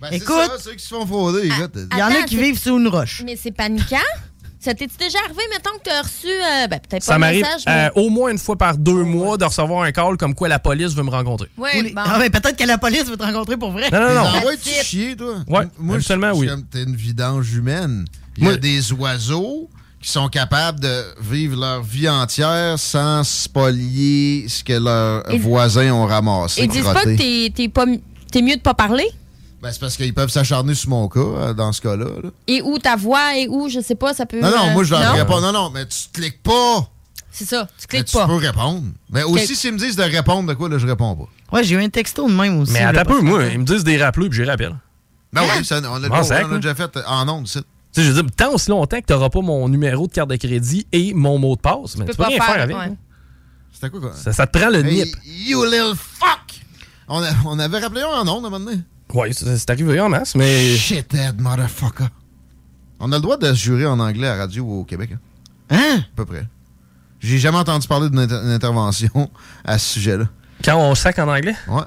Ben, 0.00 0.10
Écoute- 0.12 0.36
c'est 0.42 0.46
ça, 0.58 0.58
ceux 0.70 0.74
qui 0.76 0.84
se 0.84 0.94
font 0.94 1.04
frauder, 1.04 1.48
écoute. 1.48 1.72
Il 1.92 1.98
y 1.98 2.02
en 2.02 2.06
a 2.06 2.22
qui 2.22 2.36
vivent 2.36 2.56
sous 2.58 2.78
une 2.78 2.86
roche. 2.86 3.22
Mais 3.26 3.34
c'est 3.36 3.50
paniquant. 3.50 3.96
Ça 4.60 4.72
t'est 4.74 4.86
déjà 4.98 5.18
arrivé, 5.24 5.40
mettons 5.52 5.70
que 5.78 5.84
tu 5.84 5.90
as 5.90 6.02
reçu, 6.02 6.26
euh, 6.28 6.66
ben, 6.68 6.78
peut-être 6.78 7.00
pas 7.00 7.00
Ça 7.00 7.14
un 7.14 7.18
m'arrive 7.18 7.42
message, 7.42 7.62
mais... 7.66 7.86
euh, 7.86 8.00
au 8.02 8.08
moins 8.10 8.30
une 8.30 8.38
fois 8.38 8.56
par 8.56 8.76
deux 8.76 9.02
mois 9.04 9.38
de 9.38 9.44
recevoir 9.46 9.82
un 9.82 9.90
call 9.90 10.16
comme 10.18 10.34
quoi 10.34 10.48
la 10.48 10.58
police 10.58 10.92
veut 10.94 11.02
me 11.02 11.10
rencontrer. 11.10 11.48
Ouais, 11.58 11.82
bon. 11.82 11.90
Ah, 11.96 12.18
ben, 12.18 12.30
peut-être 12.30 12.56
que 12.56 12.64
la 12.64 12.78
police 12.78 13.06
veut 13.06 13.16
te 13.16 13.22
rencontrer 13.24 13.56
pour 13.56 13.72
vrai. 13.72 13.88
Non, 13.90 13.98
non, 14.00 14.14
non. 14.14 14.20
Envoies-tu 14.20 14.70
chier, 14.84 15.16
toi? 15.16 15.36
Ouais, 15.48 15.66
Moi, 15.78 15.98
je- 15.98 16.32
oui. 16.36 16.48
T'es 16.70 16.82
une 16.84 16.94
vidange 16.94 17.52
humaine. 17.54 18.04
Il 18.36 18.44
y 18.44 18.48
a 18.48 18.56
des 18.56 18.92
oiseaux 18.92 19.68
qui 20.02 20.08
sont 20.10 20.28
capables 20.28 20.80
de 20.80 21.04
vivre 21.20 21.60
leur 21.60 21.82
vie 21.82 22.08
entière 22.08 22.78
sans 22.78 23.22
spolier 23.24 24.46
ce 24.48 24.64
que 24.64 24.72
leurs 24.72 25.24
voisins 25.38 25.92
ont 25.92 26.06
ramassé. 26.06 26.62
Ils 26.62 26.68
disent 26.68 26.84
pas 26.84 27.02
que 27.04 27.16
t'es- 27.16 27.52
t'es 27.54 27.68
pas 27.68 27.84
t'es 28.32 28.42
mieux 28.42 28.56
de 28.56 28.60
pas 28.62 28.74
parler? 28.74 29.06
Ben, 29.62 29.70
c'est 29.72 29.80
parce 29.80 29.96
qu'ils 29.96 30.14
peuvent 30.14 30.30
s'acharner 30.30 30.74
sur 30.74 30.88
mon 30.88 31.06
cas, 31.08 31.20
euh, 31.20 31.52
dans 31.52 31.70
ce 31.72 31.82
cas-là. 31.82 32.06
là. 32.22 32.30
Et 32.46 32.62
où 32.62 32.78
ta 32.78 32.96
voix, 32.96 33.36
et 33.36 33.46
où, 33.46 33.68
je 33.68 33.80
sais 33.80 33.94
pas, 33.94 34.14
ça 34.14 34.24
peut... 34.24 34.40
Non, 34.40 34.48
non, 34.50 34.68
euh, 34.68 34.72
moi, 34.72 34.84
je 34.84 34.90
leur 34.92 35.02
non? 35.04 35.12
réponds. 35.18 35.40
Non, 35.42 35.52
non, 35.52 35.68
mais 35.70 35.84
tu 35.86 35.98
cliques 36.14 36.42
pas. 36.42 36.88
C'est 37.30 37.44
ça, 37.44 37.66
tu 37.78 37.84
Mais 37.92 37.98
cliques 37.98 38.06
tu 38.06 38.16
pas. 38.16 38.26
peux 38.26 38.36
répondre. 38.36 38.84
Mais 39.10 39.22
aussi, 39.22 39.54
s'ils 39.54 39.72
me 39.74 39.78
disent 39.78 39.96
de 39.96 40.02
répondre 40.02 40.48
de 40.48 40.54
quoi, 40.54 40.70
là, 40.70 40.78
je 40.78 40.86
réponds 40.86 41.14
pas. 41.14 41.56
Ouais, 41.56 41.62
j'ai 41.62 41.74
eu 41.74 41.82
un 41.84 41.90
texto 41.90 42.26
de 42.26 42.32
même 42.32 42.58
aussi. 42.60 42.72
Mais 42.72 42.80
attends 42.80 43.00
un 43.00 43.04
peu, 43.04 43.20
moi, 43.20 43.44
ils 43.52 43.58
me 43.58 43.64
disent 43.64 43.84
des 43.84 44.02
rappelés 44.02 44.30
puis 44.30 44.38
j'y 44.42 44.48
rappelle. 44.48 44.76
Ben 45.32 45.42
oui, 45.42 45.64
ça, 45.64 45.76
on 45.84 45.98
l'a 45.98 46.08
là. 46.08 46.56
déjà 46.56 46.74
fait 46.74 46.90
en 47.06 47.28
ondes, 47.28 47.46
c'est. 47.46 47.62
Tu 47.92 48.00
sais, 48.00 48.06
je 48.06 48.12
veux 48.12 48.22
dire, 48.22 48.30
tant 48.36 48.52
aussi 48.52 48.70
longtemps 48.70 49.00
que 49.00 49.06
tu 49.06 49.12
n'auras 49.12 49.30
pas 49.30 49.40
mon 49.40 49.68
numéro 49.68 50.06
de 50.06 50.12
carte 50.12 50.30
de 50.30 50.36
crédit 50.36 50.86
et 50.92 51.12
mon 51.12 51.38
mot 51.38 51.56
de 51.56 51.60
passe, 51.60 51.96
mais 51.96 52.04
tu 52.06 52.16
peux, 52.16 52.22
rien 52.24 52.40
faire, 52.40 52.62
avec. 52.62 52.76
ouais. 52.76 52.84
hein. 52.84 52.96
C'était 53.72 53.90
quoi, 53.90 54.00
quoi? 54.00 54.12
Ça, 54.14 54.32
ça 54.32 54.46
te 54.46 54.56
prend 54.58 54.68
le 54.70 54.84
Hey, 54.84 55.04
nip. 55.04 55.16
you 55.24 55.64
little 55.64 55.94
fuck! 55.96 56.60
On, 57.08 57.22
a- 57.22 57.32
on 57.46 57.58
avait 57.58 57.78
rappelé 57.80 58.02
un 58.02 58.26
ondes 58.28 58.44
à 58.44 58.48
un 58.48 58.50
moment 58.50 58.60
donné. 58.60 58.80
Oui, 59.12 59.34
c'est 59.34 59.70
arrivé 59.70 59.98
en 60.00 60.08
masse, 60.08 60.34
mais. 60.36 60.76
Shithead 60.76 61.40
motherfucker. 61.40 62.06
On 63.00 63.10
a 63.10 63.16
le 63.16 63.22
droit 63.22 63.36
de 63.36 63.48
se 63.48 63.54
jurer 63.58 63.86
en 63.86 63.98
anglais 63.98 64.28
à 64.28 64.34
la 64.36 64.42
radio 64.42 64.64
au 64.64 64.84
Québec. 64.84 65.10
Hein? 65.70 65.76
Hein? 65.76 65.98
À 65.98 66.16
peu 66.16 66.24
près. 66.26 66.46
J'ai 67.18 67.38
jamais 67.38 67.58
entendu 67.58 67.88
parler 67.88 68.08
d'une 68.08 68.18
inter- 68.20 68.40
d'une 68.40 68.50
intervention 68.50 69.30
à 69.64 69.78
ce 69.78 69.94
sujet-là. 69.94 70.26
Quand 70.64 70.76
on 70.78 70.94
sac 70.94 71.18
en 71.18 71.26
anglais? 71.28 71.56
Ouais. 71.68 71.82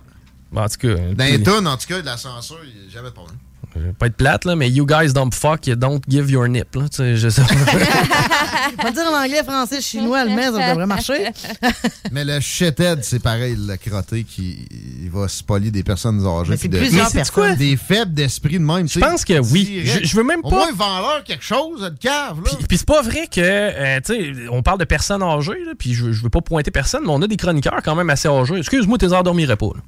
Bon, 0.52 0.62
en 0.62 0.68
tout 0.68 0.78
cas. 0.78 0.96
Dans 1.14 1.24
les 1.26 1.42
tunes, 1.42 1.68
en 1.68 1.78
tout 1.78 1.88
cas, 1.88 2.02
de 2.02 2.06
la 2.06 2.18
censure, 2.18 2.58
il 2.66 2.82
n'y 2.82 2.88
a 2.88 2.92
jamais 2.92 3.10
de 3.10 3.14
problème. 3.14 3.38
Je 3.76 3.80
vais 3.88 3.94
pas 3.94 4.06
être 4.08 4.16
plate, 4.16 4.46
là, 4.46 4.56
mais 4.56 4.70
you 4.70 4.86
guys 4.86 5.14
don't 5.14 5.34
fuck, 5.34 5.66
you 5.68 5.76
don't 5.76 6.00
give 6.08 6.30
your 6.30 6.48
nip. 6.48 6.76
Là, 6.76 6.84
tu 6.90 6.98
sais, 6.98 7.16
je 7.18 7.28
sais 7.30 7.42
pas. 7.42 7.48
On 8.80 8.84
va 8.84 8.92
dire 8.92 9.04
en 9.12 9.24
anglais, 9.24 9.44
français, 9.44 9.82
chinois, 9.82 10.20
allemand, 10.20 10.54
ça 10.58 10.70
devrait 10.72 10.86
marcher. 10.86 11.30
Mais 12.12 12.24
le 12.26 12.40
shithead, 12.40 13.04
c'est 13.04 13.20
pareil, 13.22 13.56
le 13.58 13.76
crotté 13.78 14.24
qui 14.24 14.68
il 15.04 15.10
va 15.10 15.28
spolier 15.28 15.72
des 15.72 15.84
personnes 15.84 16.26
âgées. 16.26 16.54
C'est 16.54 16.70
puis 16.70 16.70
de- 16.70 16.78
plusieurs 16.78 17.08
Mais 17.08 17.12
personnes. 17.14 17.34
quoi? 17.34 17.56
Des 17.56 17.78
faibles 17.78 18.14
d'esprit 18.14 18.60
de 18.60 18.64
même. 18.64 18.88
Je 18.88 19.00
pense 19.00 19.26
que 19.26 19.40
oui. 19.40 19.82
Je, 19.86 20.06
je 20.06 20.16
veux 20.16 20.24
même 20.24 20.40
Au 20.44 20.50
pas. 20.50 20.56
moins, 20.56 20.72
vends-leur 20.74 21.24
quelque 21.24 21.44
chose, 21.44 21.82
le 21.82 21.92
cave, 22.00 22.38
là. 22.44 22.52
Puis, 22.58 22.66
puis 22.68 22.78
c'est 22.78 22.88
pas 22.88 23.02
vrai 23.02 23.28
que, 23.28 23.42
euh, 23.42 24.00
tu 24.06 24.14
sais, 24.14 24.34
on 24.52 24.62
parle 24.64 24.80
de 24.80 24.86
personnes 24.86 25.24
âgées, 25.24 25.64
là, 25.66 25.74
puis 25.78 25.94
je, 25.94 26.12
je 26.12 26.22
veux 26.24 26.30
pas 26.30 26.42
pointer 26.42 26.72
personne, 26.72 27.04
mais 27.04 27.12
on 27.12 27.22
a 27.22 27.28
des 27.28 27.38
chroniqueurs 27.38 27.82
quand 27.84 27.96
même 27.96 28.10
assez 28.10 28.28
âgés. 28.28 28.58
Excuse-moi, 28.58 28.98
t'es 28.98 29.14
endormirais 29.14 29.58
pas. 29.58 29.68
là. 29.76 29.82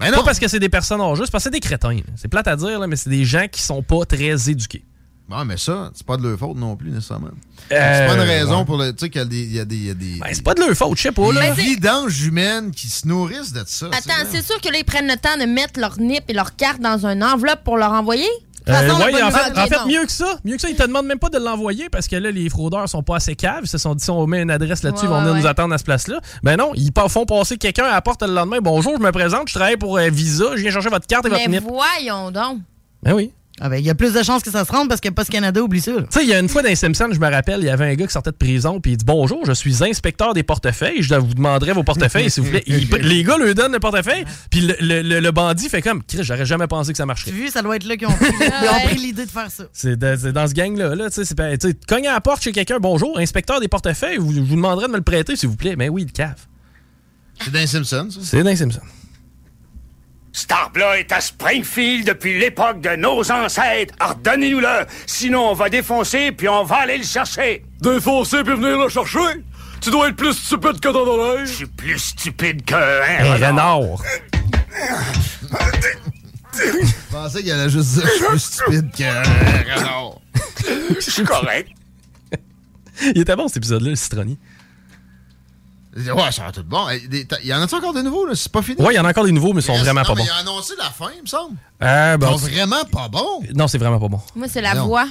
Ben 0.00 0.10
Pas 0.10 0.16
non. 0.16 0.24
parce 0.24 0.38
que 0.38 0.48
c'est 0.48 0.58
des 0.58 0.70
personnes 0.70 1.00
âgées, 1.00 1.22
c'est 1.26 1.30
parce 1.30 1.44
que 1.44 1.50
c'est 1.50 1.54
des 1.54 1.60
crétins. 1.60 1.98
C'est 2.16 2.28
plate 2.28 2.48
à 2.48 2.56
dire, 2.56 2.78
là, 2.78 2.86
mais 2.86 2.96
c'est 2.96 3.10
des 3.10 3.24
gens 3.24 3.46
qui 3.50 3.60
sont 3.62 3.82
pas 3.82 4.04
très 4.06 4.50
éduqués. 4.50 4.82
Bon, 5.28 5.44
mais 5.44 5.58
ça, 5.58 5.92
c'est 5.94 6.04
pas 6.04 6.16
de 6.16 6.26
leur 6.26 6.36
faute 6.36 6.56
non 6.56 6.74
plus, 6.74 6.90
nécessairement. 6.90 7.28
Euh, 7.28 7.30
c'est 7.70 8.06
pas 8.06 8.14
une 8.20 8.28
raison 8.28 8.58
ouais. 8.58 8.64
pour 8.64 8.76
le. 8.78 8.92
Tu 8.92 9.04
sais 9.04 9.10
qu'il 9.10 9.20
y 9.20 9.22
a 9.22 9.26
des. 9.26 9.42
il 9.42 9.52
y 9.52 9.60
a 9.60 9.64
des, 9.64 9.76
il 9.76 9.86
y 9.86 9.90
a 9.90 9.94
des 9.94 10.18
Ben, 10.18 10.26
c'est 10.32 10.42
pas 10.42 10.54
de 10.54 10.60
leur 10.60 10.74
faute, 10.74 10.96
je 10.96 11.02
sais 11.02 11.12
pas. 11.12 11.32
Là. 11.32 11.54
des 11.54 11.62
vidanges 11.62 12.20
humaines 12.24 12.72
qui 12.72 12.88
se 12.88 13.06
nourrissent 13.06 13.52
de 13.52 13.62
ça. 13.64 13.86
Attends, 13.92 14.28
c'est 14.28 14.42
sûr 14.44 14.60
que 14.60 14.68
là, 14.72 14.78
ils 14.78 14.84
prennent 14.84 15.06
le 15.06 15.16
temps 15.16 15.36
de 15.38 15.44
mettre 15.44 15.78
leur 15.78 16.00
nip 16.00 16.24
et 16.26 16.32
leur 16.32 16.56
carte 16.56 16.80
dans 16.80 17.06
une 17.06 17.22
enveloppe 17.22 17.62
pour 17.62 17.76
leur 17.76 17.92
envoyer? 17.92 18.26
Euh, 18.68 18.72
ouais, 18.72 19.22
en 19.22 19.30
fait, 19.30 19.76
en 19.76 19.86
mieux 19.86 20.04
que 20.04 20.12
ça. 20.12 20.38
Mieux 20.44 20.56
que 20.56 20.60
ça, 20.62 20.68
ils 20.68 20.76
te 20.76 20.82
demandent 20.82 21.06
même 21.06 21.18
pas 21.18 21.30
de 21.30 21.38
l'envoyer 21.38 21.88
parce 21.88 22.06
que 22.08 22.16
là, 22.16 22.30
les 22.30 22.48
fraudeurs 22.50 22.88
sont 22.88 23.02
pas 23.02 23.16
assez 23.16 23.34
caves. 23.34 23.60
Ils 23.64 23.68
se 23.68 23.78
sont 23.78 23.94
dit, 23.94 24.04
si 24.04 24.10
on 24.10 24.26
met 24.26 24.42
une 24.42 24.50
adresse 24.50 24.82
là-dessus, 24.82 25.06
ils 25.06 25.08
vont 25.08 25.14
Ouais, 25.14 25.20
venir 25.22 25.34
ouais. 25.34 25.40
nous 25.40 25.46
attendre 25.46 25.74
à 25.74 25.78
ce 25.78 25.84
place-là. 25.84 26.20
Ben 26.42 26.56
non, 26.56 26.72
ils 26.74 26.90
font 27.08 27.24
passer 27.26 27.56
quelqu'un 27.56 27.84
à 27.84 27.92
la 27.92 28.02
porte 28.02 28.22
le 28.22 28.32
lendemain. 28.34 28.58
Bonjour, 28.60 28.94
je 28.98 29.02
me 29.02 29.10
présente, 29.12 29.48
je 29.48 29.54
travaille 29.54 29.76
pour 29.76 29.96
euh, 29.98 30.08
Visa, 30.10 30.56
je 30.56 30.60
viens 30.62 30.70
chercher 30.70 30.90
votre 30.90 31.06
carte 31.06 31.26
et 31.26 31.30
votre 31.30 31.42
Mais 31.48 31.58
NIP. 31.60 31.68
voyons 31.68 32.30
donc. 32.30 32.58
Ben 33.02 33.14
oui. 33.14 33.32
Ah 33.62 33.68
ben, 33.68 33.76
il 33.76 33.84
y 33.84 33.90
a 33.90 33.94
plus 33.94 34.14
de 34.14 34.22
chances 34.22 34.42
que 34.42 34.50
ça 34.50 34.64
se 34.64 34.72
rende 34.72 34.88
parce 34.88 35.02
que 35.02 35.10
Post 35.10 35.28
Canada 35.28 35.62
oublie 35.62 35.82
ça. 35.82 35.92
Tu 35.92 35.98
sais, 36.08 36.22
il 36.24 36.28
y 36.30 36.32
a 36.34 36.38
une 36.40 36.48
fois 36.48 36.62
dans 36.62 36.68
les 36.70 36.76
Simpsons, 36.76 37.08
je 37.12 37.20
me 37.20 37.30
rappelle, 37.30 37.60
il 37.60 37.66
y 37.66 37.68
avait 37.68 37.84
un 37.84 37.94
gars 37.94 38.06
qui 38.06 38.12
sortait 38.12 38.30
de 38.30 38.36
prison, 38.36 38.80
puis 38.80 38.92
il 38.92 38.96
dit 38.96 39.04
Bonjour, 39.04 39.44
je 39.44 39.52
suis 39.52 39.84
inspecteur 39.84 40.32
des 40.32 40.42
portefeuilles, 40.42 41.02
je 41.02 41.14
vous 41.14 41.34
demanderai 41.34 41.72
vos 41.72 41.82
portefeuilles, 41.84 42.30
s'il 42.30 42.44
vous 42.44 42.50
plaît. 42.50 42.62
Il- 42.66 42.88
les 42.88 43.22
gars 43.22 43.36
lui 43.36 43.54
donnent 43.54 43.72
le 43.72 43.78
portefeuille, 43.80 44.24
puis 44.50 44.62
le, 44.62 44.74
le- 44.80 45.02
le- 45.02 45.20
le 45.20 45.30
bandit 45.30 45.68
fait 45.68 45.82
comme 45.82 46.02
Chris, 46.02 46.20
j'aurais 46.22 46.46
jamais 46.46 46.66
pensé 46.68 46.92
que 46.92 46.96
ça 46.96 47.04
Tu 47.04 47.08
marcherait. 47.08 47.30
as 47.32 47.34
vu, 47.34 47.48
ça 47.48 47.60
doit 47.60 47.76
être 47.76 47.84
là 47.84 47.96
qu'ils 47.98 48.06
ont 48.08 48.10
pris, 48.86 48.96
l'idée 48.96 49.26
de 49.26 49.30
faire 49.30 49.50
ça. 49.50 49.64
C'est 49.74 49.98
de- 49.98 50.16
c'est 50.18 50.32
dans 50.32 50.46
ce 50.48 50.54
gang-là. 50.54 50.94
Là, 50.94 51.08
tu 51.10 51.16
sais, 51.16 51.24
c'est 51.26 51.34
pas- 51.34 51.54
tu 51.58 51.68
sais, 51.68 51.76
cogne 51.86 52.06
à 52.08 52.12
la 52.14 52.20
porte 52.22 52.42
chez 52.42 52.52
quelqu'un, 52.52 52.78
bonjour, 52.80 53.18
inspecteur 53.18 53.60
des 53.60 53.68
portefeuilles, 53.68 54.16
vous, 54.16 54.32
je 54.32 54.40
vous 54.40 54.56
demanderai 54.56 54.86
de 54.86 54.92
me 54.92 54.96
le 54.96 55.02
prêter, 55.02 55.36
s'il 55.36 55.50
vous 55.50 55.56
plaît. 55.56 55.76
Mais 55.76 55.88
oui, 55.90 56.04
le 56.06 56.12
cave. 56.12 56.34
C'est 57.42 57.52
dans 57.52 57.58
les 57.58 57.66
Simpsons, 57.66 58.08
ça. 58.10 58.20
C'est 58.22 58.42
dans 58.42 58.48
les 58.50 58.56
Simpsons. 58.56 58.80
Starbla 60.32 60.98
est 60.98 61.10
à 61.12 61.20
Springfield 61.20 62.06
depuis 62.06 62.38
l'époque 62.38 62.80
de 62.80 62.96
nos 62.96 63.30
ancêtres. 63.32 63.94
Alors 63.98 64.14
donnez-nous-le, 64.16 64.86
sinon 65.06 65.50
on 65.50 65.54
va 65.54 65.68
défoncer 65.68 66.32
puis 66.32 66.48
on 66.48 66.62
va 66.64 66.76
aller 66.76 66.98
le 66.98 67.04
chercher. 67.04 67.64
Défoncer 67.80 68.42
puis 68.44 68.54
venir 68.54 68.78
le 68.78 68.88
chercher? 68.88 69.44
Tu 69.80 69.90
dois 69.90 70.08
être 70.08 70.16
plus 70.16 70.34
stupide 70.34 70.78
que 70.78 70.88
dans 70.88 71.04
l'oreille. 71.04 71.46
Je 71.46 71.52
suis 71.52 71.66
plus 71.66 71.98
stupide 71.98 72.64
que 72.64 72.74
un 72.74 73.24
Hey, 73.24 73.44
renard. 73.44 73.80
Je 76.52 76.88
pensais 77.10 77.42
qu'il 77.42 77.50
allait 77.52 77.70
juste 77.70 77.94
dire 77.94 78.04
je 78.06 78.10
suis 78.12 78.26
plus 78.26 78.38
stupide 78.38 78.90
qu'un 78.92 79.22
renard. 79.22 80.18
Je 80.96 81.10
suis 81.10 81.24
correct. 81.24 81.70
Il 83.14 83.18
était 83.22 83.34
bon 83.36 83.48
cet 83.48 83.58
épisode-là, 83.58 83.90
le 83.90 83.96
citronnier. 83.96 84.36
Ouais, 85.96 86.30
ça 86.30 86.44
va 86.44 86.52
tout 86.52 86.62
bon. 86.62 86.86
Il 86.90 87.26
y 87.48 87.52
en 87.52 87.60
a-tu 87.62 87.74
encore 87.74 87.92
des 87.92 88.02
nouveaux, 88.02 88.24
là? 88.26 88.34
C'est 88.36 88.50
pas 88.52 88.62
fini? 88.62 88.80
Ouais, 88.80 88.94
il 88.94 88.96
y 88.96 89.00
en 89.00 89.04
a 89.04 89.10
encore 89.10 89.24
des 89.24 89.32
nouveaux, 89.32 89.52
mais 89.52 89.60
ils 89.60 89.64
sont 89.64 89.76
vraiment 89.76 90.00
non, 90.02 90.06
pas 90.06 90.14
mais 90.14 90.20
bons. 90.22 90.26
Il 90.26 90.30
a 90.30 90.36
annoncé 90.36 90.74
la 90.78 90.84
fin, 90.84 91.10
il 91.16 91.22
me 91.22 91.26
semble. 91.26 91.56
Euh, 91.82 92.12
Ils 92.14 92.18
bon, 92.18 92.38
sont 92.38 92.46
vraiment 92.46 92.84
pas 92.92 93.08
bons. 93.08 93.42
non, 93.54 93.66
c'est 93.66 93.78
vraiment 93.78 93.98
pas 93.98 94.08
bon. 94.08 94.20
Moi, 94.36 94.46
c'est 94.48 94.60
la 94.60 94.74
Non. 94.76 94.86
voix. 94.86 95.06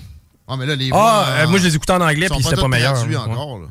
Ah, 0.48 0.56
mais 0.58 0.66
là, 0.66 0.76
les 0.76 0.90
Ah, 0.92 0.96
voix, 0.96 1.26
euh, 1.28 1.48
moi 1.48 1.60
je 1.60 1.66
les 1.66 1.76
écoutais 1.76 1.94
en 1.94 2.02
anglais, 2.02 2.28
puis 2.30 2.42
pas 2.42 2.50
c'était 2.50 2.62
pas 2.62 2.68
meilleur. 2.70 2.94
Ouais. 3.06 3.16
encore, 3.18 3.60
là. 3.60 3.68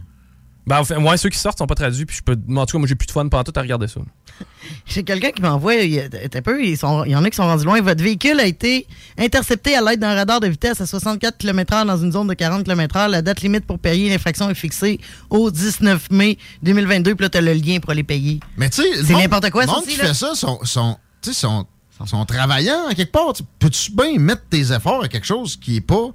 Ben, 0.69 0.79
enfin, 0.81 0.99
moi, 0.99 1.17
ceux 1.17 1.31
qui 1.31 1.39
sortent 1.39 1.59
sont 1.59 1.67
pas 1.67 1.75
traduits, 1.75 2.05
puis 2.05 2.17
je 2.19 2.23
peux. 2.23 2.37
En 2.55 2.67
tout 2.67 2.73
cas, 2.73 2.79
moi, 2.79 2.87
j'ai 2.87 2.95
plus 2.95 3.07
de 3.07 3.11
fun 3.13 3.27
pendant 3.29 3.43
tout 3.43 3.53
à 3.57 3.61
regarder 3.63 3.89
ça. 3.89 4.01
J'ai 4.87 5.03
quelqu'un 5.03 5.31
qui 5.31 5.41
m'envoie, 5.43 5.75
il 5.77 5.95
y, 5.95 5.99
a- 6.01 6.05
un 6.05 6.43
peu, 6.43 6.63
ils 6.63 6.77
sont- 6.77 7.05
il 7.05 7.11
y 7.13 7.17
en 7.17 7.25
a 7.25 7.31
qui 7.31 7.37
sont 7.37 7.43
rendus 7.45 7.65
loin. 7.65 7.81
Votre 7.81 8.03
véhicule 8.05 8.39
a 8.39 8.45
été 8.47 8.87
intercepté 9.19 9.75
à 9.75 9.81
l'aide 9.81 9.99
d'un 10.01 10.15
radar 10.15 10.41
de 10.41 10.47
vitesse 10.47 10.81
à 10.81 10.87
64 10.87 11.39
km/h 11.39 11.87
dans 11.87 11.97
une 11.97 12.13
zone 12.13 12.29
de 12.29 12.35
40 12.35 12.65
km/h. 12.65 13.09
La 13.09 13.23
date 13.23 13.41
limite 13.41 13.65
pour 13.67 13.79
payer 13.79 14.11
l'infraction 14.11 14.49
est 14.51 14.55
fixée 14.55 15.01
au 15.31 15.51
19 15.51 16.11
mai 16.11 16.39
2022. 16.63 17.15
Puis 17.15 17.25
là, 17.25 17.31
tu 17.31 17.39
as 17.39 17.41
le 17.41 17.55
lien 17.55 17.79
pour 17.81 17.91
aller 17.91 18.03
payer. 18.05 18.39
Mais 18.57 18.69
tu 18.71 18.83
sais, 18.83 18.91
le 18.97 19.05
C'est 19.05 19.13
monde- 19.15 19.23
n'importe 19.23 19.51
quoi, 19.51 19.63
le 19.65 19.73
monde 19.73 19.85
qui 19.85 19.95
fait 19.97 20.15
ça 20.15 20.35
sont, 20.35 20.61
sont, 20.65 20.97
tu 21.23 21.33
sais, 21.33 21.41
sont, 21.41 21.67
sont 22.07 22.25
travaillants, 22.27 22.89
à 22.91 22.95
quelque 22.95 23.13
part. 23.13 23.33
Tu- 23.33 23.43
Peux-tu 23.59 23.91
bien 23.93 24.19
mettre 24.19 24.43
tes 24.51 24.71
efforts 24.73 25.03
à 25.05 25.09
quelque 25.09 25.27
chose 25.27 25.57
qui 25.57 25.77
est 25.77 25.81
pas 25.81 26.11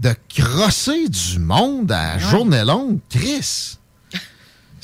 de 0.00 0.14
crosser 0.34 1.08
du 1.08 1.38
monde 1.38 1.92
à 1.92 2.18
journée 2.18 2.64
longue? 2.64 2.98
Chris! 3.10 3.76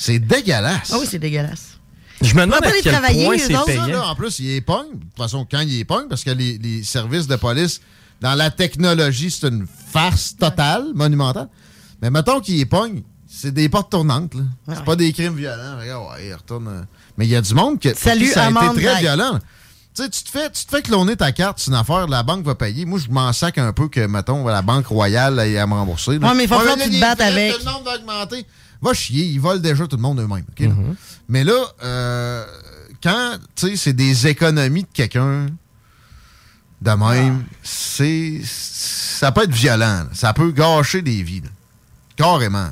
C'est 0.00 0.18
dégueulasse. 0.20 0.90
Ah 0.92 0.96
oui, 1.00 1.06
c'est 1.10 1.18
dégueulasse. 1.18 1.76
Je 2.22 2.34
me 2.34 2.40
demande 2.46 2.64
à 2.64 2.70
les 2.70 2.80
quel 2.82 2.92
travailler, 2.92 3.24
point 3.26 3.34
eux 3.36 3.38
c'est 3.38 3.64
payant. 3.66 3.86
là, 3.88 4.06
en 4.08 4.14
plus, 4.14 4.38
il 4.38 4.50
est 4.50 4.60
pogne. 4.60 4.92
De 4.94 4.98
toute 5.04 5.16
façon, 5.18 5.46
quand 5.48 5.60
il 5.60 5.78
est 5.80 5.84
pogne, 5.84 6.06
parce 6.08 6.24
que 6.24 6.30
les, 6.30 6.56
les 6.58 6.82
services 6.84 7.26
de 7.26 7.36
police, 7.36 7.80
dans 8.20 8.34
la 8.34 8.50
technologie, 8.50 9.30
c'est 9.30 9.48
une 9.48 9.66
farce 9.92 10.36
totale, 10.36 10.86
monumentale. 10.94 11.48
Mais 12.00 12.10
mettons 12.10 12.40
qu'il 12.40 12.58
est 12.60 12.64
pogne, 12.66 13.02
c'est 13.28 13.52
des 13.52 13.68
portes 13.68 13.90
tournantes. 13.90 14.34
là. 14.34 14.74
c'est 14.76 14.84
pas 14.84 14.96
des 14.96 15.12
crimes 15.12 15.34
violents. 15.36 15.78
Regarde, 15.80 16.12
ouais, 16.12 16.26
il 16.28 16.34
retourne. 16.34 16.68
euh. 16.68 16.82
Mais 17.16 17.26
il 17.26 17.30
y 17.30 17.36
a 17.36 17.40
du 17.40 17.54
monde 17.54 17.78
qui, 17.78 17.88
ça 17.94 18.12
a 18.12 18.14
été 18.16 18.30
très 18.32 19.00
violent. 19.00 19.38
Tu 19.94 20.04
sais, 20.04 20.10
tu 20.10 20.22
te 20.22 20.28
fais, 20.30 20.48
tu 20.50 20.64
te 20.64 20.70
fais 20.70 20.82
cloner 20.82 21.16
ta 21.16 21.32
carte, 21.32 21.58
c'est 21.58 21.70
une 21.72 21.76
affaire, 21.76 22.06
la 22.06 22.22
banque 22.22 22.44
va 22.44 22.54
payer. 22.54 22.84
Moi, 22.84 23.00
je 23.04 23.10
m'en 23.12 23.32
sac 23.32 23.58
un 23.58 23.72
peu 23.72 23.88
que, 23.88 24.06
mettons, 24.06 24.46
la 24.46 24.62
banque 24.62 24.86
royale 24.86 25.38
ait 25.40 25.58
à 25.58 25.66
me 25.66 25.74
rembourser. 25.74 26.18
là. 26.20 26.28
Ouais, 26.28 26.34
mais 26.36 26.44
il 26.44 26.48
falloir 26.48 26.76
que 26.76 26.82
tu 26.84 26.90
te 26.90 27.00
battes 27.00 27.20
avec. 27.20 27.58
Le 27.58 27.64
nombre 27.64 27.82
va 27.84 27.96
augmenter. 27.96 28.46
Va 28.80 28.94
chier, 28.94 29.24
ils 29.24 29.40
volent 29.40 29.60
déjà 29.60 29.86
tout 29.86 29.96
le 29.96 30.02
monde 30.02 30.20
eux-mêmes. 30.20 30.44
Là? 30.58 30.66
Mm-hmm. 30.66 30.94
Mais 31.28 31.44
là, 31.44 31.58
euh, 31.82 32.44
quand, 33.02 33.36
tu 33.56 33.68
sais, 33.70 33.76
c'est 33.76 33.92
des 33.92 34.26
économies 34.28 34.82
de 34.82 34.88
quelqu'un 34.92 35.46
de 36.80 36.90
même, 36.92 37.44
c'est. 37.62 38.40
Ça 38.44 39.32
peut 39.32 39.42
être 39.42 39.52
violent. 39.52 40.04
là. 40.04 40.08
Ça 40.12 40.32
peut 40.32 40.52
gâcher 40.52 41.02
des 41.02 41.22
vies. 41.24 41.40
là. 41.40 41.48
Carrément. 42.16 42.68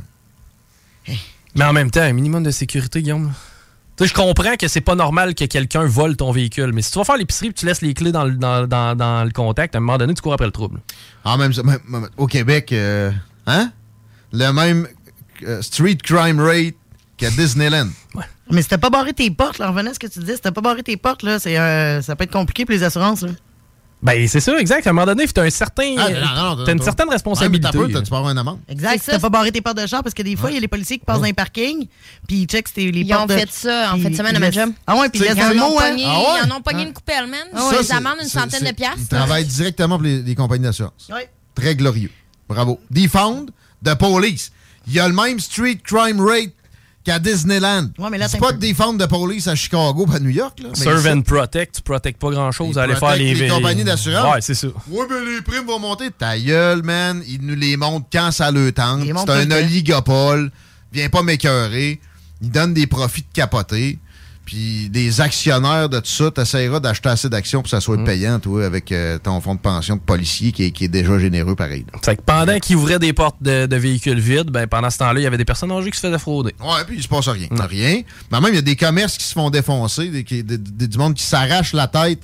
Mais 1.55 1.65
en 1.65 1.73
même 1.73 1.91
temps, 1.91 2.03
un 2.03 2.13
minimum 2.13 2.43
de 2.43 2.51
sécurité, 2.51 3.03
Guillaume. 3.03 3.33
Tu 3.97 4.05
sais, 4.05 4.11
je 4.11 4.15
comprends 4.15 4.57
que 4.57 4.69
c'est 4.69 4.83
pas 4.83 4.95
normal 4.95 5.35
que 5.35 5.45
quelqu'un 5.47 5.87
vole 5.87 6.17
ton 6.17 6.31
véhicule, 6.31 6.71
mais 6.75 6.83
si 6.83 6.91
tu 6.93 6.99
vas 6.99 7.05
faire 7.05 7.17
l'épicerie 7.17 7.47
et 7.49 7.53
tu 7.55 7.65
laisses 7.65 7.81
les 7.81 7.95
clés 7.95 8.13
dans, 8.13 8.25
le- 8.25 8.37
dans, 8.37 8.67
dans- 8.67 8.95
dans 8.95 9.25
le 9.25 9.31
contact, 9.31 9.75
à 9.75 9.79
un 9.79 9.81
moment 9.81 9.97
donné, 9.97 10.13
tu 10.13 10.21
cours 10.21 10.35
après 10.35 10.45
le 10.45 10.53
trouble. 10.53 10.81
Même, 11.25 11.51
même- 11.65 11.81
même- 11.89 12.09
au 12.19 12.27
Québec, 12.27 12.73
euh, 12.73 13.11
hein? 13.47 13.73
Le 14.33 14.53
même 14.53 14.87
euh, 15.45 15.63
street 15.63 15.99
crime 16.03 16.41
rate 16.41 16.75
qu'à 17.17 17.31
Disneyland. 17.31 17.89
Mais 18.51 18.63
c'était 18.63 18.79
pas 18.79 18.91
barrer 18.91 19.13
tes 19.13 19.31
portes, 19.31 19.59
là. 19.59 19.69
En 19.69 19.73
revenant 19.73 19.91
à 19.91 19.95
ce 19.95 19.99
que 19.99 20.07
tu 20.07 20.21
disais, 20.21 20.37
c'était 20.37 20.53
pas 20.53 20.61
barrer 20.61 20.83
tes 20.83 20.97
portes, 20.97 21.23
là. 21.23 21.39
C'est, 21.39 21.59
euh, 21.59 22.01
ça 22.03 22.15
peut 22.17 22.25
être 22.25 22.33
compliqué 22.33 22.65
pour 22.65 22.73
les 22.75 22.83
assurances, 22.83 23.23
là. 23.23 23.31
Ben, 24.03 24.29
c'est 24.29 24.41
ça, 24.41 24.57
exact. 24.59 24.87
À 24.87 24.91
un 24.91 24.93
moment 24.93 25.07
donné, 25.07 25.27
tu 25.27 25.41
as 25.41 25.45
un 25.45 25.51
certain, 25.51 25.95
Ah, 25.99 26.11
non, 26.11 26.21
non, 26.21 26.57
non, 26.57 26.65
t'as 26.65 26.73
une 26.73 26.83
certaine 26.83 27.09
Ouais, 27.09 27.15
responsabilité. 27.15 27.67
mais 27.67 27.73
t'as 27.73 27.93
peur, 27.95 28.03
tu 28.05 28.11
vas 28.11 28.17
avoir 28.19 28.31
une 28.31 28.39
amende. 28.39 28.61
Exact. 28.69 29.03
Tu 29.11 29.19
pas 29.19 29.29
barrer 29.31 29.51
tes 29.51 29.63
portes 29.63 29.79
de 29.79 29.87
char 29.87 30.03
parce 30.03 30.15
que 30.15 30.23
des 30.23 30.37
fois, 30.37 30.51
il 30.51 30.55
y 30.55 30.57
a 30.59 30.61
les 30.61 30.69
policiers 30.69 30.99
qui 30.99 31.05
passent 31.07 31.19
dans 31.19 31.25
un 31.25 31.33
parking, 31.33 31.87
puis 32.29 32.43
ils 32.43 32.47
checkent 32.47 32.69
si 32.69 32.75
t'es- 32.75 32.91
les 32.93 33.01
Ils 33.01 33.09
portes 33.09 33.23
ont 33.23 33.27
de- 33.27 33.33
fait 33.33 33.51
ça 33.51 33.95
en 33.95 33.99
fin 33.99 34.11
de 34.11 34.15
semaine 34.15 34.33
ils 34.33 34.37
à 34.37 34.41
ma 34.41 34.51
job. 34.51 34.71
Ah 34.87 34.97
ouais, 34.97 35.09
puis 35.09 35.21
ils 35.21 35.25
laissent 35.25 35.39
un 35.43 35.53
Ils 35.53 35.61
en 35.61 35.71
mot, 35.71 35.75
ont 35.77 35.81
hein. 35.81 35.85
Ah 36.05 36.19
ouais? 36.21 36.41
ils 36.45 36.53
en 36.53 36.57
ont 36.57 36.61
pogné 36.61 36.83
une 36.85 36.93
coupelle, 36.93 37.27
man. 37.27 37.41
Ah 37.55 37.59
Ça, 37.71 37.77
Ils 37.81 37.85
c'est- 37.87 37.95
amendent 37.95 38.19
une 38.23 38.29
centaine 38.29 38.65
de 38.65 38.73
piastres. 38.73 38.99
Ils 39.01 39.09
travaillent 39.09 39.47
directement 39.47 39.97
pour 39.97 40.05
les, 40.05 40.23
les 40.23 40.35
compagnies 40.35 40.65
d'assurance. 40.65 41.09
Ouais. 41.11 41.29
Très 41.55 41.75
glorieux. 41.75 42.11
Bravo. 42.49 42.79
Defund 42.91 43.51
de 43.83 43.95
police. 43.95 44.53
Il 44.87 44.95
y 44.95 45.01
a 45.01 45.09
le 45.09 45.15
même 45.15 45.41
street 45.41 45.79
crime 45.85 46.21
rate 46.21 46.53
qu'à 47.05 47.19
Disneyland. 47.19 47.91
Ouais, 47.99 48.11
mais 48.11 48.19
là, 48.19 48.29
c'est 48.29 48.39
pas 48.39 48.51
un 48.51 48.53
de 48.53 48.59
defund 48.59 48.99
de 48.99 49.07
police 49.07 49.47
à 49.47 49.55
Chicago 49.55 50.07
pas 50.07 50.17
à 50.17 50.19
New 50.19 50.31
York. 50.31 50.59
Là, 50.61 50.71
Serve 50.75 51.07
and 51.07 51.23
protect, 51.23 51.77
tu 51.77 51.83
protèges 51.83 52.15
pas 52.15 52.31
grand 52.31 52.51
chose 52.53 52.71
Ils 52.73 52.79
à 52.79 52.83
aller 52.83 52.97
faire 52.97 53.17
les 53.17 53.35
les 53.35 53.49
compagnies 53.49 53.85
d'assurance. 53.85 54.35
Ouais, 54.35 54.41
c'est 54.41 54.55
ça. 54.55 54.69
Ouais, 54.89 55.07
mais 55.09 55.35
les 55.35 55.43
primes 55.43 55.67
vont 55.67 55.79
monter. 55.79 56.11
Ta 56.11 56.39
gueule, 56.39 56.83
man. 56.83 57.23
Ils 57.29 57.41
nous 57.43 57.55
les 57.55 57.77
montrent 57.77 58.07
quand 58.13 58.31
ça 58.33 58.51
le 58.51 58.73
tente. 58.73 59.07
Montent 59.07 59.31
C'est 59.31 59.33
un 59.33 59.51
oligopole. 59.51 60.51
Viens 60.93 61.09
pas 61.09 61.23
m'écœurer. 61.23 62.01
Ils 62.43 62.51
donnent 62.51 62.75
des 62.75 62.87
profits 62.87 63.23
de 63.23 63.33
capoter. 63.33 63.99
Puis 64.47 64.89
des 64.91 65.21
actionnaires 65.21 65.89
de 65.89 65.99
tout 65.99 66.07
ça, 66.11 66.31
t'essaieras 66.31 66.79
d'acheter 66.81 67.09
assez 67.09 67.29
d'actions 67.29 67.59
pour 67.59 67.65
que 67.65 67.71
ça 67.71 67.79
Mm. 67.79 67.81
soit 67.81 68.05
payant, 68.05 68.39
toi, 68.39 68.65
avec 68.65 68.93
euh, 68.93 69.19
ton 69.19 69.41
fonds 69.41 69.57
de 69.57 69.61
pension 69.61 69.97
de 69.97 70.01
policier 70.01 70.53
qui 70.53 70.63
est, 70.65 70.71
qui 70.71 70.85
est 70.85 70.89
déjà 70.89 71.19
généreux 71.19 71.57
pareil. 71.57 71.85
Fait 72.05 72.17
que 72.17 72.23
pendant 72.23 72.57
qu'ils 72.61 72.77
ouvraient 72.77 73.01
des 73.01 73.13
portes 73.13 73.43
de, 73.43 73.67
de 73.67 73.77
véhicules 73.77 74.21
vides, 74.21 74.51
ben 74.51 74.67
pendant 74.69 74.89
ce 74.89 74.99
temps-là, 74.99 75.19
il 75.21 75.25
y 75.25 75.27
avait 75.27 75.37
des 75.37 75.45
personnes 75.45 75.73
âgées 75.73 75.91
qui 75.91 75.99
se 75.99 76.07
faisaient 76.07 76.19
frauder. 76.19 76.55
Ouais, 76.61 76.85
puis 76.87 76.97
il 76.97 77.03
se 77.03 77.09
passe 77.09 77.27
rien. 77.29 77.49
Rien. 77.51 78.03
Mais 78.31 78.41
même, 78.41 78.53
il 78.53 78.55
y 78.55 78.59
a 78.59 78.63
des 78.63 78.77
commerces 78.77 79.19
qui 79.19 79.25
se 79.25 79.33
font 79.35 79.51
défoncer, 79.51 80.09
des, 80.11 80.23
qui- 80.25 80.45
des- 80.45 80.57
des- 80.59 80.87
du 80.87 80.97
monde 80.97 81.15
qui 81.15 81.25
s'arrache 81.25 81.73
la 81.73 81.89
tête 81.89 82.21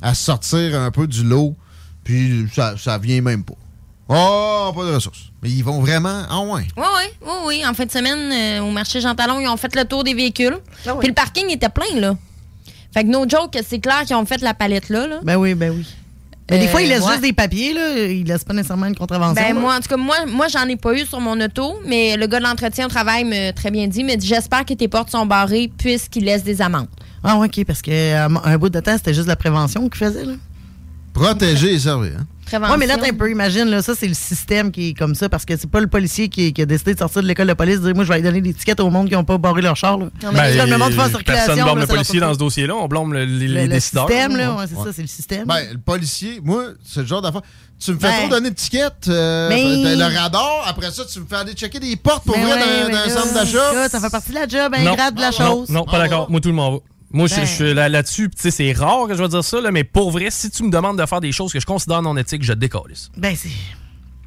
à 0.00 0.14
sortir 0.14 0.80
un 0.80 0.90
peu 0.90 1.06
du 1.06 1.22
lot, 1.22 1.54
puis 2.04 2.46
ça, 2.54 2.74
ça 2.78 2.96
vient 2.96 3.20
même 3.20 3.44
pas. 3.44 3.54
Oh, 4.12 4.72
pas 4.74 4.84
de 4.86 4.94
ressources. 4.94 5.30
Mais 5.42 5.50
ils 5.50 5.62
vont 5.62 5.80
vraiment. 5.80 6.22
Ah 6.28 6.40
ouais. 6.40 6.66
Oui, 6.76 6.82
oui, 6.96 7.04
oui, 7.22 7.32
oui. 7.46 7.62
En 7.66 7.72
fin 7.74 7.86
de 7.86 7.90
semaine, 7.92 8.32
euh, 8.32 8.60
au 8.66 8.72
marché 8.72 9.00
Jean 9.00 9.14
Talon, 9.14 9.38
ils 9.38 9.46
ont 9.48 9.56
fait 9.56 9.74
le 9.76 9.84
tour 9.84 10.02
des 10.02 10.14
véhicules. 10.14 10.58
Puis 10.98 11.08
le 11.08 11.14
parking 11.14 11.48
était 11.48 11.68
plein, 11.68 11.94
là. 12.00 12.16
Fait 12.92 13.04
que 13.04 13.08
no 13.08 13.28
joke, 13.28 13.56
c'est 13.66 13.78
clair 13.78 14.02
qu'ils 14.04 14.16
ont 14.16 14.26
fait 14.26 14.40
la 14.42 14.52
palette 14.52 14.88
là. 14.88 15.06
là. 15.06 15.20
Ben 15.22 15.36
oui, 15.36 15.54
ben 15.54 15.70
oui. 15.76 15.86
Mais 16.50 16.58
des 16.58 16.66
Euh, 16.66 16.68
fois, 16.70 16.82
ils 16.82 16.88
laissent 16.88 17.02
ouais. 17.04 17.10
juste 17.10 17.22
des 17.22 17.32
papiers, 17.32 17.72
là. 17.72 17.96
Ils 17.98 18.24
laissent 18.26 18.42
pas 18.42 18.52
nécessairement 18.52 18.86
une 18.86 18.96
contravention. 18.96 19.40
Ben 19.40 19.54
là. 19.54 19.60
moi, 19.60 19.76
en 19.76 19.80
tout 19.80 19.88
cas, 19.88 19.96
moi, 19.96 20.16
moi 20.26 20.48
j'en 20.48 20.66
ai 20.66 20.74
pas 20.74 20.92
eu 20.94 21.06
sur 21.06 21.20
mon 21.20 21.40
auto, 21.40 21.78
mais 21.86 22.16
le 22.16 22.26
gars 22.26 22.40
de 22.40 22.44
l'entretien 22.44 22.86
au 22.86 22.88
travail 22.88 23.22
m'a 23.22 23.52
très 23.52 23.70
bien 23.70 23.86
dit, 23.86 24.02
mais 24.02 24.18
j'espère 24.20 24.64
que 24.64 24.74
tes 24.74 24.88
portes 24.88 25.10
sont 25.10 25.24
barrées 25.26 25.70
puisqu'ils 25.78 26.24
laissent 26.24 26.42
des 26.42 26.60
amendes. 26.60 26.88
Ah, 27.22 27.36
OK, 27.38 27.64
parce 27.64 27.80
qu'un 27.80 28.34
un 28.42 28.58
bout 28.58 28.70
de 28.70 28.80
temps, 28.80 28.96
c'était 28.96 29.14
juste 29.14 29.28
la 29.28 29.36
prévention 29.36 29.88
qu'ils 29.88 29.98
faisaient, 30.04 30.24
là. 30.24 30.32
Protéger 31.12 31.74
et 31.74 31.78
servir. 31.78 32.12
Hein? 32.18 32.26
Prévention. 32.50 32.72
Ouais, 32.74 32.78
mais 32.78 32.86
là, 32.86 32.96
t'as 32.98 33.08
un 33.08 33.14
peu, 33.14 33.30
imagine, 33.30 33.64
là, 33.64 33.80
ça, 33.82 33.94
c'est 33.94 34.08
le 34.08 34.14
système 34.14 34.70
qui 34.72 34.88
est 34.90 34.94
comme 34.94 35.14
ça, 35.14 35.28
parce 35.28 35.44
que 35.44 35.56
c'est 35.56 35.70
pas 35.70 35.80
le 35.80 35.86
policier 35.86 36.28
qui, 36.28 36.52
qui 36.52 36.62
a 36.62 36.66
décidé 36.66 36.94
de 36.94 36.98
sortir 36.98 37.22
de 37.22 37.26
l'école 37.28 37.46
de 37.46 37.54
police, 37.54 37.80
de 37.80 37.86
dire, 37.86 37.94
moi, 37.94 38.04
je 38.04 38.08
vais 38.08 38.14
aller 38.14 38.22
donner 38.24 38.40
des 38.40 38.52
tickets 38.54 38.80
au 38.80 38.90
monde 38.90 39.08
qui 39.08 39.16
ont 39.16 39.24
pas 39.24 39.38
barré 39.38 39.62
leur 39.62 39.76
char, 39.76 39.98
là. 39.98 40.06
Ben, 40.32 40.66
le 40.66 40.76
monde 40.78 40.92
fait 40.92 41.00
en 41.00 41.08
circulation. 41.08 41.22
personne 41.46 41.54
blâme 41.64 41.74
là, 41.78 41.82
le 41.82 41.86
policier 41.86 42.20
dans 42.20 42.34
ce 42.34 42.38
dossier-là, 42.38 42.74
on 42.76 42.88
blâme 42.88 43.12
le- 43.12 43.24
les, 43.24 43.46
Le- 43.48 43.54
les 43.54 43.62
le 43.62 43.68
décideurs. 43.68 44.08
système, 44.08 44.36
là, 44.36 44.54
ouais, 44.56 44.64
c'est 44.68 44.74
ça, 44.74 44.92
c'est 44.94 45.02
le 45.02 45.08
système. 45.08 45.44
Ben, 45.46 45.64
le 45.72 45.78
policier, 45.78 46.40
moi, 46.42 46.64
c'est 46.84 47.00
le 47.00 47.06
genre 47.06 47.22
d'affaire. 47.22 47.42
Tu 47.82 47.92
me 47.92 47.98
fais 47.98 48.08
Ben. 48.08 48.18
trop 48.18 48.28
donner 48.28 48.50
de 48.50 48.54
tickets, 48.56 49.08
euh, 49.08 49.48
t'as 49.48 50.08
le 50.10 50.18
radar, 50.18 50.64
après 50.66 50.90
ça, 50.90 51.02
tu 51.10 51.18
me 51.20 51.24
fais 51.26 51.36
aller 51.36 51.52
checker 51.54 51.80
des 51.80 51.96
portes 51.96 52.24
pour 52.24 52.36
ouais, 52.36 52.42
dans, 52.42 52.88
mais 52.88 52.92
dans 52.92 52.98
un 52.98 53.08
centre 53.08 53.32
d'achat. 53.32 53.88
Ça 53.88 54.00
fait 54.00 54.10
partie 54.10 54.30
de 54.30 54.34
la 54.34 54.46
job, 54.46 54.74
Non. 54.78 54.90
ingrate 54.92 55.14
de 55.14 55.20
la 55.20 55.30
chose. 55.30 55.68
Non, 55.70 55.84
pas 55.84 55.98
d'accord. 55.98 56.30
Moi, 56.30 56.40
tout 56.40 56.48
le 56.50 56.54
monde 56.54 56.74
va. 56.74 56.78
Moi, 57.12 57.26
je- 57.26 57.34
Ben. 57.36 57.44
je 57.44 57.50
suis 57.50 57.74
là- 57.74 57.88
là-dessus. 57.88 58.30
tu 58.30 58.36
sais, 58.40 58.50
c'est 58.50 58.72
rare 58.72 59.06
que 59.08 59.14
je 59.14 59.22
vais 59.22 59.28
dire 59.28 59.42
ça, 59.44 59.60
là, 59.60 59.70
mais 59.72 59.84
pour 59.84 60.10
vrai, 60.12 60.28
si 60.30 60.50
tu 60.50 60.62
me 60.62 60.70
demandes 60.70 60.98
de 60.98 61.06
faire 61.06 61.20
des 61.20 61.32
choses 61.32 61.52
que 61.52 61.58
je 61.60 61.66
considère 61.66 62.02
non 62.02 62.16
éthiques, 62.16 62.42
je 62.44 62.52
décalisse. 62.52 63.10
Ben, 63.16 63.34
c'est. 63.36 63.48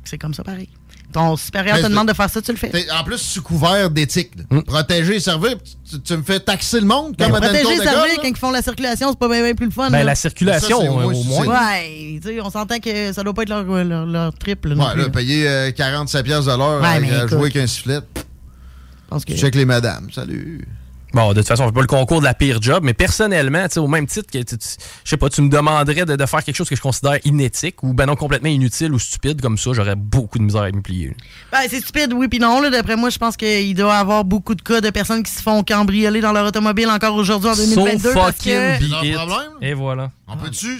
C'est 0.04 0.18
comme 0.18 0.34
ça, 0.34 0.44
pareil. 0.44 0.68
Ton 1.14 1.38
supérieur 1.38 1.76
Ben, 1.78 1.84
te 1.84 1.88
demande 1.90 2.08
de 2.08 2.14
faire 2.14 2.30
ça, 2.30 2.42
tu 2.42 2.52
le 2.52 2.58
fais. 2.58 2.72
En 2.92 3.04
plus, 3.04 3.20
sous 3.20 3.42
couvert 3.44 3.90
d'éthique. 3.92 4.32
là. 4.36 4.44
Hmm. 4.50 4.64
Protéger 4.64 5.16
et 5.18 5.20
servir, 5.20 5.56
tu, 5.90 6.02
tu 6.02 6.18
me 6.18 6.24
fais 6.24 6.40
taxer 6.40 6.80
le 6.82 6.88
monde 6.88 7.16
Ben, 7.18 7.26
comme 7.30 7.36
le 7.36 7.42
protéger, 7.42 7.64
cours 7.64 7.84
servir, 7.84 8.16
quand 8.18 8.28
ils 8.28 8.36
font 8.38 8.52
la 8.52 8.62
circulation, 8.64 9.10
c'est 9.12 9.20
pas 9.20 9.30
bien, 9.30 9.44
bien 9.44 9.54
plus 9.54 9.68
le 9.68 9.72
fun. 9.72 9.90
Ben, 9.92 10.00
là. 10.00 10.04
la 10.06 10.16
circulation, 10.16 10.80
Ça, 10.80 10.84
c'est 10.84 10.90
au 10.90 11.24
moins. 11.24 11.46
Ouais, 11.48 12.20
tu 12.22 12.28
sais, 12.30 12.42
on 12.42 12.50
s'entend 12.50 12.80
que 12.80 13.14
ça 13.14 13.24
doit 13.24 13.34
pas 13.34 13.44
être 13.44 13.50
leur, 13.50 13.64
leur, 13.64 14.06
leur 14.08 14.34
triple. 14.34 14.70
là. 14.70 14.76
Ouais, 14.86 14.92
plus, 14.94 15.00
là, 15.02 15.04
là. 15.06 15.10
payer 15.12 15.48
euh, 15.48 15.72
47 15.72 16.26
piastres 16.26 16.52
de 16.52 16.58
l'heure 16.58 16.82
Ouais, 16.82 16.88
à, 16.88 17.22
à 17.24 17.28
jouer 17.28 17.40
avec 17.42 17.56
un 17.58 17.68
sifflet. 17.68 18.00
pense 19.08 19.24
que- 19.24 19.34
Tu 19.34 19.40
check 19.40 19.54
les 19.56 19.66
madames. 19.66 20.10
Salut. 20.12 20.68
Bon, 21.14 21.30
de 21.30 21.36
toute 21.42 21.48
façon, 21.48 21.64
on 21.64 21.68
fait 21.68 21.74
pas 21.74 21.82
le 21.82 21.88
concours 21.88 22.20
de 22.20 22.26
la 22.26 22.34
pire 22.34 22.60
job, 22.62 22.84
mais 22.84 22.94
personnellement, 22.96 23.64
tu 23.68 23.74
sais, 23.76 23.80
au 23.80 23.88
même 23.88 24.08
titre 24.08 24.32
que, 24.32 24.40
tu- 24.40 24.58
tu- 24.58 24.68
je 25.04 25.10
sais 25.10 25.18
pas, 25.18 25.30
tu 25.30 25.42
me 25.44 25.50
demanderais 25.50 26.06
de, 26.06 26.16
de 26.16 26.26
faire 26.26 26.44
quelque 26.44 26.56
chose 26.56 26.68
que 26.70 26.76
je 26.76 26.82
considère 26.82 27.20
inéthique 27.24 27.84
ou 27.84 27.94
ben 27.94 28.08
non 28.08 28.16
complètement 28.16 28.50
inutile 28.50 28.92
ou 28.94 29.00
stupide 29.00 29.40
comme 29.42 29.58
ça, 29.58 29.72
j'aurais 29.74 29.96
beaucoup 29.96 30.40
de 30.40 30.44
misère 30.44 30.64
à 30.64 30.72
me 30.72 30.82
plier. 30.82 31.16
Ben, 31.52 31.60
c'est 31.70 31.82
stupide, 31.82 32.14
oui, 32.14 32.28
puis 32.28 32.40
non. 32.40 32.62
là. 32.62 32.70
D'après 32.72 32.96
moi, 32.96 33.10
je 33.12 33.20
pense 33.20 33.38
qu'il 33.38 33.76
doit 33.76 33.94
y 33.94 33.98
avoir 33.98 34.26
beaucoup 34.26 34.56
de 34.56 34.62
cas 34.64 34.82
de 34.82 34.90
personnes 34.90 35.22
qui 35.24 35.32
se 35.32 35.42
font 35.44 35.64
cambrioler 35.64 36.20
dans 36.22 36.32
leur 36.34 36.48
automobile 36.48 36.88
encore 36.90 37.14
aujourd'hui 37.16 37.50
en 37.50 37.56
2022. 37.56 38.10
So 38.10 38.14
parce 38.16 38.36
fucking 38.38 38.54
que... 38.54 38.80
be 38.80 39.06
it. 39.06 39.14
problème? 39.16 39.52
Et 39.62 39.74
voilà. 39.76 40.12
On 40.28 40.36
peut-tu. 40.38 40.80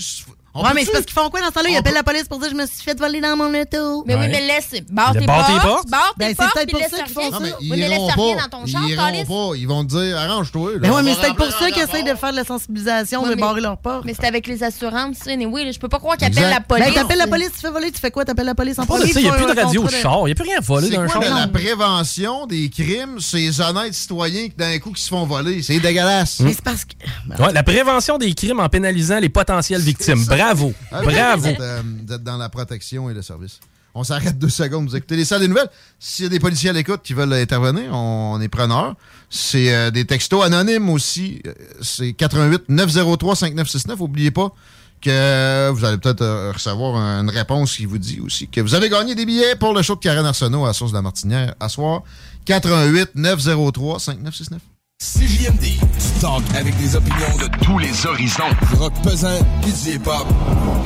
On 0.56 0.64
ouais, 0.64 0.70
mais 0.76 0.86
c'est 0.86 0.92
parce 0.92 1.06
qu'ils 1.06 1.14
font 1.16 1.30
quoi 1.30 1.42
dans 1.42 1.48
ce 1.48 1.54
temps-là? 1.54 1.70
Ils 1.70 1.78
appellent 1.78 1.94
la 1.96 2.04
police 2.04 2.26
pour 2.30 2.38
dire 2.40 2.50
je 2.52 2.56
me 2.56 2.66
suis 2.68 2.84
fait 2.84 2.98
voler 3.00 3.20
dans 3.22 3.36
mon 3.36 3.50
auto. 3.60 4.04
Mais 4.06 4.16
oui, 4.16 4.28
mais 4.30 4.42
laisse. 4.42 4.82
Barre 4.92 5.14
tes 5.14 5.26
barre 5.26 5.48
tes 5.48 5.54
portes. 5.54 5.64
portes. 5.64 5.90
Barre 5.90 6.14
Ben, 6.16 6.28
tes 6.28 6.30
c'est 6.32 6.36
portes. 6.36 6.54
peut-être 6.54 6.66
puis 6.68 6.72
pour 6.74 6.82
laisse 6.82 6.92
ça 6.92 7.04
qu'ils 7.04 7.14
font 7.14 7.40
mais 7.42 7.50
ça. 7.50 7.56
ils 7.60 7.72
Oui, 7.72 7.78
mais 7.80 7.90
laisse 7.90 7.98
rien 8.00 8.08
pas. 8.16 8.44
dans 8.44 8.60
ton 8.60 8.66
pas. 8.72 9.58
Ils 9.58 9.68
vont 9.68 9.84
te 9.84 9.90
dire, 9.90 10.18
arrange-toi. 10.18 10.72
là. 10.74 10.78
Ben 10.80 10.92
On 10.92 10.96
ouais, 10.96 11.04
mais 11.04 11.14
c'est 11.16 11.22
peut-être 11.22 11.36
pour 11.38 11.46
ça 11.52 11.66
un 11.66 11.72
qu'ils 11.72 11.82
essayent 11.84 12.04
de 12.04 12.14
faire 12.16 12.32
de 12.32 12.36
la 12.38 12.44
sensibilisation, 12.44 13.24
de 13.24 13.30
mais- 13.30 13.36
barrer 13.36 13.62
leur 13.62 13.78
porte. 13.78 14.06
Mais 14.06 14.14
c'est 14.14 14.28
avec 14.28 14.46
les 14.48 14.64
assurances, 14.64 15.28
anyway. 15.28 15.66
là. 15.66 15.72
Je 15.72 15.80
peux 15.80 15.90
pas 15.90 15.98
croire 16.00 16.18
qu'ils 16.18 16.28
appellent 16.28 16.50
la 16.50 16.62
police. 16.62 16.86
Ben, 16.86 16.94
t'appelles 16.94 17.18
la 17.18 17.28
police, 17.28 17.50
tu 17.56 17.60
fais 17.60 17.70
voler, 17.72 17.92
tu 17.92 18.00
fais 18.00 18.12
quoi? 18.12 18.24
T'appelles 18.26 18.46
la 18.46 18.56
police 18.56 18.78
en 18.78 18.84
ça, 18.86 18.98
il 19.06 19.22
n'y 19.24 19.30
a 19.30 19.34
plus 19.34 19.46
de 19.46 19.60
un 19.60 19.64
radio 19.64 19.84
au 19.84 19.90
char, 19.90 20.20
il 20.22 20.26
n'y 20.26 20.32
a 20.34 20.36
plus 20.36 20.44
rien 20.44 20.58
à 20.60 20.62
voler 20.62 20.88
C'est 20.90 20.98
d'un 20.98 21.08
quoi 21.08 21.22
char. 21.26 21.40
la 21.40 21.48
prévention 21.48 22.46
des 22.46 22.70
crimes, 22.70 23.20
ces 23.20 23.60
honnêtes 23.60 23.94
citoyens 23.96 24.50
qui 24.50 24.56
d'un 24.56 24.78
coup 24.80 24.92
qui 24.92 25.02
se 25.02 25.10
font 25.10 25.26
voler? 25.26 25.62
C'est 25.64 25.80
dégueulasse. 25.80 26.40
Mais 26.42 26.54
c'est 26.54 26.64
parce 26.64 26.86
que. 26.86 26.94
Ouais, 27.42 27.52
la 27.54 27.64
prévention 27.64 28.18
des 28.18 28.34
crimes 28.34 28.60
en 28.60 28.70
pénalisant 28.70 29.20
les 29.20 29.30
potentielles 29.30 29.82
victimes. 29.82 30.24
Bravo. 30.44 30.74
Ah, 30.92 31.02
Bravo. 31.02 31.42
Vous 31.42 31.48
êtes, 31.48 31.60
euh, 31.60 31.82
vous 32.08 32.14
êtes 32.14 32.24
dans 32.24 32.38
la 32.38 32.50
protection 32.50 33.10
et 33.10 33.14
le 33.14 33.22
service. 33.22 33.60
On 33.96 34.04
s'arrête 34.04 34.40
deux 34.40 34.50
secondes. 34.50 34.88
Vous 34.90 34.96
écoutez 34.96 35.16
les 35.16 35.26
salles 35.26 35.42
des 35.42 35.48
nouvelles. 35.48 35.70
S'il 36.00 36.24
y 36.24 36.26
a 36.26 36.30
des 36.30 36.40
policiers 36.40 36.72
à 36.72 36.74
l'écoute 36.74 37.02
qui 37.04 37.14
veulent 37.14 37.32
intervenir, 37.34 37.94
on 37.94 38.42
est 38.42 38.48
preneur. 38.48 38.96
C'est 39.30 39.74
euh, 39.74 39.92
des 39.92 40.06
textos 40.06 40.44
anonymes 40.44 40.90
aussi. 40.90 41.42
Euh, 41.46 41.54
C'est 41.82 42.14
88 42.14 42.70
903 42.70 43.36
5969. 43.36 44.00
N'oubliez 44.00 44.32
pas 44.32 44.52
que 45.00 45.70
vous 45.70 45.86
allez 45.86 45.98
peut-être 45.98 46.22
euh, 46.22 46.52
recevoir 46.54 46.96
une 46.96 47.30
réponse 47.30 47.76
qui 47.76 47.86
vous 47.86 47.98
dit 48.00 48.20
aussi 48.20 48.48
que 48.48 48.62
vous 48.62 48.74
avez 48.74 48.90
gagné 48.90 49.16
des 49.16 49.26
billets 49.26 49.56
pour 49.56 49.74
le 49.74 49.82
show 49.82 49.96
de 49.96 50.00
Karen 50.00 50.26
Arsenault 50.26 50.66
à 50.66 50.74
Source 50.74 50.92
de 50.92 50.98
la 50.98 51.02
Martinière 51.02 51.54
à 51.60 51.70
soir. 51.70 52.02
88 52.46 53.12
903 53.16 54.00
5969. 54.00 54.60
CJMD, 55.00 55.80
talk 56.22 56.44
avec 56.56 56.78
des 56.78 56.96
opinions 56.96 57.38
de 57.38 57.48
Tous 57.64 57.78
les 57.78 58.06
horizons. 58.06 58.44
rock 58.78 58.94
pesant 59.04 59.28
et 59.68 59.72
du 59.72 59.92
hip-hop. 59.92 60.26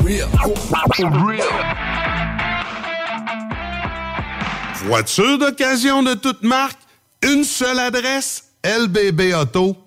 Real. 0.04 0.28
Voiture 4.86 5.38
d'occasion 5.38 6.04
de 6.04 6.14
toute 6.14 6.44
marque, 6.44 6.80
une 7.22 7.44
seule 7.44 7.80
adresse, 7.80 8.46
lbbauto.com. 8.64 9.87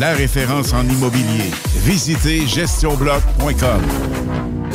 La 0.00 0.14
référence 0.14 0.72
en 0.72 0.88
immobilier. 0.88 1.50
Visitez 1.84 2.46
gestionbloc.com. 2.46 4.61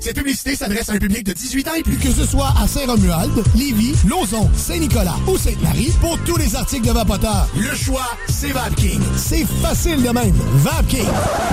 Cette 0.00 0.16
publicité 0.16 0.54
s'adresse 0.54 0.88
à 0.88 0.92
un 0.92 0.98
public 0.98 1.24
de 1.24 1.32
18 1.32 1.68
ans 1.68 1.74
et 1.74 1.82
plus. 1.82 1.96
Que 1.96 2.12
ce 2.12 2.24
soit 2.24 2.52
à 2.60 2.66
Saint-Romuald, 2.66 3.32
Lévis, 3.56 3.94
Lauson, 4.06 4.48
Saint-Nicolas 4.56 5.16
ou 5.26 5.36
Sainte-Marie, 5.36 5.92
pour 6.00 6.18
tous 6.20 6.36
les 6.36 6.54
articles 6.54 6.86
de 6.86 6.92
Vapoteur, 6.92 7.48
le 7.56 7.74
choix, 7.74 8.08
c'est 8.28 8.52
VapKing. 8.52 9.00
C'est 9.16 9.44
facile 9.60 10.02
de 10.02 10.10
même. 10.10 10.34
VapKing. 10.54 11.08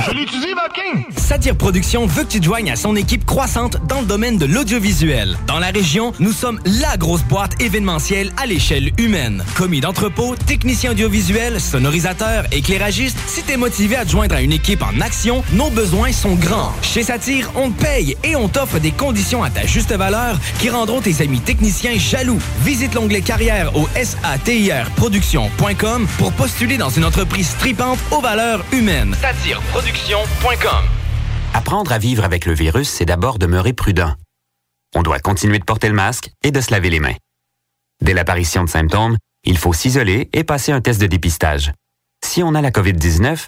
Je 0.05 0.11
l'utilise, 0.11 0.55
VapKing. 0.55 1.05
Satire 1.17 1.55
Productions 1.55 2.05
veut 2.05 2.23
que 2.23 2.29
tu 2.29 2.39
te 2.39 2.45
joignes 2.45 2.71
à 2.71 2.75
son 2.75 2.95
équipe 2.95 3.25
croissante 3.25 3.77
dans 3.87 4.01
le 4.01 4.05
domaine 4.05 4.37
de 4.37 4.45
l'audiovisuel. 4.45 5.37
Dans 5.47 5.59
la 5.59 5.71
région, 5.71 6.13
nous 6.19 6.31
sommes 6.31 6.59
la 6.65 6.97
grosse 6.97 7.23
boîte 7.23 7.59
événementielle 7.61 8.31
à 8.37 8.45
l'échelle 8.45 8.91
humaine. 8.99 9.43
Commis 9.55 9.81
d'entrepôt, 9.81 10.35
technicien 10.35 10.91
audiovisuel, 10.91 11.59
sonorisateur, 11.59 12.45
éclairagiste, 12.51 13.17
si 13.27 13.41
t'es 13.41 13.57
motivé 13.57 13.95
à 13.95 14.05
te 14.05 14.11
joindre 14.11 14.35
à 14.35 14.41
une 14.41 14.53
équipe 14.53 14.83
en 14.83 15.01
action, 15.01 15.43
nos 15.53 15.69
besoins 15.69 16.11
sont 16.11 16.35
grands. 16.35 16.71
Chez 16.81 17.03
Satire, 17.03 17.51
on 17.55 17.71
te 17.71 17.81
paye 17.81 18.15
et 18.23 18.34
on 18.35 18.47
t'offre 18.47 18.79
des 18.79 18.91
conditions 18.91 19.43
à 19.43 19.49
ta 19.49 19.65
juste 19.65 19.93
valeur 19.93 20.39
qui 20.59 20.69
rendront 20.69 21.01
tes 21.01 21.21
amis 21.21 21.39
techniciens 21.39 21.97
jaloux. 21.97 22.39
Visite 22.61 22.93
l'onglet 22.93 23.21
carrière 23.21 23.75
au 23.75 23.87
satirproduction.com 23.87 26.07
pour 26.17 26.31
postuler 26.33 26.77
dans 26.77 26.89
une 26.89 27.05
entreprise 27.05 27.49
stripante 27.49 27.99
aux 28.11 28.21
valeurs 28.21 28.63
humaines. 28.71 29.15
Satireproduction.com 29.21 30.85
Apprendre 31.53 31.91
à 31.91 31.97
vivre 31.97 32.23
avec 32.23 32.45
le 32.45 32.53
virus, 32.53 32.89
c'est 32.89 33.05
d'abord 33.05 33.39
demeurer 33.39 33.73
prudent. 33.73 34.13
On 34.95 35.03
doit 35.03 35.19
continuer 35.19 35.59
de 35.59 35.63
porter 35.63 35.87
le 35.87 35.95
masque 35.95 36.29
et 36.43 36.51
de 36.51 36.61
se 36.61 36.71
laver 36.71 36.89
les 36.89 36.99
mains. 36.99 37.15
Dès 38.01 38.13
l'apparition 38.13 38.63
de 38.63 38.69
symptômes, 38.69 39.17
il 39.45 39.57
faut 39.57 39.73
s'isoler 39.73 40.29
et 40.33 40.43
passer 40.43 40.71
un 40.71 40.81
test 40.81 40.99
de 40.99 41.07
dépistage. 41.07 41.71
Si 42.23 42.43
on 42.43 42.55
a 42.55 42.61
la 42.61 42.71
COVID-19, 42.71 43.47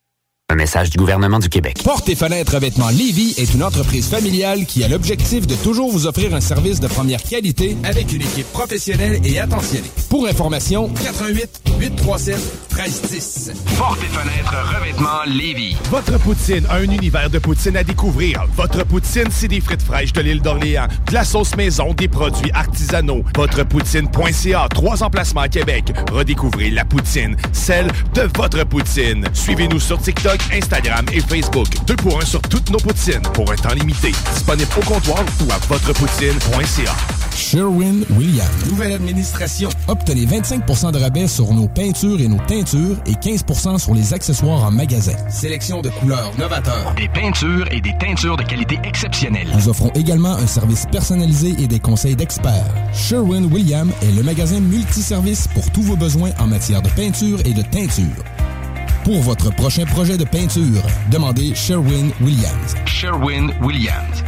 Un 0.51 0.55
message 0.55 0.89
du 0.89 0.97
gouvernement 0.97 1.39
du 1.39 1.47
Québec. 1.47 1.79
Porte 1.81 2.09
et 2.09 2.15
fenêtres 2.15 2.55
revêtements 2.55 2.89
Lévis 2.89 3.35
est 3.37 3.53
une 3.53 3.63
entreprise 3.63 4.09
familiale 4.09 4.65
qui 4.65 4.83
a 4.83 4.89
l'objectif 4.89 5.47
de 5.47 5.55
toujours 5.55 5.89
vous 5.89 6.07
offrir 6.07 6.35
un 6.35 6.41
service 6.41 6.81
de 6.81 6.87
première 6.87 7.23
qualité 7.23 7.77
avec 7.85 8.11
une 8.11 8.21
équipe 8.21 8.51
professionnelle 8.51 9.21
et 9.23 9.39
attentionnée. 9.39 9.89
Pour 10.09 10.27
information, 10.27 10.89
88 10.89 11.61
837 11.79 12.35
1310. 12.75 13.51
Porte 13.77 13.99
et 14.03 14.07
fenêtres 14.07 14.55
revêtements 14.75 15.23
Lévis. 15.25 15.77
Votre 15.89 16.19
poutine, 16.19 16.65
un 16.69 16.83
univers 16.83 17.29
de 17.29 17.39
poutine 17.39 17.77
à 17.77 17.83
découvrir. 17.83 18.45
Votre 18.57 18.85
poutine, 18.85 19.27
c'est 19.31 19.47
des 19.47 19.61
frites 19.61 19.81
fraîches 19.81 20.11
de 20.11 20.21
l'île 20.21 20.41
d'Orléans, 20.41 20.87
de 21.07 21.13
la 21.13 21.23
sauce 21.23 21.55
maison, 21.55 21.93
des 21.93 22.09
produits 22.09 22.51
artisanaux. 22.51 23.23
Votrepoutine.ca, 23.35 24.67
trois 24.69 25.01
emplacements 25.01 25.41
à 25.41 25.47
Québec. 25.47 25.93
Redécouvrez 26.11 26.71
la 26.71 26.83
poutine, 26.83 27.37
celle 27.53 27.87
de 28.13 28.29
votre 28.35 28.65
poutine. 28.65 29.25
Suivez-nous 29.33 29.79
sur 29.79 30.01
TikTok, 30.01 30.40
Instagram 30.53 31.05
et 31.13 31.21
Facebook. 31.21 31.67
Deux 31.85 31.95
pour 31.95 32.21
un 32.21 32.25
sur 32.25 32.41
toutes 32.41 32.69
nos 32.69 32.79
poutines, 32.79 33.21
pour 33.33 33.51
un 33.51 33.55
temps 33.55 33.73
limité. 33.73 34.11
Disponible 34.33 34.69
au 34.77 34.85
comptoir 34.85 35.23
ou 35.45 35.51
à 35.51 35.57
votrepoutine.ca. 35.67 36.95
Sherwin-Williams. 37.35 38.69
Nouvelle 38.69 38.93
administration. 38.93 39.69
Obtenez 39.87 40.25
25% 40.25 40.91
de 40.91 40.99
rabais 40.99 41.27
sur 41.27 41.53
nos 41.53 41.67
peintures 41.67 42.19
et 42.19 42.27
nos 42.27 42.39
teintures 42.39 42.97
et 43.05 43.13
15% 43.13 43.79
sur 43.79 43.93
les 43.93 44.13
accessoires 44.13 44.63
en 44.63 44.71
magasin. 44.71 45.15
Sélection 45.29 45.81
de 45.81 45.89
couleurs 45.89 46.31
novateurs. 46.37 46.93
Des 46.95 47.07
peintures 47.09 47.67
et 47.71 47.81
des 47.81 47.93
teintures 47.99 48.37
de 48.37 48.43
qualité 48.43 48.79
exceptionnelle. 48.83 49.47
Nous 49.55 49.69
offrons 49.69 49.91
également 49.95 50.33
un 50.33 50.47
service 50.47 50.85
personnalisé 50.91 51.55
et 51.59 51.67
des 51.67 51.79
conseils 51.79 52.15
d'experts. 52.15 52.73
Sherwin-Williams 52.93 53.91
est 54.01 54.11
le 54.15 54.23
magasin 54.23 54.59
multiservice 54.59 55.47
pour 55.53 55.69
tous 55.71 55.83
vos 55.83 55.95
besoins 55.95 56.31
en 56.39 56.47
matière 56.47 56.81
de 56.81 56.89
peinture 56.89 57.39
et 57.45 57.53
de 57.53 57.61
teinture. 57.61 58.23
Pour 59.03 59.21
votre 59.21 59.51
prochain 59.55 59.83
projet 59.85 60.15
de 60.15 60.25
peinture, 60.25 60.83
demandez 61.09 61.55
Sherwin-Williams. 61.55 62.75
Sherwin-Williams. 62.85 64.23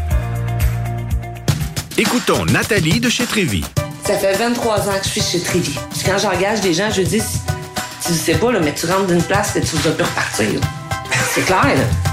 Écoutons 1.96 2.44
Nathalie 2.46 3.00
de 3.00 3.08
chez 3.08 3.26
Trévy. 3.26 3.64
Ça 4.04 4.18
fait 4.18 4.34
23 4.34 4.90
ans 4.90 4.98
que 5.00 5.06
je 5.06 5.10
suis 5.10 5.22
chez 5.22 5.40
Trévy. 5.42 5.78
Puis 5.92 6.02
quand 6.04 6.18
j'engage 6.18 6.62
des 6.62 6.74
gens, 6.74 6.90
je 6.90 7.04
dis, 7.04 7.22
tu 8.04 8.14
sais 8.14 8.34
pas, 8.34 8.52
là, 8.52 8.60
mais 8.62 8.74
tu 8.74 8.88
rentres 8.88 9.06
d'une 9.06 9.22
place 9.22 9.56
et 9.56 9.62
tu 9.62 9.76
vas 9.76 9.92
plus 9.92 10.04
repartir. 10.04 10.60
C'est 11.36 11.46
clair, 11.46 11.66
là. 11.66 12.13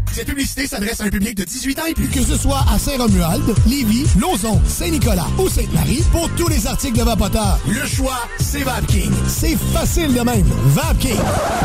Cette 0.13 0.27
publicité 0.27 0.67
s'adresse 0.67 0.99
à 0.99 1.05
un 1.05 1.09
public 1.09 1.35
de 1.35 1.43
18 1.43 1.79
ans 1.79 1.85
et 1.89 1.93
plus. 1.93 2.07
Que 2.09 2.21
ce 2.21 2.37
soit 2.37 2.65
à 2.71 2.77
Saint-Romuald, 2.77 3.43
Lévis, 3.65 4.07
Lauson, 4.19 4.59
Saint-Nicolas 4.67 5.27
ou 5.37 5.47
Sainte-Marie, 5.47 6.03
pour 6.11 6.29
tous 6.35 6.49
les 6.49 6.67
articles 6.67 6.97
de 6.97 7.03
Vapoteur, 7.03 7.59
le 7.67 7.85
choix, 7.85 8.19
c'est 8.39 8.63
VapKing. 8.63 9.11
C'est 9.27 9.57
facile 9.73 10.13
de 10.13 10.21
même. 10.21 10.45
VapKing. 10.65 11.15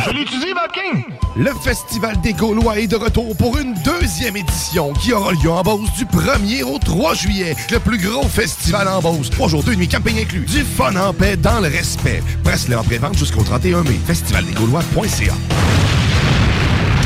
Je 0.04 0.10
l'utilise, 0.10 0.54
VapKing! 0.54 1.04
Le 1.36 1.50
Festival 1.62 2.20
des 2.22 2.32
Gaulois 2.32 2.78
est 2.78 2.86
de 2.86 2.96
retour 2.96 3.36
pour 3.36 3.58
une 3.58 3.74
deuxième 3.84 4.36
édition 4.36 4.92
qui 4.94 5.12
aura 5.12 5.32
lieu 5.32 5.50
en 5.50 5.62
Beauce 5.62 5.92
du 5.98 6.04
1er 6.04 6.62
au 6.62 6.78
3 6.78 7.14
juillet. 7.14 7.56
Le 7.70 7.78
plus 7.80 7.98
gros 7.98 8.26
festival 8.28 8.88
en 8.88 9.00
Beauce. 9.00 9.30
Trois 9.30 9.48
jours, 9.48 9.64
deux 9.64 9.74
nuits, 9.74 9.88
camping 9.88 10.18
inclus. 10.20 10.46
Du 10.46 10.62
fun 10.62 10.94
en 10.96 11.12
paix 11.12 11.36
dans 11.36 11.60
le 11.60 11.68
respect. 11.68 12.22
Presse-le 12.44 12.78
en 12.78 12.84
pré-vente 12.84 13.18
jusqu'au 13.18 13.42
31 13.42 13.82
mai. 13.82 13.98
Festivaldesgaulois.ca 14.06 15.34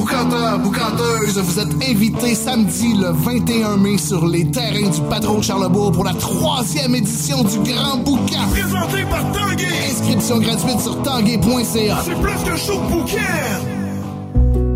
Boucanteur, 0.00 0.58
boucanteuses, 0.60 1.36
vous 1.36 1.58
êtes 1.60 1.74
invités 1.90 2.34
samedi 2.34 2.94
le 2.94 3.12
21 3.12 3.76
mai 3.76 3.98
sur 3.98 4.26
les 4.26 4.50
terrains 4.50 4.88
du 4.88 5.02
Patron 5.10 5.40
de 5.40 5.42
Charlebourg 5.42 5.92
pour 5.92 6.04
la 6.04 6.14
troisième 6.14 6.94
édition 6.94 7.44
du 7.44 7.58
Grand 7.70 7.98
Boucan. 7.98 8.48
Présenté 8.50 9.04
par 9.10 9.30
Tanguay. 9.30 9.66
Inscription 9.90 10.38
gratuite 10.38 10.80
sur 10.80 11.02
tanguay.ca. 11.02 11.98
C'est 12.02 12.14
plus 12.14 12.44
qu'un 12.44 12.56
show 12.56 12.80
de. 12.80 13.10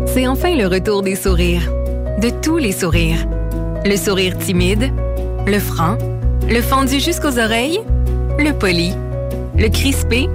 C'est 0.05 0.27
enfin 0.27 0.53
le 0.53 0.67
retour 0.67 1.01
des 1.01 1.15
sourires. 1.15 1.71
De 2.21 2.29
tous 2.43 2.57
les 2.57 2.71
sourires. 2.71 3.25
Le 3.83 3.97
sourire 3.97 4.37
timide, 4.37 4.93
le 5.47 5.57
franc, 5.57 5.97
le 6.47 6.61
fendu 6.61 6.99
jusqu'aux 6.99 7.39
oreilles, 7.39 7.79
le 8.37 8.51
poli, 8.51 8.91
le 9.57 9.69
crispé, 9.69 10.29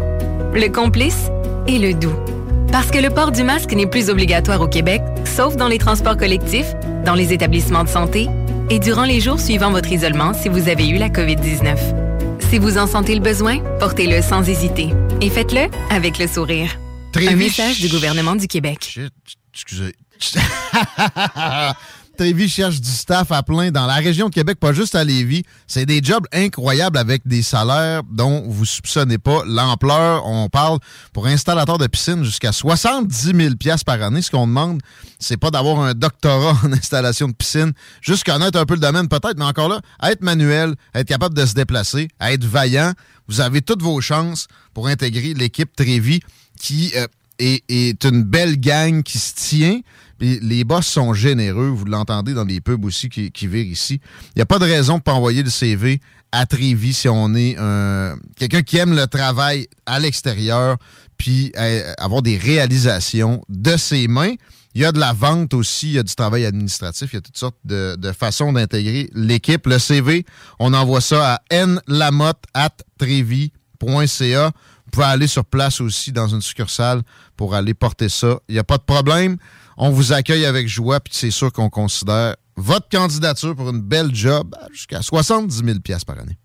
le 0.53 0.67
complice 0.69 1.31
et 1.69 1.79
le 1.79 1.95
doux. 1.95 2.17
Parce 2.73 2.91
que 2.93 2.99
le 2.99 3.11
port 3.11 3.33
du 3.33 3.43
masque 3.43 3.73
n'est 3.73 3.87
plus 3.87 4.11
obligatoire 4.11 4.61
au 4.61 4.69
Québec, 4.69 5.03
sauf 5.25 5.57
dans 5.57 5.67
les 5.67 5.79
transports 5.79 6.17
collectifs, 6.17 6.73
dans 7.05 7.15
les 7.15 7.33
établissements 7.33 7.83
de 7.83 7.89
santé 7.89 8.29
et 8.71 8.79
durant 8.79 9.03
les 9.03 9.21
jours 9.21 9.41
suivant 9.41 9.73
votre 9.73 9.91
isolement 9.91 10.35
si 10.35 10.49
vous 10.49 10.69
avez 10.69 10.89
eu 10.89 10.97
la 10.97 11.09
COVID-19. 11.09 11.77
Si 12.49 12.59
vous 12.59 12.79
en 12.79 12.87
sentez 12.87 13.17
le 13.17 13.21
besoin, 13.21 13.59
portez-le 13.81 14.23
sans 14.23 14.49
hésiter. 14.49 14.91
Et 15.21 15.31
faites-le 15.31 15.69
avec 15.91 16.19
le 16.19 16.29
sourire. 16.29 16.79
Un 17.17 17.35
message 17.35 17.81
du 17.81 17.89
gouvernement 17.89 18.37
du 18.37 18.47
Québec. 18.47 19.01
Excusez. 19.53 19.97
Trévis 22.21 22.51
cherche 22.51 22.83
du 22.83 22.91
staff 22.91 23.33
à 23.33 23.43
plein 23.43 23.71
dans 23.71 23.87
la 23.87 23.95
région 23.95 24.29
de 24.29 24.35
Québec, 24.35 24.61
pas 24.61 24.75
juste 24.75 24.95
à 24.95 25.05
Lévis. 25.05 25.43
C'est 25.67 25.87
des 25.87 26.03
jobs 26.03 26.27
incroyables 26.35 26.99
avec 26.99 27.27
des 27.27 27.41
salaires 27.41 28.03
dont 28.13 28.43
vous 28.47 28.67
soupçonnez 28.67 29.17
pas 29.17 29.43
l'ampleur. 29.47 30.27
On 30.27 30.51
parle 30.51 30.81
pour 31.15 31.27
installateur 31.27 31.79
de 31.79 31.87
piscine 31.87 32.23
jusqu'à 32.23 32.53
70 32.53 33.33
000 33.35 33.55
par 33.87 34.03
année. 34.03 34.21
Ce 34.21 34.31
qu'on 34.31 34.47
demande, 34.47 34.83
c'est 35.19 35.39
pas 35.39 35.51
d'avoir 35.51 35.81
un 35.81 35.95
doctorat 35.95 36.59
en 36.63 36.73
installation 36.75 37.27
de 37.27 37.33
piscine, 37.33 37.73
juste 38.03 38.25
connaître 38.25 38.59
un 38.59 38.67
peu 38.67 38.75
le 38.75 38.81
domaine 38.81 39.09
peut-être, 39.09 39.39
mais 39.39 39.47
encore 39.47 39.71
là, 39.71 39.81
être 40.03 40.21
manuel, 40.21 40.75
être 40.95 41.09
capable 41.09 41.35
de 41.35 41.47
se 41.47 41.55
déplacer, 41.55 42.09
être 42.21 42.45
vaillant. 42.45 42.93
Vous 43.29 43.41
avez 43.41 43.63
toutes 43.63 43.81
vos 43.81 44.03
chances 44.03 44.47
pour 44.75 44.89
intégrer 44.89 45.33
l'équipe 45.33 45.75
Trévis 45.75 46.21
qui 46.61 46.93
euh, 46.97 47.07
est, 47.39 47.65
est 47.71 48.05
une 48.05 48.25
belle 48.25 48.61
gang 48.61 49.03
qui 49.03 49.19
se 49.19 49.33
tient. 49.35 49.81
Les 50.21 50.65
boss 50.65 50.87
sont 50.87 51.15
généreux, 51.15 51.69
vous 51.69 51.87
l'entendez 51.87 52.35
dans 52.35 52.45
les 52.45 52.61
pubs 52.61 52.85
aussi 52.85 53.09
qui, 53.09 53.33
qui 53.33 53.47
virent 53.47 53.67
ici. 53.67 54.01
Il 54.29 54.33
n'y 54.37 54.43
a 54.43 54.47
pas 54.47 54.59
de 54.59 54.65
raison 54.65 54.99
de 54.99 55.03
pas 55.03 55.15
envoyer 55.15 55.43
le 55.43 55.51
CV 55.51 56.01
à 56.33 56.47
Trévis 56.47 56.95
si 56.95 57.09
on 57.09 57.35
est 57.35 57.57
un 57.59 58.17
quelqu'un 58.37 58.63
qui 58.63 58.77
aime 58.77 58.95
le 58.95 59.07
travail 59.07 59.67
à 59.87 59.99
l'extérieur, 59.99 60.77
puis 61.17 61.53
euh, 61.59 61.93
avoir 61.99 62.23
des 62.23 62.37
réalisations 62.37 63.43
de 63.49 63.77
ses 63.77 64.07
mains. 64.09 64.35
Il 64.75 64.83
y 64.83 64.85
a 64.85 64.93
de 64.93 65.01
la 65.01 65.13
vente 65.13 65.53
aussi, 65.53 65.89
il 65.89 65.95
y 65.95 65.99
a 65.99 66.05
du 66.05 66.15
travail 66.15 66.45
administratif, 66.45 67.13
il 67.13 67.17
y 67.17 67.19
a 67.19 67.23
toutes 67.23 67.37
sortes 67.37 67.59
de, 67.65 67.97
de 67.99 68.13
façons 68.13 68.53
d'intégrer 68.53 69.11
l'équipe. 69.15 69.67
Le 69.67 69.81
CV, 69.81 70.25
on 70.61 70.73
envoie 70.75 71.01
ça 71.01 71.35
à 71.35 71.41
nlamotte.trevi.ca. 71.67 74.47
Vous 74.47 74.91
pouvez 74.93 75.07
aller 75.07 75.27
sur 75.27 75.45
place 75.45 75.81
aussi 75.81 76.13
dans 76.13 76.29
une 76.29 76.43
succursale 76.43 77.03
pour 77.37 77.57
aller 77.57 77.75
porter 77.75 78.09
ça. 78.09 78.39
Il 78.49 78.53
n'y 78.53 78.61
a 78.61 78.65
pas 78.65 78.79
de 78.79 78.85
problème. 78.85 79.39
On 79.82 79.89
vous 79.89 80.12
accueille 80.12 80.44
avec 80.44 80.69
joie, 80.69 81.01
puis 81.01 81.15
c'est 81.16 81.31
sûr 81.31 81.51
qu'on 81.51 81.70
considère 81.70 82.36
votre 82.59 82.86
candidature 82.90 83.57
pour 83.57 83.70
une 83.70 83.81
belle 83.81 84.15
job 84.15 84.55
jusqu'à 84.74 85.01
70 85.01 85.62
000 85.65 85.78
par 86.07 86.19
année. 86.19 86.36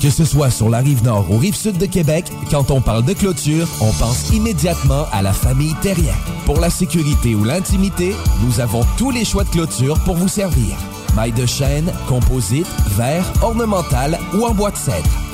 Que 0.00 0.10
ce 0.10 0.24
soit 0.24 0.52
sur 0.52 0.70
la 0.70 0.78
rive 0.78 1.02
nord 1.02 1.28
ou 1.28 1.36
rive 1.36 1.56
sud 1.56 1.76
de 1.76 1.86
Québec, 1.86 2.24
quand 2.52 2.70
on 2.70 2.80
parle 2.80 3.04
de 3.04 3.12
clôture, 3.12 3.66
on 3.80 3.90
pense 3.94 4.30
immédiatement 4.30 5.06
à 5.10 5.22
la 5.22 5.32
famille 5.32 5.74
Terrien. 5.82 6.14
Pour 6.46 6.60
la 6.60 6.70
sécurité 6.70 7.34
ou 7.34 7.42
l'intimité, 7.42 8.14
nous 8.44 8.60
avons 8.60 8.84
tous 8.96 9.10
les 9.10 9.24
choix 9.24 9.42
de 9.42 9.50
clôture 9.50 9.98
pour 10.04 10.14
vous 10.14 10.28
servir. 10.28 10.76
Maille 11.16 11.32
de 11.32 11.46
chêne, 11.46 11.92
composite, 12.06 12.68
verre, 12.90 13.26
ornemental 13.42 14.20
ou 14.34 14.44
en 14.44 14.54
bois 14.54 14.70
de 14.70 14.76
cèdre. 14.76 15.33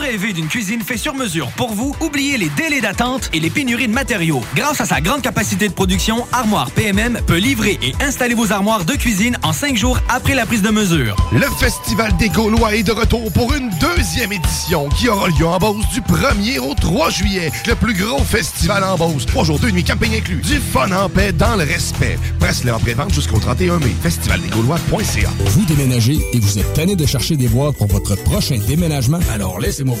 Rêvez 0.11 0.33
d'une 0.33 0.49
cuisine 0.49 0.81
faite 0.81 0.97
sur 0.97 1.15
mesure 1.15 1.47
pour 1.51 1.73
vous? 1.73 1.95
Oubliez 2.01 2.37
les 2.37 2.49
délais 2.49 2.81
d'attente 2.81 3.29
et 3.31 3.39
les 3.39 3.49
pénuries 3.49 3.87
de 3.87 3.93
matériaux. 3.93 4.41
Grâce 4.57 4.81
à 4.81 4.85
sa 4.85 4.99
grande 4.99 5.21
capacité 5.21 5.69
de 5.69 5.73
production, 5.73 6.27
Armoire 6.33 6.69
PMM 6.71 7.21
peut 7.25 7.37
livrer 7.37 7.79
et 7.81 7.93
installer 8.03 8.33
vos 8.33 8.51
armoires 8.51 8.83
de 8.83 8.91
cuisine 8.91 9.37
en 9.41 9.53
cinq 9.53 9.77
jours 9.77 10.01
après 10.09 10.35
la 10.35 10.45
prise 10.45 10.63
de 10.63 10.69
mesure. 10.69 11.15
Le 11.31 11.47
Festival 11.57 12.17
des 12.17 12.27
Gaulois 12.27 12.75
est 12.75 12.83
de 12.83 12.91
retour 12.91 13.31
pour 13.31 13.53
une 13.53 13.69
deuxième 13.79 14.33
édition 14.33 14.89
qui 14.89 15.07
aura 15.07 15.29
lieu 15.29 15.45
en 15.45 15.57
Beauce 15.59 15.85
du 15.93 16.01
1er 16.01 16.59
au 16.59 16.73
3 16.73 17.09
juillet. 17.09 17.49
Le 17.65 17.75
plus 17.75 17.93
gros 17.93 18.21
festival 18.21 18.83
en 18.83 18.97
Beauce. 18.97 19.25
Trois 19.25 19.45
jours, 19.45 19.59
deux 19.59 19.71
nuits, 19.71 19.85
camping 19.85 20.13
inclus. 20.13 20.41
Du 20.41 20.59
fun 20.59 20.91
en 20.91 21.07
paix 21.07 21.31
dans 21.31 21.55
le 21.55 21.63
respect. 21.63 22.19
Presse-le 22.37 22.73
en 22.73 22.79
pré-vente 22.79 23.13
jusqu'au 23.13 23.39
31 23.39 23.79
mai. 23.79 23.95
Festivaldesgaulois.ca 24.03 25.29
Vous 25.45 25.63
déménagez 25.63 26.19
et 26.33 26.39
vous 26.41 26.59
êtes 26.59 26.73
tanné 26.73 26.97
de 26.97 27.05
chercher 27.05 27.37
des 27.37 27.47
boîtes 27.47 27.77
pour 27.77 27.87
votre 27.87 28.17
prochain 28.23 28.59
déménagement? 28.67 29.19
Alors 29.33 29.57
laissez-moi 29.57 30.00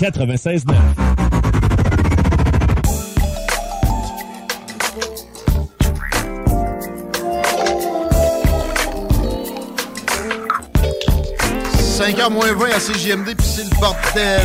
96.9.– 0.00 0.64
5h 12.00 12.30
moins 12.30 12.50
20 12.54 12.66
à 12.70 12.78
CJMD, 12.78 13.36
puis 13.36 13.46
c'est 13.46 13.64
le 13.64 13.78
bordel. 13.78 14.40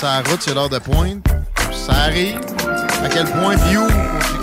Ça 0.00 0.22
route, 0.22 0.40
c'est 0.40 0.54
l'heure 0.54 0.68
de 0.68 0.80
pointe. 0.80 1.24
Ça 1.72 1.92
arrive. 1.92 2.40
À 3.04 3.08
quel 3.08 3.26
point, 3.26 3.54
où? 3.54 4.39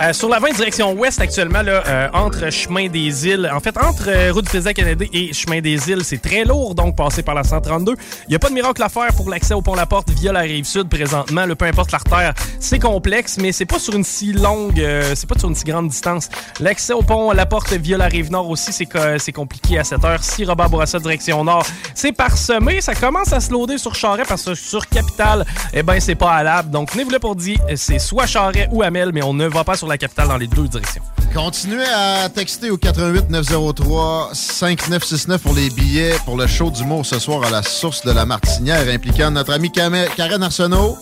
Euh, 0.00 0.12
sur 0.12 0.28
la 0.28 0.38
20 0.38 0.52
direction 0.52 0.92
ouest 0.92 1.20
actuellement, 1.20 1.60
là, 1.60 1.82
euh, 1.88 2.08
entre 2.12 2.50
Chemin 2.50 2.86
des 2.86 3.26
Îles, 3.26 3.50
en 3.52 3.58
fait, 3.58 3.76
entre 3.76 4.04
euh, 4.06 4.32
Route 4.32 4.44
du 4.44 4.48
Président 4.48 4.72
Canadien 4.72 5.08
et 5.12 5.32
Chemin 5.32 5.60
des 5.60 5.90
Îles, 5.90 6.04
c'est 6.04 6.22
très 6.22 6.44
lourd, 6.44 6.76
donc 6.76 6.94
passer 6.94 7.24
par 7.24 7.34
la 7.34 7.42
132. 7.42 7.94
Il 8.26 8.30
n'y 8.30 8.36
a 8.36 8.38
pas 8.38 8.48
de 8.48 8.54
miracle 8.54 8.80
à 8.80 8.88
faire 8.88 9.12
pour 9.16 9.28
l'accès 9.28 9.54
au 9.54 9.60
pont 9.60 9.74
La 9.74 9.86
Porte 9.86 10.10
via 10.10 10.32
la 10.32 10.40
rive 10.40 10.66
sud 10.66 10.88
présentement. 10.88 11.46
Le 11.46 11.56
peu 11.56 11.64
importe 11.64 11.90
l'artère, 11.90 12.32
c'est 12.60 12.78
complexe, 12.78 13.38
mais 13.38 13.50
c'est 13.50 13.66
pas 13.66 13.80
sur 13.80 13.96
une 13.96 14.04
si 14.04 14.32
longue, 14.32 14.78
euh, 14.78 15.14
c'est 15.16 15.28
pas 15.28 15.36
sur 15.36 15.48
une 15.48 15.56
si 15.56 15.64
grande 15.64 15.88
distance. 15.88 16.28
L'accès 16.60 16.92
au 16.92 17.02
pont 17.02 17.32
La 17.32 17.46
Porte 17.46 17.72
via 17.72 17.98
la 17.98 18.06
rive 18.06 18.30
nord 18.30 18.48
aussi, 18.48 18.72
c'est 18.72 18.86
c'est 19.18 19.32
compliqué 19.32 19.80
à 19.80 19.84
cette 19.84 20.04
heure. 20.04 20.22
Si 20.22 20.44
Robert 20.44 20.70
Bourassa 20.70 21.00
direction 21.00 21.42
nord, 21.42 21.66
c'est 21.94 22.12
parsemé. 22.12 22.80
Ça 22.80 22.94
commence 22.94 23.32
à 23.32 23.40
se 23.40 23.50
loader 23.50 23.78
sur 23.78 23.96
Charret 23.96 24.24
parce 24.28 24.44
que 24.44 24.54
sur 24.54 24.86
Capitale, 24.86 25.44
eh 25.72 25.82
ben 25.82 25.98
c'est 25.98 26.14
pas 26.14 26.34
allable. 26.34 26.70
Donc 26.70 26.92
venez-vous 26.92 27.10
là 27.10 27.18
pour 27.18 27.34
dire, 27.34 27.58
c'est 27.74 27.98
soit 27.98 28.26
Charret 28.26 28.68
ou 28.70 28.82
Amel, 28.82 29.10
mais 29.12 29.24
on 29.24 29.34
ne 29.34 29.46
va 29.48 29.64
pas 29.64 29.76
sur 29.76 29.87
la 29.88 29.98
capitale 29.98 30.28
dans 30.28 30.36
les 30.36 30.46
deux 30.46 30.68
directions. 30.68 31.02
Continuez 31.34 31.84
à 31.84 32.28
texter 32.28 32.70
au 32.70 32.76
88 32.76 33.30
903 33.30 34.30
5969 34.32 35.42
pour 35.42 35.54
les 35.54 35.70
billets 35.70 36.16
pour 36.24 36.36
le 36.36 36.46
show 36.46 36.70
d'humour 36.70 37.04
ce 37.04 37.18
soir 37.18 37.44
à 37.44 37.50
la 37.50 37.62
source 37.62 38.04
de 38.04 38.12
la 38.12 38.24
Martinière 38.24 38.88
impliquant 38.88 39.30
notre 39.30 39.52
ami 39.52 39.70
Karen 39.70 40.42
Arsenault. 40.42 40.96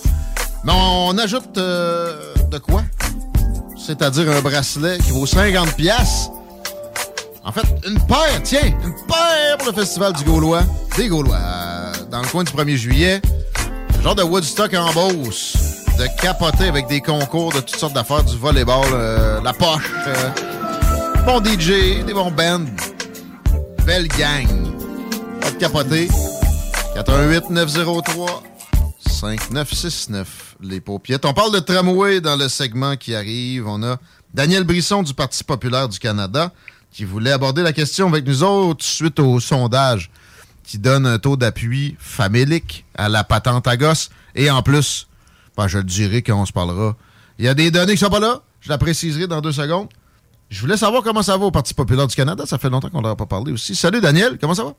Mais 0.64 0.72
on 0.74 1.16
ajoute 1.18 1.58
euh, 1.58 2.34
de 2.50 2.58
quoi? 2.58 2.82
C'est-à-dire 3.76 4.30
un 4.30 4.40
bracelet 4.40 4.98
qui 4.98 5.10
vaut 5.10 5.26
50 5.26 5.76
pièces. 5.76 6.28
En 7.44 7.52
fait, 7.52 7.66
une 7.86 8.00
paire, 8.06 8.42
tiens, 8.42 8.64
une 8.64 8.94
paire 9.06 9.56
pour 9.58 9.68
le 9.68 9.72
Festival 9.72 10.12
du 10.14 10.24
Gaulois. 10.24 10.64
Des 10.96 11.06
Gaulois, 11.06 11.36
euh, 11.36 11.92
dans 12.10 12.20
le 12.20 12.26
coin 12.26 12.42
du 12.42 12.52
1er 12.52 12.76
juillet. 12.76 13.22
Genre 14.02 14.16
de 14.16 14.24
Woodstock 14.24 14.74
en 14.74 14.92
Beauce. 14.92 15.75
De 15.98 16.06
capoter 16.20 16.68
avec 16.68 16.88
des 16.88 17.00
concours 17.00 17.52
de 17.52 17.60
toutes 17.60 17.76
sortes 17.76 17.94
d'affaires, 17.94 18.22
du 18.24 18.36
volleyball, 18.36 18.84
euh, 18.92 19.40
la 19.42 19.52
poche, 19.52 19.90
euh, 20.06 20.30
bon 21.24 21.42
DJ, 21.42 22.04
des 22.04 22.12
bons 22.12 22.30
bands. 22.30 22.66
Belle 23.86 24.08
gang. 24.08 24.46
Pas 25.40 25.50
de 25.50 25.56
capoter. 25.56 26.08
88 26.94 27.50
903 27.50 28.42
5969 29.08 30.56
les 30.60 30.80
paupiètes. 30.80 31.24
On 31.24 31.32
parle 31.32 31.52
de 31.52 31.60
tramway 31.60 32.20
dans 32.20 32.36
le 32.36 32.48
segment 32.48 32.96
qui 32.96 33.14
arrive. 33.14 33.66
On 33.66 33.82
a 33.82 33.98
Daniel 34.34 34.64
Brisson 34.64 35.02
du 35.02 35.14
Parti 35.14 35.44
populaire 35.44 35.88
du 35.88 35.98
Canada, 35.98 36.52
qui 36.92 37.04
voulait 37.04 37.32
aborder 37.32 37.62
la 37.62 37.72
question 37.72 38.08
avec 38.08 38.26
nous 38.26 38.42
autres 38.42 38.84
suite 38.84 39.18
au 39.18 39.40
sondage 39.40 40.10
qui 40.66 40.78
donne 40.78 41.06
un 41.06 41.18
taux 41.18 41.36
d'appui 41.36 41.96
famélique 41.98 42.84
à 42.96 43.08
la 43.08 43.24
patente 43.24 43.66
à 43.68 43.76
gosse. 43.76 44.10
Et 44.34 44.50
en 44.50 44.62
plus, 44.62 45.06
ben, 45.56 45.68
je 45.68 45.78
le 45.78 45.84
dirai 45.84 46.22
quand 46.22 46.40
on 46.40 46.46
se 46.46 46.52
parlera. 46.52 46.96
Il 47.38 47.44
y 47.44 47.48
a 47.48 47.54
des 47.54 47.70
données 47.70 47.92
qui 47.92 47.98
sont 47.98 48.10
pas 48.10 48.20
là. 48.20 48.40
Je 48.60 48.68
la 48.68 48.78
préciserai 48.78 49.26
dans 49.26 49.40
deux 49.40 49.52
secondes. 49.52 49.88
Je 50.48 50.60
voulais 50.60 50.76
savoir 50.76 51.02
comment 51.02 51.22
ça 51.22 51.36
va 51.36 51.46
au 51.46 51.50
Parti 51.50 51.74
populaire 51.74 52.06
du 52.06 52.14
Canada. 52.14 52.44
Ça 52.46 52.58
fait 52.58 52.70
longtemps 52.70 52.88
qu'on 52.88 53.00
n'en 53.00 53.10
a 53.10 53.16
pas 53.16 53.26
parlé 53.26 53.52
aussi. 53.52 53.74
Salut 53.74 54.00
Daniel, 54.00 54.38
comment 54.40 54.54
ça 54.54 54.64
va? 54.64 54.74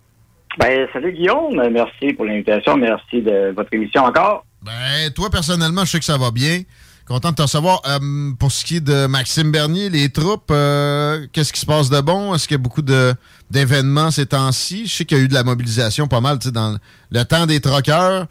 Ben, 0.57 0.87
salut 0.91 1.13
Guillaume, 1.13 1.61
merci 1.71 2.13
pour 2.13 2.25
l'invitation, 2.25 2.77
merci 2.77 3.21
de 3.21 3.53
votre 3.55 3.71
émission 3.73 4.03
encore. 4.03 4.43
Ben, 4.63 5.11
toi, 5.13 5.29
personnellement, 5.29 5.85
je 5.85 5.91
sais 5.91 5.99
que 5.99 6.05
ça 6.05 6.17
va 6.17 6.31
bien. 6.31 6.63
Content 7.07 7.31
de 7.31 7.35
te 7.35 7.41
recevoir. 7.41 7.81
Euh, 7.87 8.31
pour 8.37 8.51
ce 8.51 8.65
qui 8.65 8.77
est 8.77 8.81
de 8.81 9.05
Maxime 9.05 9.51
Bernier, 9.51 9.89
les 9.89 10.09
troupes, 10.09 10.51
euh, 10.51 11.25
qu'est-ce 11.31 11.53
qui 11.53 11.59
se 11.59 11.65
passe 11.65 11.89
de 11.89 12.01
bon? 12.01 12.33
Est-ce 12.33 12.47
qu'il 12.47 12.55
y 12.55 12.59
a 12.59 12.61
beaucoup 12.61 12.81
d'événements 12.81 14.11
ces 14.11 14.25
temps-ci? 14.25 14.87
Je 14.87 14.93
sais 14.93 15.05
qu'il 15.05 15.17
y 15.17 15.21
a 15.21 15.23
eu 15.23 15.27
de 15.29 15.33
la 15.33 15.43
mobilisation 15.43 16.07
pas 16.07 16.19
mal, 16.19 16.39
dans 16.39 16.77
le 17.11 17.23
temps 17.23 17.45
des 17.45 17.61
troqueurs. 17.61 18.27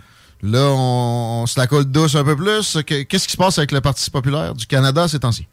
Là, 0.47 0.70
on, 0.70 1.43
on 1.43 1.47
se 1.47 1.59
la 1.59 1.66
colle 1.66 1.85
douce 1.86 2.14
un 2.14 2.24
peu 2.24 2.36
plus. 2.36 2.78
Que- 2.86 3.02
Qu'est-ce 3.02 3.27
qui 3.27 3.32
se 3.32 3.36
passe 3.36 3.59
avec 3.59 3.73
le 3.73 3.81
Parti 3.81 4.10
populaire 4.10 4.55
du 4.55 4.66
Canada 4.66 5.09
ces 5.09 5.18
temps-ci? 5.18 5.47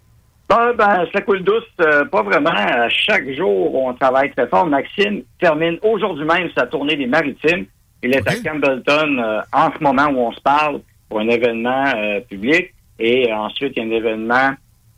Ben, 0.49 0.73
ben, 0.77 1.05
ça 1.13 1.21
coule 1.21 1.43
douce, 1.43 1.63
euh, 1.81 2.05
pas 2.05 2.21
vraiment. 2.21 2.51
À 2.51 2.89
chaque 2.89 3.27
jour, 3.35 3.73
on 3.75 3.93
travaille 3.93 4.31
très 4.31 4.47
fort. 4.47 4.65
Maxime 4.67 5.23
termine 5.39 5.77
aujourd'hui 5.81 6.25
même 6.25 6.49
sa 6.55 6.67
tournée 6.67 6.95
des 6.95 7.07
maritimes. 7.07 7.65
Il 8.03 8.13
est 8.13 8.27
à 8.27 8.35
Campbellton 8.35 9.17
euh, 9.19 9.41
en 9.53 9.71
ce 9.75 9.81
moment 9.81 10.07
où 10.09 10.19
on 10.27 10.31
se 10.33 10.41
parle 10.41 10.81
pour 11.09 11.19
un 11.21 11.27
événement 11.29 11.85
euh, 11.95 12.19
public. 12.29 12.73
Et 12.99 13.31
ensuite, 13.33 13.73
il 13.75 13.83
y 13.83 13.85
a 13.85 13.89
un 13.89 13.97
événement 13.97 14.51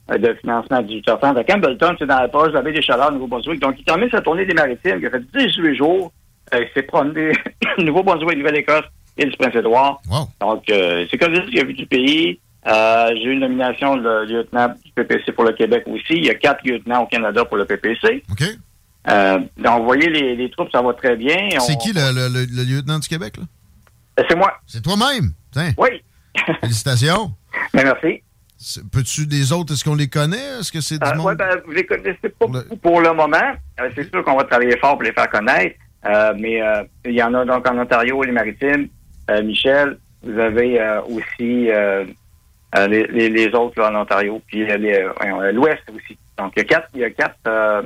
de 0.09 0.33
financement 0.41 0.77
à 0.77 0.81
18h30 0.83 1.37
à 1.37 1.43
Campbellton. 1.43 1.95
C'est 1.99 2.07
dans 2.07 2.19
la 2.19 2.27
poche 2.27 2.49
de 2.49 2.53
la 2.55 2.61
baie 2.63 2.73
des 2.73 2.81
Chaleurs, 2.81 3.11
Nouveau-Brunswick. 3.11 3.59
Donc, 3.61 3.75
il 3.79 3.85
termine 3.85 4.09
sa 4.09 4.21
tournée 4.21 4.45
des 4.45 4.53
maritimes. 4.53 4.97
Il 4.99 5.05
a 5.05 5.09
fait 5.11 5.23
18 5.33 5.75
jours. 5.75 6.11
Il 6.53 6.67
s'est 6.73 6.83
promené 6.83 7.31
Nouveau-Brunswick, 7.77 8.37
Nouvelle-Écosse 8.39 8.83
et 9.17 9.25
le 9.25 9.31
Prince-Édouard. 9.37 10.01
Donc, 10.41 10.69
euh, 10.69 11.05
c'est 11.09 11.17
comme 11.17 11.35
ça 11.35 11.41
qu'il 11.41 11.59
a 11.59 11.63
vu 11.63 11.73
du 11.73 11.85
pays. 11.85 12.39
Euh, 12.67 13.09
J'ai 13.15 13.23
eu 13.25 13.33
une 13.33 13.39
nomination 13.41 13.95
de 13.95 14.25
lieutenant 14.25 14.69
du 14.83 14.91
PPC 14.93 15.31
pour 15.33 15.43
le 15.43 15.53
Québec 15.53 15.83
aussi. 15.87 16.13
Il 16.13 16.25
y 16.25 16.29
a 16.29 16.35
quatre 16.35 16.65
lieutenants 16.65 17.03
au 17.03 17.07
Canada 17.07 17.45
pour 17.45 17.57
le 17.57 17.65
PPC. 17.65 18.23
Euh, 19.07 19.39
donc, 19.57 19.79
vous 19.81 19.85
voyez, 19.85 20.09
les, 20.09 20.35
les 20.35 20.49
troupes, 20.49 20.71
ça 20.71 20.81
va 20.81 20.93
très 20.93 21.15
bien. 21.15 21.37
C'est 21.59 21.77
qui 21.77 21.93
le, 21.93 22.01
le- 22.11 22.27
le- 22.27 22.45
le 22.51 22.63
lieutenant 22.63 22.97
du 22.99 23.07
Québec? 23.07 23.35
là? 23.37 23.43
C'est 24.27 24.35
moi. 24.35 24.53
C'est 24.65 24.81
toi-même? 24.81 25.31
Oui. 25.77 25.89
Félicitations. 26.61 27.31
Ben, 27.73 27.83
merci. 27.83 28.21
Peux-tu 28.91 29.27
des 29.27 29.51
autres, 29.53 29.73
est-ce 29.73 29.83
qu'on 29.83 29.95
les 29.95 30.07
connaît? 30.07 30.59
Est-ce 30.59 30.71
que 30.71 30.81
c'est 30.81 30.97
du 30.97 31.07
Euh, 31.07 31.13
monde? 31.15 31.25
ouais, 31.27 31.35
ben, 31.35 31.49
vous 31.65 31.71
les 31.71 31.85
connaissez 31.85 32.29
pas 32.39 32.47
beaucoup 32.47 32.77
pour 32.77 32.99
le 33.01 33.13
moment. 33.13 33.37
Euh, 33.79 33.89
c'est 33.95 34.09
sûr 34.09 34.23
qu'on 34.23 34.35
va 34.37 34.43
travailler 34.45 34.75
fort 34.77 34.93
pour 34.93 35.03
les 35.03 35.11
faire 35.11 35.29
connaître. 35.29 35.75
Euh, 36.05 36.33
mais 36.39 36.59
il 37.05 37.11
y 37.13 37.21
en 37.21 37.33
a 37.33 37.45
donc 37.45 37.67
en 37.69 37.77
Ontario, 37.77 38.23
les 38.23 38.31
Maritimes. 38.31 38.87
Euh, 39.29 39.43
Michel, 39.43 39.97
vous 40.23 40.37
avez 40.39 40.79
euh, 40.79 41.01
aussi 41.03 41.69
euh, 41.69 42.05
les, 42.87 43.07
les, 43.07 43.29
les 43.29 43.47
autres 43.53 43.79
là, 43.79 43.91
en 43.91 44.01
Ontario, 44.01 44.41
puis 44.47 44.65
l'Ouest 44.65 45.83
aussi. 45.95 46.17
Donc 46.37 46.53
il 46.55 46.59
y 46.59 46.61
a 46.61 46.65
quatre, 46.65 46.89
il 46.93 47.01
y 47.01 47.03
a 47.03 47.09
quatre, 47.09 47.85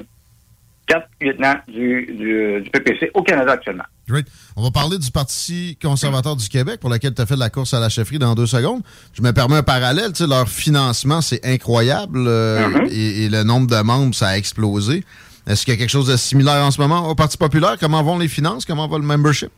quatre 0.88 1.08
lieutenants 1.22 1.60
du, 1.68 2.06
du, 2.18 2.62
du 2.62 2.70
PPC 2.72 3.12
au 3.14 3.22
Canada 3.22 3.54
actuellement. 3.54 3.84
Great. 4.08 4.26
On 4.56 4.64
va 4.64 4.72
parler 4.72 4.98
du 4.98 5.12
Parti 5.12 5.78
conservateur 5.80 6.36
du 6.36 6.50
Québec 6.50 6.80
pour 6.80 6.90
lequel 6.90 7.14
tu 7.14 7.22
as 7.22 7.28
fait 7.28 7.36
de 7.36 7.40
la 7.40 7.52
course 7.52 7.76
à 7.76 7.80
la 7.80 7.90
chefferie 7.90 8.18
dans 8.18 8.34
deux 8.34 8.48
secondes. 8.48 8.82
Je 9.14 9.22
me 9.22 9.32
permets 9.32 9.58
un 9.58 9.64
parallèle. 9.64 10.14
Tu 10.14 10.24
sais, 10.24 10.28
leur 10.28 10.50
financement, 10.50 11.22
c'est 11.22 11.46
incroyable 11.46 12.26
euh, 12.28 12.88
et, 12.90 13.26
et 13.26 13.30
le 13.30 13.44
nombre 13.44 13.68
de 13.68 13.80
membres, 13.84 14.16
ça 14.16 14.30
a 14.30 14.38
explosé. 14.38 15.04
Est-ce 15.46 15.64
qu'il 15.64 15.76
y 15.76 15.78
a 15.78 15.80
quelque 15.80 15.92
chose 15.92 16.08
de 16.08 16.18
similaire 16.18 16.66
en 16.66 16.72
ce 16.72 16.82
moment 16.82 17.08
au 17.08 17.14
Parti 17.14 17.38
populaire? 17.38 17.78
Comment 17.80 18.02
vont 18.02 18.18
les 18.18 18.28
finances? 18.28 18.66
Comment 18.66 18.88
va 18.88 18.98
le 18.98 19.04
membership? 19.04 19.52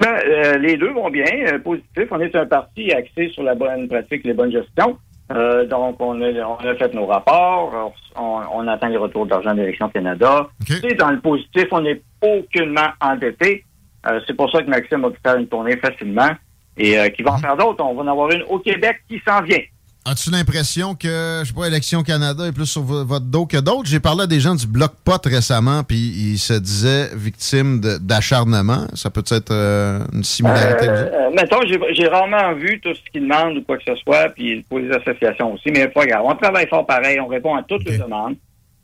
Ben, 0.00 0.16
euh, 0.26 0.58
les 0.58 0.76
deux 0.76 0.92
vont 0.92 1.10
bien, 1.10 1.26
euh, 1.46 1.58
positif. 1.58 2.06
On 2.10 2.20
est 2.20 2.34
un 2.34 2.46
parti 2.46 2.90
axé 2.92 3.28
sur 3.30 3.42
la 3.42 3.54
bonne 3.54 3.86
pratique, 3.86 4.24
les 4.24 4.32
bonnes 4.32 4.50
gestions. 4.52 4.98
Euh, 5.32 5.66
donc, 5.66 5.96
on 6.00 6.20
a, 6.22 6.30
on 6.30 6.56
a 6.56 6.74
fait 6.74 6.92
nos 6.94 7.06
rapports, 7.06 7.92
on, 8.16 8.40
on 8.52 8.66
attend 8.66 8.88
les 8.88 8.96
retours 8.96 9.26
d'argent 9.26 9.54
d'Élection 9.54 9.88
Canada. 9.90 10.48
Et 10.82 10.94
dans 10.94 11.10
le 11.10 11.20
positif, 11.20 11.66
on 11.70 11.82
n'est 11.82 12.00
aucunement 12.22 12.88
endetté. 13.00 13.64
Euh, 14.06 14.20
c'est 14.26 14.34
pour 14.34 14.50
ça 14.50 14.62
que 14.62 14.70
Maxime 14.70 15.04
a 15.04 15.10
pu 15.10 15.18
faire 15.24 15.36
une 15.36 15.46
tournée 15.46 15.76
facilement 15.76 16.30
et 16.76 16.98
euh, 16.98 17.08
qui 17.10 17.22
va 17.22 17.32
en 17.34 17.38
faire 17.38 17.56
d'autres. 17.56 17.84
On 17.84 17.94
va 17.94 18.02
en 18.02 18.06
avoir 18.08 18.30
une 18.30 18.42
au 18.44 18.58
Québec 18.58 19.02
qui 19.08 19.20
s'en 19.26 19.42
vient. 19.42 19.60
As-tu 20.06 20.30
l'impression 20.30 20.94
que, 20.94 21.40
je 21.42 21.48
sais 21.48 21.54
pas, 21.54 21.66
Élection 21.66 22.02
Canada 22.02 22.46
est 22.46 22.52
plus 22.52 22.64
sur 22.66 22.82
vo- 22.82 23.04
votre 23.04 23.26
dos 23.26 23.44
que 23.44 23.58
d'autres? 23.58 23.84
J'ai 23.86 24.00
parlé 24.00 24.22
à 24.22 24.26
des 24.26 24.40
gens 24.40 24.54
du 24.54 24.66
Bloc 24.66 24.92
Pot 25.04 25.20
récemment, 25.26 25.82
puis 25.84 25.98
ils 25.98 26.38
se 26.38 26.54
disaient 26.54 27.10
victimes 27.14 27.80
d'acharnement. 28.00 28.86
Ça 28.94 29.10
peut 29.10 29.22
être 29.30 29.50
euh, 29.52 30.00
une 30.14 30.24
similarité? 30.24 30.88
Euh, 30.88 31.06
euh, 31.12 31.30
mettons, 31.36 31.60
j'ai, 31.66 31.78
j'ai 31.94 32.08
rarement 32.08 32.54
vu 32.54 32.80
tout 32.80 32.94
ce 32.94 33.00
qu'ils 33.12 33.22
demandent 33.28 33.58
ou 33.58 33.62
quoi 33.62 33.76
que 33.76 33.84
ce 33.86 33.94
soit, 33.96 34.30
puis 34.30 34.64
pour 34.70 34.78
les 34.78 34.90
associations 34.90 35.52
aussi, 35.52 35.70
mais 35.70 35.86
pas 35.88 36.06
grave. 36.06 36.22
On 36.24 36.34
travaille 36.34 36.66
fort 36.68 36.86
pareil, 36.86 37.20
on 37.20 37.26
répond 37.26 37.54
à 37.54 37.62
toutes 37.62 37.84
les 37.84 37.98
demandes. 37.98 38.36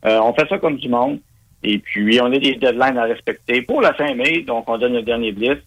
Euh, 0.05 0.21
on 0.21 0.35
fait 0.35 0.47
ça 0.51 0.59
comme 0.59 0.77
du 0.77 0.89
monde. 0.91 1.19
Et 1.63 1.79
puis, 1.79 2.21
on 2.21 2.27
a 2.27 2.39
des 2.39 2.57
deadlines 2.57 2.99
à 2.99 3.05
respecter 3.05 3.63
pour 3.63 3.81
la 3.81 3.95
fin 3.95 4.15
mai, 4.15 4.45
donc 4.47 4.69
on 4.69 4.77
donne 4.77 4.93
le 4.93 5.03
dernier 5.03 5.33
blitz. 5.33 5.59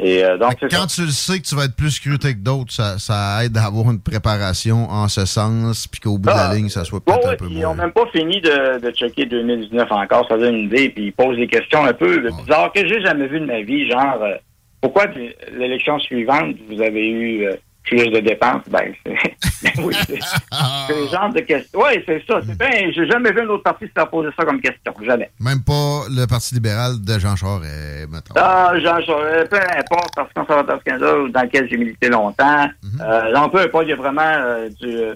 Et 0.00 0.24
euh, 0.24 0.36
donc, 0.38 0.56
Quand 0.70 0.86
tu 0.86 1.02
le 1.02 1.10
sais 1.12 1.38
que 1.40 1.46
tu 1.46 1.54
vas 1.54 1.66
être 1.66 1.76
plus 1.76 1.92
scruté 1.92 2.34
que 2.34 2.40
d'autres, 2.40 2.72
ça, 2.72 2.98
ça 2.98 3.44
aide 3.44 3.56
à 3.56 3.66
avoir 3.66 3.90
une 3.92 4.00
préparation 4.00 4.90
en 4.90 5.06
ce 5.08 5.24
sens, 5.24 5.86
puis 5.86 6.00
qu'au 6.00 6.18
bout 6.18 6.28
de 6.30 6.34
Ah, 6.36 6.48
la 6.48 6.54
ligne, 6.56 6.68
ça 6.68 6.84
soit 6.84 6.98
Ouais, 7.06 7.14
peut-être 7.14 7.26
ouais, 7.28 7.32
un 7.34 7.36
peu 7.36 7.46
moins. 7.48 7.70
on 7.70 7.74
n'a 7.76 7.82
même 7.84 7.92
pas 7.92 8.06
fini 8.12 8.40
de, 8.40 8.80
de 8.80 8.90
checker 8.90 9.26
2019 9.26 9.86
encore, 9.92 10.26
ça 10.28 10.36
donne 10.36 10.56
une 10.56 10.64
idée, 10.66 10.88
puis 10.88 11.06
ils 11.06 11.12
posent 11.12 11.36
des 11.36 11.46
questions 11.46 11.84
un 11.84 11.92
peu 11.92 12.28
bizarres 12.42 12.72
que 12.72 12.86
j'ai 12.86 13.00
jamais 13.02 13.28
vues 13.28 13.38
de 13.40 13.46
ma 13.46 13.62
vie, 13.62 13.88
genre 13.88 14.18
euh, 14.20 14.34
pourquoi 14.80 15.06
l'élection 15.52 15.98
suivante 16.00 16.56
vous 16.68 16.82
avez 16.82 17.08
eu 17.08 17.46
euh, 17.46 17.54
plus 17.84 18.08
de 18.10 18.20
dépenses? 18.20 18.62
Ben, 18.70 18.92
c'est 19.04 19.14
ben 19.62 19.72
oui, 19.84 19.94
c'est 20.06 20.94
le 21.00 21.08
genre 21.08 21.32
de 21.32 21.40
questions. 21.40 21.78
Oui, 21.82 22.02
c'est 22.06 22.22
ça. 22.26 22.40
C'est 22.46 22.58
bien, 22.58 22.90
j'ai 22.94 23.06
jamais 23.06 23.32
vu 23.32 23.40
un 23.42 23.48
autre 23.48 23.62
parti 23.62 23.84
se 23.86 24.04
poser 24.06 24.30
ça 24.38 24.44
comme 24.44 24.60
question. 24.60 24.92
Jamais. 25.04 25.30
Même 25.40 25.62
pas 25.62 26.02
le 26.10 26.26
Parti 26.26 26.54
libéral 26.54 27.00
de 27.02 27.18
Jean 27.18 27.36
Charest, 27.36 28.10
mettons. 28.10 28.34
Ah, 28.36 28.72
Jean 28.82 29.00
Charest, 29.04 29.50
peu 29.50 29.56
importe, 29.56 30.14
Parti 30.14 30.34
conservateur 30.34 30.78
du 30.78 30.84
Canada, 30.84 31.06
dans 31.32 31.42
lequel 31.42 31.68
j'ai 31.70 31.76
milité 31.76 32.08
longtemps. 32.08 32.68
euh, 33.00 33.32
non, 33.34 33.48
peu 33.50 33.60
importe, 33.60 33.84
il 33.86 33.90
y 33.90 33.92
a 33.92 33.96
vraiment 33.96 34.22
euh, 34.22 34.68
du. 34.80 34.86
euh, 34.88 35.14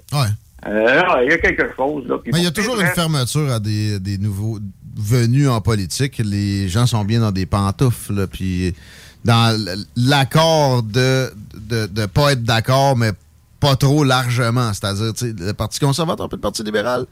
euh, 0.66 1.02
il 1.24 1.30
y 1.30 1.32
a 1.32 1.38
quelque 1.38 1.74
chose, 1.76 2.06
là. 2.08 2.16
Mais 2.26 2.38
il 2.40 2.44
y 2.44 2.48
a 2.48 2.50
toujours 2.50 2.78
une 2.80 2.88
fermeture 2.88 3.50
à 3.52 3.60
des, 3.60 4.00
des 4.00 4.18
nouveaux 4.18 4.58
venus 4.96 5.48
en 5.48 5.60
politique. 5.60 6.20
Les 6.24 6.68
gens 6.68 6.86
sont 6.86 7.04
bien 7.04 7.20
dans 7.20 7.30
des 7.30 7.46
pantoufles, 7.46 8.12
là, 8.12 8.26
puis 8.26 8.74
dans 9.24 9.56
l'accord 9.96 10.82
de, 10.82 11.30
de 11.68 11.86
de 11.86 12.06
pas 12.06 12.32
être 12.32 12.42
d'accord, 12.42 12.96
mais 12.96 13.12
pas 13.60 13.76
trop 13.76 14.04
largement. 14.04 14.72
C'est-à-dire, 14.72 15.12
le 15.22 15.52
Parti 15.52 15.80
conservateur 15.80 16.26
et 16.26 16.36
le 16.36 16.40
Parti 16.40 16.62
libéral, 16.62 17.06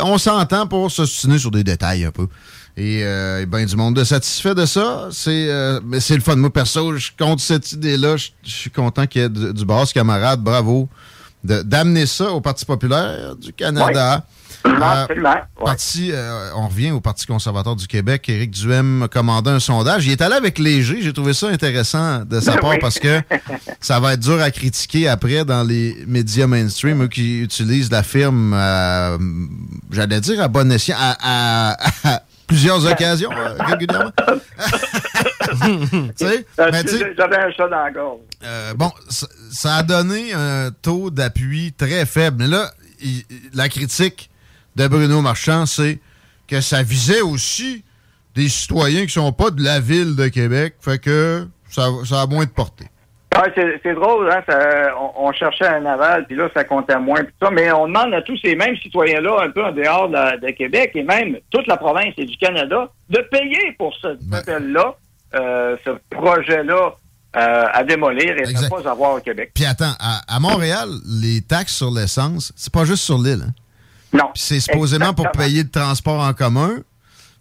on 0.00 0.18
s'entend 0.18 0.66
pour 0.66 0.90
s'ostiner 0.90 1.38
sur 1.38 1.50
des 1.50 1.64
détails 1.64 2.04
un 2.04 2.10
peu. 2.10 2.28
Et, 2.76 3.02
euh, 3.02 3.42
et 3.42 3.46
ben 3.46 3.66
du 3.66 3.76
monde 3.76 3.96
de 3.96 4.04
satisfait 4.04 4.54
de 4.54 4.64
ça. 4.64 5.08
C'est 5.10 5.48
euh, 5.50 5.80
mais 5.84 6.00
c'est 6.00 6.14
le 6.14 6.20
fun. 6.20 6.36
Moi, 6.36 6.52
perso, 6.52 6.96
je 6.96 7.10
compte 7.18 7.40
cette 7.40 7.72
idée-là. 7.72 8.16
Je 8.16 8.30
suis 8.42 8.70
content 8.70 9.06
qu'il 9.06 9.22
y 9.22 9.24
ait 9.24 9.28
du, 9.28 9.52
du 9.52 9.64
boss 9.64 9.92
camarade. 9.92 10.40
Bravo. 10.40 10.88
D'amener 11.42 12.06
ça 12.06 12.30
au 12.30 12.40
Parti 12.40 12.64
populaire 12.64 13.34
du 13.36 13.52
Canada. 13.52 14.24
Non, 14.64 15.06
Euh. 15.10 15.34
Parti, 15.64 16.10
euh, 16.12 16.50
on 16.54 16.68
revient 16.68 16.90
au 16.90 17.00
Parti 17.00 17.26
conservateur 17.26 17.76
du 17.76 17.86
Québec. 17.86 18.28
Éric 18.28 18.50
Duhem 18.50 19.02
a 19.04 19.08
commandé 19.08 19.50
un 19.50 19.60
sondage. 19.60 20.06
Il 20.06 20.12
est 20.12 20.20
allé 20.22 20.34
avec 20.34 20.58
Léger. 20.58 20.98
J'ai 21.00 21.12
trouvé 21.12 21.32
ça 21.34 21.48
intéressant 21.48 22.24
de 22.24 22.40
sa 22.40 22.56
part 22.56 22.70
Oui. 22.70 22.78
parce 22.80 22.98
que 22.98 23.20
ça 23.80 24.00
va 24.00 24.14
être 24.14 24.20
dur 24.20 24.40
à 24.40 24.50
critiquer 24.50 25.08
après 25.08 25.44
dans 25.44 25.62
les 25.62 25.96
médias 26.06 26.46
mainstream, 26.46 27.02
eux 27.04 27.08
qui 27.08 27.40
utilisent 27.40 27.90
la 27.90 28.02
firme, 28.02 28.52
euh, 28.54 29.18
j'allais 29.90 30.20
dire 30.20 30.42
à 30.42 30.48
bon 30.48 30.70
escient, 30.72 30.96
à, 30.98 31.72
à- 31.72 32.14
à 32.14 32.22
plusieurs 32.46 32.84
occasions 32.90 33.30
euh, 33.32 33.54
régulièrement. 33.64 34.10
Tu 35.52 36.26
sais, 36.26 36.46
mais 36.58 36.84
tu 36.84 36.90
sais, 36.98 37.14
J'avais 37.16 37.36
un 37.36 37.50
chat 37.50 37.68
dans 37.68 37.82
la 37.82 37.90
gorge. 37.90 38.20
bon, 38.76 38.90
ça, 39.08 39.26
ça 39.52 39.74
a 39.76 39.82
donné 39.82 40.32
un 40.32 40.70
taux 40.70 41.10
d'appui 41.10 41.72
très 41.76 42.06
faible. 42.06 42.36
Mais 42.40 42.46
là, 42.48 42.70
il- 43.02 43.24
la 43.52 43.68
critique 43.68 44.29
de 44.80 44.88
Bruno 44.88 45.20
Marchand, 45.20 45.66
c'est 45.66 45.98
que 46.48 46.60
ça 46.60 46.82
visait 46.82 47.20
aussi 47.20 47.84
des 48.34 48.48
citoyens 48.48 49.02
qui 49.06 49.12
sont 49.12 49.32
pas 49.32 49.50
de 49.50 49.62
la 49.62 49.78
ville 49.80 50.16
de 50.16 50.28
Québec. 50.28 50.74
Fait 50.80 50.98
que 50.98 51.46
ça, 51.68 51.88
ça 52.04 52.22
a 52.22 52.26
moins 52.26 52.44
de 52.44 52.50
portée. 52.50 52.86
Ouais, 53.36 53.78
c'est 53.84 53.94
drôle, 53.94 54.28
hein, 54.30 54.42
ça- 54.48 54.92
on, 55.00 55.28
on 55.28 55.32
cherchait 55.32 55.66
un 55.66 55.86
aval, 55.86 56.26
puis 56.26 56.34
là, 56.36 56.48
ça 56.52 56.64
comptait 56.64 56.98
moins, 56.98 57.20
ça, 57.40 57.48
mais 57.50 57.70
on 57.70 57.86
demande 57.86 58.12
à 58.12 58.22
tous 58.22 58.36
ces 58.42 58.56
mêmes 58.56 58.76
citoyens-là, 58.82 59.44
un 59.44 59.50
peu 59.50 59.64
en 59.64 59.70
dehors 59.72 60.08
de, 60.08 60.50
Québec, 60.50 60.90
et 60.94 61.04
même 61.04 61.36
toute 61.50 61.66
la 61.68 61.76
province 61.76 62.12
et 62.16 62.24
du 62.24 62.36
Canada, 62.38 62.90
de 63.08 63.18
payer 63.30 63.72
pour 63.78 63.94
ce 64.02 64.08
hôtel-là, 64.36 64.96
euh, 65.36 65.76
ce 65.86 65.90
projet-là 66.10 66.96
euh, 67.36 67.64
à 67.72 67.84
démolir 67.84 68.36
et 68.36 68.52
ne 68.52 68.68
pas 68.68 68.90
avoir 68.90 69.14
au 69.14 69.20
Québec. 69.20 69.52
Puis 69.54 69.64
attends, 69.64 69.94
à, 70.00 70.22
à 70.26 70.40
Montréal, 70.40 70.88
les 71.06 71.40
taxes 71.42 71.76
sur 71.76 71.92
l'essence, 71.92 72.52
c'est 72.56 72.72
pas 72.72 72.84
juste 72.84 73.04
sur 73.04 73.18
l'île. 73.18 73.44
hein. 73.46 73.52
Non. 74.12 74.30
Puis 74.34 74.42
c'est 74.42 74.60
supposément 74.60 75.12
pour 75.14 75.30
payer 75.30 75.62
le 75.62 75.70
transport 75.70 76.20
en 76.20 76.32
commun. 76.32 76.78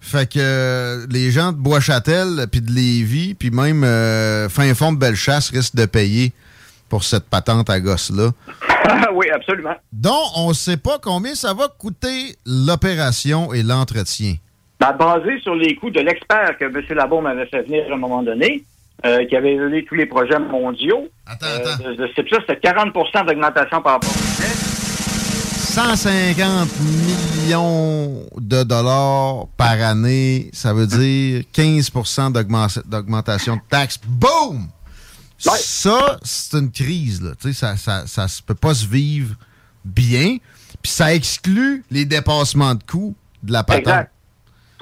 Fait 0.01 0.31
que 0.31 0.39
euh, 0.39 1.05
les 1.09 1.29
gens 1.31 1.51
de 1.51 1.57
Bois-Châtel, 1.57 2.47
puis 2.51 2.61
de 2.61 2.71
Lévis, 2.71 3.35
puis 3.35 3.51
même 3.51 3.83
euh, 3.83 4.47
fin 4.47 4.73
fond 4.73 4.93
de 4.93 4.97
Bellechasse 4.97 5.49
risquent 5.49 5.75
de 5.75 5.85
payer 5.85 6.31
pour 6.87 7.03
cette 7.03 7.25
patente 7.29 7.69
à 7.69 7.79
gosse-là. 7.79 8.31
oui, 9.13 9.29
absolument. 9.29 9.75
Donc, 9.91 10.23
on 10.35 10.49
ne 10.49 10.53
sait 10.53 10.77
pas 10.77 10.97
combien 11.01 11.35
ça 11.35 11.53
va 11.53 11.67
coûter 11.67 12.35
l'opération 12.45 13.53
et 13.53 13.61
l'entretien. 13.61 14.35
Ben, 14.79 14.93
basé 14.93 15.39
sur 15.41 15.55
les 15.55 15.75
coûts 15.75 15.89
de 15.89 15.99
l'expert 15.99 16.57
que 16.57 16.65
M. 16.65 16.81
Labaume 16.91 17.25
avait 17.25 17.45
fait 17.47 17.63
venir 17.63 17.85
à 17.91 17.93
un 17.93 17.97
moment 17.97 18.23
donné, 18.23 18.63
euh, 19.05 19.25
qui 19.25 19.35
avait 19.35 19.53
évalué 19.53 19.83
tous 19.85 19.95
les 19.95 20.05
projets 20.05 20.39
mondiaux. 20.39 21.09
Attends, 21.27 21.45
attends. 21.57 21.83
De, 21.83 22.09
c'est 22.15 22.27
ça, 22.29 22.37
c'était 22.47 22.69
40% 22.69 23.25
d'augmentation 23.25 23.81
par 23.81 23.93
rapport 23.93 24.09
au 24.09 24.13
budget. 24.13 24.68
150 25.79 26.67
millions 26.81 28.25
de 28.35 28.63
dollars 28.63 29.47
par 29.55 29.81
année, 29.81 30.49
ça 30.51 30.73
veut 30.73 30.85
dire 30.85 31.43
15 31.53 31.89
d'augmen- 32.33 32.83
d'augmentation 32.85 33.55
de 33.55 33.61
taxes. 33.69 33.97
Boom! 34.05 34.67
Ça, 35.37 36.17
c'est 36.21 36.57
une 36.57 36.69
crise. 36.69 37.21
Là. 37.21 37.31
Tu 37.41 37.53
sais, 37.53 37.77
Ça, 37.77 37.77
ça, 37.77 38.05
ça 38.07 38.25
peut 38.45 38.55
pas 38.55 38.73
se 38.73 38.85
vivre 38.85 39.35
bien. 39.85 40.35
Puis 40.81 40.91
ça 40.91 41.13
exclut 41.13 41.85
les 41.89 42.03
dépassements 42.03 42.75
de 42.75 42.83
coûts 42.83 43.15
de 43.41 43.53
la 43.53 43.63
patente. 43.63 43.83
Exact. 43.87 44.11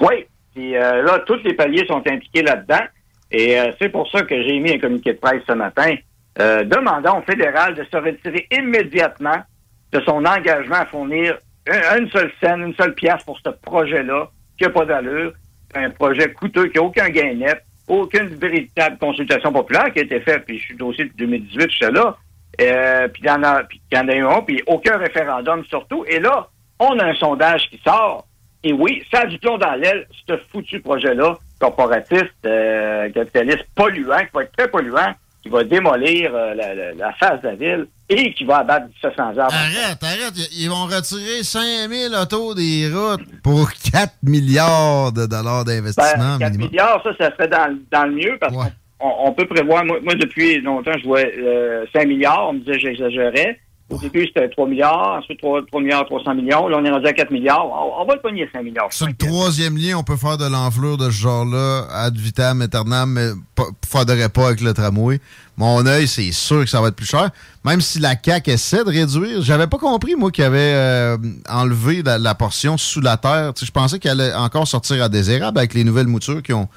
Oui. 0.00 0.26
Puis 0.52 0.76
euh, 0.76 1.04
là, 1.04 1.20
tous 1.28 1.40
les 1.44 1.54
paliers 1.54 1.86
sont 1.86 2.02
impliqués 2.08 2.42
là-dedans. 2.42 2.84
Et 3.30 3.56
euh, 3.56 3.70
c'est 3.80 3.90
pour 3.90 4.10
ça 4.10 4.22
que 4.22 4.34
j'ai 4.42 4.58
mis 4.58 4.72
un 4.72 4.80
communiqué 4.80 5.12
de 5.12 5.18
presse 5.18 5.42
ce 5.48 5.52
matin 5.52 5.94
euh, 6.40 6.64
demandant 6.64 7.20
au 7.20 7.22
fédéral 7.22 7.76
de 7.76 7.84
se 7.84 7.96
retirer 7.96 8.48
immédiatement 8.50 9.44
de 9.92 10.00
son 10.00 10.24
engagement 10.24 10.76
à 10.76 10.86
fournir 10.86 11.36
un- 11.68 11.98
une 11.98 12.10
seule 12.10 12.32
scène, 12.40 12.62
une 12.62 12.74
seule 12.74 12.94
pièce 12.94 13.22
pour 13.24 13.38
ce 13.44 13.50
projet-là, 13.50 14.28
qui 14.56 14.64
n'a 14.64 14.70
pas 14.70 14.84
d'allure, 14.84 15.32
un 15.74 15.90
projet 15.90 16.32
coûteux 16.32 16.66
qui 16.68 16.78
n'a 16.78 16.82
aucun 16.84 17.08
gain 17.10 17.34
net, 17.34 17.62
aucune 17.86 18.28
véritable 18.28 18.98
consultation 18.98 19.52
populaire 19.52 19.92
qui 19.92 20.00
a 20.00 20.02
été 20.02 20.20
faite, 20.20 20.44
puis 20.46 20.58
je 20.58 20.64
suis 20.66 20.76
dossier 20.76 21.04
de 21.06 21.12
2018, 21.16 21.70
j'étais 21.70 21.92
là, 21.92 22.16
euh, 22.60 23.08
puis 23.08 23.22
il 23.22 23.28
y 23.28 23.30
en 23.30 23.42
a, 23.42 23.62
en 23.96 24.08
a 24.08 24.14
eu 24.14 24.24
un, 24.26 24.40
puis 24.42 24.62
aucun 24.66 24.96
référendum 24.98 25.64
surtout. 25.66 26.04
Et 26.08 26.18
là, 26.18 26.48
on 26.78 26.98
a 26.98 27.04
un 27.06 27.14
sondage 27.14 27.68
qui 27.70 27.78
sort, 27.86 28.26
et 28.64 28.72
oui, 28.72 29.04
ça 29.12 29.20
a 29.20 29.26
du 29.26 29.38
plomb 29.38 29.58
dans 29.58 29.74
l'aile, 29.74 30.06
ce 30.28 30.36
foutu 30.50 30.80
projet-là, 30.80 31.38
corporatiste, 31.60 32.34
euh, 32.46 33.08
capitaliste, 33.10 33.66
polluant, 33.74 34.18
qui 34.20 34.30
va 34.34 34.42
être 34.42 34.56
très 34.56 34.68
polluant, 34.68 35.12
qui 35.48 35.52
va 35.54 35.64
démolir 35.64 36.30
euh, 36.34 36.54
la, 36.54 36.74
la- 36.74 36.92
la 36.92 37.12
face 37.14 37.40
de 37.42 37.48
la 37.48 37.54
ville 37.54 37.86
et 38.10 38.32
qui 38.34 38.44
va 38.44 38.58
abattre 38.58 38.86
700 39.02 39.22
arbres. 39.38 39.42
Arrête, 39.54 40.02
arrête. 40.02 40.34
Ils 40.58 40.68
vont 40.70 40.84
retirer 40.86 41.42
5000 41.42 42.14
autos 42.14 42.54
des 42.54 42.90
routes 42.92 43.20
pour 43.42 43.70
4 43.92 44.14
milliards 44.22 45.12
de 45.12 45.26
dollars 45.26 45.64
d'investissement 45.64 46.36
Ben, 46.36 46.38
4 46.38 46.50
minimum. 46.52 46.68
milliards, 46.70 47.02
ça, 47.02 47.10
ça 47.18 47.30
serait 47.36 47.48
dans, 47.48 47.78
dans 47.90 48.04
le 48.06 48.12
mieux 48.14 48.36
parce 48.40 48.54
qu'on 48.54 48.64
on 49.00 49.32
peut 49.32 49.46
prévoir. 49.46 49.84
Moi, 49.84 49.98
moi, 50.02 50.14
depuis 50.14 50.60
longtemps, 50.60 50.92
je 50.98 51.04
vois 51.04 51.20
euh, 51.20 51.84
5 51.94 52.06
milliards. 52.08 52.48
On 52.50 52.52
me 52.54 52.58
disait 52.60 52.72
que 52.72 52.80
j'exagérais. 52.80 53.58
Au 53.90 53.96
début, 53.96 54.26
c'était 54.26 54.48
3 54.50 54.68
milliards. 54.68 55.18
Ensuite, 55.18 55.38
3, 55.38 55.62
3 55.66 55.80
milliards, 55.80 56.04
300 56.04 56.34
millions. 56.34 56.68
Là, 56.68 56.76
on 56.78 56.84
est 56.84 56.90
rendu 56.90 57.06
à 57.06 57.12
4 57.14 57.30
milliards. 57.30 57.66
On, 57.66 58.04
va 58.04 58.14
le 58.14 58.20
pogner 58.20 58.46
5 58.52 58.62
milliards. 58.62 58.92
Sur 58.92 59.06
le 59.06 59.14
troisième 59.14 59.78
lien, 59.78 59.96
on 59.96 60.02
peut 60.02 60.16
faire 60.16 60.36
de 60.36 60.44
l'enflure 60.44 60.98
de 60.98 61.06
ce 61.06 61.16
genre-là, 61.16 61.86
ad 61.90 62.14
vitam 62.14 62.60
aeternam, 62.60 63.10
mais 63.10 63.64
faudrait 63.88 64.28
pas 64.28 64.48
avec 64.48 64.60
le 64.60 64.74
tramway. 64.74 65.20
Mon 65.56 65.86
œil, 65.86 66.06
c'est 66.06 66.30
sûr 66.32 66.64
que 66.64 66.70
ça 66.70 66.82
va 66.82 66.88
être 66.88 66.96
plus 66.96 67.06
cher. 67.06 67.30
Même 67.64 67.80
si 67.80 67.98
la 67.98 68.14
CAQ 68.22 68.50
essaie 68.50 68.84
de 68.84 68.90
réduire, 68.90 69.40
j'avais 69.40 69.66
pas 69.66 69.78
compris, 69.78 70.16
moi, 70.16 70.30
qu'il 70.30 70.44
avait 70.44 70.58
euh, 70.74 71.16
enlevé 71.48 72.02
la, 72.04 72.34
portion 72.34 72.76
sous 72.76 73.00
la 73.00 73.16
terre. 73.16 73.52
Je 73.60 73.70
pensais 73.70 73.98
qu'elle 73.98 74.20
allait 74.20 74.34
encore 74.34 74.68
sortir 74.68 75.02
à 75.02 75.08
désérable 75.08 75.58
avec 75.58 75.72
les 75.72 75.82
nouvelles 75.82 76.06
moutures 76.06 76.42
qui 76.42 76.52
ont, 76.52 76.68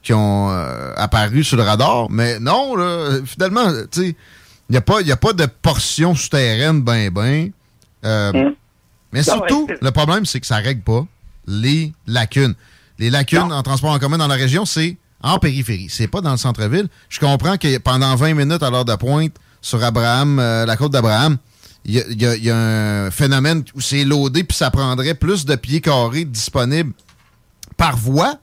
qui 0.00 0.14
ont 0.14 0.50
euh, 0.50 0.92
apparu 0.96 1.42
sur 1.42 1.56
le 1.56 1.64
radar. 1.64 2.08
Mais 2.08 2.38
non, 2.38 2.76
là, 2.76 3.18
finalement, 3.26 3.66
tu 3.90 4.00
sais, 4.00 4.16
il 4.72 4.76
n'y 4.76 4.78
a, 4.78 4.80
pas- 4.80 5.02
y 5.02 5.12
a 5.12 5.16
pas 5.18 5.34
de 5.34 5.44
portion 5.44 6.14
souterraine 6.14 6.80
ben 6.80 7.10
ben. 7.10 7.50
Euh, 8.06 8.32
Mais 9.12 9.18
Non, 9.18 9.24
surtout, 9.24 9.68
le 9.82 9.90
problème, 9.90 10.24
c'est 10.24 10.40
que 10.40 10.46
ça 10.46 10.56
règle 10.56 10.80
pas 10.80 11.06
les 11.46 11.92
lacunes. 12.06 12.54
Les 12.98 13.10
lacunes 13.10 13.52
en 13.52 13.62
transport 13.62 13.90
en 13.90 13.98
commun 13.98 14.16
dans 14.16 14.28
la 14.28 14.34
région, 14.34 14.64
c'est 14.64 14.96
en 15.22 15.38
périphérie. 15.38 15.88
C'est 15.90 16.08
pas 16.08 16.22
dans 16.22 16.30
le 16.30 16.38
centre-ville. 16.38 16.88
Je 17.10 17.20
comprends 17.20 17.58
que 17.58 17.76
pendant 17.78 18.14
20 18.16 18.32
minutes 18.32 18.62
à 18.62 18.70
l'heure 18.70 18.86
de 18.86 18.94
pointe, 18.94 19.34
sur 19.60 19.84
Abraham, 19.84 20.38
euh, 20.38 20.64
la 20.64 20.76
côte 20.78 20.92
d'Abraham, 20.92 21.36
il 21.84 21.94
y 21.94 22.24
y 22.44 22.50
a 22.50 22.56
un 22.56 23.10
phénomène 23.10 23.62
où 23.74 23.82
c'est 23.82 24.04
loadé, 24.04 24.42
puis 24.44 24.56
ça 24.56 24.70
prendrait 24.70 25.14
plus 25.14 25.44
de 25.44 25.54
pieds 25.54 25.82
carrés 25.82 26.24
disponibles 26.24 26.92
par 27.76 27.98
voie. 27.98 28.36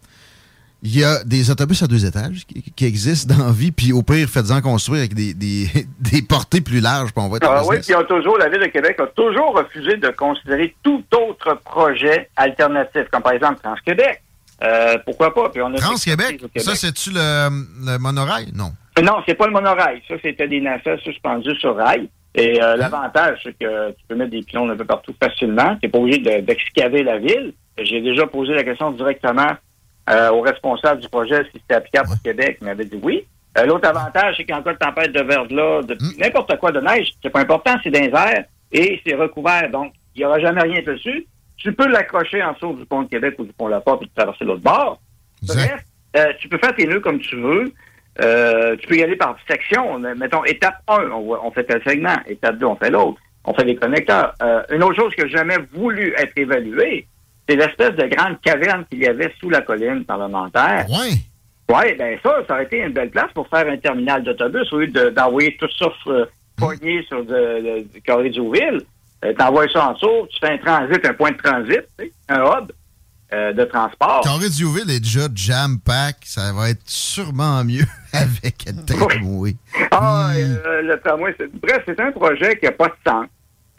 Il 0.81 0.97
y 0.97 1.03
a 1.03 1.23
des 1.25 1.51
autobus 1.51 1.83
à 1.83 1.87
deux 1.87 2.05
étages 2.05 2.45
qui, 2.47 2.61
qui 2.61 2.85
existent 2.85 3.35
dans 3.35 3.47
la 3.47 3.51
vie, 3.51 3.71
puis 3.71 3.91
au 3.91 4.01
pire, 4.01 4.29
faites-en 4.29 4.61
construire 4.61 4.99
avec 5.01 5.13
des, 5.13 5.33
des, 5.33 5.67
des 5.99 6.21
portées 6.21 6.61
plus 6.61 6.79
larges, 6.79 7.11
puis 7.11 7.21
on 7.23 7.27
va 7.29 7.37
être 7.37 7.47
Ah 7.49 7.63
oui, 7.67 7.77
puis 7.79 7.93
toujours, 8.07 8.37
la 8.37 8.47
Ville 8.49 8.61
de 8.61 8.67
Québec 8.67 8.97
a 8.99 9.07
toujours 9.07 9.57
refusé 9.57 9.97
de 9.97 10.07
considérer 10.09 10.73
tout 10.81 11.03
autre 11.15 11.59
projet 11.65 12.29
alternatif, 12.37 13.03
comme 13.11 13.21
par 13.23 13.33
exemple 13.33 13.59
Trans-Québec. 13.61 14.21
Euh, 14.63 14.97
pourquoi 15.05 15.33
pas? 15.33 15.49
Puis 15.49 15.61
on 15.61 15.73
a 15.73 15.77
Trans-Québec, 15.77 16.43
ça, 16.57 16.75
c'est-tu 16.75 17.11
le, 17.11 17.49
le 17.85 17.97
monorail? 17.97 18.51
Non. 18.53 18.71
Non, 19.01 19.17
c'est 19.25 19.35
pas 19.35 19.47
le 19.47 19.53
monorail. 19.53 20.01
Ça, 20.07 20.15
c'était 20.21 20.47
des 20.47 20.59
nacelles 20.59 20.99
suspendues 21.01 21.55
sur 21.59 21.75
rail. 21.75 22.09
Et 22.35 22.61
euh, 22.61 22.75
l'avantage, 22.75 23.39
c'est 23.43 23.57
que 23.57 23.89
tu 23.91 23.97
peux 24.07 24.15
mettre 24.15 24.31
des 24.31 24.41
pylônes 24.43 24.69
un 24.71 24.75
peu 24.75 24.85
partout 24.85 25.13
facilement. 25.21 25.75
Tu 25.77 25.85
n'es 25.87 25.89
pas 25.91 25.97
obligé 25.99 26.19
de- 26.19 26.41
d'excaver 26.41 27.03
la 27.03 27.17
ville. 27.17 27.53
J'ai 27.81 28.01
déjà 28.01 28.27
posé 28.27 28.53
la 28.53 28.63
question 28.63 28.91
directement 28.91 29.47
euh, 30.09 30.29
au 30.31 30.41
responsable 30.41 31.01
du 31.01 31.09
projet 31.09 31.43
si 31.45 31.59
c'était 31.61 31.75
applicable 31.75 32.07
pour 32.09 32.21
Québec. 32.21 32.57
Il 32.61 32.65
m'avait 32.65 32.85
dit 32.85 32.99
oui. 33.01 33.25
Euh, 33.57 33.65
L'autre 33.65 33.87
avantage, 33.89 34.35
c'est 34.37 34.45
qu'en 34.45 34.61
cas 34.61 34.73
de 34.73 34.77
tempête 34.77 35.11
de 35.11 35.21
verglas, 35.21 35.81
de 35.83 35.93
Hum. 35.93 36.11
n'importe 36.19 36.57
quoi 36.59 36.71
de 36.71 36.79
neige, 36.81 37.11
c'est 37.21 37.29
pas 37.29 37.39
important, 37.41 37.75
c'est 37.83 37.89
dans 37.91 37.99
les 38.01 38.09
airs 38.09 38.45
et 38.71 39.01
c'est 39.05 39.15
recouvert. 39.15 39.69
Donc, 39.71 39.93
il 40.15 40.19
n'y 40.19 40.25
aura 40.25 40.39
jamais 40.39 40.61
rien 40.61 40.81
dessus. 40.83 41.25
Tu 41.57 41.73
peux 41.73 41.87
l'accrocher 41.87 42.41
en 42.43 42.53
dessous 42.53 42.73
du 42.73 42.85
pont 42.85 43.03
de 43.03 43.09
Québec 43.09 43.35
ou 43.37 43.43
du 43.45 43.51
pont 43.53 43.67
La 43.67 43.81
Porte 43.81 44.03
et 44.03 44.09
traverser 44.15 44.45
l'autre 44.45 44.61
bord. 44.61 44.99
Bref, 45.43 45.81
euh, 46.15 46.33
tu 46.39 46.47
peux 46.47 46.57
faire 46.57 46.75
tes 46.75 46.85
nœuds 46.87 46.99
comme 47.01 47.19
tu 47.19 47.35
veux. 47.35 47.71
Euh, 48.21 48.75
tu 48.77 48.87
peux 48.87 48.95
y 48.97 49.03
aller 49.03 49.15
par 49.15 49.35
section. 49.49 49.97
Mais, 49.99 50.13
Mettons, 50.15 50.43
étape 50.45 50.75
1, 50.87 51.09
on, 51.11 51.37
on 51.43 51.51
fait 51.51 51.63
tel 51.63 51.81
segment. 51.85 52.15
Étape 52.27 52.57
2, 52.57 52.65
on 52.65 52.75
fait 52.75 52.89
l'autre. 52.89 53.19
On 53.45 53.53
fait 53.53 53.63
les 53.63 53.75
connecteurs. 53.75 54.33
Euh, 54.41 54.61
une 54.71 54.83
autre 54.83 54.95
chose 54.95 55.13
que 55.15 55.27
j'ai 55.27 55.37
jamais 55.37 55.57
voulu 55.73 56.13
être 56.17 56.33
évaluée, 56.37 57.07
c'est 57.49 57.55
l'espèce 57.55 57.95
de 57.95 58.05
grande 58.15 58.39
caverne 58.41 58.85
qu'il 58.89 58.99
y 58.99 59.07
avait 59.07 59.33
sous 59.39 59.49
la 59.49 59.61
colline 59.61 60.05
parlementaire. 60.05 60.85
Oui. 60.89 61.23
Oui, 61.69 61.93
ben 61.97 62.17
ça, 62.23 62.35
ça 62.47 62.53
aurait 62.53 62.63
été 62.65 62.77
une 62.79 62.93
belle 62.93 63.09
place 63.11 63.31
pour 63.33 63.47
faire 63.47 63.67
un 63.67 63.77
terminal 63.77 64.23
d'autobus 64.23 64.71
au 64.73 64.79
lieu 64.79 64.87
de- 64.87 65.09
d'envoyer 65.09 65.55
tout 65.59 65.67
ça 65.77 65.87
euh, 66.07 66.25
pogné 66.57 67.03
sur 67.07 67.19
le, 67.19 67.59
le- 67.61 67.87
le 67.93 67.99
carré 68.03 68.29
du 68.29 68.41
ville. 68.41 68.81
Euh, 69.25 69.33
T'envoies 69.33 69.67
ça 69.69 69.89
en 69.89 69.93
dessous, 69.93 70.27
tu 70.31 70.39
fais 70.39 70.53
un 70.53 70.57
transit, 70.57 71.05
un 71.05 71.13
point 71.13 71.31
de 71.31 71.37
transit, 71.37 71.81
un 72.29 72.43
hub 72.43 72.71
euh, 73.33 73.53
de 73.53 73.63
transport. 73.65 74.21
Carré 74.23 74.49
du 74.49 74.65
Ville 74.65 74.89
est 74.89 74.99
déjà 75.01 75.27
jam-pack. 75.35 76.15
Ça 76.23 76.51
va 76.53 76.69
être 76.71 76.81
sûrement 76.85 77.63
mieux 77.63 77.83
avec 78.13 78.65
un 78.67 78.81
tramway. 78.83 79.55
Ah, 79.91 80.31
euh, 80.35 80.81
le 80.81 80.99
tramway, 81.01 81.35
c'est- 81.37 81.51
bref, 81.53 81.83
c'est 81.85 81.99
un 81.99 82.11
projet 82.11 82.57
qui 82.57 82.65
n'a 82.65 82.71
pas 82.71 82.87
de 82.87 82.93
sens. 83.11 83.25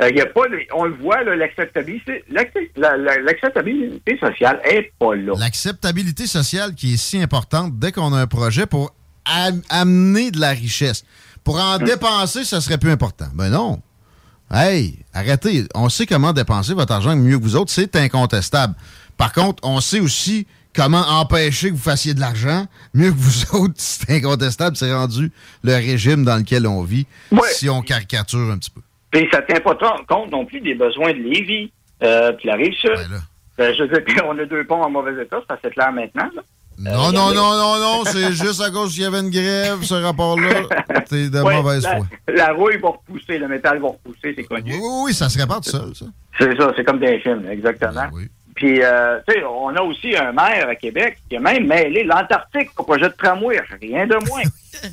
Euh, 0.00 0.08
il 0.10 0.16
y 0.16 0.20
a 0.20 0.26
pas 0.26 0.42
on 0.74 0.84
le 0.84 0.94
voit, 0.94 1.22
l'acceptabilité, 1.24 2.24
l'accept- 2.30 2.76
la- 2.76 2.96
la- 2.96 3.18
l'acceptabilité 3.20 4.18
sociale 4.18 4.60
est 4.64 4.92
pas 4.98 5.14
là. 5.14 5.34
L'acceptabilité 5.38 6.26
sociale 6.26 6.74
qui 6.74 6.94
est 6.94 6.96
si 6.96 7.20
importante 7.20 7.78
dès 7.78 7.92
qu'on 7.92 8.12
a 8.14 8.20
un 8.20 8.26
projet 8.26 8.66
pour 8.66 8.94
am- 9.26 9.60
amener 9.68 10.30
de 10.30 10.40
la 10.40 10.50
richesse. 10.50 11.04
Pour 11.44 11.60
en 11.60 11.78
dépenser, 11.78 12.44
ça 12.44 12.60
serait 12.60 12.78
plus 12.78 12.90
important. 12.90 13.26
Ben 13.34 13.50
non. 13.50 13.80
Hey, 14.50 14.98
arrêtez. 15.14 15.64
On 15.74 15.88
sait 15.88 16.06
comment 16.06 16.32
dépenser 16.32 16.74
votre 16.74 16.92
argent 16.92 17.14
mieux 17.14 17.38
que 17.38 17.42
vous 17.44 17.56
autres. 17.56 17.70
C'est 17.70 17.94
incontestable. 17.96 18.74
Par 19.16 19.32
contre, 19.32 19.62
on 19.66 19.80
sait 19.80 20.00
aussi 20.00 20.46
comment 20.74 21.06
empêcher 21.06 21.68
que 21.68 21.74
vous 21.74 21.80
fassiez 21.80 22.14
de 22.14 22.20
l'argent 22.20 22.66
mieux 22.94 23.10
que 23.10 23.16
vous 23.16 23.44
autres. 23.56 23.74
C'est 23.76 24.10
incontestable. 24.10 24.76
C'est 24.76 24.92
rendu 24.92 25.30
le 25.62 25.74
régime 25.74 26.24
dans 26.24 26.36
lequel 26.36 26.66
on 26.66 26.82
vit. 26.82 27.06
Si 27.52 27.68
on 27.68 27.82
caricature 27.82 28.50
un 28.50 28.58
petit 28.58 28.70
peu. 28.70 28.80
Puis 29.10 29.28
ça 29.32 29.42
tient 29.42 29.60
pas 29.60 29.76
compte 30.08 30.30
non 30.30 30.44
plus 30.44 30.60
des 30.60 30.74
besoins 30.74 31.12
de 31.12 31.18
Lévis, 31.18 31.72
euh, 32.02 32.32
puis 32.32 32.48
la 32.48 32.54
rive 32.54 32.74
sud. 32.74 32.90
Euh, 33.58 33.74
je 33.76 33.82
veux 33.84 34.00
dire, 34.00 34.24
on 34.26 34.38
a 34.38 34.44
deux 34.44 34.64
ponts 34.64 34.82
en 34.82 34.90
mauvais 34.90 35.22
état, 35.22 35.40
ça 35.48 35.58
c'est 35.62 35.70
clair 35.72 35.92
maintenant. 35.92 36.28
là. 36.34 36.42
Non, 36.82 37.12
non, 37.12 37.34
non, 37.34 37.52
non, 37.58 37.78
non. 37.78 38.04
C'est 38.06 38.32
juste 38.44 38.62
à 38.62 38.70
cause 38.70 38.94
qu'il 38.94 39.02
y 39.02 39.06
avait 39.06 39.20
une 39.20 39.28
grève, 39.28 39.82
ce 39.82 39.94
rapport-là. 39.94 40.62
C'est 41.06 41.28
de 41.28 41.38
Ouais, 41.42 41.56
mauvaise 41.56 41.82
la, 41.82 41.96
foi. 41.96 42.06
la 42.28 42.52
rouille 42.54 42.78
va 42.78 42.88
repousser, 42.88 43.36
le 43.36 43.48
métal 43.48 43.80
va 43.80 43.88
repousser, 43.88 44.32
c'est 44.34 44.44
connu. 44.44 44.72
Oui, 44.72 44.78
oui, 44.80 45.00
oui, 45.06 45.12
ça 45.14 45.28
se 45.28 45.38
répare 45.38 45.60
tout 45.60 45.68
seul, 45.68 45.94
ça. 45.94 46.06
C'est 46.38 46.56
ça, 46.56 46.72
c'est 46.74 46.84
comme 46.84 46.98
des 47.00 47.18
films, 47.20 47.44
exactement. 47.50 48.08
Puis, 48.54 48.82
euh, 48.82 49.18
tu 49.28 49.34
sais, 49.34 49.44
on 49.44 49.68
a 49.76 49.82
aussi 49.82 50.16
un 50.16 50.32
maire 50.32 50.68
à 50.68 50.74
Québec 50.74 51.18
qui 51.28 51.36
a 51.36 51.40
même 51.40 51.66
mêlé 51.66 52.02
l'Antarctique 52.04 52.70
au 52.78 52.82
projet 52.84 53.08
de 53.10 53.14
tramway, 53.16 53.60
rien 53.80 54.06
de 54.06 54.16
moins. 54.28 54.42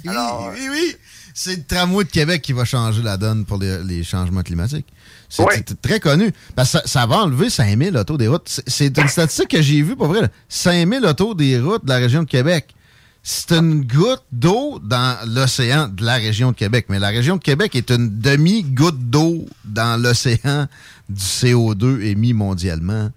Alors, 0.09 0.51
oui, 0.53 0.67
oui. 0.69 0.95
C'est 1.39 1.55
le 1.55 1.63
tramway 1.63 2.03
de 2.03 2.09
Québec 2.09 2.41
qui 2.41 2.51
va 2.51 2.65
changer 2.65 3.03
la 3.03 3.15
donne 3.15 3.45
pour 3.45 3.59
les, 3.59 3.83
les 3.83 4.03
changements 4.03 4.41
climatiques. 4.41 4.87
C'est 5.29 5.43
Oui. 5.43 5.53
très 5.83 5.99
connu. 5.99 6.31
Parce 6.55 6.71
que 6.71 6.79
ça, 6.79 6.83
ça 6.87 7.05
va 7.05 7.17
enlever 7.17 7.49
5000 7.51 7.95
autos 7.95 8.17
des 8.17 8.27
routes. 8.27 8.61
C'est- 8.65 8.97
une 8.97 9.07
statistique 9.07 9.49
que 9.49 9.61
j'ai 9.61 9.83
vue, 9.83 9.95
pour 9.95 10.07
vrai. 10.07 10.21
là. 10.21 10.29
5000 10.49 11.05
autos 11.05 11.35
des 11.35 11.59
routes 11.59 11.83
de 11.85 11.89
la 11.89 11.97
région 11.97 12.23
de 12.23 12.27
Québec. 12.27 12.73
C'est 13.21 13.51
une 13.51 13.85
goutte 13.85 14.23
d'eau 14.31 14.79
dans 14.83 15.17
l'océan 15.27 15.89
de 15.89 16.03
la 16.03 16.15
région 16.15 16.51
de 16.53 16.55
Québec. 16.55 16.85
Mais 16.89 16.97
la 16.97 17.09
région 17.09 17.35
de 17.37 17.43
Québec 17.43 17.75
est 17.75 17.91
une 17.91 18.19
demi-goutte 18.19 19.09
d'eau 19.09 19.45
dans 19.65 20.01
l'océan 20.01 20.67
du 21.09 21.21
CO2 21.23 22.01
émis 22.01 22.33
mondialement. 22.33 23.11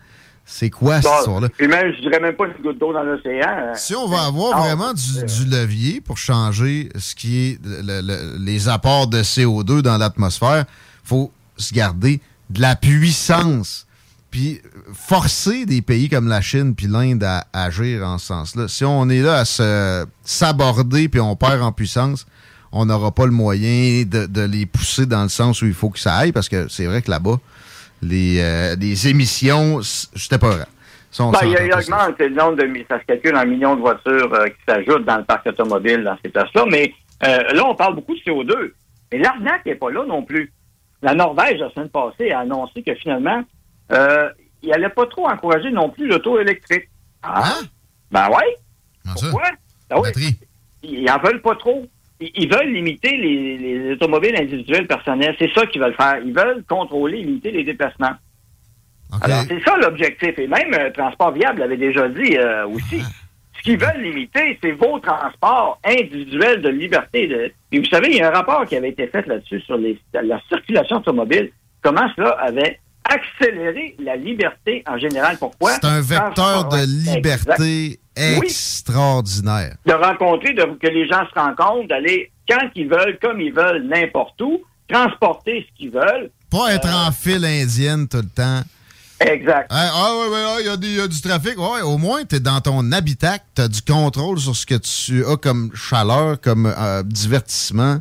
C'est 0.53 0.69
quoi 0.71 1.01
cette 1.01 1.11
histoire-là? 1.19 1.49
Puis 1.57 1.69
même, 1.69 1.93
je 1.95 2.01
dirais 2.01 2.19
même 2.21 2.35
pas 2.35 2.47
une 2.47 2.63
goutte 2.63 2.79
d'eau 2.79 2.93
dans 2.93 3.05
l'océan. 3.05 3.73
Si 3.77 3.95
on 3.95 4.09
va 4.09 4.25
avoir 4.25 4.57
Non, 4.59 4.65
vraiment 4.65 4.93
du, 4.93 5.25
du 5.25 5.45
levier 5.49 6.01
pour 6.01 6.19
changer 6.19 6.89
ce 6.99 7.15
qui 7.15 7.39
est 7.47 7.59
le- 7.65 8.01
le- 8.03 8.37
les 8.39 8.69
apports 8.69 9.07
de 9.07 9.23
CO2 9.23 9.81
dans 9.81 9.97
l'atmosphère, 9.97 10.65
faut 11.05 11.31
se 11.57 11.73
garder 11.73 12.21
de 12.51 12.61
la 12.61 12.75
puissance. 12.75 13.87
Puis 14.33 14.61
forcer 14.93 15.67
des 15.67 15.83
pays 15.83 16.09
comme 16.09 16.29
la 16.29 16.41
Chine 16.41 16.75
puis 16.75 16.87
l'Inde 16.87 17.23
à, 17.25 17.47
agir 17.53 18.07
en 18.07 18.19
ce 18.19 18.27
sens-là. 18.27 18.69
Si 18.69 18.85
on 18.85 19.09
est 19.09 19.23
là 19.23 19.39
à 19.39 19.45
se 19.45 20.05
s'aborder 20.25 21.09
puis 21.09 21.21
on 21.21 21.37
perd 21.37 21.63
en 21.63 21.73
puissance, 21.73 22.27
on 22.73 22.87
n'aura 22.87 23.11
pas 23.13 23.27
le 23.27 23.33
moyen 23.33 24.05
de, 24.05 24.27
de 24.27 24.41
les 24.43 24.67
pousser 24.67 25.07
dans 25.07 25.23
le 25.25 25.29
sens 25.29 25.63
où 25.63 25.67
il 25.67 25.75
faut 25.75 25.91
que 25.91 25.99
ça 25.99 26.15
aille 26.15 26.33
parce 26.33 26.49
que 26.49 26.67
c'est 26.69 26.87
vrai 26.87 27.03
que 27.03 27.11
là-bas, 27.11 27.39
les, 28.03 28.41
euh, 28.41 28.77
les 28.77 29.09
émissions, 29.09 29.83
c- 29.83 30.09
j'étais 30.15 30.39
pas 30.39 30.51
vrai. 30.51 30.65
On 31.19 31.31
Ben, 31.33 31.41
il, 31.43 31.49
il 31.67 31.75
augmente 31.75 32.19
le 32.21 32.29
nombre 32.29 32.55
de 32.57 32.85
ça 32.89 33.01
se 33.01 33.05
calcule 33.05 33.35
en 33.37 33.45
millions 33.45 33.75
de 33.75 33.81
voitures 33.81 34.33
euh, 34.33 34.47
qui 34.47 34.57
s'ajoutent 34.69 35.05
dans 35.05 35.19
le 35.19 35.25
parc 35.25 35.45
automobile 35.47 36.05
dans 36.05 36.17
ces 36.23 36.31
places-là. 36.31 36.65
Mais 36.71 36.95
euh, 37.25 37.53
là, 37.53 37.65
on 37.67 37.75
parle 37.75 37.97
beaucoup 37.97 38.15
de 38.15 38.21
CO2. 38.21 38.73
Mais 39.13 39.19
l'arnaque 39.19 39.67
n'est 39.67 39.75
pas 39.75 39.91
là 39.91 40.05
non 40.07 40.23
plus. 40.23 40.53
La 41.03 41.15
Norvège, 41.15 41.59
la 41.59 41.71
semaine 41.73 41.89
passée, 41.89 42.31
a 42.31 42.41
annoncé 42.41 42.83
que 42.83 42.95
finalement, 42.95 43.43
euh, 43.91 44.29
il 44.63 44.69
n'allait 44.71 44.89
pas 44.91 45.07
trop 45.07 45.29
encourager 45.29 45.71
non 45.73 45.91
plus 45.91 46.07
l'auto 46.07 46.39
électrique. 46.39 46.89
Ah? 47.23 47.59
Ben 48.13 48.29
oui. 48.31 49.13
Pourquoi? 49.31 49.51
Ben 49.91 49.97
oui. 50.01 50.39
Ils 50.83 51.05
n'en 51.05 51.19
veulent 51.19 51.43
pas 51.43 51.57
trop. 51.57 51.87
Ils 52.21 52.53
veulent 52.53 52.73
limiter 52.73 53.17
les, 53.17 53.57
les 53.59 53.93
automobiles 53.93 54.37
individuelles 54.37 54.87
personnelles. 54.87 55.35
C'est 55.39 55.51
ça 55.55 55.65
qu'ils 55.67 55.81
veulent 55.81 55.95
faire. 55.95 56.19
Ils 56.25 56.35
veulent 56.35 56.63
contrôler, 56.69 57.19
limiter 57.23 57.51
les 57.51 57.65
déplacements. 57.65 58.13
Alors, 59.23 59.43
c'est 59.49 59.61
ça 59.65 59.77
l'objectif. 59.77 60.39
Et 60.39 60.47
même 60.47 60.73
euh, 60.75 60.91
Transport 60.91 61.33
Viable 61.33 61.61
l'avait 61.61 61.77
déjà 61.77 62.09
dit 62.09 62.37
euh, 62.37 62.67
aussi. 62.69 63.01
Ce 63.57 63.63
qu'ils 63.63 63.79
veulent 63.79 64.03
limiter, 64.03 64.59
c'est 64.63 64.73
vos 64.73 64.99
transports 65.01 65.81
individuels 65.85 66.63
de 66.63 66.69
liberté. 66.69 67.27
De... 67.27 67.53
Et 67.73 67.79
vous 67.79 67.85
savez, 67.87 68.09
il 68.11 68.17
y 68.17 68.21
a 68.23 68.29
un 68.29 68.35
rapport 68.35 68.65
qui 68.67 68.77
avait 68.77 68.91
été 68.91 69.07
fait 69.09 69.27
là-dessus 69.27 69.61
sur 69.63 69.77
les- 69.77 69.99
la 70.15 70.41
circulation 70.49 70.97
automobile. 70.99 71.51
Comment 71.83 72.09
cela 72.17 72.31
avait 72.41 72.79
accéléré 73.05 73.97
la 73.99 74.17
liberté 74.17 74.83
en 74.87 74.97
général? 74.99 75.37
Pourquoi? 75.39 75.73
C'est 75.73 75.85
un 75.87 76.01
vecteur 76.01 76.69
de 76.69 76.77
Exact. 77.17 77.19
Oui. 78.39 78.47
extraordinaire. 78.47 79.77
de 79.87 79.93
rencontrer, 79.93 80.53
de, 80.53 80.63
que 80.81 80.87
les 80.89 81.07
gens 81.09 81.23
se 81.33 81.39
rencontrent, 81.39 81.89
d'aller 81.89 82.31
quand 82.49 82.69
ils 82.75 82.89
veulent, 82.89 83.19
comme 83.23 83.41
ils 83.41 83.53
veulent, 83.53 83.87
n'importe 83.87 84.41
où, 84.41 84.61
transporter 84.89 85.67
ce 85.69 85.77
qu'ils 85.79 85.91
veulent. 85.91 86.31
Pas 86.51 86.75
être 86.75 86.89
en 86.89 87.13
file 87.13 87.45
indienne 87.45 88.09
tout 88.09 88.19
le 88.19 88.29
temps. 88.29 88.63
Exact. 89.21 89.67
Hein, 89.71 89.89
ah 89.93 90.13
ouais, 90.17 90.29
ouais, 90.35 90.61
il 90.61 90.67
y 90.95 91.01
a 91.01 91.05
y, 91.05 91.09
du 91.09 91.21
trafic. 91.21 91.59
Ouais, 91.59 91.83
au 91.83 91.99
moins, 91.99 92.25
tu 92.25 92.37
es 92.37 92.41
dans 92.41 92.61
ton 92.61 92.91
habitat, 92.91 93.39
tu 93.55 93.61
as 93.63 93.69
du 93.69 93.83
contrôle 93.83 94.39
sur 94.39 94.57
ce 94.57 94.65
que 94.65 94.77
tu 94.77 95.25
as 95.27 95.37
comme 95.37 95.71
chaleur, 95.75 96.41
comme 96.41 96.67
euh, 96.67 97.03
divertissement. 97.05 97.99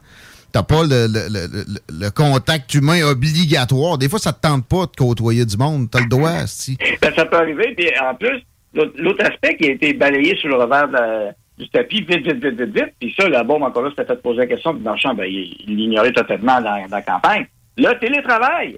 T'as 0.52 0.64
pas 0.64 0.82
le, 0.84 1.06
le- 1.08 1.28
le- 1.30 1.66
le- 2.00 2.10
contact 2.10 2.74
humain 2.74 3.04
obligatoire. 3.04 3.98
Des 4.00 4.10
fois, 4.10 4.18
ça 4.18 4.34
te 4.34 4.42
tente 4.42 4.66
pas 4.66 4.86
de 4.88 4.96
côtoyer 4.98 5.46
du 5.46 5.58
monde. 5.58 5.92
T'as 5.92 6.00
le 6.00 6.08
droit, 6.08 6.32
si. 6.48 6.76
Ben, 7.02 7.14
ça 7.16 7.26
peut 7.26 7.38
arriver. 7.38 7.76
Puis 7.78 7.88
en 8.02 8.16
plus, 8.16 8.42
l'autre 8.74 9.24
aspect 9.26 9.56
qui 9.58 9.68
a 9.68 9.72
été 9.72 9.94
balayé 9.94 10.36
sur 10.38 10.50
le 10.50 10.56
revers 10.56 10.88
de 10.88 10.94
la- 10.94 11.32
du 11.58 11.68
tapis, 11.70 12.02
vite, 12.02 12.26
vite, 12.26 12.42
vite, 12.44 12.60
vite, 12.62 12.74
vite. 12.74 12.94
Puis 13.02 13.14
ça, 13.20 13.28
la 13.28 13.44
bombe, 13.44 13.64
encore 13.64 13.84
là, 13.84 13.90
c'était 13.90 14.06
fait 14.06 14.22
poser 14.22 14.40
la 14.40 14.48
question. 14.48 14.74
Puis 14.74 14.84
dans 14.84 14.94
le 14.94 14.98
champ, 14.98 15.14
ben, 15.14 15.26
il 15.26 15.76
l'ignorait 15.76 16.14
totalement 16.14 16.62
dans, 16.62 16.88
dans 16.88 16.96
la 16.96 17.02
campagne. 17.02 17.46
Le 17.78 17.94
télétravail. 18.00 18.78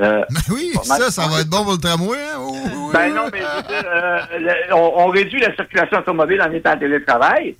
Euh, 0.00 0.24
oui, 0.52 0.72
ça, 0.84 1.10
ça 1.10 1.26
va 1.28 1.40
être 1.40 1.48
bon 1.50 1.62
pour 1.64 1.72
le 1.72 1.78
tramway. 1.78 2.16
hein? 2.18 2.36
Oh, 2.38 2.52
oui, 2.52 2.90
Ben 2.92 3.14
non, 3.14 3.22
mais 3.32 3.40
euh, 3.42 4.18
le- 4.38 4.74
on, 4.74 5.06
on 5.06 5.06
réduit 5.08 5.40
la 5.40 5.54
circulation 5.56 5.98
automobile 5.98 6.40
en 6.42 6.52
étant 6.52 6.72
en 6.74 6.78
télétravail. 6.78 7.56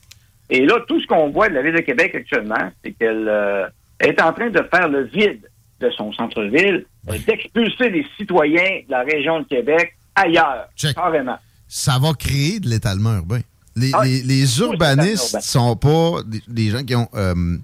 Et 0.51 0.65
là, 0.67 0.77
tout 0.87 1.01
ce 1.01 1.07
qu'on 1.07 1.31
voit 1.31 1.49
de 1.49 1.55
la 1.55 1.63
Ville 1.63 1.75
de 1.75 1.81
Québec 1.81 2.15
actuellement, 2.15 2.71
c'est 2.85 2.93
qu'elle 2.93 3.27
euh, 3.29 3.67
est 4.01 4.21
en 4.23 4.33
train 4.33 4.51
de 4.51 4.63
faire 4.73 4.89
le 4.89 5.05
vide 5.05 5.49
de 5.81 5.91
son 5.91 6.13
centre-ville, 6.13 6.85
d'expulser 7.27 7.91
les 7.91 8.07
citoyens 8.17 8.83
de 8.87 8.91
la 8.91 9.03
région 9.03 9.41
de 9.41 9.45
Québec 9.47 9.95
ailleurs, 10.15 10.67
carrément. 10.95 11.39
Ça 11.77 11.99
va 11.99 12.13
créer 12.15 12.61
de 12.61 12.69
l'étalement 12.69 13.17
urbain. 13.17 13.41
Les, 13.75 13.91
Ah, 13.95 14.05
les- 14.05 14.23
les 14.23 14.59
urbanistes 14.61 15.33
urbain. 15.33 15.41
sont 15.41 15.75
pas 15.75 16.23
des, 16.25 16.41
des 16.47 16.71
gens 16.71 16.85
qui 16.85 16.95
ont 16.95 17.09
euh, 17.17 17.57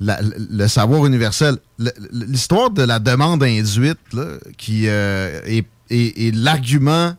la- 0.00 0.20
le 0.22 0.68
savoir 0.68 1.06
universel. 1.06 1.56
L'histoire 2.12 2.68
de 2.70 2.82
la 2.82 2.98
demande 2.98 3.42
induite, 3.42 3.96
là, 4.12 4.26
qui 4.58 4.82
euh, 4.86 5.40
est, 5.46 5.64
est- 5.88 6.26
est 6.28 6.34
l'argument 6.34 7.14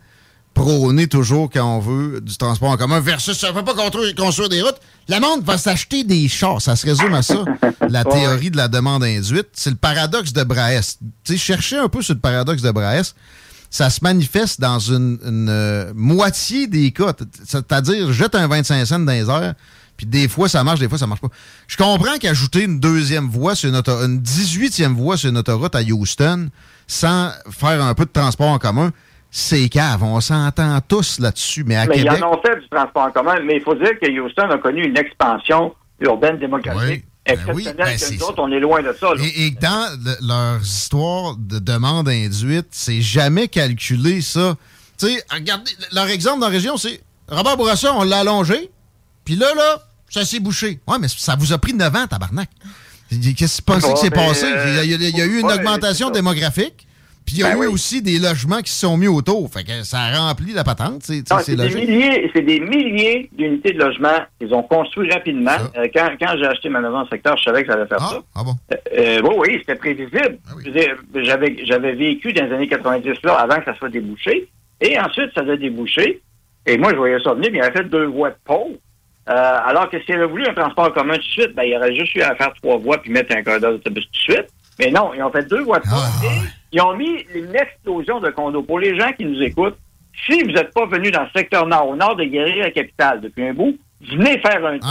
prôné 0.53 1.07
toujours 1.07 1.49
quand 1.51 1.65
on 1.77 1.80
veut 1.80 2.22
du 2.22 2.38
transport 2.38 2.69
en 2.69 2.77
commun 2.77 2.99
versus 2.99 3.35
ça 3.38 3.47
ne 3.51 3.53
peut 3.53 3.63
pas 3.65 3.73
construire, 3.73 4.13
construire 4.13 4.49
des 4.49 4.61
routes. 4.61 4.80
Le 5.09 5.19
monde 5.19 5.43
va 5.43 5.57
s'acheter 5.57 6.03
des 6.03 6.27
chars. 6.27 6.61
Ça 6.61 6.76
se 6.76 6.85
résume 6.85 7.13
à 7.15 7.23
ça, 7.23 7.43
la 7.89 8.03
Ouais. 8.07 8.11
théorie 8.22 8.51
de 8.51 8.57
la 8.57 8.67
demande 8.67 9.03
induite. 9.03 9.47
C'est 9.53 9.72
le 9.72 9.76
paradoxe 9.77 10.31
de 10.34 10.43
Braès. 10.43 10.81
Cherchez 11.35 11.77
un 11.80 11.89
peu 11.89 12.03
sur 12.03 12.13
le 12.13 12.19
paradoxe 12.19 12.61
de 12.61 12.69
Braès 12.69 13.01
ça 13.69 13.89
se 13.89 14.03
manifeste 14.03 14.59
dans 14.59 14.79
une, 14.79 15.19
une, 15.25 15.49
euh, 15.49 15.91
moitié 15.95 16.67
des 16.67 16.91
cas. 16.91 17.13
C'est-à-dire, 17.43 18.11
jette 18.13 18.35
un 18.35 18.47
25 18.47 18.85
cents 18.85 18.99
dans 18.99 19.11
les 19.11 19.29
airs, 19.29 19.53
puis 19.97 20.05
des 20.05 20.27
fois 20.27 20.47
ça 20.49 20.63
marche, 20.63 20.79
des 20.79 20.89
fois 20.89 20.97
ça 20.97 21.07
marche 21.07 21.21
pas. 21.21 21.29
Je 21.67 21.77
comprends 21.77 22.17
qu'ajouter 22.19 22.63
une 22.63 22.79
deuxième 22.79 23.27
voie 23.27 23.55
sur 23.55 23.69
une, 23.69 23.75
une 23.75 24.21
18e 24.21 24.93
voie 24.93 25.17
sur 25.17 25.29
une 25.29 25.37
autoroute 25.37 25.75
à 25.75 25.81
Houston, 25.81 26.49
sans 26.87 27.31
faire 27.49 27.83
un 27.83 27.93
peu 27.93 28.05
de 28.05 28.11
transport 28.11 28.49
en 28.49 28.59
commun, 28.59 28.91
c'est 29.31 29.67
cave. 29.69 30.03
On 30.03 30.21
s'entend 30.21 30.79
tous 30.87 31.19
là-dessus. 31.19 31.63
Mais 31.65 31.75
à 31.75 31.85
mais 31.85 31.95
Québec, 31.95 32.13
ils 32.17 32.23
en 32.23 32.33
ont 32.33 32.41
fait 32.41 32.59
du 32.59 32.69
transport 32.69 33.03
en 33.03 33.11
commun, 33.11 33.35
mais 33.43 33.57
il 33.57 33.61
faut 33.61 33.75
dire 33.75 33.99
que 33.99 34.09
Houston 34.09 34.49
a 34.49 34.57
connu 34.57 34.85
une 34.85 34.97
expansion 34.97 35.73
urbaine 35.99 36.37
démographique 36.37 37.05
ben, 37.26 37.38
que 37.95 37.97
c'est 37.99 38.14
nous 38.14 38.19
ça. 38.19 38.26
autres, 38.27 38.41
on 38.41 38.52
est 38.52 38.60
loin 38.60 38.81
de 38.84 38.95
ça. 38.99 39.14
là. 39.14 39.23
Et, 39.23 39.47
et 39.47 39.52
dans 39.52 39.97
le- 40.03 40.27
leurs 40.27 40.61
histoires 40.61 41.35
de 41.38 41.60
demande 41.60 42.07
induite, 42.10 42.68
c'est 42.72 43.02
jamais 43.02 43.47
calculé 43.47 44.22
ça. 44.22 44.56
Tu 44.97 45.07
sais, 45.07 45.23
regardez, 45.31 45.72
leur 45.91 46.07
exemple 46.07 46.39
dans 46.41 46.47
la 46.47 46.52
région, 46.53 46.77
c'est 46.77 47.02
Robert 47.27 47.57
Bourassa, 47.57 47.93
on 47.95 48.03
l'a 48.03 48.19
allongé, 48.19 48.69
puis 49.23 49.35
là, 49.35 49.47
là, 49.56 49.81
ça 50.10 50.23
s'est 50.23 50.39
bouché. 50.39 50.80
Ouais, 50.88 50.97
mais 50.99 51.07
ça 51.07 51.35
vous 51.35 51.52
a 51.52 51.57
pris 51.57 51.73
9 51.73 51.95
ans, 51.95 52.07
tabarnak. 52.07 52.49
Qu'est-ce 53.10 53.61
que 53.61 53.65
Bon, 53.65 53.80
qui 53.93 54.02
s'est 54.02 54.10
mais, 54.10 54.27
passé? 54.27 54.45
euh, 54.45 54.84
Il 54.84 54.89
y 54.91 54.93
a, 54.93 54.97
il 55.10 55.18
y 55.18 55.22
a- 55.22 55.26
eu 55.26 55.39
une 55.39 55.52
augmentation 55.52 56.07
c'est 56.07 56.14
démographique, 56.14 56.84
puis 57.26 57.38
il 57.38 57.39
y 57.41 57.43
a 57.43 57.49
Ben 57.49 57.56
eu 57.56 57.60
oui. 57.61 57.68
aussi 57.68 58.02
des 58.02 58.19
logements 58.19 58.61
qui 58.61 58.72
se 58.72 58.81
sont 58.81 58.97
mis 58.97 59.07
autour. 59.07 59.52
Fait 59.52 59.64
que 59.64 59.84
ça 59.84 59.99
a 59.99 60.18
rempli 60.18 60.53
la 60.53 60.64
patente. 60.64 61.02
C'est 61.02 61.23
c'est 61.41 61.56
des 61.56 61.69
milliers, 61.69 62.30
c'est 62.34 62.41
des 62.41 62.60
milliers 62.60 63.30
d'unités 63.34 63.73
de 63.73 63.80
logement 63.80 64.18
qu'ils 64.39 64.53
ont 64.53 64.64
construit 64.64 65.11
rapidement. 65.11 65.57
Euh, 65.77 65.88
quand 65.93 66.10
quand 66.19 66.35
j'ai 66.38 66.45
acheté 66.45 66.69
ma 66.69 66.81
maison 66.81 67.02
le 67.02 67.07
secteur, 67.07 67.35
je 67.38 67.43
savais 67.43 67.64
que 67.64 67.68
ça 67.72 67.73
allait 67.73 67.88
faire 67.88 67.99
ça. 67.99 68.22
Ah 68.35 68.43
bon? 68.43 68.53
Euh, 68.72 68.76
euh, 68.97 69.22
oui, 69.23 69.35
oui, 69.39 69.57
c'était 69.60 69.76
prévisible. 69.76 70.38
Dire, 70.65 70.97
J'avais, 71.15 71.93
vécu 71.93 72.31
dans 72.34 72.45
les 72.45 72.53
années 72.53 72.68
90 72.68 73.14
là 73.23 73.34
avant 73.35 73.57
que 73.57 73.65
ça 73.65 73.76
soit 73.76 73.89
débouché. 73.89 74.47
Et 74.81 74.99
ensuite, 74.99 75.31
ça 75.34 75.41
a 75.41 75.56
débouché. 75.56 76.22
Et 76.68 76.77
moi, 76.77 76.91
je 76.91 76.97
voyais 76.97 77.19
ça 77.23 77.34
venir, 77.34 77.49
mais 77.52 77.60
il 77.60 77.61
avait 77.61 77.77
fait 77.77 77.89
deux 77.89 78.06
voies 78.06 78.31
de. 78.31 78.35
Euh, 79.27 79.57
alors 79.65 79.89
que 79.89 79.99
s'il 80.03 80.15
avait 80.15 80.27
voulu 80.27 80.45
un 80.45 80.53
transport 80.53 80.93
commun 80.93 81.15
tout 81.15 81.22
de 81.22 81.23
suite, 81.23 81.56
ben, 81.56 81.64
il 81.64 81.76
aurait 81.76 81.95
juste 81.95 82.14
eu 82.15 82.22
à 82.22 82.35
faire 82.35 82.53
trois 82.61 82.77
voies 82.77 82.99
puis 82.99 83.11
mettre 83.11 83.35
un 83.35 83.41
corridor 83.41 83.72
d'autobus 83.72 84.06
tout 84.06 84.11
de 84.11 84.35
suite. 84.35 84.47
Mais 84.80 84.91
non, 84.91 85.14
ils 85.14 85.23
ont 85.23 85.31
fait 85.31 85.47
deux 85.47 85.64
voies 85.64 85.80
de. 85.80 85.85
Et 86.26 86.41
ils 86.72 86.81
ont 86.81 86.95
mis 86.95 87.26
une 87.34 87.56
explosion 87.56 88.19
de 88.19 88.30
condos. 88.31 88.64
Pour 88.64 88.80
les 88.80 88.97
gens 88.99 89.11
qui 89.14 89.26
nous 89.26 89.41
écoutent, 89.41 89.77
si 90.26 90.41
vous 90.43 90.52
n'êtes 90.52 90.73
pas 90.73 90.85
venu 90.85 91.11
dans 91.11 91.23
le 91.23 91.30
secteur 91.35 91.65
nord, 91.68 91.89
au 91.89 91.95
nord 91.95 92.15
de 92.15 92.23
Guéry-la-Capitale 92.23 93.22
depuis 93.22 93.47
un 93.47 93.53
bout, 93.53 93.77
venez 94.02 94.39
faire 94.39 94.65
un 94.65 94.80
tour. 94.80 94.89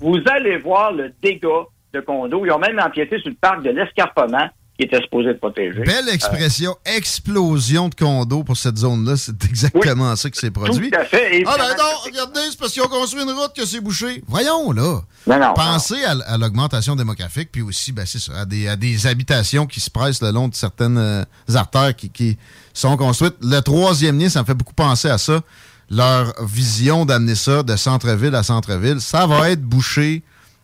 vous 0.00 0.18
allez 0.30 0.56
voir 0.58 0.92
le 0.92 1.12
dégât 1.22 1.66
de 1.92 2.00
condos. 2.00 2.44
Ils 2.44 2.52
ont 2.52 2.58
même 2.58 2.78
empiété 2.80 3.18
sur 3.18 3.30
le 3.30 3.36
parc 3.36 3.62
de 3.62 3.70
l'escarpement 3.70 4.48
qui 4.78 4.86
était 4.86 5.00
supposé 5.02 5.30
être 5.30 5.40
protégé. 5.40 5.80
Belle 5.80 6.08
Euh, 6.08 6.12
expression, 6.12 6.76
explosion 6.86 7.88
de 7.88 7.94
condos 7.94 8.42
pour 8.42 8.56
cette 8.56 8.78
zone-là. 8.78 9.16
C'est 9.16 9.44
exactement 9.44 10.16
ça 10.16 10.30
qui 10.30 10.40
s'est 10.40 10.50
produit. 10.50 10.90
Tout 10.90 10.98
à 10.98 11.04
fait. 11.04 11.42
Ah 11.46 11.56
ben 11.58 11.76
non, 11.76 11.84
regardez, 12.04 12.40
c'est 12.50 12.58
parce 12.58 12.72
qu'ils 12.72 12.82
ont 12.82 12.88
construit 12.88 13.22
une 13.22 13.30
route 13.30 13.52
que 13.54 13.66
c'est 13.66 13.80
bouché. 13.80 14.22
Voyons, 14.26 14.72
là. 14.72 15.02
Non, 15.26 15.38
non, 15.38 15.54
Pensez 15.54 16.02
à, 16.04 16.38
l'augmentation 16.38 16.96
démographique, 16.96 17.50
puis 17.52 17.62
aussi, 17.62 17.92
ben, 17.92 18.06
c'est 18.06 18.18
ça, 18.18 18.40
à 18.40 18.44
des, 18.44 18.66
à 18.66 18.76
des 18.76 19.06
habitations 19.06 19.66
qui 19.66 19.80
se 19.80 19.90
pressent 19.90 20.22
le 20.22 20.30
long 20.30 20.48
de 20.48 20.54
certaines 20.54 20.98
euh, 20.98 21.24
artères 21.54 21.94
qui, 21.94 22.08
qui 22.08 22.38
sont 22.72 22.96
construites. 22.96 23.36
Le 23.42 23.60
troisième 23.60 24.18
lien, 24.18 24.30
ça 24.30 24.40
me 24.40 24.46
fait 24.46 24.54
beaucoup 24.54 24.74
penser 24.74 25.08
à 25.08 25.18
ça. 25.18 25.42
Leur 25.90 26.32
vision 26.42 27.04
d'amener 27.04 27.34
ça 27.34 27.62
de 27.62 27.76
centre-ville 27.76 28.34
à 28.34 28.42
centre-ville, 28.42 29.00
ça 29.00 29.26
va 29.26 29.50
être 29.50 29.60
bouché 29.60 30.22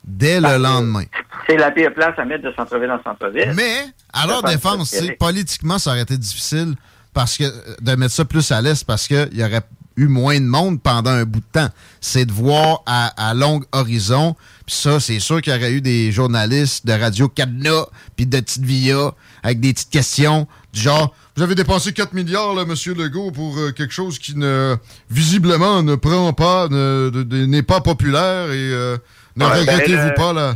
dès 0.09 0.41
le 0.41 0.57
lendemain. 0.59 1.05
C'est 1.47 1.57
la 1.57 1.71
pire 1.71 1.93
place 1.95 2.15
à 2.19 2.25
mettre 2.25 2.45
de 2.45 2.53
centre-ville 2.57 2.91
en 2.91 3.03
centre-ville. 3.03 3.53
Mais, 3.55 3.85
à 4.13 4.27
leur 4.27 4.43
défense, 4.43 4.95
politiquement, 5.19 5.79
ça 5.79 5.91
aurait 5.91 6.03
été 6.03 6.17
difficile 6.17 6.75
parce 7.15 7.37
que 7.37 7.45
de 7.81 7.95
mettre 7.95 8.15
ça 8.15 8.25
plus 8.25 8.51
à 8.51 8.61
l'est 8.61 8.85
parce 8.85 9.07
qu'il 9.07 9.29
y 9.33 9.43
aurait 9.45 9.63
eu 9.97 10.07
moins 10.07 10.39
de 10.39 10.45
monde 10.45 10.81
pendant 10.81 11.11
un 11.11 11.25
bout 11.25 11.41
de 11.41 11.45
temps. 11.61 11.69
C'est 12.01 12.25
de 12.25 12.33
voir 12.33 12.83
à, 12.87 13.09
à 13.31 13.35
long 13.35 13.61
horizon. 13.73 14.37
Puis 14.65 14.77
ça, 14.77 15.01
c'est 15.01 15.19
sûr 15.19 15.43
qu'il 15.43 15.53
y 15.53 15.57
aurait 15.57 15.73
eu 15.73 15.81
des 15.81 16.13
journalistes 16.13 16.87
de 16.87 16.93
Radio 16.93 17.29
Cadena 17.29 17.87
puis 18.17 18.27
de 18.27 18.39
Petite 18.39 18.63
Via 18.63 19.13
avec 19.43 19.59
des 19.61 19.73
petites 19.73 19.91
questions 19.91 20.47
du 20.73 20.81
genre 20.81 21.13
Vous 21.37 21.43
avez 21.43 21.55
dépensé 21.57 21.93
4 21.93 22.13
milliards, 22.13 22.55
là, 22.55 22.65
Monsieur 22.65 22.95
Legault, 22.95 23.33
pour 23.33 23.59
euh, 23.59 23.73
quelque 23.73 23.93
chose 23.95 24.19
qui 24.21 24.37
ne 24.37 24.77
visiblement 25.11 25.83
ne 25.83 25.95
prend 25.97 26.33
pas, 26.33 26.69
ne- 26.69 27.11
n'est 27.47 27.63
pas 27.63 27.81
populaire 27.81 28.53
et 28.53 28.71
euh, 28.73 28.99
ne 29.39 29.45
Ouais, 29.45 29.65
ben, 29.65 29.73
regrettez-vous 29.73 30.09
euh, 30.09 30.15
pas 30.15 30.33
là. 30.33 30.55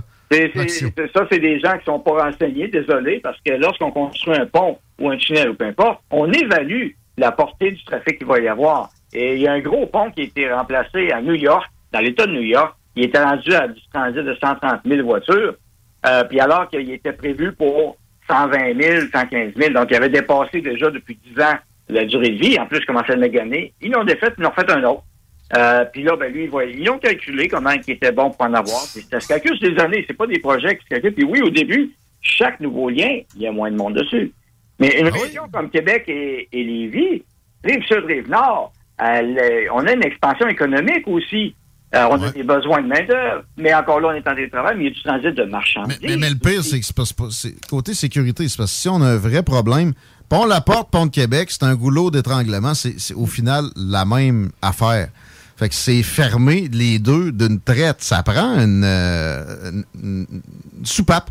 Ça, 1.14 1.26
c'est 1.30 1.38
des 1.38 1.60
gens 1.60 1.76
qui 1.78 1.84
sont 1.84 2.00
pas 2.00 2.24
renseignés, 2.24 2.68
désolé, 2.68 3.20
parce 3.20 3.38
que 3.44 3.52
lorsqu'on 3.52 3.90
construit 3.90 4.34
un 4.34 4.46
pont 4.46 4.78
ou 4.98 5.10
un 5.10 5.16
tunnel 5.16 5.50
ou 5.50 5.54
peu 5.54 5.66
importe, 5.66 6.00
on 6.10 6.30
évalue 6.32 6.88
la 7.18 7.32
portée 7.32 7.72
du 7.72 7.84
trafic 7.84 8.18
qu'il 8.18 8.26
va 8.26 8.40
y 8.40 8.48
avoir. 8.48 8.90
Et 9.12 9.34
il 9.34 9.42
y 9.42 9.46
a 9.46 9.52
un 9.52 9.60
gros 9.60 9.86
pont 9.86 10.10
qui 10.10 10.22
a 10.22 10.24
été 10.24 10.50
remplacé 10.50 11.10
à 11.10 11.20
New 11.20 11.34
York, 11.34 11.66
dans 11.92 12.00
l'État 12.00 12.26
de 12.26 12.32
New 12.32 12.42
York. 12.42 12.74
Il 12.96 13.04
était 13.04 13.22
rendu 13.22 13.52
à 13.54 13.68
du 13.68 13.80
transit 13.92 14.24
de 14.24 14.34
130 14.34 14.80
000 14.86 15.06
voitures. 15.06 15.54
Euh, 16.06 16.24
puis 16.24 16.40
alors 16.40 16.68
qu'il 16.68 16.90
était 16.90 17.12
prévu 17.12 17.52
pour 17.52 17.96
120 18.28 18.80
000, 18.80 19.06
115 19.12 19.52
000. 19.56 19.72
Donc, 19.74 19.88
il 19.90 19.96
avait 19.96 20.08
dépassé 20.08 20.60
déjà 20.60 20.90
depuis 20.90 21.18
10 21.34 21.42
ans 21.42 21.54
la 21.88 22.04
durée 22.04 22.30
de 22.30 22.38
vie. 22.38 22.58
En 22.58 22.66
plus, 22.66 22.78
il 22.78 22.86
commençait 22.86 23.12
à 23.12 23.16
le 23.16 23.28
gagner. 23.28 23.74
Ils 23.80 23.92
l'ont 23.92 24.04
défait, 24.04 24.32
ils 24.36 24.42
l'ont 24.42 24.52
fait 24.52 24.70
un 24.70 24.82
autre. 24.84 25.04
Euh, 25.54 25.84
puis 25.92 26.02
là, 26.02 26.16
ben 26.16 26.32
lui, 26.32 26.48
ils 26.78 26.90
ont 26.90 26.98
calculé 26.98 27.46
comment 27.48 27.70
il 27.70 27.92
était 27.92 28.12
bon 28.12 28.30
pour 28.30 28.42
en 28.46 28.54
avoir. 28.54 28.82
Puis 28.94 29.06
ça 29.10 29.20
se 29.20 29.28
calcule 29.28 29.56
sur 29.58 29.70
des 29.70 29.80
années, 29.80 30.04
c'est 30.06 30.16
pas 30.16 30.26
des 30.26 30.38
projets 30.38 30.76
qui 30.76 30.84
se 30.84 30.88
calculent. 30.88 31.14
Puis 31.14 31.24
oui, 31.24 31.42
au 31.42 31.50
début, 31.50 31.90
chaque 32.22 32.60
nouveau 32.60 32.88
lien, 32.88 33.20
il 33.36 33.42
y 33.42 33.46
a 33.46 33.52
moins 33.52 33.70
de 33.70 33.76
monde 33.76 33.94
dessus. 33.94 34.32
Mais 34.78 34.98
une 34.98 35.08
région 35.08 35.44
comme 35.52 35.68
Québec 35.68 36.04
et, 36.08 36.48
et 36.50 36.64
Lévis, 36.64 37.22
Rive-Sud, 37.64 38.04
Rive-Nord, 38.06 38.72
euh, 39.00 39.66
on 39.74 39.86
a 39.86 39.92
une 39.92 40.04
expansion 40.04 40.48
économique 40.48 41.06
aussi. 41.06 41.54
Euh, 41.94 42.06
on 42.10 42.22
a 42.22 42.30
des 42.30 42.42
besoins 42.42 42.80
de 42.80 42.86
main-d'œuvre. 42.86 43.44
Mais 43.58 43.74
encore 43.74 44.00
là, 44.00 44.08
on 44.08 44.12
est 44.12 44.26
en 44.26 44.34
télétravail, 44.34 44.76
mais 44.78 44.84
il 44.84 44.88
y 44.88 44.90
a 44.90 44.94
du 44.94 45.02
transit 45.02 45.34
de 45.34 45.44
marchandises. 45.44 45.98
Mais, 46.02 46.16
mais 46.16 46.30
le 46.30 46.36
pire, 46.36 46.64
c'est 46.64 46.80
que 46.80 47.68
côté 47.68 47.92
sécurité, 47.92 48.48
c'est 48.48 48.56
parce 48.56 48.70
que 48.70 48.76
si 48.78 48.88
on 48.88 49.02
a 49.02 49.08
un 49.08 49.16
vrai 49.18 49.42
problème, 49.42 49.92
pont 50.30 50.46
la 50.46 50.62
porte, 50.62 50.90
pont 50.90 51.06
de 51.06 51.10
Québec, 51.10 51.50
c'est 51.50 51.64
un 51.64 51.74
goulot 51.74 52.10
d'étranglement, 52.10 52.72
c'est 52.74 53.14
au 53.14 53.26
final 53.26 53.66
la 53.76 54.06
même 54.06 54.50
affaire. 54.62 55.08
Fait 55.56 55.68
que 55.68 55.74
c'est 55.74 56.02
fermé 56.02 56.68
les 56.72 56.98
deux 56.98 57.30
d'une 57.32 57.60
traite. 57.60 57.98
Ça 58.02 58.22
prend 58.22 58.58
une, 58.58 58.82
euh, 58.84 59.70
une- 60.02 60.26
une 60.32 60.86
soupape. 60.86 61.30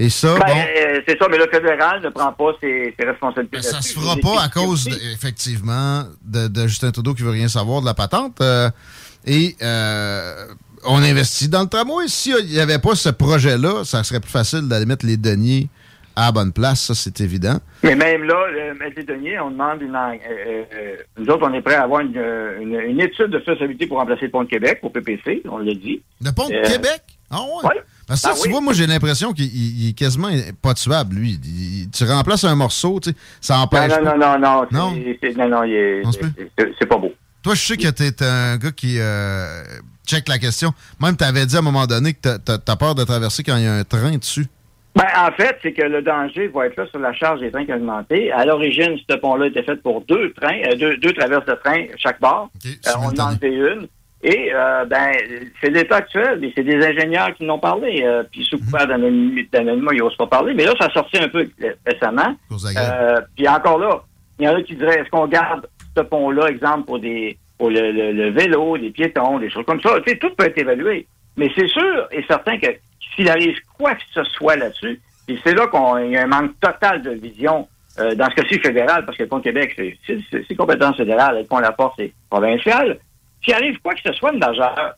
Et 0.00 0.10
ça, 0.10 0.34
Ben, 0.38 0.46
bon, 0.46 0.54
euh, 0.60 1.00
c'est 1.08 1.18
ça, 1.18 1.26
mais 1.28 1.38
le 1.38 1.48
fédéral 1.50 2.00
ne 2.02 2.08
prend 2.10 2.32
pas 2.32 2.52
ses, 2.60 2.94
ses 2.98 3.04
responsabilités. 3.04 3.60
ça 3.62 3.72
là-dessus. 3.72 3.94
se 3.94 3.98
fera 3.98 4.14
pas 4.16 4.42
à 4.42 4.48
cause, 4.48 4.84
de- 4.84 4.94
effectivement, 5.12 6.04
de, 6.24 6.46
de 6.46 6.66
Justin 6.68 6.92
Trudeau 6.92 7.14
qui 7.14 7.22
veut 7.22 7.30
rien 7.30 7.48
savoir 7.48 7.80
de 7.80 7.86
la 7.86 7.94
patente. 7.94 8.40
euh, 8.40 8.70
et 9.26 9.56
euh, 9.60 10.46
on 10.84 11.02
investit 11.02 11.48
dans 11.48 11.62
le 11.62 11.68
tramway. 11.68 12.04
S'il 12.06 12.46
n'y 12.46 12.60
avait 12.60 12.78
pas 12.78 12.94
ce 12.94 13.08
projet-là, 13.08 13.82
ça 13.84 14.04
serait 14.04 14.20
plus 14.20 14.30
facile 14.30 14.68
d'aller 14.68 14.86
mettre 14.86 15.04
les 15.04 15.16
deniers 15.16 15.68
à 16.18 16.26
la 16.26 16.32
bonne 16.32 16.52
place, 16.52 16.80
ça 16.82 16.94
c'est 16.94 17.20
évident. 17.20 17.58
Mais 17.84 17.94
même 17.94 18.24
là, 18.24 18.34
Maître 18.80 19.00
Denier, 19.06 19.38
on 19.40 19.50
demande 19.50 19.80
une. 19.82 19.94
euh, 19.94 20.16
euh, 20.74 20.96
nous 21.18 21.26
autres, 21.28 21.46
on 21.48 21.52
est 21.54 21.62
prêts 21.62 21.76
à 21.76 21.82
avoir 21.84 22.00
une, 22.00 22.12
euh, 22.16 22.60
une- 22.60 22.80
une 22.90 23.00
étude 23.00 23.28
de 23.28 23.38
faisabilité 23.38 23.86
pour 23.86 23.98
remplacer 23.98 24.26
le 24.26 24.30
pont 24.30 24.42
de 24.42 24.48
Québec 24.48 24.80
au 24.82 24.90
PPC, 24.90 25.42
on 25.48 25.58
l'a 25.58 25.74
dit. 25.74 26.02
Le 26.22 26.30
pont 26.32 26.48
de 26.48 26.54
Euh, 26.54 26.62
Québec? 26.64 27.02
Ah 27.30 27.40
ouais? 27.42 27.80
Parce 28.06 28.22
que 28.22 28.28
Ah 28.30 28.34
tu 28.34 28.42
oui. 28.46 28.50
vois, 28.50 28.60
moi 28.62 28.72
j'ai 28.72 28.86
l'impression 28.86 29.32
qu'il 29.34 29.44
il- 29.44 29.82
il 29.84 29.88
est 29.90 29.92
quasiment 29.92 30.28
pas 30.62 30.72
tuable, 30.74 31.14
lui. 31.16 31.38
Il- 31.44 31.90
tu 31.90 32.04
remplaces 32.04 32.42
un 32.44 32.54
morceau, 32.54 32.98
tu 33.00 33.10
sais, 33.10 33.16
ça 33.40 33.56
Non, 33.56 33.62
empêche. 33.64 33.90
non, 33.90 33.96
pas- 34.04 34.16
non, 34.16 34.18
non, 34.18 34.38
non. 34.38 34.66
Non? 34.72 34.90
Non, 34.90 35.48
non, 35.48 36.10
c'est 36.78 36.86
pas? 36.86 36.96
beau. 36.96 37.12
Toi, 37.42 37.54
je 37.54 37.60
sais 37.62 37.76
que 37.76 37.88
t'es 37.88 38.24
un 38.24 38.56
gars 38.56 38.72
qui 38.72 38.96
euh, 38.98 39.62
check 40.06 40.26
la 40.28 40.38
question. 40.38 40.72
Même, 41.00 41.16
t'avais 41.16 41.46
dit 41.46 41.54
à 41.54 41.58
un 41.60 41.62
moment 41.62 41.86
donné 41.86 42.14
que 42.14 42.36
t'as- 42.38 42.58
t'as 42.58 42.76
peur 42.76 42.94
de 42.94 43.04
traverser 43.04 43.42
quand 43.44 43.56
il 43.56 43.62
y 43.64 43.66
a 43.66 43.74
un 43.74 43.84
train 43.84 44.16
dessus. 44.16 44.46
Ben, 44.98 45.06
en 45.28 45.30
fait, 45.32 45.56
c'est 45.62 45.72
que 45.72 45.82
le 45.82 46.02
danger 46.02 46.48
va 46.48 46.66
être 46.66 46.76
là 46.76 46.86
sur 46.86 46.98
la 46.98 47.12
charge 47.12 47.40
des 47.40 47.50
trains 47.52 47.64
qui 47.64 47.72
a 47.72 47.76
augmenté. 47.76 48.32
À 48.32 48.44
l'origine, 48.44 48.96
ce 49.08 49.16
pont-là 49.16 49.46
était 49.46 49.62
fait 49.62 49.76
pour 49.76 50.00
deux 50.02 50.32
trains, 50.32 50.58
euh, 50.66 50.74
deux, 50.74 50.96
deux 50.96 51.12
traverses 51.12 51.46
de 51.46 51.54
train 51.54 51.84
chaque 51.96 52.20
bord. 52.20 52.50
Euh, 52.86 52.90
on 53.00 53.06
en 53.06 53.10
a 53.10 53.30
enlevé 53.30 53.48
une. 53.54 53.86
Et 54.24 54.50
euh, 54.52 54.84
ben, 54.86 55.12
c'est 55.60 55.70
l'état 55.70 55.96
actuel. 55.96 56.42
et 56.44 56.52
C'est 56.56 56.64
des 56.64 56.84
ingénieurs 56.84 57.32
qui 57.34 57.44
l'ont 57.46 57.60
parlé. 57.60 58.02
euh, 58.04 58.24
puis 58.30 58.44
sous 58.44 58.58
couvert 58.58 58.88
d'anonymat, 58.88 59.42
d'anonymat, 59.52 59.90
ils 59.94 59.98
n'osent 60.00 60.16
pas 60.16 60.26
parler. 60.26 60.54
Mais 60.54 60.64
là, 60.64 60.72
ça 60.80 60.86
a 60.86 60.90
sorti 60.90 61.18
un 61.18 61.28
peu 61.28 61.46
euh, 61.62 61.72
récemment. 61.86 62.34
Puis 63.36 63.46
encore 63.48 63.78
là, 63.78 64.00
il 64.40 64.46
y 64.46 64.48
en 64.48 64.56
a 64.56 64.62
qui 64.62 64.74
diraient, 64.74 65.00
est-ce 65.00 65.10
qu'on 65.10 65.28
garde 65.28 65.68
ce 65.96 66.02
pont-là, 66.02 66.48
exemple, 66.48 66.86
pour 66.86 66.98
des 66.98 67.38
pour 67.58 67.70
le, 67.70 67.90
le- 67.92 68.12
le 68.12 68.30
vélo, 68.30 68.76
les 68.76 68.90
piétons, 68.90 69.38
des 69.38 69.50
choses 69.50 69.64
comme 69.66 69.80
ça? 69.80 70.00
Tu 70.04 70.10
sais, 70.12 70.18
tout 70.18 70.30
peut 70.36 70.46
être 70.46 70.58
évalué. 70.58 71.06
Mais 71.36 71.48
c'est 71.56 71.68
sûr 71.68 72.08
et 72.10 72.24
certain 72.28 72.58
que 72.58 72.66
s'il 73.18 73.28
arrive 73.28 73.58
quoi 73.76 73.94
que 73.96 74.02
ce 74.14 74.22
soit 74.24 74.54
là-dessus, 74.56 75.00
et 75.26 75.36
c'est 75.44 75.54
là 75.54 75.66
qu'il 75.66 76.12
y 76.12 76.16
a 76.16 76.22
un 76.22 76.26
manque 76.26 76.58
total 76.60 77.02
de 77.02 77.10
vision 77.10 77.68
euh, 77.98 78.14
dans 78.14 78.30
ce 78.30 78.36
cas-ci 78.36 78.60
fédéral, 78.60 79.04
parce 79.04 79.18
que 79.18 79.24
le 79.24 79.28
pont 79.28 79.40
Québec, 79.40 79.74
c'est- 80.06 80.54
compétence 80.56 80.96
fédérale, 80.96 81.38
le 81.40 81.44
pont 81.44 81.58
La 81.58 81.72
Porte, 81.72 81.94
c'est 81.98 82.12
provincial. 82.30 82.98
S'il 83.44 83.54
arrive 83.54 83.78
quoi 83.80 83.94
que 83.94 84.00
ce 84.04 84.12
soit 84.12 84.30
de 84.30 84.38
majeur, 84.38 84.94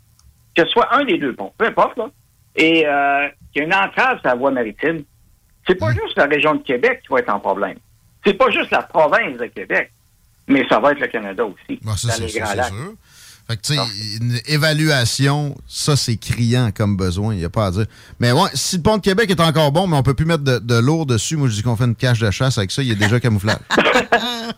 que 0.54 0.64
ce 0.64 0.70
soit 0.70 0.94
un 0.94 1.04
des 1.04 1.16
deux 1.16 1.32
ponts, 1.34 1.52
peu 1.56 1.64
importe, 1.66 1.96
là, 1.96 2.10
et 2.56 2.86
euh, 2.86 3.28
qu'il 3.52 3.62
y 3.62 3.64
a 3.64 3.68
une 3.68 3.74
entrave 3.74 4.18
sur 4.20 4.28
la 4.28 4.34
voie 4.34 4.50
maritime, 4.50 5.02
c'est 5.66 5.76
pas 5.76 5.92
juste 5.92 6.16
la 6.16 6.26
région 6.26 6.54
de 6.56 6.62
Québec 6.62 7.00
qui 7.02 7.08
va 7.12 7.20
être 7.20 7.32
en 7.32 7.40
problème. 7.40 7.78
C'est 8.24 8.34
pas 8.34 8.50
juste 8.50 8.70
la 8.70 8.82
province 8.82 9.38
de 9.38 9.46
Québec, 9.46 9.90
mais 10.46 10.66
ça 10.68 10.78
va 10.78 10.92
être 10.92 11.00
le 11.00 11.06
Canada 11.06 11.44
aussi. 11.44 11.80
Bah, 11.82 11.92
ça, 11.96 12.08
dans 12.08 12.14
c'est 12.14 12.22
les 12.22 12.28
ça, 12.28 12.38
Grands 12.40 12.50
c'est 12.50 12.56
Lacs. 12.56 12.66
sûr. 12.68 12.92
Fait 13.50 13.56
que, 13.56 13.62
tu 13.62 13.74
sais, 13.74 13.80
une 14.20 14.38
évaluation, 14.46 15.56
ça, 15.66 15.96
c'est 15.96 16.16
criant 16.16 16.70
comme 16.72 16.96
besoin. 16.96 17.34
Il 17.34 17.38
n'y 17.38 17.44
a 17.44 17.50
pas 17.50 17.66
à 17.66 17.70
dire. 17.72 17.86
Mais 18.20 18.30
ouais, 18.30 18.48
si 18.54 18.76
le 18.76 18.82
pont 18.82 18.96
de 18.98 19.02
Québec 19.02 19.28
est 19.28 19.40
encore 19.40 19.72
bon, 19.72 19.88
mais 19.88 19.96
on 19.96 20.04
peut 20.04 20.14
plus 20.14 20.24
mettre 20.24 20.44
de, 20.44 20.60
de 20.60 20.74
lourd 20.76 21.04
dessus, 21.04 21.36
moi, 21.36 21.48
je 21.48 21.54
dis 21.54 21.62
qu'on 21.64 21.74
fait 21.74 21.84
une 21.86 21.96
cache 21.96 22.20
de 22.20 22.30
chasse 22.30 22.58
avec 22.58 22.70
ça. 22.70 22.80
Il 22.80 22.92
est 22.92 22.94
déjà 22.96 23.18
camouflage. 23.18 23.58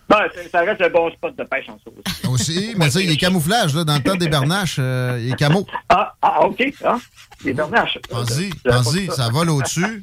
Bon, 0.09 0.17
ça- 0.51 0.61
reste 0.61 0.81
un 0.83 0.91
bon 0.91 1.11
spot 1.13 1.37
de 1.39 1.45
pêche 1.45 1.67
en 1.69 1.77
dessous. 1.77 2.31
Aussi, 2.31 2.75
mais 2.77 2.87
tu 2.87 2.93
sais, 2.93 3.05
il 3.05 3.11
est 3.11 3.17
camouflage, 3.17 3.75
là. 3.75 3.85
Dans 3.85 3.95
le 3.95 4.03
temps 4.03 4.15
des 4.17 4.29
bernaches, 4.29 4.77
euh, 4.79 5.19
il 5.23 5.33
est 5.33 5.37
camo. 5.37 5.67
Ah, 5.89 6.15
ah, 6.21 6.45
OK. 6.45 6.63
Ah, 6.85 6.99
les 7.45 7.53
bernaches. 7.55 7.99
Pas 8.11 8.25
pense-y, 8.65 9.07
ça. 9.11 9.29
vole 9.31 9.51
au-dessus. 9.51 10.03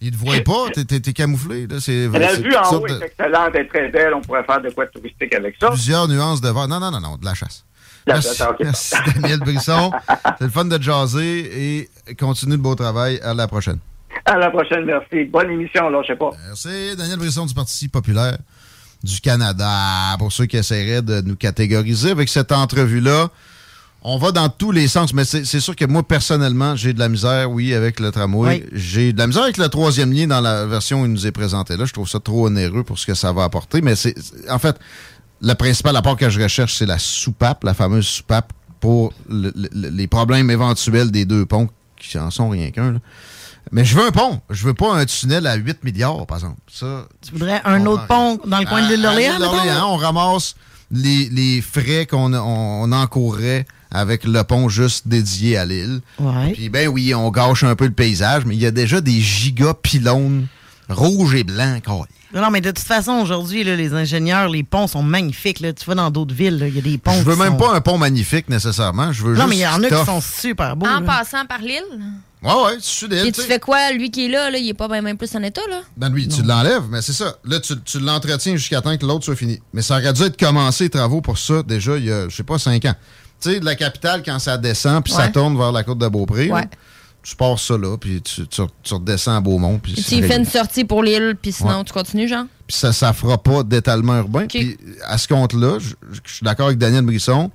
Il 0.00 0.12
te 0.12 0.16
voit 0.16 0.40
pas, 0.40 0.70
t'es- 0.72 1.12
camouflé. 1.12 1.66
Là. 1.66 1.76
La 2.18 2.34
vue 2.34 2.54
en 2.54 2.60
haut 2.60 2.64
sortes 2.70 2.90
est 2.90 2.98
de- 2.98 3.02
excellente, 3.04 3.50
elle 3.54 3.60
est 3.62 3.68
très 3.68 3.88
belle. 3.88 4.14
On 4.14 4.20
pourrait 4.20 4.44
faire 4.44 4.60
de 4.62 4.70
quoi 4.70 4.86
de 4.86 4.90
touristique 4.92 5.34
avec 5.34 5.56
ça. 5.60 5.70
plusieurs 5.70 6.06
nuances 6.08 6.40
de 6.40 6.48
vert. 6.48 6.68
Non, 6.68 6.78
non, 6.80 6.90
non, 6.90 7.00
non, 7.00 7.16
de 7.16 7.24
la 7.24 7.34
chasse. 7.34 7.64
Merci, 8.60 8.94
Daniel 9.20 9.40
Brisson. 9.40 9.90
C'est 10.38 10.44
le 10.44 10.50
fun 10.50 10.64
de 10.64 10.80
jaser 10.82 11.80
et 11.80 12.14
continue 12.18 12.52
le 12.52 12.58
beau 12.58 12.74
travail. 12.74 13.20
À 13.22 13.34
la 13.34 13.46
prochaine. 13.46 13.78
À 14.24 14.36
la 14.36 14.50
prochaine, 14.50 14.84
merci. 14.84 15.24
Bonne 15.24 15.50
émission, 15.50 15.88
là, 15.90 16.00
je 16.02 16.08
sais 16.12 16.18
pas. 16.18 16.30
Merci. 16.46 16.96
Daniel 16.96 17.18
Brisson 17.18 17.46
du 17.46 17.54
Parti 17.54 17.88
populaire 17.88 18.36
du 19.02 19.20
Canada. 19.20 20.16
Pour 20.18 20.32
ceux 20.32 20.46
qui 20.46 20.56
essaieraient 20.56 21.02
de 21.02 21.20
nous 21.20 21.36
catégoriser 21.36 22.10
avec 22.10 22.28
cette 22.28 22.52
entrevue-là, 22.52 23.28
on 24.02 24.16
va 24.16 24.30
dans 24.32 24.48
tous 24.48 24.70
les 24.70 24.86
sens, 24.86 25.12
mais 25.12 25.24
c'est 25.24 25.44
sûr 25.60 25.74
que 25.74 25.84
moi, 25.84 26.02
personnellement, 26.02 26.76
j'ai 26.76 26.92
de 26.92 27.00
la 27.00 27.08
misère, 27.08 27.50
oui, 27.50 27.74
avec 27.74 27.98
le 28.00 28.10
tramway. 28.12 28.64
J'ai 28.72 29.12
de 29.12 29.18
la 29.18 29.26
misère 29.26 29.42
avec 29.42 29.56
le 29.56 29.68
troisième 29.68 30.12
lien 30.12 30.26
dans 30.28 30.40
la 30.40 30.66
version 30.66 31.02
où 31.02 31.04
il 31.06 31.12
nous 31.12 31.26
est 31.26 31.32
présenté 31.32 31.76
là. 31.76 31.84
Je 31.84 31.92
trouve 31.92 32.08
ça 32.08 32.20
trop 32.20 32.46
onéreux 32.46 32.84
pour 32.84 32.98
ce 32.98 33.06
que 33.06 33.14
ça 33.14 33.32
va 33.32 33.44
apporter. 33.44 33.80
Mais 33.82 33.96
c'est- 33.96 34.14
en 34.50 34.58
fait, 34.60 34.76
le 35.40 35.54
principal 35.54 35.94
apport 35.96 36.16
que 36.16 36.28
je 36.30 36.40
recherche, 36.42 36.74
c'est 36.76 36.86
la 36.86 36.98
soupape, 36.98 37.64
la 37.64 37.74
fameuse 37.74 38.06
soupape 38.06 38.52
pour 38.80 39.12
le- 39.28 39.52
le- 39.56 39.88
les 39.90 40.06
problèmes 40.06 40.50
éventuels 40.50 41.10
des 41.10 41.24
deux 41.24 41.46
ponts, 41.46 41.68
qui 41.96 42.18
en 42.18 42.30
sont 42.30 42.48
rien 42.48 42.70
qu'un. 42.70 43.00
Mais 43.70 43.84
je 43.84 43.96
veux 43.96 44.06
un 44.06 44.10
pont. 44.12 44.40
Je 44.50 44.64
veux 44.66 44.72
pas 44.74 44.94
un 44.94 45.04
tunnel 45.04 45.46
à 45.46 45.56
8 45.56 45.84
milliards, 45.84 46.26
par 46.26 46.38
exemple. 46.38 46.56
Ça, 46.72 47.06
Tu 47.20 47.32
voudrais 47.32 47.60
un 47.64 47.84
autre 47.86 48.06
pont 48.06 48.40
dans 48.46 48.58
le 48.60 48.64
coin 48.66 48.82
de 48.82 48.88
l'île 48.94 49.02
d'Orléans, 49.02 49.92
on 49.92 49.96
ramasse 49.96 50.54
les, 50.90 51.28
les 51.28 51.60
frais 51.60 52.06
qu'on 52.06 52.32
on, 52.32 52.38
on 52.82 52.92
encourrait 52.92 53.66
avec 53.90 54.24
le 54.24 54.42
pont 54.44 54.68
juste 54.70 55.06
dédié 55.08 55.56
à 55.58 55.66
l'île. 55.66 56.00
Ouais. 56.18 56.52
Puis 56.52 56.68
ben 56.70 56.88
oui, 56.88 57.14
on 57.14 57.30
gâche 57.30 57.62
un 57.64 57.74
peu 57.74 57.84
le 57.86 57.92
paysage, 57.92 58.44
mais 58.46 58.54
il 58.54 58.60
y 58.60 58.66
a 58.66 58.70
déjà 58.70 59.00
des 59.02 59.20
giga 59.20 59.74
rouges 60.88 61.34
et 61.34 61.44
blancs. 61.44 61.84
quoi. 61.84 62.06
Non, 62.34 62.42
non, 62.42 62.50
mais 62.50 62.60
de 62.60 62.70
toute 62.70 62.84
façon, 62.86 63.12
aujourd'hui, 63.12 63.64
les 63.64 63.94
ingénieurs, 63.94 64.48
les 64.48 64.62
ponts 64.62 64.86
sont 64.86 65.02
magnifiques. 65.02 65.60
Là. 65.60 65.72
Tu 65.72 65.84
vas 65.86 65.94
dans 65.94 66.10
d'autres 66.10 66.34
villes, 66.34 66.62
il 66.68 66.74
y 66.76 66.78
a 66.78 66.82
des 66.82 66.98
ponts. 66.98 67.12
Je 67.12 67.22
veux 67.22 67.32
qui 67.34 67.38
même 67.40 67.52
sont- 67.52 67.56
pas 67.66 67.74
un 67.74 67.80
pont 67.80 67.96
magnifique 67.98 68.48
nécessairement. 68.50 69.12
Je 69.12 69.22
veux 69.22 69.30
Non, 69.34 69.36
juste 69.36 69.48
mais 69.48 69.56
il 69.56 69.60
y 69.60 69.66
en 69.66 69.82
a 69.82 69.88
qui 69.88 70.04
sont 70.04 70.20
super 70.20 70.76
beaux. 70.76 70.86
En 70.86 71.00
là. 71.00 71.06
passant 71.06 71.46
par 71.46 71.60
l'île? 71.60 71.82
Ouais, 72.42 72.52
ouais, 72.52 72.76
tu 72.78 73.08
Puis 73.08 73.32
tu 73.32 73.40
fais 73.42 73.58
quoi? 73.58 73.90
Lui 73.90 74.10
qui 74.12 74.26
est 74.26 74.28
là, 74.28 74.48
là 74.50 74.58
il 74.58 74.68
est 74.68 74.74
pas 74.74 74.86
même 74.86 75.16
plus 75.16 75.34
en 75.34 75.42
état, 75.42 75.60
là? 75.68 75.80
Ben 75.96 76.12
oui, 76.12 76.28
tu 76.28 76.42
l'enlèves, 76.42 76.84
mais 76.88 77.02
c'est 77.02 77.12
ça. 77.12 77.34
Là, 77.44 77.58
tu, 77.58 77.74
tu 77.80 77.98
l'entretiens 77.98 78.54
jusqu'à 78.54 78.80
temps 78.80 78.96
que 78.96 79.04
l'autre 79.04 79.24
soit 79.24 79.34
fini. 79.34 79.58
Mais 79.72 79.82
ça 79.82 79.96
aurait 79.98 80.12
dû 80.12 80.22
être 80.22 80.38
commencé, 80.38 80.84
les 80.84 80.90
travaux, 80.90 81.20
pour 81.20 81.36
ça, 81.38 81.64
déjà, 81.64 81.96
il 81.96 82.04
y 82.04 82.12
a, 82.12 82.28
je 82.28 82.36
sais 82.36 82.44
pas, 82.44 82.58
cinq 82.58 82.84
ans. 82.84 82.94
Tu 83.40 83.50
sais, 83.52 83.60
de 83.60 83.64
la 83.64 83.74
capitale, 83.74 84.22
quand 84.24 84.38
ça 84.38 84.56
descend, 84.56 85.02
puis 85.02 85.12
ça 85.12 85.28
tourne 85.28 85.56
vers 85.58 85.72
la 85.72 85.82
côte 85.82 85.98
de 85.98 86.06
Beaupré, 86.08 86.46
là, 86.46 86.54
Ouais. 86.54 86.68
Tu 87.28 87.36
pars 87.36 87.58
ça 87.58 87.76
là, 87.76 87.96
puis 87.98 88.22
tu, 88.22 88.46
tu, 88.46 88.62
tu 88.82 88.94
redescends 88.94 89.36
à 89.36 89.40
Beaumont. 89.40 89.78
Puis 89.78 89.94
tu 89.94 90.02
fais 90.22 90.36
une 90.36 90.44
sortie 90.44 90.84
pour 90.84 91.02
l'île, 91.02 91.36
puis 91.40 91.52
sinon 91.52 91.78
Ouais. 91.78 91.84
tu 91.84 91.92
continues, 91.92 92.28
genre? 92.28 92.44
Puis 92.66 92.76
ça 92.76 92.92
ça 92.92 93.12
fera 93.12 93.36
pas 93.38 93.62
d'étalement 93.62 94.16
urbain. 94.18 94.46
Puis 94.46 94.76
à 95.04 95.18
ce 95.18 95.28
compte-là, 95.28 95.78
je 95.78 95.94
je 96.24 96.34
suis 96.34 96.44
d'accord 96.44 96.66
avec 96.66 96.78
Daniel 96.78 97.04
Brisson, 97.04 97.50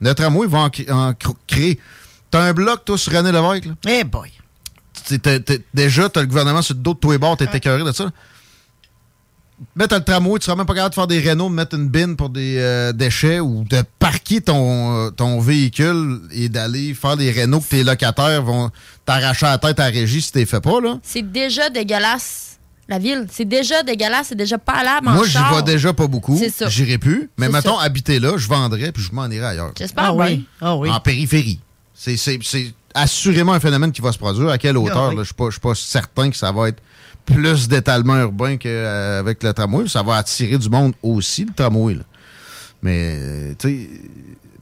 le 0.00 0.14
tramway 0.14 0.46
va 0.46 0.58
en, 0.60 0.64
en 0.66 0.68
cr- 1.12 1.34
créer. 1.46 1.78
T'as 2.30 2.42
un 2.42 2.52
bloc, 2.52 2.84
toi, 2.84 2.96
sur 2.98 3.12
René 3.12 3.32
Lévesque, 3.32 3.66
là? 3.66 3.72
Eh 3.88 4.04
boy! 4.04 4.30
T'sais, 5.04 5.18
t'as- 5.18 5.40
t'as- 5.40 5.54
déjà, 5.72 6.08
t'as 6.08 6.20
le 6.20 6.26
gouvernement 6.26 6.60
sur 6.62 6.74
le 6.74 6.80
dos 6.80 6.94
de 6.94 6.98
tous 6.98 7.12
les 7.12 7.18
bords, 7.18 7.36
t'es 7.36 7.48
écœuré 7.54 7.82
de 7.84 7.92
ça? 7.92 8.10
Mettre 9.74 9.96
le 9.96 10.04
tramway, 10.04 10.38
tu 10.38 10.44
seras 10.44 10.56
même 10.56 10.66
pas 10.66 10.74
capable 10.74 10.90
de 10.90 10.94
faire 10.94 11.06
des 11.08 11.18
rénaux, 11.18 11.48
de 11.48 11.54
mettre 11.54 11.74
une 11.76 11.88
bine 11.88 12.14
pour 12.16 12.28
des 12.30 12.56
euh, 12.58 12.92
déchets 12.92 13.40
ou 13.40 13.64
de 13.64 13.82
parquer 13.98 14.40
ton, 14.40 15.06
euh, 15.06 15.10
ton 15.10 15.40
véhicule 15.40 16.20
et 16.32 16.48
d'aller 16.48 16.94
faire 16.94 17.16
des 17.16 17.30
rénaux 17.32 17.60
que 17.60 17.68
tes 17.68 17.82
locataires 17.84 18.42
vont 18.42 18.70
t'arracher 19.04 19.46
la 19.46 19.58
tête 19.58 19.80
à 19.80 19.84
la 19.84 19.90
régie 19.90 20.22
si 20.22 20.30
t'es 20.30 20.46
fait 20.46 20.60
pas, 20.60 20.80
là. 20.80 20.98
C'est 21.02 21.22
déjà 21.32 21.70
dégueulasse, 21.70 22.58
la 22.88 22.98
ville. 23.00 23.26
C'est 23.32 23.44
déjà 23.46 23.82
dégueulasse, 23.82 24.28
c'est 24.28 24.36
déjà 24.36 24.58
pas 24.58 24.84
là, 24.84 25.00
Moi, 25.02 25.26
j'y 25.26 25.36
vais 25.38 25.62
déjà 25.64 25.92
pas 25.92 26.06
beaucoup. 26.06 26.36
C'est 26.38 26.50
ça. 26.50 26.68
J'irai 26.68 26.98
plus. 26.98 27.28
Mais 27.36 27.48
mettons, 27.48 27.78
ça. 27.78 27.84
habiter 27.84 28.20
là, 28.20 28.34
je 28.36 28.46
vendrais 28.46 28.92
puis 28.92 29.02
je 29.02 29.12
m'en 29.12 29.26
irai 29.26 29.46
ailleurs. 29.46 29.72
J'espère 29.76 30.04
Ah 30.04 30.14
oui. 30.14 30.46
Ah 30.60 30.76
oui. 30.76 30.88
En 30.90 31.00
périphérie. 31.00 31.58
C'est- 31.94 32.16
C'est 32.16 32.38
c'est 32.42 32.72
assurément 32.94 33.52
un 33.54 33.60
phénomène 33.60 33.90
qui 33.92 34.00
va 34.02 34.12
se 34.12 34.18
produire. 34.18 34.50
À 34.50 34.58
quelle 34.58 34.76
Ah 34.76 34.80
hauteur? 34.80 35.08
oui. 35.10 35.16
là? 35.16 35.22
Je 35.22 35.26
suis 35.26 35.34
pas, 35.34 35.46
je 35.46 35.50
suis 35.52 35.60
pas 35.60 35.74
certain 35.74 36.30
que 36.30 36.36
ça 36.36 36.52
va 36.52 36.68
être 36.68 36.80
plus 37.34 37.68
d'étalement 37.68 38.16
urbain 38.20 38.56
qu'avec 38.56 39.42
le 39.42 39.52
tramway. 39.52 39.88
Ça 39.88 40.02
va 40.02 40.16
attirer 40.16 40.58
du 40.58 40.68
monde 40.68 40.92
aussi, 41.02 41.44
le 41.44 41.52
tramway. 41.54 41.94
là. 41.94 42.02
Mais, 42.82 43.14
euh, 43.18 43.54
tu 43.58 43.68
sais, 43.68 43.88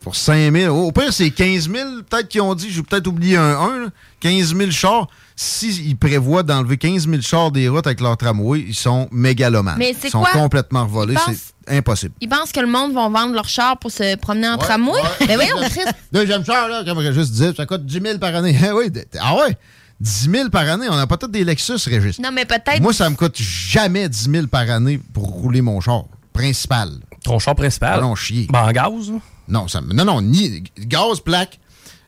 pour 0.01 0.17
5 0.17 0.53
000, 0.53 0.75
au 0.87 0.93
pire, 0.93 1.13
c'est 1.13 1.31
15 1.31 1.69
000, 1.71 1.89
peut-être 2.09 2.29
qu'ils 2.29 2.41
ont 2.41 2.55
dit, 2.55 2.71
j'ai 2.71 2.83
peut-être 2.83 3.07
oublié 3.07 3.37
un 3.37 3.59
1, 3.59 3.79
là. 3.85 3.87
15 4.21 4.55
000 4.57 4.71
chars. 4.71 5.09
S'ils 5.39 5.99
prévoient 5.99 6.43
d'enlever 6.43 6.79
15 6.79 7.07
000 7.09 7.21
chars 7.21 7.51
des 7.51 7.69
routes 7.69 7.87
avec 7.87 8.01
leur 8.01 8.17
tramway, 8.17 8.65
ils 8.69 8.75
sont 8.75 9.07
mégalomanes. 9.13 9.77
Mais 9.79 9.95
c'est 10.01 10.09
Ils 10.09 10.11
sont 10.11 10.21
quoi? 10.23 10.31
complètement 10.33 10.87
pensent- 10.87 11.53
C'est 11.69 11.77
impossible. 11.77 12.15
Ils 12.23 12.29
pensent 12.29 12.53
que 12.53 12.61
le 12.61 12.67
monde 12.69 12.95
va 12.95 13.09
vendre 13.11 13.35
leur 13.35 13.47
char 13.49 13.79
pour 13.79 13.91
se 13.91 14.17
promener 14.17 14.49
en 14.49 14.57
tramway? 14.57 14.99
Mais 15.29 15.35
voyons, 15.35 15.57
Chris. 15.69 15.81
Deuxième 16.11 16.43
char, 16.45 16.69
là, 16.69 16.85
comme 16.87 17.03
je 17.03 17.13
juste 17.13 17.33
dire, 17.33 17.53
ça 17.55 17.67
coûte 17.67 17.85
10 17.85 18.01
000 18.01 18.19
par 18.19 18.35
année. 18.35 18.57
Ah 18.63 18.75
oui, 18.75 18.91
ah 19.21 19.35
ouais, 19.37 19.57
10 20.01 20.31
000 20.31 20.51
par 20.51 20.69
année. 20.69 20.87
On 20.91 20.97
n'a 20.97 21.07
pas 21.07 21.17
tous 21.17 21.29
des 21.29 21.45
Lexus, 21.45 21.79
Régis. 21.87 22.19
Non, 22.19 22.31
mais 22.33 22.45
peut-être. 22.45 22.81
Moi, 22.81 22.93
ça 22.93 23.09
me 23.09 23.17
coûte 23.17 23.37
jamais 23.39 24.09
10 24.09 24.31
000 24.31 24.47
par 24.49 24.69
année 24.71 25.01
pour 25.13 25.25
rouler 25.25 25.63
mon 25.63 25.81
char 25.81 26.05
principal. 26.33 26.91
Ton 27.25 27.39
char 27.39 27.55
principal? 27.55 28.01
Non, 28.01 28.15
chier. 28.15 28.47
Ben, 28.51 28.61
en 28.63 28.73
gaz? 28.73 29.13
Non, 29.49 29.69
ça, 29.69 29.81
me- 29.81 29.93
non, 29.95 30.05
non, 30.05 30.21
ni 30.21 30.63
gaz, 30.79 31.21
plaque, 31.21 31.59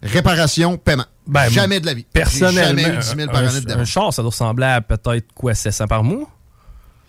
réparation, 0.02 0.76
paiement. 0.76 1.06
Ben, 1.26 1.48
jamais 1.50 1.80
de 1.80 1.86
la 1.86 1.94
vie. 1.94 2.06
Personnellement, 2.12 2.82
jamais 2.82 2.96
eu 2.96 2.98
10 2.98 3.14
000 3.16 3.30
par 3.30 3.42
un, 3.42 3.48
année 3.48 3.60
de 3.60 3.72
un 3.72 3.84
char, 3.84 4.12
ça 4.12 4.22
doit 4.22 4.30
ressembler 4.30 4.66
à 4.66 4.80
peut-être 4.80 5.32
quoi, 5.34 5.54
700 5.54 5.86
par 5.86 6.02
mois? 6.04 6.28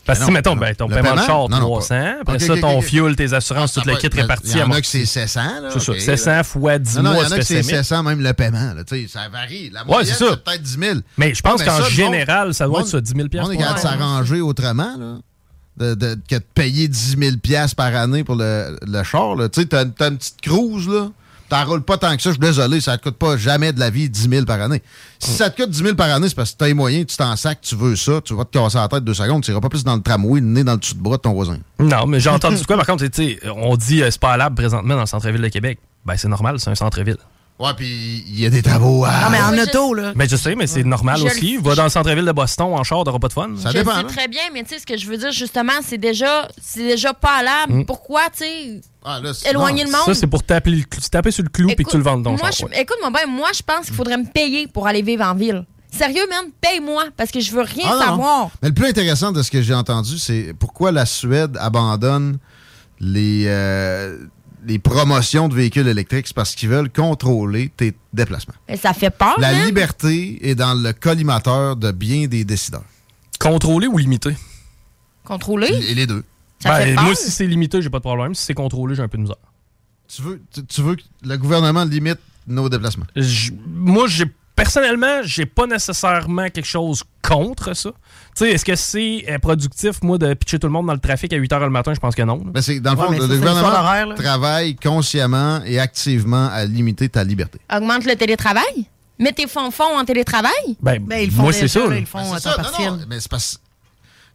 Parce 0.05 0.19
que, 0.19 0.25
si, 0.25 0.31
non, 0.31 0.33
mettons, 0.35 0.55
ben, 0.55 0.73
ton 0.73 0.87
Le 0.87 0.95
paiement 0.95 1.13
de 1.15 1.21
char, 1.21 1.49
Non, 1.49 1.59
non, 1.59 1.65
300. 1.67 1.95
pas. 1.95 2.15
Après 2.21 2.39
ça, 2.39 2.57
ton 2.57 2.79
ok. 2.79 2.83
fuel, 2.83 3.15
tes 3.15 3.31
assurances, 3.33 3.73
toute 3.73 3.83
Ça 3.83 3.89
la 3.91 3.95
va- 3.95 3.99
kit 4.01 4.07
Il 4.11 4.21
répartie. 4.21 4.57
y 4.57 4.61
en 4.63 4.71
a 4.71 4.81
que 4.81 4.87
c'est 4.87 5.05
700. 5.05 5.41
là, 5.61 5.69
C'est 5.71 5.79
ça, 5.79 5.91
ok, 5.91 5.99
700 5.99 6.31
là. 6.31 6.43
fois 6.43 6.79
10 6.79 6.95
Non, 6.97 7.03
non, 7.03 7.13
mois, 7.13 7.23
il 7.23 7.25
y 7.25 7.29
en 7.29 7.35
a 7.35 7.37
que 7.39 7.45
c'est 7.45 7.61
5000. 7.61 7.75
700, 7.75 8.03
même 8.03 8.21
le 8.21 8.33
paiement. 8.33 8.73
là, 8.73 8.83
ça 9.07 9.29
varie. 9.29 9.69
La 9.69 9.81
Ouais, 9.81 9.85
moyenne, 9.87 10.05
c'est 10.11 10.25
ça. 10.25 10.31
c'est 10.31 10.43
peut-être 10.43 10.63
10 10.63 10.77
000. 10.79 10.99
Mais 11.17 11.33
je 11.35 11.41
pense 11.43 11.59
Ouais, 11.59 11.65
qu'en 11.65 11.77
le 11.79 11.85
général, 11.85 12.53
ça 12.55 12.65
doit 12.65 12.81
être 12.81 12.87
ça, 12.87 13.01
10 13.01 13.13
000 13.15 13.27
On 13.45 13.51
est 13.51 13.57
capable 13.57 13.75
de 13.75 13.81
s'arranger 13.81 14.41
autrement, 14.41 14.95
là. 14.97 15.17
De, 15.77 15.93
de- 15.93 16.17
que 16.27 16.35
de 16.35 16.43
payer 16.55 16.87
10 16.87 17.15
000 17.17 17.35
par 17.77 17.95
année 17.95 18.23
pour 18.23 18.35
le, 18.35 18.77
le 18.85 19.03
char. 19.03 19.35
Tu 19.53 19.61
sais, 19.61 19.65
t'as 19.67 19.85
t'as 19.85 20.09
une 20.09 20.17
petite 20.17 20.41
cruise, 20.41 20.87
là. 20.89 21.09
T'en 21.49 21.65
roules 21.65 21.81
pas 21.81 21.97
tant 21.97 22.15
que 22.15 22.21
ça. 22.21 22.29
Je 22.29 22.35
suis 22.35 22.39
désolé, 22.39 22.79
ça 22.79 22.97
te 22.97 23.03
coûte 23.03 23.17
pas 23.17 23.35
jamais 23.35 23.73
de 23.73 23.79
la 23.79 23.89
vie 23.89 24.09
10 24.09 24.29
000 24.29 24.45
par 24.45 24.61
année. 24.61 24.81
Si 25.17 25.31
ça 25.31 25.49
te 25.49 25.61
coûte 25.61 25.71
10 25.71 25.83
000 25.83 25.95
par 25.95 26.09
année, 26.11 26.29
c'est 26.29 26.35
parce 26.35 26.51
que 26.51 26.57
t'as 26.57 26.67
les 26.67 26.73
moyens, 26.75 27.07
tu 27.07 27.17
t'en 27.17 27.35
sacs, 27.35 27.61
tu 27.61 27.75
veux 27.75 27.95
ça, 27.95 28.21
tu 28.23 28.35
vas 28.35 28.45
te 28.45 28.57
casser 28.57 28.77
la 28.77 28.87
tête 28.87 29.03
deux 29.03 29.15
secondes, 29.15 29.43
tu 29.43 29.51
iras 29.51 29.59
pas 29.59 29.69
plus 29.69 29.83
dans 29.83 29.95
le 29.95 30.01
tramway, 30.01 30.39
le 30.39 30.45
nez 30.45 30.63
dans 30.63 30.73
le 30.73 30.77
dessus 30.77 30.93
de 30.93 31.01
bras 31.01 31.17
de 31.17 31.21
ton 31.21 31.33
voisin. 31.33 31.57
Non, 31.79 32.05
mais 32.05 32.19
j'ai 32.19 32.29
entendu 32.29 32.63
quoi, 32.67 32.77
par 32.77 32.85
contre, 32.85 33.05
on 33.55 33.75
dit 33.75 34.03
euh, 34.03 34.11
c'est 34.11 34.19
pas 34.19 34.49
présentement 34.51 34.93
dans 34.93 35.01
le 35.01 35.07
centre-ville 35.07 35.41
de 35.41 35.47
Québec. 35.47 35.79
Ben, 36.05 36.15
c'est 36.15 36.27
normal, 36.27 36.59
c'est 36.59 36.69
un 36.69 36.75
centre-ville. 36.75 37.17
Ouais, 37.59 37.73
puis 37.75 38.23
il 38.25 38.39
y 38.39 38.45
a 38.45 38.49
des 38.49 38.61
travaux 38.61 39.03
à. 39.03 39.11
Non, 39.25 39.29
mais 39.31 39.41
en 39.41 39.51
Oui, 39.51 39.59
auto, 39.61 39.93
là. 39.93 40.13
Ben, 40.15 40.29
je 40.29 40.37
sais, 40.37 40.55
mais 40.55 40.65
c'est 40.65 40.85
normal 40.85 41.17
Je 41.17 41.25
aussi. 41.25 41.55
sais. 41.57 41.61
Va 41.61 41.75
dans 41.75 41.83
le 41.83 41.89
centre-ville 41.89 42.23
de 42.23 42.31
Boston 42.31 42.67
en 42.73 42.83
char, 42.85 43.03
t'auras 43.03 43.19
pas 43.19 43.27
de 43.27 43.33
fun. 43.33 43.49
Ça 43.57 43.71
je 43.71 43.79
dépend. 43.79 43.95
sais 43.97 44.03
là. 44.03 44.07
très 44.07 44.27
bien, 44.29 44.41
mais 44.53 44.63
tu 44.63 44.69
sais, 44.69 44.79
ce 44.79 44.85
que 44.85 44.97
je 44.97 45.05
veux 45.07 45.17
dire, 45.17 45.33
justement, 45.33 45.73
c'est 45.83 45.97
déjà, 45.97 46.47
c'est 46.61 46.83
déjà 46.87 47.13
pas 47.13 47.39
à 47.39 47.67
Mm. 47.67 47.85
Pourquoi, 47.85 48.21
tu 48.31 48.45
sais, 48.45 48.81
Ah, 49.03 49.19
là, 49.21 49.33
c'est- 49.33 49.49
éloigner 49.49 49.83
non, 49.83 49.91
le 49.91 49.97
monde? 49.97 50.05
Ça, 50.05 50.13
c'est 50.13 50.27
pour 50.27 50.41
taper, 50.43 50.71
le 50.71 50.83
clou- 50.83 51.01
taper 51.11 51.31
sur 51.31 51.43
le 51.43 51.49
clou 51.49 51.69
et 51.69 51.75
que 51.83 51.89
tu 51.89 51.97
le 51.97 52.03
vendes 52.03 52.23
ton 52.23 52.31
moi, 52.31 52.39
char. 52.51 52.53
je- 52.53 52.65
ouais. 52.65 52.81
Écoute-moi 52.81 53.09
bien, 53.11 53.25
moi, 53.27 53.49
je 53.53 53.61
pense 53.61 53.87
qu'il 53.87 53.95
faudrait 53.95 54.17
me 54.17 54.25
payer 54.31 54.67
pour 54.67 54.87
aller 54.87 55.01
vivre 55.01 55.25
en 55.25 55.35
ville. 55.35 55.65
Sérieux, 55.91 56.25
man, 56.29 56.45
paye-moi, 56.61 57.05
parce 57.17 57.31
que 57.31 57.39
je 57.41 57.51
veux 57.51 57.63
rien 57.63 57.85
Ah, 57.87 57.89
non, 57.91 57.95
non. 57.99 58.05
savoir. 58.05 58.49
Mais 58.61 58.69
le 58.69 58.73
plus 58.73 58.87
intéressant 58.87 59.31
de 59.33 59.41
ce 59.43 59.51
que 59.51 59.61
j'ai 59.61 59.73
entendu, 59.73 60.17
c'est 60.17 60.53
pourquoi 60.57 60.91
la 60.93 61.05
Suède 61.05 61.57
abandonne 61.59 62.37
les, 63.01 63.45
euh, 63.47 64.17
les 64.69 64.79
promotions 64.79 65.47
de 65.49 65.55
véhicules 65.55 65.87
électriques. 65.87 66.27
C'est 66.27 66.35
parce 66.35 66.55
qu'ils 66.55 66.69
veulent 66.69 66.91
contrôler 66.91 67.71
tes 67.75 67.93
déplacements. 68.13 68.53
Mais 68.69 68.77
ça 68.77 68.93
fait 68.93 69.09
peur, 69.09 69.35
La 69.39 69.65
liberté 69.65 70.47
est 70.47 70.55
dans 70.55 70.75
le 70.75 70.93
collimateur 70.93 71.75
de 71.75 71.91
bien 71.91 72.27
des 72.27 72.45
décideurs. 72.45 72.83
Contrôlé 73.39 73.87
ou 73.87 73.97
limité? 73.97 74.31
Contrôler? 75.25 75.67
Et 75.89 75.95
les 75.95 76.07
deux. 76.07 76.23
Ça 76.61 76.75
fait 76.75 76.85
Ben, 76.87 76.95
peur. 76.95 77.03
moi, 77.05 77.15
si 77.15 77.31
c'est 77.31 77.47
limité, 77.47 77.81
j'ai 77.81 77.89
pas 77.89 77.97
de 77.99 78.03
problème. 78.03 78.35
Si 78.35 78.45
c'est 78.45 78.53
contrôlé, 78.53 78.95
j'ai 78.95 79.01
un 79.01 79.07
peu 79.07 79.17
de 79.17 79.23
misère. 79.23 79.35
Tu 80.07 80.21
veux, 80.21 80.41
tu, 80.53 80.65
tu 80.65 80.81
veux 80.81 80.95
que 80.95 81.01
le 81.23 81.37
gouvernement 81.37 81.83
limite 81.83 82.19
nos 82.47 82.67
déplacements? 82.69 83.05
J- 83.15 83.51
moi, 83.67 84.07
j'ai 84.07 84.25
personnellement, 84.63 85.21
j'ai 85.23 85.45
pas 85.45 85.65
nécessairement 85.67 86.49
quelque 86.49 86.65
chose 86.65 87.03
contre 87.21 87.75
ça. 87.75 87.89
Tu 87.89 87.95
sais, 88.45 88.51
est-ce 88.51 88.65
que 88.65 88.75
c'est 88.75 89.25
euh, 89.29 89.39
productif, 89.39 90.01
moi, 90.01 90.17
de 90.17 90.33
pitcher 90.33 90.59
tout 90.59 90.67
le 90.67 90.73
monde 90.73 90.87
dans 90.87 90.93
le 90.93 90.99
trafic 90.99 91.31
à 91.33 91.37
8 91.37 91.51
h 91.51 91.59
le 91.61 91.69
matin? 91.69 91.93
Je 91.93 91.99
pense 91.99 92.15
que 92.15 92.21
non. 92.23 92.37
Ben, 92.37 92.61
dans 92.81 92.91
le 92.91 92.97
fond, 92.97 93.11
le 93.11 93.27
gouvernement 93.27 94.15
travaille 94.15 94.75
consciemment 94.75 95.61
et 95.65 95.79
activement 95.79 96.49
à 96.51 96.65
limiter 96.65 97.09
ta 97.09 97.23
liberté. 97.23 97.59
Augmente 97.73 98.05
le 98.05 98.15
télétravail? 98.15 98.85
Mets 99.17 99.33
tes 99.33 99.47
fonds-fonds 99.47 99.97
en 99.99 100.05
télétravail? 100.05 100.51
Ben, 100.81 100.99
Ben, 101.05 101.19
ils 101.23 101.31
font 101.31 101.43
moi, 101.43 101.51
c'est 101.53 101.67
ça. 101.67 101.81
ils 101.97 102.05
font 102.05 102.19
Ben, 102.19 102.35
à 102.35 102.39
c'est 102.39 102.49
temps 102.49 102.55
ça, 102.55 102.57
non, 102.57 102.63
partiel. 102.69 102.89
non, 102.91 102.99
mais 103.09 103.19
c'est 103.19 103.29
parce 103.29 103.59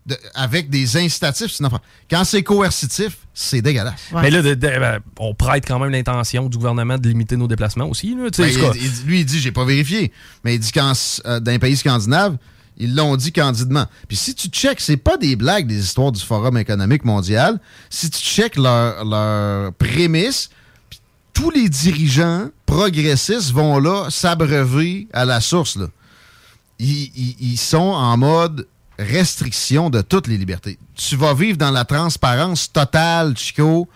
de- 0.06 0.18
avec 0.34 0.68
des 0.70 0.96
incitatifs, 0.96 1.60
affaire. 1.62 1.80
Quand 2.10 2.24
c'est 2.24 2.42
coercitif, 2.42 3.18
c'est 3.32 3.62
dégueulasse. 3.62 4.00
Ouais. 4.12 4.22
Mais 4.22 4.30
là, 4.30 4.42
de- 4.42 4.54
de- 4.54 4.60
ben, 4.68 5.00
on 5.18 5.34
prête 5.34 5.64
quand 5.66 5.78
même 5.78 5.90
l'intention 5.90 6.48
du 6.48 6.56
gouvernement 6.58 6.98
de 6.98 7.08
limiter 7.08 7.36
nos 7.36 7.48
déplacements 7.48 7.86
aussi. 7.88 8.14
Là, 8.14 8.28
Ben, 8.36 8.44
il- 8.48 8.82
il- 8.82 9.06
lui, 9.06 9.20
il 9.20 9.24
dit, 9.26 9.40
j'ai 9.40 9.52
pas 9.52 9.64
vérifié, 9.64 10.12
mais 10.44 10.54
il 10.54 10.58
dit 10.60 10.72
qu'en 10.72 10.92
euh, 11.26 11.40
dans 11.40 11.50
les 11.52 11.58
pays 11.58 11.76
scandinaves, 11.76 12.36
ils 12.76 12.94
l'ont 12.94 13.16
dit 13.16 13.32
candidement. 13.32 13.86
Puis 14.08 14.16
si 14.16 14.34
tu 14.34 14.48
checkes, 14.48 14.80
c'est 14.80 14.96
pas 14.96 15.16
des 15.16 15.36
blagues 15.36 15.66
des 15.66 15.78
histoires 15.84 16.12
du 16.12 16.20
Forum 16.20 16.58
économique 16.58 17.04
mondial. 17.04 17.58
Si 17.88 18.10
tu 18.10 18.18
checkes 18.20 18.56
leur, 18.56 19.04
leur 19.04 19.72
prémisse, 19.74 20.50
tous 21.32 21.50
les 21.50 21.68
dirigeants 21.68 22.48
progressistes 22.66 23.52
vont 23.52 23.78
là 23.78 24.08
s'abreuver 24.10 25.08
à 25.12 25.24
la 25.24 25.40
source. 25.40 25.76
Là. 25.76 25.86
Ils, 26.78 27.10
ils- 27.16 27.36
ils 27.40 27.56
sont 27.58 27.78
en 27.78 28.16
mode 28.16 28.66
restriction 28.98 29.90
de 29.90 30.00
toutes 30.00 30.26
les 30.26 30.38
libertés. 30.38 30.78
Tu 30.94 31.16
vas 31.16 31.34
vivre 31.34 31.58
dans 31.58 31.70
la 31.70 31.84
transparence 31.84 32.72
totale, 32.72 33.36
Chico, 33.36 33.88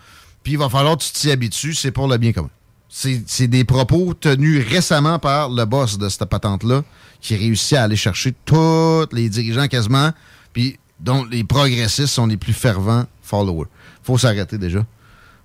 puis 0.43 0.53
il 0.53 0.59
va 0.59 0.69
falloir 0.69 0.97
que 0.97 1.03
tu 1.03 1.11
t'y 1.11 1.31
habitues, 1.31 1.73
c'est 1.73 1.91
pour 1.91 2.07
le 2.07 2.17
bien 2.17 2.33
commun. 2.33 2.49
C'est 2.89 3.47
des 3.47 3.63
propos 3.65 4.15
tenus 4.15 4.65
récemment 4.67 5.19
par 5.19 5.49
le 5.49 5.63
boss 5.65 5.97
de 5.97 6.09
cette 6.09 6.25
patente-là, 6.25 6.83
qui 7.21 7.35
réussit 7.35 7.77
à 7.77 7.83
aller 7.83 7.95
chercher 7.95 8.33
tous 8.45 9.05
les 9.11 9.29
dirigeants 9.29 9.67
quasiment, 9.67 10.11
puis 10.53 10.79
dont 10.99 11.23
les 11.25 11.43
progressistes 11.43 12.13
sont 12.13 12.27
les 12.27 12.37
plus 12.37 12.53
fervents 12.53 13.05
followers. 13.21 13.67
faut 14.03 14.17
s'arrêter 14.17 14.57
déjà. 14.57 14.85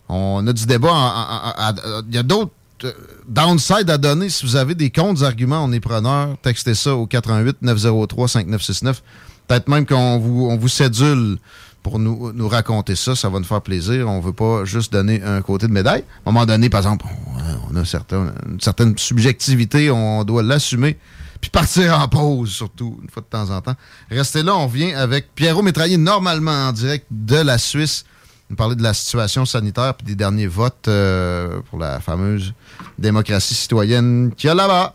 On 0.08 0.46
a 0.46 0.52
du 0.52 0.66
débat. 0.66 1.72
Il 2.08 2.14
y 2.14 2.18
a 2.18 2.22
d'autres 2.22 2.52
euh, 2.84 2.92
downside 3.28 3.88
à 3.88 3.98
donner. 3.98 4.28
Si 4.28 4.44
vous 4.44 4.56
avez 4.56 4.74
des 4.74 4.90
contre-arguments, 4.90 5.64
on 5.64 5.72
est 5.72 5.80
preneur. 5.80 6.36
Textez 6.42 6.74
ça 6.74 6.94
au 6.94 7.06
88 7.06 7.58
903 7.62 8.28
5969. 8.28 9.02
Peut-être 9.48 9.68
même 9.68 9.86
qu'on 9.86 10.18
vous, 10.18 10.46
on 10.50 10.56
vous 10.56 10.68
sédule 10.68 11.38
pour 11.82 11.98
nous, 11.98 12.32
nous 12.32 12.48
raconter 12.48 12.96
ça. 12.96 13.14
Ça 13.14 13.28
va 13.28 13.38
nous 13.38 13.44
faire 13.44 13.60
plaisir. 13.60 14.08
On 14.08 14.20
veut 14.20 14.32
pas 14.32 14.64
juste 14.64 14.92
donner 14.92 15.22
un 15.22 15.42
côté 15.42 15.66
de 15.66 15.72
médaille. 15.72 16.04
À 16.24 16.30
un 16.30 16.32
moment 16.32 16.46
donné, 16.46 16.70
par 16.70 16.80
exemple, 16.80 17.04
on, 17.70 17.76
a 17.76 17.84
certain- 17.84 18.32
une 18.48 18.60
certaine 18.60 18.96
subjectivité. 18.96 19.90
On 19.90 20.24
doit 20.24 20.42
l'assumer. 20.42 20.96
Puis 21.40 21.50
partir 21.50 22.00
en 22.00 22.08
pause, 22.08 22.50
surtout, 22.50 22.98
une 23.02 23.10
fois 23.10 23.22
de 23.22 23.26
temps 23.26 23.50
en 23.54 23.60
temps. 23.60 23.74
Restez 24.10 24.42
là, 24.42 24.54
on 24.56 24.66
vient 24.66 24.96
avec 24.96 25.34
Pierrot 25.34 25.60
Métraillé, 25.62 25.98
normalement 25.98 26.68
en 26.68 26.72
direct 26.72 27.06
de 27.10 27.36
la 27.36 27.58
Suisse 27.58 28.04
nous 28.50 28.56
parler 28.56 28.76
de 28.76 28.82
la 28.82 28.92
situation 28.94 29.44
sanitaire 29.46 29.94
puis 29.94 30.06
des 30.06 30.14
derniers 30.14 30.46
votes 30.46 30.86
euh, 30.88 31.60
pour 31.70 31.78
la 31.78 31.98
fameuse 32.00 32.52
démocratie 32.98 33.54
citoyenne 33.54 34.32
qu'il 34.36 34.48
y 34.48 34.50
a 34.50 34.54
là-bas. 34.54 34.94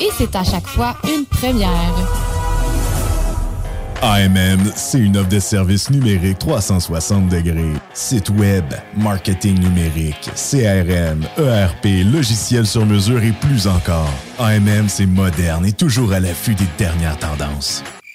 et 0.00 0.10
c'est 0.16 0.34
à 0.36 0.44
chaque 0.44 0.66
fois 0.66 0.96
une 1.04 1.24
première. 1.24 1.94
AMM, 4.02 4.60
c'est 4.74 4.98
une 4.98 5.16
offre 5.16 5.28
de 5.28 5.40
services 5.40 5.90
numériques 5.90 6.38
360 6.38 7.28
degrés. 7.28 7.72
Site 7.94 8.30
web, 8.30 8.64
marketing 8.96 9.58
numérique, 9.58 10.30
CRM, 10.34 11.22
ERP, 11.38 12.04
logiciel 12.12 12.66
sur 12.66 12.84
mesure 12.84 13.22
et 13.22 13.32
plus 13.32 13.66
encore. 13.66 14.12
AMM, 14.38 14.88
c'est 14.88 15.06
moderne 15.06 15.64
et 15.64 15.72
toujours 15.72 16.12
à 16.12 16.20
l'affût 16.20 16.54
des 16.54 16.68
dernières 16.78 17.18
tendances. 17.18 17.82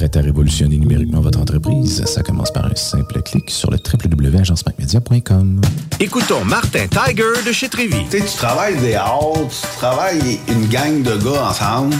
Prêt 0.00 0.16
à 0.16 0.22
révolutionner 0.22 0.78
numériquement 0.78 1.20
votre 1.20 1.38
entreprise? 1.38 2.02
Ça 2.06 2.22
commence 2.22 2.50
par 2.50 2.64
un 2.64 2.74
simple 2.74 3.20
clic 3.20 3.50
sur 3.50 3.70
le 3.70 3.76
www.agencemacmedia.com. 3.76 5.60
Écoutons 6.00 6.42
Martin 6.42 6.86
Tiger 6.86 7.44
de 7.46 7.52
chez 7.52 7.68
Trévy. 7.68 8.06
Tu 8.10 8.18
sais, 8.18 8.24
tu 8.24 8.34
travailles 8.38 8.80
des 8.80 8.94
heures, 8.94 9.34
tu 9.50 9.76
travailles 9.76 10.40
une 10.48 10.68
gang 10.68 11.02
de 11.02 11.22
gars 11.22 11.50
ensemble, 11.50 11.94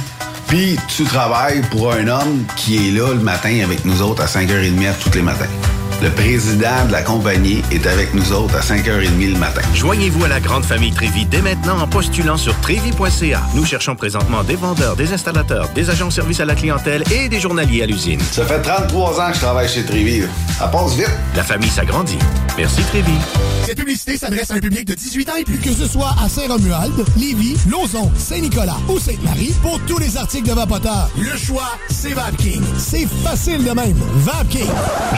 puis 0.46 0.78
tu 0.88 1.04
travailles 1.04 1.60
pour 1.70 1.92
un 1.92 2.08
homme 2.08 2.46
qui 2.56 2.88
est 2.88 2.90
là 2.90 3.12
le 3.12 3.20
matin 3.20 3.60
avec 3.62 3.84
nous 3.84 4.00
autres 4.00 4.22
à 4.22 4.26
5h30 4.26 4.94
tous 5.04 5.14
les 5.14 5.22
matins. 5.22 5.79
Le 6.02 6.08
président 6.08 6.86
de 6.86 6.92
la 6.92 7.02
compagnie 7.02 7.62
est 7.70 7.86
avec 7.86 8.14
nous 8.14 8.32
autres 8.32 8.56
à 8.56 8.60
5h30 8.60 9.32
le 9.34 9.38
matin. 9.38 9.60
Joignez-vous 9.74 10.24
à 10.24 10.28
la 10.28 10.40
grande 10.40 10.64
famille 10.64 10.92
Trévi 10.92 11.26
dès 11.26 11.42
maintenant 11.42 11.78
en 11.78 11.86
postulant 11.86 12.38
sur 12.38 12.58
trévi.ca. 12.60 13.42
Nous 13.54 13.66
cherchons 13.66 13.94
présentement 13.94 14.42
des 14.42 14.56
vendeurs, 14.56 14.96
des 14.96 15.12
installateurs, 15.12 15.68
des 15.74 15.90
agents 15.90 16.08
de 16.08 16.12
service 16.12 16.40
à 16.40 16.46
la 16.46 16.54
clientèle 16.54 17.04
et 17.12 17.28
des 17.28 17.38
journaliers 17.38 17.82
à 17.82 17.86
l'usine. 17.86 18.20
Ça 18.32 18.46
fait 18.46 18.62
33 18.62 19.20
ans 19.20 19.28
que 19.28 19.34
je 19.34 19.40
travaille 19.40 19.68
chez 19.68 19.84
Trévi. 19.84 20.22
Ça 20.58 20.68
passe 20.68 20.94
vite. 20.94 21.10
La 21.36 21.42
famille 21.42 21.68
s'agrandit. 21.68 22.18
Merci 22.56 22.80
Trévi. 22.84 23.12
Cette 23.66 23.78
publicité 23.78 24.16
s'adresse 24.16 24.50
à 24.50 24.54
un 24.54 24.60
public 24.60 24.86
de 24.86 24.94
18 24.94 25.28
ans 25.28 25.36
et 25.38 25.44
plus. 25.44 25.58
Que 25.58 25.72
ce 25.72 25.86
soit 25.86 26.14
à 26.24 26.30
Saint-Romuald, 26.30 26.94
Lévis, 27.18 27.56
Lauson, 27.68 28.10
Saint-Nicolas 28.16 28.78
ou 28.88 28.98
Sainte-Marie, 28.98 29.54
pour 29.62 29.78
tous 29.86 29.98
les 29.98 30.16
articles 30.16 30.48
de 30.48 30.54
Vapoteur, 30.54 31.10
le 31.18 31.36
choix, 31.36 31.76
c'est 31.90 32.14
VapKing. 32.14 32.62
C'est 32.78 33.06
facile 33.22 33.62
de 33.62 33.70
même. 33.70 34.00
VapKing. 34.16 34.66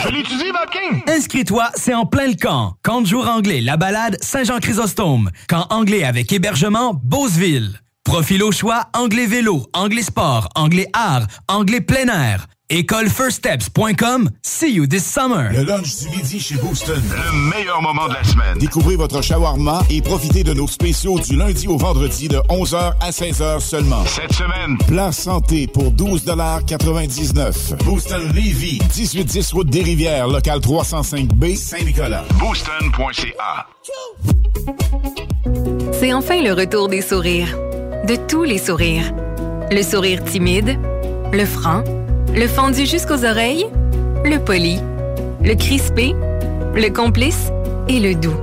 Je 0.03 0.09
l'utilise, 0.09 0.51
VapKing. 0.51 0.72
Inscris-toi, 1.07 1.69
c'est 1.75 1.93
en 1.93 2.05
plein 2.05 2.27
le 2.27 2.35
camp. 2.35 2.75
Camp 2.83 3.01
de 3.01 3.07
jour 3.07 3.27
anglais, 3.27 3.61
la 3.61 3.77
balade, 3.77 4.17
Saint-Jean-Chrysostome. 4.21 5.29
Camp 5.47 5.67
anglais 5.69 6.03
avec 6.03 6.31
hébergement, 6.31 6.93
Beauceville. 6.93 7.79
Profil 8.03 8.43
au 8.43 8.51
choix, 8.51 8.87
anglais 8.93 9.25
vélo, 9.25 9.65
anglais 9.73 10.03
sport, 10.03 10.49
anglais 10.55 10.87
art, 10.93 11.27
anglais 11.47 11.81
plein 11.81 12.07
air. 12.07 12.47
Écolefirststeps.com. 12.73 14.31
See 14.41 14.73
you 14.73 14.87
this 14.87 15.05
summer. 15.05 15.51
Le 15.51 15.63
lunch 15.63 15.95
du 15.99 16.09
midi 16.09 16.39
chez 16.39 16.55
Booston. 16.55 16.99
Le 17.11 17.49
meilleur 17.55 17.79
moment 17.83 18.07
de 18.07 18.15
la 18.15 18.23
semaine. 18.23 18.57
Découvrez 18.57 18.95
votre 18.95 19.21
shawarma 19.21 19.83
et 19.91 20.01
profitez 20.01 20.43
de 20.43 20.55
nos 20.55 20.67
spéciaux 20.67 21.19
du 21.19 21.35
lundi 21.35 21.67
au 21.67 21.77
vendredi 21.77 22.27
de 22.29 22.37
11h 22.49 22.93
à 22.99 23.11
16h 23.11 23.59
seulement. 23.59 24.03
Cette 24.07 24.33
semaine, 24.33 24.79
Plat 24.87 25.11
santé 25.11 25.67
pour 25.67 25.91
12,99 25.91 27.75
Booston 27.83 28.23
Levy, 28.29 28.79
1810 28.95 29.53
route 29.53 29.69
des 29.69 29.83
Rivières, 29.83 30.27
local 30.27 30.57
305B, 30.57 31.55
Saint-Nicolas. 31.55 32.23
booston.ca. 32.39 33.67
C'est 35.91 36.11
enfin 36.11 36.41
le 36.41 36.53
retour 36.53 36.89
des 36.89 37.03
sourires. 37.03 37.55
De 38.07 38.15
tous 38.27 38.43
les 38.43 38.57
sourires. 38.57 39.13
Le 39.69 39.83
sourire 39.83 40.23
timide, 40.23 40.79
le 41.31 41.45
franc, 41.45 41.83
le 42.35 42.47
fendu 42.47 42.85
jusqu'aux 42.85 43.25
oreilles, 43.25 43.65
le 44.25 44.37
poli, 44.39 44.79
le 45.43 45.53
crispé, 45.55 46.15
le 46.75 46.89
complice 46.89 47.51
et 47.87 47.99
le 47.99 48.15
doux. 48.15 48.35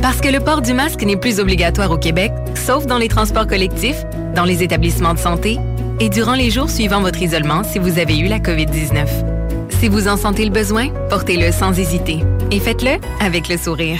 Parce 0.00 0.20
que 0.20 0.28
le 0.28 0.40
port 0.40 0.62
du 0.62 0.74
masque 0.74 1.02
n'est 1.02 1.16
plus 1.16 1.40
obligatoire 1.40 1.90
au 1.90 1.98
Québec, 1.98 2.32
sauf 2.54 2.86
dans 2.86 2.98
les 2.98 3.08
transports 3.08 3.46
collectifs, 3.46 4.04
dans 4.34 4.44
les 4.44 4.62
établissements 4.62 5.14
de 5.14 5.18
santé 5.18 5.58
et 6.00 6.08
durant 6.08 6.34
les 6.34 6.50
jours 6.50 6.70
suivant 6.70 7.00
votre 7.00 7.20
isolement 7.20 7.64
si 7.64 7.78
vous 7.78 7.98
avez 7.98 8.18
eu 8.18 8.28
la 8.28 8.38
COVID-19. 8.38 9.06
Si 9.80 9.88
vous 9.88 10.06
en 10.06 10.16
sentez 10.16 10.44
le 10.44 10.50
besoin, 10.50 10.90
portez-le 11.08 11.50
sans 11.50 11.76
hésiter. 11.76 12.20
Et 12.52 12.60
faites-le 12.60 12.98
avec 13.20 13.48
le 13.48 13.56
sourire. 13.56 13.98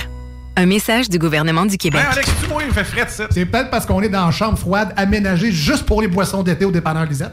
Un 0.55 0.66
message 0.66 1.09
du 1.09 1.19
gouvernement 1.19 1.66
du 1.66 1.78
Québec. 1.78 2.02
Alex, 2.12 2.31
tu 2.43 2.48
moi, 2.48 2.62
il 2.64 2.73
fait 2.73 2.85
frais 2.85 3.06
ça. 3.09 3.27
C'est 3.31 3.47
peut-être 3.47 3.70
parce 3.70 3.86
qu'on 3.86 4.02
est 4.02 4.09
dans 4.09 4.27
une 4.27 4.32
chambre 4.32 4.59
froide 4.59 4.93
aménagée 4.97 5.51
juste 5.51 5.85
pour 5.85 6.01
les 6.01 6.09
boissons 6.09 6.43
d'été 6.43 6.64
au 6.64 6.70
dépanneur 6.70 7.06
Lisette. 7.06 7.32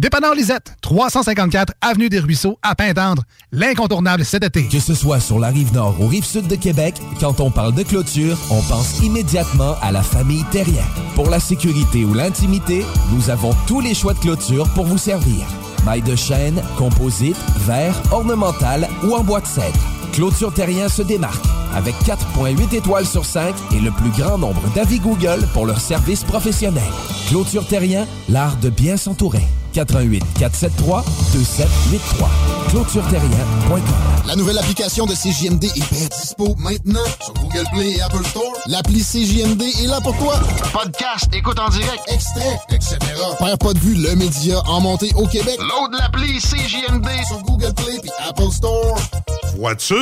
Dépanneur 0.00 0.34
Lisette, 0.34 0.74
354 0.80 1.74
Avenue 1.80 2.08
des 2.08 2.18
Ruisseaux, 2.18 2.58
à 2.62 2.74
Pintendre. 2.74 3.22
L'incontournable 3.52 4.24
cet 4.24 4.42
été. 4.42 4.66
Que 4.66 4.80
ce 4.80 4.94
soit 4.94 5.20
sur 5.20 5.38
la 5.38 5.48
rive 5.48 5.72
nord 5.72 6.00
ou 6.00 6.08
rive 6.08 6.24
sud 6.24 6.48
de 6.48 6.56
Québec, 6.56 6.94
quand 7.20 7.40
on 7.40 7.50
parle 7.50 7.74
de 7.74 7.82
clôture, 7.82 8.36
on 8.50 8.60
pense 8.62 9.00
immédiatement 9.00 9.76
à 9.80 9.92
la 9.92 10.02
famille 10.02 10.44
Terrien. 10.50 10.84
Pour 11.14 11.30
la 11.30 11.38
sécurité 11.38 12.04
ou 12.04 12.14
l'intimité, 12.14 12.84
nous 13.12 13.30
avons 13.30 13.54
tous 13.66 13.80
les 13.80 13.94
choix 13.94 14.14
de 14.14 14.18
clôture 14.18 14.68
pour 14.74 14.86
vous 14.86 14.98
servir. 14.98 15.46
Maille 15.84 16.02
de 16.02 16.16
chêne, 16.16 16.60
composite, 16.76 17.36
verre, 17.58 17.94
ornemental 18.10 18.88
ou 19.04 19.14
en 19.14 19.22
bois 19.22 19.40
de 19.40 19.46
cèdre. 19.46 19.78
Clôture 20.12 20.52
Terrien 20.52 20.88
se 20.88 21.02
démarque 21.02 21.44
avec 21.74 21.94
4.8 22.04 22.76
étoiles 22.76 23.06
sur 23.06 23.24
5 23.24 23.54
et 23.74 23.80
le 23.80 23.90
plus 23.90 24.10
grand 24.10 24.36
nombre 24.36 24.62
d'avis 24.74 25.00
Google 25.00 25.46
pour 25.54 25.64
leur 25.64 25.80
service 25.80 26.22
professionnel. 26.22 26.82
Clôture 27.28 27.66
Terrien, 27.66 28.06
l'art 28.28 28.56
de 28.56 28.68
bien 28.68 28.96
s'entourer. 28.98 29.42
88 29.72 30.22
473 30.38 31.04
2783. 31.32 32.30
ClôtureTerrien.com. 32.68 33.80
La 34.26 34.36
nouvelle 34.36 34.58
application 34.58 35.06
de 35.06 35.14
CJMD 35.14 35.64
est 35.64 35.92
bien 35.92 36.08
dispo 36.08 36.54
maintenant 36.58 37.00
sur 37.20 37.32
Google 37.34 37.64
Play 37.72 37.92
et 37.92 38.02
Apple 38.02 38.24
Store. 38.24 38.52
L'appli 38.66 39.00
CJMD 39.00 39.62
est 39.62 39.86
là 39.86 40.00
pour 40.00 40.16
toi. 40.18 40.38
Podcast, 40.72 41.28
écoute 41.32 41.58
en 41.58 41.68
direct, 41.70 42.02
extrait, 42.08 42.60
etc. 42.70 42.98
Perds 43.38 43.58
pas 43.58 43.72
de 43.72 43.78
vue, 43.78 43.94
le 43.94 44.14
média 44.16 44.60
en 44.66 44.80
montée 44.80 45.10
au 45.16 45.26
Québec. 45.26 45.58
Load 45.58 45.98
l'appli 45.98 46.38
CJMD 46.38 47.08
sur 47.26 47.42
Google 47.42 47.72
Play 47.74 47.96
et 48.04 48.28
Apple 48.28 48.50
Store. 48.52 48.98
Voiture 49.56 50.01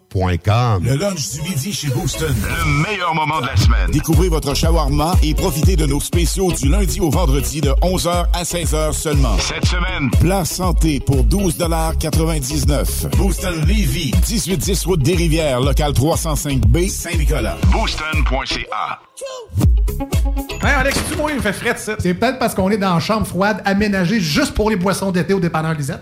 Le 0.13 0.97
lunch 0.97 1.31
du 1.31 1.41
midi 1.41 1.71
chez 1.71 1.87
Booston. 1.87 2.35
Le 2.43 2.83
meilleur 2.83 3.15
moment 3.15 3.39
de 3.39 3.45
la 3.45 3.55
semaine. 3.55 3.89
Découvrez 3.91 4.27
votre 4.27 4.53
shawarma 4.53 5.15
et 5.23 5.33
profitez 5.33 5.77
de 5.77 5.85
nos 5.85 6.01
spéciaux 6.01 6.51
du 6.51 6.67
lundi 6.67 6.99
au 6.99 7.09
vendredi 7.09 7.61
de 7.61 7.69
11h 7.81 8.25
à 8.33 8.43
16h 8.43 8.91
seulement. 8.91 9.37
Cette 9.39 9.65
semaine, 9.65 10.11
Plat 10.19 10.43
santé 10.43 10.99
pour 10.99 11.23
12,99 11.23 13.15
Booston 13.15 13.61
Levy, 13.61 14.11
1810 14.29 14.85
route 14.85 15.01
des 15.01 15.15
Rivières, 15.15 15.61
local 15.61 15.93
305B, 15.93 16.89
Saint-Nicolas. 16.89 17.55
booston.ca. 17.71 18.99
Hey 20.61 20.73
Alex, 20.73 20.99
tu 21.09 21.33
il 21.33 21.41
fait 21.41 21.53
frais 21.53 21.77
ça. 21.77 21.95
C'est 21.99 22.15
peut-être 22.15 22.37
parce 22.37 22.53
qu'on 22.53 22.69
est 22.69 22.77
dans 22.77 22.95
une 22.95 22.99
chambre 22.99 23.25
froide 23.25 23.61
aménagée 23.63 24.19
juste 24.19 24.53
pour 24.55 24.69
les 24.69 24.75
boissons 24.75 25.13
d'été 25.13 25.33
au 25.33 25.39
dépanneur 25.39 25.73
Lisette. 25.73 26.01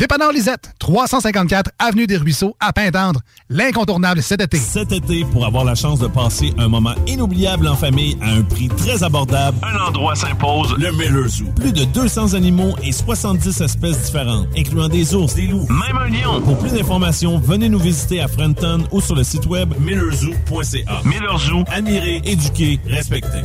Dépanneur 0.00 0.32
Lisette, 0.32 0.72
354 0.78 1.72
Avenue 1.78 2.06
des 2.06 2.16
Ruisseaux, 2.16 2.56
à 2.58 2.72
Pintendre. 2.72 3.20
L'incontournable 3.50 4.22
cet 4.22 4.40
été. 4.40 4.56
Cet 4.56 4.92
été, 4.92 5.26
pour 5.26 5.44
avoir 5.44 5.62
la 5.62 5.74
chance 5.74 5.98
de 5.98 6.06
passer 6.06 6.54
un 6.56 6.68
moment 6.68 6.94
inoubliable 7.06 7.68
en 7.68 7.76
famille 7.76 8.16
à 8.22 8.30
un 8.30 8.40
prix 8.40 8.68
très 8.68 9.02
abordable, 9.02 9.58
un 9.62 9.88
endroit 9.88 10.14
s'impose, 10.14 10.74
le 10.78 10.90
Miller 10.92 11.28
Zoo. 11.28 11.44
Plus 11.54 11.74
de 11.74 11.84
200 11.84 12.32
animaux 12.32 12.74
et 12.82 12.92
70 12.92 13.60
espèces 13.60 14.06
différentes, 14.06 14.48
incluant 14.56 14.88
des 14.88 15.14
ours, 15.14 15.34
des 15.34 15.48
loups, 15.48 15.68
même 15.68 15.98
un 15.98 16.08
lion. 16.08 16.40
Pour 16.40 16.56
plus 16.58 16.72
d'informations, 16.72 17.38
venez 17.38 17.68
nous 17.68 17.78
visiter 17.78 18.22
à 18.22 18.28
Frenton 18.28 18.86
ou 18.92 19.02
sur 19.02 19.14
le 19.14 19.22
site 19.22 19.44
web 19.44 19.74
millerzoo.ca. 19.80 21.02
Miller 21.04 21.38
Zoo, 21.38 21.62
admirer, 21.70 22.22
éduquer, 22.24 22.80
respecter. 22.86 23.42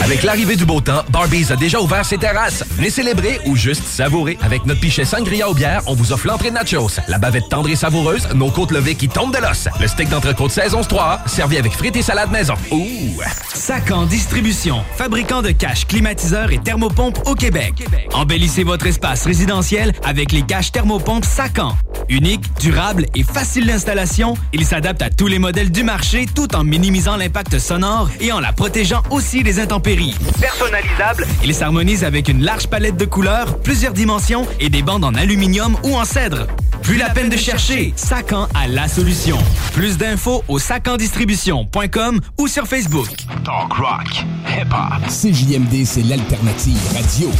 Avec 0.00 0.22
l'arrivée 0.22 0.56
du 0.56 0.64
beau 0.64 0.80
temps, 0.80 1.02
Barbies 1.10 1.50
a 1.50 1.56
déjà 1.56 1.80
ouvert 1.80 2.04
ses 2.04 2.18
terrasses. 2.18 2.64
Venez 2.76 2.90
célébrer 2.90 3.40
ou 3.46 3.56
juste 3.56 3.84
savourer. 3.84 4.38
Avec 4.42 4.64
notre 4.64 4.80
pichet 4.80 5.04
sangria 5.04 5.48
aux 5.48 5.54
bières, 5.54 5.82
on 5.86 5.94
vous 5.94 6.12
offre 6.12 6.26
l'entrée 6.26 6.50
de 6.50 6.54
nachos, 6.54 7.00
la 7.08 7.18
bavette 7.18 7.48
tendre 7.48 7.68
et 7.68 7.76
savoureuse, 7.76 8.28
nos 8.34 8.50
côtes 8.50 8.70
levées 8.70 8.94
qui 8.94 9.08
tombent 9.08 9.34
de 9.34 9.40
l'os, 9.40 9.68
le 9.80 9.86
steak 9.88 10.08
d'entrecôte 10.08 10.50
saison 10.50 10.82
3, 10.82 11.22
servi 11.26 11.56
avec 11.56 11.72
frites 11.72 11.96
et 11.96 12.02
salade 12.02 12.30
maison. 12.30 12.54
Ouh! 12.70 13.20
Sacan 13.52 14.06
Distribution, 14.06 14.84
fabricant 14.96 15.42
de 15.42 15.50
caches, 15.50 15.86
climatiseurs 15.86 16.52
et 16.52 16.58
thermopompes 16.58 17.26
au 17.26 17.34
Québec. 17.34 17.84
Embellissez 18.12 18.62
votre 18.62 18.86
espace 18.86 19.24
résidentiel 19.24 19.92
avec 20.04 20.30
les 20.30 20.42
caches 20.42 20.70
thermopompes 20.70 21.24
Sacan. 21.24 21.76
Unique, 22.08 22.44
durable 22.60 23.06
et 23.16 23.24
facile 23.24 23.66
d'installation, 23.66 24.34
il 24.52 24.64
s'adapte 24.64 25.02
à 25.02 25.10
tous 25.10 25.26
les 25.26 25.40
modèles 25.40 25.72
du 25.72 25.82
marché 25.82 26.26
tout 26.32 26.54
en 26.54 26.62
minimisant 26.62 27.16
l'impact 27.16 27.58
sonore 27.58 28.08
et 28.20 28.30
en 28.30 28.38
la 28.38 28.52
protégeant 28.52 28.95
aussi 29.10 29.42
des 29.42 29.60
intempéries. 29.60 30.14
Personnalisable, 30.40 31.26
il 31.44 31.54
s'harmonise 31.54 32.04
avec 32.04 32.28
une 32.28 32.42
large 32.42 32.68
palette 32.68 32.96
de 32.96 33.04
couleurs, 33.04 33.58
plusieurs 33.60 33.92
dimensions 33.92 34.46
et 34.60 34.68
des 34.68 34.82
bandes 34.82 35.04
en 35.04 35.14
aluminium 35.14 35.76
ou 35.84 35.96
en 35.96 36.04
cèdre. 36.04 36.46
Plus 36.82 36.96
la 36.96 37.10
peine 37.10 37.28
de 37.28 37.36
chercher, 37.36 37.92
Sacan 37.96 38.48
a 38.54 38.68
la 38.68 38.88
solution. 38.88 39.38
Plus 39.72 39.96
d'infos 39.96 40.44
au 40.48 40.58
sacandistribution.com 40.58 42.20
ou 42.38 42.48
sur 42.48 42.66
Facebook. 42.66 43.08
Talk 43.44 43.72
rock, 43.72 44.24
hip 44.48 44.72
hop. 44.72 45.08
CJMD, 45.08 45.84
c'est 45.84 46.02
l'alternative 46.02 46.78
radio. 46.94 47.30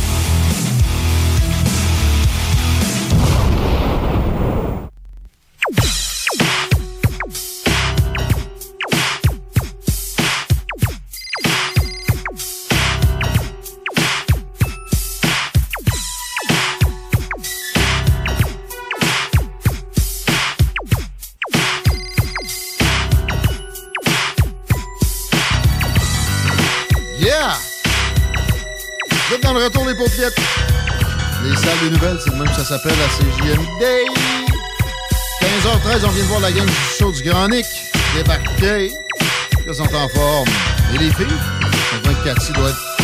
Les 29.98 31.56
salles 31.56 31.78
des 31.82 31.90
nouvelles, 31.90 32.18
c'est 32.22 32.30
le 32.30 32.36
même 32.36 32.48
que 32.48 32.56
ça 32.56 32.64
s'appelle 32.64 32.92
à 32.92 33.08
CJMD. 33.08 33.84
15h13, 35.40 36.04
on 36.04 36.08
vient 36.10 36.22
de 36.22 36.28
voir 36.28 36.40
la 36.40 36.52
gang 36.52 36.66
du 36.66 36.72
show 36.98 37.10
du 37.10 37.22
Grand 37.22 37.48
Nick. 37.48 37.64
Débarquer. 38.14 38.92
Ils 39.66 39.74
sont 39.74 39.94
en 39.94 40.08
forme. 40.08 40.48
Et 40.94 40.98
les 40.98 41.10
filles? 41.12 41.26
Voit 42.04 42.12
que 42.12 42.24
Cathy 42.24 42.52
doit 42.52 42.68
être 42.68 42.96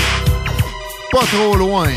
pas 1.11 1.25
trop 1.35 1.57
loin. 1.57 1.89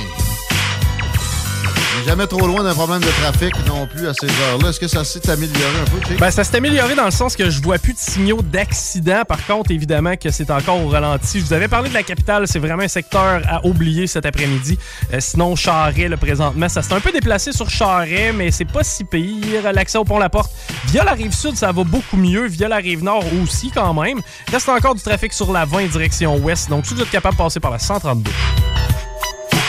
Mais 1.98 2.04
jamais 2.04 2.28
trop 2.28 2.46
loin 2.46 2.64
d'un 2.64 2.74
problème 2.74 3.00
de 3.02 3.08
trafic 3.22 3.54
non 3.68 3.88
plus 3.88 4.08
à 4.08 4.14
ces 4.14 4.28
heures-là. 4.28 4.70
Est-ce 4.70 4.80
que 4.80 4.88
ça 4.88 5.04
s'est 5.04 5.30
amélioré 5.30 5.80
un 5.82 5.86
peu, 5.86 6.06
Chick? 6.08 6.20
Ben, 6.20 6.32
ça 6.32 6.44
s'est 6.44 6.58
amélioré 6.58 6.96
dans 6.96 7.06
le 7.06 7.12
sens 7.12 7.36
que 7.36 7.50
je 7.50 7.62
vois 7.62 7.78
plus 7.78 7.94
de 7.94 8.00
signaux 8.00 8.42
d'accident. 8.42 9.24
Par 9.28 9.46
contre, 9.46 9.72
évidemment 9.72 10.16
que 10.18 10.30
c'est 10.30 10.52
encore 10.52 10.84
au 10.84 10.90
ralenti. 10.90 11.40
Je 11.40 11.46
vous 11.46 11.54
avais 11.54 11.68
parlé 11.68 11.90
de 11.90 11.94
la 11.94 12.04
capitale, 12.04 12.48
c'est 12.48 12.60
vraiment 12.60 12.84
un 12.84 12.90
secteur 12.90 13.42
à 13.48 13.66
oublier 13.66 14.08
cet 14.08 14.26
après-midi. 14.26 14.78
Euh, 15.14 15.18
sinon, 15.20 15.56
Charret, 15.56 16.08
le 16.08 16.18
présentement, 16.18 16.68
ça 16.68 16.82
s'est 16.82 16.94
un 16.94 17.00
peu 17.00 17.12
déplacé 17.12 17.52
sur 17.54 17.70
Charret, 17.70 18.34
mais 18.34 18.52
c'est 18.52 18.66
pas 18.66 18.84
si 18.84 19.04
pire. 19.04 19.72
L'accès 19.72 19.98
au 19.98 20.04
pont 20.04 20.20
La 20.20 20.30
Porte, 20.30 20.52
via 20.88 21.04
la 21.04 21.14
rive 21.14 21.34
sud, 21.34 21.56
ça 21.56 21.72
va 21.72 21.84
beaucoup 21.84 22.18
mieux. 22.18 22.48
Via 22.48 22.68
la 22.68 22.78
rive 22.78 23.04
nord 23.04 23.24
aussi, 23.42 23.72
quand 23.72 23.94
même. 23.94 24.22
Reste 24.52 24.68
encore 24.70 24.96
du 24.96 25.02
trafic 25.02 25.32
sur 25.34 25.52
la 25.52 25.66
20 25.66 25.88
direction 25.88 26.36
ouest. 26.38 26.70
Donc, 26.70 26.86
si 26.86 26.94
vous 26.94 27.02
êtes 27.02 27.12
capable 27.12 27.36
de 27.36 27.44
passer 27.44 27.60
par 27.60 27.72
la 27.72 27.80
132. 27.80 28.32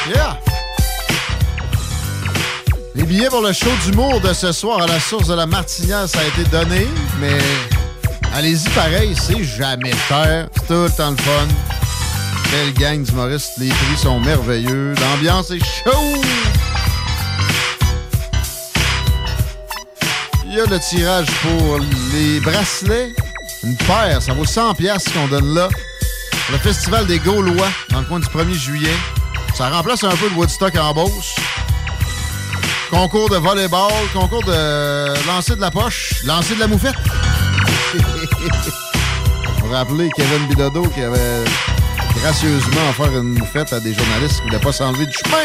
Yeah! 0.08 0.38
Billets 3.06 3.28
pour 3.28 3.40
le 3.40 3.52
show 3.52 3.70
d'humour 3.84 4.20
de 4.20 4.32
ce 4.32 4.50
soir 4.50 4.82
à 4.82 4.86
la 4.86 4.98
source 4.98 5.28
de 5.28 5.34
la 5.34 5.46
Martinière, 5.46 6.08
ça 6.08 6.18
a 6.18 6.24
été 6.24 6.42
donné, 6.50 6.88
mais 7.20 7.38
allez-y 8.34 8.68
pareil, 8.70 9.14
c'est 9.14 9.44
jamais 9.44 9.92
cher. 10.08 10.48
C'est 10.54 10.66
tout 10.66 10.74
le 10.74 10.90
temps 10.90 11.12
le 11.12 11.16
fun. 11.16 11.46
Belle 12.50 12.72
gang 12.74 13.02
d'humoristes, 13.02 13.52
les 13.58 13.68
prix 13.68 13.96
sont 13.96 14.18
merveilleux. 14.18 14.94
L'ambiance 15.00 15.52
est 15.52 15.60
chaude. 15.60 16.24
Il 20.44 20.54
y 20.54 20.60
a 20.60 20.66
le 20.66 20.80
tirage 20.80 21.26
pour 21.42 21.78
les 22.12 22.40
bracelets. 22.40 23.12
Une 23.62 23.76
paire, 23.76 24.20
ça 24.20 24.32
vaut 24.32 24.44
100 24.44 24.74
pièces 24.74 25.04
qu'on 25.10 25.28
donne 25.28 25.54
là. 25.54 25.68
Le 26.50 26.58
Festival 26.58 27.06
des 27.06 27.20
Gaulois, 27.20 27.68
dans 27.90 28.00
le 28.00 28.06
coin 28.06 28.18
du 28.18 28.26
1er 28.26 28.54
juillet. 28.54 28.96
Ça 29.54 29.70
remplace 29.70 30.02
un 30.02 30.16
peu 30.16 30.28
le 30.28 30.34
Woodstock 30.34 30.74
en 30.76 30.92
Beauce. 30.92 31.36
Concours 32.96 33.28
de 33.28 33.36
volleyball, 33.36 33.92
concours 34.14 34.42
de 34.44 35.26
lancer 35.26 35.54
de 35.54 35.60
la 35.60 35.70
poche, 35.70 36.14
lancer 36.24 36.54
de 36.54 36.60
la 36.60 36.66
moufette. 36.66 36.94
Vous 39.62 39.70
rappelez 39.70 40.08
Kevin 40.16 40.46
Bilodeau 40.48 40.88
qui 40.88 41.02
avait 41.02 41.44
gracieusement 42.22 42.88
offert 42.88 43.14
une 43.20 43.34
moufette 43.34 43.74
à 43.74 43.80
des 43.80 43.92
journalistes 43.92 44.36
qui 44.36 44.44
ne 44.44 44.46
voulaient 44.46 44.64
pas 44.64 44.72
s'enlever 44.72 45.04
du 45.04 45.12
chemin. 45.12 45.42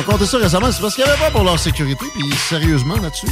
On 0.00 0.02
compté 0.02 0.26
ça 0.26 0.38
récemment, 0.38 0.72
c'est 0.72 0.82
parce 0.82 0.96
qu'il 0.96 1.04
n'y 1.04 1.10
avait 1.10 1.20
pas 1.20 1.30
pour 1.30 1.44
leur 1.44 1.60
sécurité, 1.60 2.04
puis 2.14 2.32
sérieusement 2.36 2.96
là-dessus. 2.96 3.30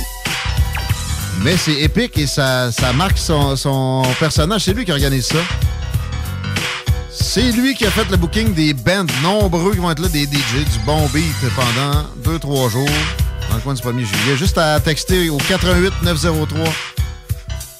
Mais 1.42 1.56
c'est 1.56 1.80
épique 1.82 2.16
et 2.16 2.28
ça, 2.28 2.70
ça 2.70 2.92
marque 2.92 3.18
son, 3.18 3.56
son 3.56 4.02
personnage. 4.20 4.62
C'est 4.62 4.72
lui 4.72 4.84
qui 4.84 4.92
organise 4.92 5.26
ça. 5.26 5.38
C'est 7.18 7.50
lui 7.52 7.74
qui 7.74 7.86
a 7.86 7.90
fait 7.90 8.08
le 8.10 8.16
booking 8.16 8.52
des 8.54 8.74
bands 8.74 9.06
nombreux 9.22 9.72
qui 9.72 9.78
vont 9.78 9.90
être 9.90 10.02
là, 10.02 10.08
des 10.08 10.24
DJ, 10.24 10.64
du 10.70 10.78
bon 10.84 11.06
beat 11.08 11.24
pendant 11.54 12.04
2-3 12.22 12.70
jours 12.70 12.88
dans 13.48 13.56
le 13.56 13.60
coin 13.62 13.74
du 13.74 13.82
1er 13.82 14.04
juillet. 14.04 14.36
Juste 14.36 14.58
à 14.58 14.78
texter 14.80 15.30
au 15.30 15.38
88 15.38 15.92
903 16.02 16.64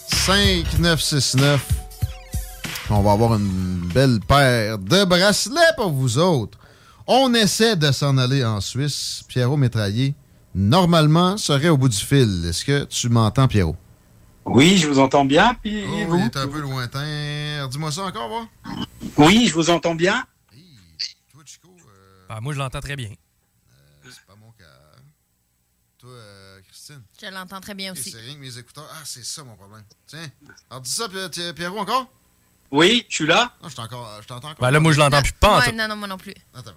5969. 0.08 1.60
On 2.90 3.02
va 3.02 3.12
avoir 3.12 3.34
une 3.34 3.88
belle 3.92 4.20
paire 4.26 4.78
de 4.78 5.04
bracelets 5.04 5.60
pour 5.76 5.90
vous 5.90 6.18
autres. 6.18 6.58
On 7.06 7.34
essaie 7.34 7.76
de 7.76 7.92
s'en 7.92 8.16
aller 8.18 8.44
en 8.44 8.60
Suisse. 8.60 9.22
Pierrot 9.28 9.56
Métraillé, 9.56 10.14
normalement, 10.54 11.36
serait 11.36 11.68
au 11.68 11.76
bout 11.76 11.88
du 11.88 11.96
fil. 11.96 12.46
Est-ce 12.48 12.64
que 12.64 12.84
tu 12.84 13.08
m'entends, 13.08 13.48
Pierrot? 13.48 13.76
Oui, 14.46 14.78
je 14.78 14.86
vous 14.88 14.98
entends 14.98 15.24
bien. 15.24 15.54
Puis 15.54 15.84
Oh, 15.86 16.06
vous? 16.08 16.18
il 16.18 16.24
est 16.26 16.36
un 16.36 16.48
peu 16.48 16.60
lointain. 16.60 17.68
Dis-moi 17.68 17.90
ça 17.92 18.02
encore, 18.04 18.28
va? 18.28 18.48
Oui, 19.18 19.46
je 19.48 19.54
vous 19.54 19.70
entends 19.70 19.94
bien? 19.94 20.24
Ah, 22.28 22.40
moi, 22.40 22.52
je 22.52 22.58
l'entends 22.58 22.80
très 22.80 22.96
bien. 22.96 23.10
c'est 24.04 24.26
pas 24.26 24.34
mon 24.36 24.50
cas. 24.52 24.64
Toi, 25.98 26.10
euh, 26.10 26.60
Christine? 26.68 27.02
Je 27.20 27.26
l'entends 27.28 27.60
très 27.60 27.74
bien 27.74 27.92
aussi. 27.92 28.10
C'est 28.10 28.20
rien 28.20 28.34
que 28.34 28.40
mes 28.40 28.58
écouteurs. 28.58 28.88
Ah, 28.92 29.02
c'est 29.04 29.24
ça 29.24 29.44
mon 29.44 29.54
problème. 29.56 29.84
Tiens. 30.06 30.28
Alors, 30.70 30.80
dis 30.82 30.90
ça, 30.90 31.08
Pi- 31.08 31.28
Pi- 31.30 31.52
Pierrot, 31.54 31.78
encore? 31.78 32.10
Oui, 32.72 33.06
je 33.08 33.14
suis 33.14 33.26
là. 33.26 33.52
Non, 33.62 33.68
je 33.68 33.76
t'entends 33.76 33.96
encore. 34.00 34.18
Je 34.22 34.26
t'entends 34.26 34.48
encore. 34.48 34.60
Ben 34.60 34.70
là, 34.72 34.80
moi, 34.80 34.92
je 34.92 34.98
l'entends 34.98 35.22
plus 35.22 35.32
pas 35.32 35.58
Ouais, 35.60 35.70
tout. 35.70 35.76
non, 35.76 35.86
non, 35.88 35.96
moi 35.96 36.08
non 36.08 36.18
plus. 36.18 36.34
Attends. 36.54 36.72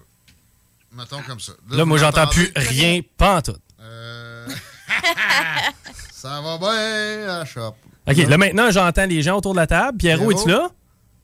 Mettons 0.92 1.22
comme 1.24 1.40
ça. 1.40 1.54
Là, 1.70 1.86
moi, 1.86 1.98
vous 1.98 2.04
j'entends 2.04 2.28
plus 2.28 2.52
rien, 2.56 3.02
pas 3.18 3.38
en 3.38 3.42
tout. 3.42 3.56
Euh, 3.80 4.48
ça 6.22 6.42
va 6.42 6.58
bien, 6.58 7.28
la 7.28 7.46
shop. 7.46 7.76
OK, 8.08 8.18
là, 8.18 8.38
maintenant, 8.38 8.72
j'entends 8.72 9.06
les 9.06 9.22
gens 9.22 9.38
autour 9.38 9.54
de 9.54 9.60
la 9.60 9.68
table. 9.68 9.98
Pierrot, 9.98 10.32
es-tu 10.32 10.50
là? 10.50 10.70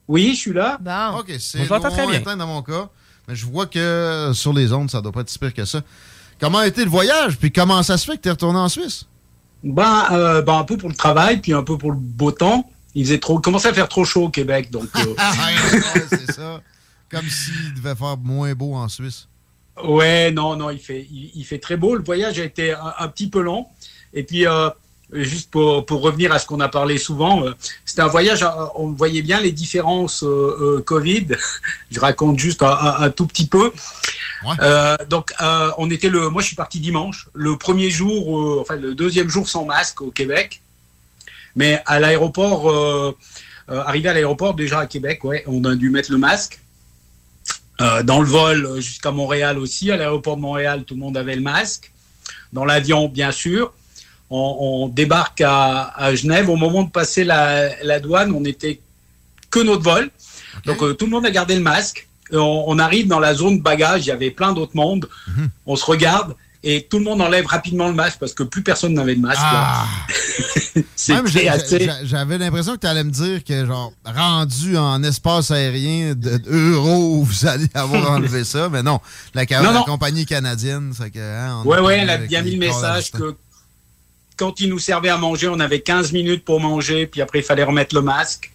Oui, 0.08 0.30
je 0.34 0.38
suis 0.40 0.52
là. 0.52 0.78
Bon. 0.80 1.18
OK, 1.18 1.26
On 1.30 1.38
c'est 1.38 1.66
très 1.66 2.06
bien. 2.20 2.36
dans 2.36 2.46
mon 2.46 2.62
cas. 2.62 2.88
Mais 3.28 3.34
je 3.34 3.44
vois 3.44 3.66
que 3.66 4.30
sur 4.34 4.52
les 4.52 4.72
ondes, 4.72 4.90
ça 4.90 5.00
doit 5.00 5.12
pas 5.12 5.20
être 5.22 5.28
si 5.30 5.38
pire 5.38 5.52
que 5.52 5.64
ça. 5.64 5.80
Comment 6.40 6.58
a 6.58 6.66
été 6.66 6.84
le 6.84 6.90
voyage? 6.90 7.38
Puis 7.38 7.50
comment 7.50 7.82
ça 7.82 7.98
se 7.98 8.04
fait 8.04 8.16
que 8.16 8.22
tu 8.22 8.28
es 8.28 8.30
retourné 8.30 8.58
en 8.58 8.68
Suisse? 8.68 9.06
Ben, 9.64 10.04
euh, 10.12 10.42
ben, 10.42 10.58
un 10.58 10.64
peu 10.64 10.76
pour 10.76 10.88
le 10.88 10.94
travail, 10.94 11.38
puis 11.40 11.52
un 11.52 11.62
peu 11.64 11.76
pour 11.76 11.90
le 11.90 11.98
beau 11.98 12.30
temps. 12.30 12.70
Il 12.94 13.04
faisait 13.04 13.18
trop, 13.18 13.38
commençait 13.40 13.68
à 13.68 13.74
faire 13.74 13.88
trop 13.88 14.04
chaud 14.04 14.24
au 14.24 14.28
Québec, 14.30 14.70
donc. 14.70 14.88
euh, 14.96 15.14
Ah, 15.18 15.32
ouais, 15.94 16.02
c'est 16.08 16.32
ça. 16.32 16.60
Comme 17.10 17.28
s'il 17.28 17.74
devait 17.74 17.94
faire 17.94 18.16
moins 18.16 18.54
beau 18.54 18.74
en 18.74 18.88
Suisse. 18.88 19.28
ouais, 19.84 20.30
non, 20.30 20.56
non, 20.56 20.70
il 20.70 20.78
fait, 20.78 21.06
il, 21.10 21.32
il 21.34 21.44
fait 21.44 21.58
très 21.58 21.76
beau. 21.76 21.96
Le 21.96 22.04
voyage 22.04 22.38
a 22.38 22.44
été 22.44 22.72
un, 22.72 22.94
un 22.98 23.08
petit 23.08 23.28
peu 23.28 23.40
long, 23.42 23.66
et 24.14 24.22
puis 24.22 24.46
euh, 24.46 24.70
juste 25.12 25.50
pour, 25.50 25.86
pour 25.86 26.02
revenir 26.02 26.32
à 26.32 26.38
ce 26.38 26.46
qu'on 26.46 26.60
a 26.60 26.68
parlé 26.68 26.98
souvent, 26.98 27.44
euh, 27.46 27.52
c'était 27.84 28.02
un 28.02 28.08
voyage, 28.08 28.44
on 28.74 28.90
voyait 28.92 29.22
bien 29.22 29.40
les 29.40 29.52
différences 29.52 30.22
euh, 30.24 30.56
euh, 30.78 30.82
Covid. 30.82 31.28
je 31.90 32.00
raconte 32.00 32.38
juste 32.38 32.62
un, 32.62 32.70
un- 32.70 33.02
un 33.04 33.10
tout 33.10 33.26
petit 33.26 33.46
peu. 33.46 33.72
Euh, 34.60 34.96
donc, 35.08 35.32
euh, 35.40 35.70
on 35.78 35.90
était 35.90 36.08
le, 36.08 36.28
moi 36.28 36.42
je 36.42 36.48
suis 36.48 36.56
parti 36.56 36.80
dimanche, 36.80 37.28
le 37.34 37.56
premier 37.56 37.88
jour, 37.90 38.60
enfin 38.60 38.76
le 38.76 38.94
deuxième 38.94 39.28
jour 39.28 39.48
sans 39.48 39.64
masque 39.64 40.02
au 40.02 40.10
Québec. 40.10 40.60
Mais 41.54 41.80
à 41.86 41.98
l'aéroport, 42.00 43.14
arrivé 43.68 44.08
à 44.08 44.12
l'aéroport 44.12 44.54
déjà 44.54 44.80
à 44.80 44.86
Québec, 44.86 45.24
ouais, 45.24 45.42
on 45.46 45.64
a 45.64 45.74
dû 45.74 45.88
mettre 45.90 46.12
le 46.12 46.18
masque. 46.18 46.60
Dans 47.78 48.20
le 48.20 48.26
vol 48.26 48.80
jusqu'à 48.80 49.10
Montréal 49.10 49.58
aussi, 49.58 49.90
à 49.90 49.96
l'aéroport 49.96 50.36
de 50.36 50.42
Montréal, 50.42 50.84
tout 50.84 50.94
le 50.94 51.00
monde 51.00 51.16
avait 51.16 51.34
le 51.36 51.42
masque. 51.42 51.92
Dans 52.52 52.64
l'avion, 52.64 53.08
bien 53.08 53.32
sûr. 53.32 53.72
On, 54.30 54.56
on 54.60 54.88
débarque 54.88 55.40
à, 55.40 55.92
à 55.96 56.14
Genève. 56.14 56.48
Au 56.50 56.56
moment 56.56 56.82
de 56.82 56.90
passer 56.90 57.22
la, 57.24 57.70
la 57.84 58.00
douane, 58.00 58.32
on 58.32 58.40
n'était 58.40 58.80
que 59.50 59.60
notre 59.60 59.82
vol. 59.82 60.10
Donc 60.64 60.82
euh, 60.82 60.94
tout 60.94 61.04
le 61.06 61.12
monde 61.12 61.26
a 61.26 61.30
gardé 61.30 61.54
le 61.54 61.60
masque. 61.62 62.08
Et 62.32 62.36
on, 62.36 62.68
on 62.68 62.78
arrive 62.80 63.06
dans 63.06 63.20
la 63.20 63.34
zone 63.34 63.60
bagage, 63.60 64.04
il 64.06 64.08
y 64.08 64.10
avait 64.12 64.32
plein 64.32 64.52
d'autres 64.52 64.74
mondes. 64.74 65.08
On 65.64 65.76
se 65.76 65.84
regarde 65.84 66.34
et 66.64 66.82
tout 66.90 66.98
le 66.98 67.04
monde 67.04 67.22
enlève 67.22 67.46
rapidement 67.46 67.86
le 67.86 67.94
masque 67.94 68.16
parce 68.18 68.32
que 68.34 68.42
plus 68.42 68.62
personne 68.64 68.94
n'avait 68.94 69.14
de 69.14 69.20
masque. 69.20 69.40
assez. 71.48 71.78
j'ai- 71.78 71.90
J'avais 72.06 72.38
l'impression 72.38 72.74
que 72.74 72.80
tu 72.80 72.86
allais 72.86 73.04
me 73.04 73.10
dire 73.10 73.44
que, 73.44 73.64
genre, 73.64 73.92
rendu 74.04 74.76
en 74.76 75.02
espace 75.04 75.50
aérien 75.52 76.14
de- 76.14 76.38
d'Euro, 76.38 77.22
vous 77.22 77.46
allez 77.46 77.68
avoir 77.74 78.10
enlevé 78.16 78.42
ça. 78.44 78.68
Mais 78.68 78.82
non, 78.82 78.98
la, 79.34 79.46
ca- 79.46 79.60
Non, 79.62 79.68
la 79.70 79.78
non. 79.80 79.84
compagnie 79.84 80.26
canadienne, 80.26 80.92
c'est 80.96 81.10
que. 81.10 81.18
hein, 81.20 81.62
on 81.64 81.68
Ouais, 81.68 81.98
elle 81.98 82.10
a 82.10 82.18
bien 82.18 82.42
mis 82.42 82.52
le 82.52 82.58
message 82.58 83.12
que 83.12 83.36
quand 84.36 84.60
il 84.60 84.68
nous 84.68 84.78
servait 84.78 85.08
à 85.08 85.16
manger, 85.16 85.48
on 85.48 85.60
avait 85.60 85.80
15 85.80 86.12
minutes 86.12 86.44
pour 86.44 86.60
manger, 86.60 87.06
puis 87.06 87.20
après 87.22 87.38
il 87.40 87.44
fallait 87.44 87.64
remettre 87.64 87.94
le 87.94 88.02
masque. 88.02 88.52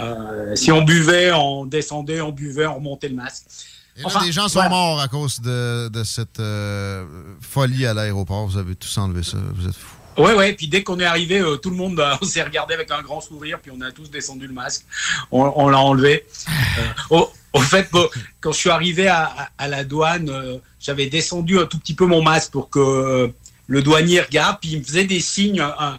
Euh, 0.00 0.54
si 0.56 0.70
on 0.72 0.82
buvait, 0.82 1.32
on 1.32 1.64
descendait, 1.64 2.20
on 2.20 2.30
buvait, 2.32 2.66
on 2.66 2.76
remontait 2.76 3.08
le 3.08 3.14
masque. 3.16 3.44
Et 3.96 4.02
là, 4.02 4.08
des 4.24 4.32
gens 4.32 4.48
sont 4.48 4.66
morts 4.68 5.00
à 5.00 5.08
cause 5.08 5.40
de, 5.40 5.88
de 5.88 6.04
cette 6.04 6.40
euh, 6.40 7.04
folie 7.40 7.84
à 7.86 7.92
l'aéroport. 7.94 8.46
Vous 8.46 8.56
avez 8.56 8.74
tous 8.74 8.96
enlevé 8.98 9.22
ça. 9.22 9.36
Vous 9.54 9.68
êtes 9.68 9.74
fous. 9.76 9.96
Ouais, 10.18 10.34
ouais, 10.34 10.52
puis 10.54 10.68
dès 10.68 10.82
qu'on 10.82 10.98
est 11.00 11.04
arrivé, 11.04 11.38
euh, 11.40 11.56
tout 11.56 11.70
le 11.70 11.76
monde, 11.76 12.02
on 12.20 12.24
s'est 12.24 12.42
regardé 12.42 12.74
avec 12.74 12.90
un 12.90 13.00
grand 13.02 13.20
sourire, 13.20 13.58
puis 13.62 13.70
on 13.74 13.80
a 13.80 13.90
tous 13.92 14.10
descendu 14.10 14.46
le 14.46 14.52
masque, 14.52 14.84
on, 15.30 15.52
on 15.56 15.68
l'a 15.68 15.78
enlevé. 15.78 16.26
Euh, 16.78 16.82
au, 17.10 17.30
au 17.54 17.60
fait, 17.60 17.88
bon, 17.92 18.08
quand 18.40 18.52
je 18.52 18.58
suis 18.58 18.70
arrivé 18.70 19.08
à, 19.08 19.24
à- 19.24 19.48
à 19.58 19.68
la 19.68 19.84
douane, 19.84 20.28
euh, 20.30 20.58
j'avais 20.80 21.06
descendu 21.06 21.58
un 21.58 21.66
tout 21.66 21.78
petit 21.78 21.94
peu 21.94 22.06
mon 22.06 22.22
masque 22.22 22.50
pour 22.52 22.70
que 22.70 22.78
euh, 22.78 23.28
le 23.70 23.82
douanier 23.82 24.20
regarde, 24.20 24.58
puis 24.60 24.70
il 24.72 24.78
me 24.80 24.84
faisait 24.84 25.04
des 25.04 25.20
signes 25.20 25.60
euh, 25.60 25.92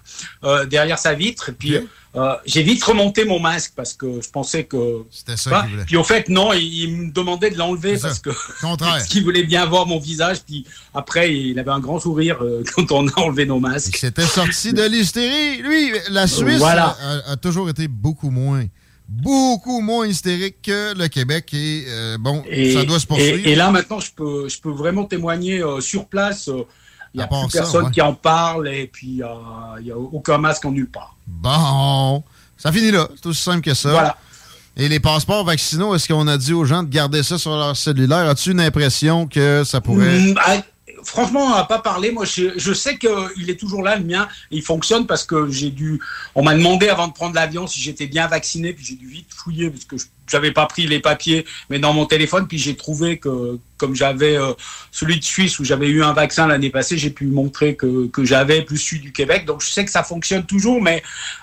euh, 0.43 0.65
derrière 0.65 0.99
sa 0.99 1.13
vitre, 1.13 1.49
et 1.49 1.53
puis 1.53 1.75
euh, 2.17 2.33
j'ai 2.45 2.61
vite 2.63 2.83
remonté 2.83 3.23
mon 3.23 3.39
masque 3.39 3.71
parce 3.75 3.93
que 3.93 4.19
je 4.21 4.29
pensais 4.29 4.65
que 4.65 5.03
c'était 5.09 5.37
ça 5.37 5.49
Pas- 5.49 5.61
qu'il 5.61 5.71
voulait. 5.71 5.85
Puis 5.85 5.95
au 5.95 6.03
fait, 6.03 6.27
non, 6.27 6.51
il, 6.51 6.61
il 6.61 6.97
me 6.97 7.11
demandait 7.11 7.49
de 7.49 7.57
l'enlever 7.57 7.97
parce 7.97 8.19
que 8.19 8.31
Contraire. 8.61 9.05
qu'il 9.09 9.23
voulait 9.23 9.43
bien 9.43 9.65
voir 9.65 9.85
mon 9.87 9.97
visage. 9.99 10.39
Puis 10.45 10.65
après, 10.93 11.33
il 11.33 11.57
avait 11.57 11.71
un 11.71 11.79
grand 11.79 11.99
sourire 12.01 12.39
euh, 12.43 12.63
quand 12.75 12.91
on 12.91 13.07
a 13.07 13.19
enlevé 13.21 13.45
nos 13.45 13.61
masques. 13.61 13.95
C'était 13.95 14.25
sorti 14.25 14.73
de 14.73 14.83
l'hystérie. 14.83 15.61
Lui, 15.61 15.91
la 16.09 16.27
Suisse 16.27 16.57
Voilà. 16.59 16.97
a, 17.01 17.31
a 17.31 17.37
toujours 17.37 17.69
été 17.69 17.87
beaucoup 17.87 18.29
moins, 18.29 18.65
beaucoup 19.07 19.81
moins 19.81 20.05
hystérique 20.07 20.61
que 20.63 20.93
le 20.97 21.07
Québec. 21.07 21.53
Et 21.53 21.85
euh, 21.87 22.17
bon, 22.19 22.43
Et, 22.49 22.73
ça 22.73 22.83
doit 22.83 22.99
se 22.99 23.07
poursuivre. 23.07 23.47
et, 23.47 23.51
et 23.51 23.55
là 23.55 23.71
maintenant, 23.71 23.99
je 24.01 24.11
peux, 24.13 24.49
je 24.49 24.59
peux 24.59 24.71
vraiment 24.71 25.05
témoigner 25.05 25.61
euh, 25.63 25.79
sur 25.79 26.07
place. 26.07 26.49
euh, 26.49 26.63
Il 27.13 27.17
n'y 27.17 27.23
a 27.23 27.27
plus 27.27 27.49
ça, 27.49 27.59
personne 27.59 27.85
ouais. 27.85 27.91
qui 27.91 28.01
en 28.01 28.13
parle 28.13 28.69
et 28.69 28.87
puis 28.87 29.21
euh, 29.21 29.27
il 29.79 29.85
n'y 29.85 29.91
a 29.91 29.97
aucun 29.97 30.37
masque 30.37 30.63
en 30.65 30.71
nulle 30.71 30.89
part. 30.89 31.15
Bon, 31.27 32.23
ça 32.57 32.71
finit 32.71 32.91
là. 32.91 33.07
C'est 33.15 33.25
aussi 33.25 33.43
simple 33.43 33.61
que 33.61 33.73
ça. 33.73 33.91
Voilà. 33.91 34.17
Et 34.77 34.87
les 34.87 35.01
passeports 35.01 35.43
vaccinaux, 35.43 35.93
est-ce 35.93 36.07
qu'on 36.07 36.27
a 36.27 36.37
dit 36.37 36.53
aux 36.53 36.63
gens 36.63 36.83
de 36.83 36.89
garder 36.89 37.23
ça 37.23 37.37
sur 37.37 37.51
leur 37.51 37.75
cellulaire? 37.75 38.29
As-tu 38.29 38.51
une 38.51 38.61
impression 38.61 39.27
que 39.27 39.63
ça 39.65 39.81
pourrait... 39.81 40.17
Mm, 40.17 40.35
ah, 40.37 40.57
franchement, 41.03 41.41
on 41.41 41.55
n'a 41.55 41.65
pas 41.65 41.79
parlé. 41.79 42.11
Moi, 42.11 42.25
je, 42.25 42.57
je 42.57 42.73
sais 42.73 42.97
qu'il 42.97 43.49
est 43.49 43.59
toujours 43.59 43.83
là, 43.83 43.97
le 43.97 44.05
mien. 44.05 44.27
Il 44.49 44.61
fonctionne 44.61 45.05
parce 45.05 45.23
que 45.23 45.49
j'ai 45.49 45.71
dû. 45.71 46.01
On 46.35 46.43
m'a 46.43 46.53
demandé 46.53 46.87
avant 46.87 47.07
de 47.07 47.13
prendre 47.13 47.35
l'avion 47.35 47.67
si 47.67 47.79
j'étais 47.81 48.07
bien 48.07 48.27
vacciné, 48.27 48.73
puis 48.73 48.85
j'ai 48.85 48.95
dû 48.95 49.07
vite 49.07 49.27
fouiller 49.29 49.69
parce 49.69 49.85
que 49.85 49.97
je 49.97 50.05
n'avais 50.35 50.51
pas 50.51 50.65
pris 50.65 50.87
les 50.87 50.99
papiers, 50.99 51.45
mais 51.69 51.79
dans 51.79 51.93
mon 51.93 52.05
téléphone, 52.05 52.47
puis 52.47 52.57
j'ai 52.57 52.75
trouvé 52.75 53.17
que 53.17 53.57
comme 53.77 53.95
j'avais 53.95 54.37
euh, 54.37 54.53
celui 54.91 55.17
de 55.19 55.23
Suisse 55.23 55.57
où 55.59 55.63
j'avais 55.63 55.87
eu 55.87 56.03
un 56.03 56.13
vaccin 56.13 56.45
l'année 56.47 56.69
passée, 56.69 56.97
j'ai 56.97 57.09
pu 57.09 57.25
montrer 57.25 57.75
que, 57.75 58.07
que 58.07 58.23
j'avais 58.23 58.61
plus 58.61 58.77
celui 58.77 59.01
du 59.01 59.11
Québec. 59.11 59.45
Donc 59.45 59.61
je 59.61 59.69
sais 59.69 59.83
que 59.85 59.91
ça 59.91 60.03
fonctionne 60.03 60.45
toujours, 60.45 60.81
mais 60.81 61.01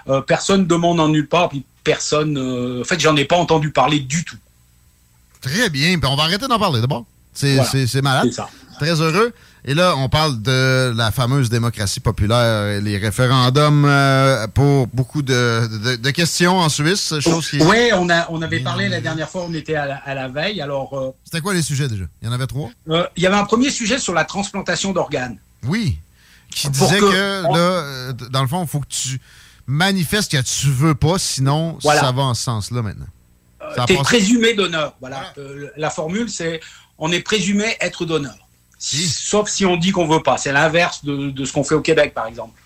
euh, 0.09 0.21
personne 0.21 0.67
demande 0.67 1.01
en 1.01 1.09
nulle 1.09 1.27
part, 1.29 1.49
puis 1.49 1.65
personne. 1.83 2.37
euh, 2.39 2.83
en 2.83 2.85
fait, 2.85 3.01
j'en 3.01 3.17
ai 3.17 3.25
pas 3.25 3.37
entendu 3.37 3.71
parler 3.71 3.99
du 4.01 4.25
tout. 4.25 4.37
Très 5.41 5.71
bien. 5.71 5.99
Puis 5.99 6.09
on 6.11 6.17
va 6.17 6.25
arrêter 6.25 6.47
d'en 6.49 6.59
parler 6.59 6.81
d'abord. 6.81 7.05
C'est 7.33 7.55
Voilà. 7.55 8.03
malade. 8.03 8.33
Ça. 8.33 8.49
Très 8.79 9.01
heureux. 9.01 9.33
Et 9.65 9.75
là, 9.75 9.95
on 9.97 10.09
parle 10.09 10.41
de 10.41 10.93
la 10.97 11.11
fameuse 11.11 11.51
démocratie 11.51 12.01
populaire 12.01 12.67
et 12.69 12.81
les 12.81 12.97
référendums 12.97 13.85
euh, 13.85 14.47
pour 14.49 14.87
beaucoup 14.87 15.21
de, 15.23 15.67
de- 15.85 15.97
de 15.97 16.11
questions 16.11 16.59
en 16.59 16.69
Suisse. 16.69 17.15
Chose 17.21 17.51
qui... 17.51 17.61
Ouais, 17.63 17.91
on, 17.93 18.09
a, 18.09 18.27
on 18.31 18.41
avait 18.41 18.61
parlé 18.61 18.89
la 18.89 19.01
dernière 19.01 19.29
fois, 19.29 19.45
on 19.49 19.53
était 19.55 19.75
à 19.75 19.87
la, 19.87 19.97
à 19.97 20.15
la 20.15 20.29
veille. 20.29 20.61
Alors, 20.63 20.97
euh, 20.99 21.11
C'était 21.25 21.41
quoi 21.41 21.55
les 21.55 21.63
sujets 21.63 21.89
déjà? 21.89 22.05
Il 22.23 22.27
y 22.27 22.31
en 22.31 22.33
avait 22.33 22.47
trois? 22.47 22.71
euh, 22.89 23.07
il 23.17 23.23
y 23.23 23.27
avait 23.27 23.37
un 23.37 23.45
premier 23.45 23.71
sujet 23.71 23.99
sur 23.99 24.15
la 24.15 24.25
transplantation 24.25 24.93
d'organes. 24.93 25.39
Oui. 25.67 25.99
Qui 26.51 26.71
disait 26.71 26.99
que- 27.01 27.11
que, 27.11 27.55
là, 27.57 28.13
dans 28.31 28.43
le 28.43 28.49
fond, 28.49 28.63
il 28.63 28.69
faut 28.69 28.81
que 28.81 28.87
tu 28.89 29.21
manifestes 29.67 30.33
que 30.33 30.41
tu 30.41 30.69
veux 30.71 30.95
pas, 30.95 31.19
sinon 31.19 31.79
Voilà. 31.83 32.01
ça 32.01 32.13
va 32.13 32.23
en 32.23 32.35
ce 32.35 32.45
sens-là 32.45 32.81
maintenant. 32.81 33.07
Ça 33.75 33.83
a 33.83 33.87
Tu 33.87 33.93
es 33.93 33.97
passé- 33.97 34.05
présumé 34.05 34.55
donneur. 34.55 34.95
Voilà. 35.01 35.35
La 35.77 35.91
formule, 35.91 36.31
c'est 36.31 36.61
on 36.97 37.13
est 37.13 37.21
présumé 37.21 37.77
être 37.81 38.07
Sauf 38.79 39.49
si 39.49 39.67
on 39.67 39.77
dit 39.77 39.91
qu'on 39.91 40.07
veut 40.07 40.23
pas. 40.23 40.39
C'est 40.39 40.53
l'inverse 40.53 41.05
de, 41.05 41.31
de 41.31 41.45
ce 41.45 41.53
qu'on 41.53 41.65
fait 41.65 41.75
au 41.75 41.81
Québec, 41.81 42.15
par 42.15 42.27
exemple. 42.27 42.59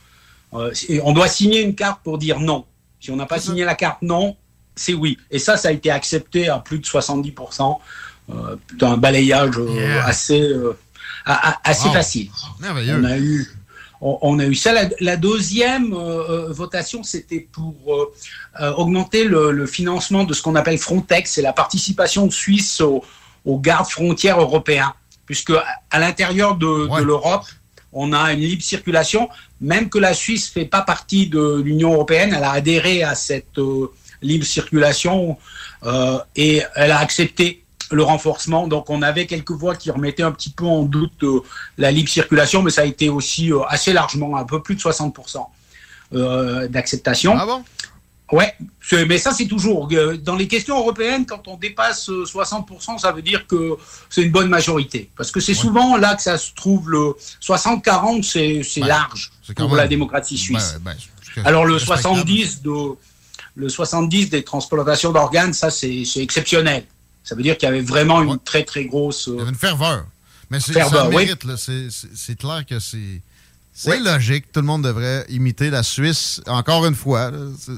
Euh, 0.55 0.71
on 1.03 1.13
doit 1.13 1.29
signer 1.29 1.63
une 1.63 1.75
carte 1.75 2.01
pour 2.05 2.19
dire 2.19 2.39
non. 2.39 2.67
Si 3.01 3.11
on 3.11 3.17
n'a 3.17 3.27
pas 3.27 3.41
signé 3.41 3.65
la 3.65 3.75
carte 3.75 4.03
non, 4.03 4.37
c'est 4.77 4.93
oui. 4.95 5.17
Et 5.31 5.39
ça, 5.39 5.57
ça 5.57 5.69
a 5.69 5.73
été 5.73 5.91
accepté 5.91 6.49
à 6.49 6.59
plus 6.59 6.79
de 6.79 6.85
70%. 6.87 7.79
Euh, 8.31 8.57
d'un 8.79 8.97
balayage 8.97 9.57
euh, 9.59 9.69
Yeah. 9.75 10.07
assez, 10.07 10.41
euh, 10.41 10.79
a- 11.25 11.51
a- 11.51 11.61
assez 11.65 11.89
Wow. 11.89 11.93
facile. 11.95 12.31
Merveilleux. 12.61 12.97
On 13.01 13.05
a 13.05 13.19
eu, 13.19 13.51
on, 14.01 14.19
on 14.23 14.39
a 14.39 14.45
eu 14.47 14.55
ça. 14.55 14.73
La, 14.73 14.89
la 15.01 15.17
deuxième 15.17 15.93
votation, 16.51 17.03
c'était 17.03 17.49
pour 17.51 17.75
augmenter 18.77 19.25
le, 19.25 19.51
le 19.51 19.67
financement 19.67 20.23
de 20.25 20.35
ce 20.35 20.43
qu'on 20.43 20.55
appelle 20.55 20.79
Frontex, 20.79 21.33
c'est 21.33 21.43
la 21.43 21.53
participation 21.53 22.31
suisse 22.31 22.81
aux, 22.81 23.03
aux 23.45 23.59
gardes 23.59 23.89
frontières 23.89 24.41
européens, 24.41 24.95
puisque 25.27 25.53
à, 25.91 25.99
l'intérieur 25.99 26.57
de, 26.57 26.89
de 26.99 27.03
l'Europe, 27.03 27.45
on 27.93 28.13
a 28.13 28.33
une 28.33 28.41
libre 28.41 28.63
circulation, 28.63 29.29
même 29.61 29.91
que 29.91 29.99
la 29.99 30.15
Suisse 30.15 30.49
fait 30.49 30.65
pas 30.65 30.83
partie 30.83 31.27
de 31.27 31.61
l'Union 31.63 31.93
européenne, 31.93 32.35
elle 32.37 32.45
a 32.45 32.53
adhéré 32.53 33.03
à 33.03 33.15
cette 33.15 33.59
euh, 33.59 33.93
libre 34.23 34.47
circulation 34.47 35.37
euh, 35.85 36.19
et 36.37 36.63
elle 36.75 36.91
a 36.91 36.99
accepté 36.99 37.65
le 37.91 38.03
renforcement. 38.03 38.67
Donc 38.67 38.89
on 38.89 39.03
avait 39.03 39.27
quelques 39.27 39.51
voix 39.51 39.77
qui 39.77 39.91
remettaient 39.91 40.23
un 40.23 40.33
petit 40.33 40.51
peu 40.51 40.65
en 40.65 40.83
doute 40.83 41.23
euh, 41.25 41.41
la 41.77 41.91
libre 41.91 42.09
circulation, 42.09 42.63
mais 42.63 42.71
ça 42.71 42.83
a 42.83 42.87
été 42.87 43.11
aussi 43.11 43.51
assez 43.69 43.93
largement, 43.93 44.37
un 44.37 44.45
peu 44.45 44.63
plus 44.63 44.75
de 44.75 44.81
60% 44.81 45.47
euh, 46.15 46.69
d'acceptation. 46.69 47.35
Ah 47.39 47.47
bon? 47.47 47.65
Ouais, 48.33 48.55
mais 49.07 49.19
ça 49.19 49.33
c'est 49.33 49.47
toujours 49.47 49.89
euh, 49.93 50.17
dans 50.17 50.35
les 50.37 50.49
questions 50.49 50.79
européennes 50.79 51.27
quand 51.27 51.47
on 51.49 51.57
dépasse 51.59 52.09
euh, 52.09 52.25
60%, 52.25 52.99
ça 52.99 53.13
veut 53.13 53.21
dire 53.21 53.47
que 53.47 53.77
c'est 54.09 54.23
une 54.23 54.31
bonne 54.33 54.49
majorité 54.49 55.11
parce 55.17 55.31
que 55.31 55.39
c'est 55.39 55.53
souvent 55.55 55.99
là 55.99 56.15
que 56.17 56.23
ça 56.23 56.39
se 56.39 56.53
trouve 56.55 56.89
le 56.91 57.15
60-40 57.43 58.23
c'est 58.23 58.63
c'est 58.63 58.81
large 58.81 59.31
pour 59.55 59.69
même- 59.69 59.77
la 59.77 59.87
démocratie 59.89 60.39
suisse. 60.39 60.77
Alors 61.45 61.65
le 61.67 61.75
respectable. 61.75 62.03
70 62.03 62.63
de 62.63 62.73
le 63.55 63.69
70 63.69 64.31
des 64.31 64.43
transplantations 64.45 65.13
d'organes, 65.13 65.53
ça 65.53 65.71
c'est 65.71 66.05
exceptionnel. 66.17 66.85
Ça 67.23 67.35
veut 67.35 67.43
dire 67.43 67.57
qu'il 67.59 67.69
y 67.69 67.73
avait 67.73 67.83
vraiment 67.83 68.23
une 68.23 68.39
très 68.39 68.65
très 68.65 68.87
grosse 68.87 69.29
euh, 69.29 69.47
une 69.47 69.55
ferveur. 69.55 70.07
Mais 70.51 70.59
c'est, 70.59 70.73
ça 70.73 71.09
oui. 71.09 71.17
mérite, 71.17 71.57
c'est- 71.57 71.89
c'est 72.15 72.39
clair 72.39 72.65
que 72.67 72.79
c'est, 72.79 73.21
c'est 73.73 73.99
logique. 74.01 74.53
Tout 74.53 74.61
le 74.61 74.67
monde 74.67 74.83
devrait 74.85 75.25
imiter 75.29 75.71
la 75.71 75.83
Suisse, 75.83 76.41
encore 76.47 76.85
une 76.87 76.95
fois, 76.95 77.31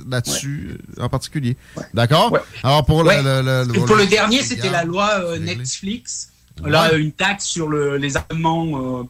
là-dessus 0.08 0.78
en 0.98 1.08
particulier. 1.08 1.56
D'accord? 1.94 2.36
Alors, 2.62 2.84
pour 2.84 3.04
le, 3.04 3.10
le- 3.22 3.64
le- 3.66 3.74
Et 3.76 3.78
pour 3.86 3.96
le 3.96 4.06
dernier, 4.06 4.42
c'était 4.42 4.70
la 4.70 4.84
loi 4.84 5.10
euh. 5.20 5.38
Netflix. 5.38 6.30
Là, 6.64 6.94
une 6.94 7.12
taxe 7.12 7.44
sur 7.46 7.68
le- 7.68 7.96
les 7.96 8.16
abonnements. 8.16 9.00
euh, 9.00 9.04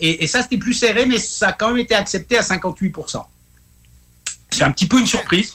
et, 0.00 0.24
et 0.24 0.26
ça, 0.26 0.42
c'était 0.42 0.58
plus 0.58 0.74
serré, 0.74 1.06
mais 1.06 1.18
ça 1.18 1.48
a 1.48 1.52
quand 1.52 1.68
même 1.68 1.78
été 1.78 1.94
accepté 1.94 2.36
à 2.38 2.42
58%. 2.42 3.24
C'est 4.50 4.62
un 4.64 4.70
petit 4.70 4.86
peu 4.86 5.00
une 5.00 5.06
surprise. 5.06 5.52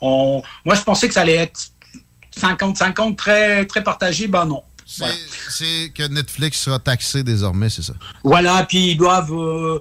On- 0.00 0.42
moi, 0.64 0.74
je 0.74 0.82
pensais 0.82 1.08
que 1.08 1.14
ça 1.14 1.20
allait 1.22 1.36
être 1.36 1.68
50-50, 2.38 3.16
très, 3.16 3.64
très 3.66 3.82
partagé. 3.82 4.26
Ben 4.26 4.44
non. 4.46 4.62
C'est, 4.86 5.90
que 5.94 6.06
Netflix 6.08 6.60
sera 6.60 6.78
taxé 6.78 7.22
désormais, 7.22 7.70
c'est 7.70 7.82
ça? 7.82 7.94
Voilà, 8.24 8.64
puis 8.68 8.90
ils 8.92 8.96
doivent 8.96 9.32
euh, 9.32 9.78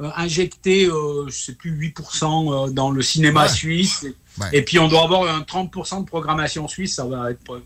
euh, 0.00 0.10
injecté, 0.16 0.86
euh, 0.86 1.26
je 1.28 1.32
sais 1.36 1.52
plus, 1.54 1.72
8% 1.72 2.68
euh, 2.68 2.70
dans 2.72 2.90
le 2.90 3.02
cinéma 3.02 3.42
Ouais. 3.44 3.48
suisse. 3.48 4.04
Et, 4.04 4.14
Ouais. 4.40 4.46
et 4.52 4.62
puis 4.62 4.78
on 4.78 4.86
doit 4.88 5.02
avoir 5.02 5.34
un 5.34 5.40
30% 5.40 6.00
de 6.02 6.06
programmation 6.06 6.66
suisse, 6.68 6.94
ça 6.94 7.04
va 7.04 7.32
être... 7.32 7.60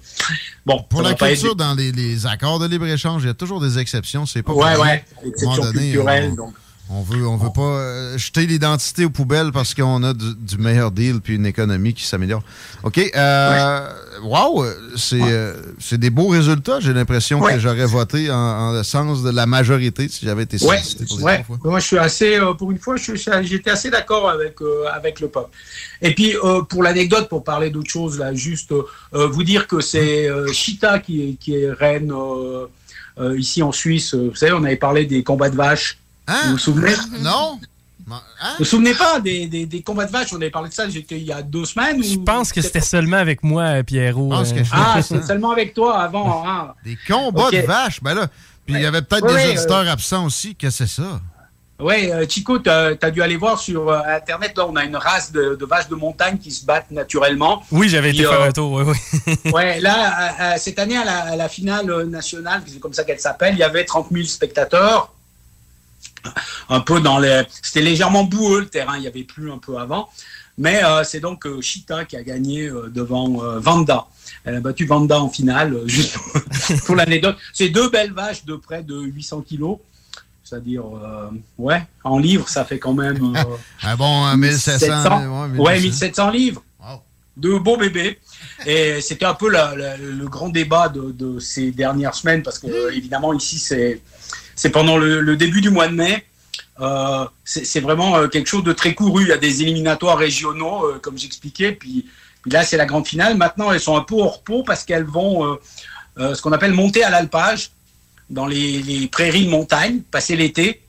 Bon, 0.64 0.82
Pour 0.88 1.02
la 1.02 1.14
pas 1.14 1.30
être- 1.30 1.34
culture, 1.38 1.54
dans 1.54 1.74
les, 1.74 1.92
les 1.92 2.26
accords 2.26 2.58
de 2.58 2.66
libre-échange, 2.66 3.22
il 3.22 3.26
y 3.26 3.30
a 3.30 3.34
toujours 3.34 3.60
des 3.60 3.78
exceptions. 3.78 4.24
C'est 4.24 4.42
pas 4.42 4.52
Ouais, 4.54 4.74
ouais, 4.78 5.04
exception 5.24 5.70
culturelle, 5.70 6.30
on- 6.32 6.34
donc. 6.36 6.54
On 6.90 7.02
veut, 7.02 7.26
on 7.26 7.36
veut 7.36 7.52
pas 7.54 7.62
euh, 7.62 8.18
jeter 8.18 8.46
l'identité 8.46 9.06
aux 9.06 9.10
poubelles 9.10 9.52
parce 9.52 9.72
qu'on 9.74 10.02
a 10.02 10.12
du, 10.12 10.34
du 10.34 10.58
meilleur 10.58 10.90
deal 10.90 11.20
puis 11.20 11.34
une 11.36 11.46
économie 11.46 11.94
qui 11.94 12.04
s'améliore. 12.04 12.42
OK. 12.82 12.98
Euh, 13.16 13.88
Wow! 14.22 14.64
C'est 14.96 15.20
euh, 15.20 15.54
c'est 15.80 15.98
des 15.98 16.08
beaux 16.10 16.28
résultats. 16.28 16.80
J'ai 16.80 16.92
l'impression 16.92 17.40
que 17.40 17.58
j'aurais 17.58 17.84
voté 17.86 18.30
en, 18.30 18.36
en 18.36 18.72
le 18.72 18.82
sens 18.82 19.22
de 19.22 19.30
la 19.30 19.44
majorité 19.44 20.08
si 20.08 20.24
j'avais 20.24 20.44
été 20.44 20.56
Ouais, 20.64 20.76
sollicité 20.78 21.04
pour 21.06 21.28
les 21.28 21.42
fois. 21.42 21.58
Moi, 21.64 21.80
je 21.80 21.86
suis 21.86 21.98
assez, 21.98 22.38
euh, 22.38 22.54
pour 22.54 22.70
une 22.70 22.78
fois, 22.78 22.96
j'étais 22.96 23.70
assez 23.70 23.90
d'accord 23.90 24.30
avec 24.30 24.62
euh, 24.62 24.84
avec 24.92 25.20
le 25.20 25.28
peuple. 25.28 25.50
Et 26.00 26.14
puis, 26.14 26.36
euh, 26.36 26.62
pour 26.62 26.82
l'anecdote, 26.82 27.28
pour 27.28 27.44
parler 27.44 27.70
d'autre 27.70 27.90
chose, 27.90 28.18
là, 28.18 28.32
juste 28.34 28.72
euh, 28.72 29.26
vous 29.26 29.42
dire 29.42 29.66
que 29.66 29.80
c'est 29.80 30.28
euh, 30.28 30.50
Chita 30.52 31.00
qui 31.00 31.22
est, 31.22 31.32
qui 31.34 31.56
est 31.56 31.70
reine 31.72 32.12
euh, 32.12 32.66
euh, 33.18 33.38
ici 33.38 33.62
en 33.62 33.72
Suisse. 33.72 34.14
Vous 34.14 34.34
savez, 34.36 34.52
on 34.52 34.64
avait 34.64 34.76
parlé 34.76 35.06
des 35.06 35.22
combats 35.22 35.50
de 35.50 35.56
vaches. 35.56 35.98
Vous 36.28 36.50
vous 36.52 36.58
souvenez? 36.58 36.94
Non? 37.20 37.58
Vous 38.06 38.14
vous 38.58 38.64
souvenez 38.64 38.94
pas 38.94 39.18
des, 39.18 39.46
des, 39.46 39.64
des 39.64 39.82
combats 39.82 40.04
de 40.04 40.12
vaches? 40.12 40.32
On 40.32 40.36
avait 40.36 40.50
parlé 40.50 40.68
de 40.68 40.74
ça 40.74 40.84
il 40.86 41.18
y 41.22 41.32
a 41.32 41.40
deux 41.42 41.64
semaines. 41.64 42.02
Je 42.02 42.16
pense 42.18 42.52
que 42.52 42.60
c'était 42.60 42.80
seulement 42.82 43.16
avec 43.16 43.42
moi, 43.42 43.62
euh, 43.62 43.82
Pierrot. 43.82 44.28
pense 44.28 44.52
que 44.52 44.58
euh. 44.60 44.64
Ah, 44.72 45.00
c'est 45.02 45.24
seulement 45.24 45.52
avec 45.52 45.72
toi 45.72 45.98
avant. 46.00 46.44
hein. 46.46 46.74
Des 46.84 46.98
combats 47.08 47.50
de 47.50 47.58
vaches. 47.66 48.02
Ben 48.02 48.14
là, 48.14 48.26
puis 48.66 48.74
il 48.74 48.82
y 48.82 48.86
avait 48.86 49.00
peut-être 49.02 49.24
Ouais, 49.32 49.52
des 49.54 49.58
auditeurs 49.58 49.78
euh, 49.86 49.92
absents 49.92 50.26
aussi. 50.26 50.54
Qu'est-ce 50.54 50.80
que 50.80 50.86
c'est 50.86 51.02
ça? 51.02 51.20
Euh, 51.80 52.24
Chico, 52.28 52.58
tu 52.58 52.68
as, 52.70 52.94
dû 53.10 53.20
aller 53.22 53.36
voir 53.36 53.58
sur 53.58 53.90
Internet. 53.92 54.52
Là, 54.56 54.66
on 54.68 54.76
a 54.76 54.84
une 54.84 54.96
race 54.96 55.32
de, 55.32 55.56
de 55.58 55.64
vaches 55.66 55.88
de 55.88 55.94
montagne 55.96 56.36
qui 56.38 56.50
se 56.50 56.64
battent 56.64 56.90
naturellement. 56.90 57.62
Oui, 57.72 57.88
j'avais 57.88 58.10
été 58.10 58.22
faire 58.24 58.42
un 58.42 58.52
tour, 58.52 58.72
oui, 58.72 58.84
oui. 59.26 59.34
Ouais, 59.52 59.80
là, 59.80 59.94
à- 60.14 60.44
à- 60.52 60.56
cette 60.58 60.78
année, 60.78 60.96
à 60.96 61.04
la, 61.04 61.18
à 61.22 61.36
la 61.36 61.48
finale 61.48 62.04
nationale, 62.04 62.62
c'est 62.66 62.78
comme 62.80 62.92
ça 62.92 63.02
qu'elle 63.04 63.18
s'appelle, 63.18 63.54
il 63.54 63.58
y 63.60 63.62
avait 63.64 63.84
30 63.84 64.08
000 64.12 64.24
spectateurs. 64.26 65.13
Un 66.68 66.80
peu 66.80 67.00
dans 67.00 67.18
les. 67.18 67.42
C'était 67.62 67.82
légèrement 67.82 68.24
boueux 68.24 68.60
le 68.60 68.66
terrain, 68.68 68.96
il 68.96 69.00
n'y 69.02 69.06
avait 69.06 69.24
plus 69.24 69.50
un 69.52 69.58
peu 69.58 69.76
avant. 69.78 70.08
Mais 70.56 70.84
euh, 70.84 71.02
c'est 71.04 71.20
donc 71.20 71.46
euh, 71.46 71.60
Chita 71.60 72.04
qui 72.04 72.16
a 72.16 72.22
gagné 72.22 72.68
euh, 72.68 72.88
devant 72.88 73.42
euh, 73.42 73.58
Vanda. 73.58 74.06
Elle 74.44 74.54
a 74.56 74.60
battu 74.60 74.86
Vanda 74.86 75.20
en 75.20 75.28
finale, 75.28 75.80
juste 75.86 76.16
pour 76.86 76.94
l'anecdote. 76.96 77.36
C'est 77.52 77.68
deux 77.70 77.90
belles 77.90 78.12
vaches 78.12 78.44
de 78.44 78.54
près 78.56 78.82
de 78.82 78.98
800 79.00 79.42
kilos. 79.42 79.78
C'est-à-dire, 80.44 80.84
ouais, 81.58 81.82
en 82.04 82.18
livres, 82.18 82.48
ça 82.48 82.64
fait 82.66 82.78
quand 82.78 82.92
même. 82.92 83.34
Un 83.82 83.96
bon 83.96 84.26
euh, 84.26 84.36
1700. 84.36 84.86
1700. 84.86 85.18
ouais, 85.18 85.58
Ouais, 85.58 85.74
1800. 85.80 85.80
1700 86.06 86.30
livres. 86.30 86.62
Deux 87.36 87.58
beaux 87.58 87.76
bébés. 87.76 88.20
Et 88.64 89.00
c'était 89.00 89.24
un 89.24 89.34
peu 89.34 89.48
la- 89.50 89.74
la- 89.74 89.96
le 89.96 90.28
grand 90.28 90.50
débat 90.50 90.88
de, 90.88 91.10
de 91.10 91.40
ces 91.40 91.72
dernières 91.72 92.14
semaines, 92.14 92.42
parce 92.44 92.60
que 92.60 92.92
évidemment, 92.92 93.32
ici, 93.32 93.58
c'est 93.58 94.00
c'est 94.56 94.70
pendant 94.70 94.96
le, 94.96 95.36
début 95.36 95.60
du 95.60 95.70
mois 95.70 95.88
de 95.88 95.94
mai. 95.94 96.24
Euh, 96.80 97.24
c'est 97.44 97.80
vraiment 97.80 98.16
euh, 98.16 98.28
quelque 98.28 98.48
chose 98.48 98.64
de 98.64 98.72
très 98.72 98.94
couru. 98.94 99.22
Il 99.22 99.28
y 99.28 99.32
a 99.32 99.36
des 99.36 99.62
éliminatoires 99.62 100.18
régionaux, 100.18 100.86
euh, 100.86 100.98
comme 101.00 101.16
j'expliquais, 101.18 101.72
puis, 101.72 102.06
là, 102.46 102.64
c'est 102.64 102.76
la 102.76 102.86
grande 102.86 103.06
finale. 103.06 103.36
Maintenant, 103.36 103.72
elles 103.72 103.80
sont 103.80 103.96
un 103.96 104.02
peu 104.02 104.14
au 104.14 104.28
repos 104.28 104.62
parce 104.64 104.84
qu'elles 104.84 105.04
vont 105.04 105.58
ce 106.16 106.40
qu'on 106.42 106.52
appelle 106.52 106.72
monter 106.72 107.02
à 107.02 107.10
l'alpage 107.10 107.70
dans 108.30 108.46
les, 108.46 109.08
prairies 109.10 109.46
de 109.46 109.50
montagne, 109.50 110.02
passer 110.10 110.36
l'été. 110.36 110.82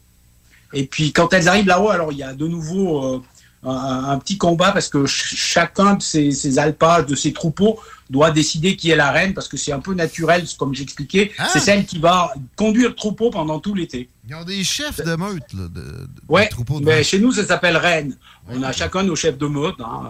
Et 0.74 0.86
puis 0.86 1.14
quand 1.14 1.32
elles 1.34 1.48
arrivent 1.48 1.68
là-haut, 1.68 1.90
alors 1.90 2.12
il 2.12 2.18
y 2.18 2.24
a 2.24 2.34
de 2.34 2.48
nouveau 2.48 3.24
un, 3.66 4.06
un 4.12 4.18
petit 4.20 4.38
combat 4.38 4.72
parce 4.72 4.88
que 4.90 5.06
ch- 5.06 5.34
chacun 5.36 5.96
de 5.96 6.02
ces, 6.02 6.32
ces 6.32 6.60
alpages, 6.60 7.06
de 7.08 7.16
ces 7.16 7.34
troupeaux, 7.34 7.80
doit 8.10 8.30
décider 8.32 8.76
qui 8.76 8.92
est 8.92 8.96
la 8.96 9.12
reine 9.12 9.34
parce 9.34 9.48
que 9.48 9.58
c'est 9.58 9.72
un 9.72 9.80
peu 9.80 9.94
naturel, 9.96 10.46
comme 10.60 10.76
j'expliquais. 10.76 11.32
Ah. 11.40 11.48
C'est 11.52 11.60
celle 11.60 11.86
qui 11.86 11.98
va 11.98 12.32
conduire 12.56 12.90
le 12.90 12.96
troupeau 12.96 13.32
pendant 13.32 13.60
tout 13.60 13.74
l'été. 13.74 14.10
Ils 14.30 14.36
ont 14.36 14.44
des 14.44 14.64
chefs 14.64 14.98
de 15.04 15.16
meute, 15.16 15.54
là, 15.54 15.64
de, 15.64 15.68
de- 15.68 16.08
Ouais, 16.28 16.46
de 16.46 16.50
troupeaux 16.52 16.80
de 16.80 16.86
mais 16.86 16.98
vaches. 16.98 17.08
chez 17.08 17.20
nous, 17.20 17.32
ça 17.32 17.46
s'appelle 17.46 17.78
reine. 17.78 18.16
On 18.48 18.62
a 18.62 18.72
chacun 18.72 19.02
nos 19.04 19.16
chefs 19.16 19.38
de 19.40 19.48
meute. 19.48 19.76
hein. 19.80 20.02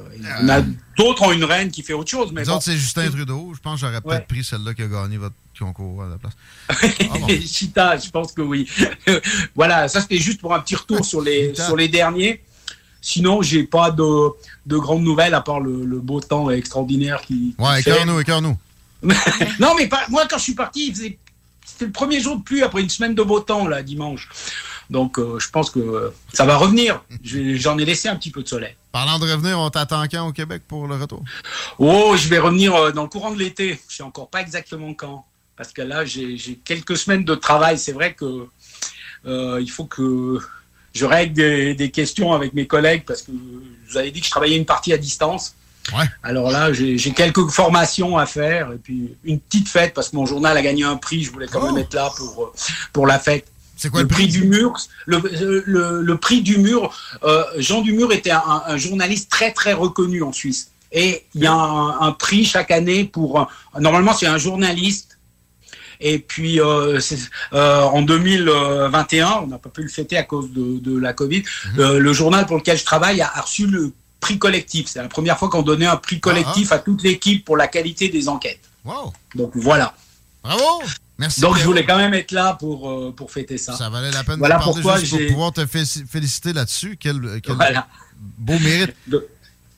Euh, 0.00 0.02
il 0.16 0.22
y 0.24 0.26
en 0.44 0.48
a 0.48 0.62
D'autres 0.96 1.22
ont 1.22 1.32
une 1.32 1.44
reine 1.44 1.70
qui 1.70 1.82
fait 1.82 1.92
autre 1.92 2.10
chose. 2.10 2.30
Mais 2.32 2.40
Les 2.42 2.48
bon. 2.48 2.54
autres, 2.54 2.64
c'est 2.64 2.76
Justin 2.76 3.08
Trudeau. 3.08 3.52
Je 3.54 3.60
pense 3.60 3.80
que 3.80 3.86
j'aurais 3.86 4.00
peut-être 4.00 4.26
pris 4.26 4.42
celle-là 4.44 4.74
qui 4.74 4.82
a 4.82 4.86
gagné 4.88 5.16
votre 5.16 5.36
concours 5.58 6.02
à 6.02 6.08
la 6.08 6.18
place. 6.18 6.34
Chita, 7.46 7.96
je 7.96 8.10
pense 8.10 8.32
que 8.32 8.42
oui. 8.42 8.68
voilà, 9.54 9.88
ça 9.88 10.00
c'était 10.00 10.18
juste 10.18 10.40
pour 10.40 10.54
un 10.54 10.60
petit 10.60 10.74
retour 10.76 11.04
sur 11.04 11.20
les, 11.22 11.54
sur 11.54 11.76
les 11.76 11.88
derniers. 11.88 12.42
Sinon, 13.00 13.42
j'ai 13.42 13.62
pas 13.64 13.90
de, 13.90 14.28
de 14.66 14.76
grandes 14.76 15.02
nouvelles 15.02 15.34
à 15.34 15.40
part 15.40 15.60
le, 15.60 15.84
le 15.84 15.98
beau 16.00 16.20
temps 16.20 16.50
extraordinaire 16.50 17.20
qui. 17.22 17.54
qui 17.56 17.62
Ouais, 17.62 17.80
fait. 17.82 17.90
écœure-nous, 17.90 18.20
écœure-nous. 18.20 18.56
non, 19.60 19.74
mais 19.76 19.86
pas- 19.88 20.06
moi, 20.08 20.26
quand 20.28 20.38
je 20.38 20.42
suis 20.42 20.54
parti, 20.54 20.92
c'était 20.94 21.18
le 21.86 21.92
premier 21.92 22.20
jour 22.20 22.36
de 22.36 22.42
pluie 22.42 22.62
après 22.62 22.82
une 22.82 22.88
semaine 22.88 23.14
de 23.14 23.22
beau 23.22 23.40
temps, 23.40 23.68
là, 23.68 23.82
dimanche. 23.82 24.28
Donc, 24.90 25.18
euh, 25.18 25.38
je 25.38 25.48
pense 25.50 25.70
que 25.70 25.78
euh, 25.78 26.10
ça 26.32 26.44
va 26.44 26.56
revenir. 26.56 27.02
Je- 27.22 27.54
J'en 27.56 27.78
ai 27.78 27.84
laissé 27.84 28.08
un 28.08 28.16
petit 28.16 28.30
peu 28.30 28.42
de 28.42 28.48
soleil. 28.48 28.74
Parlant 28.90 29.18
de 29.18 29.30
revenir, 29.30 29.58
on 29.60 29.68
t'attend 29.70 30.02
quand 30.10 30.26
au 30.26 30.32
Québec 30.32 30.62
pour 30.66 30.88
le 30.88 30.96
retour? 30.96 31.22
Oh, 31.78 32.14
je 32.16 32.26
vais 32.28 32.38
revenir 32.38 32.74
euh, 32.74 32.90
dans 32.90 33.02
le 33.02 33.08
courant 33.08 33.30
de 33.32 33.38
l'été. 33.38 33.78
Je 33.88 33.96
sais 33.96 34.02
encore 34.02 34.28
pas 34.30 34.40
exactement 34.40 34.92
quand. 34.94 35.24
Parce 35.56 35.72
que 35.72 35.82
là, 35.82 36.04
j'ai 36.04 36.36
j'ai 36.36 36.54
quelques 36.56 36.96
semaines 36.96 37.24
de 37.24 37.34
travail. 37.34 37.78
C'est 37.78 37.92
vrai 37.92 38.14
que 38.14 38.46
il 39.26 39.70
faut 39.70 39.84
que 39.84 40.38
je 40.94 41.04
règle 41.04 41.34
des, 41.34 41.74
des 41.74 41.90
questions 41.90 42.32
avec 42.32 42.54
mes 42.54 42.66
collègues 42.66 43.04
parce 43.06 43.22
que 43.22 43.32
je 43.86 43.92
vous 43.92 43.98
avais 43.98 44.10
dit 44.10 44.20
que 44.20 44.26
je 44.26 44.30
travaillais 44.30 44.56
une 44.56 44.66
partie 44.66 44.92
à 44.92 44.98
distance. 44.98 45.54
Alors 46.22 46.50
là, 46.50 46.72
j'ai 46.72 46.98
quelques 47.12 47.48
formations 47.48 48.18
à 48.18 48.26
faire 48.26 48.72
et 48.72 48.76
puis 48.76 49.14
une 49.24 49.40
petite 49.40 49.68
fête 49.68 49.94
parce 49.94 50.10
que 50.10 50.16
mon 50.16 50.26
journal 50.26 50.54
a 50.56 50.60
gagné 50.62 50.84
un 50.84 50.96
prix. 50.96 51.22
Je 51.24 51.32
voulais 51.32 51.46
quand 51.46 51.64
même 51.64 51.78
être 51.78 51.94
là 51.94 52.10
pour, 52.16 52.44
euh, 52.44 52.52
pour 52.92 53.06
la 53.06 53.18
fête. 53.18 53.46
C'est 53.76 53.90
quoi 53.90 54.02
le 54.02 54.08
prix 54.08 54.26
du 54.26 54.44
mur? 54.44 54.74
Le, 55.06 55.62
le- 55.64 56.02
le 56.02 56.16
prix 56.18 56.42
du 56.42 56.58
mur, 56.58 56.92
euh, 57.22 57.44
Jean 57.58 57.80
Dumur 57.80 58.12
était 58.12 58.32
un, 58.32 58.42
un 58.66 58.76
journaliste 58.76 59.30
très 59.30 59.52
très 59.52 59.72
reconnu 59.72 60.22
en 60.22 60.32
Suisse. 60.32 60.70
Et 60.92 61.24
il 61.34 61.42
y 61.42 61.46
a 61.46 61.52
un, 61.52 62.00
un 62.00 62.12
prix 62.12 62.44
chaque 62.44 62.70
année 62.70 63.04
pour. 63.04 63.38
un- 63.40 63.48
normalement, 63.80 64.12
c'est 64.14 64.26
un 64.26 64.38
journaliste. 64.38 65.17
Et 66.00 66.18
puis 66.18 66.60
euh, 66.60 66.98
euh, 67.52 67.82
en 67.82 68.02
2021, 68.02 69.40
on 69.42 69.46
n'a 69.48 69.58
pas 69.58 69.68
pu 69.68 69.82
le 69.82 69.88
fêter 69.88 70.16
à 70.16 70.22
cause 70.22 70.50
de, 70.52 70.78
de 70.78 70.98
la 70.98 71.12
Covid. 71.12 71.42
euh, 71.78 71.98
le 71.98 72.12
journal 72.12 72.46
pour 72.46 72.56
lequel 72.56 72.78
je 72.78 72.84
travaille 72.84 73.20
a, 73.20 73.30
a 73.34 73.40
reçu 73.40 73.66
le 73.66 73.92
prix 74.20 74.38
collectif. 74.38 74.86
C'est 74.88 75.02
la 75.02 75.08
première 75.08 75.38
fois 75.38 75.48
qu'on 75.48 75.62
donnait 75.62 75.86
un 75.86 75.96
prix 75.96 76.20
collectif 76.20 76.72
à 76.72 76.78
toute 76.78 77.02
l'équipe 77.02 77.44
pour 77.44 77.56
la 77.56 77.66
qualité 77.68 78.08
des 78.08 78.28
enquêtes. 78.28 78.60
Wow! 78.84 79.12
Donc 79.34 79.52
voilà. 79.54 79.94
Bravo! 80.42 80.82
Merci. 81.18 81.40
Donc 81.40 81.58
je 81.58 81.64
voulais 81.64 81.84
quand 81.84 81.96
même 81.98 82.14
être 82.14 82.30
là 82.30 82.54
pour, 82.54 82.88
euh, 82.88 83.12
pour 83.16 83.32
fêter 83.32 83.58
ça. 83.58 83.76
Ça 83.76 83.90
valait 83.90 84.12
la 84.12 84.22
peine 84.22 84.38
Voilà 84.38 84.54
de 84.56 84.60
parler 84.60 84.74
pourquoi 84.74 84.98
juste 85.00 85.16
pour 85.18 85.26
pouvoir 85.26 85.52
te 85.52 85.66
fé- 85.66 86.04
féliciter 86.08 86.52
là-dessus. 86.52 86.96
Quel, 86.98 87.40
quel 87.42 87.56
Voilà. 87.56 87.88
beau 88.38 88.56
mérite. 88.60 88.94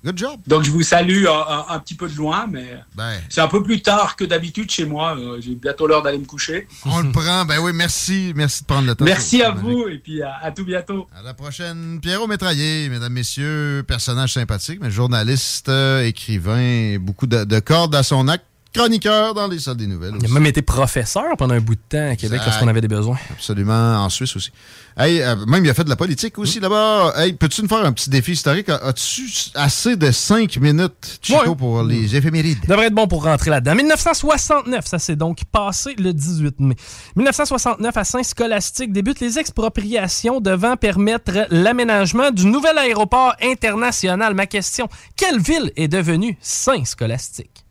Good 0.05 0.17
job. 0.17 0.41
Donc 0.47 0.63
je 0.65 0.71
vous 0.71 0.83
salue 0.83 1.27
un, 1.27 1.31
un- 1.31 1.75
un 1.75 1.79
petit 1.79 1.95
peu 1.95 2.09
de 2.09 2.17
loin, 2.17 2.47
mais 2.51 2.81
Ben. 2.97 3.21
c'est 3.29 3.43
un 3.43 3.49
peu 3.49 3.63
plus 3.63 3.83
tard 3.83 4.17
que 4.17 4.25
d'habitude 4.25 4.71
chez 4.71 4.87
moi. 4.87 5.15
Euh, 5.19 5.39
J'ai 5.43 5.55
bientôt 5.55 5.87
l'heure 5.87 6.03
d'aller 6.03 6.17
me 6.19 6.25
coucher. 6.25 6.67
On 6.87 7.01
le 7.01 7.11
prend. 7.13 7.45
Ben 7.45 7.59
oui, 7.61 7.73
merci. 7.75 8.33
Merci 8.35 8.63
de 8.63 8.67
prendre 8.67 8.87
le 8.87 8.95
temps. 8.95 9.05
Merci 9.05 9.43
à 9.43 9.51
vous 9.51 9.89
et 9.89 9.99
puis 9.99 10.23
à, 10.23 10.37
à 10.43 10.53
tout 10.53 10.65
bientôt. 10.65 11.07
À 11.15 11.21
la 11.23 11.35
prochaine. 11.35 11.99
Pierrot 12.01 12.27
Métraillé, 12.27 12.89
mesdames, 12.89 13.13
messieurs, 13.13 13.85
personnage 13.87 14.33
sympathique, 14.33 14.79
mais 14.81 14.91
journaliste, 14.91 15.69
euh, 15.69 16.03
écrivain, 16.05 16.97
beaucoup 16.99 17.27
de, 17.27 17.45
de 17.45 17.61
cordes 17.61 17.95
à 17.95 18.03
son 18.03 18.27
acte, 18.29 18.45
chroniqueur 18.73 19.35
dans 19.35 19.49
les 19.49 19.59
salles 19.59 19.77
des 19.77 19.87
nouvelles. 19.87 20.15
Il 20.21 20.27
a 20.27 20.33
même 20.33 20.47
été 20.47 20.63
professeur 20.63 21.37
pendant 21.37 21.55
un 21.55 21.61
bout 21.61 21.75
de 21.75 21.81
temps 21.89 22.11
à 22.11 22.17
Québec 22.17 22.39
Exact. 22.39 22.47
lorsqu'on 22.47 22.69
avait 22.69 22.81
des 22.81 22.89
besoins. 22.89 23.19
Absolument, 23.31 23.97
en 24.03 24.09
Suisse 24.09 24.35
aussi. 24.37 24.51
Hey, 24.97 25.23
euh, 25.23 25.37
même 25.47 25.65
il 25.65 25.71
a 25.71 25.75
fait 25.75 25.85
de 25.85 25.89
la 25.89 25.97
politique 25.97 26.39
aussi 26.39 26.61
là-bas. 26.61 27.13
Hey, 27.17 27.33
peux-tu 27.33 27.63
nous 27.63 27.69
faire 27.69 27.85
un 27.85 27.93
petit 27.93 28.11
défi 28.11 28.33
historique? 28.33 28.69
As-tu 28.69 29.23
assez 29.55 29.97
de 29.97 30.11
5 30.11 30.57
minutes, 30.59 31.19
Chico, 31.23 31.55
pour 31.55 31.83
les 31.83 32.17
éphémérides? 32.17 32.67
devrait 32.67 32.87
être 32.87 32.95
bon 32.95 33.07
pour 33.07 33.25
rentrer 33.25 33.51
là-dedans. 33.51 33.75
1969, 33.77 34.87
ça 34.87 34.99
s'est 34.99 35.17
donc 35.17 35.45
passé 35.51 35.95
le 35.97 36.13
18 36.13 36.61
mai. 36.61 36.77
1969, 37.17 37.97
à 37.97 38.05
Saint-Scolastique, 38.05 38.93
débutent 38.93 39.21
les 39.21 39.39
expropriations 39.39 40.41
devant 40.41 40.77
permettre 40.77 41.47
l'aménagement 41.51 42.31
du 42.31 42.47
nouvel 42.47 42.77
aéroport 42.77 43.35
international. 43.43 44.35
Ma 44.35 44.47
question, 44.47 44.89
quelle 45.17 45.41
ville 45.41 45.73
est 45.77 45.89
devenue 45.89 46.37
Saint-Scolastique? 46.41 47.65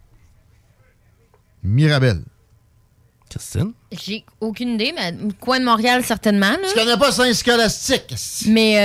Mirabel. 1.63 2.23
Christine? 3.29 3.71
J'ai 3.91 4.25
aucune 4.41 4.69
idée, 4.75 4.93
mais 4.95 5.13
coin 5.39 5.59
de 5.59 5.65
Montréal, 5.65 6.03
certainement. 6.05 6.49
Là. 6.51 6.57
Tu 6.67 6.73
connais 6.79 6.97
pas 6.97 7.11
Saint-Scolastique? 7.11 8.13
Mais 8.47 8.77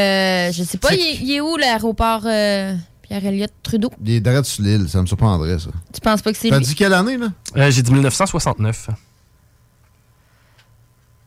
euh, 0.49 0.53
je 0.53 0.63
sais 0.63 0.79
pas, 0.79 0.95
il 0.95 1.01
est, 1.01 1.15
il 1.23 1.33
est 1.33 1.41
où 1.41 1.57
l'aéroport 1.57 2.23
euh, 2.27 2.75
Pierre-Éliott 3.03 3.51
Trudeau? 3.63 3.91
Il 4.05 4.13
est 4.13 4.21
direct 4.21 4.45
sur 4.45 4.63
l'île, 4.63 4.89
ça 4.89 5.01
me 5.01 5.07
surprendrait, 5.07 5.59
ça. 5.59 5.71
Tu 5.93 6.01
penses 6.01 6.23
pas 6.23 6.33
que 6.33 6.39
c'est 6.39 6.51
T'as 6.51 6.59
lui? 6.59 6.65
dit 6.67 6.75
quelle 6.75 6.93
année, 6.95 7.17
là? 7.17 7.29
Euh, 7.57 7.71
J'ai 7.71 7.83
dit 7.83 7.93
1969. 7.93 8.89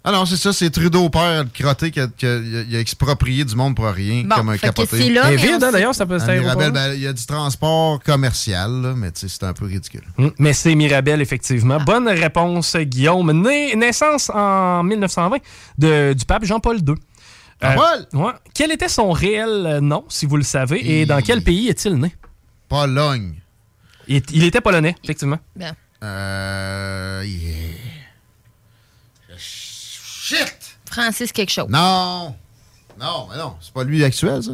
Ah 0.09 0.13
non, 0.13 0.25
c'est 0.25 0.37
ça, 0.37 0.53
c'est 0.53 0.69
Trudeau 0.69 1.09
père, 1.09 1.43
le 1.43 1.49
crotté, 1.49 1.91
qui 1.91 1.99
a, 1.99 2.07
qui 2.07 2.25
a- 2.25 2.37
il 2.37 2.73
a 2.77 2.79
exproprié 2.79 3.43
du 3.43 3.53
monde 3.57 3.75
pour 3.75 3.87
rien, 3.87 4.23
Bon, 4.23 4.35
comme 4.37 4.47
un 4.47 4.57
capoté. 4.57 4.97
c'est 5.01 5.09
là, 5.09 5.29
vide, 5.35 5.61
hein, 5.61 5.69
d'ailleurs, 5.69 5.93
ça 5.93 6.05
peut 6.05 6.17
cet 6.17 6.29
Mirabel, 6.29 6.71
ben, 6.71 6.93
il 6.93 7.01
y 7.01 7.07
a 7.07 7.11
du 7.11 7.25
transport 7.25 8.01
commercial, 8.01 8.71
là, 8.83 8.93
mais 8.95 9.11
c'est 9.13 9.43
un 9.43 9.51
peu 9.51 9.65
ridicule. 9.65 10.03
Mm, 10.17 10.27
Mais 10.39 10.53
c'est 10.53 10.73
Mirabel, 10.75 11.19
effectivement. 11.21 11.77
Bonne 11.81 12.07
réponse, 12.07 12.77
Guillaume. 12.77 13.33
Né- 13.41 13.75
naissance 13.75 14.31
en 14.33 14.81
1920 14.83 15.39
de- 15.77 16.13
du 16.13 16.23
pape 16.23 16.45
Jean-Paul 16.45 16.77
II. 16.77 16.95
Euh, 17.63 17.73
Jean-Paul? 17.73 18.07
ouais. 18.21 18.31
Quel 18.53 18.71
était 18.71 18.87
son 18.87 19.11
réel 19.11 19.49
euh, 19.49 19.81
nom, 19.81 20.05
si 20.07 20.25
vous 20.25 20.37
le 20.37 20.43
savez, 20.43 21.01
et 21.01 21.05
dans 21.05 21.19
quel 21.21 21.43
pays 21.43 21.67
est-il 21.67 21.95
né? 21.95 22.15
Pologne. 22.69 23.33
Il, 24.07 24.21
il 24.31 24.45
était 24.45 24.61
polonais, 24.61 24.95
effectivement. 25.03 25.39
Bien. 25.53 25.73
Euh. 26.01 27.23
yeah. 27.25 27.96
Shit! 30.27 30.77
Francis 30.91 31.31
quelque 31.31 31.51
chose. 31.51 31.67
Non! 31.69 32.35
Non, 32.99 33.27
mais 33.29 33.37
non, 33.37 33.55
c'est 33.61 33.71
pas 33.71 33.85
lui 33.85 34.03
actuel, 34.03 34.43
ça? 34.43 34.51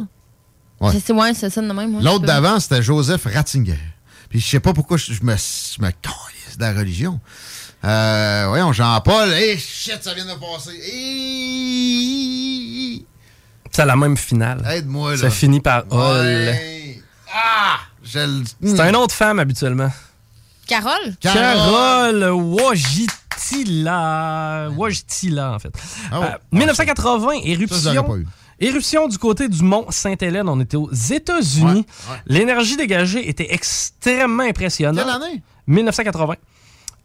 Ouais. 0.80 0.92
C'est 1.04 1.12
ouais, 1.12 1.34
ça 1.34 1.48
de 1.48 1.72
même. 1.72 1.96
ouais, 1.96 2.02
L'autre 2.02 2.24
d'avant, 2.24 2.60
c'était 2.60 2.80
Joseph 2.80 3.24
Ratzinger. 3.24 3.80
Puis 4.28 4.38
je 4.38 4.46
sais 4.46 4.60
pas 4.60 4.72
pourquoi 4.72 4.98
je, 4.98 5.12
je 5.12 5.24
me, 5.24 5.34
je 5.34 5.82
me 5.82 5.88
de 5.88 6.60
la 6.60 6.72
religion. 6.72 7.18
Euh, 7.84 8.44
voyons, 8.48 8.72
Jean-Paul, 8.72 9.32
hey, 9.32 9.58
shit, 9.58 9.98
ça 10.00 10.14
vient 10.14 10.26
de 10.26 10.34
passer. 10.38 10.78
Hey, 11.72 12.14
C'est 13.72 13.84
la 13.84 13.96
même 13.96 14.16
finale. 14.16 14.64
Aide-moi, 14.70 15.12
là. 15.12 15.16
Ça 15.18 15.30
finit 15.30 15.58
par. 15.60 15.82
Ah! 15.90 17.80
C'est 18.04 18.80
un 18.80 18.92
nom 18.92 19.06
de 19.06 19.12
femme, 19.12 19.40
habituellement. 19.40 19.90
Carole? 20.66 21.14
Carole 21.20 22.24
Wojtyla. 23.40 24.68
Wojtyla, 24.76 25.52
en 25.54 25.58
fait. 25.58 25.72
Ah 26.10 26.20
ouais. 26.20 26.26
Euh, 26.26 26.38
1980, 26.52 27.28
Ça, 27.32 27.40
je 27.44 27.48
éruption. 27.50 27.92
l'aurais 27.92 28.06
pas 28.08 28.16
eu. 28.16 28.26
Éruption 28.60 29.08
du 29.08 29.18
côté 29.18 29.48
du 29.48 29.62
mont 29.62 29.86
Sainte-Hélène. 29.90 30.48
On 30.48 30.60
était 30.60 30.76
aux 30.76 30.92
États-Unis. 30.92 31.84
L'énergie 32.26 32.76
dégagée 32.76 33.28
était 33.28 33.52
extrêmement 33.52 34.44
impressionnante. 34.44 35.04
Quelle 35.04 35.14
année? 35.14 35.42
1980. 35.66 36.34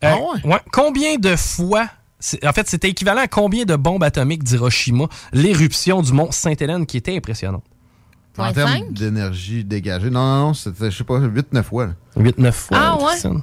Ah 0.01 0.15
ouais? 0.45 0.57
Combien 0.71 1.15
de 1.17 1.35
fois. 1.35 1.88
c'est- 2.19 2.45
En 2.45 2.53
fait, 2.53 2.69
c'était 2.69 2.89
équivalent 2.89 3.21
à 3.21 3.27
combien 3.27 3.65
de 3.65 3.75
bombes 3.75 4.03
atomiques 4.03 4.43
d'Hiroshima, 4.43 5.05
l'éruption 5.33 6.01
du 6.01 6.13
mont 6.13 6.31
Sainte-Hélène 6.31 6.85
qui 6.85 6.97
était 6.97 7.15
impressionnante? 7.15 7.63
En 8.40 8.53
termes 8.53 8.92
d'énergie 8.92 9.64
dégagée. 9.64 10.09
Non, 10.09 10.19
non, 10.26 10.40
non, 10.48 10.53
c'était, 10.53 10.90
je 10.92 10.98
sais 10.98 11.03
pas, 11.03 11.19
8-9 11.19 11.64
fois. 11.64 11.88
là. 11.88 11.93
8-9 12.18 12.51
fois. 12.51 12.77
Ah, 12.80 12.98
ouais? 12.98 13.03
Christine. 13.11 13.42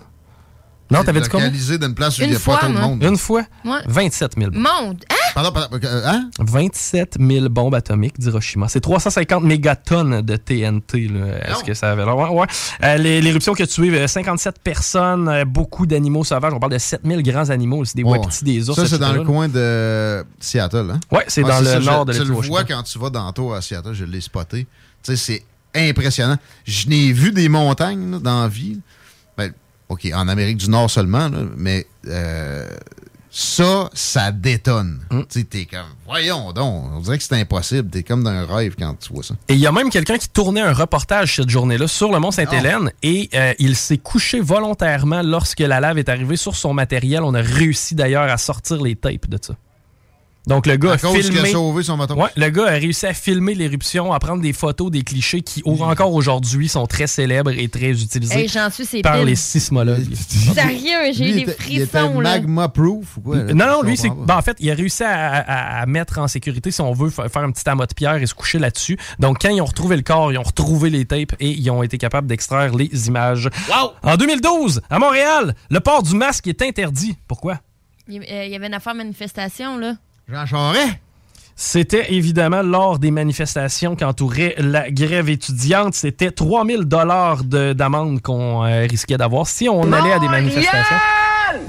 Non, 0.91 1.03
t'avais 1.03 1.21
dit 1.21 1.29
combien? 1.29 1.47
localisé 1.47 1.79
d'une 1.79 1.95
place 1.95 2.19
où 2.19 2.23
Une 2.23 2.29
il 2.29 2.31
n'y 2.31 2.37
a 2.37 2.39
fois, 2.39 2.59
pas 2.59 2.69
de 2.69 2.73
moi. 2.73 2.83
monde. 2.83 3.03
Une 3.03 3.17
fois? 3.17 3.43
Ouais. 3.65 3.81
27 3.87 4.35
000 4.39 4.51
bombes. 4.53 4.63
Monde. 4.63 5.05
Hein? 5.11 5.26
Pardon, 5.37 5.53
pardon, 5.53 5.79
euh, 5.85 6.03
hein? 6.07 6.31
27 6.41 7.19
000 7.21 7.51
bombes 7.51 7.75
atomiques 7.75 8.19
d'Hiroshima. 8.19 8.69
C'est 8.69 8.81
350 8.81 9.45
mégatonnes 9.45 10.23
de 10.23 10.37
TNT. 10.37 11.11
Est-ce 11.47 11.63
que 11.63 11.75
ça 11.75 11.93
avait 11.93 12.07
l'air? 12.07 12.17
Ouais, 12.17 12.31
ouais. 12.31 12.47
Euh, 12.83 12.97
l'é- 12.97 13.21
L'éruption 13.21 13.53
qui 13.53 13.63
a 13.63 13.67
tué 13.67 13.91
euh, 13.99 14.07
57 14.07 14.61
personnes, 14.65 15.29
euh, 15.29 15.45
beaucoup 15.45 15.85
d'animaux 15.85 16.25
sauvages. 16.25 16.55
On 16.55 16.59
parle 16.59 16.73
de 16.73 16.79
7 16.79 17.03
000 17.05 17.21
grands 17.21 17.51
animaux. 17.51 17.85
C'est 17.85 17.97
des 17.97 18.03
wapitis, 18.03 18.45
des 18.45 18.71
ours. 18.71 18.81
Ça, 18.81 18.87
c'est 18.87 18.99
dans 18.99 19.13
le 19.13 19.25
coin 19.25 19.47
de 19.49 20.25
Seattle. 20.41 20.91
Hein? 20.91 21.01
Ouais, 21.13 21.25
c'est 21.29 21.45
Ah, 21.45 21.49
dans 21.49 21.59
le 21.61 21.67
ça, 21.67 21.81
nord 21.81 22.01
je- 22.01 22.05
de 22.07 22.13
Tu 22.13 22.19
l'État 22.21 22.33
le 22.35 22.41
de 22.43 22.47
vois 22.49 22.65
quand 22.65 22.83
tu 22.83 22.99
vas 22.99 23.11
dans 23.11 23.27
le 23.27 23.33
tour 23.35 23.55
à 23.55 23.61
Seattle, 23.61 23.93
je 23.93 24.07
l'ai 24.07 24.23
spoté. 24.23 24.67
Tu 25.03 25.15
sais, 25.15 25.43
c'est 25.75 25.89
impressionnant. 25.89 26.39
Je 26.65 26.89
n'ai 26.89 27.13
vu 27.13 27.31
des 27.33 27.51
montagnes 27.51 28.11
là, 28.13 28.19
dans 28.21 28.41
la 28.41 28.49
vie. 28.49 28.81
Ben, 29.37 29.53
OK, 29.91 30.09
en 30.15 30.29
Amérique 30.29 30.57
du 30.57 30.71
Nord 30.71 30.91
seulement, 30.91 31.29
là, 31.29 31.41
mais 31.59 31.87
euh, 32.09 32.67
ça, 33.39 33.91
ça 33.93 34.33
détonne. 34.33 35.01
Mm. 35.11 35.21
Tu 35.29 35.45
t'es 35.45 35.67
comme, 35.67 35.81
voyons 36.07 36.55
donc, 36.55 36.85
on 36.95 37.01
dirait 37.01 37.19
que 37.19 37.25
c'est 37.25 37.39
impossible. 37.39 37.91
T'es 37.91 38.03
comme 38.03 38.25
dans 38.25 38.31
un 38.31 38.47
rêve 38.47 38.77
quand 38.79 38.95
tu 38.99 39.13
vois 39.13 39.23
ça. 39.23 39.35
Et 39.49 39.53
il 39.53 39.61
y 39.61 39.67
a 39.67 39.73
même 39.73 39.91
quelqu'un 39.91 40.17
qui 40.17 40.31
tournait 40.31 40.63
un 40.63 40.73
reportage 40.73 41.37
cette 41.37 41.51
journée-là 41.51 41.87
sur 41.87 42.11
le 42.11 42.19
mont 42.19 42.31
Sainte-Hélène 42.31 42.93
et 43.03 43.29
euh, 43.35 43.53
il 43.59 43.77
s'est 43.77 43.99
couché 43.99 44.41
volontairement 44.41 45.21
lorsque 45.21 45.61
la 45.61 45.81
lave 45.81 45.99
est 45.99 46.09
arrivée 46.09 46.37
sur 46.37 46.57
son 46.57 46.73
matériel. 46.73 47.25
On 47.25 47.35
a 47.35 47.43
réussi 47.43 47.95
d'ailleurs 47.95 48.23
à 48.23 48.39
sortir 48.39 48.81
les 48.81 48.97
tapes 48.97 49.29
de 49.29 49.39
ça. 49.41 49.55
Donc 50.47 50.67
le 50.67 50.77
gars 50.77 50.93
À 50.93 50.95
a 50.95 50.99
cause 50.99 51.13
qu'il 51.13 51.27
a 51.31 51.33
filmé. 51.33 51.51
sauvé 51.51 51.83
son 51.83 51.97
bateau. 51.97 52.15
Ouais, 52.15 52.29
le 52.37 52.49
gars 52.51 52.67
a 52.67 52.71
réussi 52.71 53.05
à 53.07 53.13
filmer 53.15 53.55
l'éruption, 53.55 54.13
à 54.13 54.19
prendre 54.21 54.41
des 54.43 54.53
photos 54.53 54.93
des 54.93 55.03
clichés 55.03 55.41
qui 55.41 55.61
au- 55.65 55.83
encore 55.83 56.13
aujourd'hui 56.15 56.69
sont 56.69 56.87
très 56.87 57.09
célèbres 57.09 57.51
et 57.51 57.69
très 57.69 57.91
utilisés 57.91 58.43
Hey, 58.43 58.49
suis, 58.49 59.03
par 59.03 59.17
pile. 59.17 59.25
les 59.27 59.35
sismologues. 59.35 60.15
Sérieux, 60.55 61.13
j'ai 61.13 61.25
Lui, 61.25 61.33
des 61.33 61.41
était- 61.41 61.57
il 61.69 61.77
était 61.83 61.87
frissons, 61.99 62.21
là. 62.21 62.31
magma 62.31 62.69
proof 62.69 63.17
ou 63.17 63.21
quoi? 63.23 63.37
là? 63.39 63.55
Non, 63.55 63.67
non, 63.67 63.83
lui, 63.83 63.97
c'est. 63.97 64.09
ben, 64.11 64.37
en 64.37 64.43
fait, 64.43 64.57
il 64.61 64.71
a 64.71 64.75
réussi 64.75 65.03
à, 65.03 65.11
à- 65.35 65.81
à 65.83 65.87
mettre 65.87 66.19
en 66.19 66.29
sécurité, 66.29 66.71
si 66.71 66.81
on 66.81 66.93
veut, 66.93 67.11
fa- 67.11 67.29
faire 67.29 67.43
un 67.43 67.51
petit 67.51 67.69
amas 67.69 67.87
de 67.87 67.95
pierre 67.95 68.17
et 68.17 68.27
se 68.27 68.35
coucher 68.35 68.59
là-dessus. 68.61 68.97
Donc, 69.19 69.39
quand 69.43 69.51
ils 69.51 69.61
ont 69.61 69.65
retrouvé 69.67 69.97
le 69.97 70.03
corps, 70.03 70.33
ils 70.33 70.39
ont 70.39 70.43
retrouvé 70.45 70.91
les 70.91 71.05
tapes 71.07 71.35
et 71.41 71.51
ils 71.51 71.71
ont 71.71 71.83
été 71.83 71.99
capables 71.99 72.29
d'extraire 72.29 72.73
les 72.75 73.09
images. 73.09 73.51
En 74.05 74.17
2012, 74.17 74.81
à 74.91 74.99
Montréal, 75.01 75.55
le 75.71 75.81
port 75.81 76.05
du 76.05 76.15
masque 76.15 76.47
est 76.47 76.63
interdit. 76.63 77.17
Pourquoi? 77.27 77.59
Il 78.09 78.15
y 78.15 78.19
avait- 78.19 78.47
il 78.47 78.53
y 78.53 78.55
avait 78.55 78.69
une 78.69 78.75
affaire 78.75 78.95
manifestation, 78.95 79.79
là. 79.79 79.97
Jean 80.29 80.45
Charest? 80.45 80.99
C'était 81.55 82.13
évidemment 82.13 82.63
lors 82.63 82.99
des 82.99 83.11
manifestations 83.11 83.97
qui 83.97 84.05
entouraient 84.05 84.55
la 84.59 84.91
grève 84.91 85.31
étudiante. 85.31 85.95
C'était 85.95 86.31
3000 86.31 86.81
dollars 86.85 87.45
d'amende 87.45 88.21
qu'on 88.21 88.65
euh, 88.65 88.87
risquait 88.91 89.17
d'avoir 89.17 89.47
si 89.47 89.69
on 89.69 89.91
allait 89.93 90.13
à 90.13 90.19
des 90.19 90.29
manifestations 90.29 90.97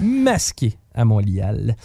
masquées 0.02 0.78
à 0.94 1.06
Montréal. 1.06 1.76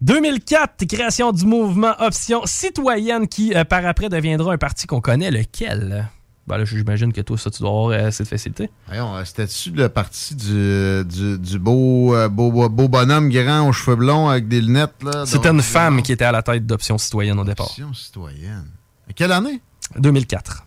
2004, 0.00 0.86
création 0.86 1.32
du 1.32 1.44
mouvement 1.44 1.92
Option 1.98 2.40
citoyenne 2.46 3.28
qui, 3.28 3.54
euh, 3.54 3.64
par 3.64 3.84
après, 3.84 4.08
deviendra 4.08 4.54
un 4.54 4.58
parti 4.58 4.86
qu'on 4.86 5.00
connaît. 5.00 5.30
Lequel? 5.30 6.08
Ben 6.46 6.58
là, 6.58 6.64
j'imagine 6.64 7.12
que 7.12 7.20
toi, 7.20 7.38
ça, 7.38 7.50
tu 7.50 7.60
dois 7.60 7.70
avoir 7.70 7.88
euh, 7.90 8.10
cette 8.10 8.26
facilité. 8.28 8.68
Euh, 8.92 9.24
c'était-tu 9.24 9.70
le 9.70 9.88
parti 9.88 10.34
du, 10.34 11.04
du, 11.04 11.38
du 11.38 11.58
beau, 11.60 12.16
euh, 12.16 12.28
beau, 12.28 12.50
beau- 12.50 12.68
beau 12.68 12.88
bonhomme 12.88 13.28
grand 13.30 13.68
aux 13.68 13.72
cheveux 13.72 13.94
blonds 13.96 14.28
avec 14.28 14.48
des 14.48 14.60
lunettes? 14.60 15.02
là? 15.04 15.24
C'était 15.24 15.50
une 15.50 15.62
femme 15.62 16.02
qui 16.02 16.10
était 16.10 16.24
à 16.24 16.32
la 16.32 16.42
tête 16.42 16.66
d'Option 16.66 16.98
citoyenne 16.98 17.38
au 17.38 17.44
départ. 17.44 17.66
Option 17.66 17.94
citoyenne. 17.94 18.66
À 19.08 19.12
quelle 19.12 19.30
année? 19.32 19.60
2004. 19.96 20.64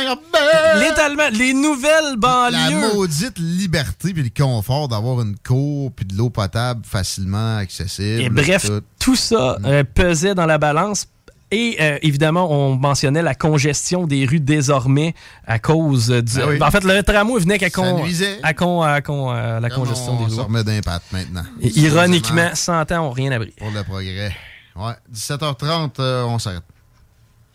L'étalement, 0.79 1.29
les 1.31 1.53
nouvelles 1.53 2.15
banlieues. 2.17 2.81
La 2.81 2.93
maudite 2.93 3.37
liberté 3.39 4.13
puis 4.13 4.23
le 4.23 4.29
confort 4.43 4.87
d'avoir 4.87 5.21
une 5.21 5.35
cour 5.37 5.91
puis 5.95 6.05
de 6.05 6.15
l'eau 6.15 6.29
potable 6.29 6.81
facilement 6.85 7.57
accessible. 7.57 8.21
Et 8.21 8.29
bref, 8.29 8.65
tout. 8.67 8.81
tout 8.99 9.15
ça 9.15 9.57
euh, 9.65 9.83
pesait 9.83 10.35
dans 10.35 10.45
la 10.45 10.57
balance. 10.57 11.07
Et 11.53 11.75
euh, 11.81 11.97
évidemment, 12.01 12.49
on 12.49 12.75
mentionnait 12.77 13.21
la 13.21 13.35
congestion 13.35 14.07
des 14.07 14.25
rues 14.25 14.39
désormais 14.39 15.13
à 15.45 15.59
cause 15.59 16.07
du. 16.07 16.39
Ah 16.41 16.45
oui. 16.47 16.57
En 16.63 16.71
fait, 16.71 16.81
le 16.85 17.03
tramway 17.03 17.41
venait 17.41 17.59
qu'à 17.59 17.69
con, 17.69 18.01
à 18.41 18.53
con- 18.53 18.81
à 18.81 19.01
con- 19.01 19.31
la 19.33 19.69
Comme 19.69 19.83
congestion 19.83 20.13
on 20.17 20.25
des 20.27 20.33
rues. 20.33 20.39
remet 20.41 20.63
d'impact 20.63 21.11
maintenant. 21.11 21.43
Et 21.59 21.67
ironiquement, 21.77 22.51
100 22.53 22.93
ans 22.93 23.07
ont 23.07 23.11
rien 23.11 23.33
abri. 23.33 23.53
Pour 23.57 23.69
le 23.69 23.83
progrès. 23.83 24.33
Ouais, 24.77 24.93
17h30, 25.13 25.89
euh, 25.99 26.23
on 26.23 26.39
s'arrête. 26.39 26.63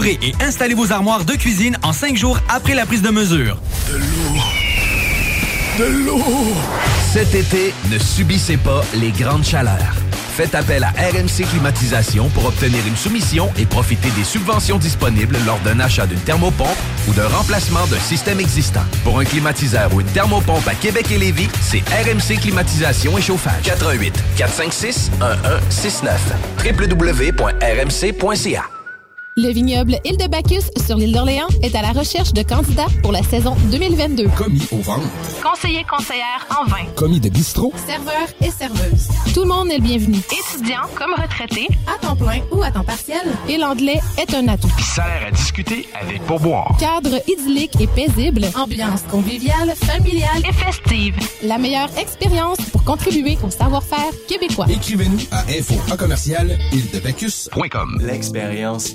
et 0.00 0.32
installer 0.40 0.74
vos 0.74 0.90
armoires 0.90 1.24
de 1.24 1.34
cuisine 1.34 1.76
en 1.82 1.92
cinq 1.92 2.16
jours 2.16 2.38
après 2.48 2.74
la 2.74 2.86
prise 2.86 3.02
de 3.02 3.10
mesure. 3.10 3.58
De 3.90 3.98
l'eau. 3.98 4.38
De 5.78 5.84
l'eau. 6.06 6.24
Cet 7.12 7.34
été, 7.34 7.74
ne 7.90 7.98
subissez 7.98 8.56
pas 8.56 8.82
les 8.94 9.10
grandes 9.10 9.44
chaleurs. 9.44 9.94
Faites 10.34 10.54
appel 10.54 10.82
à 10.82 10.92
RMC 10.92 11.44
Climatisation 11.50 12.30
pour 12.30 12.46
obtenir 12.46 12.78
une 12.86 12.96
soumission 12.96 13.52
et 13.58 13.66
profiter 13.66 14.08
des 14.16 14.24
subventions 14.24 14.78
disponibles 14.78 15.36
lors 15.44 15.58
d'un 15.58 15.78
achat 15.78 16.06
d'une 16.06 16.20
thermopompe 16.20 16.68
ou 17.06 17.12
d'un 17.12 17.28
remplacement 17.28 17.86
d'un 17.88 18.00
système 18.00 18.40
existant. 18.40 18.84
Pour 19.04 19.18
un 19.18 19.26
climatiseur 19.26 19.92
ou 19.92 20.00
une 20.00 20.06
thermopompe 20.06 20.66
à 20.66 20.74
Québec 20.74 21.08
et 21.12 21.18
Lévis, 21.18 21.50
c'est 21.60 21.82
RMC 21.90 22.40
Climatisation 22.40 23.18
et 23.18 23.22
Chauffage. 23.22 23.62
88 23.64 24.14
456 24.38 25.10
1169 25.20 26.18
www.rmc.ca 26.64 28.62
Le 29.34 29.48
vignoble 29.48 29.96
Île 30.04 30.18
de 30.18 30.26
Bacchus 30.28 30.68
sur 30.86 30.98
l'île 30.98 31.14
d'Orléans 31.14 31.46
est 31.62 31.74
à 31.74 31.80
la 31.80 31.92
recherche 31.92 32.34
de 32.34 32.42
candidats 32.42 32.88
pour 33.02 33.12
la 33.12 33.22
saison 33.22 33.56
2022. 33.70 34.28
Commis 34.36 34.60
au 34.72 34.76
ventre. 34.76 35.08
Conseiller 35.42 35.86
conseillère 35.90 36.46
en 36.50 36.66
vin. 36.66 36.84
Commis 36.96 37.18
de 37.18 37.30
bistrot. 37.30 37.72
Serveur 37.86 38.28
et 38.42 38.50
serveuse. 38.50 39.08
Tout 39.32 39.40
le 39.40 39.46
monde 39.46 39.70
est 39.70 39.78
le 39.78 39.84
bienvenu. 39.84 40.18
Étudiant 40.18 40.82
comme 40.94 41.14
retraité, 41.14 41.66
à 41.86 41.98
temps 42.06 42.14
plein 42.14 42.40
ou 42.50 42.62
à 42.62 42.70
temps 42.70 42.84
partiel. 42.84 43.22
Et 43.48 43.56
l'anglais 43.56 44.00
est 44.18 44.34
un 44.34 44.48
atout. 44.48 44.68
Salaire 44.94 45.28
à 45.28 45.30
discuter 45.30 45.88
avec 45.98 46.22
pourboire. 46.26 46.76
Cadre 46.78 47.22
idyllique 47.26 47.80
et 47.80 47.86
paisible. 47.86 48.44
Ambiance 48.54 49.00
conviviale, 49.10 49.72
familiale 49.76 50.42
et 50.46 50.52
festive. 50.52 51.14
La 51.42 51.56
meilleure 51.56 51.88
expérience 51.96 52.58
pour 52.70 52.84
contribuer 52.84 53.38
au 53.42 53.48
savoir-faire 53.48 54.12
québécois. 54.28 54.66
Écrivez-nous 54.68 55.20
à 55.30 55.40
info 55.48 55.76
en 55.90 55.96
commercial 55.96 56.58
Ildebacchus.com. 56.72 57.98
L'expérience 58.02 58.94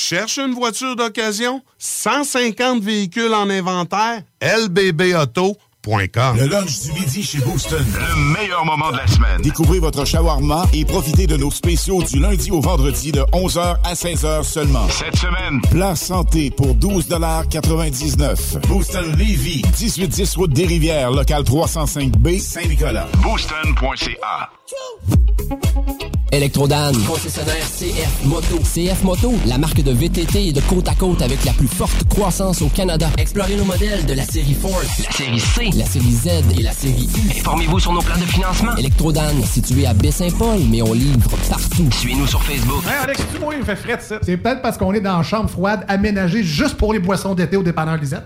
Cherches 0.01 0.39
une 0.39 0.55
voiture 0.55 0.95
d'occasion? 0.95 1.61
150 1.77 2.81
véhicules 2.81 3.33
en 3.35 3.49
inventaire? 3.51 4.23
lbbauto.com 4.41 5.70
Le 5.87 6.45
lunch 6.45 6.81
du 6.81 6.91
midi 6.91 7.23
chez 7.23 7.39
Booston. 7.39 7.83
Le 7.83 8.39
meilleur 8.39 8.63
moment 8.65 8.91
de 8.91 8.97
la 8.97 9.07
semaine. 9.07 9.41
Découvrez 9.41 9.79
votre 9.79 10.05
shawarma 10.05 10.65
et 10.73 10.85
profitez 10.85 11.25
de 11.25 11.35
nos 11.37 11.49
spéciaux 11.49 12.03
du 12.03 12.19
lundi 12.19 12.51
au 12.51 12.61
vendredi 12.61 13.11
de 13.11 13.21
11h 13.33 13.77
à 13.83 13.93
16h 13.93 14.43
seulement. 14.43 14.87
Cette 14.89 15.15
semaine, 15.15 15.59
Plat 15.71 15.95
santé 15.95 16.51
pour 16.51 16.75
12,99 16.75 18.67
Booston 18.67 19.11
Levy, 19.17 19.63
1810 19.79 20.35
route 20.35 20.53
des 20.53 20.67
Rivières, 20.67 21.09
local 21.09 21.41
305B, 21.41 22.39
Saint-Nicolas. 22.39 23.07
booston.ca. 23.23 24.51
Electrodan, 26.31 26.93
concessionnaire 27.05 27.65
CF 27.77 28.23
Moto. 28.23 28.57
CF 28.59 29.03
Moto, 29.03 29.33
la 29.47 29.57
marque 29.57 29.81
de 29.81 29.91
VTT 29.91 30.53
de 30.53 30.61
côte 30.61 30.87
à 30.87 30.95
côte 30.95 31.21
avec 31.21 31.43
la 31.43 31.51
plus 31.51 31.67
forte 31.67 32.05
croissance 32.07 32.61
au 32.61 32.69
Canada. 32.69 33.09
Explorez 33.17 33.57
nos 33.57 33.65
modèles 33.65 34.05
de 34.05 34.13
la 34.13 34.23
série 34.23 34.53
Force, 34.53 35.03
la 35.03 35.11
série 35.11 35.39
C, 35.41 35.69
la 35.75 35.85
série 35.85 36.11
Z 36.11 36.27
et 36.57 36.63
la 36.63 36.71
série 36.71 37.07
U. 37.15 37.39
Informez-vous 37.39 37.79
sur 37.79 37.93
nos 37.93 38.01
plans 38.01 38.17
de 38.17 38.25
financement. 38.25 38.75
Electrodan, 38.75 39.41
situé 39.45 39.85
à 39.85 39.93
Baie-Saint-Paul, 39.93 40.59
mais 40.69 40.81
on 40.81 40.93
livre 40.93 41.29
partout. 41.49 41.87
Suivez-nous 41.91 42.27
sur 42.27 42.41
Facebook. 42.43 42.83
Hey 42.85 43.03
Alex, 43.03 43.21
tu 43.33 43.39
moi, 43.39 43.53
il 43.53 43.59
me 43.59 43.65
fait 43.65 43.75
fret, 43.75 43.97
ça. 44.01 44.19
C'est 44.21 44.37
peut-être 44.37 44.61
parce 44.61 44.77
qu'on 44.77 44.93
est 44.93 44.99
dans 44.99 45.17
une 45.17 45.23
chambre 45.23 45.49
froide 45.49 45.85
aménagée 45.87 46.43
juste 46.43 46.75
pour 46.75 46.93
les 46.93 46.99
boissons 46.99 47.35
d'été 47.35 47.57
au 47.57 47.63
dépanneur 47.63 47.97
Lisette. 47.97 48.25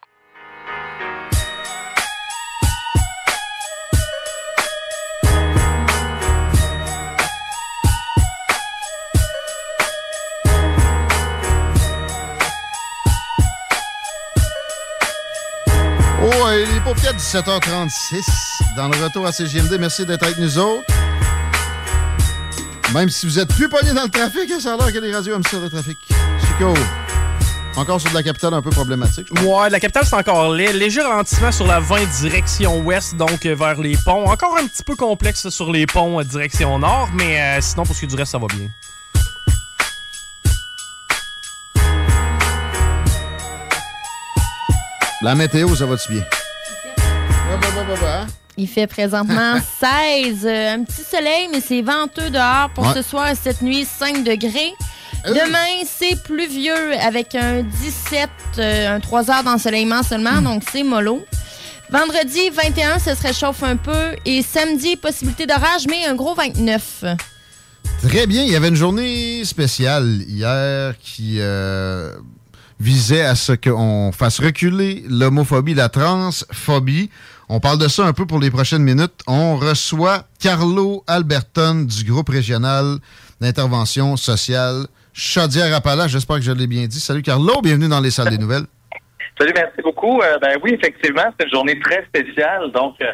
Oh, 16.91 16.93
et 16.93 17.01
les 17.01 17.13
paupières 17.13 17.15
17h36 17.15 18.75
dans 18.75 18.87
le 18.89 19.03
retour 19.03 19.25
à 19.25 19.31
CGMD. 19.31 19.77
Merci 19.79 20.05
d'être 20.05 20.23
avec 20.23 20.37
nous 20.37 20.57
autres. 20.57 20.83
Même 22.93 23.09
si 23.09 23.25
vous 23.25 23.39
êtes 23.39 23.53
plus 23.53 23.69
pogné 23.69 23.93
dans 23.93 24.03
le 24.03 24.09
trafic, 24.09 24.51
ça 24.59 24.73
a 24.73 24.77
l'air 24.77 24.91
que 24.91 24.99
les 24.99 25.13
radios 25.13 25.35
aiment 25.35 25.43
ça, 25.43 25.57
le 25.59 25.69
trafic. 25.69 25.97
Chico, 26.07 26.73
encore 27.77 28.01
sur 28.01 28.09
de 28.09 28.15
la 28.15 28.23
capitale 28.23 28.53
un 28.53 28.61
peu 28.61 28.71
problématique. 28.71 29.27
Ouais, 29.43 29.69
la 29.69 29.79
capitale, 29.79 30.05
c'est 30.05 30.15
encore 30.15 30.53
laid. 30.53 30.73
Léger 30.73 31.01
ralentissement 31.01 31.51
sur 31.51 31.65
la 31.65 31.79
20 31.79 32.05
direction 32.21 32.79
ouest, 32.79 33.15
donc 33.15 33.45
euh, 33.45 33.55
vers 33.55 33.79
les 33.79 33.95
ponts. 34.03 34.29
Encore 34.29 34.57
un 34.57 34.67
petit 34.67 34.83
peu 34.83 34.95
complexe 34.95 35.47
sur 35.49 35.71
les 35.71 35.85
ponts 35.85 36.19
euh, 36.19 36.23
direction 36.23 36.77
nord, 36.77 37.09
mais 37.13 37.39
euh, 37.39 37.61
sinon, 37.61 37.85
pour 37.85 37.95
ce 37.95 38.01
qui 38.01 38.05
est 38.05 38.09
du 38.09 38.15
reste, 38.15 38.31
ça 38.33 38.37
va 38.37 38.47
bien. 38.47 38.67
La 45.21 45.35
météo, 45.35 45.73
ça 45.75 45.85
va-tu 45.85 46.11
bien? 46.11 46.23
Il 48.57 48.67
fait 48.67 48.87
présentement 48.87 49.55
16. 49.79 50.45
euh, 50.45 50.73
un 50.75 50.83
petit 50.83 51.03
soleil, 51.03 51.47
mais 51.51 51.61
c'est 51.61 51.81
venteux 51.81 52.29
dehors. 52.29 52.69
Pour 52.75 52.85
Ouais. 52.87 52.93
ce 52.95 53.01
soir 53.01 53.29
et 53.29 53.35
cette 53.35 53.61
nuit, 53.61 53.85
5 53.85 54.23
degrés. 54.23 54.73
Demain, 55.25 55.85
c'est 55.85 56.21
pluvieux 56.23 56.93
avec 56.99 57.35
un 57.35 57.61
17, 57.61 58.29
euh, 58.57 58.95
un 58.95 58.99
3 58.99 59.29
heures 59.29 59.43
d'ensoleillement 59.43 60.01
seulement, 60.03 60.41
donc 60.41 60.63
c'est 60.71 60.83
mollo. 60.83 61.23
Vendredi, 61.91 62.49
21, 62.49 62.97
ça 62.99 63.15
se 63.15 63.21
réchauffe 63.21 63.61
un 63.63 63.75
peu. 63.75 64.15
Et 64.25 64.41
samedi, 64.41 64.95
possibilité 64.95 65.45
d'orage, 65.45 65.85
mais 65.89 66.05
un 66.05 66.15
gros 66.15 66.33
29. 66.33 67.03
Très 68.07 68.25
bien. 68.25 68.43
Il 68.43 68.51
y 68.51 68.55
avait 68.55 68.69
une 68.69 68.75
journée 68.75 69.43
spéciale 69.45 70.21
hier 70.27 70.93
qui 70.99 71.35
euh, 71.39 72.15
visait 72.79 73.23
à 73.23 73.35
ce 73.35 73.51
qu'on 73.51 74.11
fasse 74.11 74.39
reculer 74.39 75.03
l'homophobie, 75.07 75.73
la 75.75 75.89
transphobie. 75.89 77.09
On 77.53 77.59
parle 77.59 77.79
de 77.79 77.89
ça 77.89 78.05
un 78.05 78.13
peu 78.13 78.25
pour 78.25 78.39
les 78.39 78.49
prochaines 78.49 78.81
minutes. 78.81 79.11
On 79.27 79.57
reçoit 79.57 80.23
Carlo 80.39 81.03
Alberton 81.05 81.81
du 81.83 82.05
groupe 82.05 82.29
régional 82.29 82.99
d'intervention 83.41 84.15
sociale 84.15 84.87
Chaudière-Appalaches. 85.11 86.11
J'espère 86.11 86.37
que 86.37 86.43
je 86.43 86.53
l'ai 86.53 86.65
bien 86.65 86.87
dit. 86.87 87.01
Salut 87.01 87.21
Carlo, 87.21 87.59
bienvenue 87.61 87.89
dans 87.89 87.99
les 87.99 88.09
salles 88.09 88.29
des 88.29 88.37
nouvelles. 88.37 88.67
Salut, 89.41 89.53
merci 89.55 89.81
beaucoup. 89.83 90.21
Euh, 90.21 90.37
ben 90.39 90.55
oui, 90.63 90.77
effectivement, 90.79 91.23
c'est 91.39 91.45
une 91.47 91.51
journée 91.51 91.79
très 91.79 92.05
spéciale. 92.05 92.71
Donc, 92.71 92.93
euh, 93.01 93.05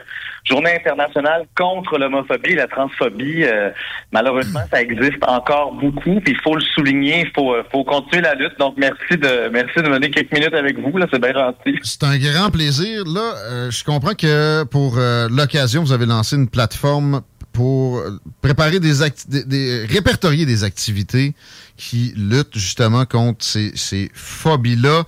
journée 0.43 0.75
internationale 0.75 1.45
contre 1.55 1.97
l'homophobie 1.97 2.53
la 2.55 2.67
transphobie. 2.67 3.45
Euh, 3.45 3.69
malheureusement, 4.11 4.59
ça 4.69 4.81
existe 4.81 5.23
encore 5.25 5.71
beaucoup. 5.71 6.19
Puis 6.19 6.33
il 6.33 6.41
faut 6.43 6.55
le 6.55 6.61
souligner, 6.75 7.21
il 7.21 7.31
faut, 7.33 7.53
euh, 7.53 7.63
faut 7.71 7.85
continuer 7.85 8.23
la 8.23 8.35
lutte. 8.35 8.59
Donc, 8.59 8.73
merci 8.75 9.15
de 9.17 9.47
merci 9.53 9.77
de 9.81 9.87
mener 9.87 10.11
quelques 10.11 10.33
minutes 10.33 10.53
avec 10.53 10.77
vous. 10.77 10.97
Là, 10.97 11.05
c'est 11.09 11.21
bien 11.21 11.31
gentil. 11.31 11.79
C'est 11.83 12.03
un 12.03 12.17
grand 12.17 12.51
plaisir. 12.51 13.05
Là, 13.05 13.33
euh, 13.49 13.71
je 13.71 13.85
comprends 13.85 14.13
que 14.13 14.65
pour 14.65 14.97
l'occasion, 14.97 15.81
vous 15.81 15.93
avez 15.93 16.05
lancé 16.05 16.35
une 16.35 16.49
plateforme 16.49 17.21
pour 17.53 18.03
préparer 18.41 18.81
des, 18.81 18.95
des, 19.29 19.43
des- 19.45 19.85
répertorier 19.85 20.45
des 20.45 20.65
activités 20.65 21.33
qui 21.77 22.13
luttent 22.17 22.53
justement 22.57 23.05
contre 23.05 23.45
ces, 23.45 23.71
ces 23.75 24.11
phobies-là, 24.13 25.03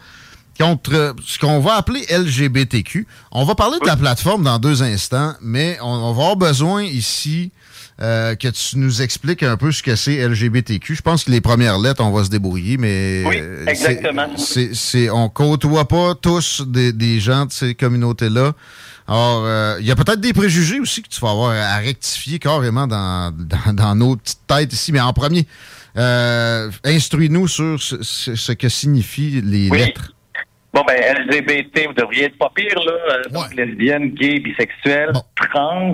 contre 0.60 0.94
euh, 0.94 1.14
ce 1.26 1.40
qu'on 1.40 1.60
va 1.60 1.76
appeler 1.76 2.06
LGBTQ. 2.10 3.08
On 3.32 3.46
va 3.46 3.56
parler 3.56 3.78
de 3.82 3.86
la 3.88 3.96
plateforme 3.96 4.44
dans 4.44 4.60
deux 4.60 4.84
instants, 4.84 5.34
mais 5.42 5.78
on, 5.82 5.86
on 5.88 6.14
va 6.14 6.24
avoir 6.24 6.36
besoin 6.36 6.84
ici 6.84 7.52
euh, 8.02 8.36
que 8.36 8.48
tu 8.48 8.78
nous 8.78 9.02
expliques 9.02 9.44
un 9.44 9.58
peu 9.58 9.72
ce 9.72 9.84
que 9.84 9.96
c'est 9.96 10.26
LGBTQ. 10.28 10.96
Je 10.96 11.02
pense 11.02 11.24
que 11.26 11.32
les 11.32 11.42
premières 11.42 11.78
lettres, 11.80 12.04
on 12.04 12.12
va 12.12 12.24
se 12.24 12.30
débrouiller, 12.30 12.78
mais 12.78 13.24
Oui, 13.26 13.36
euh, 13.40 13.64
c'est- 13.68 13.72
exactement. 13.72 14.28
c'est, 14.38 15.10
on 15.10 15.30
côtoie 15.30 15.88
pas 15.88 16.16
tous 16.16 16.62
des, 16.66 16.94
des 16.94 17.20
gens 17.20 17.46
de 17.46 17.52
ces 17.52 17.76
communautés-là. 17.76 18.54
Alors, 19.08 19.44
euh, 19.46 19.78
il 19.80 19.88
y 19.88 19.92
a 19.92 19.96
peut-être 19.96 20.22
des 20.22 20.34
préjugés 20.34 20.80
aussi 20.80 21.02
que 21.02 21.10
tu 21.10 21.20
vas 21.20 21.32
avoir 21.32 21.52
à 21.52 21.78
rectifier 21.78 22.38
carrément 22.38 22.86
dans, 22.86 23.34
dans, 23.36 23.74
dans 23.74 23.96
nos 23.96 24.16
petites 24.16 24.46
têtes 24.48 24.72
ici. 24.72 24.92
Mais 24.92 25.02
en 25.02 25.14
premier, 25.14 25.48
euh, 25.98 26.70
instruis-nous 26.86 27.48
sur 27.48 27.82
ce, 27.82 28.04
ce- 28.04 28.36
ce 28.36 28.52
que 28.52 28.70
signifient 28.70 29.42
les 29.42 29.70
Oui. 29.70 29.78
lettres. 29.80 30.14
Bon, 30.80 30.86
ben, 30.88 31.18
LGBT, 31.28 31.88
vous 31.88 31.94
devriez 31.94 32.26
être 32.26 32.38
pas 32.38 32.50
pire, 32.56 32.80
là. 32.86 32.92
Euh, 33.12 33.24
donc, 33.32 33.54
lesbienne, 33.54 34.12
gay, 34.12 34.40
bisexuel, 34.40 35.12
trans. 35.36 35.94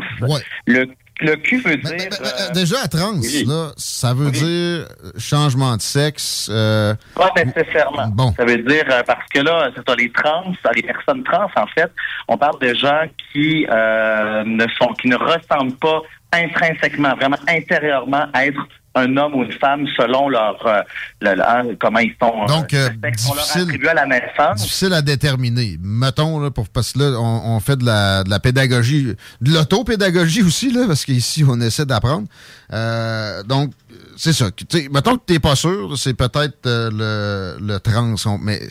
Le, 0.67 0.85
le 1.21 1.35
Q 1.37 1.57
veut 1.61 1.77
dire. 1.77 2.09
Euh, 2.21 2.51
déjà, 2.53 2.75
à 2.83 2.87
trans, 2.87 3.13
là, 3.47 3.71
ça 3.77 4.13
veut 4.13 4.29
dire 4.31 4.45
euh, 4.45 4.85
changement 5.17 5.75
de 5.77 5.81
sexe. 5.81 6.49
euh, 6.51 6.93
Pas 7.15 7.31
nécessairement. 7.43 8.07
Bon. 8.09 8.33
Ça 8.37 8.45
veut 8.45 8.57
dire, 8.59 8.83
parce 9.07 9.27
que 9.33 9.39
là, 9.39 9.69
c'est 9.75 9.89
ça, 9.89 9.95
les 9.95 10.11
trans, 10.11 10.53
les 10.75 10.83
personnes 10.83 11.23
trans, 11.23 11.47
en 11.55 11.67
fait, 11.67 11.91
on 12.27 12.37
parle 12.37 12.59
de 12.59 12.73
gens 12.75 13.03
qui 13.31 13.65
euh, 13.71 14.43
ne 14.45 14.65
sont, 14.79 14.93
qui 15.01 15.07
ne 15.07 15.15
ressemblent 15.15 15.77
pas 15.77 16.01
intrinsèquement, 16.33 17.15
vraiment 17.15 17.37
intérieurement 17.47 18.25
à 18.33 18.45
être 18.47 18.59
un 18.97 19.17
homme 19.17 19.35
ou 19.35 19.43
une 19.43 19.51
femme 19.51 19.85
selon 19.97 20.29
leur, 20.29 20.65
euh, 20.65 20.81
le- 21.21 21.35
le- 21.35 21.43
hein, 21.47 21.63
comment 21.81 21.99
ils 21.99 22.13
sont. 22.21 22.45
Donc, 22.47 22.73
euh, 22.73 22.89
leur 22.89 23.11
a 23.11 23.11
difficile- 23.11 23.61
attribué 23.63 23.89
à 23.89 23.93
la 23.93 24.05
naissance. 24.05 24.61
difficile 24.61 24.93
à 24.93 25.01
déterminer. 25.01 25.77
Mettons, 25.81 26.39
là, 26.39 26.49
pour, 26.49 26.69
parce 26.69 26.93
que 26.93 26.99
là, 26.99 27.19
on, 27.19 27.55
on 27.55 27.59
fait 27.59 27.75
de 27.77 27.85
la, 27.85 28.23
de 28.23 28.29
la 28.29 28.39
pédagogie, 28.39 29.03
de 29.41 29.53
l'autopédagogie 29.53 30.43
aussi, 30.43 30.71
là, 30.71 30.85
parce 30.87 31.03
qu'ici, 31.05 31.43
on 31.47 31.59
essaie 31.61 31.85
d'apprendre. 31.85 32.27
Euh, 32.73 33.43
donc, 33.43 33.71
c'est 34.15 34.33
ça. 34.33 34.49
Tu 34.51 34.65
sais, 34.69 34.87
mettons 34.91 35.17
que 35.17 35.23
tu 35.27 35.33
n'es 35.33 35.39
pas 35.39 35.55
sûr, 35.55 35.97
c'est 35.97 36.13
peut-être 36.13 36.65
euh, 36.65 37.55
le, 37.59 37.65
le 37.73 37.79
trans. 37.79 38.15
on- 38.25 38.37
mais 38.37 38.61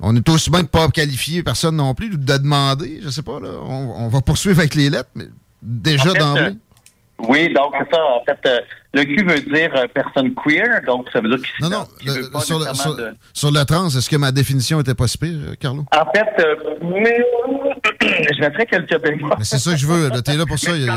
on 0.00 0.16
est 0.16 0.28
aussi 0.28 0.50
bien 0.50 0.62
de 0.62 0.66
pas 0.68 0.88
qualifier 0.88 1.42
personne 1.42 1.76
non 1.76 1.94
plus, 1.94 2.10
de 2.10 2.16
demander, 2.16 3.00
je 3.04 3.10
sais 3.10 3.22
pas, 3.22 3.38
là. 3.40 3.50
On, 3.62 4.06
on 4.06 4.08
va 4.08 4.20
poursuivre 4.22 4.58
avec 4.58 4.74
les 4.74 4.90
lettres, 4.90 5.10
mais 5.14 5.26
déjà 5.62 6.10
En 6.10 6.12
fait, 6.14 6.18
d'emblée. 6.18 6.56
Euh, 7.22 7.26
Oui, 7.28 7.52
donc 7.52 7.74
c'est 7.78 7.94
ça. 7.94 8.02
En 8.02 8.24
fait, 8.24 8.38
euh, 8.46 8.58
le 8.94 9.04
Q 9.04 9.24
veut 9.24 9.40
dire 9.40 9.70
euh, 9.76 9.86
personne 9.92 10.34
queer, 10.34 10.80
donc 10.86 11.06
ça 11.12 11.20
veut 11.20 11.28
dire 11.28 11.38
qu'il 11.38 11.64
Non, 11.64 11.70
non, 11.70 11.84
pas 12.32 12.40
sur, 12.40 12.58
le, 12.58 12.74
sur- 12.74 12.96
de- 12.96 13.14
sur 13.32 13.50
le 13.50 13.64
trans, 13.64 13.86
est-ce 13.88 14.08
que 14.10 14.16
ma 14.16 14.32
définition 14.32 14.80
était 14.80 14.94
pas 14.94 15.06
si 15.06 15.16
pire, 15.18 15.30
euh, 15.50 15.54
Carlo? 15.60 15.84
En 15.96 16.10
fait, 16.12 16.42
euh, 16.44 16.56
mais, 16.82 17.24
je 18.34 18.40
mettrais 18.40 18.66
quelques 18.66 19.02
bémols. 19.02 19.32
C'est 19.42 19.58
ça 19.58 19.72
que 19.72 19.76
je 19.76 19.86
veux. 19.86 20.10
T'es 20.22 20.36
là 20.36 20.46
pour 20.46 20.58
ça, 20.58 20.72
a, 20.72 20.74
on 20.74 20.78
pas 20.78 20.94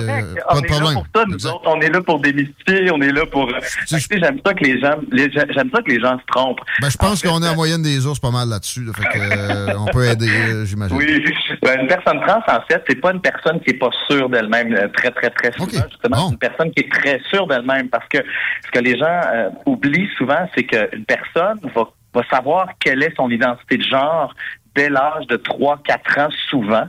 est 0.60 0.62
de 0.80 0.84
là 0.86 0.94
pour 0.94 1.06
ça, 1.16 1.26
nous 1.28 1.48
autres. 1.48 1.62
On 1.66 1.82
est 1.82 1.90
là 1.90 2.02
pour 2.02 2.20
démystifier, 2.20 2.92
on 2.92 3.02
est 3.02 3.12
là 3.12 3.26
pour. 3.26 3.50
euh, 3.50 3.60
Tu 3.88 4.00
sais, 4.00 4.20
j'aime 4.20 4.40
ça 4.46 4.54
que 4.54 4.64
les 4.64 4.80
gens, 4.80 4.96
j'aime 5.12 5.70
ça 5.74 5.82
que 5.82 5.92
les 5.92 6.00
gens 6.00 6.18
se 6.18 6.26
trompent. 6.28 6.62
Ben, 6.82 6.90
je 6.90 6.98
pense 6.98 7.22
qu'on 7.22 7.42
est 7.44 7.50
en 7.50 7.56
moyenne 7.56 7.82
des 7.82 8.06
ours 8.08 8.20
pas 8.20 8.32
mal 8.32 8.48
là-dessus. 8.50 8.84
là. 8.86 8.94
fait 8.94 9.04
que, 9.04 9.18
euh, 9.20 9.78
on 9.78 9.86
peut 9.86 10.06
aider, 10.06 10.66
j'imagine. 10.66 10.96
Oui, 10.98 11.24
Ben, 11.62 11.82
une 11.82 11.88
personne 11.88 12.22
trans, 12.22 12.40
en 12.48 12.62
fait, 12.70 12.82
c'est 12.88 13.00
pas 13.02 13.12
une 13.12 13.22
personne 13.22 13.60
qui 13.62 13.72
est 13.72 13.80
pas 13.80 13.90
sûre 14.10 14.30
d'elle-même 14.30 14.74
euh, 14.74 14.88
très, 14.96 15.12
très, 15.12 15.30
très 15.30 15.52
souvent. 15.52 15.66
Justement, 15.90 16.28
c'est 16.28 16.32
une 16.34 16.38
personne 16.40 16.72
qui 16.72 16.84
est 16.84 16.92
très 16.92 17.20
sûre 17.30 17.48
d'elle-même 17.48 17.90
parce 17.90 18.08
que 18.08 18.20
ce 18.66 18.72
que 18.72 18.80
les 18.80 18.98
gens 18.98 19.22
euh, 19.34 19.50
oublient 19.66 20.10
souvent, 20.18 20.48
c'est 20.56 20.64
qu'une 20.64 21.06
personne 21.06 21.60
va 21.76 21.84
va 22.16 22.22
savoir 22.32 22.68
quelle 22.80 23.02
est 23.02 23.12
son 23.16 23.28
identité 23.32 23.76
de 23.78 23.82
genre 23.82 24.32
dès 24.76 24.90
l'âge 24.90 25.28
de 25.28 25.38
3-4 25.38 26.22
ans 26.22 26.30
souvent. 26.50 26.88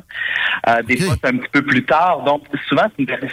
Euh, 0.68 0.82
des 0.82 0.96
fois, 0.96 1.14
c'est 1.22 1.30
un 1.30 1.36
petit 1.36 1.50
peu 1.50 1.62
plus 1.62 1.84
tard. 1.84 2.22
Donc, 2.24 2.44
souvent, 2.68 2.84
c'est 2.84 3.02
une 3.02 3.06
personne 3.06 3.30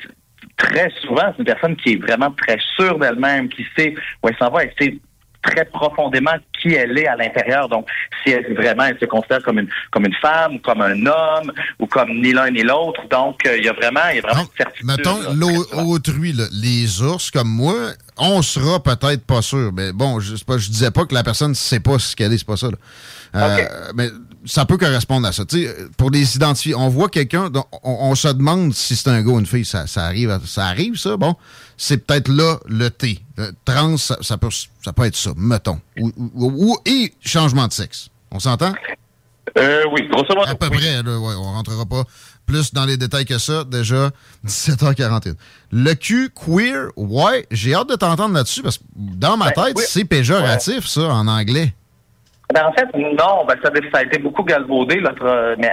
très 0.57 0.91
souvent, 1.01 1.23
c'est 1.31 1.39
une 1.39 1.45
personne 1.45 1.75
qui 1.75 1.93
est 1.93 2.01
vraiment 2.01 2.31
très 2.31 2.57
sûre 2.75 2.99
d'elle-même, 2.99 3.49
qui 3.49 3.65
sait 3.75 3.95
où 4.21 4.29
elle 4.29 4.37
s'en 4.37 4.49
va, 4.49 4.63
elle 4.63 4.73
sait 4.79 4.97
très 5.41 5.65
profondément 5.65 6.35
qui 6.61 6.73
elle 6.73 6.97
est 6.97 7.07
à 7.07 7.15
l'intérieur. 7.15 7.67
Donc, 7.67 7.87
si 8.23 8.31
elle 8.31 8.53
vraiment 8.53 8.83
elle 8.83 8.97
se 8.99 9.05
considère 9.05 9.41
comme 9.41 9.59
une 9.59 9.69
comme 9.89 10.05
une 10.05 10.13
femme, 10.15 10.59
comme 10.59 10.81
un 10.81 11.05
homme, 11.05 11.51
ou 11.79 11.87
comme 11.87 12.09
ni 12.21 12.31
l'un 12.31 12.51
ni 12.51 12.61
l'autre. 12.61 13.01
Donc, 13.09 13.45
euh, 13.45 13.57
il 13.57 13.65
y 13.65 13.69
a 13.69 13.73
vraiment, 13.73 14.01
il 14.11 14.17
y 14.17 14.19
a 14.19 14.21
vraiment 14.21 14.41
une 14.43 14.57
certitude. 14.57 14.85
Mettons, 14.85 15.19
là. 15.19 15.29
l'autrui, 15.33 16.33
là, 16.33 16.43
les 16.51 17.01
ours 17.01 17.31
comme 17.31 17.49
moi, 17.49 17.75
on 18.17 18.41
sera 18.41 18.81
peut-être 18.81 19.25
pas 19.25 19.41
sûr. 19.41 19.71
Mais 19.73 19.91
bon, 19.93 20.19
je, 20.19 20.43
pas, 20.43 20.57
je 20.57 20.69
disais 20.69 20.91
pas 20.91 21.05
que 21.05 21.13
la 21.15 21.23
personne 21.23 21.55
sait 21.55 21.79
pas 21.79 21.97
ce 21.97 22.15
qu'elle 22.15 22.33
est, 22.33 22.37
c'est 22.37 22.47
pas 22.47 22.57
ça. 22.57 22.67
là. 22.67 22.77
Euh, 23.33 23.65
Mais 23.95 24.09
ça 24.45 24.65
peut 24.65 24.77
correspondre 24.77 25.27
à 25.27 25.31
ça. 25.31 25.45
Tu 25.45 25.63
sais, 25.65 25.75
pour 25.97 26.09
les 26.09 26.35
identifier, 26.35 26.73
on 26.75 26.89
voit 26.89 27.09
quelqu'un, 27.09 27.51
on, 27.83 27.91
on 28.09 28.15
se 28.15 28.27
demande 28.29 28.73
si 28.73 28.95
c'est 28.95 29.09
un 29.09 29.21
gars 29.21 29.31
ou 29.31 29.39
une 29.39 29.45
fille. 29.45 29.65
Ça, 29.65 29.87
ça 29.87 30.05
arrive, 30.05 30.39
ça 30.45 30.65
arrive, 30.65 30.95
ça. 30.97 31.17
Bon, 31.17 31.35
c'est 31.77 31.97
peut-être 32.05 32.27
là 32.29 32.57
le 32.67 32.89
T. 32.89 33.19
Euh, 33.39 33.51
trans, 33.65 33.97
ça, 33.97 34.17
ça 34.21 34.37
peut, 34.37 34.49
ça 34.83 34.93
peut 34.93 35.05
être 35.05 35.15
ça, 35.15 35.31
mettons. 35.37 35.79
Ou, 35.99 36.11
ou- 36.17 36.71
ou- 36.73 36.77
et 36.85 37.13
changement 37.23 37.67
de 37.67 37.73
sexe. 37.73 38.09
On 38.31 38.39
s'entend? 38.39 38.73
Euh, 39.57 39.83
oui, 39.91 40.07
grosso 40.07 40.33
modo. 40.35 40.49
À 40.49 40.55
peu 40.55 40.69
près, 40.69 41.03
là, 41.03 41.19
ouais, 41.19 41.33
on 41.35 41.43
rentrera 41.51 41.85
pas 41.85 42.03
plus 42.45 42.73
dans 42.73 42.85
les 42.85 42.97
détails 42.97 43.25
que 43.25 43.37
ça. 43.37 43.63
Déjà, 43.65 44.11
17h41. 44.47 45.35
Le 45.71 45.93
Q 45.93 46.29
queer, 46.33 46.87
ouais, 46.95 47.45
j'ai 47.51 47.73
hâte 47.73 47.89
de 47.89 47.95
t'entendre 47.95 48.33
là-dessus 48.33 48.61
parce 48.61 48.77
que 48.77 48.83
dans 48.95 49.37
ma 49.37 49.51
Ben, 49.51 49.65
tête, 49.65 49.73
oui. 49.77 49.83
c'est 49.87 50.05
péjoratif, 50.05 50.87
ça, 50.87 51.01
en 51.13 51.27
anglais. 51.27 51.73
Ben, 52.53 52.65
en 52.65 52.73
fait, 52.73 52.87
non, 52.97 53.45
ben, 53.47 53.55
ça, 53.63 53.71
ça 53.93 53.99
a 53.99 54.03
été 54.03 54.19
beaucoup 54.19 54.43
galvaudé. 54.43 54.99
Notre, 54.99 55.25
euh, 55.25 55.55
mais 55.57 55.71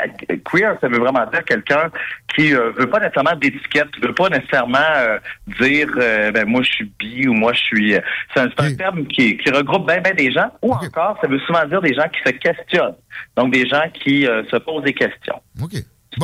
queer, 0.51 0.77
ça 0.81 0.89
veut 0.89 0.99
vraiment 0.99 1.25
dire 1.33 1.45
quelqu'un 1.45 1.91
qui 2.35 2.55
euh, 2.55 2.71
veut 2.77 2.89
pas 2.89 3.01
nécessairement 3.01 3.37
d'étiquette, 3.37 3.89
veut 4.01 4.15
pas 4.15 4.29
nécessairement 4.29 4.79
euh, 4.97 5.19
dire 5.61 5.89
euh, 5.97 6.31
ben 6.31 6.47
moi 6.47 6.63
je 6.63 6.71
suis 6.73 6.93
bi 6.99 7.27
ou 7.27 7.33
moi 7.33 7.53
je 7.53 7.61
suis. 7.61 7.95
euh, 7.95 8.01
C'est 8.35 8.41
un, 8.41 8.49
un 8.59 8.75
terme 8.75 9.07
qui, 9.07 9.37
qui 9.39 9.51
regroupe 9.51 9.87
bien 9.87 10.01
ben 10.01 10.15
des 10.15 10.31
gens. 10.31 10.51
Ou 10.63 10.73
encore, 10.73 11.19
ça 11.21 11.27
veut 11.29 11.41
souvent 11.41 11.65
dire 11.67 11.81
des 11.81 11.95
gens 11.95 12.09
qui 12.09 12.21
se 12.25 12.31
questionnent. 12.37 12.97
Donc 13.37 13.53
des 13.53 13.67
gens 13.67 13.85
qui 13.93 14.27
euh, 14.27 14.43
se 14.51 14.57
posent 14.57 14.85
des 14.85 14.95
questions. 14.95 15.41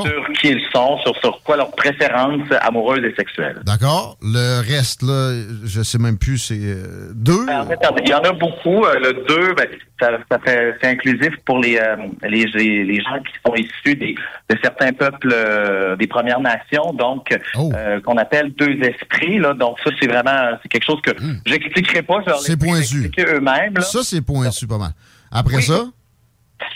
Sur 0.03 0.33
qui 0.41 0.49
ils 0.49 0.61
sont, 0.73 0.99
sur, 0.99 1.17
sur 1.19 1.41
quoi 1.43 1.57
leurs 1.57 1.71
préférences 1.73 2.49
amoureuses 2.61 3.05
et 3.05 3.15
sexuelles. 3.15 3.61
D'accord? 3.65 4.17
Le 4.23 4.61
reste, 4.61 5.03
là, 5.03 5.33
je 5.65 5.83
sais 5.83 5.99
même 5.99 6.19
plus, 6.19 6.39
c'est 6.39 6.59
euh, 6.61 7.11
deux. 7.15 7.47
Ben, 7.47 7.61
en 7.61 7.67
fait, 7.67 7.79
il 8.05 8.09
y 8.09 8.15
en 8.15 8.21
a 8.21 8.33
beaucoup. 8.33 8.85
Euh, 8.85 8.99
le 8.99 9.25
2, 9.27 9.55
ben, 9.55 9.67
ça, 10.01 10.11
ça 10.31 10.39
fait, 10.39 10.75
c'est 10.81 10.89
inclusif 10.89 11.31
pour 11.45 11.59
les, 11.61 11.79
euh, 11.79 11.97
les, 12.23 12.45
les, 12.47 13.01
gens 13.01 13.19
qui 13.21 13.33
sont 13.47 13.55
issus 13.55 13.95
des, 13.97 14.15
de 14.51 14.59
certains 14.63 14.93
peuples 14.93 15.31
euh, 15.33 15.97
des 15.97 16.07
Premières 16.07 16.41
Nations, 16.41 16.93
donc 16.93 17.29
Oh. 17.57 17.71
euh, 17.75 18.01
qu'on 18.01 18.17
appelle 18.17 18.53
deux 18.59 18.77
esprits. 18.83 19.39
Là. 19.39 19.55
Donc 19.55 19.79
ça, 19.85 19.91
c'est 20.01 20.09
vraiment 20.09 20.57
c'est 20.63 20.69
quelque 20.69 20.85
chose 20.87 21.01
que 21.03 21.13
j'expliquerai 21.47 22.03
pas. 22.03 22.21
Je 22.25 22.31
leur. 22.31 22.41
C'est 22.41 22.57
pointu. 22.57 23.11
eux-mêmes. 23.19 23.75
là. 23.75 23.81
Ça, 23.83 24.01
c'est 24.03 24.21
pointu 24.21 24.67
pas 24.67 24.79
mal. 24.79 24.91
Après 25.31 25.61
ça, 25.61 25.85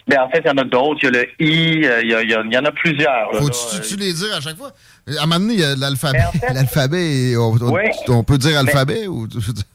Ben, 0.09 0.21
en 0.21 0.29
fait, 0.31 0.41
il 0.45 0.49
y 0.49 0.51
en 0.51 0.57
a 0.57 0.65
d'autres. 0.65 0.99
Il 1.03 1.05
y 1.05 1.09
a 1.09 1.11
le 1.11 1.29
I, 1.39 1.85
euh, 1.87 2.01
il 2.03 2.11
y, 2.11 2.15
a- 2.15 2.23
il 2.23 2.31
y 2.31 2.35
a- 2.35 2.43
il 2.45 2.53
y 2.53 2.59
en 2.59 2.65
a 2.65 2.73
plusieurs. 2.73 3.31
faut-tu 3.35 3.81
tu 3.89 3.97
les 3.97 4.13
dire 4.13 4.35
à 4.37 4.41
chaque 4.41 4.57
fois? 4.57 4.73
À 5.19 5.23
un 5.23 5.27
moment 5.27 5.39
donné, 5.41 5.55
il 5.55 5.61
y 5.61 5.65
a 5.65 5.75
l'alphabet. 5.77 6.19
L'alphabet, 6.53 7.35
on, 7.37 7.53
Oui. 7.73 7.83
on 8.09 8.25
peut 8.25 8.37
dire 8.39 8.59
alphabet 8.59 9.07
ou. 9.07 9.27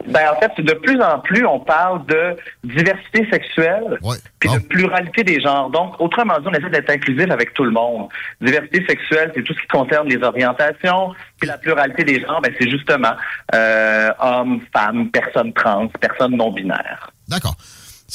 Ben, 0.08 0.22
en 0.36 0.40
fait, 0.40 0.62
de 0.62 0.74
plus 0.74 1.02
en 1.02 1.20
plus, 1.20 1.46
on 1.46 1.60
parle 1.60 2.06
de 2.08 2.36
diversité 2.64 3.28
sexuelle 3.32 3.98
puis 4.40 4.50
de 4.50 4.60
pluralité 4.60 5.24
des 5.24 5.40
genres. 5.42 5.70
Donc, 5.70 6.00
autrement 6.00 6.40
dit, 6.40 6.48
on 6.48 6.54
essaie 6.54 6.70
d'être 6.70 6.90
inclusif 6.90 7.32
avec 7.32 7.54
tout 7.54 7.64
le 7.64 7.72
monde. 7.72 8.10
Diversité 8.42 8.86
sexuelle, 8.88 9.32
c'est 9.36 9.44
tout 9.44 9.54
ce 9.54 9.62
qui 9.62 9.68
concerne 9.68 10.08
les 10.10 10.22
orientations. 10.22 11.14
Puis 11.40 11.48
la 11.48 11.58
pluralité 11.58 12.04
des 12.04 12.22
genres, 12.22 12.42
ben, 12.42 12.54
c'est 12.60 12.70
justement 12.70 13.14
euh, 13.56 14.10
hommes, 14.20 14.60
femmes, 14.76 15.10
personnes 15.10 15.54
trans, 15.54 15.88
personnes 16.00 16.36
non 16.36 16.52
binaires. 16.52 17.10
D'accord. 17.28 17.56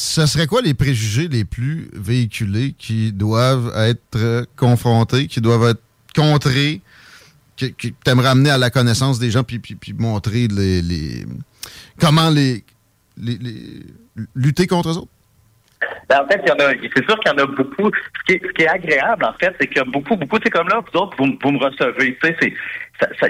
Ce 0.00 0.26
serait 0.26 0.46
quoi 0.46 0.62
les 0.62 0.74
préjugés 0.74 1.26
les 1.26 1.44
plus 1.44 1.90
véhiculés 1.92 2.72
qui 2.78 3.12
doivent 3.12 3.72
être 3.76 4.46
confrontés, 4.54 5.26
qui 5.26 5.40
doivent 5.40 5.70
être 5.70 5.82
contrés, 6.14 6.82
qui, 7.56 7.74
qui 7.74 7.92
t'aimerais 7.92 8.28
amener 8.28 8.50
à 8.50 8.58
la 8.58 8.70
connaissance 8.70 9.18
des 9.18 9.32
gens 9.32 9.42
puis, 9.42 9.58
puis, 9.58 9.74
puis 9.74 9.94
montrer 9.94 10.46
les, 10.46 11.26
comment 12.00 12.30
les, 12.30 12.62
lutter 14.36 14.68
contre 14.68 14.90
eux 14.90 14.98
autres? 14.98 15.10
Ben, 16.08 16.20
en 16.22 16.28
fait, 16.28 16.40
il 16.44 16.48
y 16.48 16.52
en 16.52 16.64
a, 16.64 16.72
c'est 16.94 17.04
sûr 17.04 17.18
qu'il 17.18 17.32
y 17.32 17.34
en 17.34 17.38
a 17.38 17.46
beaucoup. 17.46 17.90
Ce 18.28 18.34
qui 18.34 18.62
est, 18.62 18.68
agréable, 18.68 19.24
en 19.24 19.32
fait, 19.34 19.52
c'est 19.60 19.66
qu'il 19.66 19.78
y 19.78 19.80
a 19.80 19.84
beaucoup, 19.84 20.14
beaucoup, 20.14 20.38
c'est 20.42 20.50
comme 20.50 20.68
là, 20.68 20.80
vous 20.80 20.98
autres, 21.00 21.16
vous, 21.18 21.36
vous 21.42 21.50
me 21.50 21.58
recevez, 21.58 22.16
tu 22.22 22.28
sais, 22.28 22.36
c'est, 22.40 22.54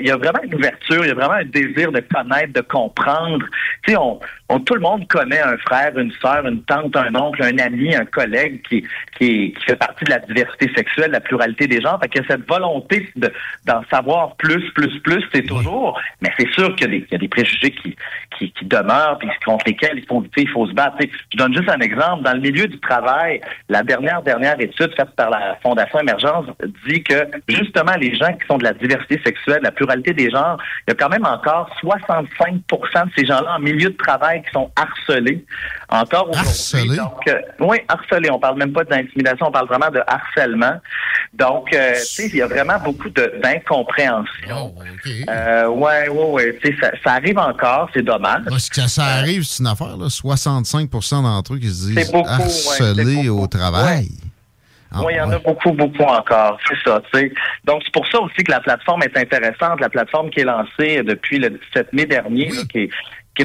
il 0.01 0.07
y 0.07 0.11
a 0.11 0.17
vraiment 0.17 0.43
une 0.43 0.55
ouverture, 0.55 1.05
il 1.05 1.09
y 1.09 1.11
a 1.11 1.15
vraiment 1.15 1.35
un 1.35 1.45
désir 1.45 1.93
de 1.93 2.01
connaître, 2.01 2.53
de 2.53 2.61
comprendre. 2.61 3.45
Tu 3.85 3.93
sais, 3.93 3.97
on, 3.97 4.21
on- 4.49 4.61
tout 4.61 4.75
le 4.75 4.81
monde 4.81 5.07
connaît 5.09 5.41
un 5.41 5.57
frère, 5.59 5.97
une 5.99 6.13
sœur, 6.21 6.47
une 6.47 6.63
tante, 6.63 6.97
un 6.97 7.15
oncle, 7.15 7.43
un 7.43 7.59
ami, 7.59 7.95
un 7.95 8.05
collègue 8.05 8.63
qui, 8.69 8.83
qui, 9.19 9.53
qui 9.53 9.65
fait 9.67 9.77
partie 9.77 10.05
de 10.05 10.11
la 10.11 10.19
diversité 10.21 10.71
sexuelle, 10.75 11.09
de 11.09 11.13
la 11.13 11.21
pluralité 11.21 11.67
des 11.67 11.81
genres. 11.81 12.01
Fait 12.03 12.19
a 12.21 12.25
cette 12.29 12.47
volonté 12.49 13.09
de, 13.17 13.31
d'en 13.67 13.83
savoir 13.91 14.37
plus, 14.37 14.71
plus, 14.73 14.99
plus, 15.01 15.25
c'est 15.33 15.43
toujours. 15.47 16.01
Mais 16.21 16.31
c'est 16.39 16.49
sûr 16.53 16.75
qu'il 16.77 16.87
y 16.87 16.89
a 16.97 16.99
des, 16.99 17.07
il 17.09 17.13
y 17.13 17.15
a 17.15 17.19
des 17.19 17.29
préjugés 17.29 17.71
qui, 17.71 17.97
qui, 18.39 18.51
qui 18.53 18.65
demeurent, 18.65 19.19
puis 19.19 19.29
contre 19.45 19.65
lesquels 19.67 19.99
il 19.99 20.07
faut, 20.07 20.23
sais, 20.35 20.43
il 20.43 20.49
faut 20.49 20.67
se 20.67 20.73
battre. 20.73 20.97
Tu 20.99 21.07
sais, 21.07 21.13
je 21.33 21.39
donne 21.39 21.55
juste 21.57 21.69
un 21.69 21.81
exemple. 21.81 22.23
Dans 22.25 22.33
le 22.35 22.41
milieu 22.41 22.67
du 22.67 22.79
travail, 22.81 23.41
la 23.69 23.83
dernière, 23.83 24.23
dernière 24.23 24.59
étude 24.61 24.95
faite 24.97 25.11
par 25.17 25.31
la 25.31 25.57
Fondation 25.63 26.01
Émergence 26.01 26.47
dit 26.87 27.03
que, 27.03 27.15
justement, 27.49 27.93
les 28.01 28.15
gens 28.17 28.33
qui 28.33 28.47
sont 28.47 28.59
de 28.59 28.65
la 28.65 28.73
diversité 28.73 29.21
sexuelle, 29.25 29.61
la 29.63 29.73
pluralité 29.73 30.13
des 30.13 30.31
genres, 30.31 30.59
il 30.87 30.91
y 30.91 30.93
a 30.93 30.95
quand 30.95 31.09
même 31.09 31.25
encore 31.27 31.71
65% 31.83 33.07
de 33.07 33.11
ces 33.17 33.27
gens-là 33.27 33.57
en 33.57 33.61
milieu 33.61 33.91
de 33.91 33.97
travail 33.97 34.38
qui 34.43 34.51
sont 34.53 34.71
harcelés. 34.77 35.45
Encore 35.89 36.31
aujourd'hui. 36.31 36.51
Harcelés? 36.51 36.97
Donc, 36.97 37.29
euh, 37.29 37.41
oui, 37.61 37.79
harcelés. 37.89 38.31
On 38.31 38.39
parle 38.39 38.59
même 38.59 38.73
pas 38.73 38.85
d'intimidation, 38.85 39.47
on 39.47 39.53
parle 39.53 39.69
vraiment 39.69 39.91
de 39.91 40.01
harcèlement. 40.07 40.81
Donc, 41.35 41.73
euh, 41.73 41.95
tu 41.95 42.01
sais, 42.01 42.27
il 42.29 42.37
y 42.37 42.43
a 42.43 42.47
vraiment 42.47 42.79
beaucoup 42.79 43.11
d'incompréhension. 43.11 44.75
Euh, 45.29 45.69
ouais, 45.69 46.09
ouais, 46.09 46.31
ouais. 46.31 46.59
Tu 46.63 46.69
sais, 46.69 46.77
ça, 46.81 46.91
ça 47.05 47.13
arrive 47.13 47.39
encore, 47.39 47.91
c'est 47.95 48.03
dommage. 48.03 48.43
Parce 48.49 48.69
que 48.69 48.83
ça 48.89 49.05
arrive, 49.05 49.43
c'est 49.45 49.63
une 49.63 49.69
affaire, 49.69 49.97
là, 49.97 50.07
65% 50.07 51.23
d'entre 51.23 51.55
eux 51.55 51.59
qui 51.59 51.69
se 51.69 51.93
disent 51.93 52.11
beaucoup, 52.11 52.29
ouais, 52.29 52.35
harcelés 52.35 53.29
au 53.29 53.47
travail. 53.47 54.09
Ah, 54.91 55.03
oui, 55.05 55.13
il 55.15 55.17
y 55.19 55.21
en 55.21 55.31
a 55.31 55.39
beaucoup, 55.39 55.73
beaucoup 55.73 56.03
encore. 56.03 56.59
C'est 56.67 56.79
ça, 56.83 57.03
tu 57.13 57.19
sais. 57.19 57.33
Donc, 57.65 57.83
c'est 57.85 57.93
pour 57.93 58.07
ça 58.09 58.21
aussi 58.21 58.43
que 58.43 58.51
la 58.51 58.61
plateforme 58.61 59.03
est 59.03 59.17
intéressante. 59.17 59.81
La 59.81 59.91
plateforme 59.91 60.31
qui 60.31 60.41
est 60.41 60.45
lancée 60.45 61.03
depuis 61.03 61.39
le 61.39 61.51
17 61.51 61.93
mai 61.93 62.07
dernier, 62.07 62.49
là, 62.49 62.63
qui 62.71 62.79
est, 62.79 62.91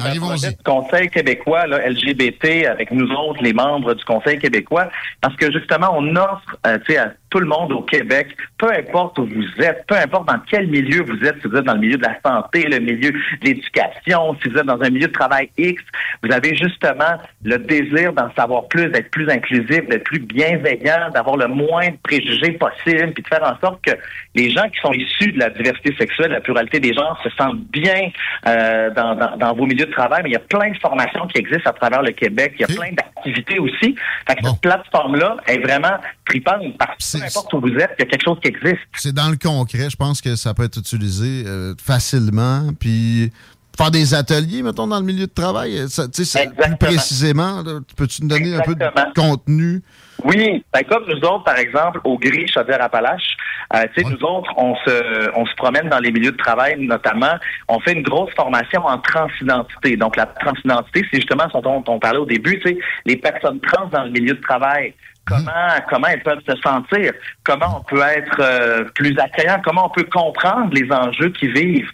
projet 0.00 0.50
du 0.50 0.62
Conseil 0.64 1.08
québécois, 1.08 1.66
là, 1.66 1.88
LGBT, 1.88 2.66
avec 2.66 2.90
nous 2.90 3.10
autres, 3.12 3.42
les 3.42 3.52
membres 3.52 3.94
du 3.94 4.04
Conseil 4.04 4.38
québécois, 4.38 4.90
parce 5.20 5.36
que 5.36 5.52
justement, 5.52 5.94
on 5.96 6.16
offre, 6.16 6.56
euh, 6.66 6.78
tu 6.86 6.92
sais, 6.92 6.98
à 6.98 7.14
tout 7.34 7.40
le 7.40 7.46
monde 7.46 7.72
au 7.72 7.82
Québec, 7.82 8.28
peu 8.58 8.70
importe 8.70 9.18
où 9.18 9.26
vous 9.26 9.60
êtes, 9.64 9.84
peu 9.88 9.96
importe 9.96 10.28
dans 10.28 10.38
quel 10.48 10.68
milieu 10.68 11.02
vous 11.02 11.18
êtes, 11.26 11.34
si 11.42 11.48
vous 11.48 11.56
êtes 11.56 11.64
dans 11.64 11.74
le 11.74 11.80
milieu 11.80 11.96
de 11.96 12.04
la 12.04 12.16
santé, 12.24 12.62
le 12.62 12.78
milieu 12.78 13.10
de 13.10 13.18
l'éducation, 13.42 14.36
si 14.40 14.50
vous 14.50 14.58
êtes 14.58 14.66
dans 14.66 14.80
un 14.80 14.88
milieu 14.88 15.08
de 15.08 15.12
travail 15.12 15.50
X, 15.58 15.82
vous 16.22 16.30
avez 16.30 16.54
justement 16.54 17.18
le 17.42 17.58
désir 17.58 18.12
d'en 18.12 18.32
savoir 18.34 18.68
plus, 18.68 18.86
d'être 18.86 19.10
plus 19.10 19.28
inclusif, 19.28 19.84
d'être 19.88 20.04
plus 20.04 20.20
bienveillant, 20.20 21.10
d'avoir 21.12 21.36
le 21.36 21.48
moins 21.48 21.88
de 21.88 21.96
préjugés 22.04 22.52
possible, 22.52 23.12
puis 23.14 23.24
de 23.24 23.28
faire 23.28 23.42
en 23.42 23.58
sorte 23.58 23.84
que 23.84 23.96
les 24.36 24.50
gens 24.50 24.68
qui 24.68 24.78
sont 24.80 24.92
issus 24.92 25.32
de 25.32 25.40
la 25.40 25.50
diversité 25.50 25.92
sexuelle, 25.98 26.28
de 26.28 26.34
la 26.34 26.40
pluralité 26.40 26.78
des 26.78 26.94
genres, 26.94 27.20
se 27.24 27.30
sentent 27.30 27.64
bien 27.72 28.10
euh, 28.46 28.90
dans, 28.90 29.16
dans, 29.16 29.36
dans 29.36 29.54
vos 29.56 29.66
milieux 29.66 29.86
de 29.86 29.90
travail. 29.90 30.20
Mais 30.22 30.30
il 30.30 30.34
y 30.34 30.36
a 30.36 30.38
plein 30.38 30.70
de 30.70 30.78
formations 30.78 31.26
qui 31.26 31.38
existent 31.38 31.70
à 31.70 31.72
travers 31.72 32.02
le 32.02 32.12
Québec. 32.12 32.54
Il 32.58 32.60
y 32.60 32.72
a 32.72 32.76
plein 32.76 32.92
d'activités 32.92 33.58
aussi. 33.58 33.96
Fait 34.28 34.36
que 34.36 34.46
cette 34.46 34.60
plateforme-là 34.60 35.38
est 35.48 35.58
vraiment 35.58 35.98
tripante 36.24 36.78
parce 36.78 37.16
importe 37.26 37.52
où 37.54 37.60
vous 37.60 37.68
êtes, 37.68 37.90
il 37.98 38.02
y 38.02 38.02
a 38.02 38.06
quelque 38.06 38.24
chose 38.24 38.38
qui 38.42 38.48
existe. 38.48 38.80
C'est 38.96 39.14
dans 39.14 39.28
le 39.30 39.36
concret, 39.36 39.88
je 39.90 39.96
pense 39.96 40.20
que 40.20 40.36
ça 40.36 40.54
peut 40.54 40.64
être 40.64 40.78
utilisé 40.78 41.44
euh, 41.46 41.74
facilement. 41.82 42.70
Puis 42.78 43.32
faire 43.76 43.90
des 43.90 44.14
ateliers, 44.14 44.62
mettons, 44.62 44.86
dans 44.86 45.00
le 45.00 45.04
milieu 45.06 45.26
de 45.26 45.32
travail. 45.32 45.78
euh, 45.78 45.88
ça, 45.88 46.04
ça- 46.12 46.40
plus 46.46 46.76
précisément, 46.76 47.62
peux-tu 47.96 48.22
nous 48.22 48.28
donner 48.28 48.54
un 48.54 48.60
peu 48.60 48.74
de 48.74 48.84
contenu? 49.14 49.82
Oui, 50.24 50.64
ben 50.72 50.82
comme 50.88 51.04
nous 51.08 51.18
autres, 51.28 51.44
par 51.44 51.58
exemple, 51.58 52.00
au 52.04 52.16
Gris 52.18 52.46
Chaudière-Appalaches, 52.48 53.36
euh, 53.74 53.82
tu 53.94 54.02
sais, 54.02 54.08
nous 54.08 54.24
autres, 54.24 54.48
on 54.56 54.74
se, 54.76 55.30
on 55.36 55.44
se 55.44 55.54
promène 55.56 55.88
dans 55.88 55.98
les 55.98 56.12
milieux 56.12 56.30
de 56.30 56.36
travail, 56.36 56.76
notamment, 56.78 57.34
on 57.68 57.80
fait 57.80 57.92
une 57.92 58.02
grosse 58.04 58.30
formation 58.34 58.86
en 58.86 58.98
transidentité. 58.98 59.96
Donc, 59.96 60.16
la 60.16 60.26
transidentité, 60.26 61.04
c'est 61.10 61.16
justement 61.18 61.44
ce 61.52 61.58
dont 61.60 61.82
on 61.88 61.98
parlait 61.98 62.18
au 62.20 62.26
début, 62.26 62.62
les 63.04 63.16
personnes 63.16 63.60
trans 63.60 63.86
dans 63.88 64.04
le 64.04 64.10
milieu 64.10 64.34
de 64.34 64.40
travail. 64.40 64.94
Comment, 65.26 65.80
comment 65.88 66.08
elles 66.08 66.22
peuvent 66.22 66.42
se 66.46 66.56
sentir, 66.56 67.12
comment 67.44 67.78
on 67.80 67.82
peut 67.84 68.02
être 68.02 68.40
euh, 68.40 68.84
plus 68.94 69.16
accueillant, 69.18 69.60
comment 69.62 69.86
on 69.86 69.90
peut 69.90 70.08
comprendre 70.10 70.72
les 70.72 70.90
enjeux 70.90 71.28
qu'ils 71.30 71.52
vivent 71.52 71.90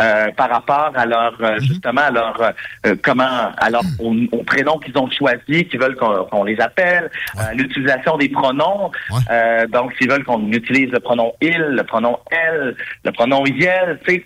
euh, 0.00 0.30
par 0.32 0.50
rapport 0.50 0.92
à 0.96 1.06
leur 1.06 1.36
euh, 1.40 1.58
justement 1.60 2.00
à 2.00 2.10
leur 2.10 2.40
euh, 2.86 2.96
comment 3.02 3.52
à 3.56 3.70
leur 3.70 3.82
au, 4.00 4.14
au 4.32 4.42
prénom 4.42 4.78
qu'ils 4.78 4.96
ont 4.98 5.10
choisi, 5.10 5.66
qu'ils 5.66 5.78
veulent 5.78 5.96
qu'on 5.96 6.44
les 6.44 6.58
appelle, 6.60 7.10
euh, 7.38 7.52
l'utilisation 7.54 8.16
des 8.16 8.28
pronoms. 8.28 8.90
Euh, 9.30 9.66
donc, 9.68 9.92
s'ils 9.96 10.10
veulent 10.10 10.24
qu'on 10.24 10.50
utilise 10.50 10.90
le 10.90 11.00
pronom 11.00 11.32
il, 11.40 11.58
le 11.58 11.82
pronom 11.84 12.18
elle, 12.30 12.74
le 13.04 13.12
pronom 13.12 13.44
yel, 13.46 14.00
c'est 14.06 14.24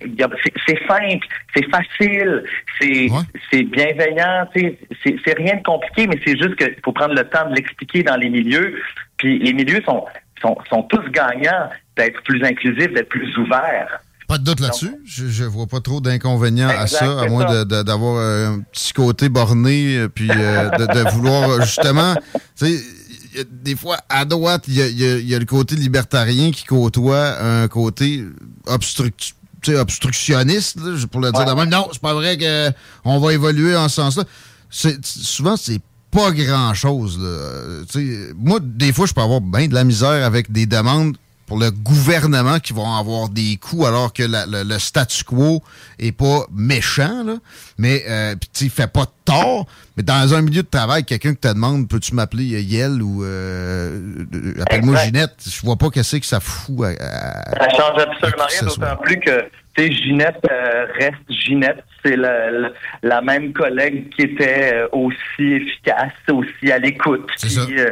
simple, 0.87 1.27
c'est 1.55 1.69
facile, 1.71 2.45
c'est 2.81 3.09
c'est 3.51 3.65
bienveillant, 3.65 4.47
tu 4.55 4.61
sais, 4.61 4.79
c'est 5.03 5.17
c'est 5.25 5.37
rien 5.37 5.57
de 5.57 5.63
compliqué, 5.63 6.07
mais 6.07 6.19
c'est 6.25 6.39
juste 6.39 6.57
qu'il 6.57 6.77
faut 6.85 6.93
prendre 6.93 7.15
le 7.15 7.25
temps 7.25 7.49
de 7.51 7.55
l'expliquer 7.57 8.03
dans 8.03 8.17
les 8.17 8.31
milieux. 8.31 8.81
Puis 9.19 9.41
les 9.41 9.53
milieux 9.53 9.83
sont 9.85 10.05
sont, 10.41 10.57
sont 10.70 10.83
tous 10.84 11.10
gagnants 11.10 11.68
d'être 11.97 12.23
plus 12.23 12.44
inclusifs, 12.44 12.92
d'être 12.92 13.08
plus 13.08 13.36
ouverts. 13.39 14.00
Pas 14.28 14.36
de 14.36 14.44
doute 14.44 14.60
là-dessus. 14.60 14.94
Je, 15.07 15.28
je 15.28 15.44
vois 15.44 15.67
pas 15.67 15.81
trop 15.81 16.02
d'inconvénients 16.02 16.68
à 16.68 16.86
ça, 16.86 17.18
à 17.18 17.26
moins 17.28 17.65
d'avoir 17.65 18.17
euh, 18.17 18.49
un 18.49 18.60
petit 18.60 18.92
côté 18.92 19.31
borné, 19.31 19.97
euh, 19.97 20.08
puis 20.08 20.28
euh, 20.31 20.68
de, 20.70 20.84
de 20.84 21.10
vouloir 21.12 21.62
justement, 21.62 22.15
des 22.60 23.75
fois 23.75 23.97
à 24.10 24.26
droite, 24.26 24.65
il 24.68 24.75
y 24.75 24.83
a, 24.83 24.89
y 24.89 25.25
y 25.25 25.39
le 25.39 25.47
côté 25.47 25.76
libertarien 25.76 26.50
qui 26.50 26.65
côtoie 26.65 27.42
un 27.42 27.68
côté 27.68 28.23
obstructionniste, 28.67 30.76
là, 30.76 30.94
pour 31.10 31.23
le 31.23 31.33
dire 31.33 31.47
de 31.47 31.52
même. 31.52 31.70
Non, 31.70 31.89
c'est 31.91 32.02
pas 32.02 32.12
vrai 32.12 32.36
qu'on 32.36 33.20
va 33.20 33.33
évoluer 33.33 33.76
en 33.76 33.89
ce 33.89 33.97
sens-là. 33.97 34.25
Souvent, 34.70 35.57
c'est 35.57 35.81
pas 36.11 36.31
grand-chose. 36.33 37.19
là. 37.19 37.25
Euh, 37.27 37.85
tu 37.91 38.07
sais, 38.27 38.33
Moi, 38.37 38.59
des 38.62 38.93
fois, 38.93 39.07
je 39.07 39.12
peux 39.15 39.20
avoir 39.20 39.41
bien 39.41 39.67
de 39.69 39.75
la 39.75 39.85
misère 39.85 40.25
avec 40.25 40.51
des 40.53 40.67
demandes 40.67 41.17
pour 41.47 41.59
le 41.59 41.70
gouvernement 41.70 42.59
qui 42.61 42.75
vont 42.75 42.95
avoir 42.95 43.31
des 43.31 43.57
coûts 43.57 43.87
alors 43.87 44.12
que 44.12 44.23
la- 44.23 44.45
le, 44.45 44.65
le 44.65 44.78
statu 44.78 45.25
quo 45.25 45.62
est 45.99 46.12
pas 46.12 46.45
méchant, 46.53 47.25
là. 47.25 47.37
mais 47.78 48.05
euh, 48.07 48.35
il 48.61 48.69
fait 48.69 48.87
pas 48.87 49.05
de 49.07 49.11
tort. 49.25 49.67
Mais 49.97 50.03
dans 50.03 50.35
un 50.35 50.43
milieu 50.43 50.62
de 50.62 50.69
travail, 50.70 51.05
quelqu'un 51.05 51.31
qui 51.31 51.39
te 51.41 51.49
demande 51.49 51.89
peux-tu 51.89 52.15
m'appeler 52.15 52.55
euh, 52.55 52.61
Yel 52.61 53.03
ou 53.03 53.25
euh, 53.25 54.25
appelle-moi. 54.61 54.97
Ginette, 55.05 55.37
je 55.51 55.61
vois 55.65 55.77
pas 55.77 55.89
qu'est-ce 55.89 56.17
que 56.17 56.27
ça 56.27 56.41
fout 56.41 56.85
à- 56.85 56.89
à- 57.03 57.51
Ça 57.65 57.70
change 57.70 57.99
absolument 57.99 58.45
rien, 58.51 58.69
d'autant 58.69 58.97
plus 59.03 59.19
que 59.20 59.45
sais, 59.83 59.93
Ginette 59.93 60.41
euh, 60.51 60.87
reste 60.99 61.17
Ginette. 61.29 61.85
C'est 62.05 62.15
la, 62.17 62.51
la, 62.53 62.69
la 63.03 63.21
même 63.21 63.53
collègue 63.53 64.09
qui 64.15 64.23
était 64.23 64.73
euh, 64.73 64.89
aussi 64.93 65.43
efficace, 65.55 66.13
aussi 66.33 66.71
à 66.71 66.79
l'écoute. 66.79 67.27
Puis, 67.41 67.51
ça. 67.51 67.63
euh, 67.69 67.91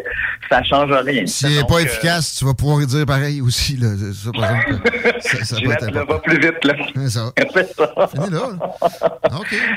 ça 0.49 0.63
change 0.63 0.93
rien. 0.93 1.27
S'il 1.27 1.49
n'est 1.51 1.61
Donc, 1.61 1.69
pas 1.71 1.75
euh, 1.77 1.85
efficace, 1.85 2.37
tu 2.39 2.45
vas 2.45 2.55
pouvoir 2.55 2.87
dire 2.87 3.05
pareil 3.05 3.41
aussi. 3.41 3.77
Là. 3.77 3.89
Ça, 4.15 4.31
par 4.33 4.57
exemple, 4.61 4.91
ça, 5.21 5.57
Ginette 5.57 5.83
important. 5.83 6.13
va 6.15 6.19
plus 6.21 6.39
vite. 6.39 6.65
Là. 6.65 6.75
C'est 6.95 7.11
ça. 7.11 7.33
C'est 7.55 7.75
ça. 7.75 8.09
Fini 8.15 8.31
là. 8.31 8.49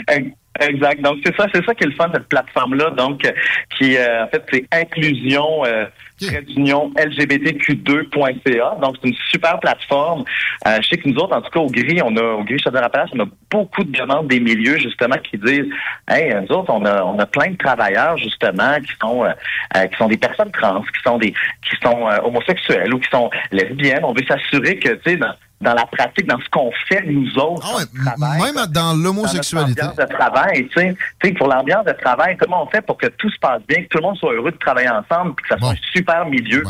Ex- 0.10 0.28
Exact. 0.60 1.02
Donc 1.02 1.18
c'est 1.26 1.36
ça, 1.36 1.48
c'est 1.54 1.64
ça 1.66 1.74
qui 1.74 1.84
est 1.84 1.88
le 1.88 1.94
fun 1.94 2.08
de 2.10 2.14
cette 2.14 2.28
plateforme-là. 2.28 2.92
Donc 2.92 3.26
euh, 3.26 3.32
qui 3.78 3.98
euh, 3.98 4.26
en 4.26 4.28
fait 4.28 4.44
c'est 4.52 4.66
inclusion 4.72 5.66
euh, 5.66 5.86
d'union 6.20 6.92
LGBTQ2.ca. 6.98 8.78
Donc 8.82 8.96
c'est 9.02 9.10
une 9.10 9.16
super 9.30 9.60
plateforme. 9.60 10.24
Euh, 10.68 10.78
je 10.82 10.90
sais 10.90 10.98
que 10.98 11.08
nous 11.08 11.16
autres, 11.18 11.36
en 11.36 11.42
tout 11.42 11.50
cas 11.50 11.60
au 11.60 11.70
Gris, 11.70 12.02
on 12.04 12.16
a 12.18 12.24
au 12.34 12.44
Gris 12.44 12.60
Chaudière-Appalaches, 12.60 13.12
on 13.14 13.22
a 13.22 13.28
beaucoup 13.50 13.84
de 13.84 13.92
demandes 13.92 14.28
des 14.28 14.40
milieux 14.40 14.78
justement 14.78 15.16
qui 15.18 15.38
disent, 15.38 15.70
hey, 16.10 16.36
nous 16.36 16.56
autres, 16.56 16.72
on 16.72 16.86
a 16.86 17.04
on 17.04 17.18
a 17.20 17.26
plein 17.26 17.52
de 17.52 17.58
travailleurs 17.58 18.18
justement 18.18 18.80
qui 18.80 18.94
sont 19.02 19.24
euh, 19.24 19.30
euh, 19.78 19.88
qui 19.88 19.98
sont 19.98 20.08
des 20.08 20.18
personnes 20.18 20.52
trans, 20.52 20.82
qui 20.82 21.02
sont 21.04 21.18
des 21.18 21.32
qui 21.32 21.76
sont 21.82 22.08
euh, 22.08 22.18
homosexuels 22.24 22.94
ou 22.94 23.00
qui 23.00 23.10
sont 23.10 23.30
lesbiennes. 23.52 24.04
On 24.04 24.14
veut 24.14 24.26
s'assurer 24.28 24.78
que 24.78 24.90
tu 24.90 25.12
sais 25.12 25.20
dans 25.62 25.74
la 25.74 25.86
pratique, 25.86 26.26
dans 26.28 26.40
ce 26.40 26.50
qu'on 26.50 26.72
fait 26.88 27.04
nous 27.06 27.38
autres, 27.38 27.68
Ah 27.78 27.84
travail, 28.16 28.42
Même 28.54 28.66
dans 28.68 28.94
l'homosexualité. 28.94 29.82
dans 29.82 29.90
de 30.06 30.10
travail, 30.14 30.68
tu 30.70 30.80
sais, 30.80 30.96
Tu 31.22 31.28
sais, 31.30 31.34
pour 31.34 31.48
l'ambiance 31.48 31.86
de 31.86 31.92
travail, 32.02 32.38
comment 32.38 32.64
on 32.64 32.70
fait 32.70 32.82
pour 32.82 32.98
que 32.98 33.08
tout 33.08 33.30
se 33.30 33.40
passe 33.40 33.62
bien, 33.68 33.84
que 33.84 33.88
tout 33.90 33.98
le 33.98 34.04
monde 34.04 34.18
soit 34.18 34.34
heureux 34.34 34.52
de 34.52 34.58
travailler 34.58 34.90
ensemble, 34.90 35.36
puis 35.36 35.44
que 35.48 35.56
ça 35.56 35.60
soit 35.60 35.72
un 35.72 35.76
super 35.94 36.26
milieu? 36.26 36.64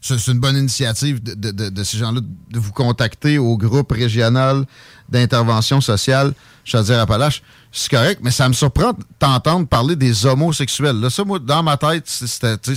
C'est 0.00 0.18
c'est 0.18 0.32
une 0.32 0.40
bonne 0.40 0.56
initiative 0.56 1.22
de, 1.22 1.32
de- 1.34 1.50
de- 1.50 1.70
de 1.70 1.82
ces 1.84 1.96
gens-là 1.96 2.20
de 2.22 2.58
vous 2.58 2.72
contacter 2.72 3.38
au 3.38 3.56
groupe 3.56 3.90
régional 3.92 4.64
d'intervention 5.08 5.80
sociale 5.80 6.32
Chaudière-Appalaches. 6.64 7.42
C'est 7.72 7.90
correct, 7.90 8.20
mais 8.22 8.30
ça 8.30 8.48
me 8.48 8.52
surprend 8.54 8.92
de 8.92 9.02
t'entendre 9.18 9.66
parler 9.66 9.96
des 9.96 10.26
homosexuels. 10.26 11.00
Là, 11.00 11.08
ça, 11.10 11.24
moi, 11.24 11.38
dans 11.38 11.62
ma 11.62 11.76
tête, 11.76 12.04
c'est- 12.06 12.26
c'était, 12.26 12.74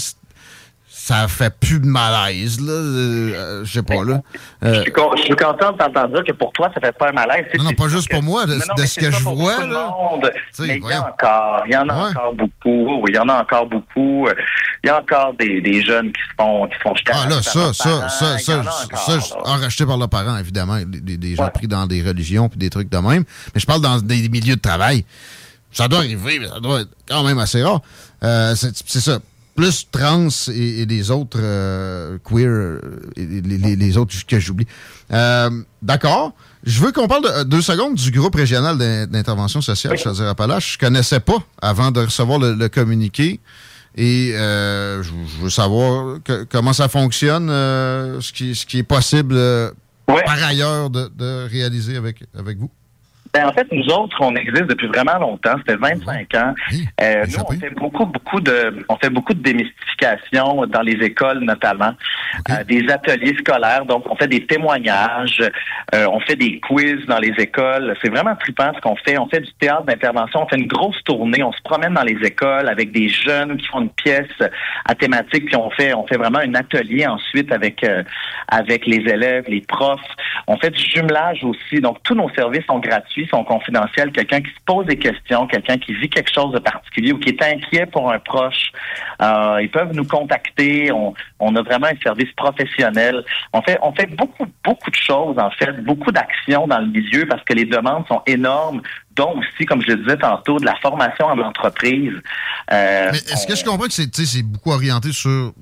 ça 1.08 1.28
fait 1.30 1.54
plus 1.58 1.80
de 1.80 1.86
malaise, 1.86 2.60
là. 2.60 2.72
Euh, 2.74 3.64
je 3.64 3.72
sais 3.72 3.82
pas, 3.82 4.04
là. 4.04 4.22
Euh, 4.66 4.74
Je 4.76 4.82
suis 4.82 4.92
con- 4.92 5.12
je 5.16 5.22
suis 5.22 5.36
content 5.38 5.72
de 5.72 5.78
t'entendre 5.78 6.10
dire 6.10 6.24
que 6.26 6.34
pour 6.34 6.52
toi, 6.52 6.70
ça 6.74 6.82
fait 6.82 6.92
pas 6.92 7.10
un 7.10 7.12
malaise. 7.14 7.46
non, 7.58 7.64
non, 7.64 7.72
pas 7.72 7.88
juste 7.88 8.10
pour 8.12 8.22
moi, 8.24 8.46
de, 8.46 8.56
Non, 8.56 8.60
non, 8.68 8.76
de 8.76 8.82
mais 8.82 8.88
ce 8.88 9.00
que 9.00 9.10
je 9.12 9.24
vois, 9.24 9.66
là. 9.66 9.96
Mais 10.60 10.68
il 10.68 10.76
y 10.76 10.80
voyons. 10.80 11.02
a 11.04 11.10
encore, 11.12 11.64
il 11.66 11.72
y 11.74 11.78
en 11.78 11.88
a 11.88 12.10
encore 12.10 12.34
beaucoup. 12.34 13.02
Oui, 13.02 13.12
il 13.12 13.16
y 13.16 13.20
en 13.20 13.30
a 13.30 13.42
encore 13.42 13.68
beaucoup. 13.68 14.28
Euh, 14.28 14.34
Il 14.84 14.88
y 14.88 14.90
a 14.90 15.00
encore 15.02 15.34
des, 15.40 15.62
des 15.62 15.82
jeunes 15.82 16.12
qui 16.12 16.22
se 16.22 16.36
font, 16.38 16.68
qui 16.68 16.76
font 16.84 16.94
jeter 16.96 17.12
Ah 17.16 17.28
là, 17.30 17.42
ça, 17.42 17.74
ça, 17.74 18.10
ça, 18.10 18.38
ça, 18.38 18.60
en 18.60 18.64
ça, 18.98 19.20
ça, 19.22 19.38
enracheté 19.46 19.86
par 19.86 19.98
leurs 19.98 20.10
parents, 20.10 20.38
évidemment, 20.38 20.78
des, 20.86 21.36
gens 21.36 21.48
pris 21.50 21.68
dans 21.68 21.88
des 21.88 22.02
religions 22.04 22.50
puis 22.50 22.60
des 22.60 22.70
trucs 22.70 22.90
de 22.90 22.98
même. 22.98 23.24
Mais 23.56 23.60
je 23.62 23.66
parle 23.66 23.82
dans 23.82 23.98
des 24.00 24.28
milieux 24.30 24.56
de 24.58 24.62
travail. 24.62 25.06
Ça 25.72 25.88
doit 25.88 26.00
arriver, 26.00 26.40
mais 26.40 26.48
ça 26.48 26.60
doit 26.60 26.82
être 26.82 26.90
quand 27.08 27.24
même 27.24 27.40
assez 27.40 27.64
rare. 27.64 27.82
Euh, 28.24 28.56
c'est 28.56 29.00
ça. 29.00 29.20
Plus 29.58 29.88
trans 29.92 30.28
et, 30.54 30.82
et 30.82 30.86
les 30.86 31.12
autres 31.12 31.40
euh, 31.42 32.18
queer, 32.24 32.48
euh, 32.48 32.80
et 33.18 33.26
les, 33.26 33.42
les- 33.58 33.76
les 33.76 33.98
autres 33.98 34.14
que 34.26 34.40
j'oublie. 34.40 34.68
Euh, 35.12 35.50
D'accord. 35.82 36.34
Je 36.64 36.80
veux 36.82 36.92
qu'on 36.92 37.08
parle 37.08 37.24
de, 37.24 37.30
euh, 37.30 37.44
deux 37.44 37.62
secondes 37.62 37.96
du 37.96 38.12
groupe 38.12 38.36
régional 38.36 38.78
d'in- 38.78 39.08
d'intervention 39.08 39.60
sociale, 39.62 39.98
je 39.98 40.08
veux 40.08 40.16
dire 40.16 40.28
Appalaches. 40.28 40.74
Je 40.74 40.78
connaissais 40.78 41.20
pas 41.20 41.38
avant 41.62 41.92
de 41.92 42.02
recevoir 42.02 42.40
le, 42.40 42.54
le 42.54 42.70
communiqué. 42.70 43.40
Et 43.96 44.34
euh, 44.36 45.02
je, 45.02 45.10
je 45.10 45.42
veux 45.44 45.50
savoir 45.50 46.20
que- 46.24 46.44
comment 46.44 46.74
ça 46.74 46.88
fonctionne, 46.88 47.50
euh, 47.50 48.22
ce, 48.22 48.32
qui, 48.32 48.54
ce 48.54 48.64
qui 48.66 48.78
est 48.80 48.84
possible 48.84 49.34
euh, 49.36 49.72
par 50.24 50.44
ailleurs 50.44 50.90
de, 50.92 51.10
de 51.18 51.48
réaliser 51.50 51.98
avec, 51.98 52.24
avec 52.38 52.60
vous. 52.60 52.70
Ben, 53.34 53.48
en 53.48 53.54
fait, 53.54 53.68
nous 53.72 53.86
autres, 53.88 54.18
on 54.22 54.36
existe 54.36 54.66
depuis 54.66 54.88
vraiment 54.88 55.18
longtemps. 55.18 55.56
C'était 55.60 55.76
25 55.76 56.36
ans. 56.36 56.54
Euh, 57.02 57.26
nous, 57.28 57.44
on 57.48 57.52
fait 57.52 57.70
beaucoup, 57.72 58.06
beaucoup 58.06 58.42
de, 58.42 58.86
on 58.90 58.96
fait 58.98 59.10
beaucoup 59.10 59.34
de 59.34 59.42
démystification 59.42 60.66
dans 60.68 60.82
les 60.82 60.94
écoles, 61.06 61.40
notamment, 61.40 61.94
Euh, 62.50 62.64
des 62.64 62.88
ateliers 62.90 63.36
scolaires. 63.40 63.86
Donc, 63.86 64.10
on 64.10 64.16
fait 64.16 64.28
des 64.28 64.46
témoignages, 64.46 65.42
euh, 65.96 66.06
on 66.12 66.20
fait 66.20 66.36
des 66.36 66.60
quiz 66.60 67.06
dans 67.08 67.20
les 67.20 67.34
écoles. 67.38 67.96
C'est 68.02 68.10
vraiment 68.10 68.36
trippant 68.36 68.72
ce 68.76 68.82
qu'on 68.82 68.96
fait. 68.96 69.18
On 69.18 69.28
fait 69.28 69.40
du 69.40 69.52
théâtre 69.54 69.84
d'intervention. 69.84 70.44
On 70.44 70.48
fait 70.48 70.58
une 70.58 70.68
grosse 70.68 71.02
tournée. 71.04 71.42
On 71.44 71.52
se 71.52 71.62
promène 71.64 71.94
dans 71.94 72.04
les 72.04 72.18
écoles 72.24 72.70
avec 72.70 72.92
des 72.92 73.10
jeunes 73.10 73.58
qui 73.58 73.68
font 73.68 73.82
une 73.82 73.90
pièce 73.90 74.28
à 74.86 74.94
thématique. 74.96 75.46
Puis 75.46 75.56
on 75.56 75.70
fait, 75.72 75.94
on 75.94 76.06
fait 76.06 76.18
vraiment 76.18 76.40
un 76.40 76.54
atelier 76.54 77.08
ensuite 77.08 77.52
avec, 77.52 77.84
euh, 77.84 78.04
avec 78.50 78.86
les 78.86 78.98
élèves, 79.12 79.46
les 79.48 79.62
profs. 79.62 80.00
On 80.48 80.58
fait 80.58 80.70
du 80.70 80.84
jumelage 80.84 81.44
aussi. 81.44 81.82
Donc, 81.82 81.98
tous 82.04 82.16
nos 82.16 82.30
services 82.32 82.66
sont 82.66 82.80
gratuits, 82.80 83.17
sont 83.26 83.44
confidentiels. 83.44 84.12
Quelqu'un 84.12 84.42
qui 84.42 84.50
se 84.50 84.62
pose 84.66 84.86
des 84.86 84.98
questions, 84.98 85.48
quelqu'un 85.48 85.78
qui 85.78 85.94
vit 85.94 86.10
quelque 86.10 86.32
chose 86.32 86.52
de 86.54 86.60
particulier 86.60 87.14
ou 87.14 87.20
qui 87.20 87.30
est 87.30 87.42
inquiet 87.42 87.86
pour 87.88 88.12
un 88.12 88.20
proche, 88.20 88.72
euh, 89.22 89.60
ils 89.62 89.72
peuvent 89.72 89.94
nous 89.94 90.06
contacter. 90.06 90.92
On, 90.92 91.14
on 91.40 91.56
a 91.56 91.62
vraiment 91.62 91.88
un 91.88 92.00
service 92.04 92.32
professionnel. 92.34 93.24
On 93.54 93.62
fait, 93.62 93.80
on 93.82 93.92
fait 93.94 94.08
beaucoup, 94.08 94.46
beaucoup 94.64 94.92
de 94.92 94.96
choses, 94.96 95.38
en 95.40 95.50
fait, 95.52 95.84
beaucoup 95.84 96.12
d'actions 96.12 96.68
dans 96.68 96.80
le 96.80 96.88
milieu 96.88 97.26
parce 97.26 97.44
que 97.44 97.54
les 97.54 97.66
demandes 97.66 98.06
sont 98.08 98.22
énormes, 98.28 98.82
dont 99.18 99.38
aussi, 99.40 99.66
comme 99.66 99.82
je 99.82 99.88
le 99.88 99.98
disais 99.98 100.18
tantôt, 100.18 100.60
de 100.60 100.66
la 100.66 100.76
formation 100.82 101.26
en 101.26 101.38
entreprise. 101.40 102.14
Euh, 102.72 103.10
Mais 103.12 103.18
est-ce 103.18 103.48
que 103.48 103.56
je 103.56 103.64
comprends 103.64 103.88
que 103.88 103.94
c'est 103.94 104.42
beaucoup 104.44 104.72
orienté 104.72 105.12
sur 105.12 105.54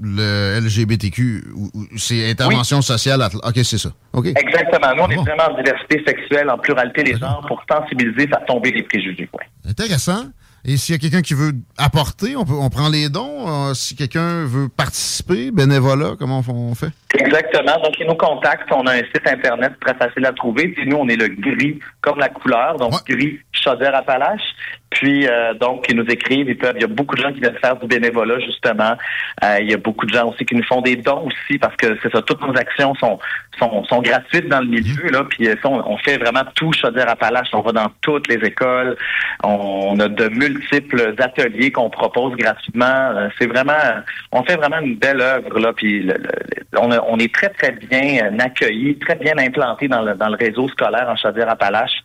le 0.00 0.60
LGBTQ 0.60 1.44
ou, 1.54 1.70
ou 1.74 1.86
c'est 1.98 2.30
intervention 2.30 2.80
sociale? 2.82 3.22
à- 3.22 3.28
OK, 3.28 3.56
c'est 3.64 3.78
ça. 3.78 3.90
OK. 4.12 4.26
Exactement. 4.26 4.94
Nous, 4.96 5.02
on 5.02 5.08
est 5.10 5.16
vraiment 5.16 5.50
en 5.50 5.56
diversité 5.62 6.02
sexuelle, 6.06 6.50
en 6.50 6.58
pluralité 6.58 7.02
des 7.02 7.16
genres 7.18 7.44
pour 7.48 7.62
sensibiliser, 7.70 8.26
faire 8.28 8.44
tomber 8.46 8.70
les 8.72 8.82
préjugés. 8.82 9.28
Ouais. 9.32 9.70
Intéressant. 9.70 10.24
Et 10.64 10.76
s'il 10.76 10.94
y 10.94 10.96
a 10.96 11.00
quelqu'un 11.00 11.22
qui 11.22 11.34
veut 11.34 11.52
apporter, 11.78 12.36
on, 12.36 12.44
peut, 12.44 12.54
on 12.54 12.68
prend 12.68 12.88
les 12.88 13.08
dons. 13.08 13.48
Euh, 13.48 13.74
si 13.74 13.96
quelqu'un 13.96 14.44
veut 14.44 14.68
participer, 14.68 15.50
bénévolat, 15.50 16.16
comment 16.18 16.42
on, 16.46 16.74
fait? 16.74 16.90
Exactement. 17.14 17.80
Donc, 17.82 17.94
ils 17.98 18.06
nous 18.06 18.14
contactent. 18.14 18.70
On 18.72 18.86
a 18.86 18.92
un 18.92 18.98
site 18.98 19.26
Internet 19.26 19.72
très 19.80 19.94
facile 19.94 20.26
à 20.26 20.32
trouver. 20.32 20.68
Puis 20.68 20.86
nous, 20.86 20.96
on 20.96 21.08
est 21.08 21.16
le 21.16 21.28
gris 21.28 21.78
comme 22.02 22.18
la 22.18 22.28
couleur. 22.28 22.76
Donc, 22.76 22.92
gris 23.06 23.38
Chaudière-Appalaches. 23.52 24.54
Puis, 24.90 25.26
euh, 25.28 25.54
donc, 25.54 25.86
ils 25.88 25.96
nous 25.96 26.04
écrivent. 26.06 26.48
Ils 26.48 26.58
peuvent, 26.58 26.74
il 26.74 26.80
y 26.82 26.84
a 26.84 26.88
beaucoup 26.88 27.14
de 27.14 27.22
gens 27.22 27.32
qui 27.32 27.40
viennent 27.40 27.56
faire 27.58 27.76
du 27.76 27.86
bénévolat, 27.86 28.40
justement. 28.40 28.96
Euh, 29.44 29.58
il 29.60 29.70
y 29.70 29.74
a 29.74 29.76
beaucoup 29.76 30.04
de 30.04 30.12
gens 30.12 30.28
aussi 30.28 30.44
qui 30.44 30.56
nous 30.56 30.64
font 30.64 30.80
des 30.82 30.96
dons 30.96 31.26
aussi 31.28 31.58
parce 31.58 31.76
que 31.76 31.96
c'est 32.02 32.10
ça. 32.12 32.20
Toutes 32.22 32.42
nos 32.42 32.56
actions 32.56 32.94
sont, 32.96 33.18
sont, 33.58 33.84
sont 33.84 34.02
gratuites 34.02 34.48
dans 34.48 34.58
le 34.60 34.66
milieu. 34.66 35.08
Là, 35.10 35.24
puis, 35.30 35.48
euh, 35.48 35.54
ça, 35.62 35.68
on, 35.68 35.92
on 35.92 35.96
fait 35.98 36.18
vraiment 36.18 36.42
tout 36.56 36.72
Chaudière-Appalaches. 36.72 37.50
On 37.52 37.60
va 37.60 37.70
dans 37.72 37.86
toutes 38.00 38.26
les 38.28 38.44
écoles. 38.46 38.96
On, 39.44 39.98
a 40.00 40.08
de 40.08 40.28
multiples 40.28 41.14
ateliers 41.18 41.70
qu'on 41.70 41.88
propose 41.88 42.34
gratuitement. 42.36 42.84
Euh, 42.86 43.28
c'est 43.38 43.46
vraiment, 43.46 43.72
on 44.32 44.42
fait 44.42 44.56
vraiment 44.56 44.80
une 44.80 44.96
belle 44.96 45.20
œuvre. 45.20 45.58
Là, 45.60 45.72
puis, 45.72 46.00
le- 46.02 46.14
le- 46.14 46.78
on, 46.80 46.90
a- 46.90 47.02
on 47.08 47.16
est 47.18 47.32
très, 47.32 47.50
très 47.50 47.70
bien 47.72 48.24
euh, 48.24 48.38
accueillis, 48.40 48.98
très 48.98 49.14
bien 49.14 49.34
implantés 49.38 49.86
dans 49.88 50.02
le, 50.02 50.14
dans 50.14 50.28
le 50.28 50.36
réseau 50.36 50.68
scolaire 50.68 51.08
en 51.08 51.16
Chaudière-Appalaches. 51.16 52.00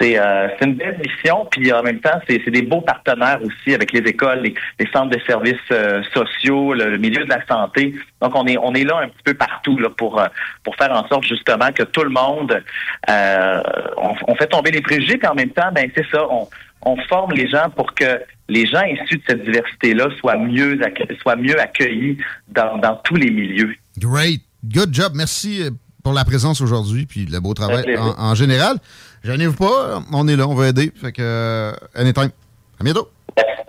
C'est 0.00 0.18
euh, 0.18 0.48
c'est 0.58 0.66
une 0.66 0.74
belle 0.74 0.98
mission, 0.98 1.46
puis 1.50 1.72
en 1.72 1.82
même 1.82 2.00
temps, 2.00 2.18
c'est 2.26 2.50
des 2.50 2.62
beaux 2.62 2.80
partenaires 2.80 3.40
aussi 3.42 3.74
avec 3.74 3.92
les 3.92 4.00
écoles, 4.00 4.40
les, 4.40 4.54
les 4.78 4.88
centres 4.92 5.10
de 5.10 5.20
services 5.26 5.54
euh, 5.70 6.02
sociaux, 6.14 6.74
le, 6.74 6.90
le 6.90 6.98
milieu 6.98 7.24
de 7.24 7.28
la 7.28 7.44
santé. 7.46 7.94
Donc, 8.22 8.34
on 8.34 8.46
est 8.46 8.56
on 8.58 8.74
est 8.74 8.84
là 8.84 8.98
un 9.02 9.08
petit 9.08 9.22
peu 9.24 9.34
partout 9.34 9.78
là, 9.78 9.90
pour 9.90 10.18
euh, 10.18 10.26
pour 10.64 10.74
faire 10.76 10.92
en 10.92 11.06
sorte 11.08 11.24
justement 11.24 11.70
que 11.72 11.82
tout 11.82 12.02
le 12.02 12.10
monde, 12.10 12.62
euh, 13.08 13.62
on, 13.98 14.14
on 14.28 14.34
fait 14.34 14.46
tomber 14.46 14.70
les 14.70 14.80
préjugés, 14.80 15.18
puis 15.18 15.28
en 15.28 15.34
même 15.34 15.50
temps, 15.50 15.70
ben 15.72 15.90
c'est 15.94 16.06
ça, 16.10 16.26
on 16.30 16.48
on 16.82 16.96
forme 17.08 17.32
les 17.32 17.46
gens 17.46 17.68
pour 17.76 17.94
que 17.94 18.20
les 18.48 18.66
gens 18.66 18.82
issus 18.82 19.18
de 19.18 19.22
cette 19.28 19.44
diversité-là 19.44 20.08
soient 20.18 20.38
mieux 20.38 20.80
soient 21.20 21.36
mieux 21.36 21.60
accueillis 21.60 22.16
dans, 22.48 22.78
dans 22.78 22.96
tous 23.04 23.16
les 23.16 23.30
milieux. 23.30 23.74
Great. 23.98 24.40
Good 24.64 24.94
job. 24.94 25.12
Merci 25.14 25.62
pour 26.02 26.14
la 26.14 26.24
présence 26.24 26.62
aujourd'hui 26.62 27.04
puis 27.04 27.26
le 27.26 27.38
beau 27.40 27.52
travail 27.52 27.84
en 27.98 28.34
général. 28.34 28.76
Gênez-vous 29.22 29.54
pas, 29.56 30.02
on 30.12 30.26
est 30.28 30.36
là, 30.36 30.46
on 30.48 30.54
va 30.54 30.68
aider. 30.68 30.92
Fait 31.00 31.12
que, 31.12 31.20
euh, 31.22 31.72
anytime. 31.94 32.30
À 32.78 32.84
bientôt. 32.84 33.10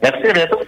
Merci, 0.02 0.28
à 0.30 0.34
bientôt. 0.34 0.60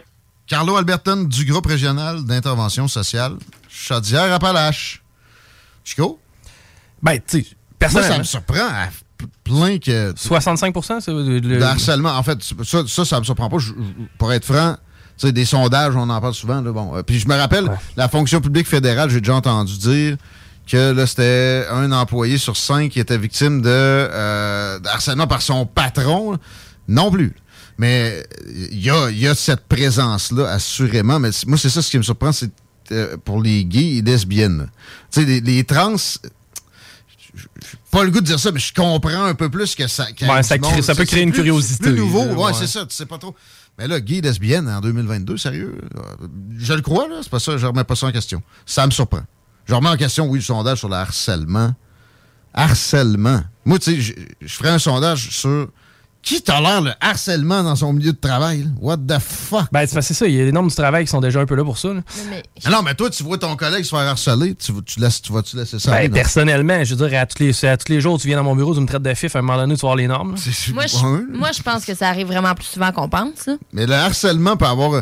Carlo 0.48 0.76
Alberton 0.76 1.24
du 1.24 1.45
groupe 1.45 1.66
régional 1.68 2.24
d'intervention 2.26 2.88
sociale 2.88 3.38
Chaudière-Appalaches. 3.70 5.02
Chico? 5.84 6.20
Ben, 7.02 7.20
tu 7.26 7.44
sais, 7.44 7.90
Moi, 7.92 8.03
ça 8.03 8.18
me 8.18 8.24
surprend 8.24 8.60
à 8.68 8.90
plein 9.44 9.78
que... 9.80 10.14
65 10.16 10.76
c'est 11.00 11.12
le- 11.12 11.40
le- 11.40 11.42
de 11.42 11.62
harcèlement. 11.62 12.12
En 12.18 12.24
fait, 12.24 12.38
ça, 12.64 12.84
ça, 12.88 13.06
ça 13.06 13.20
me 13.20 13.24
surprend 13.26 13.50
pas. 13.50 13.58
Je- 13.58 13.72
pour 14.18 14.32
être 14.34 14.45
franc, 14.45 14.76
tu 15.18 15.28
sais, 15.28 15.32
des 15.32 15.45
sondages, 15.45 15.95
on 15.95 16.10
en 16.10 16.22
parle 16.22 16.34
souvent. 16.34 16.62
Là, 16.62 16.72
bon. 16.72 16.95
Euh, 16.98 17.03
Puis 17.03 17.20
je 17.20 17.28
me 17.28 17.36
rappelle, 17.36 17.70
la 17.95 18.10
fonction 18.10 18.42
publique 18.42 18.68
fédérale, 18.68 19.10
j'ai 19.10 19.22
déjà 19.22 19.36
entendu 19.36 19.78
dire 19.78 20.18
que 20.67 20.92
là, 20.93 21.06
c'était 21.08 21.66
un 21.69 21.92
employé 21.92 22.38
sur 22.38 22.56
cinq 22.58 22.92
qui 22.92 23.00
était 23.00 23.17
victime 23.17 23.61
de, 23.61 23.69
euh, 23.69 24.80
harcèlement 24.85 25.27
par 25.27 25.42
son 25.42 25.66
patron. 25.66 26.38
Non 26.88 27.11
plus. 27.11 27.33
Mais 27.77 28.25
il 28.72 28.80
y 28.83 28.90
a, 28.90 29.09
y 29.09 29.27
a 29.27 29.35
cette 29.35 29.67
présence-là, 29.67 30.48
assurément. 30.50 31.19
Mais 31.19 31.30
moi, 31.48 31.58
c'est 31.58 31.69
ça 31.69 31.82
ce 31.82 31.90
qui 31.90 31.98
me 31.98 32.03
surprend, 32.03 32.32
c'est 32.32 32.51
euh, 32.92 33.17
pour 33.24 33.42
les 33.42 33.66
gays 33.66 33.98
et 33.98 34.01
lesbiennes. 34.01 34.69
Tu 35.11 35.22
sais, 35.22 35.25
les, 35.25 35.42
les 35.42 35.64
trans, 35.64 35.95
pas 37.92 38.03
le 38.03 38.11
goût 38.11 38.22
de 38.22 38.25
dire 38.25 38.40
ça, 38.40 38.51
mais 38.51 38.59
je 38.59 38.74
comprends 38.74 39.24
un 39.25 39.33
peu 39.35 39.50
plus 39.50 39.75
que 39.75 39.88
ça. 39.88 40.06
Ouais, 40.22 40.43
ça 40.43 40.58
crée- 40.58 40.72
monde. 40.75 40.82
ça 40.82 40.95
peut 40.95 41.06
créer 41.06 41.24
une 41.24 41.32
plus- 41.32 41.40
curiosité, 41.42 41.83
c'est 41.85 41.90
Plus 41.92 42.00
nouveau, 42.00 42.24
ouais, 42.25 42.35
ouais. 42.45 42.51
c'est 42.53 42.67
ça, 42.67 42.85
tu 42.85 42.95
sais 42.95 43.06
pas 43.06 43.17
trop. 43.17 43.35
Mais 43.80 43.88
là, 43.88 44.00
gay, 44.00 44.22
lesbienne 44.22 44.67
en 44.69 44.82
2022, 44.82 45.38
sérieux? 45.38 45.75
Je 46.59 46.74
le 46.74 46.82
crois, 46.82 47.08
là, 47.08 47.16
c'est 47.24 47.30
pas 47.32 47.40
ça, 47.40 47.58
je 47.58 47.66
remets 47.66 47.83
pas 47.83 47.95
ça 47.95 48.06
en 48.08 48.11
question. 48.11 48.42
Ça 48.66 48.85
me 48.85 48.92
surprend. 48.92 49.22
Je 49.66 49.74
remets 49.74 49.90
en 49.90 49.98
question, 49.98 50.25
oui, 50.27 50.40
le 50.40 50.43
sondage 50.43 50.80
sur 50.80 50.90
le 50.90 50.95
harcèlement. 50.95 51.74
Harcèlement. 52.53 53.42
Moi, 53.66 53.80
tu 53.80 53.95
sais, 53.95 54.01
je, 54.01 54.14
je 54.42 54.53
ferais 54.53 54.69
un 54.69 54.80
sondage 54.80 55.30
sur 55.32 55.67
qui 56.22 56.42
tolère 56.42 56.80
le 56.80 56.92
harcèlement 57.01 57.64
dans 57.64 57.75
son 57.75 57.92
milieu 57.92 58.14
de 58.14 58.17
travail. 58.17 58.64
là? 58.64 58.69
What 58.80 58.98
the 58.98 59.19
fuck? 59.19 59.66
Ben, 59.74 59.85
c'est 59.85 60.01
ça. 60.01 60.25
Il 60.25 60.33
y 60.33 60.42
a 60.42 60.45
des 60.45 60.53
normes 60.53 60.69
du 60.69 60.75
travail 60.75 61.03
qui 61.03 61.11
sont 61.11 61.19
déjà 61.19 61.42
un 61.42 61.45
peu 61.45 61.56
là 61.56 61.66
pour 61.66 61.77
ça. 61.77 61.90
là. 61.93 62.01
Ah 62.64 62.69
Non, 62.69 62.82
mais 62.82 62.95
toi, 62.95 63.09
tu 63.09 63.24
vois 63.24 63.38
ton 63.38 63.58
collègue 63.58 63.83
se 63.83 63.90
faire 63.90 64.00
harceler, 64.08 64.56
tu, 64.56 64.72
tu, 64.85 65.01
laisses, 65.01 65.22
tu 65.22 65.33
vas-tu 65.33 65.58
laisser 65.58 65.80
ça? 65.80 65.92
Ben, 65.92 65.98
aller, 65.98 66.09
personnellement, 66.09 66.82
je 66.85 66.95
veux 66.95 67.09
dire, 67.09 67.19
à 67.19 67.25
tous, 67.25 67.40
les, 67.43 67.66
à 67.66 67.75
tous 67.75 67.92
les 67.92 68.00
jours, 68.00 68.17
tu 68.22 68.27
viens 68.27 68.38
dans 68.38 68.43
mon 68.45 68.56
bureau, 68.56 68.74
tu 68.74 68.80
me 68.80 68.88
traites 68.88 69.01
de 69.01 69.14
fif, 69.14 69.35
à 69.35 69.40
un 69.40 69.42
moment 69.42 69.58
donné, 69.58 69.75
tu 69.75 69.82
vas 69.82 69.88
voir 69.90 69.95
les 69.98 70.08
normes. 70.08 70.35
Moi, 70.74 70.85
je, 70.88 71.38
moi, 71.38 71.51
je 71.51 71.61
pense 71.61 71.83
que 71.83 71.93
ça 71.93 72.08
arrive 72.08 72.27
vraiment 72.27 72.56
plus 72.56 72.67
souvent 72.67 72.92
qu'on 72.93 73.09
pense. 73.09 73.48
là. 73.48 73.56
Mais 73.74 73.85
le 73.85 73.93
harcèlement 73.93 74.56
peut 74.56 74.66
avoir. 74.66 75.01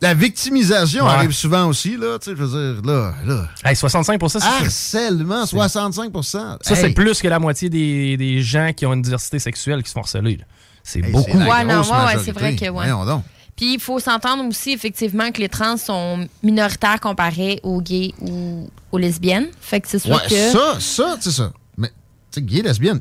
La 0.00 0.14
victimisation 0.14 1.04
Ouais. 1.04 1.10
arrive 1.10 1.32
souvent 1.32 1.66
aussi, 1.66 1.96
là. 1.96 2.18
Tu 2.18 2.30
sais, 2.30 2.36
je 2.36 2.42
veux 2.42 2.74
dire, 2.74 2.82
là. 2.84 3.14
là. 3.24 3.48
Hey, 3.64 3.76
65 3.76 4.20
c'est 4.28 4.42
Harcèlement, 4.42 5.44
65% 5.44 6.22
Ça, 6.22 6.58
Hey. 6.74 6.76
c'est 6.76 6.90
plus 6.90 7.20
que 7.20 7.28
la 7.28 7.38
moitié 7.38 7.68
des, 7.70 8.16
des 8.16 8.42
gens 8.42 8.72
qui 8.76 8.86
ont 8.86 8.92
une 8.94 9.02
diversité 9.02 9.38
sexuelle 9.38 9.82
qui 9.82 9.88
se 9.88 9.94
font 9.94 10.00
harceler. 10.00 10.38
C'est 10.82 11.00
Hey, 11.00 11.10
beaucoup. 11.12 11.30
c'est 11.32 11.38
la 11.38 11.48
Ouais, 11.48 11.64
non, 11.64 11.80
ouais, 11.80 12.18
c'est 12.24 12.32
vrai 12.32 12.56
que, 12.56 12.64
ouais. 12.64 12.70
Voyons 12.70 13.04
donc. 13.04 13.24
Puis 13.56 13.74
il 13.74 13.80
faut 13.80 14.00
s'entendre 14.00 14.44
aussi 14.46 14.72
effectivement 14.72 15.30
que 15.30 15.40
les 15.40 15.48
trans 15.48 15.76
sont 15.76 16.26
minoritaires 16.42 16.98
comparés 16.98 17.60
aux 17.62 17.80
gays 17.80 18.12
ou 18.20 18.68
aux 18.90 18.98
lesbiennes. 18.98 19.46
Fait 19.60 19.80
que 19.80 19.86
c'est 19.88 20.00
sûr 20.00 20.10
Ouais, 20.10 20.28
que. 20.28 20.50
ça, 20.50 20.80
ça, 20.80 21.16
tu 21.16 21.30
sais 21.30 21.36
ça. 21.36 21.52
Mais, 21.78 21.88
tu 21.88 22.40
sais, 22.40 22.42
gay, 22.42 22.62
lesbienne, 22.62 23.00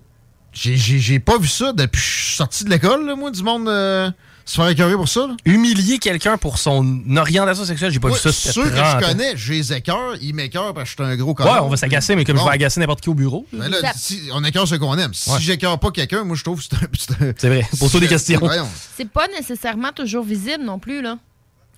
j'ai- 0.52 0.78
j'ai 0.78 1.00
j'ai 1.00 1.20
pas 1.20 1.40
vu 1.40 1.48
ça 1.48 1.74
depuis 1.74 2.00
que 2.00 2.06
je 2.08 2.26
suis 2.28 2.36
sorti 2.36 2.64
de 2.66 2.70
l'école, 2.70 3.04
là, 3.08 3.16
moi, 3.16 3.32
du 3.32 3.42
monde 3.42 3.68
euh, 3.68 4.12
se 4.46 4.56
faire 4.56 4.68
écœurer 4.70 4.96
pour 4.96 5.08
ça, 5.08 5.28
là? 5.28 5.36
Humilier 5.46 6.00
quelqu'un 6.00 6.38
pour 6.38 6.58
son 6.58 7.02
orientation 7.16 7.64
sexuelle, 7.66 7.92
j'ai 7.92 8.00
pas 8.00 8.10
Moi, 8.10 8.18
vu 8.18 8.22
ça. 8.24 8.32
ceux 8.32 8.64
que 8.64 8.76
30 8.76 9.02
je 9.02 9.08
connais, 9.08 9.38
j'ai 9.38 9.54
les 9.56 9.74
écœurs, 9.74 10.16
ils 10.22 10.34
m'écœurent 10.34 10.74
parce 10.74 10.90
que 10.94 10.98
je 10.98 11.04
suis 11.04 11.14
un 11.14 11.16
gros 11.16 11.30
Ouais, 11.30 11.36
connard. 11.36 11.66
on 11.66 11.70
va 11.70 11.78
s'agacer, 11.78 12.16
mais 12.16 12.26
comme 12.26 12.36
je 12.36 12.42
Bon. 12.42 12.48
vais 12.50 12.56
agacer 12.56 12.80
n'importe 12.80 13.02
qui 13.02 13.10
au 13.10 13.14
bureau. 13.14 13.46
Mais 13.54 13.70
là, 13.70 13.78
si, 13.96 14.30
on 14.34 14.44
écœure 14.44 14.68
ceux 14.68 14.78
qu'on 14.80 14.98
aime. 14.98 15.14
Si 15.14 15.30
Ouais. 15.32 15.38
j'écœure 15.40 15.80
pas 15.80 15.92
quelqu'un, 15.92 16.24
moi, 16.26 16.36
je 16.36 16.44
trouve 16.44 16.60
que 16.60 16.66
c'est 16.66 16.76
un. 16.76 17.34
C'est 17.38 17.48
vrai. 17.50 17.68
Pose-toi 17.80 18.00
des 18.02 18.08
questions. 18.08 18.40
Voyons. 18.40 18.68
C'est 18.98 19.10
pas 19.10 19.28
nécessairement 19.30 19.92
toujours 19.94 20.24
visible 20.26 20.64
non 20.64 20.78
plus, 20.80 21.02
là. 21.02 21.18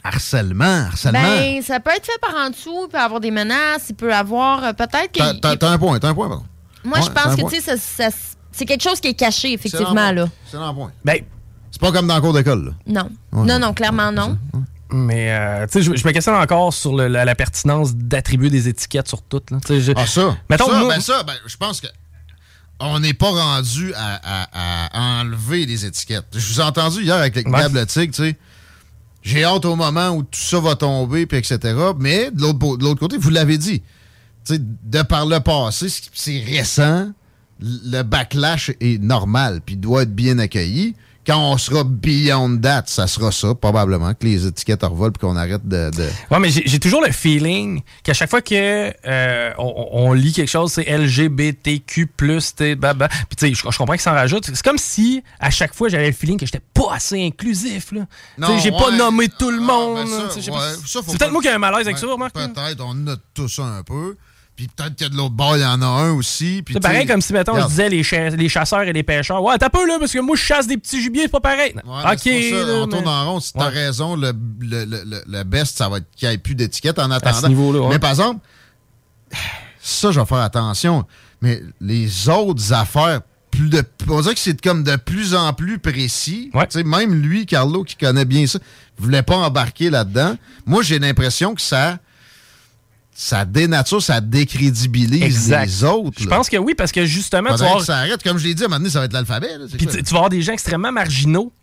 Harcèlement, 0.04 0.86
harcèlement. 0.88 1.20
Ben, 1.22 1.62
ça 1.64 1.80
peut 1.80 1.90
être 1.96 2.06
fait 2.06 2.20
par 2.22 2.36
en 2.36 2.50
dessous, 2.52 2.86
il 2.86 2.90
peut 2.92 3.00
avoir 3.00 3.20
des 3.20 3.32
menaces, 3.32 3.86
il 3.90 3.96
peut 3.96 4.14
avoir 4.14 4.64
euh, 4.64 4.74
peut-être 4.74 5.12
que. 5.12 5.40
T'as- 5.40 5.68
un 5.72 5.78
point, 5.80 5.98
t'as 6.00 6.10
un 6.10 6.14
point, 6.14 6.28
pardon. 6.30 6.44
Moi, 6.84 7.00
Ouais, 7.00 7.04
je 7.06 7.10
pense 7.10 7.36
que, 7.36 7.50
tu 7.50 7.60
sais, 7.62 7.76
ça- 7.78 8.10
ça- 8.12 8.16
c'est 8.52 8.66
quelque 8.66 8.84
chose 8.84 9.00
qui 9.00 9.08
est 9.08 9.14
caché, 9.16 9.54
effectivement, 9.54 10.10
C'est 10.10 10.14
là. 10.14 10.28
C'est 10.52 10.58
un 10.58 10.74
point. 10.74 10.92
Ben, 11.04 11.22
c'est 11.76 11.82
pas 11.82 11.92
comme 11.92 12.08
dans 12.08 12.16
le 12.16 12.22
cours 12.22 12.34
d'école, 12.34 12.66
là. 12.68 12.72
Non. 12.88 13.10
Ouais. 13.34 13.46
non, 13.46 13.60
non, 13.60 13.74
clairement 13.74 14.12
non. 14.14 14.38
Mais, 14.92 15.32
euh, 15.34 15.66
tu 15.68 15.74
sais, 15.74 15.82
je, 15.82 15.94
je 15.96 16.08
me 16.08 16.14
questionne 16.14 16.36
encore 16.36 16.74
sur 16.74 16.96
le- 16.96 17.08
la, 17.10 17.26
la 17.26 17.36
pertinence 17.36 17.94
d'attribuer 17.96 18.50
des 18.50 18.70
étiquettes 18.70 19.10
sur 19.10 19.22
toutes. 19.24 19.52
là. 19.52 19.58
Je- 19.68 19.92
Ah, 19.96 20.06
ça. 20.06 20.38
Mettons, 20.50 20.68
ça, 20.70 20.80
nous- 20.80 20.88
ben 20.88 21.02
ça, 21.02 21.24
ben, 21.24 21.34
je 21.46 21.58
pense 21.58 21.82
que 21.82 21.88
on 22.80 23.00
n'est 23.00 23.14
pas 23.14 23.30
rendu 23.30 23.94
à, 23.94 24.20
à- 24.24 24.88
à 25.20 25.22
enlever 25.22 25.66
les 25.66 25.86
étiquettes. 25.86 26.26
Je 26.34 26.54
vous 26.54 26.62
ai 26.62 26.64
entendu 26.64 27.02
hier 27.04 27.16
avec 27.16 27.36
le 27.36 27.44
Ouais. 27.50 27.60
Gab 27.60 27.74
le 27.74 27.86
Tigre, 27.86 28.14
tu 28.14 28.24
sais. 28.24 28.38
J'ai 29.24 29.44
hâte 29.44 29.66
au 29.66 29.76
moment 29.76 30.12
où 30.12 30.22
tout 30.24 30.40
ça 30.40 30.60
va 30.62 30.76
tomber, 30.76 31.26
puis 31.26 31.40
etc. 31.40 31.60
Mais 32.00 32.32
de 32.32 32.42
l'autre 32.42 32.78
de 32.78 32.84
l'autre 32.84 33.00
côté, 33.00 33.18
vous 33.18 33.32
l'avez 33.32 33.58
dit. 33.58 33.82
Tu 34.46 34.54
sais, 34.56 34.60
de 34.62 35.02
par 35.02 35.26
le 35.26 35.40
passé, 35.40 35.88
c'est 36.14 36.40
récent, 36.46 37.10
le 37.60 38.04
backlash 38.04 38.70
est 38.80 39.02
normal, 39.02 39.62
puis 39.66 39.78
doit 39.78 40.04
être 40.04 40.14
bien 40.14 40.38
accueilli. 40.38 40.96
Quand 41.26 41.40
on 41.52 41.58
sera 41.58 41.84
beyond 41.84 42.58
that, 42.58 42.84
ça 42.88 43.08
sera 43.08 43.32
ça, 43.32 43.56
probablement, 43.56 44.14
que 44.14 44.26
les 44.26 44.46
étiquettes 44.46 44.84
revolent 44.84 45.12
puis 45.12 45.22
qu'on 45.28 45.36
arrête 45.36 45.68
de... 45.68 45.90
de- 45.90 46.10
Ouais, 46.30 46.40
mais 46.40 46.50
j'ai 46.50 46.80
toujours 46.80 47.02
le 47.02 47.12
feeling 47.12 47.82
qu'à 48.04 48.14
chaque 48.14 48.30
fois 48.30 48.42
que 48.42 48.94
euh, 49.08 49.52
on, 49.58 49.88
on 49.92 50.14
lit 50.14 50.34
quelque 50.34 50.50
chose, 50.52 50.72
c'est 50.74 50.84
LGBTQ+, 50.88 52.10
bah, 52.78 52.94
bah. 52.94 53.08
Puis 53.10 53.36
tu 53.38 53.48
sais, 53.48 53.54
je, 53.54 53.72
je 53.72 53.78
comprends 53.78 53.94
qu'ils 53.94 54.02
s'en 54.02 54.12
rajoutent. 54.14 54.46
C'est 54.46 54.62
comme 54.64 54.78
si 54.78 55.24
à 55.40 55.50
chaque 55.50 55.74
fois 55.74 55.90
j'avais 55.90 56.08
le 56.08 56.14
feeling 56.14 56.38
que 56.40 56.46
j'étais 56.46 56.62
pas 56.74 56.94
assez 56.94 57.24
inclusif. 57.26 57.92
Là. 57.92 58.02
Tu 58.38 58.44
sais, 58.46 58.52
Non, 58.52 58.60
j'ai 58.60 58.72
pas 58.72 58.92
nommé 58.92 59.28
tout 59.30 59.52
le 59.52 59.60
monde. 59.62 60.06
ben 60.06 60.30
ça, 60.30 60.52
ouais, 60.52 60.60
ça, 60.86 61.02
faut 61.02 61.12
c'est 61.12 61.18
peut-être 61.18 61.32
moi 61.32 61.42
qui 61.42 61.48
ai 61.48 61.52
un 61.52 61.58
malaise 61.60 61.88
avec 61.88 61.98
ça, 61.98 62.08
remarque. 62.08 62.34
Peut-être, 62.36 62.82
on 62.86 62.94
note 62.94 63.22
tout 63.34 63.48
ça 63.50 63.64
un 63.64 63.84
peu. 63.84 64.16
Puis 64.56 64.70
peut-être 64.74 64.96
qu'il 64.96 65.06
y 65.06 65.10
a 65.10 65.12
de 65.12 65.18
l'autre 65.18 65.34
bord, 65.36 65.58
il 65.58 65.64
y 65.64 65.66
en 65.66 65.82
a 65.82 65.86
un 65.86 66.12
aussi. 66.14 66.64
C'est 66.72 66.80
pareil 66.80 67.06
comme 67.06 67.20
si, 67.20 67.34
mettons, 67.34 67.52
on 67.52 67.56
regarde, 67.56 67.72
disait 67.72 67.90
les, 67.90 68.04
cha- 68.04 68.30
les 68.30 68.48
chasseurs 68.48 68.84
et 68.84 68.94
les 68.94 69.04
pêcheurs. 69.04 69.44
Ouais, 69.44 69.58
t'as 69.58 69.70
peu 69.70 69.86
là, 69.86 69.98
parce 70.00 70.14
que 70.14 70.20
moi, 70.20 70.38
je 70.38 70.42
chasse 70.42 70.66
des 70.66 70.78
petits 70.78 71.02
gibiers, 71.02 71.24
c'est 71.24 71.28
pas 71.28 71.42
pareil. 71.42 71.74
Ouais, 71.76 71.82
ok. 72.14 72.20
ça, 72.20 72.66
là, 72.66 72.74
on 72.84 72.88
tourne 72.88 73.08
en 73.08 73.34
rond. 73.34 73.40
Si 73.42 73.52
t'as 73.52 73.68
Ouais. 73.68 73.74
raison, 73.74 74.16
le, 74.16 74.32
le, 74.62 74.86
le, 74.86 75.24
le- 75.28 75.44
best, 75.44 75.78
ça 75.78 75.90
va 75.90 75.98
être 75.98 76.06
qu'il 76.16 76.30
n'y 76.30 76.36
ait 76.36 76.38
plus 76.38 76.56
d'étiquette 76.56 77.00
en 77.00 77.12
attendant. 77.12 77.42
ce 77.42 77.48
niveau-là, 77.48 77.82
ouais. 77.82 77.90
Mais 77.90 78.00
par 78.00 78.12
exemple, 78.12 78.40
ça, 79.82 80.12
je 80.12 80.20
vais 80.20 80.26
faire 80.26 80.38
attention. 80.40 81.06
Mais 81.42 81.62
les 81.82 82.30
autres 82.30 82.74
affaires, 82.74 83.22
plus 83.52 83.70
de, 83.70 83.84
on 84.10 84.22
dirait 84.22 84.34
que 84.34 84.40
c'est 84.40 84.60
comme 84.62 84.84
de 84.84 84.96
plus 84.96 85.36
en 85.36 85.54
plus 85.54 85.80
précis. 85.80 86.50
Tu 86.54 86.60
sais, 86.70 86.84
Même 86.84 87.14
lui, 87.14 87.46
Carlo, 87.46 87.84
qui 87.84 87.96
connaît 87.96 88.26
bien 88.26 88.48
ça, 88.48 88.60
voulait 88.98 89.22
pas 89.24 89.36
embarquer 89.36 89.90
là-dedans. 89.90 90.38
Moi, 90.66 90.82
j'ai 90.82 91.00
l'impression 91.00 91.56
que 91.56 91.62
ça, 91.62 91.98
ça 93.18 93.46
dénature, 93.46 94.02
ça 94.04 94.20
décrédibilise 94.20 95.24
Exact. 95.24 95.66
les 95.66 95.84
autres. 95.86 96.20
Je 96.22 96.28
pense 96.28 96.50
que 96.50 96.58
oui, 96.58 96.76
parce 96.76 96.92
que 96.92 97.06
justement, 97.06 97.56
tu 97.56 97.64
vas 97.64 97.78
que 97.78 97.84
ça 97.86 98.00
arrête. 98.00 98.22
Comme 98.22 98.38
je 98.38 98.46
l'ai 98.46 98.54
dit, 98.54 98.64
à 98.64 98.66
un 98.66 98.68
moment 98.68 98.80
donné, 98.80 98.90
ça 98.90 99.00
va 99.00 99.06
être 99.06 99.14
l'alphabet. 99.14 99.48
Puis 99.78 99.88
tu, 99.88 100.04
tu 100.04 100.10
vas 100.12 100.18
avoir 100.18 100.30
des 100.30 100.42
gens 100.42 100.52
extrêmement 100.52 100.92
marginaux 100.92 101.54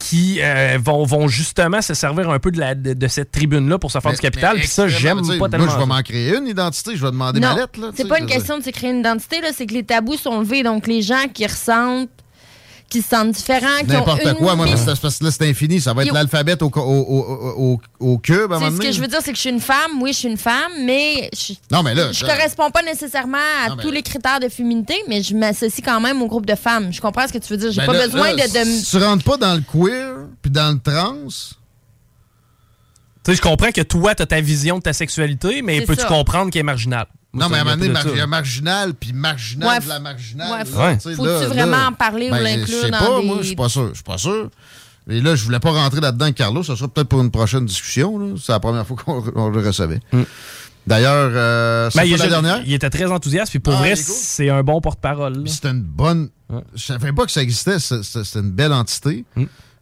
qui 0.00 0.38
euh, 0.40 0.78
vont, 0.82 1.04
vont 1.04 1.28
justement 1.28 1.80
se 1.82 1.94
servir 1.94 2.28
un 2.30 2.38
peu 2.38 2.50
de, 2.50 2.58
la, 2.58 2.74
de, 2.74 2.94
de 2.94 3.06
cette 3.06 3.30
tribune-là 3.30 3.78
pour 3.78 3.92
se 3.92 4.00
faire 4.00 4.10
Mais- 4.10 4.16
du 4.16 4.20
capital. 4.22 4.56
Puis 4.56 4.66
ça, 4.66 4.88
j'aime 4.88 5.18
pas 5.38 5.48
tellement. 5.48 5.66
Moi, 5.66 5.74
je 5.74 5.78
vais 5.78 5.86
m'en 5.86 6.02
créer 6.02 6.36
une 6.36 6.48
identité. 6.48 6.96
Je 6.96 7.04
vais 7.04 7.12
demander 7.12 7.38
ma 7.38 7.54
lettre. 7.54 7.78
c'est 7.94 8.08
pas 8.08 8.18
une 8.18 8.26
question 8.26 8.58
de 8.58 8.64
se 8.64 8.70
créer 8.70 8.90
une 8.90 9.00
identité, 9.00 9.40
là, 9.40 9.50
c'est 9.54 9.66
que 9.66 9.74
les 9.74 9.84
tabous 9.84 10.16
sont 10.16 10.40
levés. 10.40 10.62
Donc, 10.64 10.86
les 10.88 11.02
gens 11.02 11.28
qui 11.32 11.46
ressentent, 11.46 12.08
qui 12.90 13.00
se 13.02 13.08
sentent 13.08 13.30
différents, 13.30 13.78
qui 13.78 13.90
ont 13.92 14.00
N'importe 14.00 14.22
une 14.24 14.34
quoi, 14.34 14.56
moi, 14.56 14.66
parce 14.66 14.84
que 14.84 15.00
parce 15.00 15.18
que 15.18 15.24
là, 15.24 15.30
c'est 15.30 15.48
infini. 15.48 15.80
Ça 15.80 15.94
va 15.94 16.04
être 16.04 16.12
l'alphabet 16.12 16.60
au, 16.62 16.66
au, 16.66 16.80
au, 16.80 17.56
au, 17.56 17.80
au 18.12 18.18
cube 18.18 18.52
à 18.52 18.56
un 18.56 18.70
Tu 18.70 18.76
ce 18.76 18.80
que 18.82 18.92
je 18.92 19.00
veux 19.00 19.06
dire, 19.06 19.20
c'est 19.22 19.30
que 19.30 19.36
je 19.36 19.40
suis 19.40 19.50
une 19.50 19.60
femme. 19.60 20.02
Oui, 20.02 20.12
je 20.12 20.18
suis 20.18 20.28
une 20.28 20.36
femme, 20.36 20.72
mais 20.84 21.30
je, 21.32 21.54
ça- 22.12 22.26
corresponds 22.26 22.70
pas 22.70 22.82
nécessairement 22.82 23.38
à 23.66 23.76
tous 23.76 23.90
les 23.90 24.02
critères 24.02 24.40
de 24.40 24.48
féminité, 24.48 24.94
mais 25.08 25.22
je 25.22 25.34
m'associe 25.34 25.82
quand 25.84 26.00
même 26.00 26.20
au 26.20 26.26
groupe 26.26 26.46
de 26.46 26.56
femmes. 26.56 26.92
Je 26.92 27.00
comprends 27.00 27.26
ce 27.28 27.32
que 27.32 27.38
tu 27.38 27.52
veux 27.52 27.58
dire. 27.58 27.70
J'ai 27.72 27.80
Ben 27.80 27.86
pas 27.86 27.92
là- 27.94 28.06
besoin 28.06 28.32
là, 28.34 28.48
de, 28.48 28.90
tu 28.90 28.96
rentres 28.98 29.24
pas 29.24 29.36
dans 29.36 29.54
le 29.54 29.62
queer 29.62 30.14
puis 30.42 30.50
dans 30.50 30.72
le 30.72 30.80
trans, 30.80 31.16
Tu 31.28 31.54
sais, 33.24 33.34
je 33.36 33.42
comprends 33.42 33.70
que 33.70 33.82
toi, 33.82 34.14
t'as 34.14 34.26
ta 34.26 34.40
vision 34.40 34.78
de 34.78 34.82
ta 34.82 34.92
sexualité, 34.92 35.62
mais 35.62 35.82
peux-tu 35.82 36.06
comprendre 36.06 36.50
qu'elle 36.50 36.60
est 36.60 36.64
marginale? 36.64 37.06
Non, 37.32 37.48
mais 37.48 37.58
à 37.58 37.60
un 37.60 37.64
moment 37.64 37.76
donné, 37.76 37.94
il 38.12 38.16
y 38.18 38.20
a 38.20 38.26
marginal, 38.26 38.92
puis 38.94 39.12
marginal 39.12 39.68
Ouais, 39.68 39.80
de 39.80 39.88
la 39.88 40.00
marginale. 40.00 40.50
ouais, 40.52 40.64
faut-tu 40.98 41.14
vraiment 41.46 41.76
là, 41.76 41.88
en 41.88 41.92
parler 41.92 42.28
ou 42.28 42.32
ben, 42.32 42.42
l'inclure 42.42 42.66
Je 42.66 42.72
sais 42.86 42.90
dans 42.90 42.98
pas, 42.98 43.20
des- 43.20 43.26
moi, 43.26 43.36
je 43.40 43.46
suis 43.46 43.56
pas 43.56 43.68
sûr. 43.68 43.88
Je 43.90 43.94
suis 43.94 44.02
pas 44.02 44.18
sûr. 44.18 44.50
Et 45.08 45.20
là, 45.20 45.34
je 45.36 45.44
voulais 45.44 45.60
pas 45.60 45.70
rentrer 45.70 46.00
là-dedans 46.00 46.24
avec 46.26 46.36
Carlo. 46.36 46.62
Ça 46.62 46.74
sera 46.76 46.88
peut-être 46.88 47.08
pour 47.08 47.20
une 47.20 47.30
prochaine 47.30 47.64
discussion. 47.66 48.36
C'est 48.36 48.52
la 48.52 48.60
première 48.60 48.86
fois 48.86 48.96
qu'on 48.96 49.24
on 49.36 49.48
le 49.48 49.64
recevait. 49.64 50.00
D'ailleurs, 50.86 51.30
euh, 51.34 51.90
c'est 51.90 52.00
Ben, 52.00 52.16
la 52.16 52.26
dernière? 52.26 52.62
il 52.66 52.72
était 52.72 52.90
très 52.90 53.06
enthousiaste, 53.06 53.50
puis 53.50 53.60
pour 53.60 53.74
Ah, 53.74 53.78
vrai, 53.78 53.94
cool. 53.94 54.02
c'est 54.04 54.48
un 54.50 54.62
bon 54.62 54.80
porte-parole. 54.80 55.46
C'était 55.46 55.70
une 55.70 55.82
bonne. 55.82 56.30
Je 56.74 56.82
savais 56.84 57.12
pas 57.12 57.26
que 57.26 57.30
ça 57.32 57.42
existait. 57.42 57.78
C'était 57.78 58.38
une 58.40 58.50
belle 58.50 58.72
entité. 58.72 59.24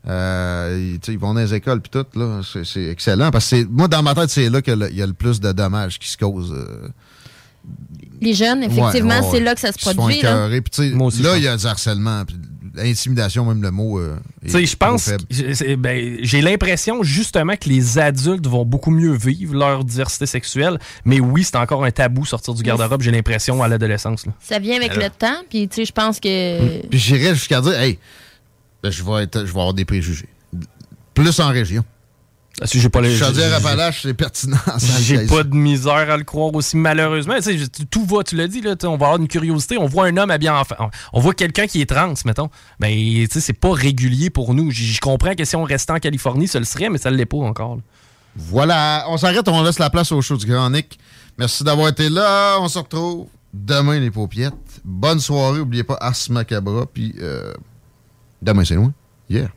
Euh, 0.09 0.97
ils, 1.09 1.19
vont 1.19 1.35
dans 1.35 1.41
les 1.41 1.55
écoles 1.55 1.81
puis 1.81 1.91
tout. 1.91 2.19
là. 2.19 2.41
C'est 2.65 2.85
excellent. 2.87 3.31
Parce 3.31 3.45
que 3.51 3.57
c'est- 3.57 3.65
moi, 3.71 3.89
dans 3.89 4.03
ma 4.03 4.15
tête, 4.15 4.31
c'est 4.31 4.49
là 4.49 4.63
qu'il 4.63 4.73
y 4.73 4.77
a 4.83 4.87
le- 4.87 4.91
il 4.91 4.97
y 4.97 5.03
a 5.03 5.07
le 5.07 5.13
plus 5.13 5.41
de 5.41 5.53
dommages 5.53 5.99
qui 5.99 6.09
se 6.09 6.17
causent. 6.17 6.53
euh, 6.53 6.89
Les 8.21 8.35
jeunes, 8.35 8.63
effectivement, 8.65 9.11
Ouais, 9.15 9.21
ouais, 9.21 9.27
c'est 9.31 9.37
ouais. 9.39 9.41
là 9.41 9.55
que 9.55 9.61
ça 9.61 9.71
se 9.73 9.79
produit. 9.79 10.23
là. 10.23 10.49
Moi 10.95 11.07
aussi, 11.07 11.23
là, 11.23 11.37
il 11.37 11.45
y 11.45 11.49
a 11.49 11.57
du 11.57 11.67
harcèlement. 11.67 12.25
Puis 12.25 12.37
intimidation, 12.81 13.45
même 13.45 13.61
le 13.63 13.71
mot. 13.73 13.99
euh, 13.99 14.17
Tu 14.45 14.51
sais, 14.51 14.63
est 14.63 14.67
je 14.67 14.77
pense, 14.77 15.11
ben, 15.79 16.19
j'ai 16.21 16.41
l'impression 16.41 17.03
justement 17.03 17.57
que 17.57 17.69
les 17.69 17.99
adultes 17.99 18.47
vont 18.47 18.65
beaucoup 18.65 18.93
mieux 18.93 19.15
vivre 19.17 19.55
leur 19.57 19.85
diversité 19.85 20.27
sexuelle, 20.27 20.79
mais 21.05 21.19
oui, 21.19 21.43
c'est 21.43 21.57
encore 21.57 21.85
un 21.85 21.91
tabou 21.91 22.25
sortir 22.25 22.55
du 22.55 22.63
garde-robe, 22.63 23.03
j'ai 23.03 23.11
l'impression, 23.11 23.61
à 23.65 23.69
l'adolescence. 23.69 24.27
Ça 24.41 24.61
vient 24.61 24.77
avec 24.77 24.93
Alors. 24.93 25.05
le 25.05 25.11
temps, 25.11 25.43
puis 25.51 25.67
tu 25.69 25.77
sais, 25.77 25.85
je 25.87 25.93
pense 25.93 26.21
que. 26.21 26.87
Puis 26.87 26.99
j'irais 27.01 27.35
jusqu'à 27.35 27.61
dire, 27.61 27.79
hey, 27.81 27.99
ben, 28.83 28.91
je 28.91 29.03
vais, 29.03 29.25
être, 29.25 29.41
je 29.41 29.53
vais 29.53 29.59
avoir 29.61 29.75
des 29.75 29.85
préjugés. 29.85 30.29
Plus 31.15 31.41
en 31.41 31.49
région. 31.49 31.85
Si 32.65 32.81
j'ai 32.81 32.89
pas 32.89 33.01
les- 33.01 33.17
Chaudière-Appalaches, 33.17 34.03
c'est 34.03 34.15
pertinent. 34.15 34.57
J'ai 35.01 35.27
pas 35.27 35.43
de 35.45 35.55
misère 35.55 35.93
à 36.11 36.17
le 36.17 36.25
croire 36.25 36.55
aussi, 36.55 36.77
malheureusement. 36.77 37.35
Tu 37.37 37.43
sais, 37.43 37.59
je- 37.59 37.85
tout 37.85 38.05
va, 38.05 38.23
tu 38.25 38.35
l'as 38.37 38.49
dit, 38.49 38.61
là, 38.61 38.75
on 38.85 38.97
va 38.97 39.07
avoir 39.07 39.17
une 39.17 39.29
curiosité. 39.29 39.79
On 39.79 39.87
voit 39.87 40.07
un 40.07 40.17
homme 40.17 40.31
habillé 40.31 40.51
en 40.51 40.65
femme. 40.65 40.89
On 41.13 41.21
voit 41.21 41.35
quelqu'un 41.35 41.67
qui 41.67 41.81
est 41.81 41.87
trans, 41.87 42.15
mettons. 42.25 42.51
Ben, 42.81 42.91
tu 42.91 43.27
sais, 43.31 43.41
c'est 43.41 43.53
pas 43.53 43.73
régulier 43.73 44.31
pour 44.31 44.55
nous. 44.55 44.71
Je 44.71 44.99
comprends 45.01 45.35
que 45.35 45.45
si 45.45 45.55
on 45.57 45.63
restait 45.65 45.93
en 45.93 45.99
Californie, 45.99 46.49
ça 46.49 46.59
le 46.59 46.65
serait, 46.65 46.89
mais 46.91 46.99
ça 46.99 47.11
l'est 47.11 47.27
pas 47.27 47.37
encore. 47.39 47.77
là. 47.77 47.83
Voilà, 48.37 49.05
on 49.09 49.17
s'arrête, 49.17 49.49
on 49.49 49.63
laisse 49.63 49.79
la 49.79 49.91
place 49.91 50.13
au 50.13 50.21
show 50.23 50.37
du 50.37 50.47
Grand 50.47 50.71
Nick. 50.71 50.99
Merci 51.39 51.65
d'avoir 51.65 51.89
été 51.89 52.09
là. 52.09 52.59
On 52.61 52.69
se 52.69 52.79
retrouve 52.79 53.27
demain, 53.55 53.99
les 53.99 54.11
paupiettes. 54.11 54.53
Bonne 54.85 55.21
soirée. 55.21 55.59
N'oubliez 55.59 55.85
pas 55.85 55.97
Ars 56.01 56.15
Macabra. 56.31 56.87
Puis 56.87 57.15
euh, 57.21 57.53
demain, 58.43 58.65
c'est 58.65 58.75
loin. 58.75 58.93
Yeah. 59.31 59.49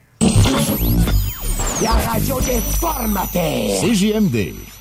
La 1.82 1.94
radio 1.94 2.40
des 2.42 2.60
formateurs. 2.80 3.82
CJMD. 3.82 4.81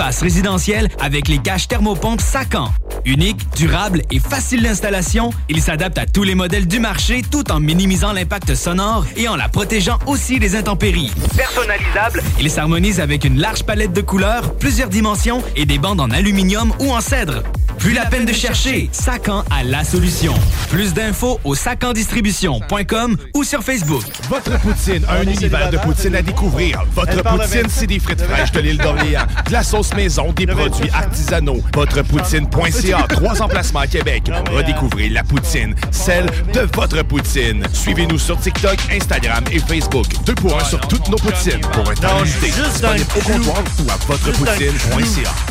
résidentiel 0.09 0.89
avec 0.99 1.27
les 1.27 1.37
caches 1.37 1.67
thermopompes 1.67 2.21
Sacan. 2.21 2.69
Unique, 3.05 3.39
durable 3.55 4.01
et 4.11 4.19
facile 4.19 4.63
d'installation, 4.63 5.31
il 5.49 5.61
s'adapte 5.61 5.97
à 5.97 6.05
tous 6.05 6.23
les 6.23 6.35
modèles 6.35 6.67
du 6.67 6.79
marché 6.79 7.21
tout 7.29 7.51
en 7.51 7.59
minimisant 7.59 8.13
l'impact 8.13 8.53
sonore 8.55 9.05
et 9.15 9.27
en 9.27 9.35
la 9.35 9.49
protégeant 9.49 9.97
aussi 10.05 10.39
des 10.39 10.55
intempéries. 10.55 11.11
Personnalisable, 11.35 12.23
il 12.39 12.49
s'harmonise 12.49 12.99
avec 12.99 13.25
une 13.25 13.39
large 13.39 13.63
palette 13.63 13.93
de 13.93 14.01
couleurs, 14.01 14.55
plusieurs 14.55 14.89
dimensions 14.89 15.41
et 15.55 15.65
des 15.65 15.77
bandes 15.77 16.01
en 16.01 16.11
aluminium 16.11 16.73
ou 16.79 16.91
en 16.91 17.01
cèdre. 17.01 17.43
Plus 17.81 17.93
la 17.93 18.05
peine 18.05 18.25
de 18.25 18.33
chercher, 18.33 18.89
Sacan 18.91 19.43
a 19.49 19.63
la 19.63 19.83
solution. 19.83 20.35
Plus 20.69 20.93
d'infos 20.93 21.39
au 21.43 21.55
sacandistribution.com 21.55 23.17
ou 23.33 23.43
sur 23.43 23.63
Facebook. 23.63 24.03
Votre 24.29 24.59
poutine, 24.59 25.03
un 25.09 25.23
univers 25.23 25.71
de 25.71 25.77
poutine 25.77 26.13
à 26.15 26.21
découvrir. 26.21 26.83
Votre 26.93 27.23
poutine, 27.23 27.67
c'est 27.69 27.87
des 27.87 27.97
frites 27.97 28.21
fraîches 28.21 28.51
de 28.51 28.59
l'île 28.59 28.77
d'Orléans, 28.77 29.25
de 29.47 29.51
la 29.51 29.63
sauce 29.63 29.90
maison, 29.95 30.31
des 30.33 30.47
produits 30.47 30.89
artisanaux. 30.91 31.61
Votrepoutine.ca, 31.73 33.05
trois 33.09 33.41
emplacements 33.41 33.81
à 33.81 33.87
Québec. 33.87 34.31
Redécouvrez 34.51 35.09
la 35.09 35.23
poutine, 35.23 35.75
celle 35.91 36.25
de 36.53 36.61
votre 36.73 37.01
poutine. 37.03 37.63
Suivez-nous 37.73 38.19
sur 38.19 38.39
TikTok, 38.39 38.77
Instagram 38.91 39.43
et 39.51 39.59
Facebook. 39.59 40.07
Deux 40.25 40.35
pour 40.35 40.57
un 40.59 40.63
sur 40.63 40.79
toutes 40.87 41.07
nos 41.09 41.17
poutines. 41.17 41.61
Pour 41.73 41.89
un 41.89 41.95
temps 41.95 42.21
limité, 42.23 42.51
disponible 42.63 43.05
au 43.17 43.21
comptoir 43.21 43.63
ou 43.79 43.91
à 43.91 43.97
votrepoutine.ca. 44.07 45.50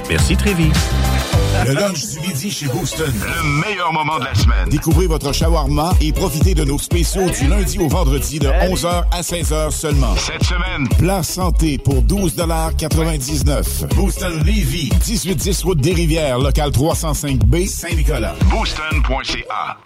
Merci 0.11 0.35
Trévis. 0.35 0.71
Le 1.65 1.73
lunch 1.73 2.05
du 2.05 2.19
midi 2.19 2.51
chez 2.51 2.65
Booston. 2.67 3.13
Le 3.13 3.61
meilleur 3.61 3.93
moment 3.93 4.19
de 4.19 4.25
la 4.25 4.35
semaine. 4.35 4.67
Découvrez 4.67 5.07
votre 5.07 5.31
shawarma 5.31 5.93
et 6.01 6.11
profitez 6.11 6.53
de 6.53 6.65
nos 6.65 6.77
spéciaux 6.77 7.29
du 7.29 7.47
lundi 7.47 7.79
au 7.79 7.87
vendredi 7.87 8.37
de 8.37 8.47
11h 8.47 9.05
à 9.09 9.21
16h 9.21 9.71
seulement. 9.71 10.13
Cette 10.17 10.43
semaine, 10.43 10.89
plat 10.97 11.23
santé 11.23 11.77
pour 11.77 12.01
12,99 12.03 13.87
Booston 13.95 14.37
Levy, 14.39 14.89
1810 15.07 15.63
route 15.63 15.79
des 15.79 15.93
Rivières, 15.93 16.39
local 16.39 16.71
305B, 16.71 17.67
Saint-Nicolas. 17.67 18.35
Booston.ca. 18.49 19.77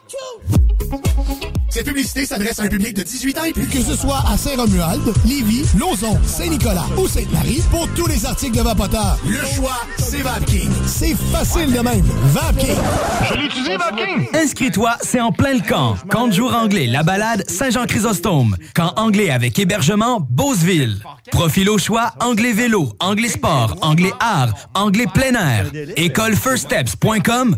Cette 1.69 1.87
publicité 1.87 2.25
s'adresse 2.25 2.57
à 2.59 2.63
un 2.63 2.67
public 2.67 2.95
de 2.95 3.03
18 3.03 3.37
ans 3.37 3.43
et 3.43 3.51
plus. 3.51 3.67
Que 3.67 3.81
ce 3.81 3.97
soit 3.97 4.23
à 4.31 4.37
Saint-Romuald, 4.37 5.01
Lévis, 5.25 5.65
Lauson, 5.77 6.17
Saint-Nicolas 6.25 6.85
ou 6.97 7.05
Sainte-Marie, 7.05 7.61
pour 7.69 7.85
tous 7.95 8.07
les 8.07 8.25
articles 8.25 8.55
de 8.55 8.61
Vapoteur, 8.61 9.17
le 9.27 9.45
choix, 9.45 9.81
c'est 9.97 10.21
VapKing. 10.21 10.69
C'est 10.85 11.15
facile 11.33 11.73
de 11.73 11.79
même. 11.79 12.05
VapKing. 12.27 12.77
Je 13.29 13.33
l'ai 13.33 13.45
utilisé, 13.45 13.75
Vapking! 13.75 14.27
Inscris-toi, 14.33 14.95
c'est 15.01 15.19
en 15.19 15.33
plein 15.33 15.55
le 15.55 15.67
camp. 15.67 15.97
Camp 16.09 16.27
de 16.27 16.33
jour 16.33 16.55
anglais, 16.55 16.87
la 16.87 17.03
balade, 17.03 17.43
Saint-Jean-Chrysostome. 17.49 18.55
Camp 18.73 18.93
anglais 18.95 19.29
avec 19.29 19.59
hébergement, 19.59 20.25
Beauceville. 20.29 21.03
Profil 21.31 21.69
au 21.69 21.77
choix, 21.77 22.13
anglais 22.21 22.53
vélo, 22.53 22.93
anglais 23.01 23.27
sport, 23.27 23.75
anglais 23.81 24.13
art, 24.21 24.53
anglais 24.75 25.07
plein 25.13 25.33
air. 25.33 25.65
Écolefirststeps.com. 25.97 27.57